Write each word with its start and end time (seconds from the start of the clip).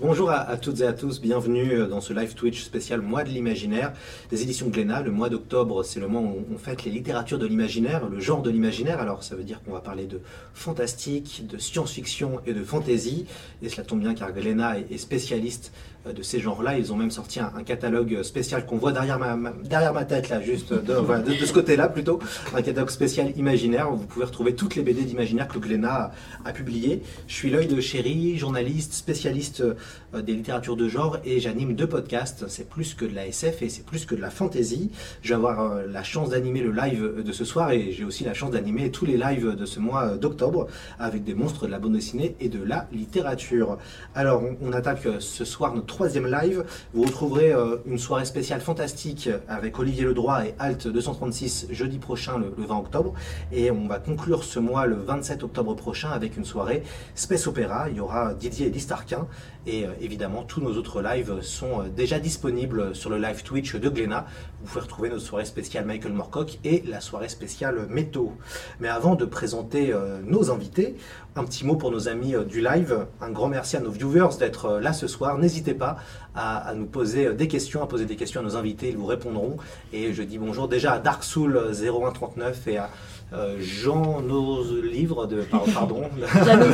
Bonjour 0.00 0.30
à, 0.30 0.56
toutes 0.56 0.80
et 0.80 0.86
à 0.86 0.94
tous, 0.94 1.20
bienvenue 1.20 1.72
euh, 1.72 1.86
dans 1.86 2.00
ce 2.00 2.14
live 2.14 2.34
Twitch 2.34 2.62
spécial 2.62 3.02
Mois 3.02 3.24
de 3.24 3.28
l'imaginaire 3.28 3.92
des 4.30 4.42
éditions 4.42 4.68
Glénat. 4.68 5.02
Le 5.02 5.10
mois 5.10 5.28
d'octobre, 5.28 5.82
c'est 5.82 6.00
le 6.00 6.08
mois 6.08 6.22
où 6.22 6.46
on 6.50 6.56
fête 6.56 6.84
les 6.84 6.90
littératures 6.90 7.38
de 7.38 7.46
l'imaginaire, 7.46 8.08
le 8.08 8.18
genre 8.18 8.40
de 8.40 8.48
l'imaginaire. 8.48 9.00
Alors 9.00 9.22
ça 9.22 9.36
veut 9.36 9.44
dire 9.44 9.62
qu'on 9.62 9.72
va 9.72 9.80
parler 9.80 10.06
de 10.06 10.22
fantastique, 10.54 11.46
de 11.46 11.58
science-fiction 11.58 12.40
et 12.46 12.54
de 12.54 12.64
fantasy. 12.64 13.26
Et 13.62 13.68
cela 13.68 13.84
tombe 13.84 14.00
bien 14.00 14.14
car 14.14 14.32
Glénat 14.32 14.78
est 14.78 14.96
spécialiste 14.96 15.72
de 16.04 16.22
ces 16.22 16.40
genres-là. 16.40 16.78
Ils 16.78 16.92
ont 16.92 16.96
même 16.96 17.10
sorti 17.10 17.40
un, 17.40 17.62
catalogue 17.64 18.22
spécial 18.22 18.66
qu'on 18.66 18.76
voit 18.76 18.92
derrière 18.92 19.18
ma, 19.18 19.52
derrière 19.64 19.92
ma 19.92 20.04
tête, 20.04 20.28
là, 20.28 20.40
juste 20.40 20.72
de, 20.72 21.44
ce 21.44 21.52
côté-là 21.52 21.88
plutôt. 21.88 22.18
Un 22.54 22.62
catalogue 22.62 22.90
spécial 22.90 23.32
imaginaire 23.36 23.92
où 23.92 23.96
vous 23.96 24.06
pouvez 24.06 24.24
retrouver 24.24 24.54
toutes 24.54 24.74
les 24.74 24.82
BD 24.82 25.04
d'imaginaire 25.04 25.48
que 25.48 25.58
Glénat 25.58 26.12
a, 26.44 26.48
a 26.48 26.52
publiées. 26.52 27.02
Je 27.28 27.34
suis 27.34 27.50
l'œil 27.50 27.66
de 27.66 27.80
chéri, 27.80 28.36
journaliste, 28.36 28.94
spécialiste 28.94 29.62
euh, 30.14 30.22
des 30.22 30.34
littératures 30.34 30.76
de 30.76 30.88
genre 30.88 31.18
et 31.24 31.40
j'anime 31.40 31.74
deux 31.74 31.86
podcasts. 31.86 32.48
C'est 32.48 32.68
plus 32.68 32.94
que 32.94 33.04
de 33.04 33.14
la 33.14 33.26
SF 33.26 33.62
et 33.62 33.68
c'est 33.68 33.84
plus 33.84 34.04
que 34.04 34.14
de 34.14 34.20
la 34.20 34.30
fantasy. 34.30 34.90
Je 35.22 35.30
vais 35.30 35.34
avoir 35.34 35.60
euh, 35.60 35.86
la 35.86 36.02
chance 36.02 36.30
d'animer 36.30 36.60
le 36.60 36.72
live 36.72 37.22
de 37.24 37.32
ce 37.32 37.44
soir 37.44 37.70
et 37.70 37.92
j'ai 37.92 38.04
aussi 38.04 38.24
la 38.24 38.34
chance 38.34 38.50
d'animer 38.50 38.90
tous 38.90 39.06
les 39.06 39.16
lives 39.16 39.54
de 39.54 39.66
ce 39.66 39.80
mois 39.80 40.16
d'octobre 40.16 40.66
avec 40.98 41.24
des 41.24 41.34
monstres 41.34 41.66
de 41.66 41.70
la 41.70 41.78
bande 41.78 41.92
dessinée 41.92 42.34
et 42.40 42.48
de 42.48 42.62
la 42.62 42.88
littérature. 42.92 43.78
Alors, 44.14 44.42
on 44.60 44.72
attaque 44.72 45.06
ce 45.18 45.44
soir 45.44 45.74
notre 45.74 45.91
troisième 45.92 46.26
live. 46.26 46.64
Vous 46.94 47.02
retrouverez 47.02 47.52
euh, 47.52 47.76
une 47.84 47.98
soirée 47.98 48.24
spéciale 48.24 48.62
fantastique 48.62 49.28
avec 49.46 49.78
Olivier 49.78 50.04
Ledroit 50.04 50.46
et 50.46 50.54
Alt 50.58 50.88
236 50.88 51.66
jeudi 51.70 51.98
prochain, 51.98 52.38
le, 52.38 52.52
20 52.56 52.78
octobre. 52.78 53.12
Et 53.52 53.70
on 53.70 53.86
va 53.86 53.98
conclure 53.98 54.42
ce 54.42 54.58
mois 54.58 54.86
le 54.86 54.96
27 54.96 55.42
octobre 55.42 55.74
prochain 55.74 56.10
avec 56.10 56.38
une 56.38 56.46
soirée 56.46 56.82
Space 57.14 57.46
Opéra. 57.46 57.90
Il 57.90 57.96
y 57.96 58.00
aura 58.00 58.32
Didier 58.32 58.68
et 58.68 58.70
Distarquin. 58.70 59.26
Et 59.66 59.84
euh, 59.84 59.90
évidemment, 60.00 60.42
tous 60.42 60.60
nos 60.60 60.76
autres 60.76 61.02
lives 61.02 61.40
sont 61.42 61.80
euh, 61.80 61.88
déjà 61.88 62.18
disponibles 62.18 62.94
sur 62.96 63.10
le 63.10 63.18
live 63.18 63.42
Twitch 63.42 63.76
de 63.76 63.88
Glénat. 63.88 64.26
Vous 64.60 64.66
pouvez 64.66 64.80
retrouver 64.80 65.08
notre 65.08 65.22
soirée 65.22 65.44
spéciale 65.44 65.84
Michael 65.84 66.12
Morcock 66.12 66.58
et 66.64 66.82
la 66.86 67.00
soirée 67.00 67.28
spéciale 67.28 67.86
Métaux. 67.88 68.32
Mais 68.80 68.88
avant 68.88 69.14
de 69.14 69.24
présenter 69.24 69.94
nos 70.24 70.50
invités, 70.50 70.96
un 71.34 71.44
petit 71.44 71.64
mot 71.66 71.76
pour 71.76 71.90
nos 71.90 72.08
amis 72.08 72.34
du 72.48 72.60
live. 72.60 73.06
Un 73.20 73.30
grand 73.30 73.48
merci 73.48 73.76
à 73.76 73.80
nos 73.80 73.90
viewers 73.90 74.36
d'être 74.38 74.78
là 74.78 74.92
ce 74.92 75.06
soir. 75.08 75.38
N'hésitez 75.38 75.74
pas 75.74 75.96
à, 76.34 76.72
nous 76.74 76.86
poser 76.86 77.34
des 77.34 77.48
questions, 77.48 77.82
à 77.82 77.86
poser 77.86 78.04
des 78.04 78.16
questions 78.16 78.40
à 78.40 78.44
nos 78.44 78.56
invités, 78.56 78.88
ils 78.90 78.96
vous 78.96 79.06
répondront. 79.06 79.56
Et 79.92 80.12
je 80.12 80.22
dis 80.22 80.38
bonjour 80.38 80.68
déjà 80.68 80.92
à 80.92 80.98
Dark 80.98 81.24
Soul 81.24 81.60
0139 81.72 82.68
et 82.68 82.78
à 82.78 82.90
euh, 83.34 83.56
Jean 83.60 84.20
nos 84.20 84.62
livres 84.82 85.26
de 85.26 85.42
pardon 85.42 86.02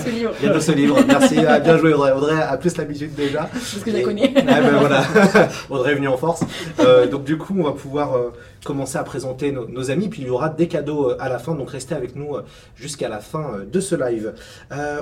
ce 0.05 0.11
livre. 0.11 0.61
Ce 0.61 0.73
livre. 0.73 0.99
Merci. 1.07 1.37
Bien 1.37 1.79
joué 1.79 1.93
Audrey. 1.93 2.13
Audrey 2.13 2.43
a 2.43 2.57
plus 2.57 2.77
l'habitude 2.77 3.15
déjà. 3.15 3.49
Parce 3.53 3.75
que 3.85 3.91
je 3.91 3.97
la 3.97 4.03
connais. 4.03 4.33
Ah, 4.37 4.61
ben 4.61 4.79
voilà. 4.79 5.05
Audrey 5.71 5.93
est 5.93 5.95
venue 5.95 6.09
en 6.09 6.17
force. 6.17 6.43
Euh, 6.81 7.07
donc 7.07 7.25
du 7.25 7.39
coup 7.39 7.55
on 7.57 7.63
va 7.63 7.73
pouvoir 7.73 8.17
euh, 8.17 8.33
commencer 8.65 8.99
à 8.99 9.05
présenter 9.05 9.53
nos, 9.53 9.91
amis. 9.91 10.09
Puis 10.09 10.23
il 10.23 10.29
y 10.29 10.31
aura 10.31 10.49
des 10.49 10.67
cadeaux 10.67 11.13
à 11.19 11.29
la 11.29 11.39
fin. 11.39 11.55
Donc 11.55 11.71
restez 11.71 11.95
avec 11.95 12.17
nous 12.17 12.37
jusqu'à 12.75 13.09
la 13.09 13.21
fin 13.21 13.61
de 13.71 13.81
ce 13.81 13.95
live. 13.95 14.35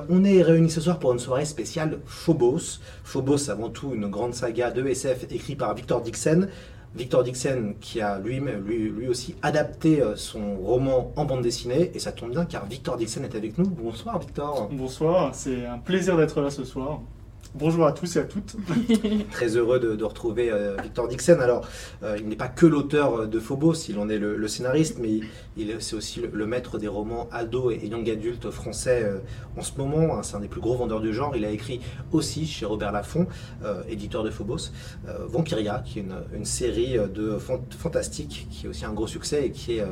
On 0.09 0.25
est 0.25 0.43
réunis 0.43 0.71
ce 0.71 0.81
soir 0.81 0.99
pour 0.99 1.13
une 1.13 1.19
soirée 1.19 1.47
spéciale 1.47 1.99
Phobos. 2.05 2.81
Phobos 3.03 3.51
avant 3.51 3.71
tout 3.71 3.93
une 3.95 4.09
grande 4.09 4.35
saga 4.35 4.71
de 4.71 4.87
SF 4.87 5.27
écrite 5.31 5.59
par 5.59 5.75
Victor 5.75 6.03
Dixon 6.03 6.49
Victor 6.97 7.23
Dixon 7.23 7.75
qui 7.81 8.01
a 8.01 8.19
lui, 8.19 8.41
lui, 8.41 8.89
lui 8.89 9.09
aussi 9.09 9.35
adapté 9.43 10.01
euh, 10.01 10.17
son 10.17 10.57
roman 10.57 11.13
en 11.17 11.25
bande 11.27 11.43
dessinée 11.43 11.91
et 11.95 11.99
ça 11.99 12.13
tombe 12.13 12.31
bien 12.31 12.47
car 12.47 12.65
Victor 12.67 12.97
Dixon 12.97 13.23
est 13.23 13.35
avec 13.35 13.59
nous. 13.59 13.67
Bonsoir 13.67 14.19
Victor. 14.19 14.69
Bonsoir, 14.73 15.35
c'est 15.35 15.67
un 15.67 15.79
plaisir 15.79 16.17
d'être 16.17 16.41
là 16.41 16.51
ce 16.51 16.65
soir. 16.65 17.01
Bonjour 17.59 17.87
à 17.87 17.93
tous 17.93 18.17
et 18.17 18.19
à 18.19 18.25
toutes. 18.25 18.55
Très 19.31 19.57
heureux 19.57 19.81
de, 19.81 20.05
retrouver 20.05 20.51
euh, 20.53 20.77
Victor 20.83 21.09
Dixon. 21.09 21.39
Alors, 21.41 21.67
euh, 22.03 22.19
il 22.21 22.29
n'est 22.29 22.37
pas 22.37 22.49
que 22.49 22.67
l'auteur 22.67 23.27
de 23.27 23.41
Phobos, 23.41 23.89
il 23.89 23.99
en 23.99 24.11
est 24.11 24.19
le, 24.19 24.47
scénariste, 24.47 24.99
mais 25.01 25.21
il, 25.57 25.77
c'est 25.81 25.97
aussi 25.97 26.21
le, 26.21 26.47
maître 26.47 26.77
des 26.77 26.87
romans 26.87 27.31
ado 27.33 27.71
et, 27.71 27.87
young 27.87 28.11
adultes 28.11 28.51
français 28.51 29.05
euh, 29.05 29.21
en 29.57 29.63
ce 29.63 29.73
moment. 29.79 30.19
Hein, 30.19 30.23
c'est 30.23 30.37
un 30.37 30.41
des 30.41 30.49
plus 30.49 30.61
gros 30.61 30.77
vendeurs 30.77 31.01
de 31.01 31.11
genre. 31.13 31.35
Il 31.35 31.47
a 31.47 31.51
écrit 31.51 31.81
aussi 32.13 32.45
chez 32.45 32.67
Robert 32.67 32.93
Laffont, 32.93 33.27
éditeur 33.89 34.23
de 34.23 34.31
Phobos, 34.31 34.71
Vampiria, 35.27 35.83
qui 35.83 36.01
est 36.01 36.03
une, 36.03 36.17
une 36.35 36.45
série 36.45 36.99
de 36.99 37.39
fantastique, 37.39 38.49
qui 38.51 38.67
est 38.67 38.69
aussi 38.69 38.85
un 38.85 38.93
gros 38.93 39.07
succès 39.07 39.47
et 39.47 39.51
qui 39.51 39.79
est 39.79 39.85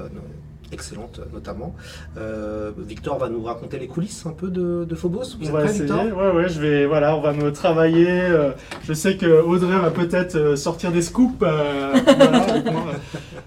excellente 0.72 1.20
notamment. 1.32 1.74
Euh, 2.16 2.72
Victor 2.76 3.18
va 3.18 3.28
nous 3.28 3.42
raconter 3.42 3.78
les 3.78 3.86
coulisses 3.86 4.24
un 4.26 4.32
peu 4.32 4.48
de, 4.48 4.94
Phobos. 4.94 5.36
Vous 5.40 5.48
on 5.48 5.52
va 5.52 5.64
essayer. 5.64 5.90
Ouais, 5.90 6.30
ouais, 6.30 6.48
je 6.48 6.60
vais, 6.60 6.86
voilà, 6.86 7.16
on 7.16 7.20
va 7.20 7.32
me 7.32 7.52
travailler. 7.52 8.08
Euh, 8.08 8.52
je 8.84 8.92
sais 8.92 9.16
que 9.16 9.42
Audrey 9.42 9.78
va 9.78 9.90
peut-être 9.90 10.36
euh, 10.36 10.56
sortir 10.56 10.92
des 10.92 11.02
scoops. 11.02 11.38
voilà, 11.38 11.94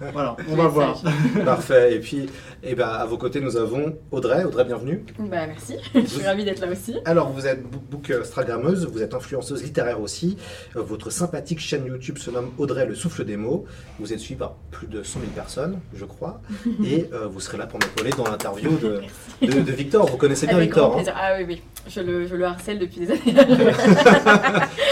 on 0.01 0.55
va 0.55 0.67
voir. 0.67 1.01
Parfait. 1.45 1.95
Et 1.95 1.99
puis, 1.99 2.19
et 2.63 2.71
eh 2.71 2.75
ben, 2.75 2.87
à 2.87 3.05
vos 3.05 3.17
côtés, 3.17 3.39
nous 3.39 3.57
avons 3.57 3.95
Audrey. 4.11 4.43
Audrey, 4.43 4.65
bienvenue. 4.65 5.03
Bah, 5.19 5.47
merci. 5.47 5.75
je 5.95 6.01
suis 6.01 6.25
ravie 6.25 6.45
d'être 6.45 6.59
là 6.59 6.71
aussi. 6.71 6.95
Alors, 7.05 7.29
vous 7.29 7.47
êtes 7.47 7.63
bookstagrammeuse, 7.63 8.87
vous 8.87 9.01
êtes 9.01 9.13
influenceuse 9.13 9.63
littéraire 9.63 10.01
aussi. 10.01 10.37
votre 10.75 11.09
sympathique 11.09 11.59
chaîne 11.59 11.85
YouTube 11.85 12.17
se 12.17 12.31
nomme 12.31 12.51
Audrey 12.57 12.85
le 12.85 12.95
souffle 12.95 13.23
des 13.25 13.37
mots. 13.37 13.65
Vous 13.99 14.13
êtes 14.13 14.19
suivi 14.19 14.39
par 14.39 14.55
plus 14.71 14.87
de 14.87 15.03
100 15.03 15.19
000 15.19 15.31
personnes, 15.31 15.79
je 15.93 16.05
crois. 16.05 16.41
Et 16.85 17.09
euh, 17.13 17.27
vous 17.27 17.39
serez 17.39 17.57
là 17.57 17.67
pour 17.67 17.79
m'épauler 17.79 18.11
dans 18.11 18.29
l'interview 18.29 18.77
de, 18.77 19.01
de, 19.41 19.71
Victor. 19.71 20.07
Vous 20.07 20.17
connaissez 20.17 20.47
bien 20.47 20.59
Victor. 20.59 20.97
Hein 20.97 21.03
ah 21.15 21.35
oui, 21.37 21.45
oui. 21.47 21.61
Je 21.89 22.01
le, 22.01 22.27
je 22.27 22.35
le, 22.35 22.45
harcèle 22.45 22.79
depuis 22.79 22.99
des 22.99 23.11
années. 23.11 23.33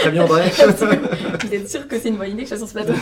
Très 0.00 0.10
bien, 0.10 0.24
André. 0.24 0.44
vous 0.48 1.54
êtes 1.54 1.68
sûr 1.68 1.86
que 1.86 1.98
c'est 1.98 2.08
une 2.08 2.16
bonne 2.16 2.30
idée 2.30 2.44
que 2.44 2.48
je 2.50 2.56
sois 2.56 2.66
sur 2.66 2.68
ce 2.68 2.72
plateau 2.72 2.94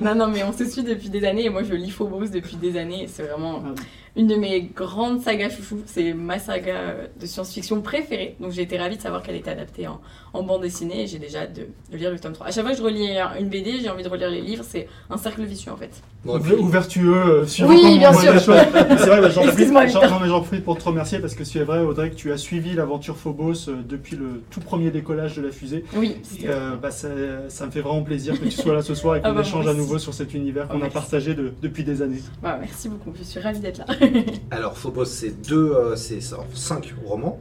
Non, 0.00 0.14
non, 0.14 0.28
mais 0.28 0.44
on 0.44 0.52
se 0.52 0.64
suit 0.64 0.82
depuis 0.82 1.08
des 1.08 1.24
années 1.24 1.46
et 1.46 1.50
moi 1.50 1.62
je 1.64 1.74
lis 1.74 1.90
Phobos 1.90 2.28
depuis 2.28 2.56
des 2.56 2.78
années. 2.78 3.08
C'est 3.12 3.24
vraiment 3.24 3.62
ah 3.64 3.74
une 4.18 4.26
de 4.26 4.34
mes 4.34 4.62
grandes 4.62 5.22
sagas 5.22 5.50
chouchou. 5.50 5.80
C'est 5.86 6.12
ma 6.12 6.38
saga 6.38 7.08
de 7.18 7.24
science-fiction 7.24 7.80
préférée. 7.80 8.36
Donc 8.40 8.50
j'ai 8.50 8.62
été 8.62 8.76
ravie 8.76 8.96
de 8.96 9.02
savoir 9.02 9.22
qu'elle 9.22 9.36
était 9.36 9.50
adaptée 9.50 9.86
en, 9.86 10.00
en 10.32 10.42
bande 10.42 10.62
dessinée 10.62 11.02
et 11.02 11.06
j'ai 11.06 11.18
déjà 11.18 11.42
hâte 11.42 11.54
de, 11.54 11.96
lire 11.96 12.10
le 12.10 12.18
tome 12.18 12.32
3. 12.32 12.48
À 12.48 12.50
chaque 12.50 12.64
fois 12.64 12.72
que 12.72 12.78
je 12.78 12.82
relis 12.82 13.08
une 13.38 13.48
BD, 13.48 13.78
j'ai 13.80 13.88
envie 13.88 14.02
de 14.02 14.08
relire 14.08 14.30
les 14.30 14.40
livres. 14.40 14.64
C'est 14.66 14.88
un 15.08 15.16
cercle 15.16 15.42
vicieux 15.44 15.72
en 15.72 15.76
fait. 15.76 16.02
Bon, 16.24 16.40
ou 16.58 16.66
vertueux, 16.66 17.14
euh, 17.14 17.66
Oui, 17.66 17.98
bien 17.98 18.12
sûr. 18.12 18.40
c'est 18.40 19.06
vrai, 19.06 19.20
bah, 19.20 19.30
j'en 19.30 20.40
profite, 20.40 20.64
pour 20.64 20.76
te 20.76 20.84
remercier 20.84 21.20
parce 21.20 21.34
que 21.34 21.44
c'est 21.44 21.60
vrai, 21.60 21.78
Audrey, 21.78 22.10
que 22.10 22.16
tu 22.16 22.32
as 22.32 22.36
suivi 22.36 22.74
l'aventure 22.74 23.16
Phobos 23.16 23.68
euh, 23.68 23.76
depuis 23.88 24.16
le 24.16 24.42
tout 24.50 24.60
premier 24.60 24.90
décollage 24.90 25.36
de 25.36 25.42
la 25.42 25.52
fusée. 25.52 25.84
Oui. 25.94 26.16
Euh, 26.44 26.74
bah, 26.76 26.90
ça, 26.90 27.08
me 27.08 27.70
fait 27.70 27.80
vraiment 27.80 28.02
plaisir 28.02 28.38
que 28.38 28.44
tu 28.44 28.50
sois 28.50 28.74
là 28.74 28.82
ce 28.82 28.94
soir 28.94 29.16
et 29.16 29.20
qu'on 29.22 29.28
ah 29.28 29.32
bah, 29.32 29.42
échange 29.42 29.66
à 29.68 29.74
nouveau 29.74 29.98
sur 29.98 30.12
cet 30.12 30.34
univers 30.34 30.66
qu'on 30.66 30.82
a 30.82 30.90
partagé 30.90 31.34
depuis 31.34 31.84
des 31.84 32.02
années. 32.02 32.22
Bah, 32.42 32.58
merci 32.60 32.88
beaucoup, 32.88 33.12
je 33.16 33.22
suis 33.22 33.38
ravie 33.40 33.60
d'être 33.60 33.78
là. 33.78 33.86
Alors, 34.50 34.76
Phobos, 34.76 35.04
c'est 35.06 35.30
deux, 35.30 35.72
euh, 35.72 35.96
c'est 35.96 36.20
cinq 36.54 36.94
romans, 37.04 37.40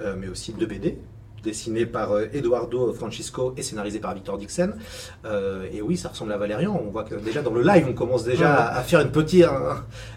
euh, 0.00 0.14
mais 0.18 0.28
aussi 0.28 0.52
deux 0.52 0.66
BD 0.66 0.98
dessiné 1.42 1.86
par 1.86 2.12
euh, 2.12 2.26
Eduardo 2.32 2.92
Francisco 2.92 3.52
et 3.56 3.62
scénarisé 3.62 3.98
par 3.98 4.14
Victor 4.14 4.38
Dixon. 4.38 4.74
et 5.72 5.82
oui, 5.82 5.96
ça 5.96 6.10
ressemble 6.10 6.30
à 6.32 6.36
Valérian. 6.36 6.80
On 6.86 6.92
voit 6.92 7.02
que 7.02 7.16
déjà 7.16 7.42
dans 7.42 7.52
le 7.52 7.62
live, 7.62 7.84
on 7.88 7.94
commence 7.94 8.22
déjà 8.22 8.68
à, 8.68 8.80
faire 8.82 9.00
une 9.00 9.10
petite, 9.10 9.44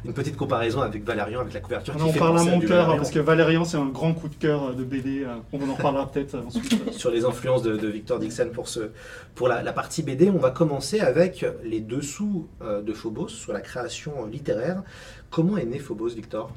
une 0.06 0.14
petite 0.14 0.38
comparaison 0.38 0.82
avec 0.82 1.04
Valérian, 1.04 1.40
avec 1.42 1.56
la 1.56 1.62
couverture. 1.62 1.96
On 1.98 2.04
en 2.04 2.14
parle 2.14 2.38
à 2.38 2.44
mon 2.44 2.60
cœur, 2.60 2.96
parce 2.96 3.10
que 3.10 3.18
Valérian, 3.18 3.66
c'est 3.66 3.78
un 3.78 3.88
grand 3.88 4.14
coup 4.14 4.30
de 4.30 4.36
cœur 4.36 4.76
de 4.76 4.84
BD. 4.84 5.26
On 5.52 5.68
en 5.68 5.74
reparlera 5.74 6.12
peut-être 6.12 6.36
ensuite. 6.46 6.94
Sur 6.94 7.10
les 7.10 7.26
influences 7.26 7.64
de, 7.64 7.88
Victor 7.88 8.20
Dixon 8.20 8.52
pour, 8.54 8.68
ce, 8.68 8.92
pour 9.34 9.48
la, 9.48 9.64
la, 9.64 9.74
partie 9.74 10.04
BD, 10.04 10.30
on 10.30 10.38
va 10.38 10.52
commencer 10.52 11.00
avec 11.00 11.44
les 11.64 11.80
dessous 11.80 12.46
de 12.62 12.94
Phobos 12.94 13.30
sur 13.30 13.52
la 13.52 13.62
création 13.62 14.28
littéraire. 14.28 14.84
Comment 15.30 15.58
est 15.58 15.66
né 15.66 15.80
Phobos, 15.80 16.10
Victor? 16.10 16.52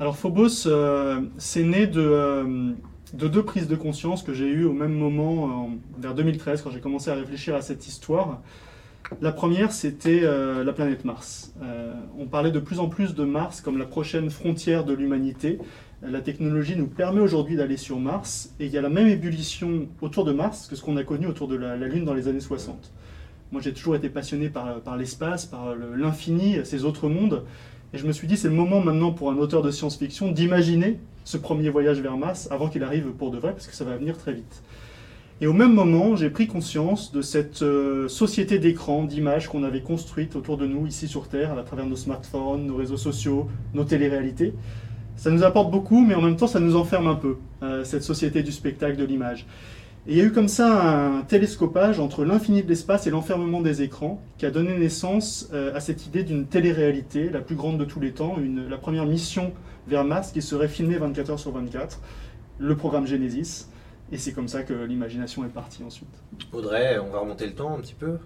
Alors 0.00 0.16
Phobos, 0.16 0.66
euh, 0.66 1.20
c'est 1.38 1.64
né 1.64 1.90
euh, 1.96 2.72
de, 3.14 3.28
deux 3.28 3.42
prises 3.42 3.66
de 3.66 3.74
conscience 3.74 4.22
que 4.22 4.32
j'ai 4.32 4.46
eues 4.46 4.64
au 4.64 4.72
même 4.72 4.94
moment, 4.94 5.70
vers 5.98 6.14
2013, 6.14 6.62
quand 6.62 6.70
j'ai 6.70 6.80
commencé 6.80 7.10
à 7.10 7.14
réfléchir 7.14 7.56
à 7.56 7.62
cette 7.62 7.88
histoire. 7.88 8.40
La 9.20 9.32
première, 9.32 9.72
c'était 9.72 10.20
euh, 10.22 10.62
la 10.62 10.72
planète 10.72 11.04
Mars. 11.04 11.52
on 12.16 12.26
parlait 12.26 12.52
de 12.52 12.60
plus 12.60 12.78
en 12.78 12.88
plus 12.88 13.14
de 13.14 13.24
Mars 13.24 13.60
comme 13.60 13.78
la 13.78 13.86
prochaine 13.86 14.30
frontière 14.30 14.84
de 14.84 14.92
l'humanité. 14.92 15.58
La 16.02 16.20
technologie 16.20 16.76
nous 16.76 16.86
permet 16.86 17.20
aujourd'hui 17.20 17.56
d'aller 17.56 17.76
sur 17.76 17.98
Mars, 17.98 18.54
et 18.60 18.66
il 18.66 18.72
y 18.72 18.78
a 18.78 18.82
la 18.82 18.88
même 18.88 19.08
ébullition 19.08 19.88
autour 20.00 20.24
de 20.24 20.30
Mars 20.30 20.68
que 20.68 20.76
ce 20.76 20.82
qu'on 20.82 20.96
a 20.96 21.02
connu 21.02 21.26
autour 21.26 21.48
de 21.48 21.56
la, 21.56 21.76
Lune 21.76 22.04
dans 22.04 22.14
les 22.14 22.28
années 22.28 22.38
60. 22.38 22.92
Moi, 23.50 23.62
j'ai 23.62 23.72
toujours 23.72 23.96
été 23.96 24.08
passionné 24.08 24.50
par, 24.50 24.96
l'espace, 24.96 25.46
par 25.46 25.74
l'infini, 25.74 26.58
ces 26.64 26.84
autres 26.84 27.08
mondes. 27.08 27.44
Et 27.94 27.98
je 27.98 28.06
me 28.06 28.12
suis 28.12 28.28
dit, 28.28 28.36
c'est 28.36 28.48
le 28.48 28.54
moment 28.54 28.80
maintenant 28.80 29.12
pour 29.12 29.30
un 29.30 29.36
auteur 29.38 29.62
de 29.62 29.70
science-fiction 29.70 30.30
d'imaginer 30.32 30.98
ce 31.24 31.38
premier 31.38 31.70
voyage 31.70 32.00
vers 32.00 32.16
Mars 32.16 32.48
avant 32.50 32.68
qu'il 32.68 32.82
arrive 32.82 33.06
pour 33.12 33.30
de 33.30 33.38
vrai, 33.38 33.52
parce 33.52 33.66
que 33.66 33.74
ça 33.74 33.84
va 33.84 33.96
venir 33.96 34.18
très 34.18 34.32
vite. 34.32 34.62
Et 35.40 35.46
au 35.46 35.52
même 35.52 35.72
moment, 35.72 36.16
j'ai 36.16 36.30
pris 36.30 36.48
conscience 36.48 37.12
de 37.12 37.22
cette 37.22 37.62
euh, 37.62 38.08
société 38.08 38.58
d'écran, 38.58 39.04
d'images 39.04 39.46
qu'on 39.46 39.62
avait 39.62 39.82
construite 39.82 40.34
autour 40.34 40.58
de 40.58 40.66
nous 40.66 40.86
ici 40.86 41.06
sur 41.06 41.28
Terre, 41.28 41.56
à 41.56 41.62
travers 41.62 41.86
nos 41.86 41.96
smartphones, 41.96 42.66
nos 42.66 42.76
réseaux 42.76 42.96
sociaux, 42.96 43.48
nos 43.72 43.84
téléréalités. 43.84 44.52
ça 45.16 45.30
nous 45.30 45.44
apporte 45.44 45.70
beaucoup, 45.70 46.04
mais 46.04 46.14
en 46.14 46.22
même 46.22 46.36
temps, 46.36 46.48
ça 46.48 46.58
nous 46.58 46.74
enferme 46.74 47.06
un 47.06 47.14
peu, 47.14 47.36
euh, 47.62 47.84
cette 47.84 48.02
société 48.02 48.42
du 48.42 48.50
spectacle, 48.50 48.96
de 48.96 49.04
l'image. 49.04 49.46
Et 50.08 50.12
il 50.12 50.16
y 50.16 50.20
a 50.22 50.24
eu 50.24 50.32
comme 50.32 50.48
ça 50.48 51.06
un 51.18 51.20
télescopage 51.20 52.00
entre 52.00 52.24
l'infini 52.24 52.62
de 52.62 52.68
l'espace 52.68 53.06
et 53.06 53.10
l'enfermement 53.10 53.60
des 53.60 53.82
écrans 53.82 54.22
qui 54.38 54.46
a 54.46 54.50
donné 54.50 54.76
naissance 54.78 55.50
euh, 55.52 55.74
à 55.76 55.80
cette 55.80 56.06
idée 56.06 56.24
d'une 56.24 56.46
télé-réalité, 56.46 57.28
la 57.28 57.40
plus 57.40 57.56
grande 57.56 57.76
de 57.76 57.84
tous 57.84 58.00
les 58.00 58.12
temps, 58.12 58.36
une, 58.38 58.70
la 58.70 58.78
première 58.78 59.04
mission 59.04 59.52
vers 59.86 60.04
Mars 60.04 60.32
qui 60.32 60.40
serait 60.40 60.68
filmée 60.68 60.96
24 60.96 61.30
heures 61.30 61.38
sur 61.38 61.52
24, 61.52 62.00
le 62.58 62.74
programme 62.74 63.06
Genesis. 63.06 63.68
Et 64.10 64.16
c'est 64.16 64.32
comme 64.32 64.48
ça 64.48 64.62
que 64.62 64.72
l'imagination 64.72 65.44
est 65.44 65.48
partie 65.50 65.84
ensuite. 65.84 66.08
Audrey, 66.54 66.98
on 66.98 67.10
va 67.10 67.18
remonter 67.18 67.46
le 67.46 67.52
temps 67.54 67.74
un 67.74 67.80
petit 67.80 67.92
peu. 67.94 68.16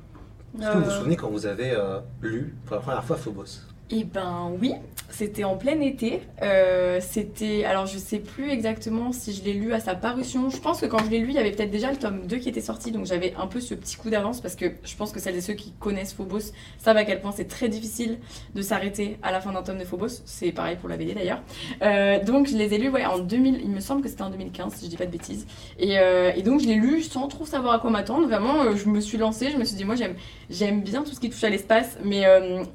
Est-ce 0.60 0.68
que 0.70 0.76
vous 0.78 0.84
vous 0.84 0.90
Euh, 0.90 0.98
souvenez 0.98 1.16
quand 1.16 1.30
vous 1.30 1.46
avez 1.46 1.72
euh, 1.72 1.98
lu 2.20 2.54
pour 2.64 2.76
la 2.76 2.82
première 2.82 3.02
fois 3.02 3.16
Phobos? 3.16 3.62
Eh 3.90 4.04
ben 4.04 4.52
oui, 4.60 4.72
c'était 5.14 5.44
en 5.44 5.56
plein 5.56 5.80
été. 5.80 6.20
Euh, 6.42 6.98
c'était, 7.00 7.64
alors 7.64 7.86
je 7.86 7.98
sais 7.98 8.18
plus 8.18 8.50
exactement 8.50 9.12
si 9.12 9.32
je 9.32 9.44
l'ai 9.44 9.52
lu 9.52 9.72
à 9.72 9.80
sa 9.80 9.94
parution. 9.94 10.50
Je 10.50 10.58
pense 10.58 10.80
que 10.80 10.86
quand 10.86 10.98
je 11.04 11.10
l'ai 11.10 11.18
lu, 11.18 11.28
il 11.28 11.34
y 11.34 11.38
avait 11.38 11.52
peut-être 11.52 11.70
déjà 11.70 11.90
le 11.90 11.96
tome 11.96 12.26
2 12.26 12.36
qui 12.38 12.48
était 12.48 12.60
sorti, 12.60 12.92
donc 12.92 13.06
j'avais 13.06 13.34
un 13.36 13.46
peu 13.46 13.60
ce 13.60 13.74
petit 13.74 13.96
coup 13.96 14.10
d'avance 14.10 14.40
parce 14.40 14.56
que 14.56 14.72
je 14.82 14.96
pense 14.96 15.12
que 15.12 15.20
celles 15.20 15.36
et 15.36 15.40
ceux 15.40 15.54
qui 15.54 15.72
connaissent 15.72 16.12
Phobos 16.12 16.52
savent 16.78 16.96
à 16.96 17.04
quel 17.04 17.20
point 17.20 17.32
c'est 17.32 17.48
très 17.48 17.68
difficile 17.68 18.18
de 18.54 18.62
s'arrêter 18.62 19.18
à 19.22 19.32
la 19.32 19.40
fin 19.40 19.52
d'un 19.52 19.62
tome 19.62 19.78
de 19.78 19.84
Phobos. 19.84 20.22
C'est 20.24 20.52
pareil 20.52 20.76
pour 20.76 20.88
la 20.88 20.96
BD 20.96 21.14
d'ailleurs. 21.14 21.42
Euh, 21.82 22.22
donc 22.22 22.46
je 22.46 22.56
les 22.56 22.72
ai 22.74 22.78
lus 22.78 22.88
ouais, 22.88 23.04
en 23.04 23.18
2000, 23.18 23.60
il 23.62 23.70
me 23.70 23.80
semble 23.80 24.02
que 24.02 24.08
c'était 24.08 24.22
en 24.22 24.30
2015 24.30 24.74
si 24.74 24.86
je 24.86 24.90
dis 24.90 24.96
pas 24.96 25.06
de 25.06 25.10
bêtises. 25.10 25.46
Et, 25.78 25.98
euh, 25.98 26.32
et 26.34 26.42
donc 26.42 26.60
je 26.60 26.66
l'ai 26.66 26.76
lu 26.76 27.02
sans 27.02 27.28
trop 27.28 27.44
savoir 27.44 27.74
à 27.74 27.78
quoi 27.78 27.90
m'attendre. 27.90 28.26
Vraiment, 28.26 28.74
je 28.74 28.88
me 28.88 29.00
suis 29.00 29.18
lancée, 29.18 29.50
je 29.50 29.56
me 29.56 29.64
suis 29.64 29.76
dit 29.76 29.84
moi 29.84 29.94
j'aime 29.94 30.14
J'aime 30.50 30.82
bien 30.82 31.02
tout 31.02 31.12
ce 31.12 31.20
qui 31.20 31.30
touche 31.30 31.44
à 31.44 31.48
l'espace, 31.48 31.96
mais 32.04 32.24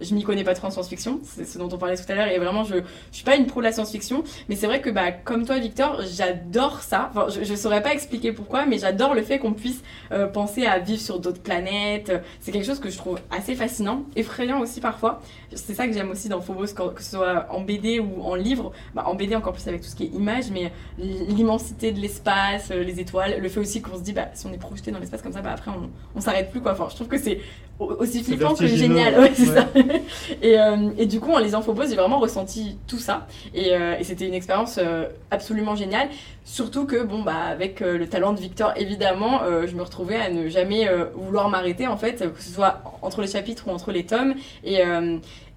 je 0.01 0.15
m'y 0.15 0.23
connais 0.23 0.43
pas 0.43 0.55
trop 0.55 0.67
en 0.67 0.71
science-fiction. 0.71 1.19
C'est 1.23 1.45
ce 1.45 1.59
dont 1.59 1.69
on 1.71 1.77
parlait 1.77 1.95
tout 1.95 2.03
à 2.09 2.15
l'heure. 2.15 2.26
Et 2.31 2.37
vraiment, 2.39 2.63
je, 2.63 2.75
je 3.11 3.15
suis 3.15 3.23
pas 3.25 3.35
une 3.35 3.45
pro 3.47 3.59
de 3.61 3.65
la 3.65 3.71
science-fiction. 3.71 4.23
Mais 4.49 4.55
c'est 4.55 4.67
vrai 4.67 4.81
que, 4.81 4.89
bah, 4.89 5.11
comme 5.11 5.45
toi, 5.45 5.57
Victor, 5.59 6.01
j'adore 6.15 6.81
ça. 6.81 7.09
Enfin, 7.11 7.27
je, 7.29 7.43
je 7.43 7.55
saurais 7.55 7.81
pas 7.81 7.93
expliquer 7.93 8.31
pourquoi, 8.31 8.65
mais 8.65 8.77
j'adore 8.77 9.13
le 9.13 9.21
fait 9.23 9.39
qu'on 9.39 9.53
puisse 9.53 9.81
euh, 10.11 10.27
penser 10.27 10.65
à 10.65 10.79
vivre 10.79 11.01
sur 11.01 11.19
d'autres 11.19 11.41
planètes. 11.41 12.11
C'est 12.39 12.51
quelque 12.51 12.65
chose 12.65 12.79
que 12.79 12.89
je 12.89 12.97
trouve 12.97 13.19
assez 13.31 13.55
fascinant, 13.55 14.03
effrayant 14.15 14.59
aussi 14.59 14.81
parfois. 14.81 15.21
C'est 15.53 15.73
ça 15.73 15.87
que 15.87 15.93
j'aime 15.93 16.11
aussi 16.11 16.29
dans 16.29 16.41
Phobos, 16.41 16.65
que 16.93 17.01
ce 17.03 17.11
soit 17.11 17.47
en 17.51 17.61
BD 17.61 17.99
ou 17.99 18.21
en 18.23 18.35
livre. 18.35 18.71
Bah, 18.93 19.03
en 19.07 19.15
BD 19.15 19.35
encore 19.35 19.53
plus 19.53 19.67
avec 19.67 19.81
tout 19.81 19.87
ce 19.87 19.95
qui 19.95 20.03
est 20.03 20.07
image, 20.15 20.45
mais 20.51 20.71
l'immensité 20.97 21.91
de 21.91 21.99
l'espace, 21.99 22.69
euh, 22.71 22.83
les 22.83 22.99
étoiles, 22.99 23.37
le 23.39 23.49
fait 23.49 23.59
aussi 23.59 23.81
qu'on 23.81 23.95
se 23.97 24.01
dit, 24.03 24.13
bah, 24.13 24.27
si 24.33 24.45
on 24.47 24.53
est 24.53 24.57
projeté 24.57 24.91
dans 24.91 24.99
l'espace 24.99 25.21
comme 25.21 25.33
ça, 25.33 25.41
bah, 25.41 25.51
après 25.53 25.71
on, 25.71 25.89
on 26.15 26.21
s'arrête 26.21 26.51
plus 26.51 26.61
quoi. 26.61 26.73
Enfin, 26.73 26.87
je 26.89 26.95
trouve 26.95 27.07
que 27.07 27.17
c'est 27.17 27.39
au- 27.79 27.85
aussi 27.99 28.23
flippant 28.23 28.53
que 28.55 28.67
génial. 28.67 29.15
Ouais, 29.19 29.31
c'est 29.33 29.47
ouais. 29.49 29.55
ça. 29.55 29.67
et, 30.41 30.59
euh, 30.59 30.89
et 30.97 31.05
du 31.05 31.19
coup, 31.19 31.31
en 31.31 31.39
lisant 31.39 31.61
Phobos, 31.61 31.87
j'ai 31.89 31.95
vraiment 31.95 32.16
ressenti 32.19 32.77
tout 32.87 32.97
ça. 32.97 33.27
Et, 33.53 33.73
euh, 33.73 33.97
et 33.99 34.03
c'était 34.03 34.27
une 34.27 34.33
expérience 34.33 34.79
euh, 34.81 35.07
absolument 35.31 35.75
géniale. 35.75 36.09
Surtout 36.43 36.85
que, 36.85 37.03
bon, 37.03 37.23
bah, 37.23 37.43
avec 37.49 37.81
euh, 37.81 37.97
le 37.97 38.07
talent 38.07 38.33
de 38.33 38.39
Victor, 38.39 38.73
évidemment, 38.75 39.41
je 39.65 39.75
me 39.75 39.81
retrouvais 39.81 40.15
à 40.15 40.29
ne 40.29 40.47
jamais 40.47 40.87
vouloir 41.15 41.49
m'arrêter, 41.49 41.87
en 41.87 41.97
fait, 41.97 42.33
que 42.33 42.41
ce 42.41 42.51
soit 42.51 42.81
entre 43.01 43.21
les 43.21 43.27
chapitres 43.27 43.67
ou 43.67 43.71
entre 43.71 43.91
les 43.91 44.05
tomes. 44.05 44.35
Et, 44.63 44.81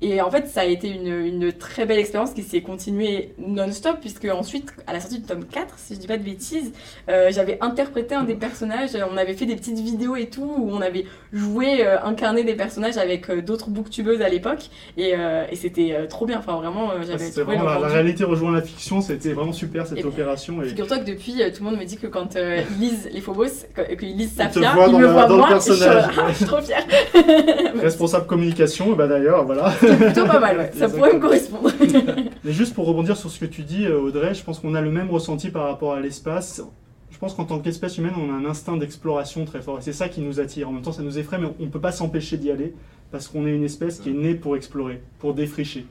et 0.03 0.21
en 0.23 0.31
fait, 0.31 0.47
ça 0.49 0.63
a 0.63 0.65
été 0.65 0.89
une, 0.89 1.07
une 1.09 1.53
très 1.53 1.85
belle 1.87 1.99
expérience 1.99 2.33
qui 2.33 2.43
s'est 2.43 2.63
continuée 2.63 3.35
non-stop, 3.39 3.97
puisque 4.01 4.25
ensuite, 4.27 4.73
à 4.87 4.93
la 4.93 5.01
sortie 5.01 5.19
du 5.21 5.25
tome 5.27 5.45
4, 5.45 5.75
si 5.79 5.95
je 5.95 6.01
dis 6.01 6.07
pas 6.07 6.17
de 6.17 6.23
bêtises, 6.23 6.73
euh, 7.09 7.29
j'avais 7.31 7.59
interprété 7.61 8.15
un 8.15 8.23
des 8.25 8.35
personnages. 8.35 8.91
On 9.13 9.17
avait 9.17 9.35
fait 9.35 9.47
des 9.47 9.57
petites 9.57 9.79
vidéos 9.79 10.17
et 10.17 10.27
tout, 10.27 10.51
où 10.59 10.71
on 10.73 10.81
avait 10.81 11.05
joué, 11.33 11.85
euh, 11.87 12.01
incarné 12.03 12.45
des 12.45 12.55
personnages 12.55 12.97
avec 12.97 13.29
euh, 13.31 13.43
d'autres 13.43 13.69
booktubeuses 13.71 14.23
à 14.23 14.29
l'époque. 14.29 14.71
Et, 14.97 15.13
euh, 15.17 15.45
et 15.51 15.57
c'était 15.57 15.93
euh, 15.93 16.07
trop 16.07 16.25
bien. 16.27 16.39
Enfin, 16.39 16.57
vraiment, 16.57 16.91
j'avais 17.07 17.31
trouvé 17.31 17.57
vraiment 17.57 17.65
la, 17.65 17.79
la 17.81 17.89
réalité 17.89 18.25
rejoint 18.25 18.53
la 18.53 18.63
fiction, 18.63 19.01
c'était 19.01 19.33
vraiment 19.33 19.53
super 19.53 19.87
cette 19.87 19.99
Et- 19.99 20.05
opération. 20.05 20.63
Et 20.63 20.69
Figure-toi 20.69 20.99
que 21.01 21.05
depuis, 21.05 21.43
euh, 21.43 21.51
tout 21.51 21.63
le 21.65 21.71
monde 21.71 21.79
me 21.79 21.85
dit 21.85 21.97
que 21.99 22.07
quand 22.07 22.37
euh, 22.37 22.63
ils 22.71 22.81
lisent 22.81 23.09
les 23.13 23.21
Phobos, 23.21 23.45
qu'ils 23.99 24.17
lisent 24.17 24.33
Safia, 24.35 24.73
ils 24.89 24.97
me 24.97 25.07
voient 25.07 25.29
moi, 25.29 25.49
je 25.57 25.73
suis, 25.73 25.85
ah, 25.87 26.09
je 26.31 26.35
suis 26.37 26.45
trop 26.47 26.61
fière. 26.63 26.85
responsable 27.83 28.27
communication, 28.27 28.93
et 28.93 28.97
bah 28.97 29.07
d'ailleurs, 29.07 29.45
voilà. 29.45 29.73
C'est 29.99 30.05
plutôt 30.13 30.27
pas 30.27 30.41
mal, 30.41 30.57
ouais. 30.59 30.71
Ça 30.75 30.89
pourrait 30.89 31.15
me 31.15 31.21
correspondre. 31.21 31.71
Mais 32.45 32.53
juste 32.53 32.75
pour 32.75 32.87
rebondir 32.87 33.17
sur 33.17 33.31
ce 33.31 33.39
que 33.39 33.47
tu 33.47 33.63
dis, 33.63 33.87
euh, 33.87 34.01
Audrey, 34.01 34.35
je 34.35 34.43
pense 34.45 34.59
qu'on 34.59 34.75
a 34.75 34.81
le 34.81 34.91
même 34.91 35.11
ressenti 35.11 35.51
par 35.51 35.65
rapport 35.67 35.95
à 35.95 36.01
l'espace. 36.01 36.63
Je 37.11 37.19
pense 37.19 37.35
qu'en 37.35 37.45
tant 37.45 37.59
qu'espèce 37.59 37.99
humaine, 37.99 38.15
on 38.17 38.33
a 38.33 38.35
un 38.35 38.45
instinct 38.45 38.77
d'exploration 38.77 39.45
très 39.45 39.61
fort. 39.61 39.79
Et 39.79 39.83
c'est 39.83 39.93
ça 39.93 40.09
qui 40.09 40.21
nous 40.21 40.41
attire. 40.41 40.69
En 40.69 40.73
même 40.73 40.83
temps, 40.83 40.93
ça 40.93 41.03
nous 41.03 41.19
effraie, 41.19 41.39
mais 41.39 41.49
on 41.59 41.65
ne 41.65 41.71
peut 41.71 41.81
pas 41.81 41.93
s'empêcher 41.93 42.37
d'y 42.39 42.51
aller. 42.51 42.75
Parce 43.11 43.27
qu'on 43.29 43.47
est 43.47 43.55
une 43.55 43.65
espèce 43.65 43.99
qui 43.99 44.11
est 44.11 44.15
née 44.15 44.35
pour 44.35 44.57
explorer, 44.57 45.03
pour 45.19 45.35
défricher. 45.35 45.87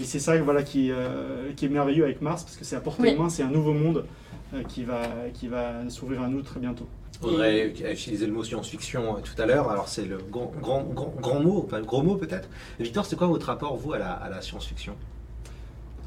Et 0.00 0.04
c'est 0.04 0.18
ça 0.18 0.36
voilà, 0.38 0.62
qui, 0.62 0.90
euh, 0.90 1.52
qui 1.56 1.64
est 1.64 1.68
merveilleux 1.68 2.04
avec 2.04 2.20
Mars, 2.20 2.42
parce 2.42 2.56
que 2.56 2.64
c'est 2.64 2.76
à 2.76 2.80
portée 2.80 3.02
Oui. 3.02 3.12
de 3.12 3.18
main, 3.18 3.28
c'est 3.30 3.42
un 3.44 3.50
nouveau 3.50 3.72
monde 3.72 4.04
euh, 4.52 4.62
qui 4.68 4.82
va, 4.84 5.02
qui 5.32 5.48
va 5.48 5.88
s'ouvrir 5.88 6.22
à 6.22 6.28
nous 6.28 6.42
très 6.42 6.60
bientôt. 6.60 6.86
Audrey 7.22 7.72
a 7.84 7.92
utilisé 7.92 8.26
le 8.26 8.32
mot 8.32 8.44
science-fiction 8.44 9.16
euh, 9.16 9.20
tout 9.22 9.40
à 9.40 9.46
l'heure, 9.46 9.70
alors 9.70 9.88
c'est 9.88 10.04
le 10.04 10.18
grand, 10.30 10.52
grand, 10.60 10.82
grand, 10.82 11.14
grand 11.20 11.40
mot, 11.40 11.68
gros 11.84 12.02
mot 12.02 12.16
peut-être. 12.16 12.48
Victor, 12.78 13.06
c'est 13.06 13.16
quoi 13.16 13.26
votre 13.26 13.46
rapport, 13.46 13.76
vous, 13.76 13.92
à 13.92 13.98
la, 13.98 14.40
science-fiction? 14.40 14.94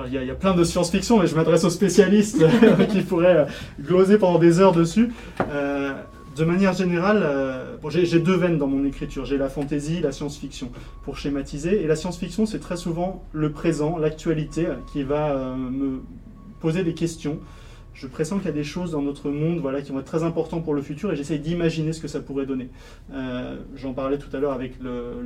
Il 0.06 0.14
y, 0.14 0.30
a- 0.30 0.36
plein 0.36 0.54
de 0.56 0.64
science-fiction, 0.64 1.20
mais 1.20 1.28
je 1.28 1.36
m'adresse 1.36 1.66
aux 1.66 1.70
spécialistes 1.70 2.46
qui 2.90 3.02
pourraient 3.02 3.38
euh, 3.38 3.46
gloser 3.82 4.18
pendant 4.18 4.40
des 4.40 4.60
heures 4.60 4.72
dessus. 4.72 5.12
Euh, 5.52 5.94
de 6.40 6.46
manière 6.46 6.74
générale, 6.74 7.22
euh, 7.22 7.76
j'ai 7.90 8.20
deux 8.20 8.36
veines 8.38 8.58
dans 8.58 8.68
mon 8.68 8.86
écriture. 8.86 9.26
J'ai 9.26 9.38
la 9.38 9.50
fantasy, 9.50 10.00
la 10.00 10.14
science-fiction, 10.14 10.72
pour 11.04 11.18
schématiser. 11.18 11.84
Et 11.84 11.88
la 11.88 11.98
science-fiction, 11.98 12.46
c'est 12.46 12.60
très 12.60 12.78
souvent 12.78 13.24
le 13.34 13.52
présent, 13.52 13.98
l'actualité, 13.98 14.68
euh, 14.68 14.76
qui 14.94 15.04
va 15.04 15.32
euh, 15.32 15.56
me 15.56 16.02
poser 16.62 16.84
des 16.84 16.94
questions. 16.94 17.40
Je 18.00 18.08
pressens 18.08 18.38
qu'il 18.38 18.46
y 18.46 18.50
a 18.50 18.54
des 18.54 18.64
choses 18.64 18.92
dans 18.92 19.02
notre 19.02 19.30
monde 19.30 19.60
voilà, 19.60 19.82
qui 19.82 19.92
vont 19.92 20.00
être 20.00 20.06
très 20.06 20.24
importantes 20.24 20.64
pour 20.64 20.74
le 20.74 20.82
futur 20.82 21.12
et 21.12 21.18
j'essaye 21.18 21.40
d'imaginer 21.40 21.92
ce 21.92 22.00
que 22.00 22.08
ça 22.08 22.22
pourrait 22.22 22.46
donner. 22.46 22.70
Euh, 23.12 23.58
J'en 23.76 23.92
parlais 23.92 24.18
tout 24.18 24.34
à 24.34 24.40
l'heure 24.40 24.54
avec 24.54 24.76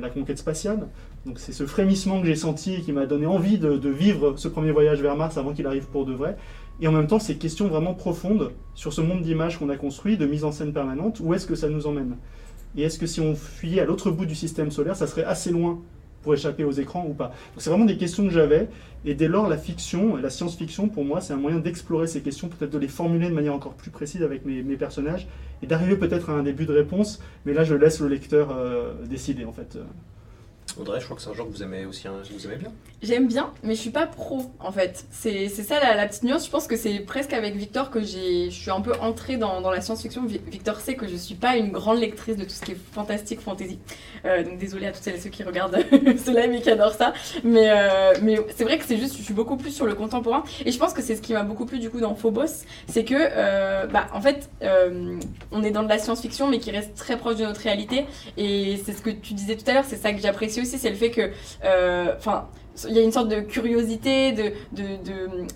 la 0.00 0.10
conquête 0.10 0.38
spatiale. 0.38 0.88
Donc 1.24 1.38
c'est 1.38 1.52
ce 1.52 1.66
frémissement 1.66 2.20
que 2.20 2.26
j'ai 2.26 2.34
senti 2.34 2.74
et 2.74 2.80
qui 2.80 2.90
m'a 2.90 3.06
donné 3.06 3.26
envie 3.26 3.58
de 3.58 3.88
vivre 3.88 4.34
ce 4.36 4.48
premier 4.48 4.72
voyage 4.72 5.00
vers 5.00 5.14
Mars 5.14 5.38
avant 5.38 5.52
qu'il 5.52 5.68
arrive 5.68 5.86
pour 5.86 6.04
de 6.04 6.14
vrai. 6.14 6.36
Et 6.80 6.88
en 6.88 6.92
même 6.92 7.06
temps, 7.06 7.20
ces 7.20 7.36
questions 7.36 7.68
vraiment 7.68 7.94
profondes 7.94 8.50
sur 8.74 8.92
ce 8.92 9.00
monde 9.00 9.22
d'images 9.22 9.58
qu'on 9.58 9.68
a 9.68 9.76
construit, 9.76 10.16
de 10.16 10.26
mise 10.26 10.42
en 10.42 10.50
scène 10.50 10.72
permanente, 10.72 11.20
où 11.20 11.32
est-ce 11.32 11.46
que 11.46 11.54
ça 11.54 11.68
nous 11.68 11.86
emmène? 11.86 12.16
Et 12.76 12.82
est-ce 12.82 12.98
que 12.98 13.06
si 13.06 13.20
on 13.20 13.36
fuyait 13.36 13.82
à 13.82 13.84
l'autre 13.84 14.10
bout 14.10 14.26
du 14.26 14.34
système 14.34 14.72
solaire, 14.72 14.96
ça 14.96 15.06
serait 15.06 15.22
assez 15.22 15.50
loin 15.50 15.80
pour 16.24 16.34
échapper 16.34 16.64
aux 16.64 16.72
écrans 16.72 17.06
ou 17.08 17.14
pas 17.14 17.32
c'est 17.58 17.70
vraiment 17.70 17.84
des 17.84 17.96
questions 17.96 18.24
que 18.24 18.30
j'avais. 18.30 18.68
Et 19.04 19.14
dès 19.14 19.28
lors, 19.28 19.48
la 19.48 19.58
fiction, 19.58 20.16
la 20.16 20.30
science-fiction, 20.30 20.88
pour 20.88 21.04
moi, 21.04 21.20
c'est 21.20 21.34
un 21.34 21.36
moyen 21.36 21.58
d'explorer 21.58 22.06
ces 22.06 22.22
questions, 22.22 22.48
peut-être 22.48 22.72
de 22.72 22.78
les 22.78 22.88
formuler 22.88 23.28
de 23.28 23.34
manière 23.34 23.54
encore 23.54 23.74
plus 23.74 23.90
précise 23.90 24.22
avec 24.22 24.46
mes, 24.46 24.62
personnages, 24.76 25.28
et 25.62 25.66
d'arriver 25.66 25.96
peut-être 25.96 26.30
à 26.30 26.32
un 26.32 26.42
début 26.42 26.64
de 26.64 26.72
réponse. 26.72 27.20
Mais 27.44 27.52
là, 27.52 27.64
je 27.64 27.74
laisse 27.74 28.00
le 28.00 28.08
lecteur 28.08 28.48
euh, 28.56 28.94
décider, 29.04 29.44
en 29.44 29.52
fait. 29.52 29.78
Audrey, 30.80 30.98
je 31.00 31.04
crois 31.04 31.16
que 31.16 31.22
c'est 31.22 31.30
un 31.30 31.34
genre 31.34 31.46
que 31.46 31.52
vous 31.52 31.62
aimez 31.62 31.84
aussi, 31.84 32.08
hein, 32.08 32.14
vous 32.30 32.46
aimez 32.46 32.56
bien. 32.56 32.72
J'aime 33.02 33.26
bien, 33.28 33.52
mais 33.62 33.74
je 33.74 33.80
suis 33.80 33.90
pas 33.90 34.06
pro 34.06 34.50
en 34.60 34.72
fait. 34.72 35.04
C'est 35.10 35.48
ça 35.48 35.78
la, 35.94 36.06
petite 36.06 36.22
nuance. 36.22 36.46
Je 36.46 36.50
pense 36.50 36.66
que 36.66 36.76
c'est 36.76 37.00
presque 37.00 37.32
avec 37.34 37.54
Victor 37.54 37.90
que 37.90 38.02
j'ai, 38.02 38.50
je 38.50 38.58
suis 38.60 38.70
un 38.70 38.80
peu 38.80 38.92
entrée 39.00 39.36
dans, 39.36 39.60
dans 39.60 39.70
la 39.70 39.80
science-fiction. 39.82 40.24
Vi- 40.24 40.40
Victor 40.46 40.80
sait 40.80 40.94
que 40.94 41.06
je 41.06 41.16
suis 41.16 41.34
pas 41.34 41.56
une 41.56 41.70
grande 41.70 41.98
lectrice 41.98 42.36
de 42.36 42.44
tout 42.44 42.50
ce 42.50 42.62
qui 42.62 42.72
est 42.72 42.78
fantastique, 42.92 43.40
fantasy. 43.40 43.78
Euh, 44.24 44.42
donc 44.42 44.58
désolée 44.58 44.86
à 44.86 44.92
toutes 44.92 45.02
celles 45.02 45.16
et 45.16 45.20
ceux 45.20 45.28
qui 45.28 45.42
regardent 45.42 45.76
ce 45.92 46.30
live 46.30 46.52
et 46.54 46.60
qui 46.62 46.70
adorent 46.70 46.94
ça. 46.94 47.12
Mais, 47.44 47.70
euh, 47.70 48.14
mais 48.22 48.38
c'est 48.56 48.64
vrai 48.64 48.78
que 48.78 48.84
c'est 48.84 48.96
juste, 48.96 49.18
je 49.18 49.22
suis 49.22 49.34
beaucoup 49.34 49.56
plus 49.58 49.70
sur 49.70 49.84
le 49.84 49.94
contemporain. 49.94 50.42
Et 50.64 50.72
je 50.72 50.78
pense 50.78 50.94
que 50.94 51.02
c'est 51.02 51.14
ce 51.16 51.20
qui 51.20 51.34
m'a 51.34 51.42
beaucoup 51.42 51.66
plu 51.66 51.78
du 51.80 51.90
coup 51.90 52.00
dans 52.00 52.14
Phobos. 52.14 52.64
C'est 52.88 53.04
que, 53.04 53.14
euh, 53.18 53.86
bah, 53.86 54.06
en 54.14 54.20
fait, 54.22 54.48
on 55.52 55.62
est 55.62 55.70
dans 55.70 55.82
de 55.82 55.88
la 55.90 55.98
science-fiction, 55.98 56.48
mais 56.48 56.58
qui 56.58 56.70
reste 56.70 56.94
très 56.94 57.18
proche 57.18 57.36
de 57.36 57.44
notre 57.44 57.60
réalité. 57.60 58.06
Et 58.38 58.80
c'est 58.84 58.92
ce 58.94 59.02
que 59.02 59.10
tu 59.10 59.34
disais 59.34 59.56
tout 59.56 59.68
à 59.70 59.74
l'heure, 59.74 59.84
c'est 59.86 59.96
ça 59.96 60.12
que 60.14 60.20
j'apprécie 60.20 60.62
c'est 60.64 60.90
le 60.90 60.96
fait 60.96 61.10
que, 61.10 61.30
euh, 61.64 62.14
enfin, 62.16 62.48
il 62.88 62.94
y 62.94 62.98
a 62.98 63.02
une 63.02 63.12
sorte 63.12 63.28
de 63.28 63.40
curiosité, 63.40 64.32
de, 64.32 64.52
de, 64.72 64.96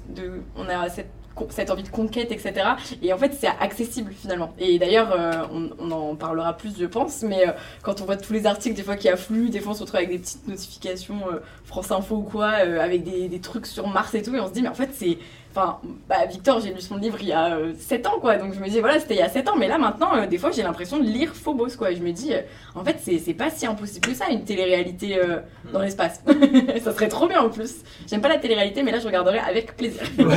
de, 0.09 0.43
on 0.57 0.69
a 0.69 0.89
cette 0.89 1.71
envie 1.71 1.83
de 1.83 1.89
conquête, 1.89 2.33
etc. 2.33 2.55
Et 3.03 3.13
en 3.13 3.19
fait, 3.19 3.33
c'est 3.33 3.49
accessible 3.49 4.13
finalement. 4.13 4.53
Et 4.59 4.79
d'ailleurs, 4.79 5.13
euh, 5.13 5.45
on, 5.79 5.91
en 5.91 6.17
parlera 6.17 6.57
plus, 6.57 6.77
je 6.79 6.87
pense, 6.87 7.23
mais 7.23 7.49
euh, 7.49 7.53
quand 7.83 8.01
on 8.01 8.05
voit 8.05 8.17
tous 8.17 8.33
les 8.33 8.47
articles 8.47 8.75
des 8.75 8.83
fois 8.83 8.97
qui 8.97 9.09
affluent, 9.09 9.51
des 9.51 9.61
fois 9.61 9.73
on 9.73 9.75
se 9.75 9.81
retrouve 9.81 9.99
avec 9.99 10.11
des 10.11 10.19
petites 10.19 10.47
notifications 10.49 11.21
France 11.65 11.91
Info 11.91 12.17
ou 12.17 12.23
quoi, 12.23 12.49
avec 12.49 13.05
des, 13.05 13.29
des 13.29 13.41
trucs 13.41 13.67
sur 13.67 13.87
Mars 13.89 14.15
et 14.15 14.23
tout, 14.23 14.35
et 14.35 14.41
on 14.41 14.49
se 14.49 14.53
dit, 14.53 14.63
mais 14.63 14.69
en 14.69 14.75
fait, 14.75 14.91
c'est. 14.93 15.19
Enfin, 15.51 15.79
bah, 16.09 16.27
Victor, 16.27 16.61
j'ai 16.61 16.73
lu 16.73 16.81
son 16.81 16.97
livre 16.97 17.19
il 17.21 17.29
y 17.29 17.33
a 17.33 17.59
7 17.79 18.07
ans, 18.07 18.21
quoi. 18.21 18.37
Donc 18.37 18.55
je 18.55 18.61
me 18.61 18.69
dis, 18.69 18.81
voilà, 18.81 18.99
c'était 19.01 19.15
il 19.15 19.19
y 19.19 19.23
a 19.23 19.29
7 19.29 19.49
ans, 19.49 19.57
mais 19.57 19.69
là 19.69 19.79
maintenant, 19.79 20.15
euh, 20.15 20.27
des 20.27 20.39
fois, 20.39 20.51
j'ai 20.51 20.63
l'impression 20.63 20.99
de 20.99 21.05
lire 21.05 21.35
Phobos, 21.35 21.77
quoi. 21.77 21.91
Et 21.91 21.97
je 21.97 22.03
me 22.03 22.13
dis, 22.13 22.35
euh, 22.35 22.41
en 22.75 22.85
fait, 22.85 22.97
c'est 23.03 23.19
c'est 23.19 23.35
pas 23.35 23.51
si 23.51 23.67
impossible 23.67 24.07
que 24.09 24.15
ça, 24.15 24.29
une 24.31 24.45
télé-réalité 24.45 25.19
euh, 25.19 25.39
dans 25.73 25.81
l'espace. 25.81 26.23
ça 26.85 26.93
serait 26.93 27.09
trop 27.09 27.27
bien 27.27 27.41
en 27.41 27.49
plus. 27.49 27.77
J'aime 28.09 28.21
pas 28.21 28.29
la 28.29 28.39
télé-réalité, 28.39 28.83
mais 28.83 28.93
là, 28.93 29.01
je 29.01 29.07
regarderai 29.07 29.39
avec 29.39 29.77
plaisir. 29.77 30.03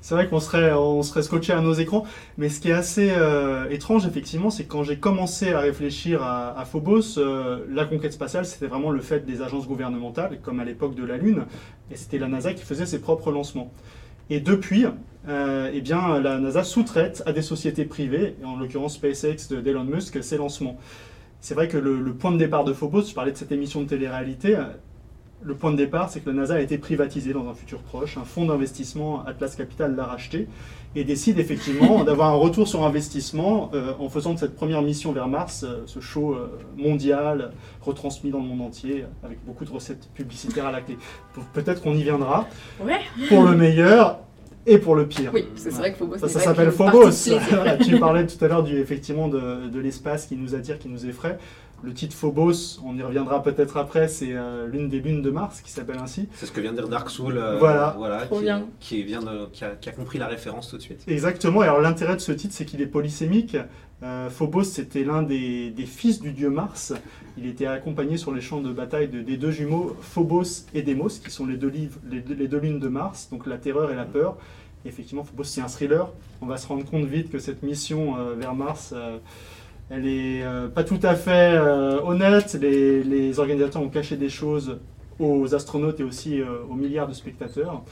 C'est 0.00 0.14
vrai 0.14 0.26
qu'on 0.28 0.40
serait, 0.40 0.72
on 0.72 1.02
serait 1.02 1.22
scotché 1.22 1.52
à 1.52 1.60
nos 1.60 1.74
écrans, 1.74 2.04
mais 2.38 2.48
ce 2.48 2.60
qui 2.60 2.70
est 2.70 2.74
assez 2.74 3.10
euh, 3.10 3.68
étrange, 3.68 4.06
effectivement, 4.06 4.48
c'est 4.48 4.64
que 4.64 4.70
quand 4.70 4.82
j'ai 4.82 4.98
commencé 4.98 5.52
à 5.52 5.60
réfléchir 5.60 6.22
à, 6.22 6.58
à 6.58 6.64
Phobos, 6.64 7.18
euh, 7.18 7.66
la 7.68 7.84
conquête 7.84 8.12
spatiale, 8.12 8.46
c'était 8.46 8.66
vraiment 8.66 8.90
le 8.90 9.02
fait 9.02 9.26
des 9.26 9.42
agences 9.42 9.66
gouvernementales, 9.66 10.40
comme 10.42 10.58
à 10.58 10.64
l'époque 10.64 10.94
de 10.94 11.04
la 11.04 11.18
Lune, 11.18 11.44
et 11.90 11.96
c'était 11.96 12.18
la 12.18 12.28
NASA 12.28 12.54
qui 12.54 12.64
faisait 12.64 12.86
ses 12.86 13.00
propres 13.00 13.30
lancements. 13.30 13.72
Et 14.30 14.38
depuis, 14.38 14.86
euh, 15.28 15.70
eh 15.74 15.80
bien, 15.80 16.20
la 16.20 16.38
NASA 16.38 16.62
sous-traite 16.62 17.22
à 17.26 17.32
des 17.32 17.42
sociétés 17.42 17.84
privées, 17.84 18.36
en 18.44 18.56
l'occurrence 18.56 18.94
SpaceX 18.94 19.48
d'Elon 19.50 19.84
Musk, 19.84 20.22
ses 20.22 20.36
lancements. 20.36 20.78
C'est 21.40 21.54
vrai 21.54 21.66
que 21.66 21.76
le, 21.76 22.14
point 22.14 22.30
de 22.30 22.38
départ 22.38 22.62
de 22.62 22.72
Phobos, 22.72 23.08
je 23.08 23.14
parlais 23.14 23.32
de 23.32 23.36
cette 23.36 23.50
émission 23.50 23.82
de 23.82 23.88
télé-réalité, 23.88 24.56
euh, 24.56 24.62
le 25.42 25.54
point 25.54 25.72
de 25.72 25.76
départ, 25.76 26.10
c'est 26.10 26.20
que 26.20 26.30
la 26.30 26.36
NASA 26.36 26.54
a 26.54 26.60
été 26.60 26.78
privatisée 26.78 27.32
dans 27.32 27.48
un 27.48 27.54
futur 27.54 27.80
proche. 27.80 28.18
Un 28.18 28.24
fonds 28.24 28.44
d'investissement, 28.44 29.24
Atlas 29.26 29.56
Capital, 29.56 29.96
l'a 29.96 30.04
racheté 30.04 30.46
et 30.96 31.04
décide 31.04 31.38
effectivement 31.38 32.04
d'avoir 32.04 32.30
un 32.30 32.36
retour 32.36 32.68
sur 32.68 32.84
investissement 32.84 33.70
euh, 33.74 33.92
en 33.98 34.08
faisant 34.08 34.34
de 34.34 34.38
cette 34.38 34.56
première 34.56 34.82
mission 34.82 35.12
vers 35.12 35.28
Mars 35.28 35.64
ce 35.86 36.00
show 36.00 36.36
mondial 36.76 37.52
retransmis 37.80 38.30
dans 38.30 38.40
le 38.40 38.46
monde 38.46 38.62
entier 38.62 39.04
avec 39.22 39.38
beaucoup 39.44 39.64
de 39.64 39.70
recettes 39.70 40.08
publicitaires 40.14 40.66
à 40.66 40.72
la 40.72 40.80
clé. 40.80 40.98
Peut-être 41.52 41.82
qu'on 41.82 41.94
y 41.94 42.02
viendra. 42.02 42.48
Ouais. 42.84 43.00
Pour 43.28 43.42
le 43.44 43.56
meilleur 43.56 44.20
et 44.66 44.78
pour 44.78 44.94
le 44.94 45.06
pire. 45.06 45.30
Oui, 45.32 45.46
c'est 45.56 45.70
vrai 45.70 45.92
que 45.92 45.98
Phobos. 45.98 46.18
Ça, 46.18 46.28
ça 46.28 46.40
s'appelle 46.40 46.70
Phobos. 46.70 47.10
tu 47.84 47.98
parlais 47.98 48.26
tout 48.26 48.44
à 48.44 48.48
l'heure 48.48 48.62
du, 48.62 48.78
effectivement 48.78 49.28
de, 49.28 49.68
de 49.68 49.80
l'espace 49.80 50.26
qui 50.26 50.36
nous 50.36 50.54
attire, 50.54 50.78
qui 50.78 50.88
nous 50.88 51.06
effraie. 51.06 51.38
Le 51.82 51.94
titre 51.94 52.14
Phobos, 52.14 52.80
on 52.84 52.96
y 52.96 53.02
reviendra 53.02 53.42
peut-être 53.42 53.76
après, 53.76 54.08
c'est 54.08 54.32
euh, 54.32 54.66
l'une 54.66 54.88
des 54.88 55.00
lunes 55.00 55.22
de 55.22 55.30
Mars 55.30 55.62
qui 55.62 55.70
s'appelle 55.70 55.98
ainsi. 55.98 56.28
C'est 56.34 56.46
ce 56.46 56.52
que 56.52 56.60
vient 56.60 56.72
de 56.72 56.76
dire 56.76 56.88
Dark 56.88 57.08
Soul, 57.08 57.38
euh, 57.38 57.58
voilà. 57.58 57.94
voilà 57.96 58.26
qui, 58.80 59.02
vient 59.02 59.20
de, 59.20 59.46
qui, 59.52 59.64
a, 59.64 59.70
qui, 59.70 59.88
a, 59.88 59.92
compris 59.92 60.18
la 60.18 60.26
référence 60.26 60.68
tout 60.68 60.76
de 60.76 60.82
suite. 60.82 61.02
Exactement, 61.08 61.62
et 61.62 61.66
alors 61.66 61.80
l'intérêt 61.80 62.16
de 62.16 62.20
ce 62.20 62.32
titre, 62.32 62.54
c'est 62.54 62.64
qu'il 62.64 62.82
est 62.82 62.86
polysémique. 62.86 63.56
Euh, 64.02 64.30
Phobos, 64.30 64.64
c'était 64.64 65.04
l'un 65.04 65.22
des, 65.22 65.70
des, 65.70 65.86
fils 65.86 66.20
du 66.20 66.32
dieu 66.32 66.50
Mars. 66.50 66.94
Il 67.36 67.46
était 67.46 67.66
accompagné 67.66 68.16
sur 68.16 68.32
les 68.32 68.40
champs 68.40 68.60
de 68.60 68.72
bataille 68.72 69.08
de, 69.08 69.20
des 69.20 69.36
deux 69.36 69.50
jumeaux 69.50 69.96
Phobos 70.00 70.66
et 70.74 70.82
Deimos, 70.82 71.20
qui 71.22 71.30
sont 71.30 71.46
les 71.46 71.56
deux, 71.56 71.68
livres, 71.68 71.98
les, 72.10 72.22
les 72.22 72.48
deux 72.48 72.58
lunes 72.58 72.80
de 72.80 72.88
Mars, 72.88 73.28
donc 73.30 73.46
la 73.46 73.58
terreur 73.58 73.90
et 73.90 73.94
la 73.94 74.04
peur 74.04 74.36
effectivement, 74.84 75.24
Phobos, 75.24 75.44
c'est 75.44 75.60
un 75.60 75.68
thriller. 75.68 76.08
On 76.40 76.46
va 76.46 76.56
se 76.56 76.66
rendre 76.66 76.84
compte 76.84 77.04
vite 77.04 77.30
que 77.30 77.38
cette 77.38 77.62
mission 77.62 78.16
euh, 78.18 78.34
vers 78.34 78.54
Mars, 78.54 78.92
euh, 78.94 79.18
elle 79.90 80.06
est 80.06 80.42
euh, 80.42 80.68
pas 80.68 80.84
tout 80.84 81.00
à 81.02 81.14
fait 81.14 81.58
honnête. 82.04 82.54
Les, 82.60 83.38
organisateurs 83.38 83.82
ont 83.82 83.88
caché 83.88 84.16
des 84.16 84.28
choses 84.28 84.78
aux 85.18 85.54
astronautes 85.54 86.00
et 86.00 86.04
aussi 86.04 86.40
aux 86.42 86.74
milliards 86.74 87.08
de 87.08 87.12
spectateurs. 87.12 87.82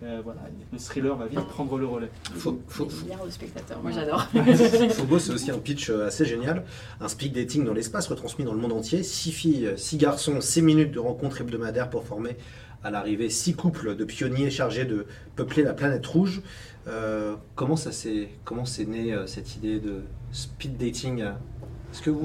voilà, 0.00 0.40
le 0.72 0.78
thriller 0.78 1.16
va 1.16 1.26
vite 1.26 1.46
prendre 1.48 1.78
le 1.78 1.86
relais. 1.86 2.10
Faut, 2.34 2.58
milliards 3.02 3.24
de 3.24 3.30
spectateurs, 3.30 3.80
moi 3.82 3.90
j'adore. 3.90 4.26
Phobos, 4.90 5.20
c'est 5.20 5.32
aussi 5.32 5.50
un 5.50 5.58
pitch 5.58 5.88
assez 5.90 6.26
génial. 6.26 6.64
Un 7.00 7.08
speed 7.08 7.32
dating 7.32 7.64
dans 7.64 7.72
l'espace 7.72 8.08
retransmis 8.08 8.44
dans 8.44 8.52
le 8.52 8.60
monde 8.60 8.72
entier. 8.72 9.02
Six 9.02 9.32
filles, 9.32 9.72
six 9.76 9.96
garçons, 9.96 10.40
six 10.40 10.60
minutes 10.60 10.92
de 10.92 10.98
rencontres 10.98 11.40
hebdomadaires 11.40 11.88
pour 11.88 12.04
former 12.04 12.36
à 12.84 12.90
l'arrivée 12.90 13.30
six 13.30 13.54
couples 13.54 13.96
de 13.96 14.04
pionniers 14.04 14.50
chargés 14.50 14.84
de 14.84 15.06
peupler 15.34 15.62
la 15.62 15.72
planète 15.72 16.06
rouge. 16.06 16.42
Euh, 16.86 17.34
comment 17.54 17.76
ça 17.76 17.92
s'est 17.92 18.28
comment 18.44 18.66
c'est 18.66 18.84
né 18.84 19.14
euh, 19.14 19.26
cette 19.26 19.56
idée 19.56 19.80
de 19.80 20.02
speed 20.34 20.76
dating 20.76 21.20
Est-ce 21.20 22.02
que 22.02 22.10
vous, 22.10 22.20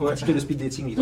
pratiquez 0.00 0.32
le 0.32 0.40
speed 0.40 0.58
dating 0.58 0.96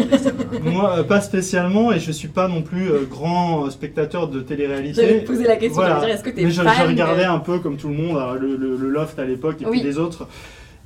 Moi, 0.63 0.99
euh, 0.99 1.03
pas 1.05 1.21
spécialement, 1.21 1.93
et 1.93 2.01
je 2.01 2.13
suis 2.13 2.29
pas 2.29 2.49
non 2.49 2.63
plus 2.63 2.91
grand 3.09 3.71
spectateur 3.71 4.29
de 4.29 4.41
télé-réalité. 4.41 5.03
J'allais 5.03 5.21
poser 5.21 5.45
la 5.45 5.57
question, 5.57 5.83
voilà. 5.83 6.07
est-ce 6.09 6.23
que 6.23 6.31
tu 6.31 6.41
es 6.41 6.45
Mais 6.45 6.51
je, 6.51 6.61
regardais 6.61 7.25
un 7.25 7.39
peu 7.39 7.61
comme 7.61 7.77
tout 7.77 7.89
le 7.89 7.95
monde, 7.95 8.19
le, 8.41 8.77
Loft 8.77 9.19
à 9.19 9.25
l'époque 9.25 9.63
et 9.63 9.65
puis 9.65 9.83
les 9.83 9.99
autres. 9.99 10.29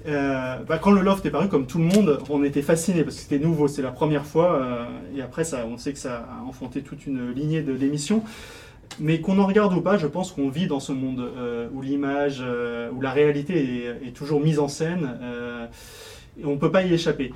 Euh, 0.09 0.57
bah, 0.67 0.79
quand 0.79 0.91
le 0.91 1.01
loft 1.01 1.25
est 1.27 1.31
paru, 1.31 1.49
comme 1.49 1.67
tout 1.67 1.79
le 1.79 1.85
monde, 1.85 2.19
on 2.29 2.43
était 2.43 2.63
fasciné 2.63 3.05
parce 3.05 3.17
que 3.17 3.23
c'était 3.23 3.39
nouveau, 3.39 3.69
c'est 3.69 3.83
la 3.83 3.91
première 3.91 4.27
fois. 4.27 4.61
Euh, 4.61 4.85
et 5.17 5.23
après, 5.23 5.45
ça, 5.45 5.65
on 5.71 5.77
sait 5.77 5.93
que 5.93 5.99
ça 5.99 6.27
a 6.29 6.45
enfanté 6.45 6.83
toute 6.83 7.07
une 7.07 7.33
lignée 7.33 7.63
de 7.63 7.75
d'émissions. 7.75 8.23
Mais 9.01 9.21
qu'on 9.21 9.39
en 9.39 9.47
regarde 9.47 9.73
ou 9.75 9.81
pas, 9.81 9.97
je 9.97 10.07
pense 10.07 10.33
qu'on 10.33 10.49
vit 10.49 10.67
dans 10.67 10.81
ce 10.81 10.93
monde 10.93 11.21
euh, 11.21 11.69
où 11.73 11.83
l'image, 11.83 12.43
où 12.93 13.01
la 13.01 13.11
réalité 13.11 13.87
est, 14.07 14.13
toujours 14.13 14.41
mise 14.41 14.59
en 14.59 14.69
scène. 14.69 15.19
et 16.41 16.45
on 16.45 16.53
ne 16.53 16.57
peut 16.57 16.71
pas 16.71 16.83
y 16.83 16.93
échapper. 16.93 17.33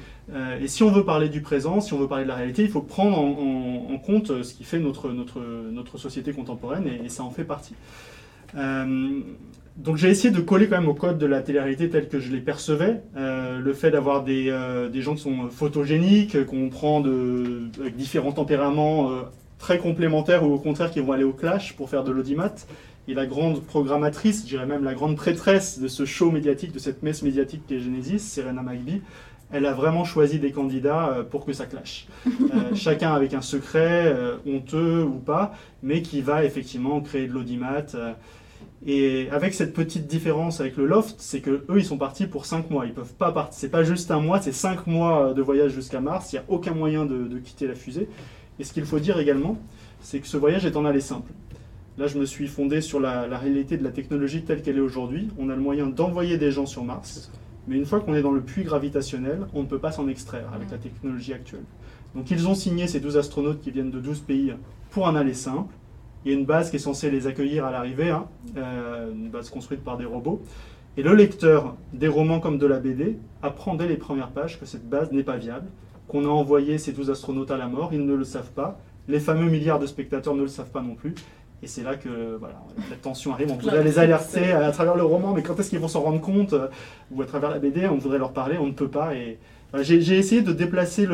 et 0.60 0.68
si 0.68 0.82
on 0.82 0.90
veut 0.90 1.04
parler 1.04 1.28
du 1.28 1.40
présent, 1.40 1.80
si 1.80 1.92
on 1.94 1.98
veut 1.98 2.08
parler 2.08 2.24
de 2.24 2.28
la 2.28 2.36
réalité, 2.36 2.62
il 2.62 2.70
faut 2.70 2.82
prendre 2.82 3.18
en, 3.18 3.98
compte 3.98 4.42
ce 4.42 4.54
qui 4.54 4.64
fait 4.64 4.78
notre, 4.78 5.10
notre, 5.10 5.40
notre 5.40 5.98
société 5.98 6.32
contemporaine, 6.32 6.86
et, 6.86 7.08
ça 7.08 7.22
en 7.22 7.30
fait 7.30 7.44
partie 7.44 7.74
donc 9.76 9.96
j'ai 9.96 10.08
essayé 10.08 10.32
de 10.32 10.40
coller 10.40 10.68
quand 10.68 10.78
même 10.80 10.88
au 10.88 10.94
code 10.94 11.18
de 11.18 11.26
la 11.26 11.42
télé-réalité 11.42 11.90
tel 11.90 12.08
que 12.08 12.18
je 12.18 12.32
les 12.32 12.40
percevais. 12.40 13.02
Euh, 13.16 13.58
le 13.60 13.72
fait 13.74 13.90
d'avoir 13.90 14.24
des, 14.24 14.48
euh, 14.48 14.88
des, 14.88 15.02
gens 15.02 15.14
qui 15.14 15.22
sont 15.22 15.48
photogéniques, 15.50 16.44
qu'on 16.46 16.68
prend 16.70 17.00
de, 17.00 17.68
avec 17.78 17.96
différents 17.96 18.32
tempéraments 18.32 19.10
euh, 19.10 19.22
très 19.58 19.78
complémentaires 19.78 20.44
ou 20.44 20.52
au 20.52 20.58
contraire 20.58 20.90
qui 20.90 21.00
vont 21.00 21.12
aller 21.12 21.24
au 21.24 21.32
clash 21.32 21.76
pour 21.76 21.88
faire 21.90 22.04
de 22.04 22.12
l'audimat. 22.12 22.54
Et 23.08 23.14
la 23.14 23.26
grande 23.26 23.62
programmatrice, 23.62 24.42
je 24.42 24.48
dirais 24.48 24.66
même 24.66 24.84
la 24.84 24.94
grande 24.94 25.16
prêtresse 25.16 25.78
de 25.78 25.88
ce 25.88 26.04
show 26.04 26.30
médiatique, 26.30 26.72
de 26.72 26.78
cette 26.78 27.02
messe 27.02 27.22
médiatique 27.22 27.66
qui 27.66 27.76
est 27.76 27.80
Genesis, 27.80 28.18
Serena 28.18 28.62
McBee, 28.62 29.00
elle 29.52 29.64
a 29.66 29.72
vraiment 29.72 30.04
choisi 30.04 30.40
des 30.40 30.50
candidats 30.50 31.24
pour 31.30 31.46
que 31.46 31.52
ça 31.52 31.66
clash. 31.66 32.08
chacun 32.74 33.12
avec 33.12 33.32
un 33.32 33.42
secret, 33.42 34.12
honteux 34.44 35.04
ou 35.04 35.18
pas, 35.18 35.54
mais 35.84 36.02
qui 36.02 36.20
va 36.20 36.44
effectivement 36.44 37.00
créer 37.00 37.28
de 37.28 37.32
l'audimat. 37.32 37.84
Et 38.84 39.28
avec 39.30 39.54
cette 39.54 39.72
petite 39.72 40.06
différence 40.06 40.60
avec 40.60 40.76
le 40.76 40.86
loft, 40.86 41.16
c'est 41.18 41.40
que 41.40 41.64
eux 41.68 41.78
ils 41.78 41.84
sont 41.84 41.98
partis 41.98 42.26
pour 42.26 42.46
5 42.46 42.70
mois. 42.70 42.86
Ils 42.86 42.92
peuvent 42.92 43.14
pas 43.14 43.32
partir. 43.32 43.54
C'est 43.58 43.70
pas 43.70 43.82
juste 43.82 44.10
un 44.10 44.20
mois, 44.20 44.40
c'est 44.40 44.52
5 44.52 44.86
mois 44.86 45.32
de 45.32 45.42
voyage 45.42 45.72
jusqu'à 45.72 46.00
Mars. 46.00 46.32
Il 46.32 46.36
n'y 46.36 46.40
a 46.40 46.44
aucun 46.48 46.72
moyen 46.72 47.04
de, 47.06 47.38
quitter 47.38 47.66
la 47.66 47.74
fusée. 47.74 48.08
Et 48.58 48.64
ce 48.64 48.72
qu'il 48.72 48.84
faut 48.84 48.98
dire 48.98 49.18
également, 49.18 49.58
c'est 50.00 50.20
que 50.20 50.26
ce 50.26 50.36
voyage 50.36 50.64
est 50.64 50.76
en 50.76 50.84
aller 50.84 51.00
simple. 51.00 51.32
Là, 51.98 52.06
je 52.06 52.18
me 52.18 52.26
suis 52.26 52.46
fondé 52.46 52.80
sur 52.80 53.00
la, 53.00 53.22
réalité 53.38 53.78
de 53.78 53.84
la 53.84 53.90
technologie 53.90 54.42
telle 54.42 54.62
qu'elle 54.62 54.76
est 54.76 54.80
aujourd'hui. 54.80 55.28
On 55.38 55.48
a 55.48 55.54
le 55.54 55.62
moyen 55.62 55.86
d'envoyer 55.86 56.36
des 56.36 56.50
gens 56.50 56.66
sur 56.66 56.84
Mars, 56.84 57.30
mais 57.68 57.76
une 57.76 57.86
fois 57.86 58.00
qu'on 58.00 58.14
est 58.14 58.22
dans 58.22 58.32
le 58.32 58.42
puits 58.42 58.64
gravitationnel, 58.64 59.46
on 59.54 59.62
ne 59.62 59.66
peut 59.66 59.78
pas 59.78 59.92
s'en 59.92 60.06
extraire 60.08 60.50
avec 60.54 60.70
la 60.70 60.78
technologie 60.78 61.32
actuelle. 61.32 61.64
Donc 62.14 62.30
ils 62.30 62.48
ont 62.48 62.54
signé 62.54 62.86
ces 62.86 63.00
12 63.00 63.16
astronautes 63.16 63.60
qui 63.60 63.70
viennent 63.70 63.90
de 63.90 64.00
12 64.00 64.20
pays 64.20 64.54
pour 64.90 65.08
un 65.08 65.16
aller 65.16 65.34
simple. 65.34 65.74
Il 66.24 66.32
y 66.32 66.34
a 66.34 66.38
une 66.38 66.44
base 66.44 66.70
qui 66.70 66.76
est 66.76 66.80
censée 66.80 67.10
les 67.10 67.26
accueillir 67.26 67.64
à 67.64 67.70
l'arrivée, 67.70 68.10
hein, 68.10 68.26
euh, 68.56 69.12
une 69.12 69.28
base 69.28 69.48
construite 69.48 69.82
par 69.82 69.96
des 69.96 70.04
robots. 70.04 70.42
Et 70.98 71.02
le 71.02 71.14
lecteur 71.14 71.76
des 71.92 72.08
romans 72.08 72.40
comme 72.40 72.58
de 72.58 72.66
la 72.66 72.78
BD 72.78 73.18
apprend 73.42 73.74
dès 73.74 73.86
les 73.86 73.96
premières 73.96 74.30
pages 74.30 74.58
que 74.58 74.66
cette 74.66 74.88
base 74.88 75.12
n'est 75.12 75.22
pas 75.22 75.36
viable, 75.36 75.66
qu'on 76.08 76.24
a 76.24 76.28
envoyé 76.28 76.78
ces 76.78 76.92
12 76.92 77.10
astronautes 77.10 77.50
à 77.50 77.56
la 77.56 77.66
mort, 77.66 77.90
ils 77.92 78.04
ne 78.04 78.14
le 78.14 78.24
savent 78.24 78.50
pas, 78.50 78.78
les 79.08 79.20
fameux 79.20 79.50
milliards 79.50 79.78
de 79.78 79.86
spectateurs 79.86 80.34
ne 80.34 80.42
le 80.42 80.48
savent 80.48 80.70
pas 80.70 80.82
non 80.82 80.94
plus. 80.94 81.14
Et 81.62 81.66
c'est 81.66 81.82
là 81.82 81.96
que 81.96 82.36
voilà, 82.38 82.62
la 82.90 82.96
tension 82.96 83.32
arrive. 83.32 83.50
On 83.50 83.56
voudrait 83.56 83.82
les 83.82 83.98
alerter 83.98 84.52
à, 84.52 84.70
travers 84.72 84.94
le 84.94 85.04
roman, 85.04 85.32
mais 85.32 85.42
quand 85.42 85.58
est-ce 85.58 85.70
qu'ils 85.70 85.78
vont 85.78 85.88
s'en 85.88 86.02
rendre 86.02 86.20
compte 86.20 86.52
euh, 86.52 86.68
Ou 87.10 87.22
à 87.22 87.26
travers 87.26 87.50
la 87.50 87.58
BD, 87.58 87.86
on 87.86 87.96
voudrait 87.96 88.18
leur 88.18 88.32
parler, 88.32 88.58
on 88.58 88.66
ne 88.66 88.72
peut 88.72 88.88
pas. 88.88 89.14
Et 89.14 89.38
j'ai 89.80 90.18
essayé 90.18 90.42
de 90.42 90.52
déplacer 90.52 91.08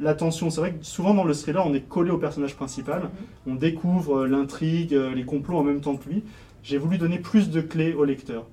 l'attention. 0.00 0.48
C'est 0.50 0.60
vrai 0.60 0.72
que 0.72 0.84
souvent 0.84 1.12
dans 1.12 1.24
le 1.24 1.34
thriller, 1.34 1.66
on 1.66 1.74
est 1.74 1.86
collé 1.86 2.10
au 2.10 2.16
personnage 2.16 2.56
principal. 2.56 3.02
Mhm. 3.02 3.52
On 3.52 3.54
découvre 3.54 4.20
euh, 4.20 4.26
l'intrigue, 4.26 4.94
euh, 4.94 5.14
les 5.14 5.24
complots 5.24 5.58
en 5.58 5.62
même 5.62 5.80
temps 5.80 5.96
que 5.96 6.08
lui. 6.08 6.24
J'ai 6.62 6.78
voulu 6.78 6.96
donner 6.96 7.18
plus 7.18 7.50
de 7.50 7.60
clés 7.60 7.92
au 7.92 8.04
lecteur 8.04 8.46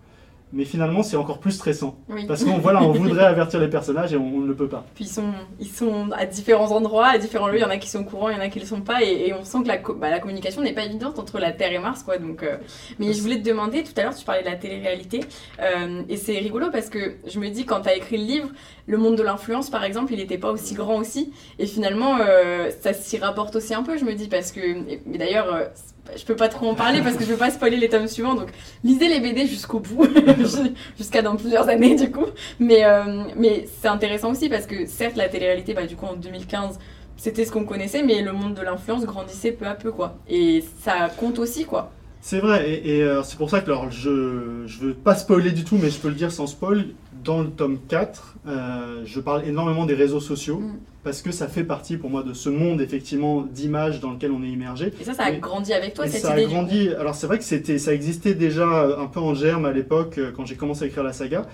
mais 0.52 0.66
finalement 0.66 1.04
c'est 1.04 1.18
encore 1.18 1.40
plus 1.40 1.52
stressant. 1.52 1.98
Parce 2.28 2.44
qu'on 2.44 2.58
voilà, 2.58 2.82
on 2.82 2.92
voudrait 2.92 3.26
avertir 3.26 3.60
les 3.60 3.68
personnages 3.68 4.14
et 4.14 4.18
on, 4.18 4.40
ne 4.40 4.48
le 4.48 4.56
peut 4.56 4.68
pas. 4.68 4.86
Puis 4.96 5.06
ils 5.06 5.10
sont, 5.10 5.32
ils 5.60 5.68
sont 5.68 6.10
à 6.12 6.26
différents 6.26 6.72
endroits, 6.72 7.08
à 7.08 7.18
différents 7.18 7.48
lieux, 7.48 7.58
il 7.58 7.62
y 7.62 7.66
en 7.66 7.70
a 7.70 7.78
qui 7.78 7.90
sont 7.90 8.04
courants, 8.04 8.30
il 8.30 8.36
y 8.36 8.40
en 8.40 8.42
a 8.42 8.50
qui 8.50 8.58
ne 8.58 8.64
le 8.64 8.68
sont 8.68 8.82
pas, 8.82 9.04
et, 9.04 9.34
on 9.34 9.44
sent 9.44 9.60
que 9.64 9.68
la, 9.68 9.78
bah, 9.78 10.10
la 10.10 10.20
communication 10.20 10.62
n'est 10.62 10.74
pas 10.74 10.86
évidente 10.86 11.20
entre 11.20 11.40
la 11.40 11.52
Terre 11.52 11.72
et 11.72 11.80
Mars. 11.80 12.04
Quoi, 12.04 12.18
donc, 12.18 12.44
euh, 12.44 12.58
Mais 12.98 13.14
je 13.14 13.22
voulais 13.22 13.40
te 13.40 13.48
demander, 13.48 13.84
tout 13.84 13.94
à 13.98 14.04
l'heure 14.04 14.16
tu 14.16 14.26
parlais 14.26 14.42
de 14.42 14.48
la 14.48 14.56
télé-réalité, 14.56 15.22
euh, 15.62 16.02
et 16.10 16.18
c'est 16.18 16.38
rigolo 16.40 16.68
parce 16.72 16.90
que 16.90 17.16
je 17.28 17.40
me 17.40 17.50
dis 17.50 17.66
quand 17.66 17.82
tu 17.82 17.90
as 17.90 17.96
écrit 17.96 18.18
le 18.18 18.26
livre, 18.26 18.50
le 18.88 18.98
monde 18.98 19.16
de 19.16 19.24
l'influence 19.24 19.70
par 19.70 19.84
exemple, 19.84 20.14
il 20.14 20.18
n'était 20.18 20.38
pas 20.38 20.52
aussi 20.52 20.74
grand 20.74 20.98
aussi, 20.98 21.32
et 21.60 21.68
finalement 21.68 22.18
euh, 22.20 22.72
ça 22.82 22.94
s'y 22.94 23.18
rapporte 23.18 23.56
aussi 23.56 23.74
un 23.74 23.84
peu, 23.84 23.98
je 23.98 24.06
me 24.06 24.14
dis, 24.14 24.28
parce 24.28 24.52
que, 24.52 24.60
mais 25.06 25.18
d'ailleurs 25.18 25.70
je 26.16 26.24
peux 26.24 26.36
pas 26.36 26.50
trop 26.50 26.68
en 26.68 26.76
parler 26.76 27.02
parce 27.02 27.16
que 27.16 27.24
je 27.24 27.30
veux 27.30 27.38
pas 27.38 27.50
spoiler 27.52 27.78
les 27.78 27.90
tomes 27.90 28.08
suivants. 28.08 28.36
Donc, 28.36 28.50
lisez 28.84 29.08
les 29.08 29.20
BD 29.20 29.46
jusqu'au 29.48 29.80
bout, 29.80 30.08
jusqu'à 30.98 31.22
dans 31.22 31.36
plusieurs 31.36 31.68
années 31.70 31.96
du 31.96 32.12
coup. 32.12 32.26
Mais, 32.60 32.86
euh, 32.86 33.24
mais 33.36 33.68
c'est 33.82 33.88
intéressant 33.88 34.32
aussi 34.32 34.50
parce 34.50 34.66
que 34.66 34.86
certes, 34.86 35.16
la 35.16 35.30
télé-réalité, 35.30 35.74
bah, 35.74 35.86
du 35.86 35.96
coup, 35.96 36.06
en 36.06 36.16
2015, 36.16 36.80
c'était 37.18 37.46
ce 37.46 37.52
qu'on 37.52 37.66
connaissait, 37.66 38.04
mais 38.04 38.22
le 38.22 38.32
monde 38.32 38.54
de 38.54 38.62
l'influence 38.62 39.06
grandissait 39.06 39.52
peu 39.52 39.66
à 39.66 39.76
peu, 39.76 39.92
quoi. 39.92 40.16
Et 40.30 40.64
ça 40.82 41.10
compte 41.18 41.40
aussi, 41.40 41.66
quoi. 41.66 41.92
C'est 42.22 42.40
vrai, 42.40 42.82
et, 42.84 43.02
euh, 43.02 43.24
c'est 43.24 43.38
pour 43.38 43.50
ça 43.50 43.62
que 43.62 43.66
alors, 43.66 43.90
je 43.92 44.10
ne 44.10 44.68
veux 44.68 44.94
pas 44.94 45.16
spoiler 45.16 45.52
du 45.52 45.64
tout, 45.64 45.78
mais 45.82 45.90
je 45.90 46.00
peux 46.00 46.10
le 46.10 46.16
dire 46.16 46.32
sans 46.32 46.48
spoil. 46.48 46.88
Dans 47.24 47.42
le 47.42 47.50
tome 47.50 47.80
4, 47.88 48.38
euh, 48.48 49.02
je 49.06 49.20
parle 49.20 49.48
énormément 49.48 49.86
des 49.86 49.94
réseaux 49.94 50.20
sociaux, 50.20 50.60
mm. 50.60 50.80
parce 51.04 51.22
que 51.22 51.32
ça 51.32 51.48
fait 51.48 51.64
partie 51.64 51.98
pour 51.98 52.10
moi 52.10 52.24
de 52.24 52.34
ce 52.34 52.50
monde 52.50 52.82
effectivement 52.82 53.42
d'images 53.42 54.00
dans 54.00 54.12
lequel 54.12 54.32
on 54.32 54.44
est 54.44 54.50
immergé. 54.50 54.94
Et 55.00 55.04
ça, 55.04 55.14
ça 55.14 55.26
a 55.26 55.32
grandi 55.32 55.74
avec 55.74 55.94
toi, 55.94 56.08
cette 56.08 56.22
ça 56.22 56.34
idée 56.34 56.46
a 56.46 56.48
grandi. 56.48 56.90
Alors 56.90 57.16
c'est 57.16 57.28
vrai 57.28 57.38
que 57.38 57.44
c'était, 57.44 57.78
ça 57.78 57.94
existait 57.94 58.34
déjà 58.34 58.98
un 58.98 59.08
peu 59.08 59.20
en 59.20 59.34
germe 59.34 59.66
à 59.66 59.72
l'époque, 59.72 60.18
euh, 60.18 60.32
quand 60.36 60.46
j'ai 60.46 60.56
commencé 60.56 60.84
à 60.84 60.88
écrire 60.88 61.04
la 61.04 61.14
saga. 61.14 61.46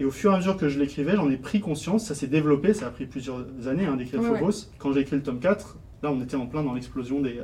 Et 0.00 0.04
au 0.04 0.10
fur 0.10 0.32
et 0.32 0.34
à 0.34 0.38
mesure 0.38 0.56
que 0.56 0.68
je 0.68 0.80
l'écrivais, 0.80 1.14
j'en 1.14 1.30
ai 1.30 1.36
pris 1.36 1.60
conscience, 1.60 2.06
ça 2.06 2.14
s'est 2.14 2.26
développé, 2.26 2.74
ça 2.74 2.86
a 2.86 2.90
pris 2.90 3.06
plusieurs 3.06 3.44
années 3.66 3.86
hein, 3.86 3.96
d'écrire 3.96 4.22
Phobos. 4.22 4.68
Quand 4.78 4.92
j'ai 4.92 5.00
écrit 5.00 5.16
le 5.16 5.22
tome 5.22 5.38
4, 5.38 5.76
Là, 6.02 6.10
on 6.10 6.20
était 6.20 6.34
en 6.34 6.46
plein 6.46 6.64
dans 6.64 6.74
l'explosion 6.74 7.20
des, 7.20 7.40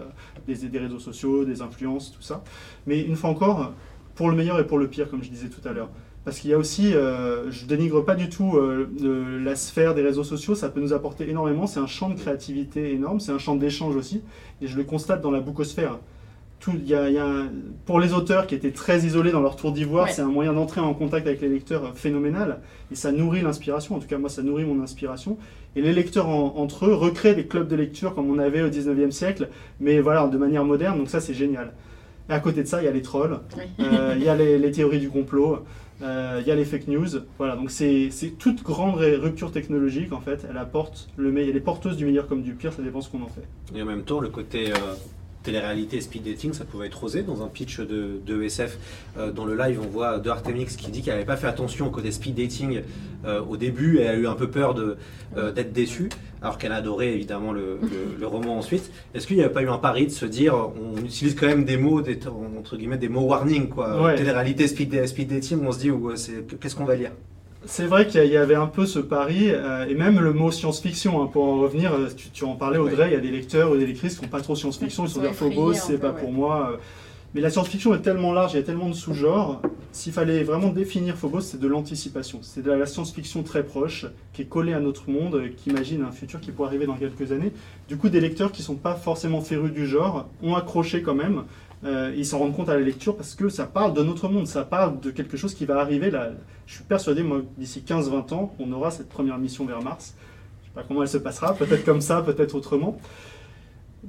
des, 0.49 0.66
des, 0.66 0.78
réseaux 0.80 0.99
sociaux, 0.99 1.44
des 1.44 1.62
influences, 1.62 2.11
tout 2.11 2.23
ça. 2.23 2.42
Mais 2.88 3.00
une 3.00 3.14
fois 3.14 3.30
encore, 3.30 3.73
pour 4.16 4.28
le 4.28 4.35
meilleur 4.35 4.58
et 4.58 4.66
pour 4.66 4.78
le 4.78 4.88
pire, 4.88 5.08
comme 5.08 5.23
je 5.23 5.30
disais 5.30 5.49
tout 5.49 5.66
à 5.66 5.73
l'heure. 5.73 5.90
Parce 6.25 6.40
qu'il 6.40 6.50
y 6.50 6.54
a 6.54 6.58
aussi, 6.58 6.94
euh, 6.94 7.50
je 7.50 7.64
dénigre 7.64 8.04
pas 8.04 8.14
du 8.14 8.28
tout 8.28 8.56
euh, 8.56 9.40
la 9.42 9.56
sphère 9.56 9.94
des 9.94 10.02
réseaux 10.02 10.25
sociaux, 10.25 10.54
ça 10.54 10.68
peut 10.68 10.80
nous 10.80 10.92
apporter 10.92 11.28
énormément, 11.28 11.66
c'est 11.66 11.80
un 11.80 11.87
champ 11.87 12.10
de 12.10 12.18
créativité 12.18 12.92
énorme, 12.92 13.20
c'est 13.20 13.32
un 13.32 13.38
champ 13.38 13.56
d'échange 13.56 13.96
aussi, 13.96 14.22
et 14.60 14.66
je 14.66 14.76
le 14.76 14.84
constate 14.84 15.22
dans 15.22 15.30
la 15.30 15.40
boucosphère. 15.40 15.98
Tout, 16.60 16.72
y 16.84 16.92
a, 16.92 17.08
y 17.08 17.18
a, 17.18 17.44
pour 17.87 18.00
les 18.00 18.12
auteurs 18.12 18.48
qui 18.48 18.56
étaient 18.56 18.72
très 18.72 19.06
isolés 19.06 19.30
dans 19.30 19.40
leur 19.40 19.54
tour 19.54 19.70
d'ivoire, 19.70 20.10
c'est 20.10 20.22
un 20.22 20.28
moyen 20.28 20.52
d'entrer 20.52 20.80
en 20.80 20.92
contact 20.92 21.26
avec 21.26 21.40
les 21.40 21.48
lecteurs 21.48 21.96
phénoménal, 21.96 22.60
et 22.90 22.96
ça 22.96 23.12
nourrit 23.12 23.42
l'inspiration, 23.42 23.94
en 23.94 23.98
tout 24.00 24.08
cas 24.08 24.18
moi 24.18 24.28
ça 24.28 24.42
nourrit 24.42 24.64
mon 24.64 24.82
inspiration, 24.82 25.38
et 25.76 25.82
les 25.82 25.92
lecteurs 25.92 26.28
entre 26.28 26.87
eux 26.87 26.94
recréent 26.94 27.37
des 27.37 27.46
clubs 27.46 27.68
de 27.68 27.76
lecture 27.76 28.14
comme 28.14 28.28
on 28.28 28.38
avait 28.38 28.62
au 28.62 28.68
19e 28.68 29.12
siècle, 29.12 29.48
mais 29.80 30.00
voilà, 30.00 30.26
de 30.26 30.37
manière 30.37 30.64
moderne, 30.64 30.98
donc 30.98 31.08
ça 31.08 31.20
c'est 31.20 31.34
génial. 31.34 31.72
Et 32.28 32.32
à 32.32 32.40
côté 32.40 32.62
de 32.62 32.68
ça, 32.68 32.82
il 32.82 32.84
y 32.84 32.88
a 32.88 32.90
les 32.90 33.02
trolls, 33.02 33.38
euh, 33.80 34.14
il 34.16 34.22
y 34.22 34.28
a 34.28 34.37
les, 34.37 34.58
les, 34.58 34.70
théories 34.70 34.98
du 34.98 35.08
complot, 35.08 35.54
euh, 35.54 35.58
il 36.00 36.46
y 36.46 36.50
a 36.50 36.54
les 36.54 36.64
fake 36.64 36.88
news. 36.88 37.08
Voilà, 37.38 37.56
donc 37.56 37.70
c'est 37.70 38.10
toute 38.38 38.62
grande 38.62 38.96
rupture 38.96 39.52
technologique, 39.52 40.12
en 40.12 40.20
fait, 40.20 40.46
elle 40.48 40.58
apporte 40.58 41.08
le 41.16 41.32
meilleur. 41.32 41.50
Elle 41.50 41.56
est 41.56 41.60
porteuse 41.60 41.96
du 41.96 42.04
meilleur 42.04 42.26
comme 42.26 42.42
du 42.42 42.54
pire, 42.54 42.72
ça 42.72 42.82
dépend 42.82 43.00
ce 43.00 43.08
qu'on 43.08 43.22
en 43.22 43.28
fait. 43.28 43.46
Et 43.74 43.82
en 43.82 43.86
même 43.86 44.02
temps, 44.02 44.20
le 44.20 44.28
côté 44.28 44.70
euh, 44.70 44.94
télé-réalité 45.42 46.00
speed 46.00 46.25
dating, 46.25 46.52
ça 46.52 46.64
pouvait 46.64 46.87
être 46.87 47.02
osé 47.04 47.23
dans 47.23 47.42
un 47.42 47.49
pitch 47.49 47.80
de, 47.80 48.21
de 48.25 48.42
SF. 48.42 48.78
Euh, 49.16 49.33
dans 49.33 49.45
le 49.45 49.57
live, 49.57 49.80
on 49.83 49.88
voit 49.88 50.18
de 50.18 50.30
Artemix 50.30 50.76
qui 50.76 50.90
dit 50.90 51.02
qu'elle 51.02 51.14
n'avait 51.14 51.26
pas 51.26 51.37
fait 51.37 51.47
attention 51.47 51.87
au 51.87 51.90
côté 51.90 52.11
speed 52.11 52.35
dating 52.35 52.83
euh, 53.25 53.40
au 53.42 53.57
début 53.57 53.99
et 53.99 54.02
elle 54.02 54.09
a 54.09 54.18
eu 54.18 54.26
un 54.26 54.35
peu 54.35 54.50
peur 54.50 54.75
euh, 55.37 55.52
d'être 55.52 55.73
déçue, 55.73 56.09
alors 56.42 56.59
qu'elle 56.59 56.73
a 56.73 56.76
adoré 56.76 57.14
évidemment 57.14 57.52
le, 57.52 57.78
le, 58.18 58.26
roman 58.26 58.59
ensuite. 58.59 58.90
Est-ce 59.14 59.26
qu'il 59.26 59.37
n'y 59.37 59.42
avait 59.42 59.52
pas 59.52 59.62
eu 59.62 59.68
un 59.68 59.78
pari 59.78 60.07
de 60.07 60.12
se 60.12 60.26
dire, 60.26 60.54
on 60.54 60.99
utilise 60.99 61.35
quand 61.35 61.47
même 61.47 61.64
des 61.64 61.76
mots, 61.76 62.02
des, 62.02 62.18
entre 62.59 62.76
guillemets, 62.76 62.99
des 62.99 63.09
mots 63.09 63.23
warning, 63.26 63.68
quoi. 63.68 64.14
Télé-réalité, 64.16 64.66
speed, 64.68 65.07
speed 65.07 65.28
dating, 65.28 65.61
on 65.64 65.73
se 65.73 65.78
dit, 65.78 65.90
qu'est-ce 66.61 66.76
qu'on 66.76 66.85
va 66.85 66.97
lire? 66.97 67.12
C'est 67.68 67.84
vrai 67.84 68.06
qu'il 68.06 68.25
y 68.25 68.37
avait 68.37 68.54
un 68.54 68.66
peu 68.66 68.87
ce 68.87 68.98
pari, 68.98 69.50
euh, 69.50 69.87
et 69.87 69.94
même 69.94 70.20
le 70.20 70.32
mot 70.32 70.50
science-fiction, 70.50 71.22
hein, 71.22 71.28
pour 71.30 71.44
en 71.44 71.60
revenir, 71.60 71.92
euh, 71.92 72.08
tu, 72.32 72.44
en 72.44 72.54
parlais 72.54 72.78
Audrey, 72.78 73.10
il 73.10 73.12
y 73.12 73.16
a 73.16 73.20
des 73.20 73.30
lecteurs 73.30 73.70
ou 73.70 73.76
des 73.76 73.84
lectrices 73.84 74.16
qui 74.16 74.25
n'ont 74.25 74.30
pas 74.30 74.40
trop 74.40 74.56
science-fiction, 74.56 75.04
ils 75.04 75.10
sont 75.10 75.20
dire 75.20 75.34
Phobos, 75.34 75.75
c'est 75.75 75.98
pas 75.98 76.12
pour 76.12 76.32
moi. 76.32 76.70
Euh. 76.72 76.76
Mais 77.34 77.42
la 77.42 77.50
science-fiction 77.50 77.94
est 77.94 78.00
tellement 78.00 78.32
large, 78.32 78.54
il 78.54 78.56
y 78.56 78.58
a 78.58 78.62
tellement 78.62 78.88
de 78.88 78.94
sous-genres, 78.94 79.60
s'il 79.92 80.14
fallait 80.14 80.42
vraiment 80.44 80.70
définir 80.70 81.16
Phobos, 81.16 81.42
c'est 81.42 81.60
de 81.60 81.68
l'anticipation. 81.68 82.38
C'est 82.40 82.62
de 82.62 82.72
la 82.72 82.87
science-fiction 82.87 83.42
très 83.42 83.62
proche, 83.62 84.06
qui 84.32 84.42
est 84.42 84.46
collée 84.46 84.72
à 84.72 84.80
notre 84.80 85.10
monde, 85.10 85.38
qui 85.58 85.68
imagine 85.68 86.02
un 86.02 86.10
futur 86.10 86.40
qui 86.40 86.52
pourrait 86.52 86.68
arriver 86.68 86.87
dans 86.87 86.96
quelques 86.96 87.32
années. 87.32 87.52
Du 87.87 87.98
coup, 87.98 88.08
des 88.08 88.20
lecteurs 88.20 88.50
qui 88.50 88.62
ne 88.62 88.66
sont 88.66 88.76
pas 88.76 88.94
forcément 88.94 89.42
férus 89.42 89.72
du 89.72 89.87
genre 89.87 90.26
ont 90.42 90.54
accroché 90.54 91.02
quand 91.02 91.14
même, 91.14 91.42
euh, 91.85 92.12
ils 92.16 92.26
s'en 92.26 92.38
rendent 92.38 92.56
compte 92.56 92.68
à 92.68 92.75
la 92.75 92.80
lecture 92.80 93.16
parce 93.16 93.35
que 93.35 93.49
ça 93.49 93.66
parle 93.66 93.94
de 93.94 94.02
notre 94.02 94.28
monde, 94.28 94.47
ça 94.47 94.64
parle 94.64 94.99
de 95.00 95.11
quelque 95.11 95.37
chose 95.37 95.54
qui 95.54 95.64
va 95.64 95.78
arriver. 95.78 96.11
Là. 96.11 96.30
Je 96.66 96.75
suis 96.75 96.85
persuadé, 96.85 97.23
moi, 97.23 97.42
d'ici 97.56 97.85
15-20 97.87 98.35
ans, 98.35 98.54
on 98.58 98.73
aura 98.73 98.90
cette 98.90 99.08
première 99.08 99.38
mission 99.38 99.64
vers 99.64 99.82
Mars. 99.82 100.14
Je 100.16 100.66
ne 100.66 100.68
sais 100.68 100.75
pas 100.75 100.82
comment 100.82 101.02
elle 101.02 101.08
se 101.08 101.18
passera, 101.18 101.54
peut-être 101.54 101.85
comme 101.85 102.00
ça, 102.00 102.23
peut-être 102.23 102.54
autrement. 102.54 102.99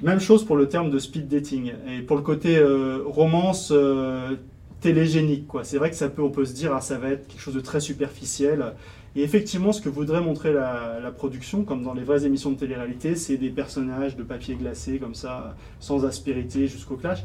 Même 0.01 0.19
chose 0.19 0.45
pour 0.45 0.55
le 0.55 0.67
terme 0.67 0.89
de 0.89 0.97
speed 0.97 1.27
dating. 1.27 1.73
Et 1.87 2.01
pour 2.01 2.15
le 2.15 2.23
côté 2.23 2.57
euh, 2.57 3.03
romance 3.05 3.71
euh, 3.71 4.35
télégénique. 4.81 5.47
C'est 5.63 5.77
vrai 5.77 5.89
que 5.91 5.95
ça 5.95 6.09
peut, 6.09 6.23
on 6.23 6.31
peut 6.31 6.45
se 6.45 6.53
dire, 6.53 6.73
ah, 6.73 6.81
ça 6.81 6.97
va 6.97 7.09
être 7.09 7.27
quelque 7.27 7.41
chose 7.41 7.55
de 7.55 7.59
très 7.59 7.79
superficiel. 7.79 8.73
Et 9.15 9.23
effectivement, 9.23 9.73
ce 9.73 9.81
que 9.81 9.89
voudrait 9.89 10.21
montrer 10.21 10.53
la, 10.53 10.99
la 11.01 11.11
production, 11.11 11.63
comme 11.63 11.83
dans 11.83 11.93
les 11.93 12.03
vraies 12.03 12.25
émissions 12.25 12.51
de 12.51 12.57
télé-réalité, 12.57 13.15
c'est 13.15 13.37
des 13.37 13.49
personnages 13.49 14.15
de 14.15 14.23
papier 14.23 14.55
glacé, 14.55 14.97
comme 14.97 15.15
ça, 15.15 15.55
sans 15.79 16.05
aspérité 16.05 16.67
jusqu'au 16.67 16.95
clash. 16.95 17.23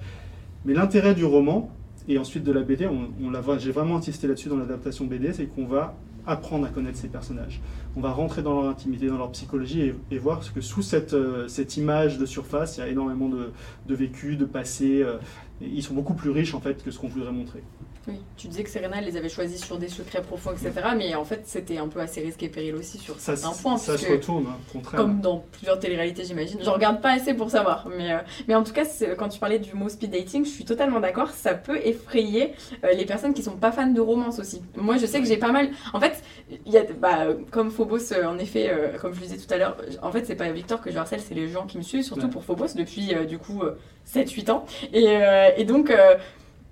Mais 0.65 0.75
l'intérêt 0.75 1.15
du 1.15 1.25
roman, 1.25 1.71
et 2.09 2.19
ensuite 2.19 2.45
de 2.45 2.53
la 2.53 2.63
BD, 2.63 2.87
on, 2.87 3.09
on 3.23 3.59
j'ai 3.59 3.73
vraiment 3.73 3.97
insisté 3.97 4.27
là-dessus 4.27 4.49
dans 4.49 4.57
l'adaptation 4.57 5.05
BD, 5.05 5.33
c'est 5.33 5.47
qu'on 5.47 5.67
va 5.67 5.95
apprendre 6.27 6.67
à 6.67 6.71
connaître 6.71 6.99
ces 6.99 7.09
personnages. 7.09 7.61
On 7.97 8.01
va 8.01 8.11
rentrer 8.11 8.43
dans 8.43 8.61
leur 8.61 8.71
intimité, 8.71 9.07
dans 9.09 9.19
leur 9.19 9.31
psychologie 9.33 9.93
et, 10.11 10.19
voir 10.19 10.41
que 10.53 10.61
sous 10.61 10.83
cette, 10.83 11.13
euh, 11.13 11.49
cette, 11.49 11.77
image 11.77 12.19
de 12.19 12.27
surface, 12.27 12.77
il 12.77 12.81
y 12.81 12.83
a 12.83 12.89
énormément 12.89 13.29
de, 13.29 13.53
de 13.87 13.95
vécu, 13.95 14.37
de 14.37 14.45
passé. 14.45 15.03
Euh, 15.03 15.19
ils 15.61 15.83
sont 15.83 15.95
beaucoup 15.95 16.15
plus 16.15 16.31
riches 16.31 16.55
en 16.55 16.61
fait 16.61 16.83
que 16.83 16.91
ce 16.91 16.99
qu'on 16.99 17.09
voudrait 17.09 17.33
montrer. 17.33 17.63
Oui, 18.07 18.21
tu 18.37 18.49
disais 18.49 18.63
que 18.63 18.69
Serena 18.69 19.01
les 19.01 19.17
avait 19.17 19.31
choisis 19.31 19.65
sur 19.65 19.79
des 19.79 19.89
secrets 19.89 20.21
profonds, 20.21 20.51
etc. 20.51 20.73
Mais 20.97 21.15
en 21.15 21.25
fait, 21.25 21.43
c'était 21.47 21.79
un 21.79 21.89
peu 21.89 22.01
assez 22.01 22.21
risqué 22.21 22.47
et 22.47 22.49
péril 22.51 22.75
aussi 22.75 22.99
sur 22.99 23.19
ça, 23.19 23.35
certains 23.35 23.57
points. 23.57 23.79
Ça 23.79 23.97
se 23.97 24.11
retourne, 24.11 24.47
hein, 24.47 24.59
contraire. 24.71 25.01
Comme 25.01 25.21
dans 25.21 25.39
plusieurs 25.53 25.79
téléréalités, 25.79 26.25
j'imagine. 26.25 26.59
Je 26.63 26.69
regarde 26.69 27.01
pas 27.01 27.13
assez 27.13 27.33
pour 27.33 27.51
savoir. 27.51 27.89
Mais, 27.97 28.13
euh, 28.13 28.19
mais 28.47 28.55
en 28.55 28.63
tout 28.63 28.73
cas, 28.73 28.85
quand 29.17 29.29
tu 29.31 29.39
parlais 29.39 29.59
du 29.59 29.75
mot 29.75 29.89
speed 29.89 30.11
dating, 30.11 30.45
je 30.45 30.51
suis 30.51 30.67
totalement 30.67 31.01
d'accord. 31.01 31.31
Ça 31.31 31.55
peut 31.55 31.79
effrayer 31.83 32.53
euh, 32.85 32.93
les 32.93 33.07
personnes 33.07 33.33
qui 33.33 33.43
sont 33.43 33.57
pas 33.57 33.73
fans 33.73 33.87
de 33.87 34.01
romance 34.01 34.39
aussi. 34.39 34.61
Moi, 34.77 34.99
je 34.99 35.07
sais 35.07 35.21
que 35.21 35.27
j'ai 35.27 35.39
pas 35.39 35.53
mal. 35.53 35.71
En 35.95 36.01
fait, 36.01 36.23
il 36.67 36.73
y 36.73 36.77
a, 36.77 36.83
bah, 37.01 37.29
comme 37.51 37.71
Phobos, 37.71 38.13
euh, 38.13 38.27
en 38.27 38.37
effet, 38.39 38.71
comme 39.01 39.15
je 39.15 39.21
le 39.21 39.27
disais 39.27 39.39
tout 39.39 39.53
à 39.53 39.57
l'heure, 39.57 39.79
en 40.03 40.13
fait, 40.13 40.27
c'est 40.27 40.37
pas 40.37 40.51
Victor 40.51 40.83
que 40.83 40.91
je 40.91 40.99
harcèle, 40.99 41.21
c'est 41.21 41.35
les 41.35 41.49
gens 41.49 41.67
qui 41.67 41.79
me 41.79 41.83
suivent, 41.83 42.05
surtout 42.05 42.29
pour 42.29 42.45
Phobos 42.45 42.75
depuis 42.75 43.15
du 43.27 43.39
coup 43.39 43.63
7-8 44.07 44.51
ans. 44.51 44.67
Et, 44.93 45.19
et 45.57 45.65
donc 45.65 45.91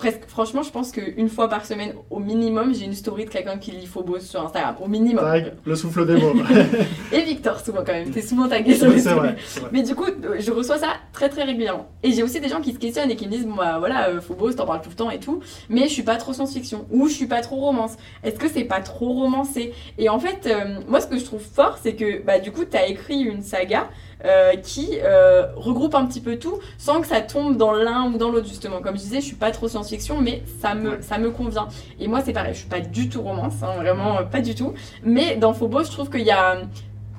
presque, 0.03 0.25
franchement, 0.27 0.63
je 0.63 0.71
pense 0.71 0.91
qu'une 0.91 1.29
fois 1.29 1.49
par 1.49 1.65
semaine, 1.65 1.95
au 2.11 2.19
minimum, 2.19 2.75
j'ai 2.75 2.87
une 2.87 2.93
story 2.93 3.25
de 3.25 3.31
quelqu'un 3.31 3.57
qui 3.59 3.71
lit 3.71 3.87
Phobos 3.87 4.19
sur 4.19 4.45
Instagram. 4.45 4.75
Au 4.83 4.89
minimum. 4.89 5.25
le 5.65 5.77
souffle 5.77 6.05
des 6.07 6.17
mots. 6.17 6.33
et 7.13 7.23
Victor, 7.23 7.61
souvent 7.61 7.85
quand 7.87 7.93
même. 7.93 8.11
T'es 8.11 8.21
souvent 8.21 8.49
tagué 8.49 8.75
sur 8.75 8.89
les 8.89 8.99
stories. 8.99 9.35
Mais 9.71 9.85
du 9.85 9.95
coup, 9.95 10.07
je 10.41 10.51
reçois 10.51 10.79
ça 10.79 10.95
très 11.13 11.29
très 11.29 11.45
régulièrement. 11.45 11.89
Et 12.03 12.11
j'ai 12.11 12.25
aussi 12.25 12.41
des 12.41 12.49
gens 12.49 12.61
qui 12.61 12.73
se 12.73 12.81
questionnent 12.81 13.13
et 13.13 13.17
qui 13.17 13.27
me 13.27 13.31
disent, 13.31 13.47
bon, 13.47 13.55
bah 13.55 13.77
voilà, 13.79 14.09
euh, 14.09 14.21
Phobos, 14.21 14.55
t'en 14.55 14.67
parles 14.67 14.83
tout 14.83 14.91
le 14.91 14.97
temps 14.97 15.11
et 15.11 15.21
tout. 15.21 15.41
Mais 15.69 15.83
je 15.83 15.93
suis 15.93 16.03
pas 16.03 16.17
trop 16.17 16.33
science-fiction. 16.33 16.87
Ou 16.91 17.07
je 17.07 17.13
suis 17.13 17.27
pas 17.27 17.41
trop 17.41 17.57
romance. 17.57 17.93
Est-ce 18.25 18.41
que 18.41 18.49
c'est 18.49 18.65
pas 18.65 18.81
trop 18.81 19.13
romancé? 19.13 19.73
Et 19.99 20.09
en 20.09 20.19
fait, 20.19 20.49
euh, 20.49 20.81
moi, 20.89 21.01
ce 21.01 21.07
que 21.07 21.17
je 21.17 21.25
trouve 21.25 21.43
fort, 21.43 21.79
c'est 21.81 21.95
que, 21.95 22.25
bah, 22.25 22.41
du 22.41 22.51
coup, 22.51 22.65
t'as 22.65 22.87
écrit 22.87 23.21
une 23.21 23.43
saga 23.43 23.89
euh, 24.25 24.55
qui 24.57 24.99
euh, 25.03 25.47
regroupe 25.57 25.95
un 25.95 26.07
petit 26.07 26.21
peu 26.21 26.39
tout 26.39 26.59
sans 26.79 27.01
que 27.01 27.07
ça 27.07 27.21
tombe 27.21 27.57
dans 27.57 27.73
l'un 27.73 28.05
ou 28.13 28.19
dans 28.19 28.31
l'autre 28.31 28.47
justement. 28.47 28.81
Comme 28.81 28.97
je 28.97 29.03
disais, 29.03 29.21
je 29.21 29.27
suis 29.27 29.37
pas 29.37 29.51
trop 29.51 29.69
science-fiction, 29.69 30.21
mais 30.21 30.43
ça 30.61 30.75
me, 30.75 31.01
ça 31.03 31.19
me 31.19 31.31
convient. 31.31 31.69
Et 31.99 32.07
moi 32.07 32.21
c'est 32.25 32.33
pareil, 32.33 32.55
je 32.55 32.61
suis 32.61 32.69
pas 32.69 32.81
du 32.81 33.09
tout 33.09 33.23
romance, 33.23 33.63
hein, 33.63 33.75
vraiment 33.77 34.19
euh, 34.19 34.23
pas 34.23 34.41
du 34.41 34.55
tout. 34.55 34.75
Mais 35.03 35.37
dans 35.37 35.53
Phobos, 35.53 35.85
je 35.85 35.91
trouve 35.91 36.11
qu'il 36.11 36.23
y 36.23 36.31
a 36.31 36.59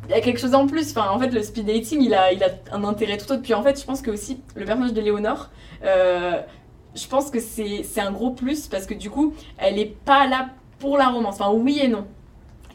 il 0.07 0.11
y 0.11 0.13
a 0.15 0.21
quelque 0.21 0.39
chose 0.39 0.53
en 0.53 0.67
plus. 0.67 0.91
Enfin, 0.91 1.09
en 1.11 1.19
fait, 1.19 1.29
le 1.29 1.41
speed 1.41 1.65
dating, 1.65 2.01
il 2.01 2.13
a, 2.13 2.33
il 2.33 2.43
a 2.43 2.49
un 2.73 2.83
intérêt 2.83 3.17
tout 3.17 3.31
autre. 3.31 3.41
Puis 3.41 3.53
en 3.53 3.63
fait, 3.63 3.79
je 3.79 3.85
pense 3.85 4.01
que 4.01 4.11
aussi 4.11 4.41
le 4.55 4.65
personnage 4.65 4.91
de 4.93 4.99
Léonore, 4.99 5.49
je 5.81 7.07
pense 7.07 7.29
que 7.29 7.39
c'est 7.39 8.01
un 8.01 8.11
gros 8.11 8.31
plus 8.31 8.67
parce 8.67 8.85
que 8.85 8.93
du 8.93 9.09
coup, 9.09 9.33
elle 9.57 9.79
est 9.79 9.95
pas 10.05 10.27
là 10.27 10.49
pour 10.79 10.97
la 10.97 11.07
romance. 11.07 11.35
Enfin, 11.39 11.51
oui 11.51 11.79
et 11.81 11.87
non. 11.87 12.05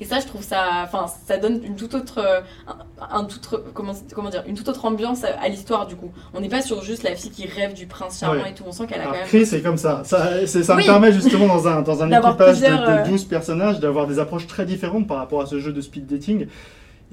Et 0.00 0.04
ça, 0.04 0.20
je 0.20 0.26
trouve 0.26 0.42
ça, 0.42 0.84
enfin, 0.84 1.06
ça 1.26 1.38
donne 1.38 1.60
une 1.64 1.74
toute 1.74 1.94
autre, 1.94 2.18
euh, 2.18 2.40
un, 3.00 3.26
comment, 3.74 3.92
comment 4.14 4.30
dire, 4.30 4.44
une 4.46 4.56
toute 4.56 4.68
autre 4.68 4.84
ambiance 4.84 5.24
à, 5.24 5.48
l'histoire 5.48 5.86
du 5.86 5.96
coup. 5.96 6.12
On 6.34 6.40
n'est 6.40 6.48
pas 6.48 6.62
sur 6.62 6.82
juste 6.82 7.02
la 7.02 7.14
fille 7.16 7.30
qui 7.30 7.46
rêve 7.46 7.74
du 7.74 7.86
prince 7.86 8.20
charmant 8.20 8.44
et 8.44 8.54
tout. 8.54 8.64
On 8.66 8.72
sent 8.72 8.86
qu'elle 8.86 9.00
a 9.00 9.06
quand 9.06 9.12
même. 9.12 9.26
Chris, 9.26 9.46
c'est 9.46 9.60
comme 9.60 9.78
ça. 9.78 10.02
Ça, 10.04 10.46
ça 10.46 10.76
me 10.76 10.84
permet 10.84 11.12
justement 11.12 11.46
dans 11.46 11.66
un, 11.66 11.82
dans 11.82 12.02
un 12.02 12.10
équipage 12.10 12.60
de, 12.60 13.08
12 13.10 13.24
euh, 13.24 13.28
personnages 13.28 13.80
d'avoir 13.80 14.06
des 14.06 14.18
approches 14.18 14.46
très 14.46 14.64
différentes 14.64 15.06
par 15.06 15.18
rapport 15.18 15.42
à 15.42 15.46
ce 15.46 15.58
jeu 15.58 15.72
de 15.72 15.80
speed 15.80 16.06
dating 16.06 16.46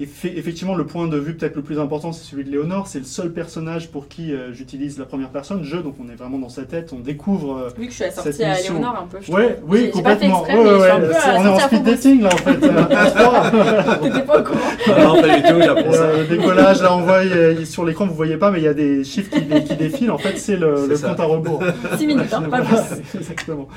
effectivement, 0.00 0.74
le 0.74 0.84
point 0.84 1.08
de 1.08 1.16
vue 1.16 1.34
peut-être 1.34 1.56
le 1.56 1.62
plus 1.62 1.78
important, 1.78 2.12
c'est 2.12 2.24
celui 2.24 2.44
de 2.44 2.50
Léonore. 2.50 2.86
C'est 2.86 2.98
le 2.98 3.04
seul 3.04 3.32
personnage 3.32 3.90
pour 3.90 4.08
qui 4.08 4.32
euh, 4.32 4.52
j'utilise 4.52 4.98
la 4.98 5.06
première 5.06 5.30
personne, 5.30 5.62
je, 5.64 5.76
donc 5.76 5.94
on 6.04 6.10
est 6.10 6.14
vraiment 6.16 6.38
dans 6.38 6.50
sa 6.50 6.62
tête, 6.64 6.92
on 6.92 7.00
découvre. 7.00 7.56
Euh, 7.56 7.68
oui, 7.78 7.86
que 7.86 7.92
je 7.92 7.96
suis 7.96 8.04
assortie 8.04 8.42
à 8.42 8.60
Léonore 8.60 9.04
un 9.04 9.06
peu. 9.06 9.18
Je 9.22 9.32
ouais, 9.32 9.58
oui, 9.66 9.90
complètement. 9.90 10.44
Exprès, 10.44 10.58
ouais, 10.58 10.78
ouais, 10.78 10.90
on 11.38 11.44
est 11.44 11.48
en 11.48 11.58
speed 11.58 11.82
dating 11.82 12.22
là 12.22 12.28
en 12.32 12.36
fait. 12.36 12.56
T'étais 14.02 14.22
pas 14.26 14.40
au 14.40 14.44
courant 14.44 15.14
Non, 15.14 15.20
pas 15.22 15.36
du 15.36 15.42
tout, 15.42 15.60
j'apprends 15.62 15.92
ça. 15.92 16.12
Le 16.16 16.24
décollage, 16.26 16.82
là, 16.82 16.94
on 16.94 17.00
voit 17.00 17.22
sur 17.64 17.84
l'écran, 17.84 18.06
vous 18.06 18.14
voyez 18.14 18.36
pas, 18.36 18.50
mais 18.50 18.60
il 18.60 18.64
y 18.64 18.68
a 18.68 18.74
des 18.74 19.02
chiffres 19.02 19.30
qui, 19.30 19.64
qui 19.64 19.76
défilent. 19.76 20.10
En 20.10 20.18
fait, 20.18 20.38
c'est 20.38 20.56
le, 20.56 20.86
le 20.88 20.98
compte 20.98 21.20
à 21.20 21.24
rebours. 21.24 21.62
6 21.96 22.06
minutes, 22.06 22.32
hein, 22.32 22.42
pas 22.50 22.60
plus. 22.60 22.76
Exactement. 23.18 23.68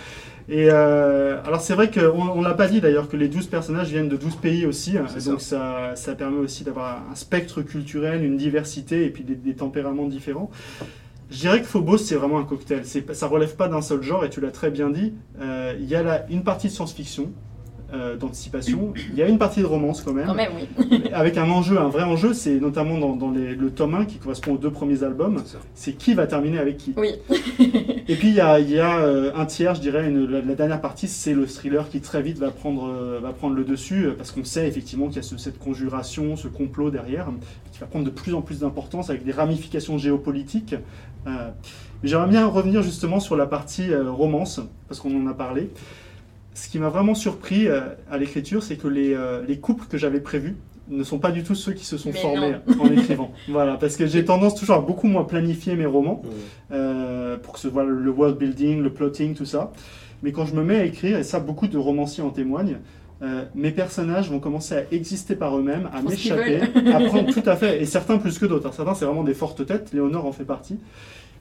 Et 0.51 0.67
euh, 0.71 1.43
alors 1.45 1.61
c'est 1.61 1.75
vrai 1.75 1.91
qu'on 1.91 2.35
ne 2.35 2.43
l'a 2.43 2.55
pas 2.55 2.67
dit 2.67 2.81
d'ailleurs 2.81 3.07
que 3.07 3.15
les 3.15 3.27
12 3.27 3.47
personnages 3.47 3.89
viennent 3.89 4.09
de 4.09 4.17
12 4.17 4.37
pays 4.37 4.65
aussi, 4.65 4.97
hein. 4.97 5.05
donc 5.27 5.41
ça. 5.41 5.91
ça. 5.95 6.15
permet 6.15 6.39
aussi 6.39 6.63
d'avoir 6.63 7.03
un 7.11 7.13
spectre 7.13 7.61
culturel, 7.61 8.23
une 8.23 8.35
diversité 8.35 9.05
et 9.05 9.09
puis 9.11 9.23
des, 9.23 9.53
tempéraments 9.53 10.07
différents. 10.07 10.49
Je 11.29 11.37
dirais 11.37 11.61
que 11.61 11.67
Phobos 11.67 11.99
c'est 11.99 12.15
vraiment 12.15 12.39
un 12.39 12.45
cocktail, 12.45 12.81
ça 12.83 13.27
relève 13.27 13.55
pas 13.55 13.67
d'un 13.67 13.81
seul 13.81 14.01
genre 14.01 14.25
et 14.25 14.31
tu 14.31 14.41
l'as 14.41 14.49
très 14.49 14.71
bien 14.71 14.89
dit, 14.89 15.13
euh, 15.39 15.75
il 15.79 15.85
y 15.85 15.93
a 15.93 16.01
là 16.01 16.25
une 16.31 16.43
partie 16.43 16.67
de 16.67 16.71
science-fiction, 16.71 17.31
euh, 17.93 18.15
d'anticipation. 18.15 18.93
Il 19.11 19.17
y 19.17 19.23
a 19.23 19.27
une 19.27 19.37
partie 19.37 19.61
de 19.61 19.65
romance 19.65 20.01
quand 20.01 20.13
même. 20.13 20.27
Quand 20.27 20.35
même, 20.35 20.51
oui. 20.79 21.03
avec 21.13 21.37
un 21.37 21.49
enjeu, 21.49 21.79
un 21.79 21.89
vrai 21.89 22.03
enjeu, 22.03 22.33
c'est 22.33 22.59
notamment 22.59 22.97
dans, 23.15 23.31
le 23.31 23.69
tome 23.71 23.95
1 23.95 24.05
qui 24.05 24.17
correspond 24.17 24.53
aux 24.53 24.57
deux 24.57 24.71
premiers 24.71 25.03
albums. 25.03 25.41
C'est 25.73 25.93
qui 25.93 26.13
va 26.13 26.27
terminer 26.27 26.59
avec 26.59 26.77
qui. 26.77 26.93
Oui. 26.97 27.13
Et 28.07 28.15
puis 28.15 28.29
il 28.29 28.35
y 28.35 28.41
a, 28.41 28.59
il 28.59 28.69
y 28.69 28.79
a 28.79 28.99
euh, 28.99 29.31
un 29.35 29.45
tiers, 29.45 29.75
je 29.75 29.81
dirais, 29.81 30.07
une- 30.09 30.25
la, 30.29 30.41
la 30.41 30.55
dernière 30.55 30.81
partie, 30.81 31.07
c'est 31.07 31.33
le 31.33 31.45
thriller 31.45 31.89
qui 31.89 32.01
très 32.01 32.21
vite 32.21 32.37
va 32.39 32.51
prendre, 32.51 32.87
euh, 32.89 33.19
va 33.21 33.31
prendre 33.33 33.55
le 33.55 33.63
dessus, 33.63 34.05
euh, 34.05 34.13
parce 34.17 34.31
qu'on 34.31 34.43
sait 34.43 34.67
effectivement 34.67 35.07
qu'il 35.07 35.17
y 35.17 35.19
a 35.19 35.23
ce- 35.23 35.37
cette 35.37 35.59
conjuration, 35.59 36.35
ce 36.35 36.47
complot 36.47 36.89
derrière, 36.91 37.27
qui 37.71 37.79
va 37.79 37.85
prendre 37.87 38.05
de 38.05 38.09
plus 38.09 38.33
en 38.33 38.41
plus 38.41 38.59
d'importance 38.59 39.09
avec 39.09 39.23
des 39.23 39.31
ramifications 39.31 39.97
géopolitiques. 39.97 40.75
Euh, 41.27 41.49
J'aimerais 42.01 42.29
bien 42.29 42.47
revenir 42.47 42.81
justement 42.81 43.19
sur 43.19 43.35
la 43.35 43.45
partie 43.45 43.91
euh, 43.91 44.09
romance, 44.09 44.61
parce 44.87 45.01
qu'on 45.01 45.13
en 45.21 45.27
a 45.27 45.33
parlé. 45.33 45.69
Ce 46.53 46.67
qui 46.69 46.79
m'a 46.79 46.89
vraiment 46.89 47.15
surpris 47.15 47.67
euh, 47.67 47.81
à 48.11 48.17
l'écriture, 48.17 48.63
c'est 48.63 48.75
que 48.75 48.87
les, 48.87 49.13
euh, 49.13 49.41
les 49.47 49.59
couples 49.59 49.85
que 49.85 49.97
j'avais 49.97 50.19
prévus 50.19 50.55
ne 50.89 51.03
sont 51.03 51.19
pas 51.19 51.31
du 51.31 51.43
tout 51.43 51.55
ceux 51.55 51.73
qui 51.73 51.85
se 51.85 51.97
sont 51.97 52.09
Mais 52.11 52.19
formés 52.19 52.55
en 52.79 52.91
écrivant. 52.91 53.31
voilà, 53.47 53.75
parce 53.75 53.95
que 53.95 54.07
j'ai 54.07 54.25
tendance 54.25 54.55
toujours 54.55 54.75
à 54.77 54.81
beaucoup 54.81 55.07
moins 55.07 55.23
planifier 55.23 55.75
mes 55.75 55.85
romans 55.85 56.23
euh, 56.71 57.37
pour 57.37 57.53
que 57.53 57.59
ce 57.59 57.69
soit 57.69 57.83
le 57.85 58.09
world 58.09 58.37
building, 58.37 58.81
le 58.81 58.91
plotting, 58.91 59.35
tout 59.35 59.45
ça. 59.45 59.71
Mais 60.23 60.31
quand 60.31 60.45
je 60.45 60.55
me 60.55 60.63
mets 60.63 60.77
à 60.77 60.83
écrire, 60.85 61.17
et 61.17 61.23
ça 61.23 61.39
beaucoup 61.39 61.67
de 61.67 61.77
romanciers 61.77 62.23
en 62.23 62.31
témoignent, 62.31 62.77
euh, 63.21 63.43
mes 63.53 63.71
personnages 63.71 64.29
vont 64.29 64.39
commencer 64.39 64.75
à 64.75 64.83
exister 64.91 65.35
par 65.35 65.57
eux-mêmes, 65.57 65.89
à 65.93 66.01
m'échapper, 66.01 66.61
à 66.93 66.99
prendre 67.01 67.31
tout 67.31 67.47
à 67.47 67.55
fait, 67.55 67.81
et 67.81 67.85
certains 67.85 68.17
plus 68.17 68.39
que 68.39 68.45
d'autres. 68.45 68.73
Certains 68.73 68.95
c'est 68.95 69.05
vraiment 69.05 69.23
des 69.23 69.33
fortes 69.33 69.65
têtes, 69.65 69.91
Léonore 69.93 70.25
en 70.25 70.31
fait 70.31 70.45
partie. 70.45 70.79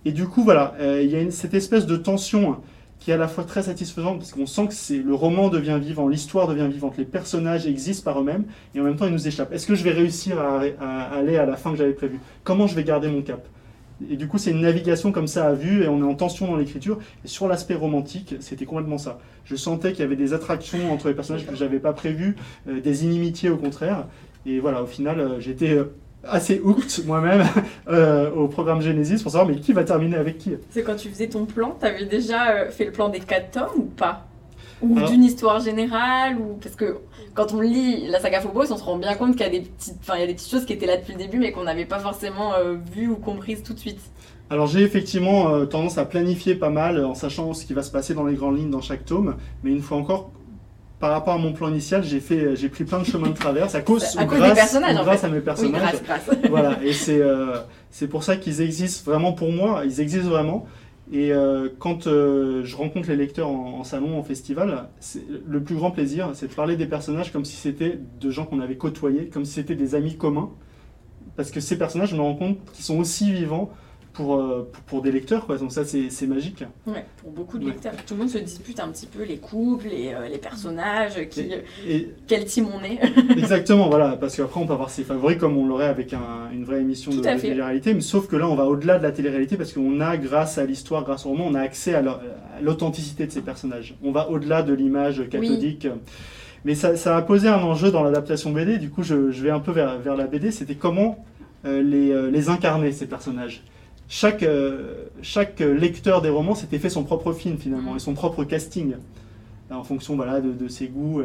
Et 0.04 0.12
du 0.12 0.26
coup 0.26 0.42
voilà, 0.44 0.74
euh, 0.80 1.00
il 1.02 1.10
y 1.10 1.16
a 1.16 1.20
une- 1.20 1.30
cette 1.30 1.54
espèce 1.54 1.86
de 1.86 1.96
tension 1.96 2.56
qui 2.98 3.10
est 3.10 3.14
à 3.14 3.16
la 3.16 3.28
fois 3.28 3.44
très 3.44 3.62
satisfaisante 3.62 4.18
parce 4.18 4.32
qu'on 4.32 4.46
sent 4.46 4.68
que 4.68 4.94
le 4.94 5.14
roman 5.14 5.48
devient 5.48 5.78
vivant, 5.80 6.08
l'histoire 6.08 6.48
devient 6.48 6.68
vivante, 6.70 6.96
les 6.98 7.04
personnages 7.04 7.66
existent 7.66 8.04
par 8.04 8.20
eux-mêmes 8.20 8.44
et 8.74 8.80
en 8.80 8.84
même 8.84 8.96
temps 8.96 9.06
ils 9.06 9.12
nous 9.12 9.28
échappent. 9.28 9.52
Est-ce 9.52 9.66
que 9.66 9.74
je 9.74 9.84
vais 9.84 9.92
réussir 9.92 10.38
à, 10.38 10.60
aller 11.16 11.36
à 11.36 11.46
la 11.46 11.56
fin 11.56 11.70
que 11.70 11.76
j'avais 11.76 11.92
prévu? 11.92 12.18
Comment 12.44 12.66
je 12.66 12.74
vais 12.74 12.84
garder 12.84 13.08
mon 13.08 13.22
cap? 13.22 13.46
Et 14.10 14.16
du 14.16 14.28
coup 14.28 14.38
c'est 14.38 14.50
une 14.50 14.60
navigation 14.60 15.12
comme 15.12 15.26
ça 15.26 15.48
à 15.48 15.52
vue 15.52 15.82
et 15.82 15.88
on 15.88 16.00
est 16.00 16.04
en 16.04 16.14
tension 16.14 16.46
dans 16.46 16.56
l'écriture. 16.56 16.98
Et 17.24 17.28
sur 17.28 17.48
l'aspect 17.48 17.74
romantique, 17.74 18.36
c'était 18.40 18.66
complètement 18.66 18.98
ça. 18.98 19.18
Je 19.44 19.56
sentais 19.56 19.92
qu'il 19.92 20.00
y 20.00 20.04
avait 20.04 20.16
des 20.16 20.34
attractions 20.34 20.92
entre 20.92 21.08
les 21.08 21.14
personnages 21.14 21.46
que 21.46 21.56
j'avais 21.56 21.80
pas 21.80 21.92
prévues, 21.92 22.36
euh, 22.68 22.80
des 22.80 23.04
inimitiés 23.04 23.50
au 23.50 23.56
contraire. 23.56 24.06
Et 24.46 24.60
voilà, 24.60 24.82
au 24.82 24.86
final 24.86 25.20
euh, 25.20 25.40
j'étais 25.40 25.70
euh, 25.70 25.92
assez 26.24 26.60
hooked 26.62 27.06
moi-même 27.06 27.44
euh, 27.88 28.30
au 28.32 28.48
programme 28.48 28.80
Genesis 28.80 29.22
pour 29.22 29.32
savoir 29.32 29.48
mais 29.48 29.60
qui 29.60 29.72
va 29.72 29.84
terminer 29.84 30.16
avec 30.16 30.38
qui? 30.38 30.52
C'est 30.70 30.82
quand 30.82 30.96
tu 30.96 31.08
faisais 31.08 31.28
ton 31.28 31.46
plan, 31.46 31.76
t'avais 31.78 32.04
déjà 32.04 32.50
euh, 32.50 32.70
fait 32.70 32.84
le 32.86 32.92
plan 32.92 33.08
des 33.08 33.20
quatre 33.20 33.50
tomes 33.52 33.78
ou 33.78 33.84
pas? 33.84 34.26
Ou 34.80 34.96
Alors- 34.96 35.10
d'une 35.10 35.24
histoire 35.24 35.60
générale 35.60 36.36
ou 36.38 36.58
parce 36.62 36.76
que 36.76 36.98
quand 37.34 37.52
on 37.52 37.60
lit 37.60 38.06
la 38.08 38.20
saga 38.20 38.40
Phobos, 38.40 38.72
on 38.72 38.76
se 38.76 38.84
rend 38.84 38.96
bien 38.96 39.14
compte 39.14 39.32
qu'il 39.32 39.40
y 39.40 39.48
a 39.48 39.50
des 39.50 39.60
petites, 39.62 39.96
enfin 40.00 40.14
il 40.16 40.20
y 40.20 40.24
a 40.24 40.26
des 40.26 40.34
petites 40.34 40.50
choses 40.50 40.64
qui 40.66 40.72
étaient 40.72 40.86
là 40.86 40.96
depuis 40.96 41.12
le 41.12 41.18
début 41.18 41.38
mais 41.38 41.50
qu'on 41.52 41.64
n'avait 41.64 41.84
pas 41.86 41.98
forcément 41.98 42.54
euh, 42.54 42.76
vues 42.94 43.08
ou 43.08 43.16
comprises 43.16 43.62
tout 43.62 43.74
de 43.74 43.78
suite. 43.78 44.00
Alors 44.50 44.66
j'ai 44.66 44.80
effectivement 44.82 45.50
euh, 45.54 45.66
tendance 45.66 45.98
à 45.98 46.04
planifier 46.04 46.54
pas 46.54 46.70
mal 46.70 47.04
en 47.04 47.14
sachant 47.14 47.52
ce 47.54 47.66
qui 47.66 47.74
va 47.74 47.82
se 47.82 47.90
passer 47.90 48.14
dans 48.14 48.24
les 48.24 48.34
grandes 48.34 48.56
lignes 48.56 48.70
dans 48.70 48.80
chaque 48.80 49.04
tome, 49.04 49.36
mais 49.62 49.70
une 49.70 49.82
fois 49.82 49.98
encore, 49.98 50.30
par 51.00 51.10
rapport 51.10 51.34
à 51.34 51.38
mon 51.38 51.52
plan 51.52 51.68
initial, 51.68 52.02
j'ai 52.02 52.20
fait, 52.20 52.56
j'ai 52.56 52.68
pris 52.68 52.84
plein 52.84 52.98
de 52.98 53.04
chemins 53.04 53.28
de 53.28 53.34
traverse 53.34 53.74
à 53.74 53.82
cause, 53.82 54.16
À 54.16 54.24
ou 54.24 54.26
cause 54.26 54.38
des 54.38 54.44
grâce, 54.44 54.54
personnages, 54.54 54.96
ou 54.96 54.98
en 54.98 55.04
grâce 55.04 55.20
fait. 55.20 55.26
à 55.26 55.30
mes 55.30 55.36
Oui, 55.38 55.44
personnages. 55.44 55.80
grâce, 55.82 56.02
grâce. 56.02 56.30
voilà, 56.50 56.78
et 56.82 56.92
c'est 56.92 57.20
euh, 57.20 57.58
c'est 57.90 58.08
pour 58.08 58.24
ça 58.24 58.36
qu'ils 58.36 58.60
existent 58.60 59.10
vraiment 59.10 59.32
pour 59.32 59.52
moi, 59.52 59.82
ils 59.84 60.00
existent 60.00 60.28
vraiment. 60.30 60.66
Et 61.10 61.32
euh, 61.32 61.68
quand 61.78 62.06
euh, 62.06 62.62
je 62.64 62.76
rencontre 62.76 63.08
les 63.08 63.16
lecteurs 63.16 63.48
en, 63.48 63.78
en 63.80 63.84
salon, 63.84 64.18
en 64.18 64.22
festival, 64.22 64.88
le 65.46 65.62
plus 65.62 65.74
grand 65.76 65.90
plaisir, 65.90 66.30
c'est 66.34 66.48
de 66.48 66.52
parler 66.54 66.76
des 66.76 66.86
personnages 66.86 67.32
comme 67.32 67.44
si 67.46 67.56
c'était 67.56 67.98
de 68.20 68.30
gens 68.30 68.44
qu'on 68.44 68.60
avait 68.60 68.76
côtoyés, 68.76 69.28
comme 69.28 69.44
si 69.46 69.52
c'était 69.52 69.74
des 69.76 69.94
amis 69.94 70.16
communs. 70.16 70.50
Parce 71.36 71.50
que 71.50 71.60
ces 71.60 71.78
personnages, 71.78 72.10
je 72.10 72.16
me 72.16 72.20
rends 72.20 72.34
compte 72.34 72.58
qu'ils 72.72 72.84
sont 72.84 72.98
aussi 72.98 73.32
vivants 73.32 73.70
pour, 74.18 74.34
euh, 74.34 74.68
pour, 74.72 74.82
pour 74.82 75.02
des 75.02 75.12
lecteurs, 75.12 75.46
quoi. 75.46 75.56
Donc 75.58 75.70
ça, 75.70 75.84
c'est 75.84 76.10
c'est 76.10 76.26
magique. 76.26 76.64
Ouais, 76.88 77.06
pour 77.22 77.30
beaucoup 77.30 77.56
de 77.56 77.64
Ouais. 77.66 77.70
lecteurs. 77.70 77.92
Tout 78.04 78.14
le 78.14 78.20
monde 78.20 78.28
se 78.28 78.38
dispute 78.38 78.80
un 78.80 78.88
petit 78.88 79.06
peu 79.06 79.22
les 79.22 79.36
couples, 79.38 79.86
les, 79.88 80.08
euh, 80.12 80.28
les 80.28 80.38
personnages, 80.38 81.28
qui, 81.30 81.48
Et, 81.86 81.96
et 81.96 82.14
quel 82.26 82.44
team 82.44 82.66
on 82.74 82.82
est. 82.82 82.98
Exactement, 83.38 83.88
voilà, 83.88 84.16
parce 84.16 84.36
qu'après 84.36 84.60
on 84.60 84.66
peut 84.66 84.72
avoir 84.72 84.90
ses 84.90 85.04
favoris 85.04 85.38
comme 85.38 85.56
on 85.56 85.66
l'aurait 85.66 85.86
avec 85.86 86.12
un- 86.12 86.50
une 86.52 86.64
vraie 86.64 86.80
émission 86.80 87.12
de, 87.12 87.18
Tout 87.18 87.22
de 87.22 87.40
télé-réalité, 87.40 87.94
mais 87.94 88.00
sauf 88.00 88.26
que 88.26 88.34
là 88.34 88.48
on 88.48 88.56
va 88.56 88.64
au-delà 88.66 88.98
de 88.98 89.04
la 89.04 89.12
télé-réalité 89.12 89.56
parce 89.56 89.72
qu'on 89.72 90.00
a, 90.00 90.16
grâce 90.16 90.58
à 90.58 90.66
l'histoire, 90.66 91.04
grâce 91.04 91.24
au 91.24 91.28
roman, 91.30 91.46
on 91.46 91.54
a 91.54 91.60
accès 91.60 91.94
à 91.94 92.02
l'authenticité 92.60 93.26
de 93.26 93.30
ces 93.30 93.40
personnages. 93.42 93.94
On 94.02 94.10
va 94.10 94.28
au-delà 94.30 94.62
de 94.62 94.72
l'image 94.74 95.22
cathodique. 95.30 95.86
Mais 96.64 96.74
ça, 96.74 96.96
ça 96.96 97.16
a 97.16 97.22
posé 97.22 97.46
un 97.46 97.62
enjeu 97.62 97.92
dans 97.92 98.02
l'adaptation 98.02 98.50
BD, 98.50 98.78
du 98.78 98.90
coup 98.90 99.04
je, 99.04 99.30
je 99.30 99.42
vais 99.44 99.50
un 99.50 99.60
peu 99.60 99.70
vers, 99.70 99.98
vers 100.00 100.16
la 100.16 100.26
BD, 100.26 100.50
c'était 100.50 100.74
comment 100.74 101.24
euh, 101.64 101.82
les, 101.82 102.10
euh, 102.10 102.30
les 102.30 102.48
incarner 102.48 102.90
ces 102.90 103.06
personnages. 103.06 103.62
Chaque, 104.08 104.42
euh, 104.42 105.04
chaque 105.22 105.60
lecteur 105.60 106.22
des 106.22 106.30
romans 106.30 106.54
s'était 106.54 106.78
fait 106.78 106.88
son 106.90 107.04
propre 107.04 107.32
film 107.32 107.58
finalement, 107.58 107.92
Mm. 107.92 107.96
et 107.96 108.00
son 108.00 108.14
propre 108.14 108.44
casting, 108.44 108.94
en 109.70 109.84
fonction 109.84 110.16
voilà, 110.16 110.40
de, 110.40 110.52
de 110.52 110.68
ses 110.68 110.86
goûts. 110.88 111.22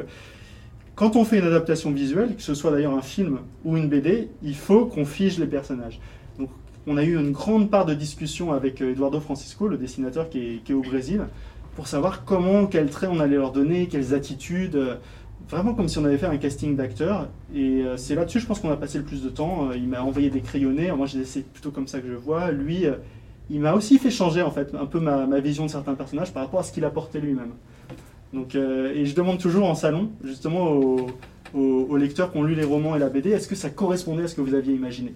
Quand 0.96 1.16
on 1.16 1.26
fait 1.26 1.40
une 1.40 1.46
adaptation 1.48 1.92
visuelle, 1.92 2.36
que 2.36 2.42
ce 2.42 2.54
soit 2.54 2.70
d'ailleurs 2.72 2.94
un 2.94 3.02
film 3.02 3.40
ou 3.66 3.78
une 3.78 3.90
BD, 3.90 4.30
il 4.44 4.56
faut 4.56 4.86
qu'on 4.86 5.06
fige 5.06 5.40
les 5.40 5.48
personnages. 5.48 6.00
Donc, 6.38 6.50
on 6.86 6.98
a 6.98 7.04
eu 7.04 7.18
une 7.18 7.32
grande 7.32 7.72
part 7.72 7.86
de 7.86 7.94
discussion 7.94 8.52
avec 8.54 8.82
euh, 8.82 8.92
Eduardo 8.92 9.20
Francisco, 9.20 9.68
le 9.68 9.78
dessinateur 9.78 10.30
qui 10.30 10.40
est, 10.40 10.64
qui 10.64 10.74
est 10.74 10.76
au 10.76 10.82
Brésil, 10.82 11.22
pour 11.76 11.88
savoir 11.88 12.26
comment, 12.26 12.68
quels 12.68 12.90
traits 12.92 13.10
on 13.12 13.20
allait 13.20 13.38
leur 13.38 13.52
donner, 13.52 13.88
quelles 13.88 14.14
attitudes. 14.14 14.78
Vraiment 15.50 15.74
comme 15.74 15.88
si 15.88 15.98
on 15.98 16.06
avait 16.06 16.18
fait 16.18 16.26
un 16.26 16.38
casting 16.38 16.76
d'acteurs. 16.76 17.28
Et 17.54 17.84
euh, 17.84 17.98
c'est 17.98 18.16
là-dessus, 18.16 18.40
je 18.40 18.48
pense 18.48 18.60
qu'on 18.60 18.72
a 18.72 18.78
passé 18.78 18.98
le 18.98 19.04
plus 19.04 19.24
de 19.24 19.30
temps. 19.30 19.70
Euh, 19.70 19.78
Il 19.78 19.88
m'a 19.88 20.02
envoyé 20.02 20.30
des 20.30 20.42
crayonnés. 20.42 20.92
Moi, 20.92 21.08
c'est 21.08 21.46
plutôt 21.46 21.72
comme 21.72 21.88
ça 21.88 22.00
que 22.00 22.08
je 22.08 22.16
vois. 22.16 22.52
Lui, 22.52 22.86
euh, 22.86 22.94
il 23.50 23.60
m'a 23.60 23.74
aussi 23.74 24.00
fait 24.00 24.12
changer 24.12 24.42
en 24.42 24.52
fait 24.52 24.74
un 24.74 24.86
peu 24.86 25.00
ma, 25.00 25.40
vision 25.40 25.66
de 25.66 25.72
certains 25.72 25.96
personnages 25.96 26.34
par 26.34 26.44
rapport 26.44 26.62
à 26.62 26.64
ce 26.64 26.72
qu'il 26.72 26.86
apportait 26.86 27.20
lui-même. 27.20 27.52
Donc, 28.34 28.56
et 28.56 29.06
je 29.06 29.14
demande 29.14 29.38
toujours 29.38 29.70
en 29.70 29.76
salon, 29.76 30.10
justement 30.24 30.72
aux 31.54 31.98
lecteurs 31.98 32.32
qui 32.32 32.40
ont 32.40 32.44
lu 32.44 32.56
les 32.56 32.64
romans 32.64 32.96
et 32.96 33.00
la 33.00 33.10
BD, 33.10 33.30
est-ce 33.30 33.48
que 33.48 33.54
ça 33.54 33.70
correspondait 33.70 34.24
à 34.24 34.28
ce 34.28 34.34
que 34.34 34.42
vous 34.42 34.56
aviez 34.56 34.74
imaginé? 34.74 35.14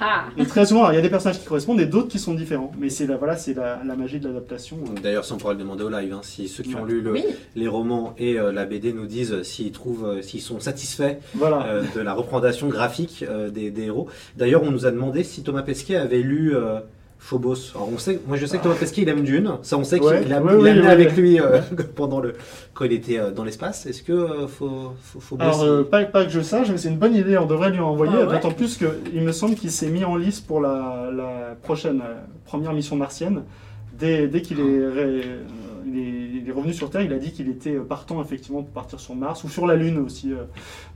Ah 0.00 0.24
Et 0.38 0.46
très 0.46 0.64
souvent, 0.66 0.90
il 0.90 0.94
y 0.94 0.98
a 0.98 1.00
des 1.00 1.08
personnages 1.10 1.38
qui 1.40 1.46
correspondent 1.46 1.80
et 1.80 1.86
d'autres 1.86 2.08
qui 2.08 2.18
sont 2.18 2.34
différents. 2.34 2.70
Mais 2.78 2.88
c'est 2.88 3.06
la, 3.06 3.16
voilà, 3.16 3.36
c'est 3.36 3.54
la, 3.54 3.80
la 3.84 3.96
magie 3.96 4.20
de 4.20 4.28
l'adaptation. 4.28 4.78
D'ailleurs, 5.02 5.24
ça 5.24 5.34
on 5.34 5.38
pourra 5.38 5.52
le 5.52 5.58
demander 5.58 5.82
au 5.84 5.88
live, 5.90 6.12
hein, 6.12 6.20
si 6.22 6.48
ceux 6.48 6.62
qui 6.62 6.74
ont 6.76 6.84
lu 6.84 7.00
le- 7.00 7.12
oui, 7.12 7.24
les 7.56 7.68
romans 7.68 8.14
et 8.18 8.38
euh, 8.38 8.52
la 8.52 8.64
BD 8.64 8.92
nous 8.92 9.06
disent 9.06 9.32
euh, 9.32 9.42
s'ils 9.42 9.72
trouvent, 9.72 10.06
euh, 10.06 10.22
s'ils 10.22 10.40
sont 10.40 10.60
satisfaits 10.60 11.18
Voilà. 11.34 11.66
euh, 11.66 11.82
de 11.94 12.00
la 12.00 12.14
représentation 12.14 12.68
graphique 12.68 13.24
euh, 13.28 13.50
des, 13.50 13.70
des 13.70 13.84
héros. 13.84 14.08
D'ailleurs, 14.36 14.62
on 14.62 14.70
nous 14.70 14.86
a 14.86 14.90
demandé 14.90 15.24
si 15.24 15.42
Thomas 15.42 15.62
Pesquet 15.62 15.96
avait 15.96 16.22
lu 16.22 16.54
euh, 16.54 16.78
Phobos. 17.24 17.70
Alors, 17.76 17.88
on 17.94 17.98
sait, 17.98 18.18
moi, 18.26 18.36
je 18.36 18.46
sais 18.46 18.58
que 18.58 18.64
Thomas 18.64 18.74
Pesquet, 18.74 19.02
il 19.02 19.08
aime 19.08 19.22
Dune. 19.22 19.52
Ça, 19.62 19.78
on 19.78 19.84
sait 19.84 20.00
qu'il 20.00 20.08
Ouais, 20.08 20.24
l'a 20.24 20.42
ouais, 20.42 20.70
amené 20.70 20.88
avec 20.88 21.16
lui 21.16 21.40
euh, 21.40 21.60
pendant 21.94 22.18
le 22.18 22.34
quand 22.74 22.84
il 22.84 22.92
était 22.92 23.18
euh, 23.18 23.30
dans 23.30 23.44
l'espace. 23.44 23.86
Est-ce 23.86 24.02
que 24.02 24.12
euh, 24.12 24.46
Pho- 24.48 24.92
Pho- 25.00 25.20
Phobos 25.20 25.42
Alors, 25.44 25.62
euh, 25.62 25.82
pas, 25.84 26.04
pas 26.04 26.24
que 26.24 26.30
je 26.32 26.40
sache, 26.40 26.68
mais 26.70 26.78
c'est 26.78 26.88
une 26.88 26.98
bonne 26.98 27.14
idée, 27.14 27.38
on 27.38 27.46
devrait 27.46 27.70
lui 27.70 27.78
en 27.78 27.90
envoyer, 27.90 28.12
Ah 28.22 28.26
d'autant 28.26 28.50
plus 28.50 28.76
qu'il 28.76 29.22
me 29.22 29.30
semble 29.32 29.54
qu'il 29.54 29.70
s'est 29.70 29.88
mis 29.88 30.04
en 30.04 30.16
lice 30.16 30.40
pour 30.40 30.60
la, 30.60 31.10
la 31.16 31.54
prochaine 31.62 32.00
euh, 32.00 32.14
première 32.44 32.72
mission 32.72 32.96
martienne. 32.96 33.44
Dès, 33.96 34.26
dès 34.26 34.42
qu'il 34.42 34.58
est, 34.58 34.62
ré- 34.62 35.22
euh, 35.24 35.42
il 35.86 35.98
est, 35.98 36.40
il 36.42 36.48
est 36.48 36.52
revenu 36.52 36.72
sur 36.72 36.90
Terre, 36.90 37.02
il 37.02 37.12
a 37.12 37.18
dit 37.18 37.32
qu'il 37.32 37.48
était 37.48 37.74
partant 37.76 38.20
effectivement 38.22 38.62
pour 38.62 38.72
partir 38.72 39.00
sur 39.00 39.14
Mars 39.14 39.44
ou 39.44 39.48
sur 39.48 39.66
la 39.66 39.76
Lune 39.76 39.98
aussi. 39.98 40.32
euh. 40.32 40.44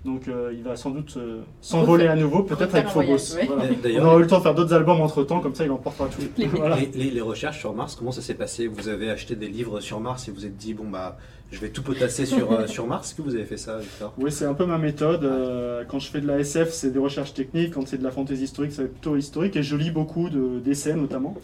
donc 0.04 0.28
euh, 0.28 0.52
il 0.56 0.62
va 0.62 0.76
sans 0.76 0.90
doute 0.90 1.14
euh, 1.16 1.40
s'envoler 1.60 2.06
à 2.06 2.16
nouveau, 2.16 2.42
peut-être 2.42 2.74
avec 2.74 2.88
Phobos. 2.88 3.04
voyage, 3.04 3.34
ouais. 3.34 3.46
Voilà. 3.46 4.00
On 4.00 4.04
aura 4.06 4.16
eu 4.18 4.22
le 4.22 4.26
temps 4.26 4.38
de 4.38 4.42
faire 4.42 4.54
d'autres 4.54 4.74
albums 4.74 5.00
entre 5.00 5.22
temps, 5.24 5.40
comme 5.40 5.54
ça 5.54 5.64
il 5.64 5.70
emportera 5.70 6.08
tout. 6.08 6.20
Les- 6.38 6.46
Voilà. 6.46 6.76
Les, 6.76 6.86
les- 6.94 7.10
les 7.10 7.20
recherches 7.20 7.58
sur 7.58 7.74
Mars, 7.74 7.94
comment 7.96 8.12
ça 8.12 8.22
s'est 8.22 8.34
passé? 8.34 8.66
Vous 8.68 8.88
avez 8.88 9.10
acheté 9.10 9.34
des 9.36 9.48
livres 9.48 9.80
sur 9.80 10.00
Mars 10.00 10.28
et 10.28 10.30
vous 10.30 10.46
êtes 10.46 10.56
dit, 10.56 10.74
bon, 10.74 10.88
bah, 10.88 11.16
je 11.52 11.60
vais 11.60 11.68
tout 11.68 11.82
potasser 11.82 12.26
sur, 12.26 12.50
euh, 12.52 12.66
sur 12.66 12.86
Mars? 12.86 13.08
Est-ce 13.08 13.14
que 13.14 13.22
vous 13.22 13.34
avez 13.34 13.44
fait 13.44 13.56
ça, 13.56 13.78
Victor? 13.78 14.12
Oui, 14.18 14.32
c'est 14.32 14.44
un 14.46 14.54
peu 14.54 14.66
ma 14.66 14.78
méthode. 14.78 15.24
Euh, 15.24 15.84
quand 15.88 15.98
je 16.00 16.08
fais 16.10 16.20
de 16.20 16.26
la 16.26 16.38
SF, 16.40 16.70
c'est 16.72 16.90
des 16.92 16.98
recherches 16.98 17.34
techniques. 17.34 17.74
Quand 17.74 17.86
c'est 17.86 17.98
de 17.98 18.04
la 18.04 18.10
fantasy 18.10 18.42
historique, 18.44 18.72
c'est 18.72 18.88
plutôt 18.90 19.16
historique. 19.16 19.54
Et 19.56 19.62
je 19.62 19.76
lis 19.76 19.90
beaucoup 19.92 20.28
de- 20.28 20.58
d'essais, 20.58 20.94
notamment. 20.94 21.34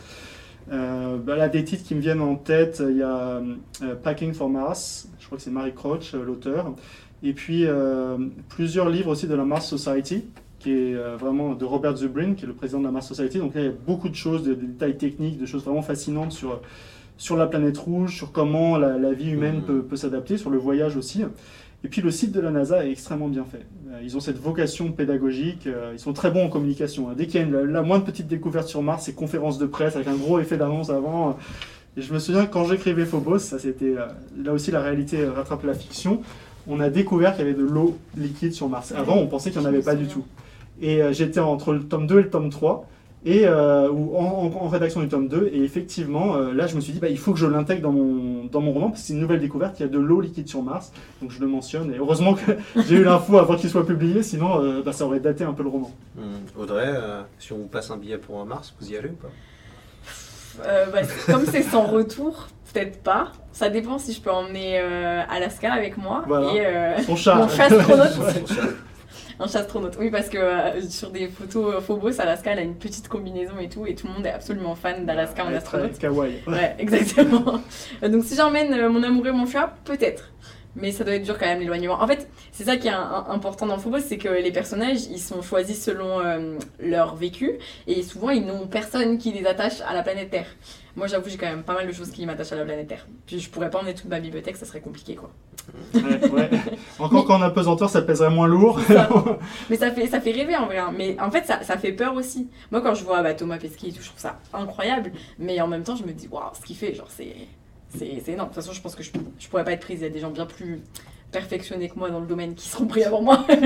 Euh, 0.71 1.17
bah 1.19 1.37
là, 1.37 1.49
des 1.49 1.65
titres 1.65 1.83
qui 1.85 1.95
me 1.95 2.01
viennent 2.01 2.21
en 2.21 2.37
tête, 2.37 2.83
il 2.89 2.99
y 2.99 3.03
a 3.03 3.41
euh, 3.83 3.95
Packing 4.03 4.33
for 4.33 4.49
Mars. 4.49 5.09
Je 5.19 5.27
crois 5.27 5.39
que 5.39 5.43
c'est 5.45 5.51
Mary 5.51 5.73
Crouch, 5.75 6.15
euh, 6.15 6.25
l'auteur. 6.25 6.73
Et 7.23 7.33
puis, 7.33 7.67
euh, 7.67 8.17
plusieurs 8.49 8.89
livres 8.89 9.11
aussi 9.11 9.27
de 9.27 9.35
la 9.35 9.45
Mars 9.45 9.67
Society, 9.67 10.25
qui 10.59 10.71
est 10.73 10.95
euh, 10.95 11.17
vraiment 11.17 11.55
de 11.55 11.65
Robert 11.65 11.97
Zubrin, 11.97 12.35
qui 12.35 12.45
est 12.45 12.49
le 12.49 12.55
président 12.55 12.81
de 12.81 12.85
la 12.85 12.91
Mars 12.93 13.09
Society. 13.09 13.39
Donc 13.39 13.55
là, 13.55 13.61
il 13.63 13.67
y 13.67 13.71
a 13.71 13.73
beaucoup 13.87 14.09
de 14.09 14.15
choses, 14.15 14.45
de, 14.45 14.55
de 14.55 14.67
détails 14.67 14.97
techniques, 14.97 15.39
de 15.39 15.47
choses 15.47 15.65
vraiment 15.65 15.83
fascinantes 15.83 16.33
sur, 16.33 16.61
sur 17.17 17.37
la 17.37 17.47
planète 17.47 17.79
rouge, 17.79 18.17
sur 18.17 18.33
comment 18.33 18.77
la, 18.79 18.99
la 18.99 19.13
vie 19.13 19.31
humaine 19.31 19.57
Mhm. 19.57 19.63
peut, 19.65 19.83
peut 19.83 19.97
s'adapter, 19.97 20.37
sur 20.37 20.51
le 20.51 20.59
voyage 20.59 20.97
aussi. 20.97 21.25
Et 21.85 21.89
puis 21.89 22.01
le 22.01 22.11
site 22.11 22.33
de 22.33 22.41
la 22.41 22.51
NASA 22.51 22.85
est 22.87 22.91
extrêmement 22.93 23.29
bien 23.29 23.45
fait. 23.45 23.67
Euh, 23.91 24.01
Ils 24.05 24.17
ont 24.17 24.21
cette 24.21 24.39
vocation 24.39 24.93
pédagogique, 24.93 25.67
euh, 25.67 25.91
ils 25.93 25.99
sont 25.99 26.13
très 26.13 26.31
bons 26.31 26.45
en 26.45 26.49
communication. 26.49 27.09
hein. 27.11 27.15
Dès 27.17 27.27
qu'il 27.27 27.41
y 27.41 27.45
a 27.45 27.63
la, 27.65 27.83
moindre 27.83 28.05
petite 28.05 28.29
découverte 28.29 28.69
sur 28.69 28.83
Mars, 28.83 29.05
c'est 29.07 29.15
conférence 29.15 29.59
de 29.59 29.67
presse 29.67 29.97
avec 29.97 30.07
un 30.09 30.15
gros 30.15 30.39
effet 30.39 30.57
d'annonce 30.57 30.91
avant. 30.91 31.37
Et 31.97 32.03
je 32.03 32.13
me 32.15 32.19
souviens 32.19 32.47
quand 32.47 32.65
j'écrivais 32.65 33.05
Phobos, 33.05 33.41
ça 33.41 33.59
c'était 33.59 33.97
euh, 33.97 34.07
là 34.43 34.53
aussi 34.53 34.71
la 34.71 34.81
réalité 34.81 35.27
rattrape 35.27 35.65
la 35.65 35.75
fiction. 35.75 36.23
On 36.69 36.79
a 36.79 36.89
découvert 36.89 37.35
qu'il 37.35 37.45
y 37.45 37.49
avait 37.49 37.59
de 37.59 37.65
l'eau 37.65 37.99
liquide 38.17 38.53
sur 38.53 38.69
Mars. 38.69 38.93
Avant, 38.97 39.17
on 39.17 39.27
pensait 39.27 39.51
qu'il 39.51 39.61
n'y 39.61 39.67
en 39.67 39.69
avait 39.69 39.83
pas 39.83 39.97
du 39.97 40.07
tout. 40.07 40.25
Et 40.81 41.01
j'étais 41.11 41.41
entre 41.41 41.73
le 41.73 41.83
tome 41.83 42.07
2 42.07 42.21
et 42.21 42.23
le 42.23 42.31
tome 42.31 42.51
3. 42.51 42.89
Et 43.25 43.47
euh, 43.47 43.89
ou 43.91 44.17
en, 44.17 44.23
en- 44.25 44.65
en 44.65 44.69
rédaction 44.69 45.01
du 45.01 45.09
tome 45.09 45.29
2. 45.29 45.51
Et 45.53 45.63
effectivement, 45.63 46.35
euh, 46.37 46.53
là, 46.53 46.67
je 46.67 46.75
me 46.77 46.81
suis 46.81 46.93
dit, 46.93 46.99
bah, 46.99 47.09
il 47.09 47.19
faut 47.19 47.33
que 47.33 47.39
je 47.39 47.47
l'intègre 47.47 47.83
dans 47.83 47.93
mon, 47.93 48.45
dans 48.47 48.61
mon 48.61 48.73
roman, 48.73 48.89
parce 48.91 49.03
que 49.03 49.07
c'est 49.09 49.13
une 49.15 49.21
nouvelle 49.21 49.41
découverte, 49.41 49.79
il 49.81 49.83
y 49.83 49.87
a 49.87 49.89
de 49.89 49.99
l'eau 49.99 50.21
liquide 50.21 50.49
sur 50.49 50.63
Mars, 50.63 50.93
donc 51.21 51.31
je 51.31 51.41
le 51.41 51.47
mentionne. 51.47 51.93
Et 51.95 51.99
heureusement 51.99 52.35
que 52.35 52.53
j'ai 52.89 52.97
eu 52.97 53.05
l'info 53.05 53.39
avant 53.39 53.57
qu'il 53.57 53.71
soit 53.71 53.87
publié, 53.87 54.23
sinon 54.23 54.61
euh, 54.61 54.83
bah, 54.85 54.93
ça 54.93 55.05
aurait 55.07 55.21
daté 55.21 55.45
un 55.45 55.53
peu 55.53 55.63
le 55.63 55.69
roman. 55.69 55.91
Hum, 56.19 56.25
Audrey, 56.61 56.87
euh, 56.89 57.23
si 57.39 57.53
on 57.53 57.59
vous 57.59 57.69
passe 57.69 57.91
un 57.91 57.97
billet 57.97 58.19
pour 58.19 58.41
un 58.41 58.45
Mars, 58.45 58.75
vous 58.81 58.91
y 58.91 58.97
allez 58.97 59.09
ou 59.11 59.13
pas? 59.17 59.29
Euh, 60.67 60.87
bah, 60.93 61.01
comme 61.27 61.45
c'est 61.47 61.63
sans 61.63 61.85
retour, 61.85 62.49
peut-être 62.73 63.03
pas. 63.03 63.33
Ça 63.53 63.69
dépend 63.71 63.99
si 63.99 64.13
je 64.13 64.21
peux 64.21 64.31
emmener 64.31 64.79
euh, 64.81 65.23
Alaska 65.31 65.73
avec 65.73 65.97
moi. 65.97 66.25
Voilà. 66.27 66.53
Et, 66.55 66.67
euh, 66.67 66.99
Son 67.03 67.17
chat. 67.17 67.35
Mon 67.37 67.49
chat 67.49 67.65
astronaute. 67.65 68.11
Un 69.43 69.91
oui, 69.99 70.11
parce 70.11 70.29
que 70.29 70.39
euh, 70.39 70.81
sur 70.89 71.11
des 71.11 71.29
photos 71.29 71.83
Phobos, 71.83 72.21
Alaska, 72.21 72.53
elle 72.53 72.59
a 72.59 72.63
une 72.63 72.77
petite 72.77 73.09
combinaison 73.09 73.55
et 73.61 73.69
tout, 73.69 73.87
et 73.87 73.95
tout 73.95 74.07
le 74.07 74.13
monde 74.13 74.27
est 74.27 74.31
absolument 74.31 74.75
fan 74.75 75.05
d'Alaska 75.07 75.45
en 75.45 75.53
astronaute. 75.55 75.99
Kawaii. 75.99 76.35
Ouais, 76.47 76.75
exactement. 76.79 77.61
Donc 78.07 78.25
si 78.25 78.37
j'emmène 78.37 78.73
euh, 78.75 78.89
mon 78.89 79.03
amoureux, 79.03 79.33
mon 79.33 79.47
chat, 79.47 79.75
peut-être. 79.85 80.31
Mais 80.75 80.91
ça 80.91 81.05
doit 81.05 81.15
être 81.15 81.23
dur 81.25 81.37
quand 81.39 81.45
même 81.47 81.61
l'éloignement. 81.61 82.01
En 82.01 82.07
fait, 82.07 82.29
c'est 82.51 82.65
ça 82.65 82.77
qui 82.79 82.89
est 82.89 82.93
un- 82.93 82.99
un- 83.29 83.31
important 83.31 83.67
dans 83.67 83.77
Phobos, 83.79 84.01
c'est 84.01 84.17
que 84.17 84.29
les 84.29 84.53
personnages, 84.53 85.05
ils 85.11 85.19
sont 85.21 85.43
choisis 85.43 85.83
selon 85.85 86.21
euh, 86.21 86.57
leur 86.81 87.15
vécu, 87.17 87.59
et 87.87 88.03
souvent 88.03 88.31
ils 88.31 88.45
n'ont 88.47 88.67
personne 88.67 89.19
qui 89.19 89.33
les 89.33 89.45
attache 89.47 89.83
à 89.87 89.93
la 89.93 90.03
planète 90.03 90.31
Terre. 90.31 90.47
Moi, 90.95 91.07
j'avoue, 91.07 91.29
j'ai 91.31 91.39
quand 91.39 91.47
même 91.47 91.63
pas 91.63 91.73
mal 91.75 91.87
de 91.87 91.93
choses 91.93 92.11
qui 92.11 92.27
m'attachent 92.27 92.53
à 92.53 92.57
la 92.57 92.65
planète 92.65 92.87
Terre. 92.89 93.07
Puis 93.27 93.41
je 93.41 93.49
pourrais 93.49 93.71
pas 93.71 93.79
emmener 93.79 93.95
toute 93.95 94.11
ma 94.11 94.21
bibliothèque, 94.21 94.57
ça 94.57 94.67
serait 94.67 94.81
compliqué, 94.83 95.15
quoi. 95.15 95.31
Ouais, 95.95 96.31
ouais. 96.31 96.51
Encore 96.99 97.25
qu'en 97.25 97.41
apesanteur, 97.41 97.89
ça 97.89 98.03
pèserait 98.03 98.29
moins 98.31 98.47
lourd. 98.47 98.79
Ça- 98.81 99.09
Mais 99.71 99.77
ça 99.77 99.91
fait, 99.91 100.07
ça 100.07 100.21
fait 100.21 100.33
rêver 100.33 100.55
en 100.57 100.67
vrai. 100.67 100.79
hein. 100.79 100.93
Mais 100.97 101.17
en 101.21 101.31
fait, 101.31 101.47
ça, 101.47 101.63
ça 101.63 101.79
fait 101.79 101.93
peur 101.93 102.15
aussi. 102.15 102.49
Moi, 102.71 102.81
quand 102.83 102.95
je 102.95 103.05
vois 103.05 103.23
bah, 103.23 103.33
Thomas 103.35 103.59
Pesquet 103.59 103.89
et 103.89 103.93
tout, 103.93 104.03
je 104.03 104.09
trouve 104.09 104.21
ça 104.21 104.39
incroyable. 104.53 105.13
Mais 105.39 105.61
en 105.63 105.67
même 105.69 105.83
temps, 105.83 105.97
je 105.97 106.05
me 106.05 106.13
dis, 106.13 106.29
waouh, 106.29 106.51
ce 106.55 106.61
qu'il 106.67 106.77
fait, 106.77 106.95
genre, 106.95 107.09
c'est, 107.11 107.35
c'est, 107.97 108.21
c'est 108.25 108.33
énorme. 108.33 108.51
De 108.51 108.55
toute 108.55 108.63
façon, 108.63 108.75
je 108.75 108.83
pense 108.83 108.95
que 108.95 109.03
je, 109.03 109.11
je 109.39 109.49
pourrais 109.49 109.65
pas 109.65 109.73
être 109.73 109.81
prise. 109.81 110.01
Il 110.01 110.05
y 110.05 110.07
a 110.07 110.11
des 110.11 110.21
gens 110.21 110.31
bien 110.31 110.45
plus 110.47 110.83
perfectionnés 111.33 111.89
que 111.89 111.99
moi 111.99 112.11
dans 112.11 112.21
le 112.21 112.27
domaine 112.27 112.55
qui 112.55 112.69
seront 112.69 112.87
pris 112.87 113.03
avant 113.03 113.23
moi. 113.23 113.45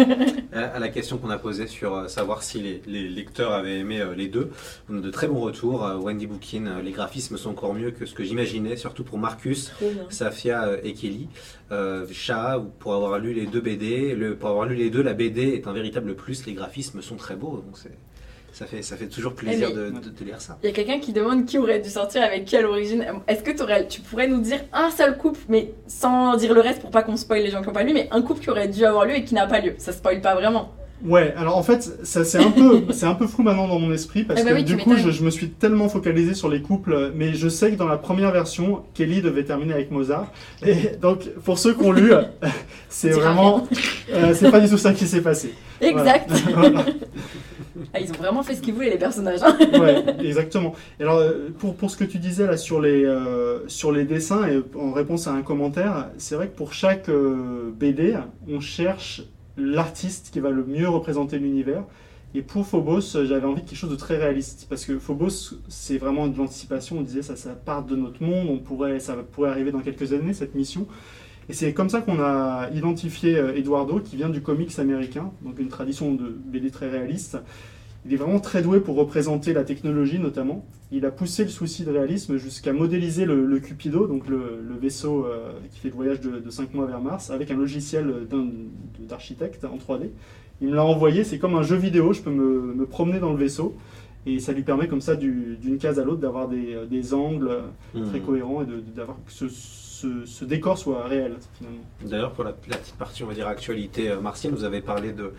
À 0.53 0.79
la 0.79 0.89
question 0.89 1.19
qu'on 1.19 1.29
a 1.29 1.37
posée 1.37 1.67
sur 1.67 1.95
euh, 1.95 2.09
savoir 2.09 2.43
si 2.43 2.61
les, 2.61 2.81
les 2.87 3.09
lecteurs 3.09 3.53
avaient 3.53 3.79
aimé 3.79 4.01
euh, 4.01 4.15
les 4.15 4.29
deux, 4.29 4.51
on 4.89 4.97
a 4.99 5.01
de 5.01 5.11
très 5.11 5.27
bons 5.27 5.41
retours. 5.41 5.85
Euh, 5.85 5.97
Wendy 5.97 6.27
Bookin, 6.27 6.81
les 6.83 6.93
graphismes 6.93 7.37
sont 7.37 7.51
encore 7.51 7.75
mieux 7.75 7.91
que 7.91 8.07
ce 8.07 8.15
que 8.15 8.25
j'imaginais, 8.25 8.77
surtout 8.77 9.05
pour 9.05 9.19
Marcus. 9.19 9.73
Safia 10.09 10.79
et 10.83 10.95
Kelly. 10.95 11.29
Euh, 11.73 12.07
Chat, 12.13 12.63
pour 12.79 12.95
avoir 12.95 13.19
lu 13.19 13.35
les 13.35 13.47
deux 13.47 13.61
BD, 13.61 14.15
le, 14.15 14.37
pour 14.37 14.51
avoir 14.51 14.67
lu 14.67 14.77
les 14.77 14.89
deux, 14.89 15.03
la 15.03 15.15
BD 15.15 15.55
est 15.55 15.67
un 15.67 15.73
véritable 15.73 16.15
plus. 16.15 16.47
Les 16.47 16.53
graphismes 16.53 17.03
sont 17.03 17.17
très 17.17 17.35
beaux, 17.35 17.57
donc 17.57 17.77
c'est, 17.77 17.97
ça 18.59 18.65
fait, 18.65 18.81
ça 18.81 18.97
fait 18.97 19.09
toujours 19.09 19.35
plaisir 19.35 19.69
Eh 19.71 19.75
de, 19.75 19.91
de- 19.91 20.09
de 20.19 20.25
lire 20.25 20.41
ça. 20.41 20.57
Il 20.63 20.67
y 20.67 20.73
a 20.73 20.75
quelqu'un 20.75 20.99
qui 20.99 21.13
demande 21.13 21.45
qui 21.45 21.59
aurait 21.59 21.79
dû 21.79 21.91
sortir 21.91 22.23
avec 22.23 22.47
qui 22.47 22.57
à 22.57 22.63
l'origine. 22.63 23.05
Est-ce 23.29 23.43
que 23.43 23.51
tu 23.87 24.01
pourrais 24.01 24.29
nous 24.29 24.41
dire 24.41 24.61
un 24.73 24.91
seul 24.91 25.19
couple, 25.19 25.41
mais 25.51 25.73
sans 25.87 26.37
dire 26.39 26.55
le 26.55 26.63
reste 26.63 26.81
pour 26.81 26.91
pas 26.91 27.03
qu'on 27.03 27.19
spoil 27.19 27.43
les 27.43 27.51
gens 27.51 27.61
qui 27.61 27.67
n'ont 27.67 27.75
pas 27.75 27.83
lu, 27.83 27.93
mais 27.93 28.09
un 28.13 28.23
couple 28.23 28.41
qui 28.41 28.49
aurait 28.49 28.69
dû 28.69 28.87
avoir 28.87 29.05
lieu 29.05 29.17
et 29.17 29.25
qui 29.25 29.35
n'a 29.35 29.47
pas 29.47 29.61
lieu? 29.61 29.75
Ça 29.77 29.93
spoil 29.93 30.23
pas 30.23 30.35
vraiment. 30.35 30.73
Ouais, 31.05 31.35
alors 31.37 31.59
en 31.59 31.63
fait, 31.63 31.83
ça 32.05 32.25
c'est 32.25 32.39
un 32.43 32.51
peu, 32.51 32.85
c'est 32.93 33.05
un 33.05 33.13
peu 33.13 33.27
flou 33.27 33.43
maintenant 33.43 33.69
dans 33.69 33.79
mon 33.79 33.93
esprit 33.93 34.23
parce 34.25 34.41
Eh 34.41 34.45
ben 34.45 34.53
que 34.53 34.57
oui, 34.57 34.65
du 34.65 34.79
coup, 34.79 34.97
je, 34.97 35.11
je 35.11 35.23
me 35.23 35.29
suis 35.29 35.51
tellement 35.51 35.91
focalisé 35.91 36.33
sur 36.33 36.49
les 36.49 36.63
couples, 36.63 37.13
mais 37.15 37.35
je 37.35 37.51
sais 37.51 37.71
que 37.73 37.77
dans 37.77 37.87
la 37.87 37.99
première 37.99 38.33
version, 38.33 38.85
Kelly 38.95 39.21
devait 39.21 39.45
terminer 39.45 39.75
avec 39.75 39.91
Mozart. 39.91 40.33
Et 40.65 40.97
donc, 41.03 41.29
pour 41.45 41.59
ceux 41.59 41.75
qui 41.75 41.83
ont 41.85 41.93
lu, 41.93 42.11
c'est 42.89 43.11
vraiment, 43.11 43.69
euh, 44.15 44.33
c'est 44.35 44.51
pas 44.51 44.61
du 44.61 44.71
tout 44.71 44.79
ça 44.79 44.95
qui 44.95 45.07
s'est 45.07 45.21
passé. 45.21 45.53
Exact. 45.83 46.31
Voilà. 46.55 46.87
Ils 48.01 48.11
ont 48.11 48.17
vraiment 48.17 48.43
fait 48.43 48.55
ce 48.55 48.63
qu'ils 48.63 48.75
voulaient 48.75 48.91
les 48.91 48.99
personnages. 48.99 49.41
hein. 49.43 49.57
Ouais, 49.81 50.05
exactement. 50.25 50.75
Alors, 51.01 51.19
euh, 51.19 51.49
pour, 51.59 51.75
pour 51.75 51.91
ce 51.91 51.97
que 51.97 52.05
tu 52.05 52.19
disais 52.19 52.47
là 52.47 52.57
sur 52.57 52.81
les, 52.81 53.05
euh, 53.05 53.67
sur 53.69 53.93
les 53.93 54.05
dessins 54.05 54.47
et 54.47 54.63
en 54.79 54.93
réponse 54.93 55.27
à 55.27 55.33
un 55.33 55.43
commentaire, 55.43 56.11
c'est 56.19 56.35
vrai 56.35 56.49
que 56.49 56.57
pour 56.57 56.73
chaque 56.73 57.09
euh, 57.09 57.71
BD, 57.79 58.17
on 58.49 58.61
cherche 58.61 59.23
l'artiste 59.57 60.31
qui 60.33 60.41
va 60.41 60.51
le 60.51 60.65
mieux 60.65 60.89
représenter 60.89 61.39
l'univers. 61.39 61.85
Et 62.35 62.43
pour 62.43 62.67
Phobos, 62.67 63.01
j'avais 63.01 63.47
envie 63.47 63.63
de 63.63 63.69
quelque 63.69 63.79
chose 63.79 63.91
de 63.91 63.97
très 63.97 64.19
réaliste. 64.19 64.67
Parce 64.69 64.85
que 64.85 64.99
Phobos, 64.99 65.55
c'est 65.69 65.97
vraiment 65.97 66.27
de 66.27 66.37
l'anticipation. 66.37 66.99
On 66.99 67.03
disait 67.03 67.23
ça, 67.23 67.37
ça 67.37 67.51
part 67.51 67.85
de 67.85 67.97
notre 67.97 68.23
monde. 68.23 68.49
On 68.51 68.59
pourrait, 68.59 68.99
ça 69.01 69.15
pourrait 69.33 69.49
arriver 69.51 69.73
dans 69.73 69.81
quelques 69.81 70.13
années, 70.13 70.35
cette 70.35 70.55
mission. 70.55 70.87
Et 71.49 71.53
c'est 71.53 71.73
comme 71.73 71.89
ça 71.89 72.01
qu'on 72.01 72.19
a 72.21 72.69
identifié 72.75 73.37
euh, 73.39 73.55
Eduardo, 73.57 74.01
qui 74.01 74.17
vient 74.17 74.29
du 74.29 74.41
comics 74.41 74.79
américain, 74.79 75.31
donc 75.43 75.59
une 75.59 75.69
tradition 75.69 76.13
de 76.15 76.37
BD 76.47 76.71
très 76.71 76.89
réaliste. 76.89 77.39
Il 78.05 78.13
est 78.13 78.17
vraiment 78.17 78.39
très 78.41 78.63
doué 78.63 78.79
pour 78.81 78.97
représenter 78.97 79.53
la 79.53 79.65
technologie 79.65 80.19
notamment. 80.21 80.65
Il 80.93 81.05
a 81.07 81.11
poussé 81.11 81.43
le 81.43 81.49
souci 81.51 81.85
de 81.85 81.91
réalisme 81.91 82.37
jusqu'à 82.37 82.73
modéliser 82.73 83.25
le, 83.25 83.45
le 83.45 83.59
Cupido, 83.59 84.07
donc 84.07 84.29
le, 84.29 84.61
le 84.63 84.75
vaisseau 84.77 85.25
euh, 85.27 85.51
qui 85.73 85.81
fait 85.81 85.89
le 85.89 85.95
voyage 85.95 86.21
de, 86.21 86.49
5 86.51 86.73
mois 86.75 86.87
vers 86.87 87.01
Mars, 87.01 87.31
avec 87.31 87.51
un 87.51 87.57
logiciel 87.57 88.13
d'architecte 89.01 89.65
en 89.65 89.77
3D. 89.77 90.09
Il 90.61 90.69
me 90.69 90.75
l'a 90.77 90.85
envoyé, 90.85 91.25
c'est 91.25 91.39
comme 91.39 91.55
un 91.55 91.63
jeu 91.63 91.77
vidéo, 91.77 92.13
je 92.13 92.23
peux 92.23 92.31
me, 92.31 92.75
me 92.75 92.87
promener 92.87 93.19
dans 93.19 93.33
le 93.33 93.39
vaisseau. 93.39 93.75
Et 94.25 94.41
ça 94.41 94.53
lui 94.53 94.63
permet 94.63 94.89
comme 94.89 95.01
ça 95.01 95.15
du- 95.15 95.57
d'une 95.61 95.79
case 95.79 96.01
à 96.01 96.05
l'autre 96.05 96.21
d'avoir 96.21 96.49
des, 96.49 96.75
euh, 96.75 96.87
des 96.87 97.15
angles 97.15 97.51
très 98.09 98.19
Hmm. 98.19 98.23
cohérents 98.23 98.63
et 98.63 98.67
de- 98.67 98.81
d'avoir 98.95 99.19
ce, 99.29 99.47
ce- 100.01 100.27
ce 100.27 100.45
décor 100.45 100.77
soit 100.79 101.05
réel 101.07 101.37
finalement. 101.57 101.81
D'ailleurs, 102.03 102.33
pour 102.33 102.45
la, 102.45 102.53
petite 102.53 102.97
partie, 102.97 103.23
on 103.25 103.27
va 103.29 103.35
dire 103.35 103.49
actualité 103.49 104.11
euh, 104.11 104.21
martienne, 104.21 104.55
vous 104.55 104.65
avez 104.65 104.81
parlé 104.83 105.13
de 105.13 105.33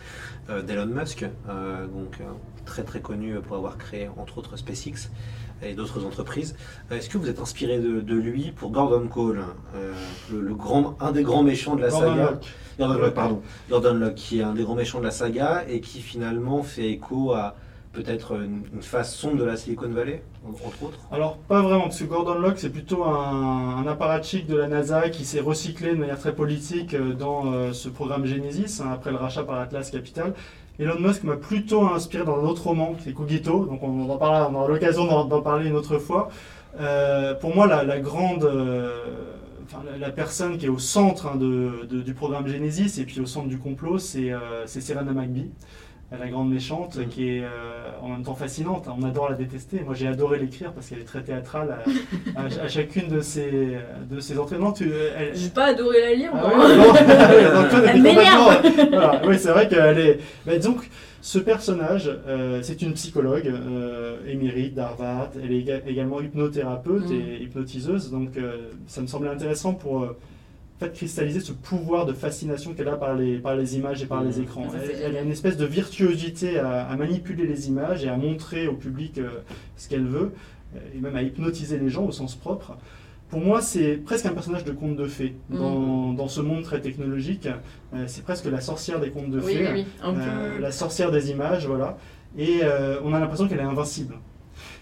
euh, 0.50 0.62
d'Elon 0.62 0.86
Musk, 0.86 1.24
euh, 1.24 1.86
donc 1.86 2.18
euh, 2.20 2.24
très 2.64 2.82
très 2.82 3.00
connu 3.00 3.34
pour 3.40 3.56
avoir 3.56 3.78
créé 3.78 4.08
entre 4.16 4.38
autres 4.38 4.56
SpaceX 4.56 5.10
et 5.62 5.74
d'autres 5.74 6.04
entreprises. 6.04 6.56
Est-ce 6.90 7.08
que 7.08 7.18
vous 7.18 7.28
êtes 7.28 7.40
inspiré 7.40 7.78
de, 7.78 8.00
de 8.00 8.14
lui 8.14 8.52
pour 8.52 8.70
Gordon 8.70 9.06
Cole, 9.08 9.42
le, 10.30 10.40
le 10.40 10.54
grand, 10.54 10.96
un 11.00 11.10
des 11.12 11.22
grands 11.24 11.42
méchants 11.42 11.74
de 11.76 11.82
la 11.82 11.88
Gordon 11.88 12.10
saga? 12.10 12.30
Locke. 12.30 12.46
Gordon 12.78 12.98
Locke, 12.98 13.14
pardon. 13.14 13.42
Gordon 13.68 13.94
Locke, 13.94 14.14
qui 14.14 14.38
est 14.38 14.42
un 14.44 14.54
des 14.54 14.62
grands 14.62 14.76
méchants 14.76 15.00
de 15.00 15.04
la 15.04 15.10
saga 15.10 15.64
et 15.68 15.80
qui 15.80 16.00
finalement 16.00 16.62
fait 16.62 16.88
écho 16.90 17.32
à 17.32 17.56
peut-être 17.92 18.34
une, 18.36 18.62
une 18.72 19.36
de 19.36 19.44
la 19.44 19.56
Silicon 19.56 19.88
Valley, 19.88 20.22
entre 20.46 20.82
autres. 20.82 20.98
Alors, 21.10 21.36
pas 21.36 21.62
vraiment, 21.62 21.84
parce 21.84 21.98
que 21.98 22.04
Gordon 22.04 22.34
Locke, 22.34 22.58
c'est 22.58 22.70
plutôt 22.70 23.04
un, 23.04 23.78
un 23.78 23.86
apparatchik 23.86 24.46
de 24.46 24.56
la 24.56 24.68
NASA 24.68 25.08
qui 25.08 25.24
s'est 25.24 25.40
recyclé 25.40 25.90
de 25.90 25.96
manière 25.96 26.18
très 26.18 26.34
politique 26.34 26.94
euh, 26.94 27.14
dans 27.14 27.52
euh, 27.52 27.72
ce 27.72 27.88
programme 27.88 28.26
Genesis, 28.26 28.80
hein, 28.82 28.90
après 28.92 29.10
le 29.10 29.16
rachat 29.16 29.42
par 29.42 29.58
Atlas 29.58 29.90
Capital. 29.90 30.34
Elon 30.78 31.00
Musk 31.00 31.24
m'a 31.24 31.36
plutôt 31.36 31.86
inspiré 31.86 32.24
dans 32.24 32.38
un 32.38 32.44
autre 32.44 32.64
roman, 32.64 32.94
qui 32.94 33.08
est 33.08 33.12
Cogito, 33.12 33.64
donc 33.64 33.82
on, 33.82 34.08
en 34.08 34.16
parlera, 34.16 34.48
on 34.50 34.54
aura 34.54 34.68
l'occasion 34.68 35.24
d'en 35.24 35.42
parler 35.42 35.68
une 35.68 35.74
autre 35.74 35.98
fois. 35.98 36.28
Euh, 36.80 37.34
pour 37.34 37.54
moi, 37.54 37.66
la, 37.66 37.98
grande... 37.98 38.48
Enfin, 39.64 39.82
la, 39.98 40.10
personne 40.10 40.56
qui 40.56 40.66
est 40.66 40.70
au 40.70 40.78
centre 40.78 41.26
hein, 41.26 41.36
du 41.36 42.14
programme 42.14 42.46
Genesis 42.46 43.00
et 43.00 43.04
puis 43.04 43.20
au 43.20 43.26
centre 43.26 43.48
du 43.48 43.58
complot, 43.58 43.98
c'est 43.98 44.32
c'est 44.66 44.80
Serena 44.80 45.12
McBee, 45.12 45.50
la 46.16 46.28
grande 46.28 46.50
méchante, 46.50 46.96
Mhm. 46.96 47.08
qui 47.08 47.28
est 47.36 47.42
euh, 47.44 47.48
en 48.02 48.08
même 48.08 48.22
temps 48.22 48.34
fascinante. 48.34 48.86
On 48.88 49.02
adore 49.04 49.28
la 49.28 49.34
détester. 49.36 49.80
Moi, 49.84 49.94
j'ai 49.94 50.06
adoré 50.08 50.38
l'écrire 50.38 50.72
parce 50.72 50.88
qu'elle 50.88 51.00
est 51.00 51.04
très 51.04 51.20
théâtrale 51.22 51.76
à, 52.36 52.40
à- 52.40 52.64
à 52.64 52.68
chacune 52.68 53.08
de 53.08 53.20
ses, 53.20 53.76
de 54.10 54.18
ses 54.20 54.38
entraînements. 54.38 54.72
Tu, 54.72 54.90
elle, 55.18 55.36
J'ai 55.36 55.50
pas 55.50 55.66
adoré 55.66 56.00
la 56.00 56.14
lire, 56.14 56.30
ah 56.32 56.46
ouais, 56.46 56.76
non, 56.76 57.84
Elle 57.88 58.00
m'énerve. 58.02 58.62
voilà. 58.90 59.20
Oui, 59.26 59.36
c'est 59.38 59.50
vrai 59.50 59.68
qu'elle 59.68 59.98
est. 59.98 60.18
Mais 60.46 60.58
donc, 60.58 60.88
ce 61.20 61.38
personnage, 61.38 62.10
euh, 62.26 62.60
c'est 62.62 62.80
une 62.80 62.94
psychologue 62.94 63.46
euh, 63.46 64.16
émérite 64.26 64.74
d'Harvard. 64.74 65.28
Elle 65.44 65.52
est 65.52 65.60
éga- 65.60 65.82
également 65.86 66.20
hypnothérapeute 66.22 67.10
Mm. 67.10 67.12
et 67.12 67.42
hypnotiseuse. 67.42 68.10
Donc, 68.10 68.30
euh, 68.38 68.70
ça 68.86 69.02
me 69.02 69.06
semblait 69.06 69.28
intéressant 69.30 69.74
pour. 69.74 70.06
Fait, 70.78 70.92
cristalliser 70.92 71.40
ce 71.40 71.52
pouvoir 71.52 72.06
de 72.06 72.12
fascination 72.12 72.72
qu'elle 72.74 72.88
a 72.88 72.96
par 72.96 73.14
les, 73.14 73.38
par 73.38 73.56
les 73.56 73.76
images 73.76 74.02
et 74.02 74.06
par 74.06 74.22
les 74.22 74.38
Mm. 74.38 74.42
écrans. 74.42 74.66
Ah, 74.72 74.76
Elle, 74.82 75.02
elle 75.02 75.16
a 75.16 75.20
une 75.22 75.30
espèce 75.32 75.56
de 75.56 75.64
virtuosité 75.66 76.58
à, 76.58 76.86
à 76.88 76.96
manipuler 76.96 77.46
les 77.46 77.68
images 77.68 78.04
et 78.04 78.08
à 78.08 78.16
montrer 78.16 78.66
au 78.68 78.74
public 78.74 79.18
euh, 79.18 79.28
ce 79.76 79.88
qu'elle 79.88 80.06
veut, 80.06 80.32
euh, 80.76 80.78
et 80.94 81.00
même 81.00 81.16
à 81.16 81.22
hypnotiser 81.22 81.78
les 81.78 81.88
gens 81.88 82.04
au 82.06 82.12
sens 82.12 82.34
propre. 82.34 82.76
Pour 83.30 83.40
moi, 83.40 83.60
c'est 83.60 83.96
presque 83.96 84.24
un 84.24 84.32
personnage 84.32 84.64
de 84.64 84.72
conte 84.72 84.96
de 84.96 85.06
fées. 85.06 85.34
Mm. 85.50 85.56
Dans, 85.58 86.12
dans 86.14 86.28
ce 86.28 86.40
monde 86.40 86.62
très 86.62 86.80
technologique, 86.80 87.46
euh, 87.94 88.04
c'est 88.06 88.22
presque 88.24 88.46
la 88.46 88.60
sorcière 88.60 89.00
des 89.00 89.10
contes 89.10 89.30
de 89.30 89.40
Oui, 89.40 89.54
fées, 89.54 89.64
oui, 89.66 89.70
oui. 89.74 89.86
Un 90.02 90.14
euh, 90.16 90.56
peu. 90.56 90.62
la 90.62 90.72
sorcière 90.72 91.10
des 91.10 91.30
images, 91.30 91.66
voilà. 91.66 91.98
Et 92.38 92.60
euh, 92.62 93.00
on 93.04 93.12
a 93.14 93.20
l'impression 93.20 93.48
qu'elle 93.48 93.58
est 93.60 93.62
invincible. 93.62 94.14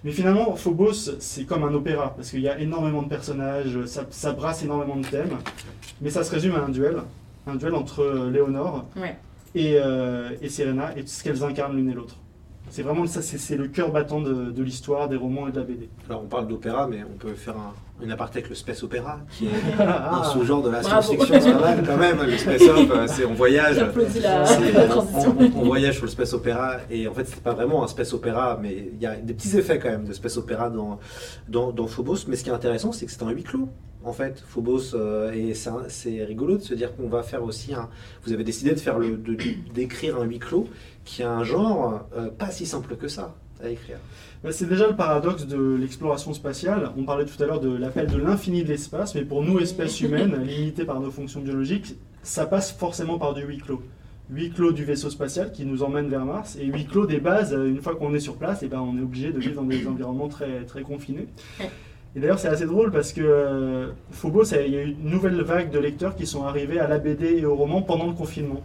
Mais 0.05 0.13
finalement, 0.13 0.55
Phobos, 0.57 0.93
c'est 1.19 1.45
comme 1.45 1.65
un 1.65 1.75
opéra, 1.75 2.15
parce 2.15 2.31
qu'il 2.31 2.41
y 2.41 2.49
a 2.49 2.59
énormément 2.61 3.03
de 3.03 3.09
personnages, 3.09 3.85
ça, 3.87 4.05
ça 4.11 4.33
brasse 4.33 4.63
énormément 4.63 4.97
de 4.97 5.07
thèmes, 5.07 5.37
mais 6.01 6.11
ça 6.11 6.23
se 6.23 6.31
résume 6.31 6.55
à 6.55 6.61
un 6.65 6.69
duel, 6.69 6.99
un 7.47 7.57
duel 7.57 7.75
entre 7.75 8.01
euh, 8.03 8.31
Léonore 8.31 8.85
Ouais. 8.97 9.17
et, 9.55 9.75
euh, 9.77 10.31
et 10.41 10.49
Serena, 10.49 10.97
et 10.97 11.05
ce 11.07 11.23
qu'elles 11.25 11.43
incarnent 11.43 11.77
l'une 11.77 11.91
et 11.91 11.95
l'autre. 11.95 12.17
C'est 12.71 12.83
vraiment 12.83 13.07
ça, 13.07 13.23
c'est 13.23 13.39
c'est 13.39 13.57
le 13.57 13.69
cœur 13.69 13.91
battant 13.93 14.21
de, 14.21 14.51
de 14.51 14.63
l'histoire, 14.63 15.09
des 15.09 15.17
romans 15.17 15.47
et 15.49 15.53
de 15.53 15.57
la 15.61 15.65
BD. 15.65 15.89
Alors 16.09 16.23
on 16.25 16.27
parle 16.27 16.49
d'opéra, 16.49 16.87
mais 16.89 17.03
on 17.05 17.17
peut 17.17 17.35
faire 17.35 17.57
un, 17.57 17.73
une 18.03 18.13
aparté 18.13 18.39
avec 18.39 18.49
le 18.51 18.55
space 18.55 18.83
opéra, 18.83 19.21
qui 19.31 19.47
est 19.47 19.81
un 19.81 20.25
sous-genre 20.25 20.63
de 20.63 20.71
la 20.71 20.83
science-fiction, 20.83 21.41
quand 21.87 21.97
même. 21.97 22.23
Le 22.23 22.37
space 22.37 22.63
opéra, 22.63 23.09
c'est 23.09 23.25
on 23.25 23.35
voyage. 23.35 23.85
on, 25.55 25.65
voyage 25.65 25.95
sur 25.97 26.05
le 26.05 26.11
space 26.11 26.33
opéra 26.33 26.77
et 26.91 27.09
en 27.09 27.15
fait 27.15 27.25
c'est 27.25 27.43
pas 27.43 27.55
vraiment 27.55 27.85
un 27.85 27.89
space 27.89 28.13
opéra, 28.13 28.59
mais 28.61 28.91
il 28.93 29.01
y 29.01 29.07
a 29.07 29.17
des 29.17 29.35
petits 29.35 29.57
effets 29.57 29.79
quand 29.79 29.91
même 29.91 30.05
de 30.05 30.13
space 30.13 30.37
opéra 30.37 30.71
dans, 30.71 30.99
dans, 31.49 31.73
dans 31.73 31.87
Phobos. 31.87 32.27
Mais 32.29 32.37
ce 32.37 32.45
qui 32.45 32.51
est 32.51 32.55
intéressant, 32.55 32.93
c'est 32.93 33.07
que 33.07 33.13
c'est 33.13 33.23
un 33.23 33.31
huis 33.31 33.45
clos 33.45 33.69
en 34.07 34.13
fait, 34.13 34.43
Phobos, 34.47 34.95
euh, 34.95 35.33
et 35.33 35.53
c'est 35.89 36.25
rigolo 36.25 36.59
de 36.59 36.63
se 36.63 36.75
dire 36.75 36.95
qu'on 36.95 37.09
va 37.09 37.25
faire 37.25 37.43
aussi 37.43 37.75
un. 37.75 37.89
Vous 38.25 38.33
avez 38.33 38.45
décidé 38.45 38.71
de 38.71 38.79
faire 38.79 38.99
le, 39.01 39.19
d'écrire 39.75 40.21
un 40.21 40.25
huis 40.25 40.39
clos 40.39 40.69
qui 41.05 41.25
a 41.25 41.33
un 41.33 41.43
genre 41.43 42.07
euh, 42.17 42.31
pas 42.31 42.51
si 42.51 42.67
simple 42.67 42.97
que 42.97 43.09
ça 43.09 43.35
à 43.63 43.69
écrire. 43.69 43.99
C'est 44.51 44.69
déjà 44.69 44.87
le 44.87 44.95
paradoxe 44.95 45.47
de 45.47 45.75
l'exploration 45.75 46.33
spatiale. 46.33 46.93
On 46.97 47.03
parlait 47.03 47.25
tout 47.25 47.43
à 47.43 47.47
l'heure 47.47 47.61
de 47.61 47.75
l'appel 47.75 48.07
de 48.07 48.17
l'infini 48.17 48.63
de 48.63 48.69
l'espace, 48.69 49.15
mais 49.15 49.25
pour 49.25 49.43
nous, 49.43 49.59
espèces 49.59 50.01
humaines, 50.01 50.41
limitées 50.47 50.85
par 50.85 51.01
nos 51.01 51.11
fonctions 51.11 51.41
biologiques, 51.41 51.97
ça 52.23 52.47
passe 52.47 52.71
forcément 52.71 53.19
par 53.19 53.35
du 53.35 53.43
huis 53.43 53.59
clos. 53.59 53.83
Huis 54.31 54.51
clos 54.51 54.73
du 54.73 54.85
vaisseau 54.85 55.11
spatial 55.11 55.51
qui 55.51 55.65
nous 55.65 55.83
emmène 55.83 56.09
vers 56.09 56.25
Mars, 56.25 56.57
et 56.61 56.67
huis 56.67 56.85
clos 56.85 57.07
des 57.07 57.19
bases, 57.19 57.53
une 57.53 57.81
fois 57.83 57.97
qu'on 57.97 58.15
est 58.15 58.21
sur 58.21 58.37
place, 58.37 58.63
et 58.63 58.67
eh 58.67 58.69
ben 58.69 58.81
on 58.81 58.97
est 58.97 59.03
obligé 59.03 59.33
de 59.33 59.39
vivre 59.39 59.63
dans 59.63 59.69
des 59.69 59.87
environnements 59.87 60.29
très, 60.29 60.65
très 60.65 60.83
confinés. 60.83 61.27
Et 62.15 62.21
d'ailleurs, 62.21 62.39
c'est 62.39 62.49
assez 62.49 62.67
drôle 62.67 62.91
parce 62.93 63.13
que 63.13 63.21
euh, 63.23 63.89
Phobos, 64.11 64.45
il 64.45 64.73
y 64.73 64.77
a 64.77 64.83
eu 64.83 64.97
une 65.01 65.11
nouvelle 65.11 65.41
vague 65.43 65.71
de 65.71 65.79
lecteurs 65.79 66.17
qui 66.17 66.27
sont 66.27 66.45
arrivés 66.45 66.79
à 66.79 66.89
la 66.89 66.99
BD 66.99 67.39
et 67.39 67.45
au 67.45 67.57
roman 67.57 67.83
pendant 67.83 68.07
le 68.07 68.15
confinement. 68.15 68.63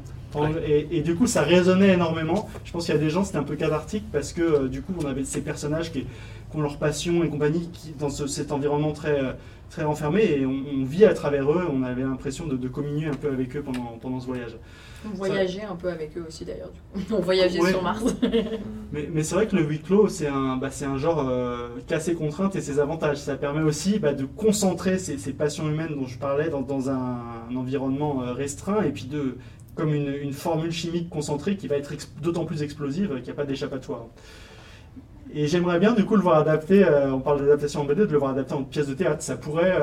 Et, 0.66 1.02
du 1.02 1.16
coup, 1.16 1.28
ça 1.28 1.42
résonnait 1.42 1.94
énormément. 1.94 2.50
Je 2.64 2.72
pense 2.72 2.86
qu'il 2.86 2.96
y 2.96 2.98
a 2.98 3.02
des 3.02 3.10
gens, 3.10 3.24
c'était 3.24 3.38
un 3.38 3.44
peu 3.44 3.56
cathartique 3.56 4.06
parce 4.12 4.34
que 4.34 4.42
euh, 4.42 4.68
du 4.68 4.82
coup, 4.82 4.94
on 5.02 5.06
avait 5.06 5.24
ces 5.24 5.42
personnages 5.42 5.92
qui, 5.92 6.06
ont 6.54 6.62
leur 6.62 6.78
passion 6.78 7.24
et 7.24 7.30
compagnie 7.30 7.70
qui, 7.72 7.94
dans 7.98 8.10
cet 8.10 8.52
environnement 8.52 8.92
très, 8.92 9.20
euh, 9.20 9.32
très 9.70 9.84
renfermé 9.84 10.24
et 10.24 10.46
on, 10.46 10.84
vit 10.84 11.06
à 11.06 11.14
travers 11.14 11.50
eux. 11.52 11.66
On 11.72 11.84
avait 11.84 12.04
l'impression 12.04 12.46
de, 12.46 12.68
communier 12.68 13.08
un 13.08 13.14
peu 13.14 13.30
avec 13.30 13.56
eux 13.56 13.62
pendant, 13.62 13.98
pendant 14.02 14.20
ce 14.20 14.28
voyage. 14.28 14.58
On 15.06 15.16
voyageait 15.16 15.64
un 15.64 15.76
peu 15.76 15.90
avec 15.90 16.16
eux 16.16 16.26
aussi 16.28 16.46
d'ailleurs. 16.46 16.72
On 17.12 17.22
voyageait 17.22 17.60
sur 17.60 17.82
Mars. 17.82 18.04
mais, 18.92 19.10
mais 19.12 19.24
c'est 19.24 19.34
vrai 19.34 19.48
que 19.48 19.56
le 19.56 19.64
huis 19.64 19.80
clos, 19.80 20.10
c'est 20.10 20.28
un, 20.28 20.58
bah, 20.58 20.70
un 20.84 20.98
genre 20.98 21.28
euh, 21.28 21.70
qui 21.88 21.94
a 21.94 22.00
ses 22.00 22.14
contraintes 22.14 22.56
et 22.56 22.62
ses 22.62 22.80
avantages. 22.80 23.18
Ça 23.18 23.36
permet 23.36 23.64
aussi 23.64 23.98
bah, 23.98 24.14
de 24.14 24.26
concentrer 24.26 25.00
ces, 25.00 25.18
ces, 25.18 25.34
passions 25.34 25.68
humaines 25.68 25.96
dont 25.96 26.06
je 26.06 26.20
parlais 26.20 26.50
dans, 26.50 26.62
dans 26.62 26.90
un, 26.90 27.18
environnement 27.56 28.22
euh, 28.22 28.34
restreint 28.34 28.84
et 28.84 28.92
puis 28.92 29.06
de 29.06 29.38
comme 29.76 29.94
une, 29.94 30.14
une 30.14 30.34
formule 30.34 30.72
chimique 30.72 31.10
concentrée 31.10 31.56
qui 31.56 31.68
va 31.68 31.78
être 31.78 31.94
d'autant 32.22 32.46
plus 32.46 32.64
explosive 32.64 33.10
qu'il 33.16 33.24
n'y 33.26 33.30
a 33.32 33.34
pas 33.34 33.46
d'échappatoire. 33.46 34.06
Et 35.34 35.48
j'aimerais 35.48 35.80
bien 35.80 35.94
du 35.94 36.04
coup 36.06 36.18
le 36.18 36.22
voir 36.22 36.40
adapté, 36.40 36.84
euh, 36.84 37.14
on 37.14 37.22
parle 37.22 37.40
d'adaptation 37.40 37.82
en 37.82 37.86
BD, 37.86 38.06
de 38.06 38.12
le 38.12 38.18
voir 38.18 38.32
adapté 38.32 38.54
en 38.54 38.64
pièce 38.64 38.88
de 38.88 38.94
théâtre. 38.94 39.24
Ça 39.24 39.38
pourrait, 39.38 39.80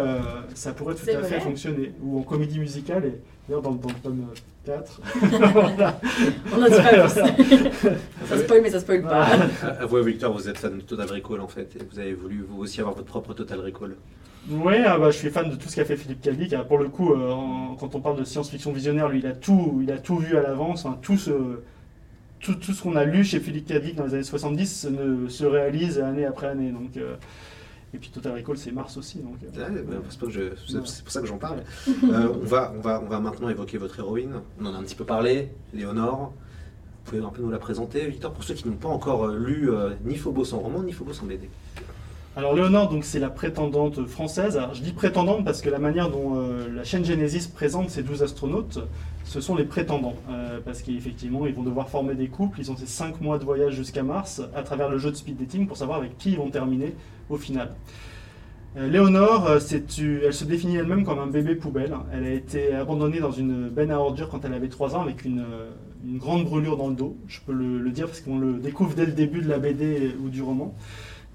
ça 0.54 0.72
pourrait 0.72 0.94
tout 0.94 1.08
à 1.08 1.22
fait 1.22 1.40
fonctionner. 1.40 1.92
Ou 2.02 2.18
en 2.18 2.22
comédie 2.22 2.58
musicale. 2.58 3.06
Et 3.06 3.20
d'ailleurs, 3.48 3.62
dans, 3.62 3.72
dans, 3.72 3.88
le 3.88 3.94
tome 4.02 4.26
On 4.68 6.62
a 6.62 6.68
dit 6.68 6.76
pas 6.76 7.08
ça 7.08 7.24
spoil, 8.38 8.62
mais 8.62 8.70
ça 8.70 8.80
spoil 8.80 9.02
pas. 9.02 9.26
À 9.80 9.86
vous, 9.86 10.02
Victor, 10.02 10.32
vous 10.32 10.48
êtes 10.48 10.58
fan 10.58 10.76
de 10.76 10.82
Total 10.82 11.08
Recall 11.08 11.40
en 11.40 11.48
fait, 11.48 11.76
et 11.76 11.84
vous 11.90 11.98
avez 11.98 12.12
voulu 12.12 12.44
vous 12.48 12.62
aussi 12.62 12.80
avoir 12.80 12.94
votre 12.94 13.06
propre 13.06 13.32
Total 13.34 13.60
Recall. 13.60 13.96
Oui, 14.50 14.74
ah 14.86 14.98
bah, 14.98 15.10
je 15.10 15.18
suis 15.18 15.30
fan 15.30 15.50
de 15.50 15.56
tout 15.56 15.68
ce 15.68 15.76
qu'a 15.76 15.84
fait 15.84 15.96
Philippe 15.96 16.22
Cadic. 16.22 16.54
Pour 16.68 16.78
le 16.78 16.88
coup, 16.88 17.12
euh, 17.12 17.34
quand 17.78 17.94
on 17.94 18.00
parle 18.00 18.18
de 18.18 18.24
science-fiction 18.24 18.72
visionnaire, 18.72 19.08
lui, 19.08 19.18
il 19.18 19.26
a 19.26 19.32
tout, 19.32 19.80
il 19.82 19.90
a 19.92 19.98
tout 19.98 20.16
vu 20.16 20.36
à 20.36 20.42
l'avance. 20.42 20.86
tout 21.02 21.18
ce, 21.18 21.60
tout, 22.40 22.54
tout 22.54 22.72
ce 22.72 22.82
qu'on 22.82 22.96
a 22.96 23.04
lu 23.04 23.24
chez 23.24 23.40
Philippe 23.40 23.66
Cadic 23.66 23.96
dans 23.96 24.06
les 24.06 24.14
années 24.14 24.22
70 24.22 24.66
se, 24.66 25.28
se 25.28 25.44
réalise 25.44 25.98
année 25.98 26.24
après 26.24 26.46
année. 26.46 26.70
Donc, 26.70 26.96
euh, 26.96 27.16
et 27.92 27.98
puis 27.98 28.10
Total 28.10 28.34
Recall, 28.34 28.56
c'est 28.56 28.72
Mars 28.72 28.96
aussi. 28.96 29.18
Donc, 29.18 29.36
euh. 29.44 29.82
bah, 29.82 29.96
c'est, 30.06 30.18
pour 31.04 31.12
ça 31.12 31.20
que 31.20 31.26
j'en 31.26 31.38
parle. 31.38 31.62
On, 32.02 32.44
va, 32.44 32.72
on, 32.74 32.80
va, 32.80 33.02
on 33.04 33.08
va 33.08 33.20
maintenant 33.20 33.50
évoquer 33.50 33.76
votre 33.76 33.98
héroïne. 33.98 34.34
On 34.60 34.66
en 34.66 34.74
a 34.74 34.78
un 34.78 34.82
petit 34.82 34.94
peu 34.94 35.04
parlé, 35.04 35.50
Léonore. 35.74 36.32
Vous 37.04 37.10
pouvez 37.12 37.22
un 37.22 37.30
peu 37.30 37.42
nous 37.42 37.50
la 37.50 37.58
présenter, 37.58 38.06
Victor, 38.06 38.32
pour 38.32 38.44
ceux 38.44 38.54
qui 38.54 38.68
n'ont 38.68 38.76
pas 38.76 38.88
encore 38.88 39.28
lu 39.28 39.70
ni 40.04 40.16
Phobos 40.16 40.52
en 40.52 40.58
roman, 40.58 40.82
ni 40.82 40.92
Phobos 40.92 41.22
en 41.22 41.26
BD. 41.26 41.48
Alors 42.38 42.54
Léonore, 42.54 42.88
donc 42.88 43.02
c'est 43.02 43.18
la 43.18 43.30
prétendante 43.30 44.06
française. 44.06 44.60
je 44.72 44.80
dis 44.80 44.92
prétendante 44.92 45.44
parce 45.44 45.60
que 45.60 45.70
la 45.70 45.80
manière 45.80 46.08
dont 46.08 46.40
la 46.72 46.84
chaîne 46.84 47.04
Genesis 47.04 47.48
présente 47.48 47.90
ces 47.90 48.04
12 48.04 48.22
astronautes, 48.22 48.78
ce 49.24 49.40
sont 49.40 49.56
les 49.56 49.64
prétendants. 49.64 50.14
parce 50.64 50.82
qu'effectivement, 50.82 51.48
ils 51.48 51.52
vont 51.52 51.64
devoir 51.64 51.88
former 51.88 52.14
des 52.14 52.28
couples. 52.28 52.60
Ils 52.60 52.70
ont 52.70 52.76
ces 52.76 52.86
5 52.86 53.20
mois 53.20 53.40
de 53.40 53.44
voyage 53.44 53.74
jusqu'à 53.74 54.04
Mars 54.04 54.40
à 54.54 54.62
travers 54.62 54.88
le 54.88 54.98
jeu 54.98 55.10
de 55.10 55.16
speed 55.16 55.36
dating 55.36 55.66
pour 55.66 55.76
savoir 55.76 55.98
avec 55.98 56.16
qui 56.16 56.30
ils 56.30 56.36
vont 56.36 56.48
terminer 56.48 56.94
au 57.28 57.38
final. 57.38 57.74
Euh, 58.76 58.88
Léonore, 58.88 59.48
euh, 59.48 59.58
elle 59.58 60.32
se 60.32 60.44
définit 60.44 60.76
elle-même 60.76 61.04
comme 61.04 61.18
un 61.18 61.26
bébé 61.26 61.56
poubelle. 61.56 61.92
Elle 62.12 62.24
a 62.24 62.30
été 62.30 62.72
abandonnée 62.72 63.18
dans 63.18 63.32
une 63.32 63.68
benne 63.68 63.90
à 63.90 63.98
ordures 63.98 64.28
quand 64.28 64.44
elle 64.44 64.54
avait 64.54 64.68
3 64.68 64.94
ans 64.94 65.02
avec 65.02 65.24
une, 65.24 65.40
euh, 65.40 65.70
grande 66.18 66.44
brûlure 66.44 66.76
dans 66.76 66.88
le 66.88 66.94
dos. 66.94 67.16
Je 67.26 67.40
peux 67.44 67.52
le, 67.52 67.90
dire 67.90 68.06
parce 68.06 68.20
qu'on 68.20 68.38
le 68.38 68.54
découvre 68.54 68.94
dès 68.94 69.06
le 69.06 69.12
début 69.12 69.40
de 69.40 69.48
la 69.48 69.58
BD 69.58 70.14
ou 70.22 70.28
du 70.28 70.42
roman. 70.42 70.74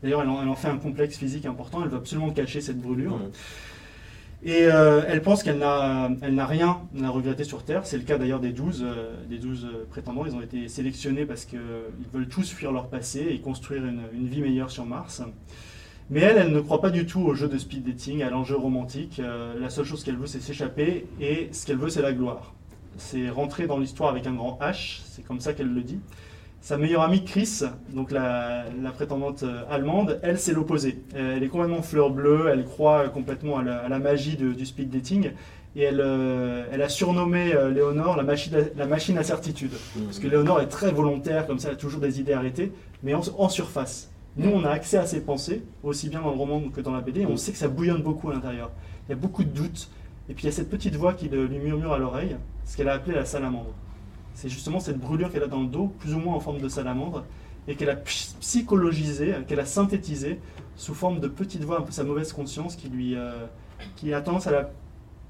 D'ailleurs, 0.03 0.21
elle, 0.21 0.29
en 0.29 0.55
fait 0.55 0.67
un 0.67 0.77
complexe 0.77 1.17
physique 1.17 1.45
important. 1.45 1.81
Elle 1.83 1.89
veut 1.89 1.97
absolument 1.97 2.29
cacher 2.29 2.61
cette 2.61 2.79
brûlure. 2.79 3.19
Et 4.45 4.63
elle 4.63 5.21
pense 5.21 5.41
qu'elle 5.41 5.57
n'a, 5.57 6.45
rien 6.45 6.81
à 7.01 7.09
regretter 7.09 7.45
sur 7.45 7.63
Terre. 7.63 7.85
C'est 7.85 7.97
le 7.97 8.03
cas 8.03 8.17
d'ailleurs 8.17 8.41
des 8.41 8.51
12, 8.51 8.85
des 9.29 9.37
12 9.37 9.67
prétendants. 9.89 10.25
Ils 10.25 10.35
ont 10.35 10.41
été 10.41 10.67
sélectionnés 10.67 11.25
parce 11.25 11.45
qu'ils 11.45 11.59
veulent 12.13 12.27
tous 12.27 12.51
fuir 12.51 12.73
leur 12.73 12.89
passé 12.89 13.25
et 13.31 13.39
construire 13.39 13.85
une, 13.85 14.01
une 14.13 14.27
vie 14.27 14.41
meilleure 14.41 14.69
sur 14.69 14.85
Mars. 14.85 15.23
Mais 16.09 16.19
elle, 16.19 16.37
elle 16.37 16.51
ne 16.51 16.59
croit 16.59 16.81
pas 16.81 16.89
du 16.89 17.05
tout 17.05 17.21
au 17.21 17.33
jeu 17.33 17.47
de 17.47 17.57
speed 17.57 17.83
dating, 17.85 18.23
à 18.23 18.29
l'enjeu 18.29 18.55
romantique. 18.55 19.19
Euh, 19.19 19.57
la 19.59 19.69
seule 19.69 19.85
chose 19.85 20.03
qu'elle 20.03 20.17
veut, 20.17 20.27
c'est 20.27 20.41
s'échapper, 20.41 21.07
et 21.19 21.49
ce 21.51 21.65
qu'elle 21.65 21.77
veut, 21.77 21.89
c'est 21.89 22.01
la 22.01 22.13
gloire. 22.13 22.53
C'est 22.97 23.29
rentrer 23.29 23.67
dans 23.67 23.79
l'histoire 23.79 24.09
avec 24.09 24.27
un 24.27 24.33
grand 24.33 24.59
H, 24.61 25.01
c'est 25.05 25.23
comme 25.23 25.39
ça 25.39 25.53
qu'elle 25.53 25.73
le 25.73 25.81
dit. 25.81 25.99
Sa 26.63 26.77
meilleure 26.77 27.01
amie 27.01 27.25
Chris, 27.25 27.59
donc 27.93 28.09
la, 28.09 28.63
prétendante 28.93 29.43
euh, 29.43 29.63
allemande, 29.69 30.21
elle, 30.23 30.39
c'est 30.39 30.53
l'opposé. 30.53 31.03
Elle 31.13 31.43
est 31.43 31.49
complètement 31.49 31.81
fleur 31.81 32.09
bleue, 32.09 32.47
elle 32.49 32.63
croit 32.63 33.09
complètement 33.09 33.57
à 33.57 33.89
la, 33.89 33.99
magie 33.99 34.37
du 34.37 34.65
speed 34.65 34.89
dating, 34.89 35.31
et 35.75 35.81
elle, 35.81 35.99
euh, 35.99 36.63
elle 36.71 36.81
a 36.81 36.87
surnommé 36.87 37.53
Léonore 37.73 38.15
la 38.15 38.23
machine, 38.23 38.53
la 38.77 38.85
machine 38.85 39.17
à 39.17 39.23
certitude. 39.23 39.73
Parce 40.05 40.19
que 40.19 40.27
Léonore 40.29 40.61
est 40.61 40.69
très 40.69 40.93
volontaire, 40.93 41.47
comme 41.47 41.59
ça, 41.59 41.67
elle 41.67 41.73
a 41.73 41.77
toujours 41.77 41.99
des 41.99 42.21
idées 42.21 42.31
arrêtées, 42.31 42.71
mais 43.03 43.13
en 43.13 43.49
surface. 43.49 44.09
Nous, 44.37 44.49
on 44.49 44.63
a 44.63 44.69
accès 44.69 44.95
à 44.95 45.05
ses 45.05 45.19
pensées, 45.19 45.63
aussi 45.83 46.07
bien 46.07 46.21
dans 46.21 46.31
le 46.31 46.37
roman 46.37 46.61
que 46.69 46.79
dans 46.79 46.93
la 46.93 47.01
BD, 47.01 47.25
on 47.25 47.35
sait 47.35 47.51
que 47.51 47.57
ça 47.57 47.67
bouillonne 47.67 48.03
beaucoup 48.03 48.29
à 48.29 48.35
l'intérieur. 48.35 48.71
Il 49.07 49.09
y 49.09 49.13
a 49.13 49.17
beaucoup 49.17 49.43
de 49.43 49.49
doutes. 49.49 49.89
Et 50.29 50.33
puis 50.33 50.43
il 50.43 50.45
y 50.45 50.49
a 50.49 50.53
cette 50.53 50.69
petite 50.69 50.95
voix 50.95 51.13
qui 51.13 51.27
lui 51.27 51.59
murmure 51.59 51.91
à 51.91 51.97
l'oreille, 51.97 52.37
ce 52.63 52.77
qu'elle 52.77 52.87
a 52.87 52.93
appelé 52.93 53.15
la 53.15 53.25
salamandre. 53.25 53.73
C'est 54.35 54.49
justement 54.49 54.79
cette 54.79 54.99
brûlure 54.99 55.31
qu'elle 55.31 55.43
a 55.43 55.47
dans 55.47 55.61
le 55.61 55.67
dos, 55.67 55.93
plus 55.99 56.13
ou 56.13 56.19
moins 56.19 56.35
en 56.35 56.39
forme 56.39 56.59
de 56.59 56.67
salamandre, 56.67 57.25
et 57.67 57.75
qu'elle 57.75 57.89
a 57.89 57.95
psychologisée, 57.95 59.35
qu'elle 59.47 59.59
a 59.59 59.65
synthétisée 59.65 60.39
sous 60.75 60.93
forme 60.93 61.19
de 61.19 61.27
petite 61.27 61.63
voix, 61.63 61.79
un 61.79 61.83
peu 61.83 61.91
sa 61.91 62.03
mauvaise 62.03 62.33
conscience 62.33 62.75
qui 62.75 62.89
lui 62.89 63.15
euh, 63.15 63.45
qui 63.95 64.13
a 64.13 64.21
tendance 64.21 64.47
à 64.47 64.69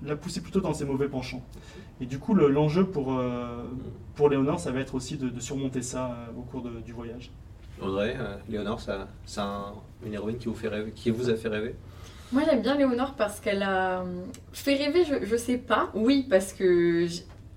la, 0.01 0.15
pousser 0.15 0.41
plutôt 0.41 0.59
dans 0.59 0.73
ses 0.73 0.85
mauvais 0.85 1.07
penchants. 1.07 1.41
Et 2.01 2.05
du 2.05 2.19
coup, 2.19 2.33
l'enjeu 2.33 2.85
pour, 2.85 3.17
euh, 3.17 3.63
pour 4.15 4.29
Léonore, 4.29 4.59
ça 4.59 4.71
va 4.71 4.79
être 4.79 4.95
aussi 4.95 5.17
de, 5.17 5.39
surmonter 5.39 5.81
ça 5.81 6.07
euh, 6.11 6.39
au 6.39 6.41
cours 6.41 6.61
du 6.61 6.91
voyage. 6.91 7.31
Audrey, 7.81 8.15
euh, 8.19 8.35
Léonore, 8.49 8.81
c'est 9.25 9.41
une 10.05 10.13
héroïne 10.13 10.37
qui 10.37 10.47
vous, 10.47 10.55
fait 10.55 10.67
rêver, 10.67 10.91
qui 10.91 11.09
vous 11.09 11.29
a 11.29 11.35
fait 11.35 11.49
rêver? 11.49 11.75
Moi 12.31 12.43
j'aime 12.45 12.63
bien 12.63 12.75
Léonore 12.75 13.13
parce 13.13 13.39
qu'elle 13.39 13.61
a 13.61 14.03
fait 14.53 14.73
rêver, 14.73 15.03
je, 15.05 15.25
je 15.25 15.35
sais 15.35 15.57
pas. 15.57 15.91
Oui, 15.93 16.25
parce 16.27 16.51
que 16.51 17.05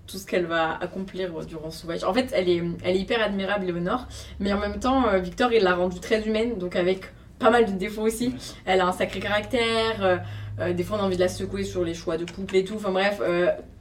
tout 0.07 0.19
ce 0.19 0.27
qu'elle 0.27 0.47
va 0.47 0.79
accomplir 0.81 1.33
durant 1.47 1.71
ce 1.71 1.85
voyage. 1.85 2.05
En 2.05 2.15
fait, 2.15 2.31
elle 2.33 2.49
est, 2.49 2.63
elle 2.85 2.97
est 2.97 3.01
hyper 3.01 3.23
admirable, 3.23 3.67
Léonore, 3.67 4.07
mais 4.41 4.53
en 4.53 4.59
même 4.59 4.79
temps, 4.79 5.09
euh, 5.09 5.19
Victor, 5.19 5.53
il 5.53 5.63
l'a 5.63 5.75
rendue 5.75 6.01
très 6.01 6.27
humaine, 6.27 6.59
donc 6.59 6.77
avec 6.77 7.13
pas 7.39 7.51
mal 7.51 7.67
de 7.67 7.73
défauts 7.73 8.03
aussi. 8.03 8.35
Elle 8.65 8.81
a 8.81 8.87
un 8.87 8.93
sacré 8.93 9.21
caractère, 9.21 10.23
des 10.75 10.83
fois 10.85 10.97
on 10.97 11.03
a 11.03 11.05
envie 11.05 11.17
de 11.17 11.21
la 11.21 11.29
secouer 11.29 11.65
sur 11.65 11.85
les 11.85 11.93
choix 11.93 12.17
de 12.17 12.25
couple 12.25 12.57
et 12.57 12.65
tout. 12.65 12.77
Enfin 12.77 12.91
bref, 12.91 13.21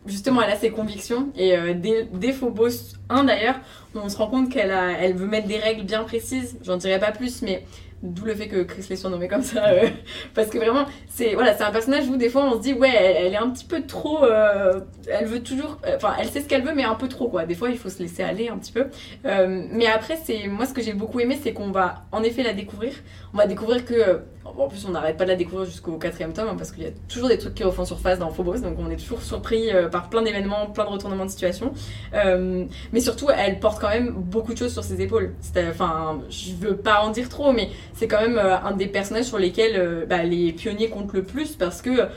justement, 0.05 0.41
elle 0.41 0.51
a 0.51 0.55
ses 0.55 0.71
convictions. 0.71 1.29
Et 1.35 1.57
euh, 1.57 1.73
des, 1.73 2.33
faux 2.33 2.49
boss 2.49 2.93
1 3.09 3.25
d'ailleurs, 3.25 3.55
on 3.95 4.09
se 4.09 4.17
rend 4.17 4.27
compte 4.27 4.51
qu'elle 4.51 4.71
elle 4.71 5.15
veut 5.15 5.27
mettre 5.27 5.47
des 5.47 5.57
règles 5.57 5.83
bien 5.83 6.03
précises. 6.03 6.57
J'en 6.63 6.77
dirai 6.77 6.99
pas 6.99 7.11
plus, 7.11 7.41
mais 7.41 7.65
d'où 8.13 8.25
le 8.25 8.35
fait 8.35 8.47
que 8.47 8.63
Chris 8.63 8.85
l'ait 8.89 8.95
surnommé 8.95 9.27
comme 9.27 9.41
ça. 9.41 9.67
Euh, 9.67 9.89
parce 10.33 10.49
que 10.49 10.57
vraiment, 10.57 10.85
c'est 11.07 11.33
voilà, 11.33 11.55
c'est 11.55 11.63
un 11.63 11.71
personnage 11.71 12.07
où 12.07 12.17
des 12.17 12.29
fois 12.29 12.45
on 12.45 12.53
se 12.57 12.61
dit, 12.61 12.73
ouais, 12.73 12.93
elle, 12.93 13.33
est 13.33 13.37
un 13.37 13.49
petit 13.49 13.65
peu 13.65 13.85
trop. 13.85 14.23
Euh, 14.23 14.81
elle 15.09 15.25
veut 15.25 15.43
toujours. 15.43 15.79
Enfin, 15.95 16.15
elle 16.19 16.27
sait 16.27 16.41
ce 16.41 16.47
qu'elle 16.47 16.63
veut, 16.63 16.73
mais 16.73 16.83
un 16.83 16.95
peu 16.95 17.07
trop, 17.07 17.27
quoi. 17.27 17.45
Des 17.45 17.55
fois, 17.55 17.69
il 17.69 17.77
faut 17.77 17.89
se 17.89 17.99
laisser 17.99 18.23
aller 18.23 18.49
un 18.49 18.57
petit 18.57 18.71
peu. 18.71 18.87
mais 19.23 19.87
après, 19.87 20.17
c'est 20.23 20.47
moi, 20.47 20.65
ce 20.65 20.73
que 20.73 20.81
j'ai 20.81 20.93
beaucoup 20.93 21.19
aimé, 21.19 21.37
c'est 21.41 21.53
qu'on 21.53 21.71
va 21.71 22.05
en 22.11 22.23
effet 22.23 22.43
la 22.43 22.53
découvrir. 22.53 22.93
On 23.33 23.37
va 23.37 23.47
découvrir 23.47 23.85
que 23.85 24.21
En 24.45 24.67
plus, 24.67 24.85
on 24.85 24.91
n'arrête 24.91 25.17
pas 25.17 25.23
de 25.23 25.29
la 25.29 25.35
découvrir 25.35 25.65
jusqu'au 25.65 25.97
quatrième 25.97 26.31
tome, 26.31 26.47
hein, 26.47 26.55
parce 26.55 26.71
qu'il 26.71 26.83
y 26.83 26.87
a 26.87 26.91
toujours 27.07 27.29
des 27.29 27.39
trucs 27.39 27.55
qui 27.55 27.63
refont 27.63 27.83
surface 27.83 28.19
dans 28.19 28.29
Phobos, 28.29 28.59
donc 28.59 28.77
on 28.79 28.91
est 28.91 28.95
toujours 28.95 29.23
surpris 29.23 29.71
euh, 29.71 29.89
par 29.89 30.07
plein 30.09 30.21
d'événements, 30.21 30.67
plein 30.67 30.85
de 30.85 30.89
retournements 30.89 31.25
de 31.25 31.31
situation. 31.31 31.73
Euh, 32.13 32.65
mais 32.93 32.99
surtout, 32.99 33.27
elle 33.35 33.59
porte 33.59 33.81
quand 33.81 33.89
même 33.89 34.11
beaucoup 34.11 34.53
de 34.53 34.57
choses 34.59 34.71
sur 34.71 34.83
ses 34.83 35.01
épaules. 35.01 35.33
Enfin, 35.69 36.21
je 36.29 36.53
veux 36.53 36.77
pas 36.77 37.01
en 37.01 37.09
dire 37.09 37.27
trop, 37.27 37.53
mais 37.53 37.69
c'est 37.93 38.07
quand 38.07 38.21
même 38.21 38.37
euh, 38.37 38.59
un 38.59 38.73
des 38.73 38.85
personnages 38.85 39.25
sur 39.25 39.39
lesquels 39.39 40.05
bah, 40.07 40.23
les 40.23 40.53
pionniers 40.53 40.89
comptent 40.89 41.13
le 41.13 41.23
plus, 41.23 41.55
parce 41.55 41.81
que 41.81 42.07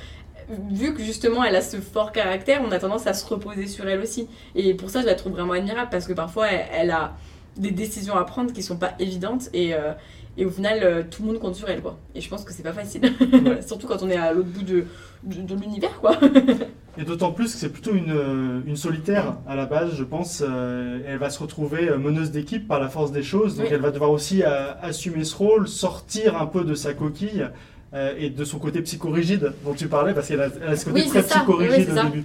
vu 0.70 0.94
que 0.94 1.02
justement 1.02 1.44
elle 1.44 1.56
a 1.56 1.62
ce 1.62 1.78
fort 1.78 2.12
caractère, 2.12 2.62
on 2.66 2.72
a 2.72 2.78
tendance 2.78 3.06
à 3.06 3.14
se 3.14 3.26
reposer 3.26 3.66
sur 3.66 3.88
elle 3.88 4.00
aussi. 4.00 4.28
Et 4.54 4.74
pour 4.74 4.90
ça, 4.90 5.00
je 5.00 5.06
la 5.06 5.14
trouve 5.14 5.32
vraiment 5.32 5.54
admirable, 5.54 5.88
parce 5.90 6.06
que 6.06 6.12
parfois, 6.12 6.48
elle, 6.48 6.90
a 6.90 7.14
des 7.56 7.70
décisions 7.70 8.16
à 8.16 8.24
prendre 8.24 8.52
qui 8.52 8.62
sont 8.62 8.76
pas 8.76 8.92
évidentes, 8.98 9.48
et, 9.54 9.74
et 10.38 10.46
au 10.46 10.50
final, 10.50 10.78
euh, 10.84 11.02
tout 11.02 11.22
le 11.22 11.28
monde 11.28 11.40
compte 11.40 11.56
sur 11.56 11.68
elle, 11.68 11.82
quoi. 11.82 11.98
Et 12.14 12.20
je 12.20 12.28
pense 12.28 12.44
que 12.44 12.52
c'est 12.52 12.62
pas 12.62 12.72
facile. 12.72 13.02
Surtout 13.66 13.88
quand 13.88 14.02
on 14.04 14.08
est 14.08 14.16
à 14.16 14.32
l'autre 14.32 14.48
bout 14.48 14.62
de, 14.62 14.84
de, 15.24 15.54
l'univers, 15.56 15.98
quoi. 16.00 16.16
et 16.96 17.02
d'autant 17.02 17.32
plus 17.32 17.52
que 17.52 17.58
c'est 17.58 17.70
plutôt 17.70 17.92
une, 17.92 18.12
euh, 18.12 18.60
une, 18.64 18.76
solitaire 18.76 19.34
à 19.48 19.56
la 19.56 19.66
base, 19.66 19.96
je 19.96 20.04
pense. 20.04 20.44
Euh, 20.48 21.00
elle 21.08 21.18
va 21.18 21.30
se 21.30 21.40
retrouver 21.40 21.90
meneuse 21.98 22.30
d'équipe 22.30 22.68
par 22.68 22.78
la 22.78 22.88
force 22.88 23.10
des 23.10 23.24
choses. 23.24 23.56
Donc 23.56 23.66
elle 23.72 23.80
va 23.80 23.90
devoir 23.90 24.12
aussi 24.12 24.44
assumer 24.44 25.24
ce 25.24 25.34
rôle, 25.34 25.66
sortir 25.66 26.40
un 26.40 26.46
peu 26.46 26.62
de 26.62 26.74
sa 26.76 26.94
coquille. 26.94 27.44
et 28.16 28.30
de 28.30 28.44
son 28.44 28.60
côté 28.60 28.80
psychorigide 28.82 29.54
dont 29.64 29.74
tu 29.74 29.88
parlais, 29.88 30.14
parce 30.14 30.28
qu'elle 30.28 30.40
a, 30.40 30.76
ce 30.76 30.84
côté 30.84 31.04
très 31.06 31.24
psychorigide 31.24 31.90
au 31.90 32.02
début. 32.04 32.24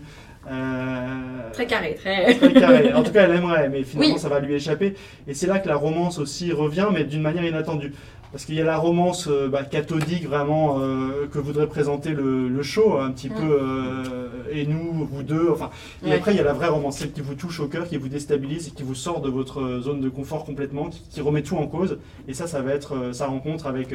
Très 1.53 1.67
carré, 1.67 1.95
très... 1.95 2.35
très 2.35 2.53
carré. 2.53 2.93
En 2.93 3.03
tout 3.03 3.11
cas, 3.11 3.23
elle 3.23 3.35
aimerait, 3.35 3.69
mais 3.69 3.83
finalement, 3.83 4.17
ça 4.17 4.29
va 4.29 4.39
lui 4.39 4.53
échapper. 4.53 4.95
Et 5.27 5.33
c'est 5.33 5.47
là 5.47 5.59
que 5.59 5.67
la 5.67 5.75
romance 5.75 6.19
aussi 6.19 6.51
revient, 6.51 6.87
mais 6.91 7.03
d'une 7.03 7.21
manière 7.21 7.45
inattendue. 7.45 7.93
Parce 8.33 8.45
qu'il 8.45 8.55
y 8.55 8.61
a 8.61 8.63
la 8.63 8.77
romance 8.77 9.27
euh, 9.27 9.47
bah, 9.47 9.61
cathodique 9.61 10.27
vraiment 10.27 10.79
euh, 10.79 11.27
que 11.31 11.37
voudrait 11.37 11.67
présenter 11.67 12.09
le, 12.09 12.63
show, 12.63 12.97
un 12.97 13.11
petit 13.11 13.29
mm. 13.29 13.33
peu, 13.35 13.59
euh, 13.61 14.29
et 14.51 14.65
nous, 14.65 15.05
vous 15.05 15.21
deux. 15.21 15.49
Enfin, 15.51 15.69
et 16.03 16.11
après, 16.11 16.33
il 16.33 16.37
y 16.37 16.39
a 16.39 16.43
la 16.43 16.53
vraie 16.53 16.67
romance, 16.67 16.97
celle 16.97 17.11
qui 17.11 17.21
vous 17.21 17.35
touche 17.35 17.59
au 17.59 17.67
cœur, 17.67 17.87
qui 17.87 17.97
vous 17.97 18.09
déstabilise, 18.09 18.69
et 18.69 18.71
qui 18.71 18.81
vous 18.81 18.95
sort 18.95 19.21
de 19.21 19.29
votre 19.29 19.79
zone 19.81 20.01
de 20.01 20.09
confort 20.09 20.45
complètement, 20.45 20.89
qui, 21.11 21.21
remet 21.21 21.43
tout 21.43 21.57
en 21.57 21.67
cause. 21.67 21.99
Et 22.27 22.33
ça, 22.33 22.47
ça 22.47 22.63
va 22.63 22.73
être 22.73 23.13
sa 23.13 23.27
rencontre 23.27 23.67
avec 23.67 23.93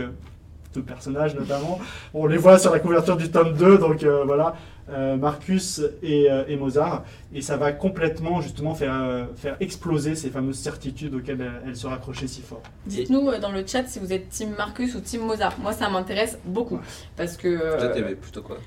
deux 0.73 0.83
personnages 0.83 1.35
notamment. 1.35 1.81
On 2.15 2.29
les 2.29 2.37
voit 2.37 2.61
sur 2.61 2.73
la 2.73 2.79
couverture 2.79 3.17
du 3.17 3.33
tome 3.33 3.55
2, 3.55 3.79
donc 3.79 4.05
voilà. 4.25 4.55
Euh, 4.91 5.16
Marcus 5.16 5.80
euh, 5.80 6.45
et, 6.49 6.57
Mozart, 6.57 7.05
et 7.34 7.43
ça 7.43 7.59
va 7.59 7.72
complètement 7.72 8.41
justement 8.41 8.74
faire, 8.74 8.95
euh, 8.95 9.26
faire 9.36 9.57
exploser 9.61 10.14
ces 10.14 10.30
fameuses 10.30 10.59
certitudes 10.59 11.14
auxquelles 11.14 11.47
elle, 11.66 11.76
se 11.76 11.86
raccrochait 11.86 12.26
si 12.26 12.41
fort. 12.41 12.62
Dites-nous 12.86 13.36
dans 13.39 13.53
le 13.53 13.66
chat 13.66 13.86
si 13.86 13.99
vous 13.99 14.12
êtes 14.12 14.30
Team 14.30 14.55
Marcus 14.57 14.95
ou 14.95 15.01
Team 15.01 15.22
Mozart. 15.22 15.59
Moi, 15.61 15.72
ça 15.72 15.91
m'intéresse 15.91 16.39
beaucoup 16.45 16.80
parce 17.16 17.36
que. 17.36 17.78
Toi, 17.78 17.89
t'aimais 17.89 18.14
plutôt 18.14 18.43
quoi? 18.43 18.59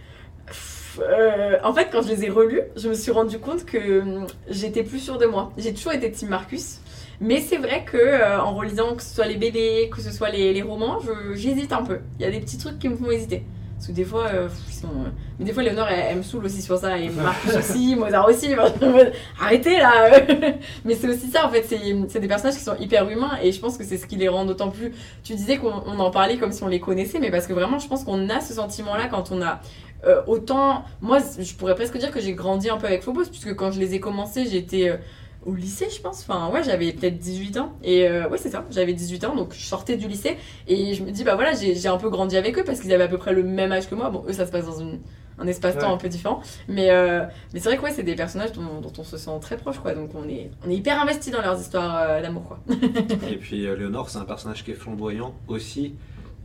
en 1.64 1.74
fait, 1.74 1.88
quand 1.90 2.02
je 2.02 2.10
les 2.10 2.26
ai 2.26 2.30
relus, 2.30 2.64
je 2.76 2.90
me 2.90 2.94
suis 2.94 3.12
rendu 3.12 3.40
compte 3.40 3.64
que 3.66 4.02
hum, 4.02 4.28
j'étais 4.50 4.84
plus 4.84 5.00
sûre 5.00 5.18
de 5.18 5.26
moi. 5.26 5.54
J'ai 5.58 5.74
toujours 5.74 5.94
été 5.94 6.12
Team 6.12 6.30
Marcus, 6.30 6.82
mais 7.22 7.40
c'est 7.40 7.58
vrai 7.58 7.86
que 7.86 8.40
en 8.40 8.54
relisant 8.54 8.96
que 8.96 9.02
ce 9.02 9.16
soit 9.16 9.28
les 9.28 9.38
bébés, 9.38 9.90
que 9.90 10.02
ce 10.02 10.12
soit 10.12 10.30
les, 10.30 10.54
les 10.54 10.62
romans, 10.62 11.00
j'hésite 11.34 11.72
un 11.72 11.84
peu. 11.84 12.00
Il 12.20 12.26
y 12.26 12.26
a 12.26 12.32
des 12.32 12.42
petits 12.42 12.58
trucs 12.58 12.78
qui 12.78 12.90
me 12.90 12.98
font 12.98 13.10
hésiter. 13.10 13.44
Parce 13.82 13.90
que 13.90 13.96
des 13.96 14.06
fois, 14.06 14.28
euh, 14.28 14.48
ils 14.68 14.74
sont. 14.76 14.90
Euh, 14.90 15.10
mais 15.40 15.46
des 15.46 15.54
fois, 15.54 15.64
Léonore, 15.64 15.88
elle, 15.88 16.18
me 16.18 16.22
saoule 16.22 16.46
aussi 16.46 16.62
sur 16.62 16.78
ça. 16.78 17.00
Et 17.00 17.10
Marcus 17.10 17.56
aussi, 17.56 17.96
Mozart 17.96 18.30
aussi. 18.30 18.54
Arrêtez 19.42 19.80
là 19.80 20.20
Mais 20.86 20.94
c'est 20.94 21.08
aussi 21.08 21.32
ça, 21.32 21.48
en 21.48 21.50
fait. 21.50 21.64
C'est 21.64 22.20
des 22.20 22.28
personnages 22.28 22.58
qui 22.58 22.64
sont 22.64 22.76
hyper 22.80 23.10
humains. 23.10 23.40
Et 23.42 23.52
je 23.52 23.60
pense 23.60 23.80
que 23.80 23.84
c'est 23.84 23.98
ce 23.98 24.06
qui 24.06 24.18
les 24.18 24.28
rend 24.28 24.46
d'autant 24.46 24.70
plus. 24.70 24.94
Tu 25.24 25.34
disais 25.34 25.58
qu'on 25.58 25.72
en 25.72 26.12
parlait 26.12 26.38
comme 26.38 26.52
si 26.52 26.62
on 26.62 26.68
les 26.68 26.80
connaissait. 26.80 27.18
Mais 27.18 27.32
parce 27.32 27.48
que 27.48 27.54
vraiment, 27.54 27.80
je 27.80 27.88
pense 27.88 28.04
qu'on 28.04 28.30
a 28.30 28.40
ce 28.40 28.54
sentiment-là 28.54 29.08
quand 29.08 29.32
on 29.32 29.42
a. 29.42 29.62
Euh, 30.06 30.22
autant. 30.28 30.84
Moi, 31.02 31.18
je 31.40 31.54
pourrais 31.56 31.74
presque 31.74 31.98
dire 31.98 32.12
que 32.12 32.20
j'ai 32.20 32.34
grandi 32.34 32.70
un 32.70 32.78
peu 32.78 32.86
avec 32.86 33.02
Phobos. 33.02 33.26
Puisque 33.32 33.56
quand 33.56 33.72
je 33.72 33.80
les 33.80 33.96
ai 33.96 34.00
commencés, 34.00 34.46
j'étais 34.46 35.00
au 35.46 35.56
lycée, 35.56 35.88
je 35.90 36.02
pense. 36.02 36.22
Enfin, 36.22 36.52
ouais, 36.52 36.64
j'avais 36.64 36.92
peut-être 36.92 37.18
18 37.18 37.58
ans. 37.58 37.74
Et 37.84 38.08
euh, 38.08 38.30
ouais, 38.30 38.38
c'est 38.38 38.50
ça, 38.50 38.66
j'avais 38.70 38.94
18 38.94 39.24
ans, 39.26 39.36
donc 39.36 39.54
je 39.54 39.64
sortais 39.64 39.98
du 39.98 40.08
lycée. 40.08 40.38
Et 40.68 40.94
je 40.94 41.04
me 41.04 41.12
dis, 41.12 41.24
bah 41.24 41.36
voilà, 41.36 41.54
j'ai 41.54 41.88
un 41.88 41.98
peu 41.98 42.10
grandi 42.10 42.38
avec 42.38 42.58
eux 42.58 42.64
parce 42.64 42.80
qu'ils 42.80 42.94
avaient 42.94 43.04
à 43.04 43.08
peu 43.08 43.18
près 43.18 43.34
le 43.34 43.44
même 43.44 43.72
âge 43.72 43.90
que 43.90 43.96
moi. 43.96 44.10
Bon, 44.10 44.24
eux, 44.28 44.34
ça 44.34 44.46
se 44.46 44.52
passe 44.52 44.66
dans 44.66 44.80
une, 44.80 45.00
un 45.40 45.48
espace-temps 45.48 45.94
un 45.94 45.98
peu 45.98 46.10
différent. 46.10 46.42
Mais, 46.68 46.92
euh, 46.92 47.26
mais 47.54 47.60
c'est 47.60 47.70
vrai 47.70 47.78
que 47.78 47.84
ouais, 47.84 47.92
c'est 47.92 48.04
des 48.04 48.16
personnages 48.16 48.52
dont, 48.52 48.82
on 48.98 49.04
se 49.04 49.18
sent 49.18 49.40
très 49.42 49.58
proche, 49.58 49.80
quoi. 49.80 49.94
Donc 49.94 50.12
on 50.16 50.28
est, 50.30 50.52
on 50.66 50.70
est 50.70 50.76
hyper 50.76 51.02
investi 51.02 51.32
dans 51.32 51.42
leurs 51.42 51.60
histoires 51.60 51.98
euh, 51.98 52.22
d'amour, 52.22 52.44
quoi. 52.44 52.60
et 53.30 53.38
puis 53.38 53.62
Léonore, 53.62 54.10
c'est 54.10 54.20
un 54.20 54.26
personnage 54.26 54.64
qui 54.64 54.72
est 54.72 54.76
flamboyant 54.76 55.34
aussi, 55.48 55.96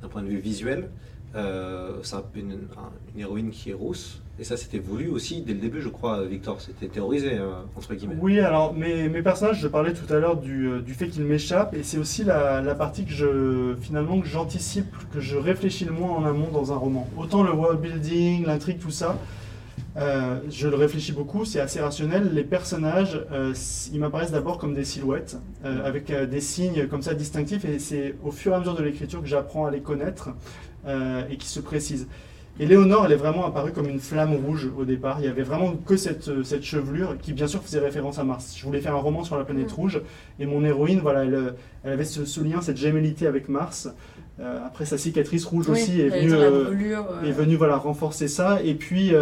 d'un 0.01 0.09
point 0.09 0.23
de 0.23 0.29
vue 0.29 0.39
visuel. 0.39 0.89
c'est 1.35 2.15
un 2.15 2.25
une, 2.35 2.61
une 3.15 3.21
héroïne 3.21 3.51
qui 3.51 3.71
est 3.71 3.75
rousse 3.75 4.23
et 4.39 4.45
ça, 4.45 4.59
c'était 4.59 4.79
voulu 4.79 5.09
aussi 5.09 5.41
dès 5.41 5.55
le 5.55 5.61
début, 5.61 5.81
je 5.81 5.89
crois, 5.89 6.23
Victor. 6.25 6.61
C'était 6.61 6.89
théorisé, 6.89 7.39
euh, 7.39 7.53
entre 7.75 7.95
guillemets. 7.95 8.17
Oui, 8.21 8.39
alors 8.39 8.75
mes, 8.75 9.09
mes 9.09 9.23
personnages, 9.23 9.61
je 9.61 9.69
parlais 9.69 9.95
tout 9.95 10.13
à 10.13 10.19
l'heure 10.19 10.37
du, 10.37 10.69
euh, 10.69 10.83
du, 10.83 10.93
fait 10.93 11.09
qu'ils 11.09 11.25
m'échappent. 11.25 11.75
Et 11.75 11.83
c'est 11.83 11.97
aussi 11.97 12.23
la, 12.23 12.61
la, 12.61 12.75
partie 12.75 13.07
que 13.07 13.13
je, 13.13 13.75
finalement, 13.81 14.21
que 14.21 14.27
j'anticipe, 14.27 14.95
que 15.15 15.21
je 15.21 15.39
réfléchis 15.39 15.87
le 15.87 15.93
moins 15.93 16.11
en 16.11 16.25
amont 16.27 16.51
dans 16.53 16.71
un 16.71 16.77
roman. 16.77 17.09
Autant 17.17 17.43
le 17.43 17.53
world 17.53 17.81
building, 17.81 18.45
l'intrigue, 18.45 18.79
tout 18.79 18.91
ça, 18.91 19.19
euh, 19.97 20.39
je 20.51 20.69
le 20.69 20.77
réfléchis 20.77 21.13
beaucoup, 21.13 21.47
c'est 21.47 21.61
assez 21.61 21.81
rationnel. 21.81 22.35
Les 22.35 22.45
personnages, 22.45 23.19
ils 23.91 23.99
m'apparaissent 23.99 24.33
d'abord 24.33 24.59
comme 24.59 24.75
des 24.75 24.85
silhouettes, 24.85 25.39
avec 25.65 26.13
des 26.13 26.41
signes 26.43 26.87
comme 26.89 27.01
ça 27.01 27.15
distinctifs. 27.15 27.65
Et 27.65 27.79
c'est 27.79 28.15
au 28.23 28.31
fur 28.31 28.53
et 28.53 28.57
à 28.57 28.59
mesure 28.59 28.75
de 28.75 28.83
l'écriture 28.83 29.23
que 29.23 29.29
j'apprends 29.29 29.65
à 29.65 29.71
les 29.71 29.81
connaître 29.81 30.29
et 30.87 31.37
qui 31.39 31.49
se 31.49 31.61
précisent. 31.61 32.07
Et 32.59 32.65
Léonore, 32.65 33.05
elle 33.05 33.13
est 33.13 33.17
vraiment 33.17 33.47
apparue 33.47 33.73
comme 33.73 33.89
une 33.89 34.01
flamme 34.01 34.35
rouge 34.35 34.71
au 34.79 34.87
départ. 34.87 35.19
Il 35.21 35.27
y 35.27 35.29
avait 35.29 35.43
vraiment 35.43 35.75
que 35.75 35.97
cette, 35.97 36.29
euh, 36.29 36.43
cette 36.43 36.65
chevelure 36.65 37.19
qui, 37.21 37.35
bien 37.35 37.47
sûr, 37.47 37.63
faisait 37.63 37.81
référence 37.81 38.19
à 38.19 38.25
Mars. 38.25 38.55
Je 38.57 38.65
voulais 38.65 38.81
faire 38.81 38.95
un 38.95 39.01
roman 39.01 39.25
sur 39.25 39.37
la 39.37 39.45
planète 39.45 39.73
mm. 39.73 39.75
rouge 39.75 40.01
et 40.41 40.47
mon 40.47 40.65
héroïne, 40.65 41.01
voilà, 41.01 41.25
elle, 41.25 41.55
elle 41.85 41.93
avait 41.93 42.05
ce, 42.05 42.41
lien, 42.41 42.63
cette 42.63 42.79
gémellité 42.79 43.27
avec 43.27 43.51
Mars. 43.51 43.91
Euh, 44.41 44.59
après, 44.67 44.87
sa 44.87 44.97
cicatrice 44.97 45.45
rouge 45.45 45.69
aussi 45.69 46.01
est 46.01 46.09
venue, 46.09 46.33
euh, 46.33 47.23
est 47.25 47.31
venue 47.31 47.57
voilà, 47.57 47.77
renforcer 47.77 48.29
ça. 48.29 48.63
Et 48.65 48.75
puis, 48.75 49.13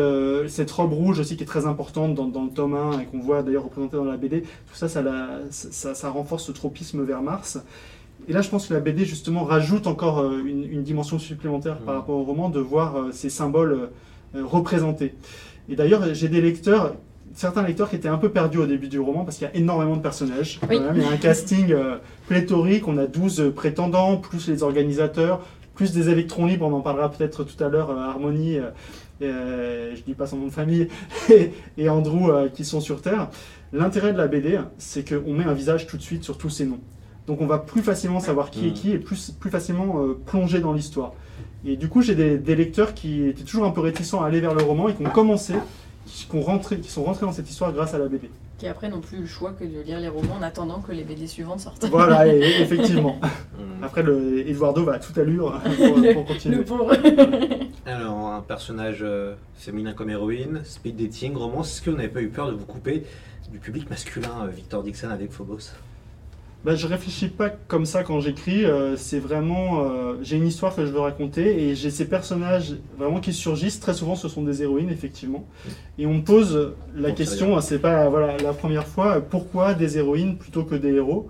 cette 0.46 0.70
robe 0.70 0.92
rouge 0.92 1.18
aussi 1.18 1.36
qui 1.36 1.42
est 1.42 1.46
très 1.46 1.66
importante 1.66 2.14
dans, 2.14 2.26
dans 2.26 2.44
le 2.44 2.50
tome 2.50 2.74
1 2.74 3.00
et 3.00 3.04
qu'on 3.06 3.18
voit 3.18 3.42
d'ailleurs 3.42 3.64
représentée 3.64 3.96
dans 3.96 4.04
la 4.04 4.16
BD, 4.16 4.42
tout 4.42 4.74
ça 4.74 4.88
ça, 4.88 5.02
ça, 5.50 5.94
ça 5.94 6.08
renforce 6.08 6.44
ce 6.44 6.52
tropisme 6.52 7.02
vers 7.02 7.22
Mars. 7.22 7.58
Et 8.28 8.32
là, 8.32 8.40
je 8.40 8.48
pense 8.48 8.68
que 8.68 8.74
la 8.74 8.80
BD, 8.80 9.04
justement, 9.04 9.44
rajoute 9.44 9.86
encore 9.86 10.20
euh, 10.20 10.42
une, 10.44 10.82
dimension 10.82 11.18
supplémentaire 11.18 11.78
par 11.78 11.94
rapport 11.94 12.16
au 12.16 12.24
roman, 12.24 12.48
de 12.48 12.60
voir 12.60 12.96
euh, 12.96 13.12
ces 13.12 13.30
symboles 13.30 13.90
euh, 14.34 14.44
représentés. 14.44 15.14
Et 15.68 15.76
d'ailleurs, 15.76 16.14
j'ai 16.14 16.28
des 16.28 16.40
lecteurs, 16.40 16.94
certains 17.34 17.62
lecteurs 17.62 17.90
qui 17.90 17.96
étaient 17.96 18.08
un 18.08 18.18
peu 18.18 18.30
perdus 18.30 18.58
au 18.58 18.66
début 18.66 18.88
du 18.88 18.98
roman, 18.98 19.24
parce 19.24 19.36
qu'il 19.36 19.46
y 19.46 19.50
a 19.50 19.56
énormément 19.56 19.96
de 19.96 20.02
personnages. 20.02 20.58
il 20.70 20.76
y 20.76 21.04
a 21.04 21.10
un 21.10 21.16
casting 21.16 21.74
pléthorique, 22.28 22.88
on 22.88 22.98
a 22.98 23.06
12 23.06 23.52
prétendants, 23.54 24.16
plus 24.16 24.48
les 24.48 24.62
organisateurs, 24.62 25.40
plus 25.74 25.92
des 25.92 26.10
électrons 26.10 26.46
libres, 26.46 26.66
on 26.66 26.72
en 26.72 26.80
parlera 26.80 27.10
peut-être 27.10 27.44
tout 27.44 27.64
à 27.64 27.68
l'heure, 27.68 27.90
Harmonie, 27.90 28.58
je 29.20 29.26
ne 29.26 30.04
dis 30.06 30.14
pas 30.14 30.26
son 30.26 30.36
nom 30.36 30.46
de 30.46 30.52
famille, 30.52 30.88
et, 31.78 31.88
Andrew 31.88 32.48
qui 32.52 32.64
sont 32.64 32.80
sur 32.80 33.00
Terre. 33.00 33.30
L'intérêt 33.72 34.12
de 34.12 34.18
la 34.18 34.26
BD, 34.26 34.60
c'est 34.76 35.08
qu'on 35.08 35.32
met 35.32 35.44
un 35.44 35.54
visage 35.54 35.86
tout 35.86 35.96
de 35.96 36.02
suite 36.02 36.24
sur 36.24 36.36
tous 36.36 36.50
ces 36.50 36.66
noms. 36.66 36.80
Donc 37.26 37.40
on 37.40 37.46
va 37.46 37.58
plus 37.58 37.82
facilement 37.82 38.20
savoir 38.20 38.50
qui 38.50 38.66
est 38.66 38.70
mm. 38.70 38.74
qui 38.74 38.90
et 38.92 38.98
plus, 38.98 39.30
plus 39.30 39.50
facilement 39.50 40.02
euh, 40.02 40.18
plonger 40.26 40.60
dans 40.60 40.72
l'histoire. 40.72 41.12
Et 41.66 41.76
du 41.76 41.88
coup, 41.88 42.02
j'ai 42.02 42.14
des, 42.14 42.56
lecteurs 42.56 42.92
qui 42.92 43.26
étaient 43.26 43.42
toujours 43.44 43.64
un 43.64 43.70
peu 43.70 43.80
réticents 43.80 44.22
à 44.22 44.26
aller 44.26 44.40
vers 44.40 44.54
le 44.54 44.62
roman 44.62 44.88
et 44.90 44.94
qui 44.94 45.06
ont 45.06 45.10
commencé, 45.10 45.54
qui, 46.04 46.26
rentré, 46.38 46.78
qui 46.78 46.90
sont 46.90 47.04
rentrés 47.04 47.24
dans 47.24 47.32
cette 47.32 47.48
histoire 47.48 47.72
grâce 47.72 47.94
à 47.94 47.98
la 47.98 48.06
BD. 48.06 48.28
Qui 48.58 48.66
après 48.68 48.90
n'ont 48.90 49.00
plus 49.00 49.20
le 49.20 49.26
choix 49.26 49.52
que 49.52 49.64
de 49.64 49.80
lire 49.80 49.98
les 49.98 50.08
romans 50.08 50.34
en 50.38 50.42
attendant 50.42 50.80
que 50.80 50.92
les 50.92 51.04
BD 51.04 51.26
suivantes 51.26 51.60
sortent. 51.60 51.86
Voilà, 51.86 52.26
effectivement. 52.26 53.18
Mm. 53.54 53.84
après, 53.84 54.02
le, 54.02 54.48
Eduardo 54.48 54.82
va 54.82 54.94
à 54.94 54.98
toute 54.98 55.16
allure 55.16 55.60
pour, 56.12 56.24
continuer. 56.26 56.56
Le 56.56 56.64
pauvre. 56.64 56.92
Alors, 57.86 58.32
un 58.32 58.40
personnage 58.40 58.98
euh, 59.02 59.34
féminin 59.54 59.92
comme 59.92 60.10
héroïne, 60.10 60.62
speed 60.64 60.96
dating, 60.96 61.36
romance, 61.36 61.72
est-ce 61.72 61.82
que 61.82 61.90
vous 61.90 61.96
n'avez 61.96 62.08
pas 62.08 62.20
eu 62.20 62.28
peur 62.28 62.48
de 62.48 62.52
vous 62.52 62.66
couper 62.66 63.04
du 63.52 63.60
public 63.60 63.88
masculin, 63.88 64.42
euh, 64.42 64.48
Victor 64.48 64.82
Dixon 64.82 65.10
avec 65.10 65.30
Phobos? 65.30 65.70
Bah, 66.64 66.74
je 66.74 66.86
réfléchis 66.86 67.28
pas 67.28 67.50
comme 67.50 67.84
ça 67.84 68.04
quand 68.04 68.20
j'écris. 68.20 68.64
Euh, 68.64 68.96
c'est 68.96 69.18
vraiment, 69.18 69.82
euh, 69.82 70.14
j'ai 70.22 70.36
une 70.36 70.46
histoire 70.46 70.74
que 70.74 70.86
je 70.86 70.90
veux 70.90 71.00
raconter 71.00 71.62
et 71.68 71.74
j'ai 71.74 71.90
ces 71.90 72.06
personnages 72.06 72.74
vraiment 72.96 73.20
qui 73.20 73.34
surgissent. 73.34 73.80
Très 73.80 73.92
souvent, 73.92 74.14
ce 74.14 74.28
sont 74.28 74.42
des 74.42 74.62
héroïnes, 74.62 74.88
effectivement. 74.88 75.44
Et 75.98 76.06
on 76.06 76.14
me 76.14 76.22
pose 76.22 76.72
la 76.96 77.12
question, 77.12 77.60
c'est 77.60 77.78
pas 77.78 78.08
voilà 78.08 78.38
la 78.38 78.54
première 78.54 78.86
fois, 78.86 79.20
pourquoi 79.20 79.74
des 79.74 79.98
héroïnes 79.98 80.38
plutôt 80.38 80.64
que 80.64 80.74
des 80.74 80.94
héros? 80.94 81.28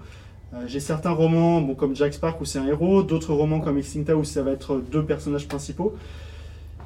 Euh, 0.55 0.59
J'ai 0.68 0.78
certains 0.78 1.11
romans, 1.11 1.61
bon, 1.61 1.74
comme 1.74 1.97
Jack 1.97 2.14
Spark 2.14 2.41
où 2.41 2.45
c'est 2.45 2.61
un 2.61 2.66
héros, 2.66 3.03
d'autres 3.03 3.35
romans 3.35 3.59
comme 3.61 3.76
Extincta 3.76 4.16
où 4.16 4.22
ça 4.22 4.43
va 4.43 4.53
être 4.53 4.80
deux 4.93 5.03
personnages 5.03 5.49
principaux. 5.49 5.97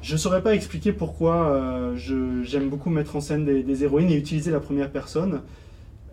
Je 0.01 0.13
ne 0.13 0.17
saurais 0.17 0.41
pas 0.41 0.55
expliquer 0.55 0.93
pourquoi 0.93 1.91
j'aime 1.97 2.69
beaucoup 2.69 2.89
mettre 2.89 3.17
en 3.17 3.19
scène 3.19 3.43
des, 3.43 3.63
des 3.63 3.83
héroïnes 3.83 4.09
et 4.09 4.15
utiliser 4.15 4.49
la 4.49 4.61
première 4.61 4.89
personne 4.89 5.41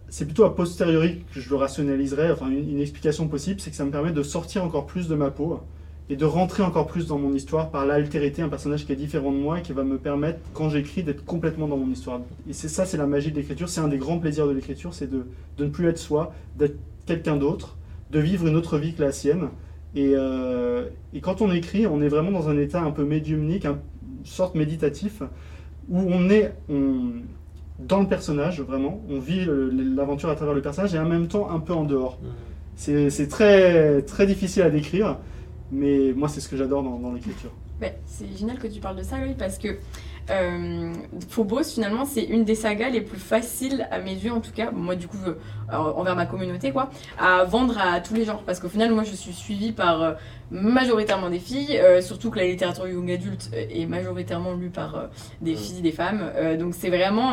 c'est 0.08 0.24
plutôt 0.24 0.44
a 0.44 0.54
posteriori 0.54 1.24
que 1.34 1.40
je 1.40 1.50
le 1.50 1.56
rationaliserai, 1.56 2.30
enfin 2.30 2.48
une, 2.48 2.80
explication 2.80 3.28
possible, 3.28 3.60
c'est 3.60 3.70
que 3.70 3.76
ça 3.76 3.84
me 3.84 3.90
permet 3.90 4.12
de 4.12 4.22
sortir 4.22 4.64
encore 4.64 4.86
plus 4.86 5.08
de 5.08 5.14
ma 5.14 5.30
peau 5.30 5.60
et 6.08 6.16
de 6.16 6.24
rentrer 6.24 6.62
encore 6.62 6.86
plus 6.86 7.08
dans 7.08 7.18
mon 7.18 7.34
histoire 7.34 7.70
par 7.70 7.84
l'altérité, 7.84 8.40
un 8.40 8.48
personnage 8.48 8.86
qui 8.86 8.92
est 8.92 8.96
différent 8.96 9.32
de 9.32 9.38
moi 9.38 9.58
et 9.58 9.62
qui 9.62 9.72
va 9.72 9.82
me 9.82 9.98
permettre, 9.98 10.38
quand 10.54 10.68
j'écris, 10.68 11.02
d'être 11.02 11.24
complètement 11.24 11.66
dans 11.66 11.76
mon 11.76 11.90
histoire. 11.90 12.20
Et 12.48 12.52
ça, 12.52 12.86
c'est 12.86 12.96
la 12.96 13.08
magie 13.08 13.32
de 13.32 13.36
l'écriture, 13.36 13.68
c'est 13.68 13.80
un 13.80 13.88
des 13.88 13.98
grands 13.98 14.18
plaisirs 14.18 14.46
de 14.46 14.52
l'écriture, 14.52 14.94
c'est 14.94 15.10
de, 15.10 15.26
de, 15.58 15.64
ne 15.64 15.70
plus 15.70 15.88
être 15.88 15.98
soi, 15.98 16.32
d'être 16.56 16.78
quelqu'un 17.06 17.36
d'autre, 17.36 17.76
de 18.12 18.20
vivre 18.20 18.46
une 18.46 18.54
autre 18.54 18.78
vie 18.78 18.94
que 18.94 19.02
la 19.02 19.10
sienne. 19.10 19.48
Et, 19.96 20.12
euh, 20.14 20.86
quand 21.22 21.42
on 21.42 21.50
écrit, 21.50 21.88
on 21.88 22.00
est 22.00 22.08
vraiment 22.08 22.30
dans 22.30 22.48
un 22.48 22.58
état 22.58 22.82
un 22.82 22.92
peu 22.92 23.04
médiumnique, 23.04 23.64
une 23.64 23.78
sorte 24.24 24.54
méditatif, 24.54 25.22
où 25.88 25.98
on 25.98 26.30
est 26.30 26.52
dans 27.78 28.00
le 28.00 28.08
personnage, 28.08 28.60
vraiment, 28.60 29.00
on 29.10 29.18
vit 29.18 29.46
l'aventure 29.94 30.30
à 30.30 30.34
travers 30.34 30.54
le 30.54 30.62
personnage 30.62 30.94
et 30.94 30.98
en 30.98 31.04
même 31.04 31.28
temps 31.28 31.50
un 31.50 31.60
peu 31.60 31.74
en 31.74 31.84
dehors. 31.84 32.18
Mmh. 32.22 33.10
C'est 33.10 33.28
très, 33.28 34.02
très 34.02 34.26
difficile 34.26 34.62
à 34.62 34.70
décrire. 34.70 35.18
Mais 35.72 36.12
moi, 36.14 36.28
c'est 36.28 36.40
ce 36.40 36.48
que 36.48 36.56
j'adore 36.56 36.82
dans, 36.82 37.12
l'écriture. 37.12 37.50
c'est 38.04 38.36
génial 38.36 38.58
que 38.58 38.68
tu 38.68 38.80
parles 38.80 38.96
de 38.96 39.02
ça, 39.02 39.16
oui, 39.22 39.34
parce 39.36 39.58
que 39.58 39.78
euh, 40.30 40.92
Phobos, 41.28 41.64
finalement, 41.64 42.04
c'est 42.04 42.24
une 42.24 42.44
des 42.44 42.54
sagas 42.54 42.88
les 42.88 43.00
plus 43.00 43.18
faciles, 43.18 43.86
à 43.90 43.98
mes 43.98 44.14
yeux 44.14 44.32
en 44.32 44.40
tout 44.40 44.52
cas, 44.52 44.70
moi 44.70 44.96
du 44.96 45.06
coup, 45.08 45.18
euh, 45.26 45.34
envers 45.72 46.16
ma 46.16 46.26
communauté, 46.26 46.72
quoi, 46.72 46.90
à 47.18 47.44
vendre 47.44 47.78
à 47.78 48.00
tous 48.00 48.14
les 48.14 48.24
genres. 48.24 48.42
Parce 48.44 48.60
qu'au 48.60 48.68
final, 48.68 48.92
moi, 48.92 49.04
je 49.04 49.14
suis 49.14 49.32
suivie 49.32 49.72
par 49.72 50.02
euh, 50.02 50.12
majoritairement 50.50 51.30
des 51.30 51.38
filles, 51.38 51.80
surtout 52.00 52.30
que 52.30 52.38
la 52.38 52.46
littérature 52.46 52.86
young 52.86 53.10
adulte 53.10 53.50
est 53.52 53.86
majoritairement 53.86 54.52
lue 54.52 54.70
par 54.70 55.08
des 55.40 55.56
filles, 55.56 55.82
des 55.82 55.90
femmes. 55.90 56.30
donc 56.56 56.72
c'est 56.72 56.88
vraiment, 56.88 57.32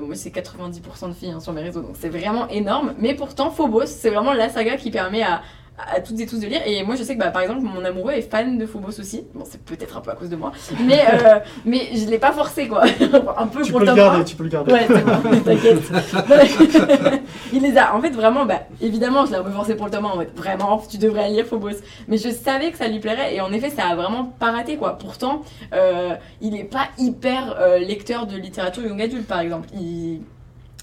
moi, 0.00 0.14
c'est 0.14 0.30
90% 0.30 1.08
de 1.08 1.12
filles 1.12 1.32
hein, 1.32 1.40
sur 1.40 1.52
mes 1.52 1.60
réseaux, 1.60 1.82
donc 1.82 1.96
c'est 1.98 2.08
vraiment 2.08 2.48
énorme. 2.48 2.94
Mais 2.98 3.12
pourtant, 3.12 3.50
Phobos, 3.50 3.84
c'est 3.84 4.08
vraiment 4.08 4.32
la 4.32 4.48
saga 4.48 4.78
qui 4.78 4.90
permet 4.90 5.22
à, 5.22 5.42
à 5.78 6.00
toutes 6.00 6.18
et 6.20 6.26
tous 6.26 6.40
de 6.40 6.46
lire. 6.46 6.60
Et 6.66 6.82
moi, 6.82 6.96
je 6.96 7.02
sais 7.02 7.14
que 7.14 7.20
bah, 7.20 7.30
par 7.30 7.42
exemple, 7.42 7.62
mon 7.62 7.84
amoureux 7.84 8.12
est 8.12 8.22
fan 8.22 8.58
de 8.58 8.66
Phobos 8.66 8.98
aussi. 8.98 9.24
Bon, 9.34 9.44
c'est 9.48 9.62
peut-être 9.62 9.96
un 9.96 10.00
peu 10.00 10.10
à 10.10 10.14
cause 10.14 10.28
de 10.28 10.36
moi, 10.36 10.52
mais, 10.80 11.00
euh, 11.12 11.38
mais 11.64 11.90
je 11.94 12.06
l'ai 12.08 12.18
pas 12.18 12.32
forcé 12.32 12.68
quoi. 12.68 12.82
un 13.36 13.46
peu 13.46 13.62
tu 13.62 13.72
pour 13.72 13.80
peux 13.80 13.86
le 13.86 13.94
garder, 13.94 14.24
tu 14.24 14.36
peux 14.36 14.44
le 14.44 14.48
garder. 14.48 14.72
Ouais, 14.72 14.86
bon, 14.88 15.40
t'inquiète. 15.44 15.82
Il 17.52 17.62
les 17.62 17.76
a. 17.76 17.94
En 17.94 18.00
fait, 18.00 18.10
vraiment, 18.10 18.44
bah, 18.44 18.62
évidemment, 18.80 19.26
je 19.26 19.32
l'ai 19.32 19.38
un 19.38 19.42
peu 19.44 19.50
forcé 19.50 19.74
pour 19.74 19.86
le 19.86 19.92
tome 19.92 20.06
en 20.06 20.18
fait, 20.18 20.30
vraiment, 20.36 20.82
tu 20.88 20.98
devrais 20.98 21.28
lire 21.30 21.46
Phobos. 21.46 21.78
Mais 22.08 22.18
je 22.18 22.30
savais 22.30 22.70
que 22.70 22.78
ça 22.78 22.88
lui 22.88 22.98
plairait 22.98 23.34
et 23.34 23.40
en 23.40 23.52
effet, 23.52 23.70
ça 23.70 23.86
a 23.86 23.94
vraiment 23.94 24.24
pas 24.24 24.50
raté 24.50 24.76
quoi. 24.76 24.98
Pourtant, 24.98 25.42
euh, 25.72 26.14
il 26.40 26.56
est 26.56 26.64
pas 26.64 26.88
hyper 26.98 27.56
euh, 27.60 27.78
lecteur 27.78 28.26
de 28.26 28.36
littérature 28.36 28.84
young 28.84 29.00
adulte 29.00 29.26
par 29.26 29.40
exemple. 29.40 29.68
Il 29.74 30.20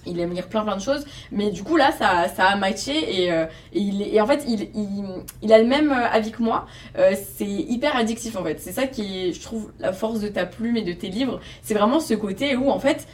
il 0.06 0.20
aime 0.20 0.34
lire 0.34 0.48
plein 0.48 0.64
plein 0.64 0.76
de 0.76 0.82
choses. 0.82 1.06
Mais 1.32 1.52
du 1.52 1.64
coup 1.64 1.78
là 1.78 1.92
ça, 1.92 2.28
ça 2.28 2.46
a 2.46 2.56
matché 2.56 3.24
et, 3.24 3.32
euh, 3.32 3.46
et, 3.74 3.80
il, 3.80 4.02
et 4.02 4.22
en 4.22 4.28
fait 4.28 4.44
il, 4.48 4.70
il, 4.74 5.06
il, 5.42 5.54
a 5.54 5.60
le 5.60 5.66
même 5.66 5.92
euh, 5.92 6.08
avis 6.12 6.32
que 6.32 6.42
moi. 6.42 6.66
Euh, 6.98 7.14
c'est 7.36 7.46
hyper 7.46 7.96
addictif 7.96 8.36
en 8.36 8.44
fait. 8.44 8.60
C'est 8.60 8.72
ça 8.72 8.88
qui 8.88 9.28
est 9.28 9.34
je 9.34 9.42
trouve 9.42 9.72
la 9.80 9.94
force 9.94 10.20
de 10.20 10.28
ta 10.28 10.46
plume 10.46 10.78
et 10.78 10.84
de 10.84 10.94
tes 10.94 11.10
livres. 11.10 11.40
C'est 11.62 11.74
vraiment 11.74 12.00
ce 12.00 12.14
côté 12.14 12.56
où 12.56 12.70
en 12.70 12.80
fait 12.80 13.08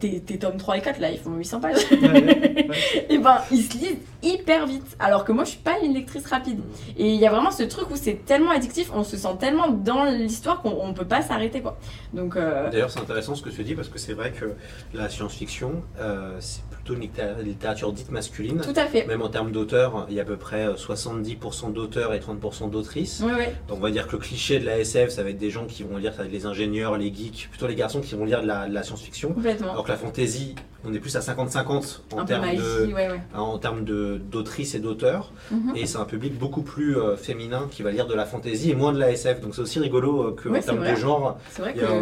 tes, 0.00 0.20
tes, 0.20 0.38
tomes 0.38 0.56
3 0.56 0.78
et 0.78 0.80
4 0.80 1.00
là. 1.00 1.10
Ils 1.10 1.18
font 1.18 1.34
800 1.34 1.60
pages. 1.60 1.76
Et 3.10 3.18
ben 3.18 3.38
ils 3.50 3.62
se 3.62 3.76
lisent 3.76 3.98
hyper 4.22 4.66
vite. 4.66 4.96
Alors 4.98 5.24
que 5.24 5.32
moi 5.32 5.44
je 5.44 5.50
suis 5.50 5.58
pas 5.58 5.78
une 5.82 5.92
lectrice 5.94 6.26
rapide. 6.26 6.60
Et 6.96 7.12
il 7.12 7.20
y 7.20 7.26
a 7.26 7.30
vraiment 7.30 7.50
ce 7.50 7.62
truc 7.64 7.90
où 7.90 7.96
c'est 7.96 8.24
tellement 8.24 8.50
addictif. 8.50 8.90
On 8.94 9.04
se 9.04 9.16
sent 9.16 9.36
tellement 9.38 9.68
dans 9.68 10.04
l'histoire 10.04 10.62
qu'on 10.62 10.94
peut 10.94 11.04
pas 11.04 11.22
s'arrêter 11.22 11.60
quoi. 11.60 11.78
Donc 12.14 12.36
d'ailleurs 12.36 12.90
c'est 12.90 13.00
intéressant 13.00 13.34
ce 13.34 13.42
que 13.42 13.50
tu 13.50 13.62
dis 13.62 13.74
parce 13.74 13.88
que 13.88 13.98
c'est 13.98 14.14
vrai 14.14 14.32
que 14.32 14.54
la 14.94 15.08
science-fiction 15.08 15.82
euh, 16.00 16.11
c'est 16.40 16.62
plutôt 16.82 17.00
une 17.00 17.08
littérature 17.44 17.92
dite 17.92 18.10
masculine. 18.10 18.60
Tout 18.60 18.72
à 18.74 18.86
fait. 18.86 19.06
Même 19.06 19.22
en 19.22 19.28
termes 19.28 19.52
d'auteurs, 19.52 20.06
il 20.08 20.16
y 20.16 20.18
a 20.18 20.22
à 20.22 20.26
peu 20.26 20.36
près 20.36 20.68
70% 20.68 21.68
euh, 21.68 21.72
d'auteurs 21.72 22.12
et 22.12 22.18
30% 22.18 22.70
d'autrices. 22.70 23.22
Oui, 23.24 23.32
oui. 23.36 23.44
Donc 23.68 23.78
on 23.78 23.80
va 23.80 23.90
dire 23.90 24.06
que 24.06 24.12
le 24.12 24.18
cliché 24.18 24.58
de 24.58 24.66
la 24.66 24.78
SF, 24.78 25.10
ça 25.10 25.22
va 25.22 25.30
être 25.30 25.38
des 25.38 25.50
gens 25.50 25.66
qui 25.66 25.84
vont 25.84 25.96
lire, 25.96 26.12
ça 26.12 26.18
va 26.18 26.24
être 26.24 26.32
les 26.32 26.46
ingénieurs, 26.46 26.96
les 26.96 27.14
geeks, 27.14 27.48
plutôt 27.50 27.66
les 27.66 27.76
garçons 27.76 28.00
qui 28.00 28.14
vont 28.14 28.24
lire 28.24 28.42
de 28.42 28.46
la, 28.46 28.82
science-fiction. 28.82 29.32
Complètement. 29.32 29.72
Alors 29.72 29.84
que 29.84 29.90
la 29.90 29.96
fantasy, 29.96 30.56
on 30.84 30.92
est 30.92 30.98
plus 30.98 31.14
à 31.16 31.20
50-50 31.20 32.00
en, 32.14 32.24
termes 32.24 32.56
de, 32.56 32.90
en 33.34 33.58
termes 33.58 33.84
d'autrices 33.84 34.74
et 34.74 34.80
d'auteurs. 34.80 35.32
Mhm. 35.52 35.76
Et 35.76 35.86
c'est 35.86 35.98
un 35.98 36.04
public 36.04 36.36
beaucoup 36.36 36.62
plus 36.62 36.96
euh, 36.96 37.16
féminin 37.16 37.68
qui 37.70 37.82
va 37.82 37.92
lire 37.92 38.06
de 38.06 38.14
la 38.14 38.26
fantasy 38.26 38.70
et 38.70 38.74
moins 38.74 38.92
de 38.92 38.98
la 38.98 39.12
SF. 39.12 39.40
Donc 39.40 39.54
c'est 39.54 39.60
aussi 39.60 39.78
rigolo 39.78 40.32
que 40.32 40.48
en 40.48 40.60
termes 40.60 40.84
de 40.84 40.96
genre. 40.96 41.38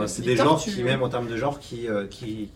C'est 0.07 0.23
des 0.23 0.37
genres 0.37 0.59
qui, 0.59 0.83
même 0.83 1.03
en 1.03 1.11
termes 1.11 1.29
de 1.29 1.37
genre, 1.37 1.59
qui, 1.59 1.87
qui 2.09 2.51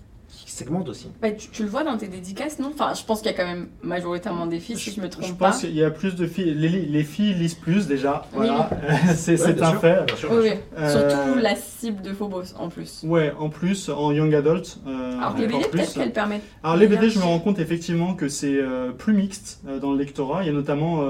segmente 0.46 0.88
aussi. 0.88 1.08
Bah, 1.20 1.30
tu, 1.30 1.62
le 1.62 1.68
vois 1.68 1.84
dans 1.84 1.96
tes 1.96 2.08
dédicaces, 2.08 2.58
non? 2.58 2.70
Enfin, 2.72 2.94
je 2.94 3.04
pense 3.04 3.20
qu'il 3.20 3.30
y 3.30 3.34
a 3.34 3.36
quand 3.36 3.46
même 3.46 3.68
majoritairement 3.82 4.46
des 4.46 4.60
filles, 4.60 4.78
si 4.78 4.92
je 4.92 5.00
me 5.00 5.08
trompe 5.08 5.22
pas. 5.22 5.28
Je 5.28 5.34
pense 5.52 5.60
qu'il 5.60 5.74
y 5.74 5.84
a 5.84 5.90
plus 5.90 6.14
de 6.14 6.26
filles. 6.26 6.54
Les, 6.54 7.02
filles 7.02 7.34
lisent 7.34 7.54
plus 7.54 7.86
déjà. 7.86 8.26
Voilà, 8.32 8.70
c'est 9.14 9.62
un 9.62 9.74
fait. 9.74 10.06
oui, 10.30 10.50
euh, 10.78 10.90
Surtout 10.90 11.38
la 11.38 11.56
cible 11.56 12.02
de 12.02 12.12
Phobos 12.12 12.54
en 12.58 12.68
plus. 12.68 13.02
Ouais, 13.04 13.32
en 13.38 13.48
plus, 13.48 13.88
en 13.88 14.12
young 14.12 14.34
adult. 14.34 14.78
Euh, 14.86 15.18
Alors 15.18 15.36
les 15.36 15.46
BD, 15.46 15.64
peut-être 15.70 15.94
qu'elles 15.94 16.12
permettent. 16.12 16.44
Alors 16.62 16.76
les 16.76 16.86
BD, 16.86 17.10
je 17.10 17.18
me 17.18 17.24
rends 17.24 17.40
compte 17.40 17.58
effectivement 17.58 18.14
que 18.14 18.28
c'est 18.28 18.56
euh, 18.56 18.90
plus 18.92 19.12
mixte 19.12 19.60
dans 19.80 19.92
le 19.92 19.98
lectorat. 19.98 20.42
Il 20.42 20.46
y 20.46 20.50
a 20.50 20.52
notamment 20.52 21.04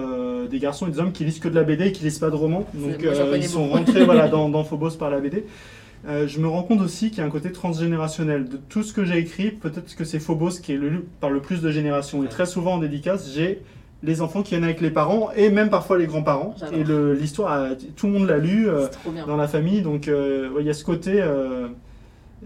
des 0.46 0.58
garçons 0.58 0.86
et 0.86 0.90
des 0.90 0.98
hommes 0.98 1.12
qui 1.12 1.24
lisent 1.24 1.38
que 1.38 1.48
de 1.48 1.54
la 1.54 1.64
BD 1.64 1.86
et 1.86 1.92
qui 1.92 2.04
lisent 2.04 2.18
pas 2.18 2.30
de 2.30 2.36
romans. 2.36 2.66
Donc 2.74 3.04
ils 3.34 3.48
sont 3.48 3.68
rentrés 3.68 4.04
voilà, 4.04 4.28
dans, 4.34 4.48
dans 4.48 4.64
Phobos 4.64 4.92
par 4.92 5.10
la 5.10 5.20
BD. 5.20 5.44
Euh, 6.06 6.26
je 6.28 6.38
me 6.38 6.48
rends 6.48 6.62
compte 6.62 6.80
aussi 6.80 7.10
qu'il 7.10 7.18
y 7.18 7.20
a 7.22 7.24
un 7.24 7.30
côté 7.30 7.52
transgénérationnel. 7.52 8.48
De 8.48 8.56
tout 8.56 8.82
ce 8.82 8.92
que 8.92 9.04
j'ai 9.04 9.18
écrit, 9.18 9.50
peut-être 9.50 9.94
que 9.94 10.04
c'est 10.04 10.20
Phobos 10.20 10.60
qui 10.62 10.72
est 10.72 10.76
lu 10.76 11.04
par 11.20 11.30
le 11.30 11.40
plus 11.40 11.62
de 11.62 11.70
générations. 11.70 12.22
Et 12.24 12.28
très 12.28 12.46
souvent 12.46 12.74
en 12.74 12.78
dédicace, 12.78 13.32
j'ai 13.34 13.62
les 14.02 14.20
enfants 14.20 14.42
qui 14.42 14.50
viennent 14.50 14.64
avec 14.64 14.82
les 14.82 14.90
parents 14.90 15.30
et 15.34 15.48
même 15.48 15.70
parfois 15.70 15.96
les 15.96 16.06
grands-parents. 16.06 16.54
Et 16.72 16.84
l'histoire, 16.84 17.70
tout 17.96 18.06
le 18.06 18.12
monde 18.12 18.28
l'a 18.28 18.38
lu 18.38 18.68
euh, 18.68 18.86
dans 19.26 19.36
la 19.36 19.48
famille. 19.48 19.80
Donc 19.80 20.08
euh, 20.08 20.50
il 20.60 20.66
y 20.66 20.70
a 20.70 20.74
ce 20.74 20.84
côté. 20.84 21.24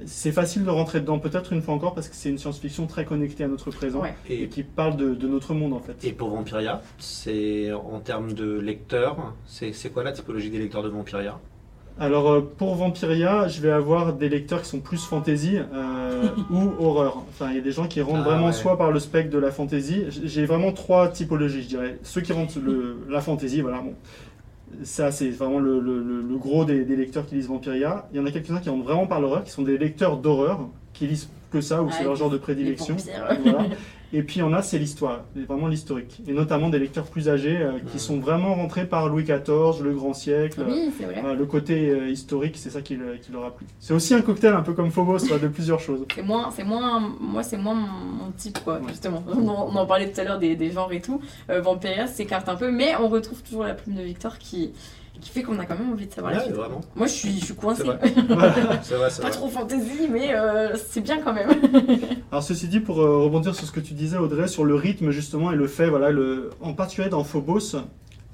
c'est 0.07 0.31
facile 0.31 0.65
de 0.65 0.71
rentrer 0.71 1.01
dedans, 1.01 1.19
peut-être 1.19 1.53
une 1.53 1.63
fois 1.63 1.75
encore, 1.75 1.95
parce 1.95 2.09
que 2.09 2.15
c'est 2.15 2.29
une 2.29 2.39
science-fiction 2.39 2.87
très 2.87 3.05
connectée 3.05 3.43
à 3.43 3.49
notre 3.49 3.73
présent 3.73 4.03
et, 4.29 4.47
qui 4.47 4.63
parle 4.63 4.97
de, 4.97 5.15
de, 5.15 5.27
notre 5.27 5.55
monde 5.55 5.73
en 5.73 5.81
fait. 5.81 5.97
Et 6.05 6.13
pour 6.13 6.31
Vampiria, 6.31 6.81
c'est 6.99 7.73
en 7.73 7.99
termes 7.99 8.35
de 8.35 8.61
lecteurs, 8.61 9.35
c'est 9.47 9.93
quoi 9.93 10.05
la 10.05 10.13
typologie 10.13 10.51
des 10.51 10.59
lecteurs 10.59 10.85
de 10.85 10.89
Vampiria? 10.89 11.41
Alors 12.01 12.31
euh, 12.31 12.41
pour 12.41 12.77
Vampiria, 12.77 13.49
je 13.49 13.61
vais 13.61 13.71
avoir 13.71 14.13
des 14.13 14.29
lecteurs 14.29 14.63
qui 14.63 14.69
sont 14.69 14.81
plus 14.81 15.05
fantasy 15.05 15.59
euh, 15.59 16.29
ou 16.51 16.73
horreur. 16.79 17.25
Enfin, 17.29 17.51
il 17.51 17.57
y 17.57 17.59
a 17.59 17.63
des 17.63 17.73
gens 17.73 17.87
qui 17.87 18.01
rentrent 18.01 18.21
ah 18.21 18.31
vraiment 18.31 18.53
soit 18.53 18.79
par 18.79 18.93
le 18.93 19.01
spectre 19.01 19.31
de 19.31 19.39
la 19.39 19.51
fantasy. 19.51 20.05
J'ai 20.25 20.47
vraiment 20.47 20.73
trois 20.73 21.09
typologies, 21.09 21.63
je 21.63 21.69
dirais. 21.69 21.99
Ceux 22.03 22.21
qui 22.21 22.33
rentrent 22.33 22.59
le, 22.61 22.99
la 23.09 23.21
fantasy, 23.21 23.61
voilà, 23.61 23.81
bon. 23.81 23.95
Ça, 24.83 25.11
c'est 25.11 25.31
vraiment 25.31 25.59
le, 25.59 26.37
gros 26.37 26.65
des, 26.65 26.85
lecteurs 26.85 27.27
qui 27.27 27.35
lisent 27.35 27.49
Vampiria. 27.49 28.07
Il 28.13 28.19
y 28.19 28.21
en 28.21 28.27
a 28.27 28.31
quelques-uns 28.31 28.61
qui 28.61 28.69
rentrent 28.69 28.85
vraiment 28.85 29.07
par 29.07 29.21
l'horreur, 29.21 29.43
qui 29.43 29.51
sont 29.51 29.63
des 29.63 29.79
lecteurs 29.79 30.19
d'horreur, 30.19 30.69
qui 30.93 31.07
lisent 31.07 31.31
que 31.51 31.61
ça, 31.61 31.83
ou 31.83 31.91
c'est 31.91 32.05
leur 32.05 32.17
genre 32.17 32.31
de 32.31 32.37
prédilection. 32.37 32.97
Voilà. 33.43 33.65
Et 34.13 34.23
puis 34.23 34.43
on 34.43 34.53
a, 34.53 34.63
c'est 34.63 34.79
l'histoire, 34.79 35.25
vraiment 35.35 35.69
l'historique. 35.69 36.23
Et 36.27 36.33
notamment 36.33 36.71
des 36.71 36.79
lecteurs 36.79 37.07
plus 37.07 37.29
âgés 37.29 37.59
euh, 37.59 37.73
qui 37.93 37.99
sont 37.99 38.19
vraiment 38.19 38.55
rentrés 38.55 38.87
par 38.87 39.09
Louis 39.09 39.25
XIV, 39.25 39.83
le 39.83 39.93
grand 39.93 40.15
siècle. 40.15 40.65
Oui, 40.67 40.91
c'est 40.99 41.05
vrai. 41.05 41.35
le 41.35 41.47
côté 41.47 41.91
euh, 41.91 42.09
historique, 42.09 42.57
c'est 42.57 42.71
ça 42.71 42.81
qui, 42.81 42.97
qui, 43.23 43.33
leur 43.33 43.45
a 43.45 43.55
plu. 43.55 43.67
C'est 43.81 43.93
aussi 43.93 44.15
un 44.15 44.23
cocktail 44.23 44.55
un 44.55 44.63
peu 44.63 44.73
comme 44.73 44.91
Phobos, 44.91 45.19
de 45.19 45.49
plusieurs 45.49 45.81
choses. 45.81 46.07
C'est 46.15 46.23
moins, 46.23 46.51
c'est 46.51 46.65
moins, 46.65 47.01
moi 47.21 47.43
c'est 47.43 47.59
moins 47.59 47.75
mon, 47.75 48.31
type, 48.37 48.59
quoi, 48.65 48.81
justement. 48.89 49.23
On 49.27 49.47
en, 49.49 49.87
parlait 49.87 50.11
tout 50.11 50.21
à 50.21 50.25
l'heure 50.25 50.39
des, 50.39 50.57
des, 50.57 50.71
genres 50.71 50.93
et 50.93 51.01
tout. 51.01 51.21
Euh, 51.51 51.61
Vampiria 51.61 52.07
s'écarte 52.07 52.49
un 52.49 52.57
peu, 52.57 52.71
mais 52.71 52.97
on 52.97 53.09
retrouve 53.09 53.43
toujours 53.43 53.65
la 53.65 53.75
plume 53.75 53.97
de 53.97 54.03
Victor 54.03 54.39
qui 54.39 54.73
qui 55.21 55.31
fait 55.31 55.43
qu'on 55.43 55.59
a 55.59 55.67
quand 55.67 55.79
même 55.79 55.93
envie 55.93 56.07
de 56.07 56.13
savoir 56.13 56.33
la 56.33 56.41
suite. 56.41 56.55
Moi, 56.97 57.07
je 57.07 57.13
suis, 57.13 57.39
je 57.39 57.45
suis 57.47 57.55
coincée. 57.55 57.85
pas 59.23 59.31
trop 59.31 59.49
fantaisie, 59.49 60.09
mais 60.11 60.35
euh, 60.35 60.77
c'est 60.77 61.01
bien 61.01 61.21
quand 61.21 61.33
même. 61.33 61.51
Alors, 62.31 62.43
ceci 62.43 62.69
dit, 62.69 62.81
pour 62.81 63.01
euh, 63.01 63.25
rebondir 63.25 63.55
sur 63.55 63.67
ce 63.67 63.73
que 63.73 63.81
tu 63.81 63.95
disais, 63.95 64.17
Audrey, 64.17 64.49
sur 64.49 64.65
le 64.65 64.75
rythme 64.75 65.11
justement 65.11 65.53
et 65.53 65.57
le 65.57 65.67
fait, 65.67 65.89
voilà, 65.89 66.11
le, 66.11 66.51
en 66.61 66.75
particulier 66.75 67.09
dans 67.09 67.25
Phobos, 67.25 67.77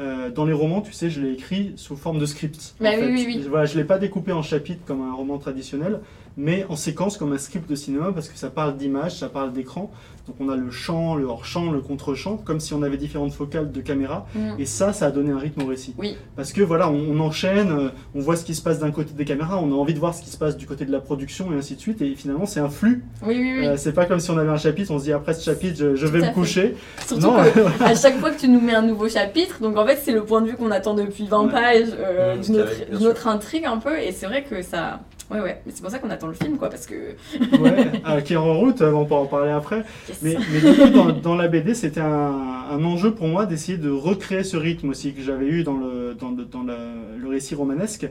euh, 0.00 0.30
dans 0.30 0.44
les 0.44 0.52
romans, 0.52 0.80
tu 0.80 0.92
sais, 0.92 1.08
je 1.08 1.20
l'ai 1.20 1.32
écrit 1.32 1.72
sous 1.76 1.96
forme 1.96 2.18
de 2.18 2.26
script. 2.26 2.74
Bah, 2.80 2.90
oui, 2.98 3.06
oui, 3.12 3.24
oui. 3.26 3.46
Voilà, 3.48 3.64
je 3.64 3.74
ne 3.74 3.78
l'ai 3.78 3.86
pas 3.86 3.98
découpé 3.98 4.32
en 4.32 4.42
chapitres 4.42 4.82
comme 4.84 5.02
un 5.02 5.14
roman 5.14 5.38
traditionnel, 5.38 6.00
mais 6.36 6.64
en 6.68 6.74
séquence 6.74 7.16
comme 7.16 7.32
un 7.32 7.38
script 7.38 7.70
de 7.70 7.76
cinéma 7.76 8.10
parce 8.12 8.28
que 8.28 8.36
ça 8.36 8.50
parle 8.50 8.76
d'image, 8.76 9.16
ça 9.18 9.28
parle 9.28 9.52
d'écran. 9.52 9.92
Donc 10.26 10.36
on 10.40 10.48
a 10.48 10.56
le 10.56 10.70
champ, 10.70 11.16
le 11.16 11.26
hors-champ, 11.26 11.70
le 11.70 11.80
contre-champ, 11.80 12.38
comme 12.38 12.58
si 12.58 12.72
on 12.72 12.82
avait 12.82 12.96
différentes 12.96 13.32
focales 13.32 13.70
de 13.70 13.80
caméra. 13.82 14.26
Mm. 14.34 14.52
Et 14.58 14.64
ça, 14.64 14.94
ça 14.94 15.06
a 15.06 15.10
donné 15.10 15.32
un 15.32 15.38
rythme 15.38 15.62
au 15.62 15.66
récit. 15.66 15.94
Oui. 15.98 16.16
Parce 16.34 16.52
que 16.52 16.62
voilà, 16.62 16.88
on, 16.90 17.20
enchaîne, 17.20 17.70
euh, 17.70 17.88
on 18.14 18.20
voit 18.20 18.36
ce 18.36 18.44
qui 18.44 18.54
se 18.54 18.62
passe 18.62 18.78
d'un 18.78 18.90
côté 18.90 19.12
des 19.12 19.24
caméras, 19.26 19.60
on 19.62 19.70
a 19.70 19.74
envie 19.74 19.92
de 19.92 19.98
voir 19.98 20.14
ce 20.14 20.22
qui 20.22 20.30
se 20.30 20.38
passe 20.38 20.56
du 20.56 20.66
côté 20.66 20.86
de 20.86 20.92
la 20.92 21.00
production 21.00 21.52
et 21.52 21.56
ainsi 21.56 21.76
de 21.76 21.80
suite. 21.80 22.00
Et 22.00 22.14
finalement, 22.14 22.46
c'est 22.46 22.60
un 22.60 22.70
flux. 22.70 23.04
Oui, 23.22 23.36
oui, 23.36 23.58
oui. 23.58 23.66
Euh, 23.66 23.76
c'est 23.76 23.92
pas 23.92 24.06
comme 24.06 24.20
si 24.20 24.30
on 24.30 24.38
avait 24.38 24.50
un 24.50 24.56
chapitre, 24.56 24.90
on 24.92 24.98
se 24.98 25.04
dit 25.04 25.12
après 25.12 25.34
ce 25.34 25.44
chapitre, 25.44 25.94
je, 25.94 26.06
vais 26.06 26.20
me 26.20 26.32
coucher. 26.32 26.74
Surtout 27.06 27.32
à 27.80 27.94
chaque 27.94 28.18
fois 28.18 28.30
que 28.30 28.40
tu 28.40 28.48
nous 28.48 28.60
mets 28.60 28.74
un 28.74 28.82
nouveau 28.82 29.08
chapitre, 29.08 29.60
donc 29.60 29.76
en 29.76 29.86
fait, 29.86 30.00
c'est 30.02 30.12
le 30.12 30.24
point 30.24 30.40
de 30.40 30.48
vue 30.48 30.56
qu'on 30.56 30.70
attend 30.70 30.94
depuis 30.94 31.26
20 31.26 31.48
pages 31.48 31.88
euh, 31.98 32.36
d'une 32.38 33.06
autre, 33.06 33.28
intrigue 33.28 33.66
un 33.66 33.78
peu. 33.78 33.98
Et 33.98 34.12
c'est 34.12 34.26
vrai 34.26 34.42
que 34.42 34.62
ça 34.62 35.00
Ouais, 35.30 35.40
ouais, 35.40 35.62
mais 35.64 35.72
c'est 35.74 35.80
pour 35.82 35.90
ça 35.90 35.98
qu'on 35.98 36.10
attend 36.10 36.26
le 36.26 36.34
film, 36.34 36.58
quoi, 36.58 36.68
parce 36.68 36.86
que. 36.86 36.94
ouais, 37.58 37.92
ah, 38.04 38.20
qui 38.20 38.34
est 38.34 38.36
en 38.36 38.58
route, 38.58 38.82
on 38.82 39.04
peut 39.06 39.14
en 39.14 39.26
parler 39.26 39.50
après. 39.52 39.84
Yes. 40.08 40.18
Mais, 40.22 40.36
mais 40.52 40.60
du 40.72 40.78
coup, 40.78 40.88
dans, 40.90 41.12
dans 41.12 41.34
la 41.34 41.48
BD, 41.48 41.74
c'était 41.74 42.00
un, 42.00 42.64
un 42.70 42.84
enjeu 42.84 43.14
pour 43.14 43.26
moi 43.28 43.46
d'essayer 43.46 43.78
de 43.78 43.90
recréer 43.90 44.44
ce 44.44 44.56
rythme 44.56 44.90
aussi 44.90 45.14
que 45.14 45.22
j'avais 45.22 45.46
eu 45.46 45.64
dans 45.64 45.76
le, 45.78 46.14
dans 46.18 46.30
le, 46.30 46.44
dans 46.44 46.62
le, 46.62 46.74
le 47.20 47.28
récit 47.28 47.54
romanesque. 47.54 48.06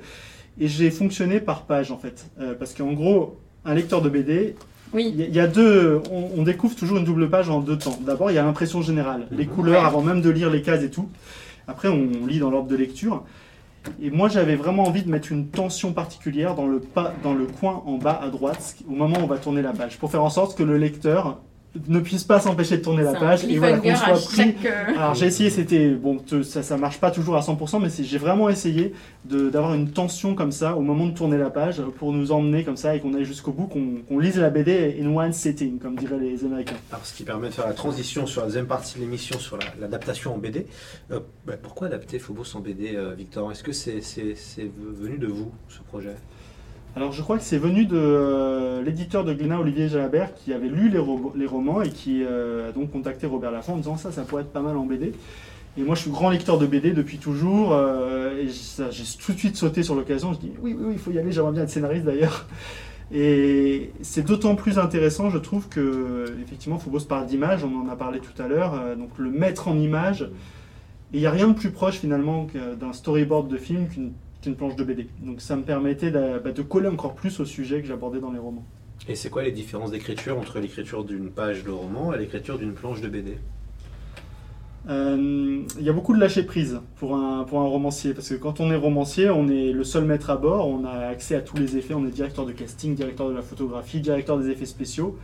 Et 0.60 0.68
j'ai 0.68 0.90
fonctionné 0.92 1.40
par 1.40 1.64
page, 1.64 1.92
en 1.92 1.98
fait. 1.98 2.26
Euh, 2.40 2.54
parce 2.58 2.74
qu'en 2.74 2.94
gros, 2.94 3.38
un 3.66 3.74
lecteur 3.76 4.02
de 4.02 4.10
BD, 4.10 4.56
Oui, 4.92 5.14
il 5.18 5.36
y, 5.36 5.40
a- 5.40 5.48
deux. 5.48 6.02
On, 6.12 6.30
on 6.40 6.44
découvre 6.44 6.76
toujours 6.76 6.98
une 6.98 7.06
double 7.06 7.30
page 7.30 7.50
en 7.50 7.60
deux 7.60 7.78
temps. 7.78 7.98
D'abord, 8.02 8.32
il 8.32 8.36
y 8.36 8.38
a 8.40 8.44
l'impression 8.44 8.82
générale, 8.82 9.28
les 9.32 9.46
couleurs 9.46 9.86
avant 9.86 10.02
même 10.02 10.22
de 10.22 10.30
lire 10.32 10.50
les 10.50 10.62
cases 10.64 10.84
et 10.84 10.90
tout. 10.90 11.10
Après, 11.68 11.88
on 11.90 12.26
lit 12.28 12.40
dans 12.40 12.50
l'ordre 12.50 12.68
de 12.70 12.76
lecture. 12.76 13.24
Et 14.02 14.10
moi, 14.10 14.30
j'avais 14.30 14.56
vraiment 14.56 14.84
envie 14.84 15.04
de 15.04 15.10
mettre 15.10 15.32
une 15.32 15.50
tension 15.50 15.94
particulière 15.94 16.56
dans 16.56 16.68
le, 16.68 16.80
pas, 16.80 17.14
dans 17.24 17.34
le 17.34 17.46
coin 17.46 17.84
en 17.86 17.98
bas 17.98 18.20
à 18.22 18.30
droite, 18.30 18.76
au 18.88 18.94
moment 18.94 19.18
où 19.20 19.24
on 19.24 19.28
va 19.28 19.38
tourner 19.38 19.62
la 19.62 19.74
page, 19.74 19.98
pour 19.98 20.12
faire 20.12 20.24
en 20.24 20.30
sorte 20.30 20.58
que 20.58 20.64
le 20.64 20.78
lecteur 20.78 21.40
ne 21.88 22.00
puisse 22.00 22.24
pas 22.24 22.40
s'empêcher 22.40 22.78
de 22.78 22.84
tourner 22.84 23.02
la 23.04 23.14
page 23.14 23.46
et 23.46 23.58
voilà, 23.58 23.80
qu'on 23.80 23.96
soit 23.96 24.14
pris. 24.14 24.36
chaque. 24.36 24.66
euh, 24.66 24.96
Alors 24.96 25.16
j'ai 25.16 25.26
essayé, 25.26 25.50
c'était 25.50 25.90
bon, 25.90 26.18
te- 26.18 26.44
ça, 26.44 26.62
ça 26.62 26.78
marche 26.78 27.00
pas 27.00 27.10
toujours 27.10 27.36
à 27.36 27.42
100%, 27.42 27.80
mais 27.82 27.90
j'ai 28.04 28.18
vraiment 28.20 28.48
essayé 28.50 28.94
de- 29.26 29.50
d'avoir 29.50 29.74
une 29.74 29.90
tension 29.92 30.36
comme 30.36 30.52
ça 30.52 30.76
au 30.78 30.82
moment 30.82 31.08
de 31.08 31.14
tourner 31.14 31.38
la 31.38 31.50
page 31.50 31.82
pour 31.98 32.12
nous 32.14 32.32
emmener 32.32 32.64
comme 32.64 32.78
ça 32.78 32.96
et 32.96 33.00
qu'on 33.00 33.14
aille 33.16 33.26
jusqu'au 33.26 33.52
bout, 33.52 33.66
qu'on 33.66 34.20
lise 34.20 34.38
la 34.38 34.50
BD 34.52 34.98
in 35.02 35.08
one 35.16 35.34
sitting, 35.34 35.80
comme 35.80 35.96
diraient 35.96 36.20
les 36.20 36.44
Américains. 36.46 36.76
Alors, 36.92 37.06
ce 37.06 37.14
qui 37.16 37.24
permet 37.24 37.48
de 37.50 37.54
faire 37.54 37.68
la 37.68 37.74
transition 37.74 38.28
sur 38.28 38.42
la 38.42 38.48
deuxième 38.48 38.68
partie 38.68 38.96
de 38.96 39.00
l'émission 39.02 39.40
sur 39.40 39.58
la- 39.58 39.66
l'adaptation 39.82 40.36
en 40.36 40.38
BD. 40.38 40.68
Euh, 41.12 41.20
bah, 41.48 41.54
pourquoi 41.62 41.88
adapter 41.88 42.20
Phobos 42.20 42.56
en 42.56 42.60
BD, 42.60 42.96
euh, 42.96 43.14
Victor? 43.18 43.52
Est-ce 43.52 43.64
que 43.64 43.72
c'est 43.72 44.00
venu 45.00 45.18
de 45.18 45.28
vous, 45.28 45.52
ce 45.70 45.80
projet? 45.82 46.16
Alors 46.96 47.12
je 47.12 47.22
crois 47.24 47.38
que 47.38 47.44
c'est 47.44 47.58
venu 47.58 47.86
de 47.86 47.98
euh, 47.98 48.84
l'éditeur 48.84 49.24
de 49.24 49.34
Glénat, 49.34 49.60
Olivier 49.60 49.90
Jalabert, 49.90 50.36
qui 50.36 50.54
avait 50.54 50.68
lu 50.68 50.90
les, 50.90 51.00
ro- 51.00 51.34
les 51.36 51.48
romans 51.48 51.82
et 51.82 51.90
qui 51.90 52.24
euh, 52.24 52.70
a 52.70 52.72
donc 52.72 52.92
contacté 52.92 53.26
Robert 53.26 53.52
Laffont 53.52 53.74
en 53.74 53.78
disant 53.78 53.98
ça, 53.98 54.12
ça 54.12 54.22
pourrait 54.24 54.44
être 54.44 54.54
pas 54.54 54.62
mal 54.62 54.78
en 54.78 54.86
BD. 54.86 55.12
Et 55.76 55.82
moi 55.82 55.96
je 55.96 56.02
suis 56.02 56.12
grand 56.12 56.30
lecteur 56.30 56.60
de 56.60 56.68
BD 56.68 56.92
depuis 56.92 57.18
toujours 57.18 57.74
euh, 57.74 58.38
et 58.40 58.48
j'ai 58.48 59.04
tout 59.20 59.34
de 59.34 59.40
suite 59.40 59.56
sauté 59.56 59.82
sur 59.82 59.96
l'occasion. 59.96 60.34
Je 60.34 60.40
dis 60.40 60.52
oui, 60.62 60.76
oui, 60.78 60.86
oui, 60.88 60.94
il 60.94 61.00
faut 61.00 61.10
y 61.10 61.18
aller, 61.18 61.32
j'aimerais 61.32 61.54
bien 61.54 61.64
être 61.64 61.72
scénariste 61.72 62.06
d'ailleurs. 62.06 62.46
Et 63.12 63.92
c'est 64.02 64.26
d'autant 64.26 64.56
plus 64.56 64.78
intéressant, 64.78 65.32
je 65.32 65.40
trouve, 65.40 65.70
que 65.70 66.26
effectivement 66.44 66.78
Phobos 66.78 67.06
parle 67.08 67.26
d'image, 67.26 67.64
on 67.64 67.88
en 67.88 67.90
a 67.92 67.96
parlé 67.96 68.20
tout 68.20 68.40
à 68.42 68.48
l'heure, 68.48 68.96
donc 68.98 69.10
le 69.18 69.32
mettre 69.32 69.68
en 69.68 69.78
image. 69.78 70.30
Et 71.12 71.18
il 71.18 71.20
n'y 71.20 71.28
a 71.28 71.32
rien 71.32 71.48
de 71.48 71.54
plus 71.54 71.70
proche 71.70 71.96
finalement 71.96 72.48
d'un 72.80 72.94
storyboard 72.94 73.48
de 73.48 73.58
film 73.58 73.88
qu'une 73.88 74.14
qu'une 74.44 74.56
planche 74.56 74.76
de 74.76 74.84
BD. 74.84 75.08
Donc 75.22 75.42
ça 75.42 75.56
me 75.56 75.64
permettait 75.64 76.12
de, 76.12 76.40
bah, 76.40 76.52
de 76.52 76.62
coller 76.62 76.88
encore 76.90 77.16
plus 77.16 77.40
au 77.40 77.46
sujet 77.46 77.82
que 77.82 77.88
j'abordais 77.88 78.20
dans 78.20 78.32
les 78.32 78.40
romans. 78.40 78.66
Et 79.08 79.16
c'est 79.16 79.30
quoi 79.30 79.44
les 79.44 79.52
différences 79.52 79.92
d'écriture 79.92 80.38
entre 80.38 80.60
l'écriture 80.60 81.04
d'une 81.06 81.32
page 81.32 81.64
de 81.64 81.72
roman 81.72 82.14
et 82.14 82.18
l'écriture 82.18 82.58
d'une 82.58 82.74
planche 82.74 83.02
de 83.02 83.10
BD 83.10 83.38
Euh, 84.90 85.64
Il 85.80 85.84
y 85.86 85.90
a 85.90 85.94
beaucoup 85.94 86.14
de 86.14 86.20
lâcher 86.20 86.44
prise 86.44 86.82
pour 86.96 87.16
un, 87.16 87.44
pour 87.46 87.60
un 87.62 87.66
romancier, 87.66 88.14
parce 88.14 88.30
que 88.30 88.36
quand 88.36 88.60
on 88.60 88.72
est 88.72 88.76
romancier, 88.76 89.30
on 89.30 89.48
est 89.48 89.72
le 89.72 89.84
seul 89.84 90.04
maître 90.06 90.30
à 90.30 90.36
bord, 90.38 90.68
on 90.68 90.84
a 90.86 91.08
accès 91.08 91.36
à 91.36 91.42
tous 91.42 91.58
les 91.58 91.78
effets, 91.78 91.94
on 91.94 92.06
est 92.06 92.12
directeur 92.12 92.46
de 92.46 92.52
casting, 92.52 92.96
directeur 92.96 93.30
de 93.30 93.34
la 93.36 93.42
photographie, 93.42 94.02
directeur 94.02 94.38
des 94.38 94.50
effets 94.50 94.66
spéciaux. 94.66 95.18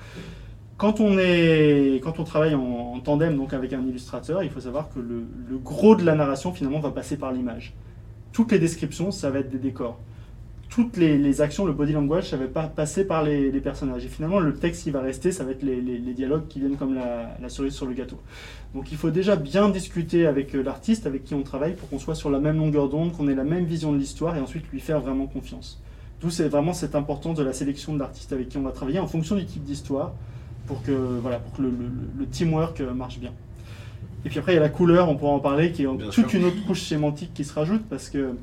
Quand 0.78 1.01
on, 1.01 1.17
est, 1.20 1.99
quand 2.01 2.20
on 2.20 2.24
travaille 2.24 2.55
en, 2.55 2.61
en 2.61 2.99
tandem 3.01 3.36
donc 3.36 3.53
avec 3.53 3.74
un 3.74 3.86
illustrateur, 3.86 4.43
il 4.43 4.49
faut 4.49 4.61
savoir 4.61 4.89
que 4.89 4.99
le, 4.99 5.26
le 5.49 5.57
gros 5.57 5.95
de 5.95 6.03
la 6.05 6.15
narration 6.15 6.53
finalement 6.53 6.80
va 6.80 6.91
passer 6.91 7.17
par 7.17 7.34
l'image. 7.34 7.74
Toutes 8.32 8.51
les 8.51 8.59
descriptions, 8.59 9.11
ça 9.11 9.30
va 9.30 9.39
être 9.39 9.49
des 9.49 9.57
décors. 9.57 9.99
Toutes 10.69 10.97
les, 10.97 11.41
actions, 11.41 11.65
le 11.65 11.73
body 11.73 11.93
language, 11.93 12.30
ça 12.30 12.38
va 12.38 12.47
pas 12.47 12.67
passer 12.67 13.03
par 13.03 13.23
les, 13.23 13.49
personnages. 13.59 14.05
Et 14.05 14.07
finalement, 14.07 14.39
le 14.39 14.53
texte 14.53 14.84
qui 14.84 14.91
va 14.91 15.01
rester, 15.01 15.32
ça 15.32 15.43
va 15.43 15.51
être 15.51 15.63
les, 15.63 16.13
dialogues 16.13 16.47
qui 16.47 16.59
viennent 16.59 16.77
comme 16.77 16.93
la, 16.93 17.36
la 17.41 17.49
cerise 17.49 17.73
sur 17.73 17.88
le 17.88 17.93
gâteau. 17.93 18.19
Donc 18.75 18.91
il 18.91 18.97
faut 18.97 19.09
déjà 19.09 19.36
bien 19.36 19.69
discuter 19.69 20.27
avec 20.27 20.53
euh, 20.53 20.61
l'artiste 20.61 21.07
avec 21.07 21.23
qui 21.23 21.34
on 21.34 21.41
travaille 21.41 21.73
pour 21.73 21.89
qu'on 21.89 21.97
soit 21.97 22.13
sur 22.13 22.30
la 22.30 22.39
même 22.39 22.57
longueur 22.57 22.88
d'onde, 22.88 23.13
qu'on 23.13 23.27
ait 23.27 23.36
la 23.36 23.43
même 23.43 23.65
vision 23.65 23.91
de 23.91 23.97
l'histoire 23.97 24.36
et 24.38 24.39
ensuite 24.39 24.69
lui 24.71 24.80
faire 24.80 25.01
vraiment 25.01 25.25
confiance. 25.25 25.82
D'où 26.21 26.30
c'est 26.30 26.47
vraiment 26.47 26.73
cette 26.73 26.93
importance 26.93 27.36
de 27.38 27.43
la 27.43 27.53
sélection 27.53 27.93
de 27.93 27.99
l'artiste 27.99 28.32
avec 28.32 28.49
qui 28.49 28.57
on 28.57 28.61
va 28.61 28.71
travailler 28.71 28.99
en 28.99 29.07
fonction 29.07 29.36
du 29.36 29.45
type 29.45 29.63
d'histoire 29.63 30.13
pour 30.67 30.84
que, 30.84 30.91
voilà, 30.91 31.39
pour 31.39 31.53
que 31.53 31.63
le 31.63 32.25
teamwork 32.27 32.82
euh, 32.82 32.93
marche 32.93 33.19
bien. 33.19 33.32
Et 34.26 34.30
puis 34.30 34.39
après, 34.39 34.51
il 34.51 34.55
y 34.55 34.57
a 34.57 34.61
la 34.61 34.70
couleur, 34.70 35.09
on 35.09 35.15
pourra 35.15 35.32
en 35.32 35.39
parler, 35.39 35.72
qui 35.72 35.84
est 35.84 35.88
Bien 35.88 36.09
toute 36.09 36.30
sûr. 36.30 36.39
une 36.39 36.45
autre 36.45 36.65
couche 36.67 36.82
sémantique 36.82 37.32
qui 37.34 37.43
se 37.45 37.53
rajoute 37.53 37.84
parce 37.89 38.09
que 38.09 38.34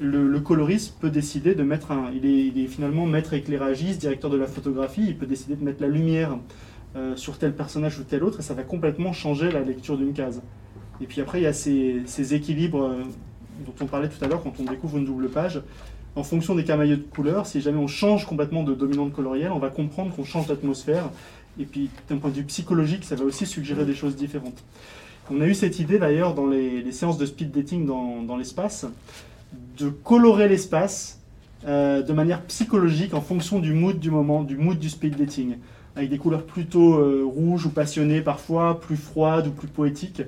le, 0.00 0.26
le 0.28 0.40
coloriste 0.40 0.96
peut 1.00 1.10
décider 1.10 1.54
de 1.54 1.62
mettre 1.62 1.92
un. 1.92 2.10
Il 2.14 2.24
est, 2.26 2.46
il 2.46 2.58
est 2.64 2.66
finalement 2.66 3.06
maître 3.06 3.34
éclairagiste, 3.34 4.00
directeur 4.00 4.30
de 4.30 4.36
la 4.38 4.46
photographie, 4.46 5.04
il 5.06 5.16
peut 5.16 5.26
décider 5.26 5.54
de 5.56 5.64
mettre 5.64 5.82
la 5.82 5.88
lumière 5.88 6.38
euh, 6.96 7.14
sur 7.16 7.38
tel 7.38 7.54
personnage 7.54 7.98
ou 7.98 8.04
tel 8.04 8.24
autre 8.24 8.40
et 8.40 8.42
ça 8.42 8.54
va 8.54 8.62
complètement 8.62 9.12
changer 9.12 9.50
la 9.50 9.60
lecture 9.60 9.98
d'une 9.98 10.12
case. 10.14 10.42
Et 11.02 11.04
puis 11.06 11.20
après, 11.20 11.40
il 11.40 11.44
y 11.44 11.46
a 11.46 11.52
ces, 11.52 12.02
ces 12.06 12.34
équilibres 12.34 12.84
euh, 12.84 13.02
dont 13.66 13.74
on 13.82 13.86
parlait 13.86 14.08
tout 14.08 14.22
à 14.24 14.28
l'heure 14.28 14.42
quand 14.42 14.54
on 14.60 14.64
découvre 14.64 14.96
une 14.96 15.04
double 15.04 15.28
page. 15.28 15.60
En 16.14 16.22
fonction 16.22 16.54
des 16.54 16.64
camailleux 16.64 16.96
de 16.96 17.02
couleurs, 17.02 17.46
si 17.46 17.60
jamais 17.60 17.76
on 17.76 17.86
change 17.86 18.24
complètement 18.24 18.62
de 18.62 18.72
dominante 18.74 19.12
colorielle, 19.12 19.52
on 19.52 19.58
va 19.58 19.68
comprendre 19.68 20.14
qu'on 20.16 20.24
change 20.24 20.46
d'atmosphère. 20.46 21.10
Et 21.58 21.64
puis, 21.64 21.90
d'un 22.08 22.18
point 22.18 22.30
de 22.30 22.36
vue 22.36 22.44
psychologique, 22.44 23.04
ça 23.04 23.14
va 23.14 23.24
aussi 23.24 23.46
suggérer 23.46 23.84
des 23.84 23.94
choses 23.94 24.16
différentes. 24.16 24.62
On 25.30 25.40
a 25.40 25.46
eu 25.46 25.54
cette 25.54 25.80
idée 25.80 25.98
d'ailleurs 25.98 26.34
dans 26.34 26.46
les, 26.46 26.82
les 26.82 26.92
séances 26.92 27.18
de 27.18 27.26
speed 27.26 27.50
dating 27.50 27.86
dans, 27.86 28.22
dans 28.22 28.36
l'espace, 28.36 28.86
de 29.78 29.88
colorer 29.88 30.48
l'espace 30.48 31.20
euh, 31.66 32.02
de 32.02 32.12
manière 32.12 32.42
psychologique 32.42 33.14
en 33.14 33.20
fonction 33.20 33.58
du 33.58 33.72
mood 33.72 33.98
du 33.98 34.10
moment, 34.10 34.44
du 34.44 34.56
mood 34.56 34.78
du 34.78 34.88
speed 34.88 35.16
dating, 35.16 35.56
avec 35.96 36.10
des 36.10 36.18
couleurs 36.18 36.44
plutôt 36.44 36.94
euh, 36.94 37.24
rouges 37.24 37.66
ou 37.66 37.70
passionnées 37.70 38.20
parfois, 38.20 38.78
plus 38.80 38.96
froides 38.96 39.48
ou 39.48 39.50
plus 39.50 39.66
poétiques. 39.66 40.22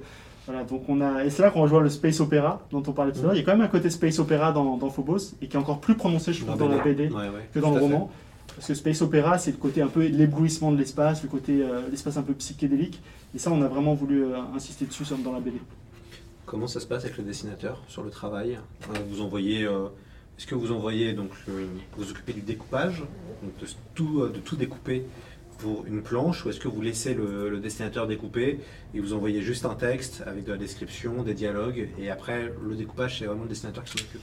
Voilà, 0.47 0.65
donc 0.65 0.89
on 0.89 1.03
a, 1.03 1.25
et 1.25 1.31
c'est 1.31 1.43
là 1.43 1.51
qu'on 1.51 1.61
rejoint 1.61 1.83
le 1.83 1.91
space 1.91 2.21
opéra 2.21 2.67
dont 2.71 2.83
on 2.87 2.93
parlait 2.93 3.13
tout 3.13 3.21
à 3.21 3.23
l'heure. 3.25 3.35
Il 3.35 3.39
y 3.39 3.43
a 3.43 3.45
quand 3.45 3.53
même 3.53 3.61
un 3.61 3.69
côté 3.69 3.91
space 3.91 4.19
opéra 4.19 4.51
dans, 4.51 4.79
dans 4.79 4.89
Phobos 4.89 5.35
et 5.43 5.47
qui 5.47 5.57
est 5.57 5.61
encore 5.61 5.79
plus 5.79 5.95
prononcé, 5.95 6.33
je 6.33 6.43
trouve, 6.43 6.59
dans 6.59 6.69
la 6.69 6.79
BD 6.79 7.09
Ouais, 7.09 7.15
ouais, 7.15 7.49
que 7.53 7.61
dans 7.61 7.73
le 7.73 7.81
fait. 7.81 7.99
Parce 8.59 8.67
que 8.67 8.75
Space 8.75 9.03
Opera, 9.03 9.39
c'est 9.39 9.53
le 9.53 9.57
côté 9.57 9.83
un 9.83 9.87
peu 9.87 10.05
l'éblouissement 10.05 10.73
de 10.73 10.79
l'espace, 10.79 11.23
le 11.23 11.29
côté 11.29 11.63
euh, 11.63 11.89
l'espace 11.93 12.17
un 12.17 12.23
peu 12.23 12.35
psychédélique. 12.35 13.01
Et 13.33 13.39
ça, 13.39 13.53
on 13.53 13.63
a 13.63 13.69
vraiment 13.69 13.95
voulu 13.95 14.25
euh, 14.25 14.41
insister 14.53 14.85
dessus 14.85 15.05
dans 15.23 15.33
la 15.33 15.39
BD. 15.39 15.59
Comment 16.45 16.67
ça 16.67 16.81
se 16.81 16.87
passe 16.89 17.05
avec 17.05 17.19
le 17.19 17.23
dessinateur 17.23 17.81
sur 17.87 18.03
le 18.03 18.11
travail? 18.11 18.59
Euh, 18.95 18.99
Vous 19.09 19.21
envoyez, 19.21 19.63
est-ce 19.63 20.47
que 20.49 20.57
vous 20.57 20.73
envoyez 20.73 21.13
donc 21.13 21.31
vous 21.47 21.55
vous 21.97 22.11
occupez 22.11 22.33
du 22.33 22.41
découpage, 22.41 23.05
de 23.45 23.67
tout, 23.95 24.27
de 24.27 24.41
tout 24.41 24.57
découper 24.57 25.05
pour 25.59 25.87
une 25.87 26.03
planche, 26.03 26.45
ou 26.45 26.51
est-ce 26.51 26.59
que 26.59 26.67
vous 26.67 26.81
laissez 26.81 27.15
le, 27.15 27.51
le 27.51 27.61
dessinateur 27.61 28.09
découper 28.09 28.59
et 28.93 28.99
vous 28.99 29.13
envoyez 29.13 29.41
juste 29.41 29.67
un 29.67 29.75
texte 29.77 30.25
avec 30.27 30.45
de 30.45 30.51
la 30.53 30.59
description, 30.59 31.23
des 31.23 31.35
dialogues, 31.35 31.91
et 31.97 32.11
après 32.11 32.53
le 32.69 32.75
découpage 32.75 33.21
c'est 33.21 33.27
vraiment 33.27 33.43
le 33.45 33.49
dessinateur 33.49 33.85
qui 33.85 33.93
s'en 33.93 34.05
occupe? 34.05 34.23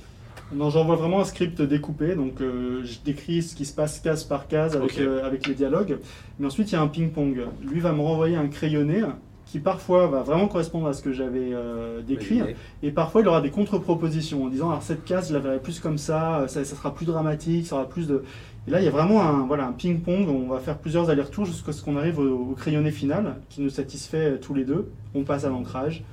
Non, 0.54 0.70
j'envoie 0.70 0.96
vraiment 0.96 1.22
un 1.22 1.26
script 1.26 1.62
découpé, 1.62 2.16
donc 2.16 2.40
euh, 2.40 2.84
je 2.84 3.00
décris 3.04 3.42
ce 3.42 3.56
qui 3.56 3.66
se 3.66 3.74
passe 3.74 4.00
case 4.00 4.24
par 4.24 4.48
case 4.48 4.76
avec, 4.76 5.00
euh, 5.00 5.26
avec 5.26 5.48
les 5.48 5.56
dialogues. 5.56 5.98
Mais 6.40 6.46
ensuite, 6.46 6.72
il 6.72 6.76
y 6.76 6.78
a 6.78 6.82
un 6.82 6.88
ping-pong. 6.88 7.46
Lui 7.64 7.80
va 7.80 7.92
me 7.92 8.02
renvoyer 8.02 8.36
un 8.36 8.48
crayonné 8.48 9.02
qui 9.46 9.60
parfois 9.60 10.08
va 10.08 10.22
vraiment 10.22 10.48
correspondre 10.48 10.88
à 10.88 10.94
ce 10.94 11.02
que 11.02 11.12
j'avais 11.12 11.52
euh, 11.54 12.02
décrit. 12.02 12.42
Et 12.84 12.92
parfois, 12.92 13.22
il 13.22 13.28
aura 13.28 13.42
des 13.42 13.50
contre-propositions 13.50 14.44
en 14.44 14.48
disant 14.48 14.70
alors 14.70 14.84
cette 14.84 15.04
case, 15.04 15.30
je 15.30 15.34
la 15.34 15.40
verrai 15.40 15.60
plus 15.60 15.80
comme 15.80 15.98
ça, 15.98 16.46
ça, 16.48 16.64
ça 16.64 16.76
sera 16.76 16.94
plus 16.94 17.06
dramatique, 17.06 17.66
ça 17.66 17.76
aura 17.76 17.90
plus 17.90 18.08
de. 18.08 18.24
Et 18.68 18.72
là, 18.72 18.82
il 18.82 18.86
y 18.86 18.88
a 18.88 18.92
vraiment 18.92 19.22
un, 19.24 19.46
voilà, 19.46 19.66
un 19.68 19.72
ping-pong. 19.72 20.28
On 20.30 20.48
va 20.48 20.60
faire 20.60 20.78
plusieurs 20.78 21.10
allers-retours 21.10 21.46
jusqu'à 21.46 21.72
ce 21.72 21.84
qu'on 21.84 21.98
arrive 21.98 22.20
au, 22.20 22.52
au 22.52 22.54
crayonné 22.54 22.92
final 22.92 23.38
qui 23.50 23.62
nous 23.62 23.70
satisfait 23.70 24.40
tous 24.40 24.54
les 24.54 24.64
deux. 24.64 24.92
On 25.14 25.24
passe 25.24 25.44
à 25.44 25.50
l'ancrage, 25.50 26.04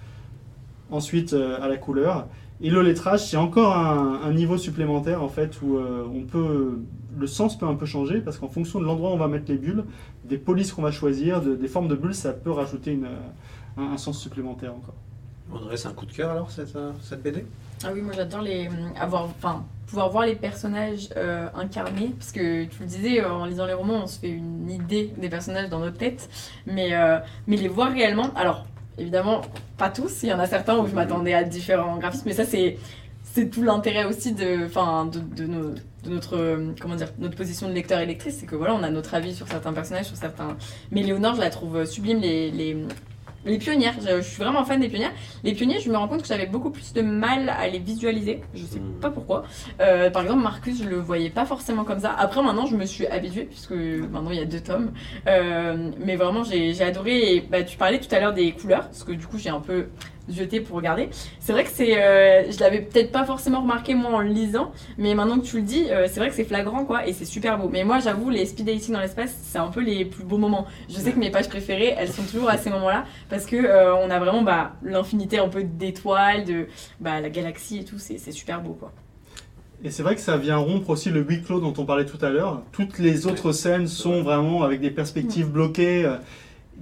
ensuite 0.90 1.32
euh, 1.32 1.58
à 1.62 1.68
la 1.68 1.76
couleur. 1.76 2.26
Et 2.64 2.70
le 2.70 2.80
lettrage, 2.82 3.26
c'est 3.26 3.36
encore 3.36 3.76
un, 3.76 4.20
un 4.24 4.32
niveau 4.32 4.56
supplémentaire 4.56 5.22
en 5.22 5.28
fait 5.28 5.60
où 5.62 5.76
euh, 5.78 6.06
on 6.14 6.22
peut, 6.22 6.78
le 7.18 7.26
sens 7.26 7.58
peut 7.58 7.66
un 7.66 7.74
peu 7.74 7.86
changer 7.86 8.20
parce 8.20 8.38
qu'en 8.38 8.48
fonction 8.48 8.78
de 8.80 8.84
l'endroit 8.84 9.10
où 9.10 9.14
on 9.14 9.18
va 9.18 9.26
mettre 9.28 9.46
les 9.50 9.58
bulles, 9.58 9.84
des 10.24 10.38
polices 10.38 10.72
qu'on 10.72 10.82
va 10.82 10.92
choisir, 10.92 11.42
de- 11.42 11.56
des 11.56 11.66
formes 11.68 11.88
de 11.88 11.96
bulles, 11.96 12.14
ça 12.14 12.32
peut 12.32 12.52
rajouter 12.52 12.92
une, 12.92 13.06
euh, 13.06 13.78
un, 13.78 13.92
un 13.94 13.96
sens 13.98 14.18
supplémentaire 14.20 14.72
encore. 14.72 14.94
André, 15.52 15.76
c'est 15.76 15.88
un 15.88 15.92
coup 15.92 16.06
de 16.06 16.12
cœur 16.12 16.30
alors 16.30 16.50
cette, 16.52 16.76
euh, 16.76 16.92
cette 17.02 17.20
BD 17.22 17.44
Ah 17.84 17.88
oui, 17.92 18.00
moi 18.00 18.12
j'adore 18.14 18.42
les 18.42 18.68
avoir, 18.98 19.24
enfin, 19.24 19.64
pouvoir 19.88 20.08
voir 20.10 20.24
les 20.24 20.36
personnages 20.36 21.08
euh, 21.16 21.48
incarnés, 21.56 22.12
parce 22.16 22.30
que 22.30 22.64
tu 22.66 22.80
le 22.80 22.86
disais, 22.86 23.24
en 23.24 23.44
lisant 23.44 23.66
les 23.66 23.74
romans, 23.74 24.02
on 24.04 24.06
se 24.06 24.20
fait 24.20 24.30
une 24.30 24.70
idée 24.70 25.12
des 25.18 25.28
personnages 25.28 25.68
dans 25.68 25.80
notre 25.80 25.98
tête, 25.98 26.30
mais 26.66 26.94
euh, 26.94 27.18
mais 27.48 27.56
les 27.56 27.68
voir 27.68 27.90
réellement. 27.92 28.30
Alors 28.36 28.64
évidemment, 28.98 29.42
pas 29.78 29.90
tous. 29.90 30.22
Il 30.22 30.28
y 30.28 30.32
en 30.32 30.38
a 30.38 30.46
certains 30.46 30.78
où 30.78 30.86
je 30.86 30.94
m'attendais 30.94 31.34
à 31.34 31.44
différents 31.44 31.98
graphismes, 31.98 32.24
mais 32.26 32.34
ça 32.34 32.44
c'est 32.44 32.78
tout 33.50 33.62
l'intérêt 33.62 34.04
aussi 34.04 34.32
de, 34.32 34.68
notre, 36.06 36.96
dire, 36.96 37.08
notre 37.18 37.36
position 37.36 37.68
de 37.68 37.72
lecteur 37.72 38.00
et 38.00 38.06
lectrice, 38.06 38.38
c'est 38.40 38.46
que 38.46 38.56
voilà, 38.56 38.74
on 38.74 38.82
a 38.82 38.90
notre 38.90 39.14
avis 39.14 39.34
sur 39.34 39.48
certains 39.48 39.72
personnages, 39.72 40.06
sur 40.06 40.16
certains. 40.16 40.56
Mais 40.90 41.02
Léonore, 41.02 41.36
je 41.36 41.40
la 41.40 41.50
trouve 41.50 41.84
sublime. 41.84 42.20
Les, 42.20 42.76
les 43.44 43.58
pionnières. 43.58 43.94
Je, 44.00 44.16
je 44.16 44.20
suis 44.22 44.42
vraiment 44.42 44.64
fan 44.64 44.80
des 44.80 44.88
pionnières. 44.88 45.12
Les 45.44 45.52
pionniers, 45.54 45.80
je 45.80 45.90
me 45.90 45.96
rends 45.96 46.08
compte 46.08 46.22
que 46.22 46.28
j'avais 46.28 46.46
beaucoup 46.46 46.70
plus 46.70 46.92
de 46.92 47.02
mal 47.02 47.48
à 47.48 47.68
les 47.68 47.78
visualiser. 47.78 48.40
Je 48.54 48.64
sais 48.64 48.78
Mm. 48.80 49.00
pas 49.00 49.10
pourquoi. 49.10 49.44
Euh, 49.80 50.10
par 50.10 50.22
exemple, 50.22 50.42
Marcus, 50.42 50.82
je 50.82 50.88
le 50.88 50.96
voyais 50.98 51.30
pas 51.30 51.44
forcément 51.44 51.84
comme 51.84 52.00
ça. 52.00 52.12
Après, 52.18 52.42
maintenant, 52.42 52.66
je 52.66 52.76
me 52.76 52.84
suis 52.84 53.06
habituée 53.06 53.44
puisque 53.44 53.72
maintenant 53.72 54.30
il 54.30 54.38
y 54.38 54.42
a 54.42 54.44
deux 54.44 54.60
tomes. 54.60 54.92
Euh, 55.26 55.90
mais 56.04 56.16
vraiment, 56.16 56.42
j'ai 56.44 56.74
j'ai 56.74 56.84
adoré. 56.84 57.36
Et, 57.36 57.40
bah, 57.40 57.62
tu 57.62 57.76
parlais 57.76 57.98
tout 58.00 58.12
à 58.14 58.20
l'heure 58.20 58.32
des 58.32 58.52
couleurs, 58.52 58.86
parce 58.86 59.04
que 59.04 59.12
du 59.12 59.26
coup, 59.26 59.38
j'ai 59.38 59.50
un 59.50 59.60
peu 59.60 59.86
jeté 60.28 60.60
pour 60.60 60.76
regarder. 60.76 61.08
C'est 61.40 61.52
vrai 61.52 61.64
que 61.64 61.70
c'est, 61.72 62.00
euh, 62.00 62.50
je 62.50 62.60
l'avais 62.60 62.80
peut-être 62.80 63.12
pas 63.12 63.24
forcément 63.24 63.62
remarqué 63.62 63.94
moi 63.94 64.10
en 64.10 64.20
le 64.20 64.28
lisant, 64.28 64.72
mais 64.98 65.14
maintenant 65.14 65.38
que 65.38 65.44
tu 65.44 65.56
le 65.56 65.62
dis, 65.62 65.86
euh, 65.90 66.06
c'est 66.08 66.20
vrai 66.20 66.28
que 66.28 66.34
c'est 66.34 66.44
flagrant 66.44 66.84
quoi, 66.84 67.06
et 67.06 67.12
c'est 67.12 67.24
super 67.24 67.58
beau. 67.58 67.68
Mais 67.68 67.84
moi, 67.84 67.98
j'avoue, 67.98 68.30
les 68.30 68.46
speed 68.46 68.66
dating 68.66 68.94
dans 68.94 69.00
l'espace, 69.00 69.36
c'est 69.42 69.58
un 69.58 69.68
peu 69.68 69.80
les 69.80 70.04
plus 70.04 70.24
beaux 70.24 70.38
moments. 70.38 70.66
Je 70.88 70.94
sais 70.94 71.12
que 71.12 71.18
mes 71.18 71.30
pages 71.30 71.48
préférées, 71.48 71.94
elles 71.96 72.12
sont 72.12 72.22
toujours 72.22 72.48
à 72.48 72.58
ces 72.58 72.70
moments-là, 72.70 73.04
parce 73.28 73.46
que 73.46 73.56
euh, 73.56 73.94
on 73.96 74.10
a 74.10 74.18
vraiment 74.18 74.42
bah, 74.42 74.72
l'infinité 74.82 75.38
un 75.38 75.48
peu 75.48 75.64
d'étoiles, 75.64 76.44
de 76.44 76.66
bah, 77.00 77.20
la 77.20 77.30
galaxie 77.30 77.78
et 77.78 77.84
tout, 77.84 77.98
c'est 77.98 78.18
c'est 78.18 78.32
super 78.32 78.60
beau 78.60 78.74
quoi. 78.74 78.92
Et 79.84 79.90
c'est 79.90 80.04
vrai 80.04 80.14
que 80.14 80.20
ça 80.20 80.36
vient 80.36 80.58
rompre 80.58 80.90
aussi 80.90 81.10
le 81.10 81.22
huis 81.22 81.42
clos 81.42 81.58
dont 81.58 81.74
on 81.76 81.84
parlait 81.84 82.06
tout 82.06 82.24
à 82.24 82.30
l'heure. 82.30 82.62
Toutes 82.70 83.00
les 83.00 83.26
autres 83.26 83.50
scènes 83.50 83.88
sont 83.88 84.22
vraiment 84.22 84.62
avec 84.62 84.80
des 84.80 84.92
perspectives 84.92 85.48
bloquées. 85.50 86.08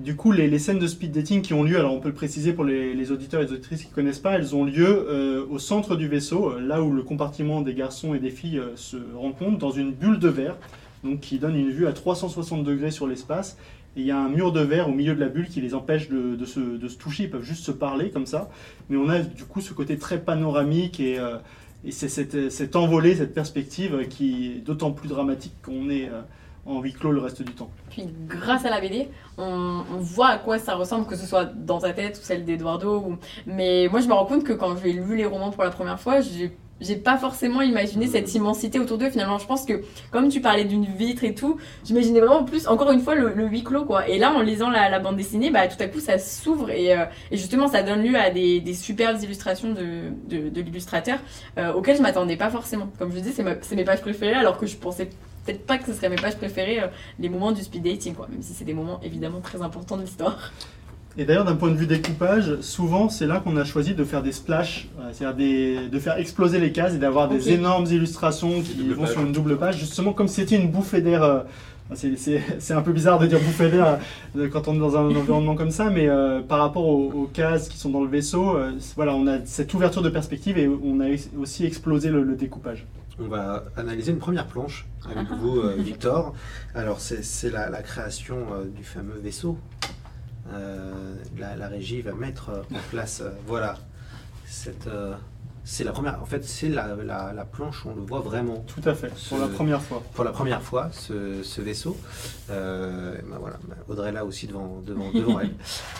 Du 0.00 0.16
coup, 0.16 0.32
les, 0.32 0.58
scènes 0.58 0.78
de 0.78 0.86
speed 0.86 1.12
dating 1.12 1.42
qui 1.42 1.52
ont 1.52 1.62
lieu, 1.62 1.78
alors 1.78 1.92
on 1.92 2.00
peut 2.00 2.08
le 2.08 2.14
préciser 2.14 2.54
pour 2.54 2.64
les, 2.64 3.12
auditeurs 3.12 3.42
et 3.42 3.44
les 3.44 3.52
auditrices 3.52 3.82
qui 3.82 3.90
ne 3.90 3.94
connaissent 3.94 4.18
pas, 4.18 4.32
elles 4.32 4.56
ont 4.56 4.64
lieu 4.64 4.86
euh, 4.88 5.44
au 5.50 5.58
centre 5.58 5.94
du 5.94 6.08
vaisseau, 6.08 6.52
euh, 6.52 6.58
là 6.58 6.82
où 6.82 6.90
le 6.90 7.02
compartiment 7.02 7.60
des 7.60 7.74
garçons 7.74 8.14
et 8.14 8.18
des 8.18 8.30
filles 8.30 8.60
euh, 8.60 8.74
se 8.76 8.96
rencontrent, 9.14 9.58
dans 9.58 9.72
une 9.72 9.92
bulle 9.92 10.18
de 10.18 10.28
verre, 10.28 10.56
donc 11.04 11.20
qui 11.20 11.38
donne 11.38 11.54
une 11.54 11.70
vue 11.70 11.86
à 11.86 11.92
360 11.92 12.64
degrés 12.64 12.90
sur 12.90 13.06
l'espace. 13.06 13.58
Et 13.94 14.00
il 14.00 14.06
y 14.06 14.10
a 14.10 14.18
un 14.18 14.30
mur 14.30 14.52
de 14.52 14.60
verre 14.60 14.88
au 14.88 14.92
milieu 14.92 15.14
de 15.14 15.20
la 15.20 15.28
bulle 15.28 15.48
qui 15.48 15.60
les 15.60 15.74
empêche 15.74 16.08
de, 16.08 16.44
se, 16.46 16.96
toucher, 16.96 17.24
ils 17.24 17.30
peuvent 17.30 17.44
juste 17.44 17.66
se 17.66 17.72
parler 17.72 18.08
comme 18.08 18.26
ça. 18.26 18.48
Mais 18.88 18.96
on 18.96 19.10
a 19.10 19.18
du 19.18 19.44
coup 19.44 19.60
ce 19.60 19.74
côté 19.74 19.98
très 19.98 20.18
panoramique 20.18 20.98
et, 20.98 21.18
c'est 21.90 22.08
cette, 22.08 22.76
envolée, 22.76 23.16
cette 23.16 23.34
perspective 23.34 24.06
qui 24.08 24.46
est 24.46 24.64
d'autant 24.64 24.92
plus 24.92 25.08
dramatique 25.08 25.52
qu'on 25.62 25.90
est 25.90 26.08
en 26.66 26.80
huis 26.80 26.92
clos 26.92 27.12
le 27.12 27.20
reste 27.20 27.42
du 27.42 27.52
temps. 27.52 27.70
Puis 27.90 28.08
grâce 28.28 28.64
à 28.64 28.70
la 28.70 28.80
BD, 28.80 29.08
on, 29.38 29.82
voit 29.98 30.28
à 30.28 30.38
quoi 30.38 30.58
ça 30.58 30.74
ressemble, 30.74 31.06
que 31.06 31.16
ce 31.16 31.26
soit 31.26 31.44
dans 31.44 31.78
ta 31.78 31.92
tête 31.92 32.18
ou 32.18 32.24
celle 32.24 32.44
d'Eduardo. 32.44 33.16
Mais 33.46 33.88
moi, 33.90 34.00
je 34.00 34.08
me 34.08 34.12
rends 34.12 34.26
compte 34.26 34.44
que 34.44 34.52
quand 34.52 34.76
j'ai 34.76 34.92
lu 34.92 35.16
les 35.16 35.26
romans 35.26 35.50
pour 35.50 35.64
la 35.64 35.70
première 35.70 36.00
fois, 36.00 36.20
j'ai 36.20 36.56
j'ai 36.80 36.96
pas 36.96 37.18
forcément 37.18 37.60
imaginé 37.60 38.06
cette 38.06 38.34
immensité 38.34 38.80
autour 38.80 38.98
d'eux. 38.98 39.10
Finalement, 39.10 39.38
je 39.38 39.46
pense 39.46 39.64
que 39.64 39.82
comme 40.10 40.28
tu 40.28 40.40
parlais 40.40 40.64
d'une 40.64 40.86
vitre 40.86 41.24
et 41.24 41.34
tout, 41.34 41.58
j'imaginais 41.84 42.20
vraiment 42.20 42.44
plus, 42.44 42.66
encore 42.66 42.90
une 42.90 43.00
fois, 43.00 43.14
le, 43.14 43.46
huis 43.46 43.64
clos 43.64 43.84
quoi. 43.84 44.08
Et 44.08 44.18
là, 44.18 44.32
en 44.32 44.40
lisant 44.40 44.70
la, 44.70 44.98
bande 44.98 45.16
dessinée, 45.16 45.50
bah 45.50 45.68
tout 45.68 45.82
à 45.82 45.86
coup, 45.86 46.00
ça 46.00 46.18
s'ouvre 46.18 46.70
et, 46.70 46.96
euh, 46.96 47.04
justement, 47.32 47.68
ça 47.68 47.82
donne 47.82 48.02
lieu 48.02 48.16
à 48.16 48.30
des, 48.30 48.74
superbes 48.74 49.22
illustrations 49.22 49.74
de, 49.74 50.60
l'illustrateur 50.60 51.18
euh, 51.58 51.72
auxquelles 51.72 51.96
je 51.96 52.02
m'attendais 52.02 52.36
pas 52.36 52.50
forcément. 52.50 52.88
Comme 52.98 53.12
je 53.12 53.42
ma- 53.42 53.56
c'est 53.60 53.76
mes 53.76 53.84
pages 53.84 54.00
préférées, 54.00 54.34
alors 54.34 54.58
que 54.58 54.66
je 54.66 54.76
pensais 54.76 55.10
peut-être 55.52 55.66
pas 55.66 55.78
que 55.78 55.86
ce 55.86 55.92
serait 55.94 56.08
mes 56.08 56.16
pages 56.16 56.36
préférées, 56.36 56.80
euh, 56.80 56.86
les 57.18 57.28
moments 57.28 57.52
du 57.52 57.62
speed 57.62 57.82
dating, 57.82 58.14
quoi. 58.14 58.28
Même 58.30 58.42
si 58.42 58.52
c'est 58.52 58.64
des 58.64 58.74
moments 58.74 59.00
évidemment 59.02 59.40
très 59.40 59.60
importants 59.62 59.96
de 59.96 60.02
l'histoire. 60.02 60.52
Et 61.18 61.24
d'ailleurs, 61.24 61.44
d'un 61.44 61.56
point 61.56 61.70
de 61.70 61.74
vue 61.76 61.88
découpage, 61.88 62.60
souvent 62.60 63.08
c'est 63.08 63.26
là 63.26 63.40
qu'on 63.40 63.56
a 63.56 63.64
choisi 63.64 63.94
de 63.94 64.04
faire 64.04 64.22
des 64.22 64.30
splashs, 64.32 64.88
euh, 65.00 65.10
c'est-à-dire 65.12 65.90
de 65.90 65.98
faire 65.98 66.16
exploser 66.18 66.60
les 66.60 66.70
cases 66.70 66.94
et 66.94 66.98
d'avoir 66.98 67.28
des 67.28 67.50
énormes 67.50 67.86
illustrations 67.86 68.60
qui 68.62 68.88
vont 68.90 69.02
page. 69.02 69.12
sur 69.12 69.20
une 69.22 69.32
double 69.32 69.58
page, 69.58 69.76
justement 69.78 70.12
comme 70.12 70.28
si 70.28 70.36
c'était 70.36 70.56
une 70.56 70.70
bouffée 70.70 71.00
d'air. 71.00 71.22
euh, 71.24 71.40
c'est- 71.96 72.72
un 72.72 72.82
peu 72.82 72.92
bizarre 72.92 73.18
de 73.18 73.26
dire 73.26 73.40
bouffée 73.40 73.68
d'air 73.68 73.98
quand 74.52 74.68
on 74.68 74.74
est 74.76 74.78
dans 74.78 74.96
un 74.96 75.06
environnement 75.16 75.56
comme 75.56 75.72
ça, 75.72 75.90
mais 75.90 76.08
euh, 76.08 76.40
par 76.40 76.60
rapport 76.60 76.86
aux, 76.86 77.10
aux 77.10 77.26
cases 77.32 77.68
qui 77.68 77.76
sont 77.76 77.90
dans 77.90 78.02
le 78.02 78.08
vaisseau, 78.08 78.56
euh, 78.56 78.70
voilà, 78.94 79.12
on 79.16 79.26
a 79.26 79.44
cette 79.44 79.74
ouverture 79.74 80.00
de 80.02 80.10
perspective 80.10 80.56
et 80.58 80.68
on 80.68 81.00
a 81.00 81.06
aussi 81.40 81.66
explosé 81.66 82.08
le, 82.10 82.22
le 82.22 82.36
découpage. 82.36 82.86
On 83.20 83.28
va 83.28 83.64
analyser 83.76 84.12
une 84.12 84.18
première 84.18 84.46
planche 84.46 84.86
avec 85.10 85.28
vous, 85.40 85.58
euh, 85.60 85.76
Victor. 85.78 86.34
Alors, 86.74 87.00
c'est 87.00 87.50
la, 87.50 87.68
la 87.70 87.82
création 87.82 88.46
euh, 88.52 88.64
du 88.64 88.82
fameux 88.84 89.18
vaisseau. 89.18 89.58
Euh, 90.52 91.14
la, 91.38 91.54
la 91.56 91.68
régie 91.68 92.00
va 92.02 92.12
mettre 92.12 92.50
en 92.50 92.78
place, 92.90 93.20
euh, 93.20 93.30
voilà, 93.46 93.76
cette, 94.46 94.86
euh, 94.88 95.14
c'est 95.62 95.84
la 95.84 95.92
première. 95.92 96.20
En 96.20 96.24
fait, 96.24 96.44
c'est 96.44 96.68
la, 96.70 96.96
la- 96.96 97.32
la 97.32 97.44
planche 97.44 97.84
où 97.84 97.90
on 97.90 97.94
le 97.94 98.00
voit 98.02 98.20
vraiment 98.20 98.64
Tout 98.66 98.80
à 98.88 98.94
fait, 98.94 99.12
pour 99.28 99.38
la 99.38 99.46
première 99.46 99.80
fois. 99.82 100.02
pour 100.14 100.24
la 100.24 100.32
première 100.32 100.62
fois, 100.62 100.88
ce, 100.92 101.42
ce 101.44 101.60
vaisseau. 101.60 101.96
Euh, 102.50 103.14
ben 103.30 103.36
voilà, 103.38 103.58
Audrey 103.88 104.10
là 104.10 104.24
aussi 104.24 104.46
devant, 104.48 104.80
devant, 104.84 105.12
devant 105.12 105.38
elle. 105.40 105.50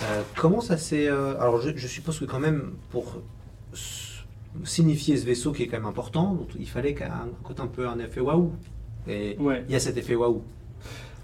Euh, 0.04 0.22
comment 0.36 0.60
ça 0.62 0.76
s'est. 0.78 1.06
euh, 1.08 1.38
alors, 1.40 1.60
je, 1.60 1.70
je 1.76 1.86
suppose 1.86 2.18
que 2.18 2.24
quand 2.24 2.40
même, 2.40 2.72
pour 2.90 3.20
signifier 4.64 5.16
ce 5.16 5.24
vaisseau 5.26 5.52
qui 5.52 5.62
est 5.62 5.66
quand 5.66 5.78
même 5.78 5.86
important, 5.86 6.34
donc 6.34 6.48
il 6.58 6.68
fallait 6.68 6.94
qu'un 6.94 7.06
un 7.06 7.28
côté 7.44 7.62
un 7.62 7.66
peu 7.66 7.88
un 7.88 7.98
effet 7.98 8.20
waouh. 8.20 8.50
Et 9.08 9.36
Ouais. 9.38 9.64
il 9.68 9.72
y 9.72 9.76
a 9.76 9.80
cet 9.80 9.96
effet 9.96 10.14
waouh. 10.14 10.42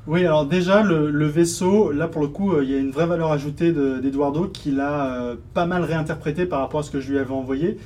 Oui, 0.06 0.24
alors 0.24 0.46
déjà, 0.46 0.82
le, 0.82 1.10
le 1.10 1.26
vaisseau, 1.26 1.90
là 1.90 2.06
pour 2.06 2.22
le 2.22 2.28
coup, 2.28 2.52
euh, 2.52 2.62
il 2.64 2.70
y 2.70 2.74
a 2.74 2.78
une 2.78 2.92
vraie 2.92 3.06
valeur 3.06 3.32
ajoutée 3.32 3.72
de- 3.72 3.98
d'Eduardo 3.98 4.46
qui 4.46 4.70
l'a 4.70 5.14
euh, 5.20 5.36
pas 5.52 5.66
mal 5.66 5.82
réinterprété 5.82 6.46
par 6.46 6.60
rapport 6.60 6.80
à 6.80 6.82
ce 6.84 6.90
que 6.92 7.00
je 7.00 7.10
lui 7.10 7.18
avais 7.18 7.32
envoyé. 7.34 7.76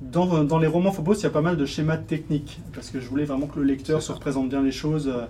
Dans, 0.00 0.44
dans 0.44 0.58
les 0.58 0.66
romans 0.66 0.92
Phobos, 0.92 1.14
il 1.14 1.22
y 1.22 1.26
a 1.26 1.30
pas 1.30 1.40
mal 1.40 1.56
de 1.56 1.66
schémas 1.66 1.96
techniques, 1.96 2.60
parce 2.74 2.90
que 2.90 3.00
je 3.00 3.08
voulais 3.08 3.24
vraiment 3.24 3.46
que 3.46 3.58
le 3.60 3.64
lecteur 3.64 4.02
se 4.02 4.10
représente 4.12 4.48
bien 4.48 4.62
les 4.62 4.72
choses. 4.72 5.08
euh, 5.08 5.26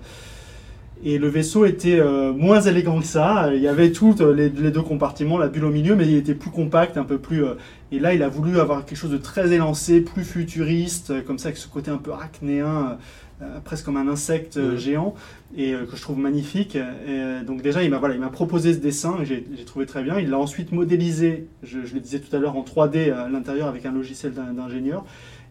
Et 1.05 1.19
le 1.19 1.29
vaisseau 1.29 1.65
était 1.65 2.01
euh, 2.01 2.33
moins 2.33 2.61
élégant 2.61 2.99
que 3.01 3.07
ça. 3.07 3.51
Il 3.55 3.63
y 3.63 3.69
avait 3.69 3.93
tous 3.93 4.17
euh, 4.21 4.35
les, 4.35 4.49
les 4.49 4.71
deux 4.73 4.83
compartiments, 4.83 5.39
la 5.39 5.49
bulle 5.49 5.65
au 5.65 5.71
milieu, 5.71 5.95
mais 5.95 6.07
il 6.07 6.15
était 6.17 6.35
plus 6.35 6.51
compact, 6.51 6.97
un 6.97 7.05
peu 7.05 7.19
plus. 7.19 7.45
euh, 7.45 7.55
et 7.93 8.01
là, 8.01 8.15
il 8.15 8.23
a 8.23 8.29
voulu 8.29 8.59
avoir 8.59 8.85
quelque 8.85 8.99
chose 8.99 9.11
de 9.13 9.17
très 9.19 9.53
élancé, 9.53 10.01
plus 10.01 10.25
futuriste, 10.25 11.25
comme 11.25 11.39
ça, 11.39 11.49
avec 11.49 11.57
ce 11.59 11.69
côté 11.69 11.91
un 11.93 11.99
peu 11.99 12.11
arachnéen, 12.13 12.99
euh, 13.43 13.61
presque 13.65 13.85
comme 13.85 13.97
un 13.97 14.09
insecte 14.09 14.77
géant, 14.77 15.15
et 15.57 15.73
que 15.89 15.97
je 15.97 16.03
trouve 16.03 16.19
magnifique. 16.19 16.75
Et, 16.77 17.45
donc 17.47 17.63
déjà, 17.63 17.83
il 17.85 17.91
m'a 17.91 17.99
voilà, 17.99 18.15
il 18.17 18.21
m'a 18.21 18.29
proposé 18.29 18.75
ce 18.75 18.79
dessin, 18.79 19.15
que 19.19 19.25
j'ai 19.25 19.45
trouvé 19.65 19.87
très 19.87 20.03
bien. 20.03 20.19
Il 20.19 20.29
l'a 20.31 20.39
ensuite 20.39 20.73
modélisé, 20.73 21.47
je, 21.63 21.79
je 21.85 21.95
le 21.95 22.01
disais 22.01 22.19
tout 22.19 22.35
à 22.35 22.41
l'heure, 22.41 22.57
en 22.57 22.63
3D 22.65 23.13
à 23.13 23.29
l'intérieur 23.29 23.69
avec 23.69 23.87
un 23.87 23.93
logiciel 23.93 24.33
d'in- 24.35 24.53
d'ingénieur. 24.53 25.05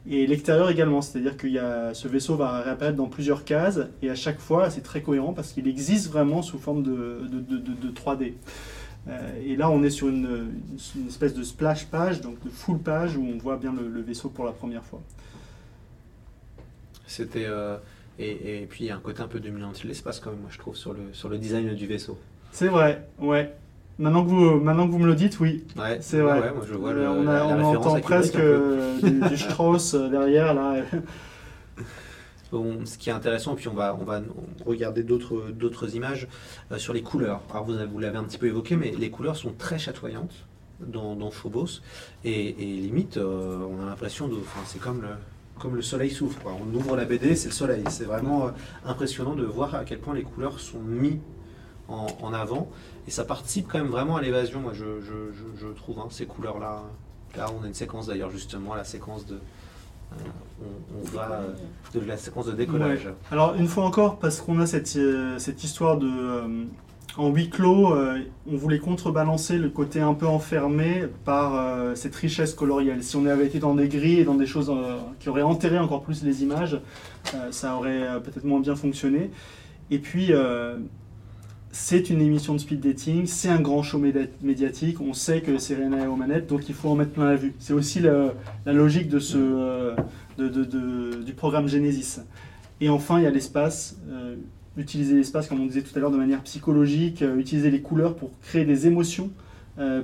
Et 0.09 0.25
l'extérieur 0.25 0.69
également, 0.69 1.01
c'est-à-dire 1.01 1.35
que 1.35 1.47
ce 1.93 2.07
vaisseau 2.07 2.35
va 2.35 2.61
réapparaître 2.61 2.95
dans 2.95 3.07
plusieurs 3.07 3.43
cases, 3.43 3.79
et 4.01 4.09
à 4.09 4.15
chaque 4.15 4.39
fois, 4.39 4.69
c'est 4.69 4.81
très 4.81 5.01
cohérent 5.01 5.33
parce 5.33 5.51
qu'il 5.51 5.67
existe 5.67 6.09
vraiment 6.09 6.41
sous 6.41 6.59
forme 6.59 6.81
de, 6.83 7.27
de, 7.29 7.39
de- 7.39 7.57
de- 7.57 7.73
de 7.73 7.91
3D. 7.91 8.33
Euh, 9.09 9.31
et 9.45 9.55
là, 9.57 9.69
on 9.69 9.83
est 9.83 9.89
sur 9.89 10.07
une, 10.09 10.25
une- 10.25 11.01
une 11.01 11.07
espèce 11.07 11.33
de 11.33 11.43
splash 11.43 11.87
page, 11.87 12.21
donc 12.21 12.41
de 12.43 12.49
full 12.49 12.79
page, 12.79 13.17
où 13.17 13.25
on 13.25 13.37
voit 13.37 13.57
bien 13.57 13.73
le, 13.73 13.87
le 13.89 14.01
vaisseau 14.01 14.29
pour 14.29 14.45
la 14.45 14.51
première 14.53 14.83
fois. 14.83 15.01
C'était. 17.05 17.45
euh, 17.45 17.77
et, 18.19 18.61
et 18.63 18.65
puis, 18.65 18.85
il 18.85 18.87
y 18.87 18.91
a 18.91 18.95
un 18.95 18.99
côté 18.99 19.21
un 19.21 19.27
peu 19.27 19.39
dominant 19.39 19.71
de 19.71 19.87
l'espace, 19.87 20.19
quand 20.19 20.31
même, 20.31 20.39
moi, 20.39 20.49
je 20.51 20.57
trouve, 20.57 20.75
sur 20.75 20.93
le, 20.93 21.01
sur 21.13 21.29
le 21.29 21.37
design 21.37 21.73
du 21.75 21.85
vaisseau. 21.85 22.17
C'est 22.51 22.67
vrai, 22.67 23.07
ouais. 23.19 23.53
Maintenant 23.99 24.23
que, 24.23 24.29
vous, 24.29 24.59
maintenant 24.59 24.85
que 24.87 24.91
vous 24.91 24.99
me 24.99 25.07
le 25.07 25.15
dites, 25.15 25.39
oui. 25.39 25.63
Ouais, 25.77 25.97
C'est 26.01 26.19
vrai. 26.19 26.39
Ouais, 26.39 26.51
moi, 26.53 26.63
je 26.67 26.73
vois 26.75 26.93
le, 26.93 27.07
on, 27.09 27.27
a- 27.27 27.43
entend 27.65 27.99
presque 27.99 28.35
euh, 28.35 28.99
du, 29.01 29.19
du 29.29 29.37
Strauss 29.37 29.95
euh, 29.95 30.07
derrière, 30.09 30.53
là. 30.53 30.75
Bon, 32.51 32.85
ce 32.85 32.97
qui 32.97 33.09
est 33.09 33.13
intéressant, 33.13 33.55
puis 33.55 33.67
on 33.67 33.73
va, 33.73 33.97
on 33.99 34.05
va 34.05 34.21
regarder 34.65 35.03
d'autres 35.03 35.95
images 35.95 36.29
euh, 36.71 36.77
sur 36.77 36.93
les 36.93 37.01
couleurs. 37.01 37.41
Alors 37.51 37.65
vous, 37.65 37.73
vous 37.91 37.99
l'avez 37.99 38.17
un 38.17 38.23
petit 38.23 38.37
peu 38.37 38.45
évoqué, 38.47 38.77
mais 38.77 38.91
les 38.97 39.09
couleurs 39.09 39.35
sont 39.35 39.51
très 39.57 39.77
chatoyantes 39.77 40.45
dans, 40.79 41.15
dans 41.17 41.29
Phobos. 41.29 41.81
Et, 42.23 42.49
et 42.51 42.77
limite, 42.77 43.17
euh, 43.17 43.57
on 43.69 43.83
a 43.83 43.85
l'impression 43.85 44.29
de. 44.29 44.35
C'est 44.65 44.79
comme 44.79 45.01
le, 45.01 45.09
comme 45.59 45.75
le 45.75 45.81
soleil 45.81 46.09
s'ouvre. 46.09 46.37
On 46.45 46.73
ouvre 46.73 46.95
la 46.95 47.03
BD, 47.03 47.35
c'est 47.35 47.49
le 47.49 47.53
soleil. 47.53 47.83
C'est 47.89 48.05
vraiment 48.05 48.51
impressionnant 48.85 49.35
de 49.35 49.43
voir 49.43 49.75
à 49.75 49.83
quel 49.83 49.99
point 49.99 50.13
les 50.15 50.23
couleurs 50.23 50.61
sont 50.61 50.79
mises 50.79 51.17
en, 51.89 52.07
en 52.21 52.31
avant. 52.31 52.69
Et 53.07 53.11
ça 53.11 53.23
participe 53.23 53.67
quand 53.69 53.77
même 53.77 53.87
vraiment 53.87 54.17
à 54.17 54.21
l'évasion, 54.21 54.59
moi, 54.59 54.73
je, 54.73 55.73
trouve, 55.77 55.99
hein, 55.99 56.07
ces 56.09 56.25
couleurs-là. 56.25 56.83
Là, 57.37 57.45
on 57.57 57.63
a 57.63 57.67
une 57.67 57.73
séquence 57.73 58.07
d'ailleurs, 58.07 58.29
justement, 58.29 58.75
la 58.75 58.83
séquence 58.83 59.25
de. 59.25 59.39
euh, 61.15 62.01
la 62.05 62.17
séquence 62.17 62.47
de 62.47 62.51
décollage. 62.51 63.09
Alors, 63.31 63.55
une 63.55 63.67
fois 63.67 63.85
encore, 63.85 64.19
parce 64.19 64.41
qu'on 64.41 64.59
a 64.59 64.65
cette, 64.65 64.93
euh, 64.97 65.37
histoire 65.63 65.97
de. 65.97 66.07
euh, 66.07 66.65
en 67.17 67.29
huis 67.29 67.49
clos, 67.49 67.95
on 68.45 68.55
voulait 68.57 68.77
contrebalancer 68.77 69.57
le 69.57 69.69
côté 69.69 70.01
un 70.01 70.13
peu 70.13 70.27
enfermé 70.27 71.07
par 71.25 71.97
cette 71.97 72.15
richesse 72.15 72.53
colorielle. 72.53 73.03
Si 73.03 73.15
on 73.15 73.25
avait 73.25 73.47
été 73.47 73.57
dans 73.57 73.73
des 73.73 73.87
gris 73.87 74.19
et 74.19 74.23
dans 74.23 74.35
des 74.35 74.45
choses 74.45 74.71
qui 75.19 75.27
auraient 75.27 75.41
enterré 75.41 75.79
encore 75.79 76.03
plus 76.03 76.23
les 76.23 76.43
images, 76.43 76.79
ça 77.49 77.75
aurait 77.75 78.21
peut-être 78.21 78.43
moins 78.43 78.59
bien 78.59 78.75
fonctionné. 78.75 79.31
Et 79.89 79.97
puis, 79.97 80.31
c'est 81.71 82.09
une 82.09 82.21
émission 82.21 82.53
de 82.53 82.59
speed 82.59 82.79
dating, 82.79 83.25
c'est 83.27 83.49
un 83.49 83.59
grand 83.61 83.83
show 83.83 83.99
médiatique, 84.41 84.99
on 85.01 85.13
sait 85.13 85.41
que 85.41 85.57
Serena 85.57 86.03
est 86.03 86.07
aux 86.07 86.15
manettes, 86.15 86.47
donc 86.47 86.67
il 86.69 86.75
faut 86.75 86.89
en 86.89 86.95
mettre 86.95 87.11
plein 87.11 87.25
la 87.25 87.35
vue. 87.35 87.53
C'est 87.59 87.73
aussi 87.73 87.99
la, 87.99 88.33
logique 88.65 89.09
de 89.09 89.19
ce, 89.19 89.37
euh, 89.37 89.95
du 91.23 91.33
programme 91.33 91.67
Genesis. 91.67 92.21
Et 92.81 92.89
enfin, 92.89 93.19
il 93.19 93.23
y 93.23 93.27
a 93.27 93.31
l'espace. 93.31 93.97
euh, 94.09 94.35
utiliser 94.77 95.15
l'espace, 95.15 95.47
comme 95.47 95.59
on 95.59 95.65
disait 95.65 95.81
tout 95.81 95.95
à 95.95 95.99
l'heure, 95.99 96.11
de 96.11 96.17
manière 96.17 96.41
psychologique, 96.43 97.23
euh, 97.23 97.37
utiliser 97.37 97.71
les 97.71 97.81
couleurs 97.81 98.15
pour 98.15 98.29
créer 98.41 98.65
des 98.65 98.87
émotions 98.87 99.31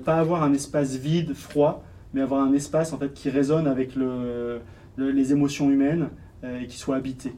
pas 0.05 0.17
avoir 0.19 0.43
un 0.43 0.53
espace 0.53 0.95
vide, 0.97 1.33
froid, 1.33 1.83
mais 2.13 2.21
avoir 2.21 2.43
un 2.43 2.53
espace 2.53 2.93
en 2.93 2.99
fait 2.99 3.11
qui 3.11 3.31
résonne 3.31 3.65
avec 3.65 3.95
le, 3.95 4.59
le- 4.97 5.09
les 5.09 5.31
émotions 5.31 5.71
humaines 5.71 6.09
et 6.43 6.67
qui 6.67 6.77
soit 6.77 6.95
habité. 6.95 7.33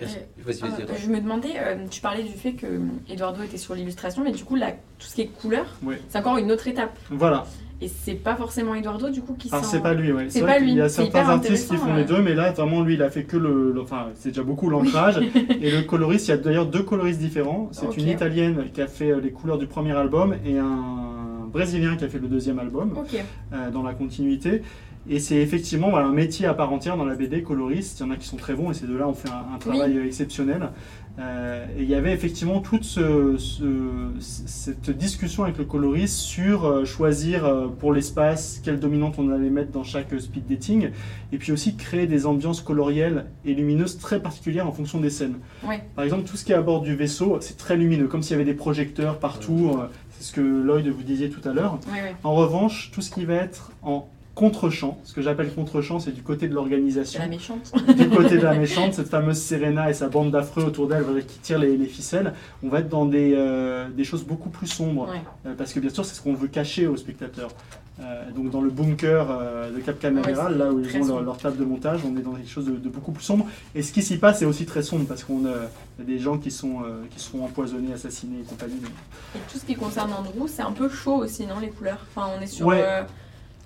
Euh, 0.00 0.04
Vas-y, 0.44 0.60
vas-y, 0.60 0.70
Ah, 0.72 0.82
attends. 0.84 0.92
je 0.96 1.08
me 1.10 1.20
demandais, 1.20 1.54
euh, 1.58 1.74
tu 1.90 2.00
parlais 2.00 2.22
du 2.22 2.32
fait 2.32 2.52
que 2.52 2.66
Eduardo 3.10 3.42
était 3.42 3.56
sur 3.56 3.74
l'illustration, 3.74 4.22
mais 4.22 4.32
du 4.32 4.44
coup, 4.44 4.54
là, 4.54 4.70
tout 4.98 5.06
ce 5.06 5.14
qui 5.16 5.22
est 5.22 5.26
couleur, 5.26 5.66
Oui. 5.82 5.96
c'est 6.08 6.18
encore 6.18 6.36
une 6.38 6.52
autre 6.52 6.68
étape. 6.68 6.96
Voilà. 7.10 7.46
Et 7.80 7.86
c'est 7.88 8.14
pas 8.14 8.34
forcément 8.36 8.74
Eduardo, 8.74 9.08
du 9.08 9.22
coup, 9.22 9.34
qui 9.34 9.48
Alors 9.52 9.64
s'en- 9.64 9.70
c'est 9.70 9.80
pas 9.80 9.94
lui, 9.94 10.10
ouais. 10.12 10.26
C'est 10.30 10.42
pas 10.42 10.58
lui, 10.58 10.72
y 10.74 10.80
a 10.80 10.88
certains 10.88 11.28
artistes 11.28 11.70
qui 11.70 11.76
font 11.76 11.94
les 11.94 12.04
deux, 12.04 12.20
mais 12.22 12.34
là 12.34 12.50
vraiment 12.50 12.82
lui 12.82 12.94
il 12.94 13.02
a 13.02 13.08
fait 13.10 13.22
que 13.22 13.36
le, 13.36 13.70
le- 13.72 13.80
enfin 13.80 14.06
c'est 14.14 14.30
déjà 14.30 14.42
beaucoup 14.42 14.68
l'ancrage 14.68 15.18
et 15.62 15.70
le 15.70 15.82
coloriste. 15.82 16.26
Il 16.26 16.30
y 16.32 16.34
a 16.34 16.38
d'ailleurs 16.38 16.66
deux 16.66 16.82
coloristes 16.82 17.20
différents. 17.20 17.68
C'est 17.70 17.96
une 17.96 18.08
italienne 18.08 18.64
qui 18.74 18.82
a 18.82 18.88
fait 18.88 19.12
euh, 19.12 19.20
les 19.20 19.30
couleurs 19.30 19.58
du 19.58 19.68
premier 19.68 19.92
album 19.92 20.34
et 20.44 20.58
un 20.58 21.46
brésilien 21.52 21.94
qui 21.96 22.04
a 22.04 22.08
fait 22.08 22.18
le 22.18 22.26
deuxième 22.26 22.58
album 22.58 22.94
euh, 23.52 23.70
dans 23.70 23.82
la 23.84 23.94
continuité. 23.94 24.62
Et 25.10 25.20
c'est 25.20 25.36
effectivement 25.36 25.90
voilà, 25.90 26.06
un 26.06 26.12
métier 26.12 26.46
à 26.46 26.54
part 26.54 26.72
entière 26.72 26.96
dans 26.96 27.04
la 27.06 27.14
BD 27.14 27.42
coloriste. 27.42 28.00
Il 28.00 28.02
y 28.02 28.06
en 28.06 28.10
a 28.10 28.16
qui 28.16 28.26
sont 28.26 28.36
très 28.36 28.54
bons 28.54 28.70
et 28.70 28.74
ces 28.74 28.86
deux-là 28.86 29.08
ont 29.08 29.14
fait 29.14 29.30
un, 29.30 29.54
un 29.54 29.58
travail 29.58 29.96
euh, 29.98 30.04
exceptionnel. 30.06 30.68
Euh, 31.18 31.66
et 31.76 31.82
il 31.82 31.88
y 31.90 31.96
avait 31.96 32.12
effectivement 32.12 32.60
toute 32.60 32.84
ce- 32.84 33.34
ce- 33.38 34.12
cette 34.20 34.90
discussion 34.90 35.42
avec 35.42 35.58
le 35.58 35.64
coloriste 35.64 36.14
sur 36.18 36.64
euh, 36.64 36.84
choisir 36.84 37.44
euh, 37.44 37.66
pour 37.66 37.92
l'espace 37.92 38.60
quelle 38.64 38.78
dominante 38.78 39.16
on 39.18 39.30
allait 39.30 39.50
mettre 39.50 39.72
dans 39.72 39.82
chaque 39.82 40.12
euh, 40.12 40.20
speed 40.20 40.46
dating, 40.46 40.90
et 41.32 41.38
puis 41.38 41.50
aussi 41.50 41.74
créer 41.74 42.06
des 42.06 42.24
ambiances 42.26 42.60
colorielles 42.60 43.24
et 43.44 43.54
lumineuses 43.54 43.98
très 43.98 44.20
particulières 44.22 44.68
en 44.68 44.72
fonction 44.72 45.00
des 45.00 45.10
scènes. 45.10 45.38
Par 45.96 46.04
exemple, 46.04 46.22
tout 46.22 46.36
ce 46.36 46.44
qui 46.44 46.52
est 46.52 46.56
à 46.56 46.62
bord 46.62 46.82
du 46.82 46.94
vaisseau, 46.94 47.38
c'est 47.40 47.56
très 47.56 47.76
lumineux, 47.76 48.06
comme 48.06 48.22
s'il 48.22 48.32
y 48.32 48.40
avait 48.40 48.44
des 48.44 48.54
projecteurs 48.54 49.18
partout. 49.18 49.72
euh, 49.80 49.86
C'est 50.20 50.22
ce 50.24 50.32
que 50.32 50.40
Lloyd 50.40 50.86
vous 50.86 51.02
disiez 51.02 51.30
tout 51.30 51.46
à 51.48 51.52
l'heure. 51.52 51.80
En 52.22 52.34
revanche, 52.36 52.90
tout 52.94 53.00
ce 53.00 53.10
qui 53.10 53.24
va 53.24 53.34
être 53.34 53.72
en 53.82 54.06
contre-champ, 54.38 54.96
ce 55.02 55.12
que 55.12 55.20
j'appelle 55.20 55.52
contre-champ, 55.52 55.98
c'est 55.98 56.12
du 56.12 56.22
côté 56.22 56.46
de 56.46 56.54
l'organisation 56.54 57.18
la 57.20 57.26
méchante. 57.26 57.72
du 57.96 58.08
côté 58.08 58.36
de 58.38 58.42
la 58.44 58.54
méchante, 58.54 58.94
cette 58.94 59.08
fameuse 59.08 59.38
Serena 59.38 59.90
et 59.90 59.94
sa 59.94 60.08
bande 60.08 60.30
d'affreux 60.30 60.62
autour 60.62 60.86
d'elle 60.86 61.04
qui 61.26 61.38
tirent 61.40 61.58
les, 61.58 61.76
les 61.76 61.86
ficelles, 61.86 62.34
on 62.62 62.68
va 62.68 62.78
être 62.78 62.88
dans 62.88 63.04
des, 63.04 63.34
euh, 63.36 63.88
des 63.88 64.04
choses 64.04 64.22
beaucoup 64.22 64.48
plus 64.48 64.68
sombres. 64.68 65.08
Ouais. 65.10 65.20
Euh, 65.46 65.54
parce 65.58 65.72
que 65.72 65.80
bien 65.80 65.90
sûr, 65.90 66.04
c'est 66.04 66.14
ce 66.14 66.22
qu'on 66.22 66.34
veut 66.34 66.46
cacher 66.46 66.86
aux 66.86 66.96
spectateurs. 66.96 67.50
Euh, 68.00 68.30
donc 68.30 68.50
dans 68.50 68.60
le 68.60 68.70
bunker 68.70 69.26
de 69.74 69.80
Cap 69.80 69.98
Canaveral, 69.98 70.52
Ouais, 70.52 70.58
là 70.58 70.70
où 70.72 70.78
ils 70.78 71.02
ont 71.02 71.16
leur, 71.16 71.22
leur 71.22 71.36
table 71.38 71.56
de 71.56 71.64
montage, 71.64 72.02
on 72.06 72.16
est 72.16 72.22
dans 72.22 72.30
quelque 72.30 72.48
chose 72.48 72.66
de, 72.66 72.76
de 72.76 72.88
beaucoup 72.88 73.10
plus 73.10 73.24
sombre. 73.24 73.44
Et 73.74 73.82
ce 73.82 73.92
qui 73.92 74.02
s'y 74.04 74.18
passe 74.18 74.40
est 74.40 74.44
aussi 74.44 74.66
très 74.66 74.82
sombre 74.82 75.06
parce 75.08 75.24
qu'on 75.24 75.44
a 75.46 75.54
il 75.98 76.04
y 76.08 76.12
a 76.12 76.16
des 76.16 76.20
gens 76.20 76.38
qui 76.38 76.52
sont, 76.52 76.82
qui 77.10 77.18
seront 77.20 77.44
empoisonnés, 77.44 77.92
assassinés 77.92 78.38
et 78.42 78.44
compagnie. 78.44 78.76
Et 79.34 79.40
tout 79.50 79.58
ce 79.58 79.64
qui 79.64 79.74
concerne 79.74 80.12
Andrew, 80.12 80.46
c'est 80.46 80.62
un 80.62 80.70
peu 80.70 80.88
chaud 80.88 81.16
aussi, 81.16 81.44
non, 81.44 81.58
les 81.60 81.70
couleurs? 81.70 82.06
Enfin, 82.14 82.28
on 82.38 82.40
est 82.40 82.46
sur 82.46 82.66
Ouais. 82.66 82.84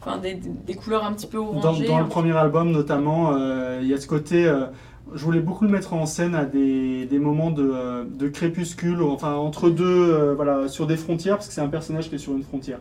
Enfin, 0.05 0.19
des, 0.19 0.35
des 0.35 0.75
couleurs 0.75 1.05
un 1.05 1.13
petit 1.13 1.27
peu 1.27 1.39
orangées. 1.39 1.87
dans 1.87 2.01
le 2.01 2.07
premier 2.07 2.37
album 2.37 2.71
notamment, 2.73 3.33
euh, 3.35 3.79
il 3.83 3.89
y 3.89 3.95
a 3.95 4.01
ce 4.01 4.07
côté. 4.07 4.47
euh, 4.47 4.67
je 5.15 5.25
voulais 5.25 5.41
beaucoup 5.41 5.65
le 5.65 5.71
mettre 5.71 5.93
en 5.93 6.07
scène 6.07 6.35
à 6.35 6.45
des, 6.47 7.05
des 7.07 7.19
moments 7.19 7.51
de, 7.51 7.71
euh, 7.75 8.05
de 8.09 8.29
crépuscule, 8.29 9.03
enfin 9.03 9.35
entre 9.35 9.69
deux, 9.69 9.85
euh, 9.85 10.35
voilà, 10.35 10.69
sur 10.69 10.87
des 10.87 10.97
frontières, 10.97 11.37
parce 11.37 11.49
que 11.49 11.53
c'est 11.55 11.61
un 11.61 11.69
personnage 11.69 12.09
qui 12.09 12.15
est 12.15 12.19
sur 12.19 12.33
une 12.33 12.45
frontière. 12.45 12.79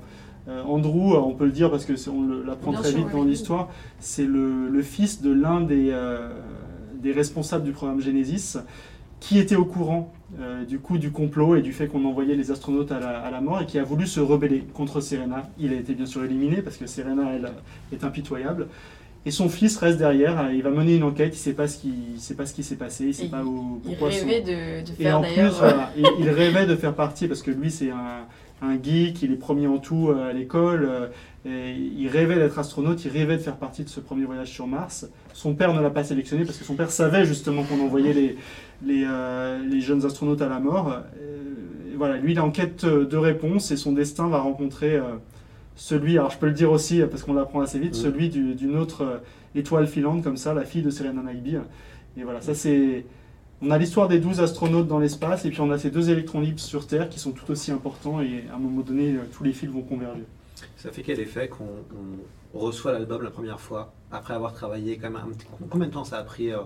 Euh, 0.47 0.63
Andrew, 0.63 1.13
on 1.15 1.33
peut 1.33 1.45
le 1.45 1.51
dire 1.51 1.69
parce 1.69 1.83
que 1.83 1.93
on 2.09 2.45
l'apprend 2.47 2.71
très 2.71 2.91
vite 2.91 3.11
dans 3.11 3.23
l'histoire, 3.23 3.67
c'est 3.99 4.23
le, 4.25 4.69
le 4.69 4.81
fils 4.81 5.21
de 5.21 5.31
l'un 5.33 5.61
des, 5.61 5.93
des 7.01 7.11
responsables 7.11 7.63
du 7.65 7.71
programme 7.73 7.99
Genesis, 7.99 8.57
qui 9.19 9.37
était 9.37 9.57
au 9.57 9.65
courant 9.65 10.11
euh, 10.39 10.63
du 10.63 10.79
coup 10.79 10.97
du 10.97 11.11
complot 11.11 11.55
et 11.57 11.61
du 11.61 11.73
fait 11.73 11.87
qu'on 11.87 12.05
envoyait 12.05 12.35
les 12.35 12.51
astronautes 12.51 12.91
à 12.91 12.99
la, 12.99 13.19
à 13.19 13.29
la 13.31 13.41
mort 13.41 13.61
et 13.61 13.65
qui 13.65 13.77
a 13.79 13.83
voulu 13.83 14.07
se 14.07 14.19
rebeller 14.21 14.63
contre 14.73 15.01
Serena. 15.01 15.49
Il 15.59 15.73
a 15.73 15.75
été 15.75 15.93
bien 15.93 16.05
sûr 16.05 16.23
éliminé 16.23 16.61
parce 16.61 16.77
que 16.77 16.87
Serena 16.87 17.31
elle, 17.35 17.51
est 17.91 18.03
impitoyable. 18.03 18.67
Et 19.25 19.29
son 19.31 19.49
fils 19.49 19.77
reste 19.77 19.97
derrière, 19.99 20.39
euh, 20.39 20.53
il 20.53 20.63
va 20.63 20.71
mener 20.71 20.95
une 20.95 21.03
enquête, 21.03 21.33
il 21.35 21.37
ne 21.37 21.43
sait 21.43 21.53
pas 21.53 21.67
ce 21.67 21.77
qui, 21.79 21.93
il 22.15 22.19
sait 22.19 22.33
pas 22.33 22.45
ce 22.45 22.53
qui 22.53 22.63
s'est 22.63 22.75
passé, 22.77 23.03
il 23.03 23.07
ne 23.09 23.13
sait 23.13 23.25
Et 23.25 23.29
pas 23.29 23.43
où, 23.43 23.79
Il 23.85 23.89
pourquoi 23.91 24.11
son- 24.11 24.25
rêvait 24.25 24.41
de, 24.81 24.91
faire 24.93 25.19
en 25.19 25.21
plus, 25.21 25.35
d'ailleurs. 25.35 25.53
euh, 25.63 25.69
voilà, 25.69 25.91
il, 25.95 26.07
il 26.21 26.29
rêvait 26.29 26.65
de 26.65 26.75
faire 26.75 26.95
partie, 26.95 27.27
parce 27.27 27.43
que 27.43 27.51
lui, 27.51 27.69
c'est 27.69 27.91
un, 27.91 28.25
un 28.67 28.81
geek, 28.81 29.21
il 29.21 29.31
est 29.31 29.35
premier 29.35 29.67
en 29.67 29.77
tout 29.77 30.09
à 30.11 30.33
l'école, 30.33 30.89
et 31.45 31.71
il 31.75 32.07
rêvait 32.07 32.35
d'être 32.35 32.57
astronaute, 32.57 33.05
il 33.05 33.11
rêvait 33.11 33.37
de 33.37 33.41
faire 33.41 33.57
partie 33.57 33.83
de 33.83 33.89
ce 33.89 33.99
premier 33.99 34.25
voyage 34.25 34.49
sur 34.49 34.65
Mars. 34.65 35.07
Son 35.33 35.53
père 35.53 35.73
ne 35.75 35.81
l'a 35.81 35.91
pas 35.91 36.03
sélectionné, 36.03 36.43
parce 36.43 36.57
que 36.57 36.63
son 36.65 36.73
père 36.75 36.89
savait 36.89 37.25
justement 37.25 37.61
qu'on 37.61 37.79
envoyait 37.79 38.13
les, 38.13 38.37
les, 38.85 39.03
euh, 39.07 39.59
les 39.63 39.81
jeunes 39.81 40.05
astronautes 40.05 40.41
à 40.41 40.49
la 40.49 40.59
mort. 40.59 40.89
Euh, 40.91 41.93
et 41.93 41.95
voilà, 41.95 42.17
lui, 42.17 42.31
il 42.33 42.37
est 42.37 42.41
en 42.41 42.51
quête 42.51 42.85
de 42.85 43.17
réponse, 43.17 43.71
et 43.71 43.77
son 43.77 43.91
destin 43.91 44.27
va 44.27 44.39
rencontrer 44.39 44.95
euh, 44.95 45.03
celui, 45.75 46.17
alors 46.17 46.31
je 46.31 46.37
peux 46.37 46.47
le 46.47 46.53
dire 46.53 46.71
aussi, 46.71 47.01
parce 47.09 47.23
qu'on 47.23 47.33
l'apprend 47.33 47.61
assez 47.61 47.79
vite, 47.79 47.95
Mhm. 47.95 48.01
celui 48.01 48.29
du- 48.29 48.55
d'une 48.55 48.77
autre 48.77 49.03
euh, 49.03 49.17
étoile 49.55 49.87
filante, 49.87 50.23
comme 50.23 50.37
ça, 50.37 50.53
la 50.53 50.63
fille 50.63 50.81
de 50.83 50.89
Serena 50.89 51.21
Nigby. 51.21 51.57
Et 52.17 52.23
voilà, 52.23 52.41
ça 52.41 52.53
c'est... 52.53 53.05
On 53.63 53.69
a 53.69 53.77
l'histoire 53.77 54.07
des 54.07 54.17
12 54.19 54.41
astronautes 54.41 54.87
dans 54.87 54.97
l'espace 54.97 55.45
et 55.45 55.51
puis 55.51 55.61
on 55.61 55.69
a 55.69 55.77
ces 55.77 55.91
deux 55.91 56.09
électrons 56.09 56.39
libres 56.41 56.59
sur 56.59 56.87
Terre 56.87 57.07
qui 57.09 57.19
sont 57.19 57.31
tout 57.31 57.49
aussi 57.51 57.71
importants 57.71 58.19
et 58.19 58.45
à 58.51 58.55
un 58.55 58.57
moment 58.57 58.81
donné, 58.81 59.11
euh, 59.13 59.19
tous 59.31 59.43
les 59.43 59.53
fils 59.53 59.69
vont 59.69 59.81
converger. 59.83 60.23
Ça 60.77 60.89
fait 60.91 61.03
quel 61.03 61.19
effet 61.19 61.47
qu'on 61.47 61.65
on 62.55 62.59
reçoit 62.59 62.91
l'album 62.91 63.21
la 63.21 63.29
première 63.29 63.59
fois, 63.59 63.93
après 64.11 64.33
avoir 64.33 64.53
travaillé 64.53 64.97
quand 64.97 65.11
même 65.11 65.21
un 65.23 65.29
petit... 65.31 65.45
Combien 65.69 65.87
de 65.87 65.91
temps 65.93 66.03
ça 66.03 66.17
a 66.17 66.23
pris 66.23 66.51
euh, 66.51 66.57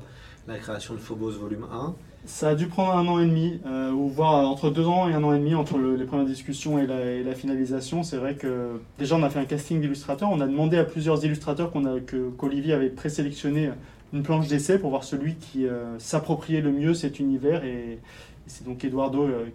la 0.48 0.58
création 0.58 0.94
de 0.94 1.00
Phobos 1.00 1.32
volume 1.32 1.66
1 1.72 1.96
Ça 2.26 2.50
a 2.50 2.56
dû 2.56 2.68
prendre 2.68 2.94
un 2.94 3.08
an 3.08 3.20
et 3.20 3.26
demi, 3.26 3.60
euh, 3.66 3.92
ou 3.92 4.08
voire 4.08 4.48
entre 4.48 4.70
deux 4.70 4.86
ans 4.86 5.10
et 5.10 5.14
un 5.14 5.24
an 5.24 5.34
et 5.34 5.40
demi 5.40 5.56
entre 5.56 5.78
le- 5.78 5.96
les 5.96 6.06
premières 6.06 6.26
discussions 6.26 6.78
et 6.78 6.86
la, 6.86 7.34
finalisation. 7.36 8.04
C'est 8.04 8.18
vrai 8.18 8.36
que 8.36 8.80
déjà 9.00 9.16
on 9.16 9.24
a 9.24 9.30
fait 9.30 9.40
un 9.40 9.46
casting 9.46 9.82
d'illustrateurs, 9.82 10.30
on 10.32 10.42
a 10.42 10.48
demandé 10.48 10.78
à 10.78 10.84
plusieurs 10.84 11.24
illustrateurs 11.26 11.72
qu'on 11.72 12.00
qu'Olivier 12.38 12.74
avait 12.74 12.90
présélectionné 12.90 13.72
une 14.14 14.24
planche 14.24 14.48
d'essai 14.48 14.80
pour 14.80 14.92
voir 14.92 15.04
celui 15.04 15.36
qui 15.36 15.68
euh, 15.68 15.98
s'appropriait 16.00 16.62
le 16.62 16.72
mieux 16.72 16.94
cet 16.94 17.20
univers 17.20 17.64
et, 17.64 18.00
c'est 18.48 18.64
donc 18.64 18.86
Eduardo 18.86 19.24
euh, 19.24 19.46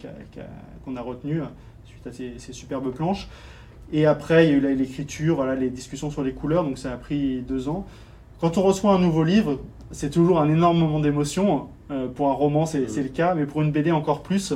qu'on 0.84 0.96
a 0.96 1.00
retenu 1.00 1.40
suite 1.86 2.06
à 2.06 2.12
ces, 2.12 2.52
superbes 2.52 2.92
planches. 2.92 3.28
Et 3.92 4.04
après, 4.04 4.46
il 4.46 4.50
y 4.50 4.54
a 4.54 4.56
eu 4.56 4.76
l'écriture, 4.76 5.36
voilà, 5.36 5.54
les 5.54 5.70
discussions 5.70 6.10
sur 6.10 6.24
les 6.24 6.32
couleurs, 6.32 6.64
donc 6.64 6.76
ça 6.76 6.92
a 6.92 6.96
pris 6.96 7.40
deux 7.42 7.68
ans. 7.68 7.86
Quand 8.40 8.56
on 8.56 8.62
reçoit 8.62 8.94
un 8.94 8.98
nouveau 8.98 9.22
livre, 9.22 9.58
c'est 9.90 10.08
toujours 10.08 10.40
un 10.40 10.48
énorme 10.48 10.78
moment 10.78 10.98
d'émotion. 10.98 11.68
Euh, 11.90 12.08
pour 12.08 12.28
un 12.30 12.32
roman, 12.32 12.64
c'est 12.64 12.80
le 12.80 13.08
cas, 13.10 13.34
mais 13.34 13.44
pour 13.44 13.60
une 13.60 13.70
BD 13.70 13.92
encore 13.92 14.22
plus, 14.22 14.54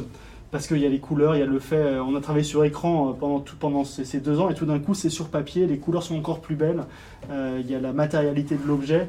parce 0.51 0.67
qu'il 0.67 0.79
y 0.79 0.87
a 0.87 0.89
les 0.89 1.01
couleurs, 1.01 1.37
il 1.37 1.41
y 1.41 1.43
a 1.43 1.47
le 1.47 1.59
fait. 1.59 1.77
euh, 1.77 2.03
on 2.03 2.17
a 2.17 2.21
travaillé 2.23 2.45
sur 2.45 2.65
écran 2.65 3.11
euh, 3.11 3.13
pendant, 3.13 3.41
tout, 3.41 3.57
ces, 3.85 4.21
deux 4.21 4.41
ans, 4.41 4.49
et 4.49 4.55
tout 4.55 4.65
d'un 4.65 4.79
coup, 4.79 4.95
c'est 4.95 5.11
sur 5.11 5.29
papier, 5.29 5.67
les 5.67 5.77
couleurs 5.77 6.03
sont 6.03 6.17
encore 6.17 6.41
plus 6.41 6.57
belles. 6.57 6.85
Il 7.31 7.71
y 7.71 7.75
a 7.75 7.81
la 7.81 7.93
matérialité 7.93 8.57
de 8.57 8.67
l'objet, 8.67 9.09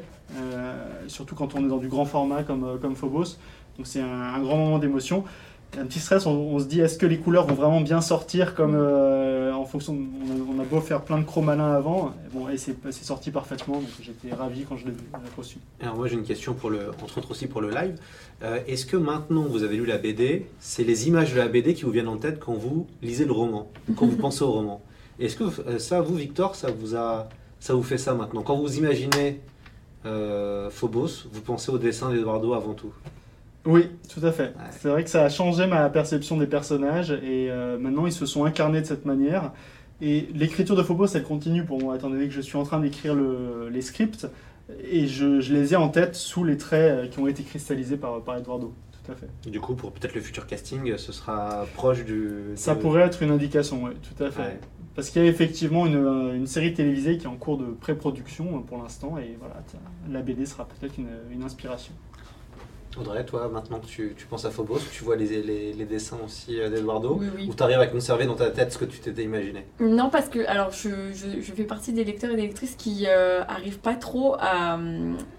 surtout 1.06 1.34
quand 1.34 1.54
on 1.54 1.64
est 1.64 1.68
dans 1.68 1.78
du 1.78 1.88
grand 1.88 2.04
format 2.04 2.42
comme, 2.42 2.96
Phobos. 2.96 3.38
Donc 3.78 3.86
c'est 3.86 4.00
un 4.00 4.38
grand 4.40 4.56
moment 4.56 4.78
d'émotion. 4.78 5.24
Un 5.78 5.84
petit 5.84 5.98
stress, 5.98 6.24
on, 6.24 6.30
on 6.32 6.58
se 6.58 6.64
dit 6.64 6.80
est-ce 6.80 6.96
que 6.96 7.04
les 7.04 7.18
couleurs 7.18 7.46
vont 7.46 7.54
vraiment 7.54 7.80
bien 7.82 8.00
sortir 8.00 8.54
comme 8.54 8.74
euh, 8.74 9.52
en 9.52 9.66
fonction. 9.66 9.92
de- 9.94 9.98
on, 10.00 10.54
a, 10.54 10.56
on 10.56 10.60
a 10.62 10.64
beau 10.64 10.80
faire 10.80 11.02
plein 11.02 11.18
de 11.18 11.24
chromalins 11.24 11.74
avant, 11.74 12.14
bon, 12.32 12.48
et 12.48 12.56
c'est 12.56 12.74
sorti 13.04 13.30
parfaitement, 13.30 13.74
donc 13.80 13.88
j'étais 14.00 14.34
ravi 14.34 14.64
quand 14.66 14.76
je 14.78 14.86
l'ai 14.86 14.92
reçu. 15.36 15.58
Alors 15.82 15.96
moi 15.96 16.06
j'ai 16.08 16.14
une 16.14 16.22
question 16.24 16.54
pour 16.54 16.70
le, 16.70 16.88
entre 17.02 17.18
autres 17.18 17.30
aussi 17.32 17.46
pour 17.46 17.60
le 17.60 17.70
live. 17.70 17.96
Euh, 18.42 18.58
Est-ce 18.66 18.86
que 18.86 18.96
maintenant 18.96 19.42
vous 19.42 19.64
avez 19.64 19.76
lu 19.76 19.84
la 19.84 19.98
BD, 19.98 20.46
c'est 20.60 20.84
les 20.84 21.08
images 21.08 21.34
de 21.34 21.38
la 21.38 21.48
BD 21.48 21.74
qui 21.74 21.82
vous 21.82 21.90
viennent 21.90 22.08
en 22.08 22.16
tête 22.16 22.38
quand 22.40 22.54
vous 22.54 22.86
lisez 23.02 23.26
le 23.26 23.32
roman, 23.32 23.68
quand 23.96 24.06
vous 24.06 24.16
pensez 24.26 24.44
au 24.44 24.52
roman? 24.52 24.80
Est-ce 25.18 25.36
que 25.36 25.44
euh, 25.68 25.78
ça, 25.78 26.00
vous 26.00 26.14
Victor, 26.14 26.54
ça 26.54 26.68
vous 26.70 26.96
a, 26.96 27.28
ça 27.60 27.74
vous 27.74 27.82
fait 27.82 27.98
ça 27.98 28.14
maintenant? 28.14 28.42
Quand 28.42 28.56
vous 28.56 28.78
imaginez 28.78 29.40
euh, 30.06 30.70
Phobos, 30.70 31.26
vous 31.32 31.40
pensez 31.42 31.70
au 31.70 31.76
dessin 31.78 32.10
d'Eduardo 32.10 32.54
avant 32.54 32.72
tout? 32.74 32.92
Oui, 33.66 33.88
tout 34.12 34.24
à 34.24 34.32
fait. 34.32 34.54
C'est 34.78 34.88
vrai 34.88 35.02
que 35.04 35.10
ça 35.10 35.24
a 35.24 35.28
changé 35.28 35.66
ma 35.66 35.88
perception 35.90 36.36
des 36.36 36.46
personnages 36.46 37.10
et 37.10 37.50
euh, 37.50 37.78
maintenant 37.78 38.06
ils 38.06 38.12
se 38.12 38.24
sont 38.26 38.44
incarnés 38.44 38.80
de 38.80 38.86
cette 38.86 39.04
manière. 39.04 39.52
Et 40.00 40.28
l'écriture 40.34 40.76
de 40.76 40.82
Phobos, 40.82 41.06
elle 41.14 41.22
continue 41.24 41.64
pour 41.64 41.80
moi, 41.82 41.96
étant 41.96 42.10
donné 42.10 42.26
que 42.26 42.32
je 42.34 42.40
suis 42.40 42.56
en 42.56 42.62
train 42.64 42.80
d'écrire 42.80 43.14
le- 43.14 43.68
les 43.70 43.80
scripts 43.82 44.26
et 44.90 45.06
je, 45.06 45.40
je 45.40 45.52
les 45.54 45.72
ai 45.72 45.76
en 45.76 45.88
tête 45.88 46.14
sous 46.14 46.44
les 46.44 46.56
traits 46.56 46.92
euh, 46.92 47.06
qui 47.08 47.18
ont 47.18 47.26
été 47.26 47.42
cristallisés 47.42 47.96
par, 47.96 48.22
par 48.22 48.36
Eduardo. 48.38 48.74
Tout 49.04 49.12
à 49.12 49.14
fait. 49.14 49.50
Du 49.50 49.60
coup, 49.60 49.74
pour 49.74 49.92
peut-être 49.92 50.14
le 50.14 50.20
futur 50.20 50.46
casting, 50.46 50.96
ce 50.96 51.12
sera 51.12 51.64
proche 51.74 52.04
du. 52.04 52.30
Ça 52.56 52.74
de- 52.74 52.80
pourrait 52.80 53.02
être 53.02 53.22
une 53.22 53.30
indication, 53.30 53.84
oui, 53.84 53.92
tout 54.02 54.22
à 54.24 54.30
fait. 54.30 54.42
Ouais. 54.42 54.60
Parce 54.96 55.10
qu'il 55.10 55.22
y 55.22 55.26
a 55.26 55.28
effectivement 55.28 55.86
une, 55.86 55.94
euh, 55.96 56.34
une 56.34 56.46
série 56.46 56.72
télévisée 56.74 57.16
qui 57.18 57.24
est 57.24 57.28
en 57.28 57.36
cours 57.36 57.58
de 57.58 57.66
pré-production 57.66 58.62
pour 58.62 58.78
l'instant 58.82 59.16
et 59.18 59.36
voilà, 59.38 59.56
la 60.10 60.22
BD 60.22 60.44
sera 60.46 60.66
peut-être 60.66 60.96
une, 60.98 61.08
une 61.30 61.42
inspiration. 61.42 61.92
Audrey, 63.00 63.24
toi, 63.24 63.48
maintenant 63.52 63.78
que 63.80 63.86
tu, 63.86 64.14
tu 64.16 64.26
penses 64.26 64.44
à 64.44 64.50
Phobos, 64.50 64.78
tu 64.92 65.04
vois 65.04 65.16
les, 65.16 65.42
les, 65.42 65.72
les 65.72 65.84
dessins 65.84 66.18
aussi 66.24 66.60
euh, 66.60 66.68
d'Eduardo, 66.70 67.16
Oui, 67.20 67.26
oui. 67.36 67.46
ou 67.50 67.54
tu 67.54 67.62
arrives 67.62 67.80
à 67.80 67.86
conserver 67.86 68.26
dans 68.26 68.34
ta 68.34 68.50
tête 68.50 68.72
ce 68.72 68.78
que 68.78 68.84
tu 68.84 68.98
t'étais 69.00 69.22
imaginé? 69.24 69.66
Non, 69.80 70.08
parce 70.10 70.28
que 70.28 70.46
alors 70.46 70.70
je, 70.70 70.88
je, 71.12 71.40
je 71.40 71.52
fais 71.52 71.64
partie 71.64 71.92
des 71.92 72.04
lecteurs 72.04 72.30
et 72.30 72.36
des 72.36 72.42
lectrices 72.42 72.74
qui 72.76 73.04
euh, 73.06 73.42
arrivent 73.48 73.78
pas 73.80 73.94
trop 73.94 74.36
à, 74.38 74.78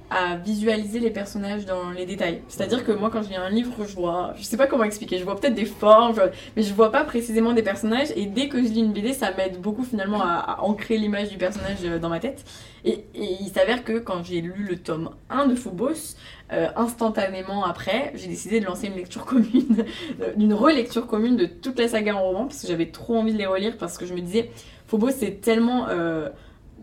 à 0.10 0.38
visualiser 0.38 1.00
les 1.00 1.10
personnages 1.10 1.66
dans 1.66 1.92
les 1.92 2.06
détails. 2.06 2.42
C'est-à-dire 2.48 2.86
que 2.86 2.92
moi, 2.92 3.10
quand 3.10 3.24
je 3.24 3.30
lis 3.30 3.36
un 3.36 3.50
livre, 3.50 3.86
je 3.86 3.96
vois, 3.96 4.34
je 4.38 4.44
sais 4.44 4.58
pas 4.58 4.68
comment 4.68 4.84
expliquer, 4.84 5.18
je 5.18 5.24
vois 5.24 5.40
peut-être 5.40 5.54
des 5.54 5.66
formes, 5.66 6.16
mais 6.56 6.64
je 6.64 6.74
vois 6.74 6.92
pas 6.92 7.04
précisément 7.04 7.54
des 7.54 7.64
personnages. 7.64 8.08
Et 8.16 8.26
dès 8.26 8.48
que 8.48 8.58
je 8.58 8.70
lis 8.70 8.80
une 8.80 8.94
BD, 8.94 9.14
ça 9.14 9.32
m'aide 9.34 9.60
beaucoup 9.60 9.84
finalement 9.84 10.22
à, 10.22 10.60
ancrer 10.62 10.98
l'image 10.98 11.30
du 11.30 11.38
personnage 11.38 11.80
euh, 11.84 12.00
dans 12.00 12.10
ma 12.10 12.20
tête. 12.20 12.46
Et, 12.86 13.06
il 13.14 13.50
s'avère 13.50 13.84
que 13.84 14.00
quand 14.00 14.24
j'ai 14.24 14.42
lu 14.42 14.66
le 14.70 14.78
tome 14.78 15.10
1 15.30 15.48
de 15.48 15.56
Phobos, 15.56 16.16
euh, 16.54 16.70
instantanément 16.78 17.66
après, 17.66 18.14
j'ai 18.16 18.28
décidé 18.28 18.62
de 18.62 18.66
lancer 18.66 18.88
une 18.88 18.96
lecture 18.96 19.26
commune, 19.26 19.84
euh, 20.22 20.32
une 20.38 20.54
relecture 20.54 21.06
commune 21.06 21.36
de 21.36 21.46
toute 21.46 21.78
la 21.78 21.90
saga 21.90 22.16
en 22.16 22.22
roman, 22.22 22.46
parce 22.46 22.62
que 22.62 22.68
j'avais 22.68 22.88
trop 22.88 23.18
envie 23.18 23.34
de 23.34 23.38
les 23.38 23.46
relire, 23.46 23.76
parce 23.78 23.98
que 23.98 24.06
je 24.06 24.14
me 24.14 24.22
disais, 24.22 24.52
Phobos 24.88 25.12
c'est 25.12 25.42
tellement 25.42 25.88
euh, 25.90 26.30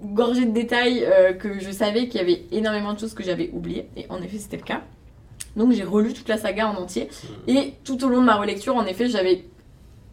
gorgé 0.02 0.44
de 0.46 0.52
détails 0.52 1.04
euh, 1.04 1.32
que 1.32 1.60
je 1.60 1.70
savais 1.70 2.08
qu'il 2.08 2.20
y 2.20 2.24
avait 2.24 2.42
énormément 2.52 2.94
de 2.94 2.98
choses 2.98 3.14
que 3.14 3.22
j'avais 3.22 3.50
oubliées, 3.52 3.88
et 3.96 4.06
en 4.08 4.20
effet 4.22 4.38
c'était 4.38 4.56
le 4.56 4.62
cas. 4.62 4.82
Donc 5.56 5.72
j'ai 5.72 5.84
relu 5.84 6.12
toute 6.12 6.28
la 6.28 6.36
saga 6.36 6.68
en 6.68 6.76
entier, 6.76 7.08
et 7.46 7.74
tout 7.84 8.04
au 8.04 8.08
long 8.08 8.20
de 8.20 8.26
ma 8.26 8.36
relecture, 8.36 8.76
en 8.76 8.86
effet, 8.86 9.08
j'avais 9.08 9.44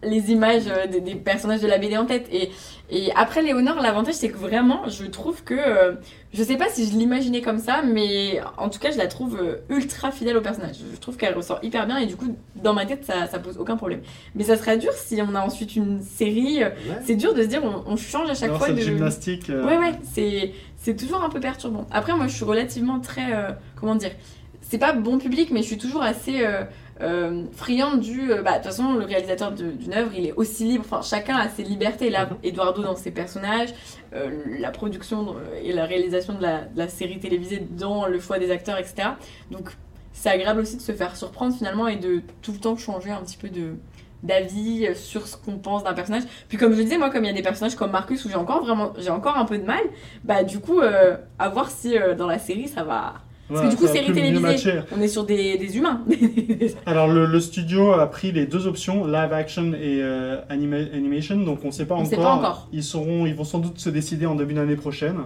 les 0.04 0.32
images 0.32 0.64
euh, 0.68 0.88
des, 0.88 1.00
des 1.02 1.16
personnages 1.16 1.62
de 1.62 1.68
la 1.68 1.78
BD 1.78 1.96
en 1.98 2.06
tête. 2.06 2.28
Et, 2.32 2.50
et 2.90 3.12
après 3.16 3.42
Léonore, 3.42 3.80
l'avantage 3.82 4.16
c'est 4.16 4.30
que 4.30 4.38
vraiment, 4.38 4.88
je 4.90 5.06
trouve 5.06 5.44
que. 5.44 5.54
euh, 5.56 5.94
je 6.34 6.44
sais 6.44 6.56
pas 6.56 6.70
si 6.70 6.88
je 6.90 6.94
l'imaginais 6.94 7.42
comme 7.42 7.60
ça, 7.60 7.82
mais 7.86 8.40
en 8.58 8.70
tout 8.70 8.80
cas, 8.80 8.90
je 8.92 8.98
la 8.98 9.08
trouve 9.08 9.38
euh, 9.42 9.58
ultra 9.70 10.12
fidèle 10.12 10.38
au 10.38 10.42
personnage. 10.42 10.78
Je 10.94 10.98
trouve 11.00 11.18
qu'elle 11.18 11.36
ressort 11.36 11.60
hyper 11.62 11.86
bien 11.88 11.98
et 11.98 12.06
du 12.06 12.16
coup, 12.16 12.36
dans 12.56 12.74
ma 12.74 12.86
tête, 12.86 13.04
ça, 13.06 13.28
ça 13.28 13.38
pose 13.38 13.58
aucun 13.58 13.76
problème. 13.76 14.00
Mais 14.36 14.44
ça 14.46 14.56
serait 14.56 14.78
dur 14.78 14.94
si 14.94 15.20
on 15.22 15.36
a 15.36 15.42
ensuite 15.42 15.76
une 15.76 16.02
série. 16.02 16.64
Ouais. 16.64 16.74
C'est 17.06 17.16
dur 17.16 17.34
de 17.34 17.42
se 17.44 17.48
dire, 17.48 17.62
on, 17.66 17.84
on 17.86 17.98
change 17.98 18.30
à 18.30 18.34
chaque 18.34 18.44
Alors, 18.46 18.58
fois 18.60 18.68
cette 18.68 18.78
de. 18.78 18.82
gymnastique. 18.82 19.50
euh, 19.50 19.66
Ouais, 19.66 19.78
ouais, 19.78 19.92
c'est, 20.14 20.54
c'est 20.78 20.96
toujours 20.96 21.22
un 21.22 21.30
peu 21.30 21.40
perturbant. 21.42 21.86
Après, 21.92 22.16
moi, 22.16 22.28
je 22.28 22.34
suis 22.36 22.46
relativement 22.46 23.00
très. 23.02 23.34
euh, 23.34 23.50
comment 23.76 23.96
dire 23.96 24.12
C'est 24.62 24.78
pas 24.78 24.94
bon 24.94 25.18
public, 25.18 25.50
mais 25.52 25.62
je 25.64 25.68
suis 25.68 25.78
toujours 25.78 26.02
assez 26.04 26.46
euh, 26.46 26.64
euh, 27.02 27.44
friande 27.54 28.00
du. 28.00 28.32
euh, 28.32 28.42
bah, 28.42 28.52
de 28.52 28.56
toute 28.58 28.66
façon, 28.66 28.94
le 28.94 29.06
réalisateur 29.06 29.52
d'une 29.52 29.94
œuvre, 29.94 30.12
il 30.16 30.28
est 30.28 30.34
aussi 30.34 30.66
libre. 30.66 30.86
Enfin, 30.86 31.02
chacun 31.02 31.36
a 31.38 31.50
ses 31.50 31.64
libertés. 31.64 32.10
Là, 32.10 32.26
Mhm. 32.26 32.38
Eduardo 32.44 32.84
dans 32.84 32.96
ses 32.96 33.12
personnages, 33.12 33.70
euh, 34.14 34.30
la 34.60 34.72
production 34.72 35.36
euh, 35.36 35.60
et 35.64 35.74
la 35.74 35.86
réalisation 35.86 36.34
de 36.34 36.42
la, 36.42 36.62
de 36.66 36.78
la 36.78 36.88
série 36.88 37.20
télévisée 37.20 37.66
dans 37.72 38.06
le 38.08 38.20
choix 38.20 38.40
des 38.40 38.52
acteurs, 38.52 38.78
etc. 38.78 39.10
Donc, 39.52 39.70
c'est 40.14 40.30
agréable 40.30 40.60
aussi 40.62 40.78
de 40.78 40.82
se 40.82 40.92
faire 40.92 41.16
surprendre 41.16 41.56
finalement 41.56 41.88
et 41.88 41.96
de 41.96 42.22
tout 42.42 42.52
le 42.52 42.60
temps 42.60 42.78
changer 42.78 43.12
un 43.12 43.22
petit 43.22 43.38
peu 43.38 43.50
de 43.50 43.74
d'avis 44.24 44.88
sur 44.96 45.26
ce 45.26 45.36
qu'on 45.36 45.58
pense 45.58 45.84
d'un 45.84 45.94
personnage. 45.96 46.22
Puis 46.48 46.58
comme 46.60 46.74
je 46.74 46.78
le 46.78 46.84
disais, 46.84 47.00
moi, 47.00 47.10
comme 47.10 47.24
il 47.24 47.28
y 47.28 47.32
a 47.32 47.34
des 47.34 47.42
personnages 47.42 47.74
comme 47.76 47.90
Marcus 47.90 48.24
où 48.24 48.30
j'ai 48.30 48.36
encore 48.36 48.62
vraiment, 48.64 48.94
j'ai 49.00 49.10
encore 49.10 49.36
un 49.36 49.46
peu 49.46 49.58
de 49.58 49.64
mal, 49.66 49.82
bah 50.24 50.44
du 50.44 50.60
coup, 50.60 50.80
euh, 50.80 51.18
à 51.40 51.50
voir 51.50 51.72
si 51.72 51.96
dans 52.20 52.28
la 52.28 52.38
série 52.38 52.68
ça 52.68 52.84
va. 52.84 53.16
Parce 53.52 53.66
que 53.66 53.70
du 53.72 53.76
coup, 53.76 53.88
série 53.88 54.12
télévisée. 54.14 54.80
On 54.96 55.02
est 55.02 55.08
sur 55.08 55.24
des, 55.26 55.58
des 55.58 55.78
humains. 55.78 56.02
Alors 56.86 57.08
le, 57.08 57.26
le 57.26 57.40
studio 57.40 57.92
a 57.94 58.08
pris 58.10 58.32
les 58.32 58.46
deux 58.46 58.68
options, 58.68 59.06
live 59.06 59.34
action 59.34 59.74
et 59.74 60.00
euh, 60.02 60.38
anima- 60.50 60.92
animation, 60.94 61.38
donc 61.38 61.60
on 61.64 61.68
ne 61.68 61.72
sait 61.72 61.86
pas 61.86 61.96
On 61.96 62.00
encore. 62.00 62.10
sait 62.10 62.16
pas 62.18 62.32
encore. 62.34 62.68
Ils 62.72 62.84
seront, 62.84 63.26
ils 63.26 63.36
vont 63.36 63.44
sans 63.44 63.60
doute 63.60 63.80
se 63.80 63.90
décider 63.90 64.26
en 64.26 64.36
début 64.36 64.54
d'année 64.54 64.76
prochaine. 64.76 65.18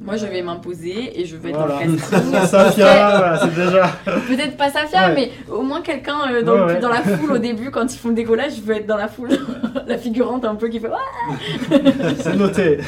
Moi, 0.00 0.16
je 0.16 0.26
vais 0.26 0.42
m'imposer 0.42 1.20
et 1.20 1.24
je 1.24 1.36
vais 1.36 1.50
être 1.50 1.56
Voilà. 1.58 1.74
dans 1.74 1.80
le 1.92 1.96
casting. 1.96 2.46
Safia, 2.46 3.18
voilà, 3.18 3.38
c'est 3.40 3.54
déjà. 3.54 3.90
Peut-être 4.04 4.56
pas 4.56 4.70
Safia, 4.70 5.08
Ouais. 5.08 5.14
mais 5.14 5.30
au 5.50 5.62
moins 5.62 5.80
quelqu'un 5.80 6.18
euh, 6.30 6.42
dans, 6.42 6.52
Ouais, 6.52 6.58
le- 6.58 6.64
ouais. 6.66 6.80
dans 6.80 6.88
la 6.90 7.02
foule 7.02 7.32
au 7.32 7.38
début 7.50 7.70
quand 7.70 7.92
ils 7.92 7.98
font 7.98 8.08
le 8.10 8.14
décollage. 8.14 8.56
Je 8.56 8.60
veux 8.62 8.76
être 8.76 8.86
dans 8.86 8.96
la 8.98 9.08
foule, 9.08 9.30
la 9.86 9.96
figurante 9.98 10.44
un 10.44 10.54
peu 10.54 10.68
qui 10.68 10.80
fait. 10.80 10.88
C'est 12.20 12.34
noté. 12.36 12.78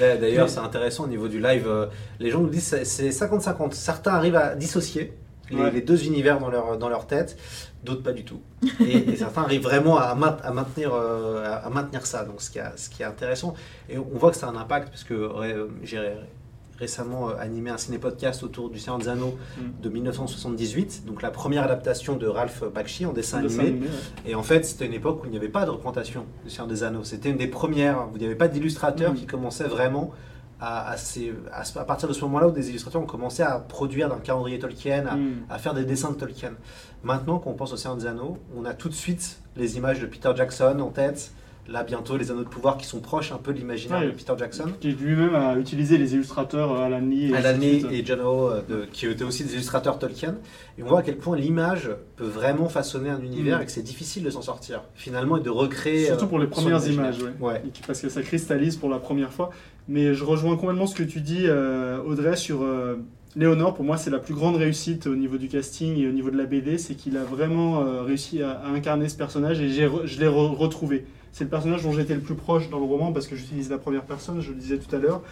D'a- 0.00 0.16
D'ailleurs, 0.16 0.48
c'est 0.48 0.60
intéressant 0.60 1.04
au 1.04 1.08
niveau 1.08 1.28
du 1.28 1.40
live. 1.40 1.64
euh, 1.66 1.86
Les 2.20 2.30
gens 2.30 2.40
nous 2.40 2.48
disent 2.48 2.70
que 2.70 2.84
c'est 2.84 3.10
50-50. 3.10 3.72
Certains 3.74 4.14
arrivent 4.14 4.36
à 4.36 4.54
dissocier 4.54 5.12
les, 5.50 5.56
Ouais. 5.56 5.70
les 5.70 5.80
deux 5.80 6.06
univers 6.06 6.40
dans 6.40 6.48
leur, 6.48 6.76
dans 6.76 6.88
leur 6.88 7.06
tête, 7.06 7.36
d'autres 7.86 8.02
pas 8.02 8.12
du 8.12 8.24
tout. 8.24 8.40
Et, 8.80 8.96
et 9.12 9.16
certains 9.24 9.42
arrivent 9.42 9.62
vraiment 9.62 9.96
à, 9.98 10.14
ma- 10.14 10.36
à 10.42 10.50
maintenir, 10.52 10.92
euh, 10.92 11.44
à, 11.64 11.70
maintenir 11.70 12.04
ça. 12.04 12.24
Donc, 12.24 12.42
ce 12.42 12.50
qui, 12.50 12.58
a- 12.60 12.74
ce 12.76 12.90
qui 12.90 13.02
est 13.02 13.06
intéressant. 13.06 13.54
Et 13.88 13.96
on 13.96 14.04
voit 14.18 14.30
que 14.32 14.36
ça 14.36 14.48
a 14.48 14.50
un 14.50 14.56
impact 14.56 14.90
parce 14.90 15.04
que 15.04 15.14
euh, 15.14 15.68
j'ai 15.82 15.98
ré- 15.98 16.16
récemment 16.78 17.30
euh, 17.30 17.34
animé 17.40 17.70
un 17.70 17.78
ciné-podcast 17.78 18.42
autour 18.42 18.68
du 18.68 18.78
Seigneur 18.78 18.98
des 18.98 19.08
Anneaux 19.08 19.38
Mm. 19.58 19.82
de 19.82 19.88
1978, 19.88 21.04
donc 21.06 21.22
la 21.22 21.30
première 21.30 21.62
adaptation 21.62 22.16
de 22.16 22.26
Ralph 22.26 22.62
Bakshi 22.74 23.06
en 23.06 23.12
dessin 23.14 23.40
Dessin 23.40 23.60
animé. 23.60 23.68
animé, 23.76 23.86
ouais. 23.86 24.30
Et 24.30 24.34
en 24.34 24.42
fait, 24.42 24.66
c'était 24.66 24.84
une 24.84 24.92
époque 24.92 25.22
où 25.22 25.26
il 25.26 25.30
n'y 25.30 25.38
avait 25.38 25.48
pas 25.48 25.64
de 25.64 25.70
représentation 25.70 26.26
du 26.44 26.50
Seigneur 26.50 26.66
des 26.66 26.82
Anneaux. 26.82 27.04
C'était 27.04 27.30
une 27.30 27.38
des 27.38 27.46
premières 27.46 28.08
où 28.08 28.16
il 28.16 28.18
n'y 28.20 28.26
avait 28.26 28.34
pas 28.34 28.48
d'illustrateurs 28.48 29.12
Mhm. 29.12 29.16
qui 29.18 29.26
commençaient 29.26 29.64
vraiment 29.68 30.10
à, 30.60 30.90
à, 30.90 30.96
ces- 30.96 31.34
à 31.52 31.84
partir 31.84 32.08
de 32.08 32.14
ce 32.14 32.20
moment-là 32.22 32.48
où 32.48 32.50
des 32.50 32.68
illustrateurs 32.70 33.02
ont 33.02 33.06
commencé 33.06 33.42
à 33.42 33.58
produire 33.58 34.08
dans 34.08 34.14
le 34.14 34.22
calendrier 34.22 34.58
Tolkien, 34.58 35.06
à, 35.06 35.16
Mm. 35.16 35.32
à 35.50 35.58
faire 35.58 35.74
des 35.74 35.84
dessins 35.84 36.10
de 36.10 36.16
Tolkien. 36.16 36.52
Maintenant 37.04 37.38
qu'on 37.38 37.52
pense 37.54 37.72
au 37.72 37.76
Seigneur 37.76 37.96
des 37.96 38.06
Anneaux, 38.06 38.38
on 38.56 38.64
a 38.64 38.74
tout 38.74 38.88
de 38.88 38.94
suite 38.94 39.38
les 39.56 39.76
images 39.76 40.00
de 40.00 40.06
Peter 40.06 40.30
Jackson 40.36 40.78
en 40.80 40.90
tête. 40.90 41.32
Là, 41.68 41.82
bientôt, 41.82 42.16
les 42.16 42.30
Anneaux 42.30 42.44
de 42.44 42.48
pouvoir 42.48 42.76
qui 42.76 42.86
sont 42.86 43.00
proches 43.00 43.32
un 43.32 43.38
peu 43.38 43.52
de 43.52 43.58
l'imaginaire 43.58 43.98
Ouais. 43.98 44.06
de 44.06 44.12
Peter 44.12 44.34
Jackson. 44.38 44.66
Qui 44.80 44.92
lui-même 44.92 45.34
a 45.34 45.56
utilisé 45.56 45.98
les 45.98 46.14
illustrateurs 46.14 46.70
euh, 46.72 46.84
Alan 46.84 47.00
Lee 47.00 47.30
et 47.32 47.34
Alan 47.36 47.58
Lee 47.58 47.84
et 47.90 48.04
John 48.06 48.20
Ho, 48.20 48.50
euh, 48.50 48.86
qui 48.92 49.06
étaient 49.06 49.24
aussi 49.24 49.42
des 49.42 49.54
illustrateurs 49.54 49.98
Tolkien. 49.98 50.36
Et 50.78 50.84
on 50.84 50.86
voit 50.86 51.00
à 51.00 51.02
quel 51.02 51.16
point 51.16 51.36
l'image 51.36 51.90
peut 52.14 52.24
vraiment 52.26 52.68
façonner 52.68 53.10
un 53.10 53.20
univers 53.20 53.58
Mm. 53.58 53.62
et 53.62 53.64
que 53.66 53.72
c'est 53.72 53.82
difficile 53.82 54.22
de 54.22 54.30
s'en 54.30 54.42
sortir, 54.42 54.82
finalement, 54.94 55.38
et 55.38 55.40
de 55.42 55.50
recréer. 55.50 56.06
Surtout 56.06 56.26
euh, 56.26 56.28
pour 56.28 56.38
les 56.38 56.46
premières 56.46 56.86
images, 56.86 57.18
ouais. 57.40 57.62
Parce 57.84 58.00
que 58.00 58.10
ça 58.10 58.22
cristallise 58.22 58.76
pour 58.76 58.88
la 58.88 58.98
première 59.00 59.32
fois. 59.32 59.50
Mais 59.88 60.14
je 60.14 60.22
rejoins 60.22 60.56
complètement 60.56 60.86
ce 60.86 60.94
que 60.94 61.02
tu 61.02 61.20
dis, 61.20 61.48
Audrey, 61.50 62.36
sur 62.36 62.64
Léonore. 63.36 63.74
Pour 63.74 63.84
moi, 63.84 63.96
c'est 63.98 64.10
la 64.10 64.18
plus 64.18 64.34
grande 64.34 64.56
réussite 64.56 65.06
au 65.06 65.14
niveau 65.14 65.36
du 65.36 65.48
casting 65.48 65.96
et 65.98 66.08
au 66.08 66.12
niveau 66.12 66.30
de 66.30 66.38
la 66.38 66.46
BD. 66.46 66.78
C'est 66.78 66.94
qu'il 66.94 67.16
a 67.16 67.22
vraiment 67.24 67.82
euh, 67.82 68.02
réussi 68.02 68.42
à, 68.42 68.62
incarner 68.74 69.08
ce 69.08 69.16
personnage 69.16 69.60
et 69.60 69.68
je 69.68 70.20
l'ai 70.20 70.26
re- 70.26 70.54
retrouvé. 70.56 71.04
C'est 71.32 71.44
le 71.44 71.50
personnage 71.50 71.82
dont 71.82 71.92
j'étais 71.92 72.14
le 72.14 72.20
plus 72.22 72.34
proche 72.34 72.70
dans 72.70 72.78
le 72.78 72.86
roman 72.86 73.12
parce 73.12 73.26
que 73.26 73.36
j'utilise 73.36 73.68
la 73.70 73.78
première 73.78 74.04
personne, 74.04 74.40
je 74.40 74.50
le 74.50 74.56
disais 74.56 74.78
tout 74.78 74.94
à 74.96 74.98
l'heure. 74.98 75.22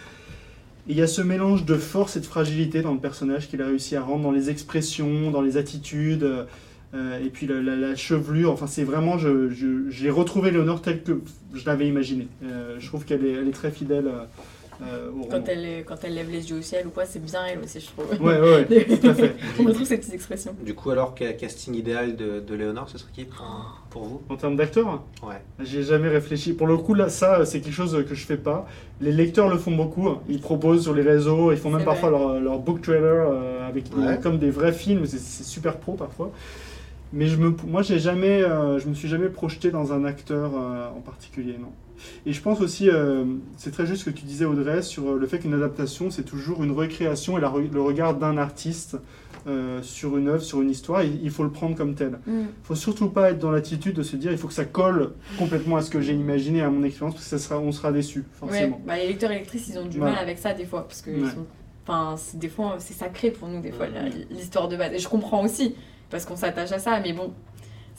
Il 0.87 0.95
y 0.95 1.01
a 1.01 1.07
ce 1.07 1.23
mélange 1.23 1.65
de 1.65 1.73
force 1.75 2.15
et 2.15 2.19
de 2.19 2.25
fragilité 2.25 2.83
dans 2.83 2.93
le 2.93 2.99
personnage 2.99 3.49
qu'il 3.49 3.59
a 3.63 3.65
réussi 3.65 3.95
à 3.95 4.03
rendre 4.03 4.21
dans 4.21 4.31
les 4.31 4.51
expressions, 4.51 5.31
dans 5.31 5.41
les 5.41 5.57
attitudes. 5.57 6.23
euh, 6.23 6.43
euh, 6.93 7.19
et 7.25 7.29
puis 7.29 7.47
la, 7.47 7.95
chevelure, 7.95 8.51
enfin 8.51 8.67
c'est 8.67 8.83
vraiment, 8.83 9.17
je- 9.17 9.49
j'ai 9.89 10.09
retrouvé 10.11 10.51
Léonore 10.51 10.81
telle 10.81 11.01
que 11.03 11.19
je 11.53 11.65
l'avais 11.65 11.87
imaginée. 11.87 12.27
Je 12.79 12.87
trouve 12.87 13.03
qu'elle 13.03 13.25
est, 13.25 13.33
est 13.33 13.51
très 13.51 13.71
fidèle 13.71 14.05
euh. 14.81 15.09
Quand 15.29 15.47
elle, 15.47 15.83
quand 15.85 15.95
elle 16.03 16.13
lève 16.15 16.29
les 16.29 16.49
yeux 16.49 16.57
au 16.57 16.61
ciel 16.61 16.87
ou 16.87 16.89
quoi, 16.89 17.05
c'est 17.05 17.23
bien 17.23 17.41
elle 17.45 17.59
aussi, 17.59 17.79
je 17.79 17.87
trouve. 17.87 18.05
Ouais, 18.25 18.39
ouais, 18.39 18.65
ouais, 18.69 18.85
tout 18.97 19.07
à 19.07 19.13
fait. 19.13 19.35
On 19.59 19.63
retrouve 19.63 19.85
ces 19.85 19.97
petites 19.97 20.13
expressions. 20.13 20.55
Du 20.63 20.73
coup, 20.73 20.91
alors, 20.91 21.13
quel 21.15 21.35
casting 21.37 21.73
idéal 21.75 22.15
de, 22.15 22.39
de 22.39 22.55
Léonore, 22.55 22.89
ce 22.89 22.97
serait 22.97 23.11
qui 23.13 23.25
pour, 23.25 23.81
pour 23.89 24.03
vous? 24.03 24.21
En 24.29 24.35
termes 24.35 24.55
d'acteur, 24.55 25.01
Ouais. 25.23 25.41
j'ai 25.61 25.83
jamais 25.83 26.09
réfléchi. 26.09 26.53
Pour 26.53 26.67
le 26.67 26.77
coup, 26.77 26.93
là, 26.93 27.09
ça, 27.09 27.45
c'est 27.45 27.61
quelque 27.61 27.73
chose 27.73 28.05
que 28.07 28.15
je 28.15 28.25
fais 28.25 28.37
pas. 28.37 28.67
Les 29.01 29.11
lecteurs 29.11 29.49
le 29.49 29.57
font 29.57 29.75
beaucoup. 29.75 30.09
Ils 30.29 30.41
proposent 30.41 30.83
sur 30.83 30.93
les 30.93 31.01
réseaux, 31.03 31.51
ils 31.51 31.57
font 31.57 31.69
même 31.69 31.85
parfois 31.85 32.09
leur, 32.09 32.39
leur 32.39 32.59
book 32.59 32.81
trailer 32.81 33.27
euh, 33.29 33.67
avec 33.67 33.85
Ouais. 33.95 34.19
comme 34.21 34.37
des 34.39 34.49
vrais 34.51 34.73
films. 34.73 35.05
C'est- 35.05 35.43
super 35.43 35.77
pro 35.77 35.93
parfois. 35.93 36.31
Mais 37.13 37.27
je 37.27 37.37
me, 37.37 37.55
moi, 37.67 37.81
j'ai 37.81 37.99
jamais, 37.99 38.41
euh, 38.43 38.77
je 38.79 38.87
me 38.89 38.93
suis 38.93 39.07
jamais 39.07 39.29
projeté 39.29 39.71
dans 39.71 39.93
un 39.93 40.03
acteur 40.05 40.51
euh, 40.53 40.89
en 40.89 40.99
particulier, 41.01 41.55
non. 41.59 41.69
Et 42.25 42.33
je 42.33 42.41
pense 42.41 42.61
aussi, 42.61 42.89
euh, 42.89 43.25
c'est 43.57 43.71
très 43.71 43.85
juste 43.85 44.03
ce 44.03 44.09
que 44.09 44.15
tu 44.15 44.25
disais 44.25 44.45
Audrey 44.45 44.81
sur 44.81 45.07
euh, 45.09 45.17
le 45.19 45.27
fait 45.27 45.39
qu'une 45.39 45.53
adaptation, 45.53 46.09
c'est 46.11 46.23
toujours 46.23 46.63
une 46.63 46.71
recréation 46.71 47.37
et 47.37 47.41
la 47.41 47.51
le 47.71 47.81
regard 47.81 48.15
d'un 48.15 48.37
artiste 48.37 48.97
euh, 49.47 49.81
sur 49.83 50.17
une 50.17 50.27
œuvre, 50.27 50.41
sur 50.41 50.61
une 50.61 50.71
histoire. 50.71 51.03
Il, 51.03 51.23
il 51.23 51.29
faut 51.29 51.43
le 51.43 51.51
prendre 51.51 51.75
comme 51.75 51.93
tel. 51.95 52.19
Mm. 52.25 52.41
Il 52.41 52.45
faut 52.63 52.75
surtout 52.75 53.09
pas 53.09 53.29
être 53.31 53.39
dans 53.39 53.51
l'attitude 53.51 53.95
de 53.95 54.03
se 54.03 54.15
dire 54.15 54.31
il 54.31 54.37
faut 54.37 54.47
que 54.47 54.53
ça 54.53 54.65
colle 54.65 55.11
complètement 55.37 55.75
à 55.77 55.81
ce 55.81 55.89
que 55.91 56.01
j'ai 56.01 56.13
imaginé, 56.13 56.61
à 56.61 56.69
mon 56.69 56.83
expérience, 56.83 57.13
parce 57.15 57.25
que 57.25 57.37
ça 57.37 57.39
sera, 57.39 57.59
on 57.59 57.71
sera 57.71 57.91
déçu, 57.91 58.23
Ouais, 58.41 58.73
bah, 58.85 58.97
les 58.97 59.07
lecteurs 59.07 59.31
et 59.31 59.35
lectrices, 59.35 59.67
ils 59.69 59.77
ont 59.77 59.85
du 59.85 59.99
mal 59.99 60.15
avec 60.17 60.37
ça 60.39 60.53
des 60.53 60.65
fois, 60.65 60.87
parce 60.87 61.01
que 61.01 61.11
Ouais. 61.11 61.29
sont- 61.29 61.45
des 62.33 62.49
fois, 62.49 62.77
c'est 62.79 62.95
sacré 62.95 63.29
pour 63.31 63.47
nous, 63.47 63.61
des 63.61 63.71
fois, 63.71 63.85
l'histoire 64.31 64.67
de 64.67 64.75
base. 64.75 64.93
Et 64.93 64.99
je 64.99 65.07
comprends 65.07 65.43
aussi, 65.43 65.75
parce 66.09 66.25
qu'on 66.25 66.35
s'attache 66.35 66.71
à 66.71 66.79
ça, 66.79 66.99
mais 66.99 67.13
bon, 67.13 67.31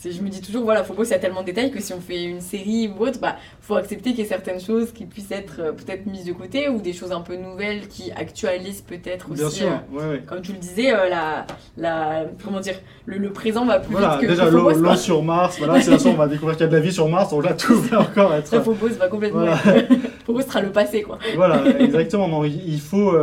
je 0.04 0.20
me 0.20 0.28
dis 0.28 0.40
toujours, 0.40 0.64
voilà, 0.64 0.84
il 0.98 1.08
y 1.08 1.14
a 1.14 1.18
tellement 1.18 1.40
de 1.40 1.46
détails 1.46 1.70
que 1.70 1.80
si 1.80 1.92
on 1.92 2.00
fait 2.00 2.24
une 2.24 2.40
série 2.40 2.88
ou 2.88 3.02
autre, 3.02 3.18
bah, 3.20 3.36
faut 3.60 3.76
accepter 3.76 4.10
qu'il 4.10 4.20
y 4.20 4.22
ait 4.22 4.28
certaines 4.28 4.60
choses 4.60 4.92
qui 4.92 5.06
puissent 5.06 5.30
être 5.30 5.60
euh, 5.60 5.72
peut-être 5.72 6.06
mises 6.06 6.24
de 6.24 6.32
côté, 6.32 6.68
ou 6.68 6.80
des 6.80 6.92
choses 6.92 7.12
un 7.12 7.22
peu 7.22 7.36
nouvelles 7.36 7.88
qui 7.88 8.12
actualisent 8.12 8.82
peut-être 8.82 9.30
aussi. 9.30 9.40
Bien 9.40 9.50
sûr, 9.50 9.68
euh, 9.68 9.98
ouais, 9.98 10.08
ouais. 10.10 10.22
comme 10.26 10.42
tu 10.42 10.52
le 10.52 10.58
disais, 10.58 10.92
euh, 10.92 11.08
la, 11.08 11.46
la, 11.78 12.26
comment 12.44 12.60
dire, 12.60 12.76
le, 13.06 13.16
le 13.18 13.32
présent 13.32 13.64
va 13.64 13.78
plus 13.80 13.92
Voilà, 13.92 14.18
vite 14.18 14.20
que 14.22 14.26
déjà 14.26 14.50
l'eau 14.50 14.70
l'eau 14.70 14.96
sur 14.96 15.22
Mars, 15.22 15.58
voilà, 15.58 15.80
c'est 15.80 15.90
la 15.90 15.96
façon, 15.96 16.10
on 16.10 16.14
va 16.14 16.28
découvrir 16.28 16.56
qu'il 16.56 16.66
y 16.66 16.68
a 16.68 16.70
de 16.70 16.76
la 16.76 16.82
vie 16.82 16.92
sur 16.92 17.08
Mars, 17.08 17.30
donc 17.30 17.44
là 17.44 17.54
tout 17.54 17.80
va 17.80 18.00
encore 18.00 18.34
être. 18.34 18.46
Ça, 18.46 18.60
Phobos 18.60 18.88
va 18.90 19.08
complètement. 19.08 19.40
Voilà. 19.40 19.56
Phobos 20.26 20.42
sera 20.42 20.60
le 20.60 20.72
passé, 20.72 21.02
quoi. 21.02 21.18
Voilà, 21.36 21.62
exactement. 21.80 22.28
Non, 22.28 22.44
il 22.44 22.80
faut 22.80 23.14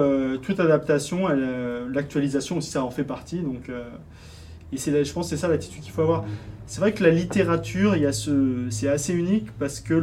toute 0.41 0.59
adaptation, 0.59 1.28
l'actualisation 1.93 2.57
aussi, 2.57 2.71
ça 2.71 2.84
en 2.84 2.91
fait 2.91 3.03
partie. 3.03 3.39
Donc, 3.39 3.69
Et 4.74 5.03
je 5.05 5.13
pense 5.13 5.26
que 5.26 5.36
c'est 5.36 5.41
ça 5.41 5.47
l'attitude 5.47 5.82
qu'il 5.82 5.91
faut 5.91 6.01
avoir. 6.01 6.26
C'est 6.65 6.80
vrai 6.80 6.93
que 6.93 7.03
la 7.03 7.09
littérature, 7.09 7.95
il 7.95 8.03
y 8.03 8.05
a 8.05 8.13
ce, 8.13 8.67
c'est 8.69 8.88
assez 8.88 9.13
unique 9.13 9.51
parce 9.59 9.80
que 9.80 9.93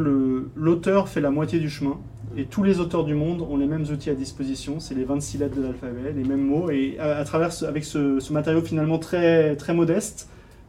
l'auteur 0.55 1.09
fait 1.09 1.21
la 1.21 1.31
moitié 1.31 1.59
du 1.59 1.71
chemin. 1.71 1.99
Et 2.37 2.45
tous 2.45 2.63
les 2.63 2.79
auteurs 2.79 3.05
du 3.05 3.15
monde 3.15 3.41
ont 3.43 3.57
les 3.57 3.67
mêmes 3.67 3.87
outils 3.91 4.11
à 4.11 4.15
disposition, 4.15 4.79
c'est 4.79 4.95
les 4.95 5.03
26 5.03 5.39
lettres 5.39 5.57
de 5.57 5.63
l'alphabet, 5.63 6.13
les 6.15 6.23
mêmes 6.23 6.47
mots. 6.47 6.71
Et 6.71 6.97
à, 7.01 7.25
travers, 7.25 7.51
avec 7.65 7.85
ce, 7.85 8.21
ce 8.21 8.33
matériau 8.33 8.61
finalement 8.61 8.99
très, 8.99 9.57
très 9.57 9.75
modeste, 9.75 10.29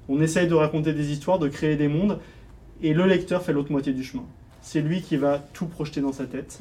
on 0.10 0.20
essaye 0.22 0.48
de 0.48 0.56
raconter 0.56 0.94
des 0.94 1.12
histoires, 1.12 1.38
de 1.38 1.48
créer 1.48 1.76
des 1.76 1.88
mondes. 1.88 2.20
Et 2.82 2.94
le 2.94 3.06
lecteur 3.06 3.44
fait 3.44 3.54
l'autre 3.54 3.72
moitié 3.72 3.94
du 3.94 4.04
chemin. 4.04 4.24
C'est 4.62 4.82
lui 4.82 5.02
qui 5.02 5.18
va 5.18 5.40
tout 5.54 5.68
projeter 5.68 6.02
dans 6.02 6.14
sa 6.14 6.26
tête. 6.26 6.60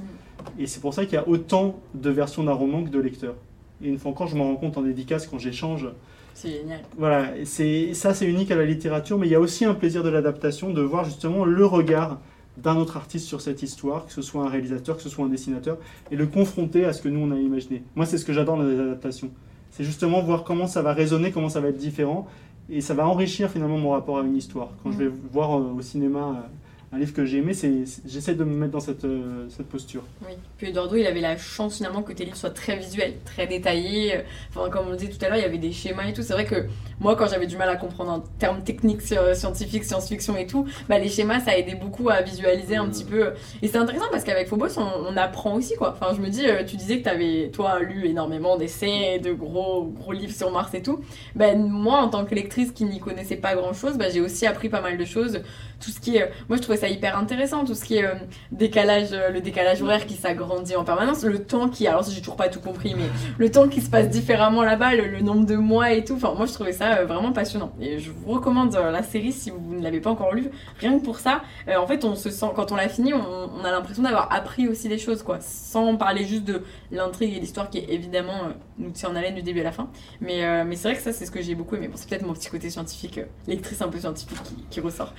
Et 0.59 0.66
c'est 0.66 0.80
pour 0.80 0.93
ça 0.93 1.05
qu'il 1.05 1.14
y 1.14 1.18
a 1.18 1.26
autant 1.28 1.80
de 1.95 2.11
versions 2.11 2.45
d'un 2.45 2.53
roman 2.53 2.84
que 2.84 2.91
de 2.91 2.99
lecteurs. 2.99 3.36
Et 3.82 3.88
une 3.88 3.99
fois 3.99 4.11
encore, 4.11 4.26
je 4.26 4.36
m'en 4.36 4.45
rends 4.45 4.57
compte 4.57 4.76
en 4.76 4.82
dédicace 4.82 5.26
quand 5.26 5.38
j'échange. 5.38 5.88
C'est 6.35 6.51
génial. 6.51 6.81
Voilà, 6.97 7.28
c'est 7.45 7.95
ça 7.95 8.14
c'est 8.14 8.26
unique 8.26 8.51
à 8.51 8.57
la 8.57 8.64
littérature, 8.64 9.18
mais 9.18 9.26
il 9.26 9.31
y 9.31 9.35
a 9.35 9.41
aussi 9.41 9.64
un 9.64 9.74
plaisir 9.74 10.03
de 10.03 10.09
l'adaptation, 10.09 10.72
de 10.72 10.83
voir 10.83 11.05
justement 11.05 11.45
le 11.45 11.64
regard 11.66 12.18
d'un 12.57 12.76
autre 12.76 12.97
artiste 12.97 13.26
sur 13.26 13.41
cette 13.41 13.62
histoire, 13.62 14.07
que 14.07 14.12
ce 14.12 14.22
soit 14.22 14.43
un 14.43 14.49
réalisateur, 14.49 14.97
que 14.97 15.03
ce 15.03 15.09
soit 15.09 15.24
un 15.24 15.28
dessinateur, 15.28 15.78
et 16.11 16.16
le 16.16 16.26
confronter 16.26 16.85
à 16.85 16.93
ce 16.93 17.03
que 17.03 17.09
nous 17.09 17.20
on 17.20 17.31
a 17.31 17.39
imaginé. 17.39 17.83
Moi 17.95 18.07
c'est 18.07 18.18
ce 18.18 18.24
que 18.24 18.33
j'adore 18.33 18.57
dans 18.57 18.64
les 18.64 18.78
adaptations. 18.78 19.31
C'est 19.70 19.85
justement 19.85 20.20
voir 20.20 20.45
comment 20.45 20.66
ça 20.66 20.83
va 20.83 20.93
résonner, 20.93 21.31
comment 21.31 21.49
ça 21.49 21.61
va 21.61 21.68
être 21.68 21.78
différent, 21.78 22.26
et 22.68 22.81
ça 22.81 22.95
va 22.95 23.07
enrichir 23.07 23.51
finalement 23.51 23.78
mon 23.78 23.91
rapport 23.91 24.18
à 24.18 24.22
une 24.22 24.37
histoire. 24.37 24.70
Quand 24.83 24.93
je 24.93 24.99
vais 24.99 25.11
voir 25.33 25.59
euh, 25.59 25.72
au 25.76 25.83
cinéma 25.83 26.18
euh, 26.18 26.49
un 26.93 26.99
livre 26.99 27.12
que 27.12 27.24
j'ai 27.24 27.38
aimé, 27.38 27.55
c'est, 27.55 27.84
j'essaie 28.05 28.34
de 28.34 28.43
me 28.43 28.53
mettre 28.53 28.72
dans 28.72 28.80
cette, 28.80 29.05
euh, 29.05 29.47
cette 29.49 29.68
posture. 29.68 30.03
Oui. 30.26 30.34
Puis 30.59 30.70
Eduardo, 30.70 30.97
il 30.97 31.07
avait 31.07 31.20
la 31.20 31.36
chance 31.36 31.76
finalement 31.76 32.03
que 32.03 32.12
tes 32.12 32.24
livres 32.24 32.36
soient 32.36 32.51
très 32.51 32.74
visuels, 32.76 33.14
très 33.24 33.47
détaillés. 33.47 34.22
Enfin, 34.49 34.68
comme 34.70 34.88
on 34.88 34.91
le 34.91 34.97
disait 34.97 35.12
tout 35.12 35.24
à 35.24 35.28
l'heure, 35.28 35.38
il 35.38 35.43
y 35.43 35.47
avait 35.47 35.59
des 35.59 35.70
schémas 35.70 36.07
et 36.09 36.12
tout. 36.12 36.22
C'est 36.22 36.32
vrai 36.32 36.45
que 36.47 36.66
moi, 36.99 37.14
quand 37.14 37.28
j'avais 37.28 37.47
du 37.47 37.57
mal 37.57 37.68
à 37.68 37.76
comprendre 37.76 38.11
en 38.11 38.18
termes 38.41 38.64
techniques, 38.64 39.03
sur- 39.03 39.36
scientifiques, 39.36 39.84
science-fiction 39.84 40.36
et 40.36 40.49
tout, 40.49 40.66
bah, 40.88 40.99
les 40.99 41.09
schémas, 41.09 41.38
ça 41.38 41.57
aidait 41.57 41.76
beaucoup 41.76 42.09
à 42.11 42.22
visualiser 42.22 42.74
un 42.74 42.86
Mhm. 42.86 42.91
petit 42.91 43.05
peu. 43.05 43.34
Et 43.62 43.68
c'est 43.68 43.78
intéressant 43.78 44.07
parce 44.11 44.24
qu'avec 44.24 44.49
Phobos, 44.49 44.76
on, 44.76 44.82
on 45.12 45.16
apprend 45.16 45.55
aussi 45.55 45.76
quoi. 45.76 45.93
Enfin, 45.97 46.12
je 46.16 46.20
me 46.20 46.28
dis, 46.28 46.45
euh, 46.49 46.64
tu 46.64 46.74
disais 46.76 46.99
que 46.99 47.05
tu 47.05 47.09
avais, 47.09 47.51
toi, 47.53 47.78
lu 47.78 48.07
énormément 48.09 48.57
d'essais, 48.57 49.20
de 49.20 49.32
gros, 49.32 49.84
gros 49.84 50.12
livres 50.12 50.34
sur 50.34 50.51
Mars 50.51 50.74
et 50.74 50.82
tout. 50.82 50.99
Ben, 51.36 51.68
moi, 51.68 51.99
en 52.01 52.09
tant 52.09 52.24
que 52.24 52.34
lectrice 52.34 52.72
qui 52.72 52.84
n'y 52.84 52.99
connaissait 52.99 53.36
pas 53.36 53.55
grand 53.55 53.74
chose, 53.74 53.97
ben, 53.97 54.11
j'ai 54.12 54.20
aussi 54.20 54.45
appris 54.45 54.68
pas 54.68 54.80
mal 54.80 54.99
de 54.99 55.05
choses. 55.05 55.41
Tout 55.82 55.91
ce 55.93 56.01
qui 56.01 56.16
est, 56.16 56.30
moi, 56.49 56.59
je 56.59 56.62
trouvais 56.62 56.76
ça 56.81 56.89
hyper 56.89 57.16
intéressant. 57.16 57.64
Tout 57.64 57.74
ce 57.74 57.85
qui 57.85 57.97
est 57.97 58.05
euh, 58.05 58.14
décalage, 58.53 59.09
euh, 59.12 59.31
le 59.31 59.41
décalage 59.41 59.83
horaire 59.83 60.07
qui 60.07 60.14
s'agrandit 60.14 60.76
en 60.76 60.85
permanence, 60.85 61.24
le 61.24 61.45
temps 61.45 61.68
qui, 61.68 61.87
alors 61.87 62.03
j'ai 62.03 62.20
toujours 62.20 62.37
pas 62.37 62.49
tout 62.49 62.61
compris, 62.61 62.95
mais 62.97 63.05
le 63.39 63.51
temps 63.51 63.68
qui 63.68 63.81
se 63.81 63.91
passe 63.91 64.09
différemment 64.09 64.62
là-bas, 64.62 64.95
le, 64.95 65.20
nombre 65.20 65.47
de 65.47 65.57
mois 65.57 65.93
et 65.93 66.05
tout. 66.05 66.14
Enfin, 66.14 66.35
moi, 66.37 66.47
je 66.47 66.53
trouvais 66.53 66.72
ça 66.72 66.99
euh, 66.99 67.07
vraiment 67.07 67.33
passionnant. 67.33 67.72
Et 67.81 67.99
je 67.99 68.11
vous 68.11 68.33
recommande 68.33 68.74
la 68.74 69.03
série 69.03 69.33
si 69.33 69.51
vous 69.51 69.74
ne 69.74 69.83
l'avez 69.83 70.01
pas 70.01 70.11
encore 70.11 70.35
lue. 70.35 70.49
Rien 70.78 70.99
que 70.99 71.05
pour 71.05 71.18
ça, 71.18 71.43
en 71.68 71.87
fait, 71.87 72.05
on 72.05 72.14
se 72.14 72.31
sent, 72.31 72.47
quand 72.55 72.72
on 72.72 72.76
l'a 72.76 72.89
fini, 72.89 73.12
on, 73.14 73.64
a 73.64 73.70
l'impression 73.70 74.03
d'avoir 74.03 74.33
appris 74.33 74.68
aussi 74.68 74.89
des 74.89 74.99
choses, 74.99 75.22
quoi, 75.22 75.39
sans 75.41 75.97
parler 75.97 76.24
juste 76.24 76.45
de 76.45 76.62
l'intrigue 76.91 77.37
et 77.37 77.41
l'histoire 77.41 77.68
qui 77.68 77.78
évidemment 77.89 78.45
euh, 78.45 78.53
nous 78.78 78.91
tient 78.91 79.11
en 79.11 79.16
haleine 79.16 79.35
du 79.35 79.43
début 79.43 79.61
à 79.61 79.64
la 79.64 79.72
fin. 79.72 79.89
Mais, 80.20 80.64
mais 80.64 80.76
c'est 80.76 80.89
vrai 80.89 80.97
que 80.97 81.03
ça, 81.03 81.12
c'est 81.12 81.26
ce 81.26 81.31
que 81.31 81.43
j'ai 81.43 81.55
beaucoup 81.55 81.76
aimé. 81.76 81.91
C'est 81.95 82.09
peut-être 82.09 82.26
mon 82.26 82.33
petit 82.33 82.49
côté 82.49 82.70
scientifique, 82.70 83.18
euh, 83.18 83.24
lectrice 83.47 83.83
un 83.83 83.89
peu 83.89 83.99
scientifique 83.99 84.39
qui, 84.70 84.81
ressort. 84.81 85.12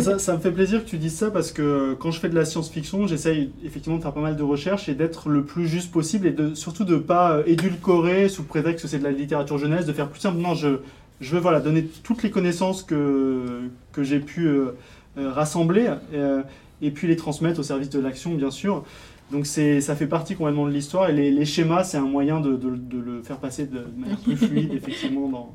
Ça, 0.00 0.18
ça 0.18 0.34
me 0.34 0.38
fait 0.38 0.52
plaisir 0.52 0.84
que 0.84 0.88
tu 0.88 0.98
dises 0.98 1.07
ça 1.10 1.30
parce 1.30 1.52
que 1.52 1.94
quand 1.94 2.10
je 2.10 2.20
fais 2.20 2.28
de 2.28 2.34
la 2.34 2.44
science-fiction, 2.44 3.06
j'essaye 3.06 3.50
effectivement 3.64 3.98
de 3.98 4.02
faire 4.02 4.12
pas 4.12 4.20
mal 4.20 4.36
de 4.36 4.42
recherches 4.42 4.88
et 4.88 4.94
d'être 4.94 5.28
le 5.28 5.44
plus 5.44 5.66
juste 5.68 5.90
possible 5.92 6.26
et 6.26 6.30
de, 6.32 6.54
surtout 6.54 6.84
de 6.84 6.96
pas 6.96 7.32
euh, 7.38 7.42
édulcorer 7.46 8.28
sous 8.28 8.44
prétexte 8.44 8.82
que 8.84 8.88
c'est 8.88 8.98
de 8.98 9.04
la 9.04 9.10
littérature 9.12 9.58
jeunesse, 9.58 9.86
de 9.86 9.92
faire 9.92 10.08
plus 10.08 10.20
simple. 10.20 10.38
Non, 10.38 10.54
je, 10.54 10.78
je 11.20 11.34
veux 11.34 11.40
voilà, 11.40 11.60
donner 11.60 11.84
toutes 12.02 12.22
les 12.22 12.30
connaissances 12.30 12.82
que, 12.82 13.62
que 13.92 14.02
j'ai 14.02 14.20
pu 14.20 14.46
euh, 14.46 14.72
euh, 15.18 15.30
rassembler 15.32 15.88
euh, 16.14 16.42
et 16.82 16.90
puis 16.90 17.08
les 17.08 17.16
transmettre 17.16 17.60
au 17.60 17.64
service 17.64 17.90
de 17.90 17.98
l'action, 18.00 18.34
bien 18.34 18.50
sûr. 18.50 18.84
Donc 19.30 19.44
ça 19.46 19.94
fait 19.94 20.06
partie 20.06 20.34
complètement 20.36 20.66
de 20.66 20.72
l'histoire 20.72 21.10
et 21.10 21.12
les, 21.12 21.30
les 21.30 21.44
schémas, 21.44 21.84
c'est 21.84 21.98
un 21.98 22.06
moyen 22.06 22.40
de, 22.40 22.52
de- 22.56 22.76
de 22.76 22.98
le 22.98 23.22
faire 23.22 23.36
passer 23.36 23.66
de 23.66 23.80
manière 23.98 24.18
plus 24.20 24.36
fluide, 24.36 24.72
effectivement. 24.74 25.28
Dans... 25.28 25.54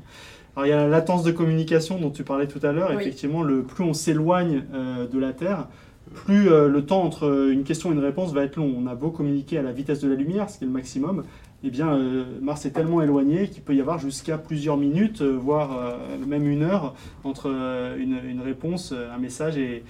Alors 0.56 0.66
il 0.66 0.70
y 0.70 0.72
a 0.72 0.76
la 0.76 0.88
latence 0.88 1.24
de 1.24 1.32
communication 1.32 1.98
dont 1.98 2.10
tu 2.10 2.22
parlais 2.22 2.46
tout 2.46 2.60
à 2.62 2.72
l'heure. 2.72 2.90
Oui. 2.90 3.02
Effectivement, 3.02 3.42
le, 3.42 3.62
plus 3.62 3.84
on 3.84 3.92
s'éloigne 3.92 4.64
euh, 4.72 5.06
de 5.06 5.18
la 5.18 5.32
Terre, 5.32 5.68
plus 6.14 6.50
euh, 6.50 6.68
le 6.68 6.84
temps 6.84 7.02
entre 7.02 7.50
une 7.50 7.64
question 7.64 7.90
et 7.90 7.94
une 7.94 8.00
réponse 8.04 8.32
va 8.32 8.44
être 8.44 8.56
long. 8.56 8.72
On 8.76 8.86
a 8.86 8.94
beau 8.94 9.10
communiquer 9.10 9.58
à 9.58 9.62
la 9.62 9.72
vitesse 9.72 10.00
de 10.00 10.08
la 10.08 10.14
lumière, 10.14 10.50
ce 10.50 10.58
qui 10.58 10.64
est 10.64 10.66
le 10.66 10.72
maximum, 10.72 11.24
eh 11.64 11.70
bien 11.70 11.94
euh, 11.94 12.24
Mars 12.42 12.66
est 12.66 12.70
tellement 12.70 13.00
éloigné 13.00 13.48
qu'il 13.48 13.62
peut 13.62 13.74
y 13.74 13.80
avoir 13.80 13.98
jusqu'à 13.98 14.36
plusieurs 14.36 14.76
minutes, 14.76 15.22
euh, 15.22 15.32
voire 15.32 15.78
euh, 15.78 15.96
même 16.26 16.46
une 16.46 16.62
heure, 16.62 16.94
entre 17.24 17.50
euh, 17.50 17.96
une, 17.98 18.18
une 18.28 18.42
réponse, 18.42 18.92
euh, 18.92 19.14
un 19.14 19.18
message 19.18 19.56
et 19.56 19.82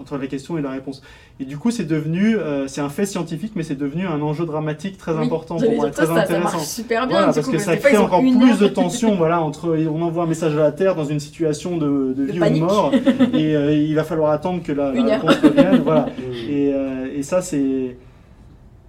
entre 0.00 0.16
la 0.18 0.26
question 0.26 0.58
et 0.58 0.62
la 0.62 0.70
réponse. 0.70 1.02
Et 1.40 1.44
du 1.44 1.58
coup, 1.58 1.70
c'est 1.70 1.84
devenu, 1.84 2.36
euh, 2.36 2.66
c'est 2.68 2.80
un 2.80 2.88
fait 2.88 3.06
scientifique, 3.06 3.52
mais 3.56 3.62
c'est 3.62 3.74
devenu 3.76 4.06
un 4.06 4.20
enjeu 4.20 4.46
dramatique 4.46 4.98
très 4.98 5.12
Oui, 5.14 5.24
important 5.26 5.56
pour 5.56 5.72
moi, 5.72 5.90
très 5.90 6.06
ça, 6.06 6.14
ça 6.14 6.20
intéressant. 6.22 6.56
marche 6.56 6.66
super 6.66 7.06
bien. 7.06 7.16
Voilà, 7.18 7.32
du 7.32 7.34
parce 7.36 7.46
coup, 7.46 7.52
que 7.52 7.58
ça 7.58 7.76
crée 7.76 7.96
encore 7.96 8.20
plus 8.20 8.58
de 8.58 8.68
tension. 8.68 9.14
voilà, 9.16 9.40
entre 9.40 9.76
on 9.88 10.02
envoie 10.02 10.24
un 10.24 10.26
message 10.28 10.54
à 10.56 10.60
la 10.60 10.72
Terre 10.72 10.94
dans 10.94 11.04
une 11.04 11.20
situation 11.20 11.76
de, 11.76 12.14
vie 12.24 12.38
panique. 12.38 12.62
ou 12.62 12.66
de 12.66 12.72
mort, 12.72 12.92
et 13.34 13.56
euh, 13.56 13.72
il 13.74 13.94
va 13.94 14.04
falloir 14.04 14.30
attendre 14.32 14.62
que 14.62 14.72
la, 14.72 14.92
la 14.92 15.16
réponse 15.18 15.36
revienne. 15.42 15.82
voilà. 15.82 16.06
Et, 16.48 16.72
euh, 16.74 17.08
et 17.14 17.22
ça, 17.22 17.40
c'est 17.42 17.96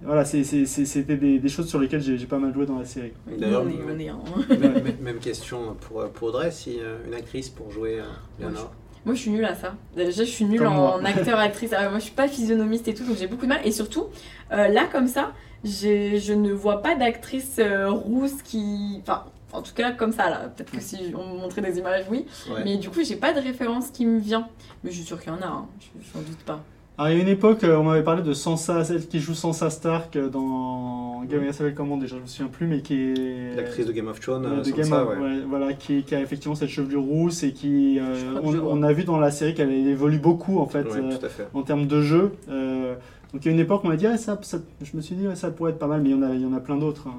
voilà, 0.02 0.24
c'était 0.26 1.16
des, 1.16 1.38
des 1.38 1.48
choses 1.48 1.66
sur 1.68 1.78
lesquelles 1.78 2.02
j'ai 2.02 2.18
pas 2.26 2.38
mal 2.38 2.52
joué 2.52 2.66
dans 2.66 2.78
la 2.78 2.84
série. 2.84 3.12
D'ailleurs. 3.38 3.64
Même, 4.50 4.82
même- 5.02 5.18
question 5.18 5.76
pour, 5.80 6.04
pour 6.10 6.28
Audrey, 6.28 6.50
si 6.50 6.78
une 7.06 7.14
actrice 7.14 7.48
pour 7.48 7.70
jouer 7.70 8.00
euh, 8.00 8.02
Léonore. 8.38 8.72
Moi, 9.04 9.14
je 9.14 9.20
suis 9.20 9.30
nulle 9.30 9.44
à 9.44 9.54
ça. 9.54 9.74
Déjà, 9.96 10.24
je 10.24 10.30
suis 10.30 10.44
nulle 10.44 10.60
Comme 10.60 10.68
en 10.72 10.98
moi. 10.98 11.00
acteur, 11.04 11.38
actrice. 11.38 11.72
Ah, 11.76 11.88
moi, 11.90 11.98
je 11.98 12.04
suis 12.04 12.14
pas 12.14 12.28
physionomiste 12.28 12.88
et 12.88 12.94
tout, 12.94 13.04
donc 13.04 13.16
j'ai 13.18 13.26
beaucoup 13.26 13.44
de 13.44 13.50
mal. 13.50 13.60
Et 13.64 13.70
surtout, 13.72 14.06
euh, 14.52 14.68
là, 14.68 14.86
comme 14.90 15.08
ça, 15.08 15.32
je 15.64 16.32
ne 16.32 16.52
vois 16.52 16.80
pas 16.82 16.94
d'actrice 16.94 17.56
euh, 17.58 17.90
rousse 17.90 18.42
qui. 18.42 19.00
Enfin, 19.02 19.24
en 19.52 19.62
tout 19.62 19.74
cas, 19.74 19.92
comme 19.92 20.12
ça, 20.12 20.30
là. 20.30 20.48
Peut-être 20.56 20.72
que 20.72 20.80
si 20.80 21.12
on 21.14 21.34
me 21.34 21.38
montrait 21.40 21.60
des 21.62 21.78
images, 21.78 22.06
oui. 22.10 22.26
Ouais. 22.50 22.62
Mais 22.64 22.76
du 22.76 22.88
coup, 22.90 23.04
j'ai 23.04 23.16
pas 23.16 23.32
de 23.32 23.40
référence 23.40 23.90
qui 23.90 24.06
me 24.06 24.18
vient. 24.18 24.48
Mais 24.82 24.90
je 24.90 24.96
suis 24.96 25.04
sûre 25.04 25.20
qu'il 25.20 25.32
y 25.32 25.36
en 25.36 25.42
a, 25.42 25.46
hein. 25.46 25.66
je 25.80 25.86
je 26.02 26.18
n'en 26.18 26.24
doute 26.24 26.42
pas. 26.44 26.62
Alors, 26.96 27.10
il 27.10 27.16
y 27.16 27.18
a 27.18 27.22
une 27.22 27.28
époque, 27.28 27.64
euh, 27.64 27.76
on 27.76 27.82
m'avait 27.82 28.04
parlé 28.04 28.22
de 28.22 28.32
Sansa, 28.32 28.84
celle 28.84 29.04
qui 29.08 29.18
joue 29.18 29.34
Sansa 29.34 29.68
Stark 29.68 30.14
euh, 30.14 30.28
dans 30.28 31.22
Game 31.24 31.44
of 31.48 31.56
Thrones, 31.56 31.74
comment 31.74 31.96
déjà, 31.96 32.14
je 32.16 32.20
me 32.22 32.26
souviens 32.26 32.46
plus, 32.46 32.68
mais 32.68 32.82
qui 32.82 32.94
est 32.94 33.56
L'actrice 33.56 33.86
de 33.86 33.90
Game 33.92 34.06
of 34.06 34.20
Thrones, 34.20 34.46
Euh, 34.46 34.58
de 34.60 34.62
sans 34.64 34.76
Game 34.76 34.92
of- 34.92 35.08
ouais. 35.08 35.16
ouais, 35.16 35.40
voilà, 35.48 35.72
qui, 35.72 36.04
qui 36.04 36.14
a 36.14 36.20
effectivement 36.20 36.54
cette 36.54 36.68
chevelure 36.68 37.02
rousse 37.02 37.42
et 37.42 37.52
qui, 37.52 37.98
euh, 37.98 38.38
on, 38.44 38.82
a 38.84 38.92
vu 38.92 39.02
dans 39.02 39.18
la 39.18 39.32
série 39.32 39.54
qu'elle 39.54 39.72
évolue 39.72 40.20
beaucoup 40.20 40.60
en 40.60 40.66
fait 40.68 40.84
Ouais, 40.84 40.98
euh, 41.00 41.18
en 41.52 41.62
termes 41.62 41.86
de 41.88 42.00
jeu. 42.00 42.30
Donc 42.46 43.44
il 43.44 43.46
y 43.46 43.48
a 43.48 43.52
une 43.52 43.58
époque 43.58 43.80
on 43.82 43.88
m'a 43.88 43.96
dit, 43.96 44.06
ah, 44.06 44.16
ça, 44.16 44.38
ça- 44.42 44.58
je 44.80 44.96
me 44.96 45.02
suis 45.02 45.16
dit, 45.16 45.26
ça 45.34 45.50
pourrait 45.50 45.72
être 45.72 45.80
pas 45.80 45.88
mal, 45.88 46.00
mais 46.00 46.10
il 46.10 46.12
y 46.12 46.14
en 46.14 46.22
a, 46.22 46.32
il 46.32 46.42
y 46.42 46.46
en 46.46 46.52
a 46.52 46.60
plein 46.60 46.76
d'autres 46.76 47.08
hein, 47.08 47.16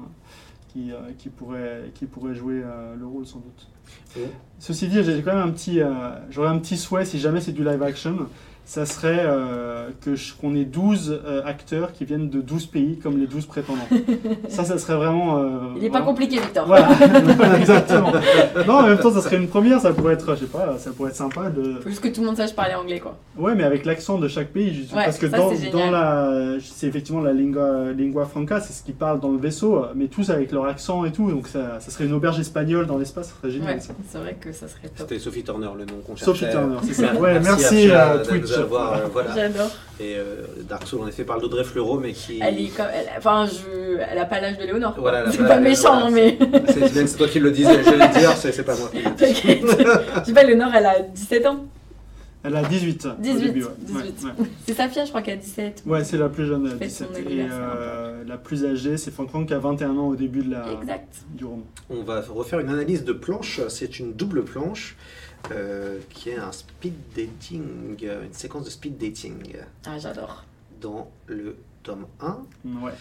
qui, 0.72 0.90
qui, 1.18 1.28
pourraient, 1.28 1.90
qui 1.94 2.06
pourraient 2.06 2.34
jouer 2.34 2.62
le 2.98 3.06
rôle 3.06 3.26
sans 3.26 3.40
doute. 3.40 3.68
Ceci 4.58 4.88
dit, 4.88 5.04
j'ai 5.04 5.20
quand 5.20 5.34
même 5.34 5.46
un 5.46 5.50
petit, 5.52 5.80
j'aurais 6.30 6.48
un 6.48 6.56
petit 6.58 6.78
souhait 6.78 7.04
si 7.04 7.18
jamais 7.18 7.42
c'est 7.42 7.52
du 7.52 7.62
live 7.62 7.82
action. 7.82 8.16
Ça 8.68 8.84
serait 8.84 9.20
euh, 9.20 9.90
que 10.04 10.16
qu'on 10.40 10.56
ait 10.56 10.64
12 10.64 11.20
euh, 11.24 11.40
acteurs 11.44 11.92
qui 11.92 12.04
viennent 12.04 12.28
de 12.28 12.40
12 12.40 12.66
pays 12.66 12.98
comme 12.98 13.16
les 13.16 13.28
12 13.28 13.46
prétendants. 13.46 13.86
ça, 14.48 14.64
ça 14.64 14.76
serait 14.76 14.96
vraiment. 14.96 15.38
euh, 15.38 15.58
Il 15.76 15.84
est 15.84 15.90
pas 15.90 16.02
compliqué, 16.02 16.40
Victor. 16.40 16.66
voilà, 17.36 17.58
exactement. 17.60 18.12
Non, 18.66 18.74
en 18.74 18.82
même 18.88 18.98
temps, 18.98 19.12
ça 19.12 19.20
serait 19.20 19.36
une 19.36 19.46
première, 19.46 19.80
ça 19.80 19.92
pourrait 19.92 20.14
être, 20.14 20.34
je 20.34 20.40
sais 20.40 20.46
pas, 20.46 20.76
ça 20.78 20.90
pourrait 20.90 21.10
être 21.10 21.16
sympa 21.16 21.48
de. 21.48 21.74
Faut 21.80 21.88
juste 21.88 22.02
que 22.02 22.08
tout 22.08 22.22
le 22.22 22.26
monde 22.26 22.36
sache 22.36 22.56
parler 22.56 22.74
anglais, 22.74 22.98
quoi. 22.98 23.16
Ouais, 23.38 23.54
mais 23.54 23.62
avec 23.62 23.84
l'accent 23.84 24.18
de 24.18 24.26
chaque 24.26 24.48
pays, 24.48 24.88
Ouais, 24.92 25.04
parce 25.04 25.18
que 25.18 25.30
ça, 25.30 25.36
dans, 25.36 25.54
c'est 25.54 25.70
dans 25.70 25.90
la, 25.92 26.56
c'est 26.60 26.88
effectivement 26.88 27.20
la 27.20 27.32
lingua, 27.32 27.92
lingua 27.96 28.24
franca, 28.26 28.60
c'est 28.60 28.72
ce 28.72 28.82
qu'ils 28.82 28.94
parlent 28.96 29.20
dans 29.20 29.30
le 29.30 29.38
vaisseau, 29.38 29.84
mais 29.94 30.08
tous 30.08 30.28
avec 30.30 30.50
leur 30.50 30.64
accent 30.64 31.04
et 31.04 31.12
tout, 31.12 31.30
donc 31.30 31.46
ça, 31.46 31.78
ça 31.78 31.92
serait 31.92 32.06
une 32.06 32.14
auberge 32.14 32.40
espagnole 32.40 32.86
dans 32.86 32.98
l'espace, 32.98 33.28
ça 33.28 33.34
serait 33.40 33.52
génial. 33.52 33.76
Ouais, 33.76 33.80
c'est 34.08 34.18
vrai 34.18 34.36
que 34.40 34.50
ça 34.50 34.66
serait 34.66 34.88
top. 34.88 35.06
C'était 35.08 35.20
Sophie 35.20 35.44
Turner 35.44 35.68
le 35.78 35.84
nom 35.84 36.00
qu'on 36.04 36.16
cherchait. 36.16 36.24
Sophie 36.24 36.50
Turner, 36.50 36.78
c'est 36.82 36.94
ça. 36.94 37.14
Ouais, 37.20 37.38
merci, 37.38 37.90
à 37.92 38.18
Twitch. 38.18 38.55
Avoir, 38.56 38.92
euh, 38.94 39.06
voilà. 39.12 39.34
J'adore. 39.34 39.70
Et 39.98 40.16
euh, 40.16 40.44
Dark 40.68 40.86
Souls 40.86 41.00
en 41.02 41.06
effet 41.08 41.24
parle 41.24 41.40
d'Audrey 41.40 41.64
Fleurot, 41.64 41.98
mais 41.98 42.12
qui. 42.12 42.38
Elle 42.42 42.60
est 42.60 42.68
comme. 42.68 42.86
elle- 42.92 43.08
Enfin, 43.16 43.46
je... 43.46 43.98
elle 44.10 44.18
a 44.18 44.24
pas 44.26 44.40
l'âge 44.40 44.58
de 44.58 44.64
Léonore. 44.64 44.94
quoi. 44.94 45.00
Voilà, 45.02 45.30
c'est 45.30 45.38
pas- 45.38 45.58
méchant, 45.60 46.08
voilà, 46.08 46.10
mais. 46.10 46.38
C'est 46.92 47.16
toi 47.16 47.28
qui 47.28 47.38
le 47.40 47.50
disais, 47.50 47.82
je 47.82 47.90
vais 47.90 47.96
le 48.06 48.18
dire, 48.18 48.32
c'est 48.36 48.52
c'est 48.52 48.62
pas 48.64 48.76
moi. 48.76 48.88
qui 48.92 48.98
le 49.02 49.10
dis. 49.10 49.16
T'inquiète. 49.16 49.62
Je 50.20 50.24
sais 50.26 50.32
pas, 50.34 50.42
Léonore, 50.44 50.70
elle 50.74 50.86
a 50.86 51.00
17 51.00 51.46
ans. 51.46 51.64
Elle 52.44 52.54
a 52.54 52.62
18. 52.62 53.06
au 53.06 53.20
18, 53.20 53.40
début, 53.46 53.64
ouais. 53.64 53.70
18. 53.80 53.98
Ouais, 53.98 54.30
ouais. 54.38 54.46
C'est 54.64 54.74
Safia, 54.74 55.04
je 55.04 55.08
crois, 55.08 55.22
qui 55.22 55.32
a 55.32 55.36
17. 55.36 55.82
Ouais, 55.84 56.04
c'est 56.04 56.16
la 56.16 56.28
plus 56.28 56.46
jeune, 56.46 56.64
elle 56.66 56.74
a 56.74 56.76
Fête 56.76 56.90
son 56.92 57.04
17. 57.06 57.26
Et 57.28 57.46
euh, 57.50 58.22
la 58.24 58.36
plus 58.36 58.64
âgée, 58.64 58.96
c'est 58.98 59.10
Franck 59.10 59.48
qui 59.48 59.52
a 59.54 59.58
21 59.58 59.96
ans 59.96 60.06
au 60.08 60.14
début 60.14 60.42
de 60.44 60.52
la, 60.52 60.64
Exact. 60.80 61.08
du 61.34 61.44
roman. 61.44 61.64
On 61.90 62.02
va 62.04 62.20
refaire 62.28 62.60
une 62.60 62.68
analyse 62.68 63.02
de 63.04 63.12
planche. 63.12 63.60
C'est 63.68 63.98
une 63.98 64.12
double 64.12 64.44
planche 64.44 64.94
euh, 65.52 65.98
qui 66.10 66.30
est 66.30 66.38
un 66.38 66.52
speed 66.52 66.94
dating, 67.16 67.62
euh, 68.04 68.24
une 68.24 68.32
séquence 68.32 68.64
de 68.64 68.70
speed 68.70 68.98
dating 68.98 69.34
Ah, 69.86 69.98
j'adore. 69.98 70.44
dans 70.80 71.10
le 71.26 71.56
tome 71.82 72.06
1. 72.20 72.38
Ouais. 72.84 72.92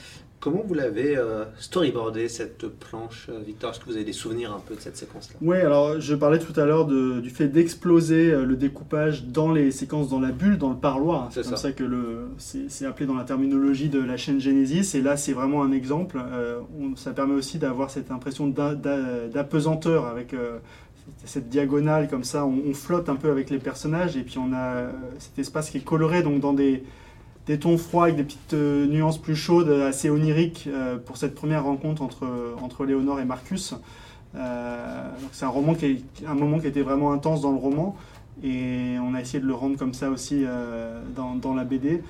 Comment 0.41 0.61
vous 0.63 0.75
l'avez 0.75 1.17
euh, 1.17 1.45
storyboardé 1.57 2.29
cette 2.29 2.67
planche, 2.67 3.29
Victor? 3.47 3.71
Est-ce 3.71 3.79
que 3.79 3.85
vous 3.85 3.95
avez 3.95 4.03
des 4.05 4.13
souvenirs 4.13 4.53
un 4.53 4.59
peu 4.59 4.75
de 4.75 4.79
cette 4.79 4.95
séquence-là? 4.95 5.37
Oui, 5.41 5.57
alors 5.57 5.99
je 5.99 6.13
parlais 6.13 6.37
tout 6.37 6.53
à 6.59 6.65
l'heure 6.65 6.85
du 6.85 7.29
fait 7.31 7.47
d'exploser 7.47 8.31
euh, 8.31 8.45
le 8.45 8.55
découpage 8.55 9.25
dans 9.25 9.51
les 9.51 9.71
séquences 9.71 10.07
dans 10.09 10.19
la 10.19 10.31
bulle, 10.31 10.59
dans 10.59 10.69
le 10.69 10.75
parloir. 10.75 11.29
C'est 11.31 11.41
C'est 11.41 11.49
comme 11.49 11.57
ça. 11.57 11.63
ça, 11.69 11.71
que 11.71 11.83
le, 11.83 12.27
c'est, 12.37 12.85
appelé 12.85 13.07
dans 13.07 13.15
la 13.15 13.23
terminologie 13.23 13.89
de 13.89 13.99
la 13.99 14.17
chaîne 14.17 14.39
Genesis. 14.39 14.95
Et 14.95 15.01
là, 15.01 15.17
c'est 15.17 15.33
vraiment 15.33 15.63
un 15.63 15.71
exemple. 15.71 16.21
Euh, 16.23 16.59
on- 16.79 16.95
ça 16.95 17.11
permet 17.13 17.33
aussi 17.33 17.57
d'avoir 17.57 17.89
cette 17.89 18.11
impression 18.11 18.45
d'a- 18.47 18.75
d'a- 18.75 19.27
d'apesanteur 19.27 20.05
avec 20.05 20.35
euh, 20.35 20.59
cette- 21.25 21.49
diagonale 21.49 22.07
comme 22.09 22.23
ça. 22.23 22.45
On, 22.45 22.73
flotte 22.73 23.09
un 23.09 23.15
peu 23.15 23.29
avec 23.31 23.49
les 23.49 23.57
personnages 23.59 24.17
et 24.17 24.23
puis 24.23 24.37
on 24.37 24.53
a 24.53 24.75
euh, 24.75 24.91
cet 25.19 25.37
espace 25.39 25.69
qui 25.69 25.77
est 25.77 25.83
coloré 25.83 26.23
donc 26.23 26.39
dans 26.39 26.53
des 26.53 26.83
tons 27.59 27.77
froids 27.77 28.05
avec 28.05 28.15
des 28.15 28.23
petites 28.23 28.53
euh, 28.53 28.87
nuances 28.87 29.17
plus 29.19 29.35
chaudes, 29.35 29.69
assez 29.69 30.09
oniriques 30.09 30.65
euh, 30.67 30.97
pour 30.97 31.17
cette 31.17 31.35
première 31.35 31.63
rencontre 31.63 32.01
entre, 32.01 32.27
entre 32.61 32.85
Léonore 32.85 33.19
et 33.19 33.25
Marcus. 33.25 33.75
C'est 35.31 35.45
un 35.45 35.47
un 35.47 36.33
moment 36.35 36.59
qui 36.59 36.67
était 36.67 36.81
vraiment 36.81 37.13
intense 37.13 37.41
dans 37.41 37.51
le 37.51 37.57
roman 37.57 37.95
et 38.43 38.97
on 39.01 39.13
a 39.13 39.21
essayé 39.21 39.39
de 39.39 39.47
le 39.47 39.53
rendre 39.53 39.77
comme 39.77 39.93
ça 39.93 40.09
aussi 40.09 40.43
dans, 41.15 41.53
la 41.53 41.63
BD. 41.63 42.03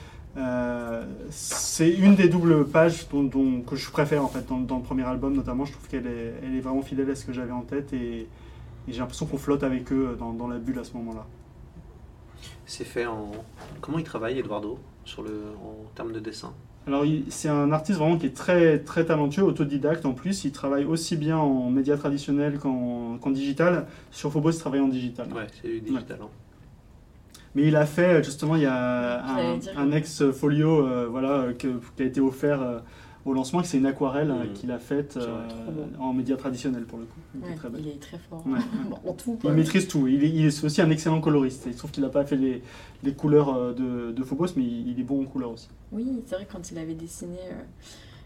C'est 1.30 1.92
une 1.92 2.16
des 2.16 2.28
doubles 2.28 2.66
pages 2.66 3.08
dont- 3.14 3.62
que 3.62 3.76
je 3.76 3.92
préfère 3.92 4.24
en 4.24 4.28
fait 4.28 4.44
dans, 4.50 4.58
dans 4.58 4.78
le 4.78 4.82
premier 4.82 5.04
album 5.04 5.36
notamment. 5.36 5.66
Je 5.66 5.74
trouve 5.74 5.88
qu'elle 5.88 6.08
est, 6.08 6.34
elle 6.44 6.56
est 6.56 6.62
vraiment 6.62 6.82
fidèle 6.82 7.12
à 7.12 7.16
ce 7.16 7.26
que 7.26 7.32
j'avais 7.34 7.52
en 7.52 7.62
tête 7.62 7.94
et, 7.94 8.28
et 8.88 8.94
j'ai 8.94 9.00
l'impression 9.00 9.26
qu'on 9.26 9.38
flotte 9.38 9.64
avec 9.64 9.92
eux 9.92 10.16
dans, 10.20 10.34
dans 10.34 10.48
la 10.48 10.58
bulle 10.58 10.80
à 10.80 10.84
ce 10.84 10.94
moment-là. 10.94 11.26
C'est 12.66 12.84
fait 12.84 13.06
en. 13.06 13.32
Comment 13.82 14.00
il 14.00 14.04
travaille, 14.04 14.40
Eduardo, 14.40 14.80
sur 15.04 15.22
le... 15.24 15.30
en 15.64 15.76
termes 15.96 16.12
de 16.14 16.20
dessin? 16.20 16.54
Alors, 16.88 17.04
c'est 17.30 17.50
un 17.50 17.72
artiste 17.72 17.98
vraiment 17.98 18.18
qui 18.18 18.28
est 18.28 18.36
très, 18.36 18.80
très 18.80 19.06
talentueux, 19.06 19.44
autodidacte 19.44 20.06
en 20.06 20.14
plus. 20.14 20.46
Il 20.46 20.52
travaille 20.52 20.86
aussi 20.86 21.16
bien 21.16 21.38
en 21.38 21.70
médias 21.72 21.98
traditionnels 21.98 22.60
qu'en 22.60 23.32
digital. 23.32 23.88
Sur 24.12 24.32
Phobos, 24.32 24.52
il 24.52 24.60
travaille 24.60 24.82
en 24.82 24.88
digital. 24.88 25.28
Ouais, 25.34 25.48
c'est 25.62 25.68
du 25.68 25.82
digital. 25.82 26.20
hein. 26.22 26.30
Mais 27.56 27.64
il 27.64 27.76
a 27.76 27.86
fait, 27.86 28.24
justement, 28.24 28.56
il 28.56 28.64
y 28.64 28.68
a 28.68 29.26
un, 29.26 29.58
un 29.78 29.92
ex-folio 29.94 30.86
euh, 30.86 31.08
voilà, 31.10 31.54
que- 31.54 31.80
qui 31.96 32.04
a 32.04 32.06
été 32.06 32.20
offert 32.20 32.62
euh, 32.62 32.80
au 33.26 33.34
lancement, 33.34 33.62
que 33.62 33.68
c'est 33.68 33.78
une 33.78 33.86
aquarelle 33.88 34.30
euh, 34.32 34.44
Mhm. 34.46 34.54
qu'il 34.54 34.72
a 34.72 34.78
faite 34.80 35.18
euh, 35.18 35.40
en 36.00 36.14
médias 36.14 36.36
traditionnels 36.36 36.84
pour 36.86 37.00
le 37.00 37.06
coup. 37.06 37.20
Il 37.34 37.40
était 37.42 37.50
Ouais, 37.50 37.56
très 37.56 37.70
belle. 37.70 37.82
il 37.84 37.88
est 37.90 38.00
très 38.00 38.20
fort. 38.30 38.44
Ouais. 38.46 38.60
Bon, 38.90 39.10
en 39.10 39.14
tout. 39.14 39.40
Il 39.44 39.52
maîtrise 39.52 39.88
tout. 39.88 40.08
Il 40.08 40.24
est, 40.24 40.30
il 40.30 40.46
est 40.46 40.64
aussi 40.64 40.82
un 40.82 40.90
excellent 40.92 41.20
coloriste. 41.22 41.64
Il 41.66 41.74
se 41.74 41.78
trouve 41.80 41.92
qu'il 41.92 42.04
n'a 42.04 42.10
pas 42.10 42.24
fait 42.26 42.36
les, 42.38 42.62
les 43.04 43.14
couleurs 43.14 43.50
euh, 43.56 43.74
de, 43.74 44.12
de 44.12 44.24
Phobos, 44.24 44.48
mais 44.56 44.64
il, 44.64 45.00
est 45.00 45.04
bon 45.04 45.22
en 45.24 45.26
couleurs 45.26 45.52
aussi. 45.52 45.70
Oui, 45.92 46.06
c'est 46.26 46.36
vrai, 46.36 46.48
quand 46.52 46.72
il 46.72 46.78
avait 46.78 46.94
dessiné. 46.94 47.38
euh, 47.52 47.56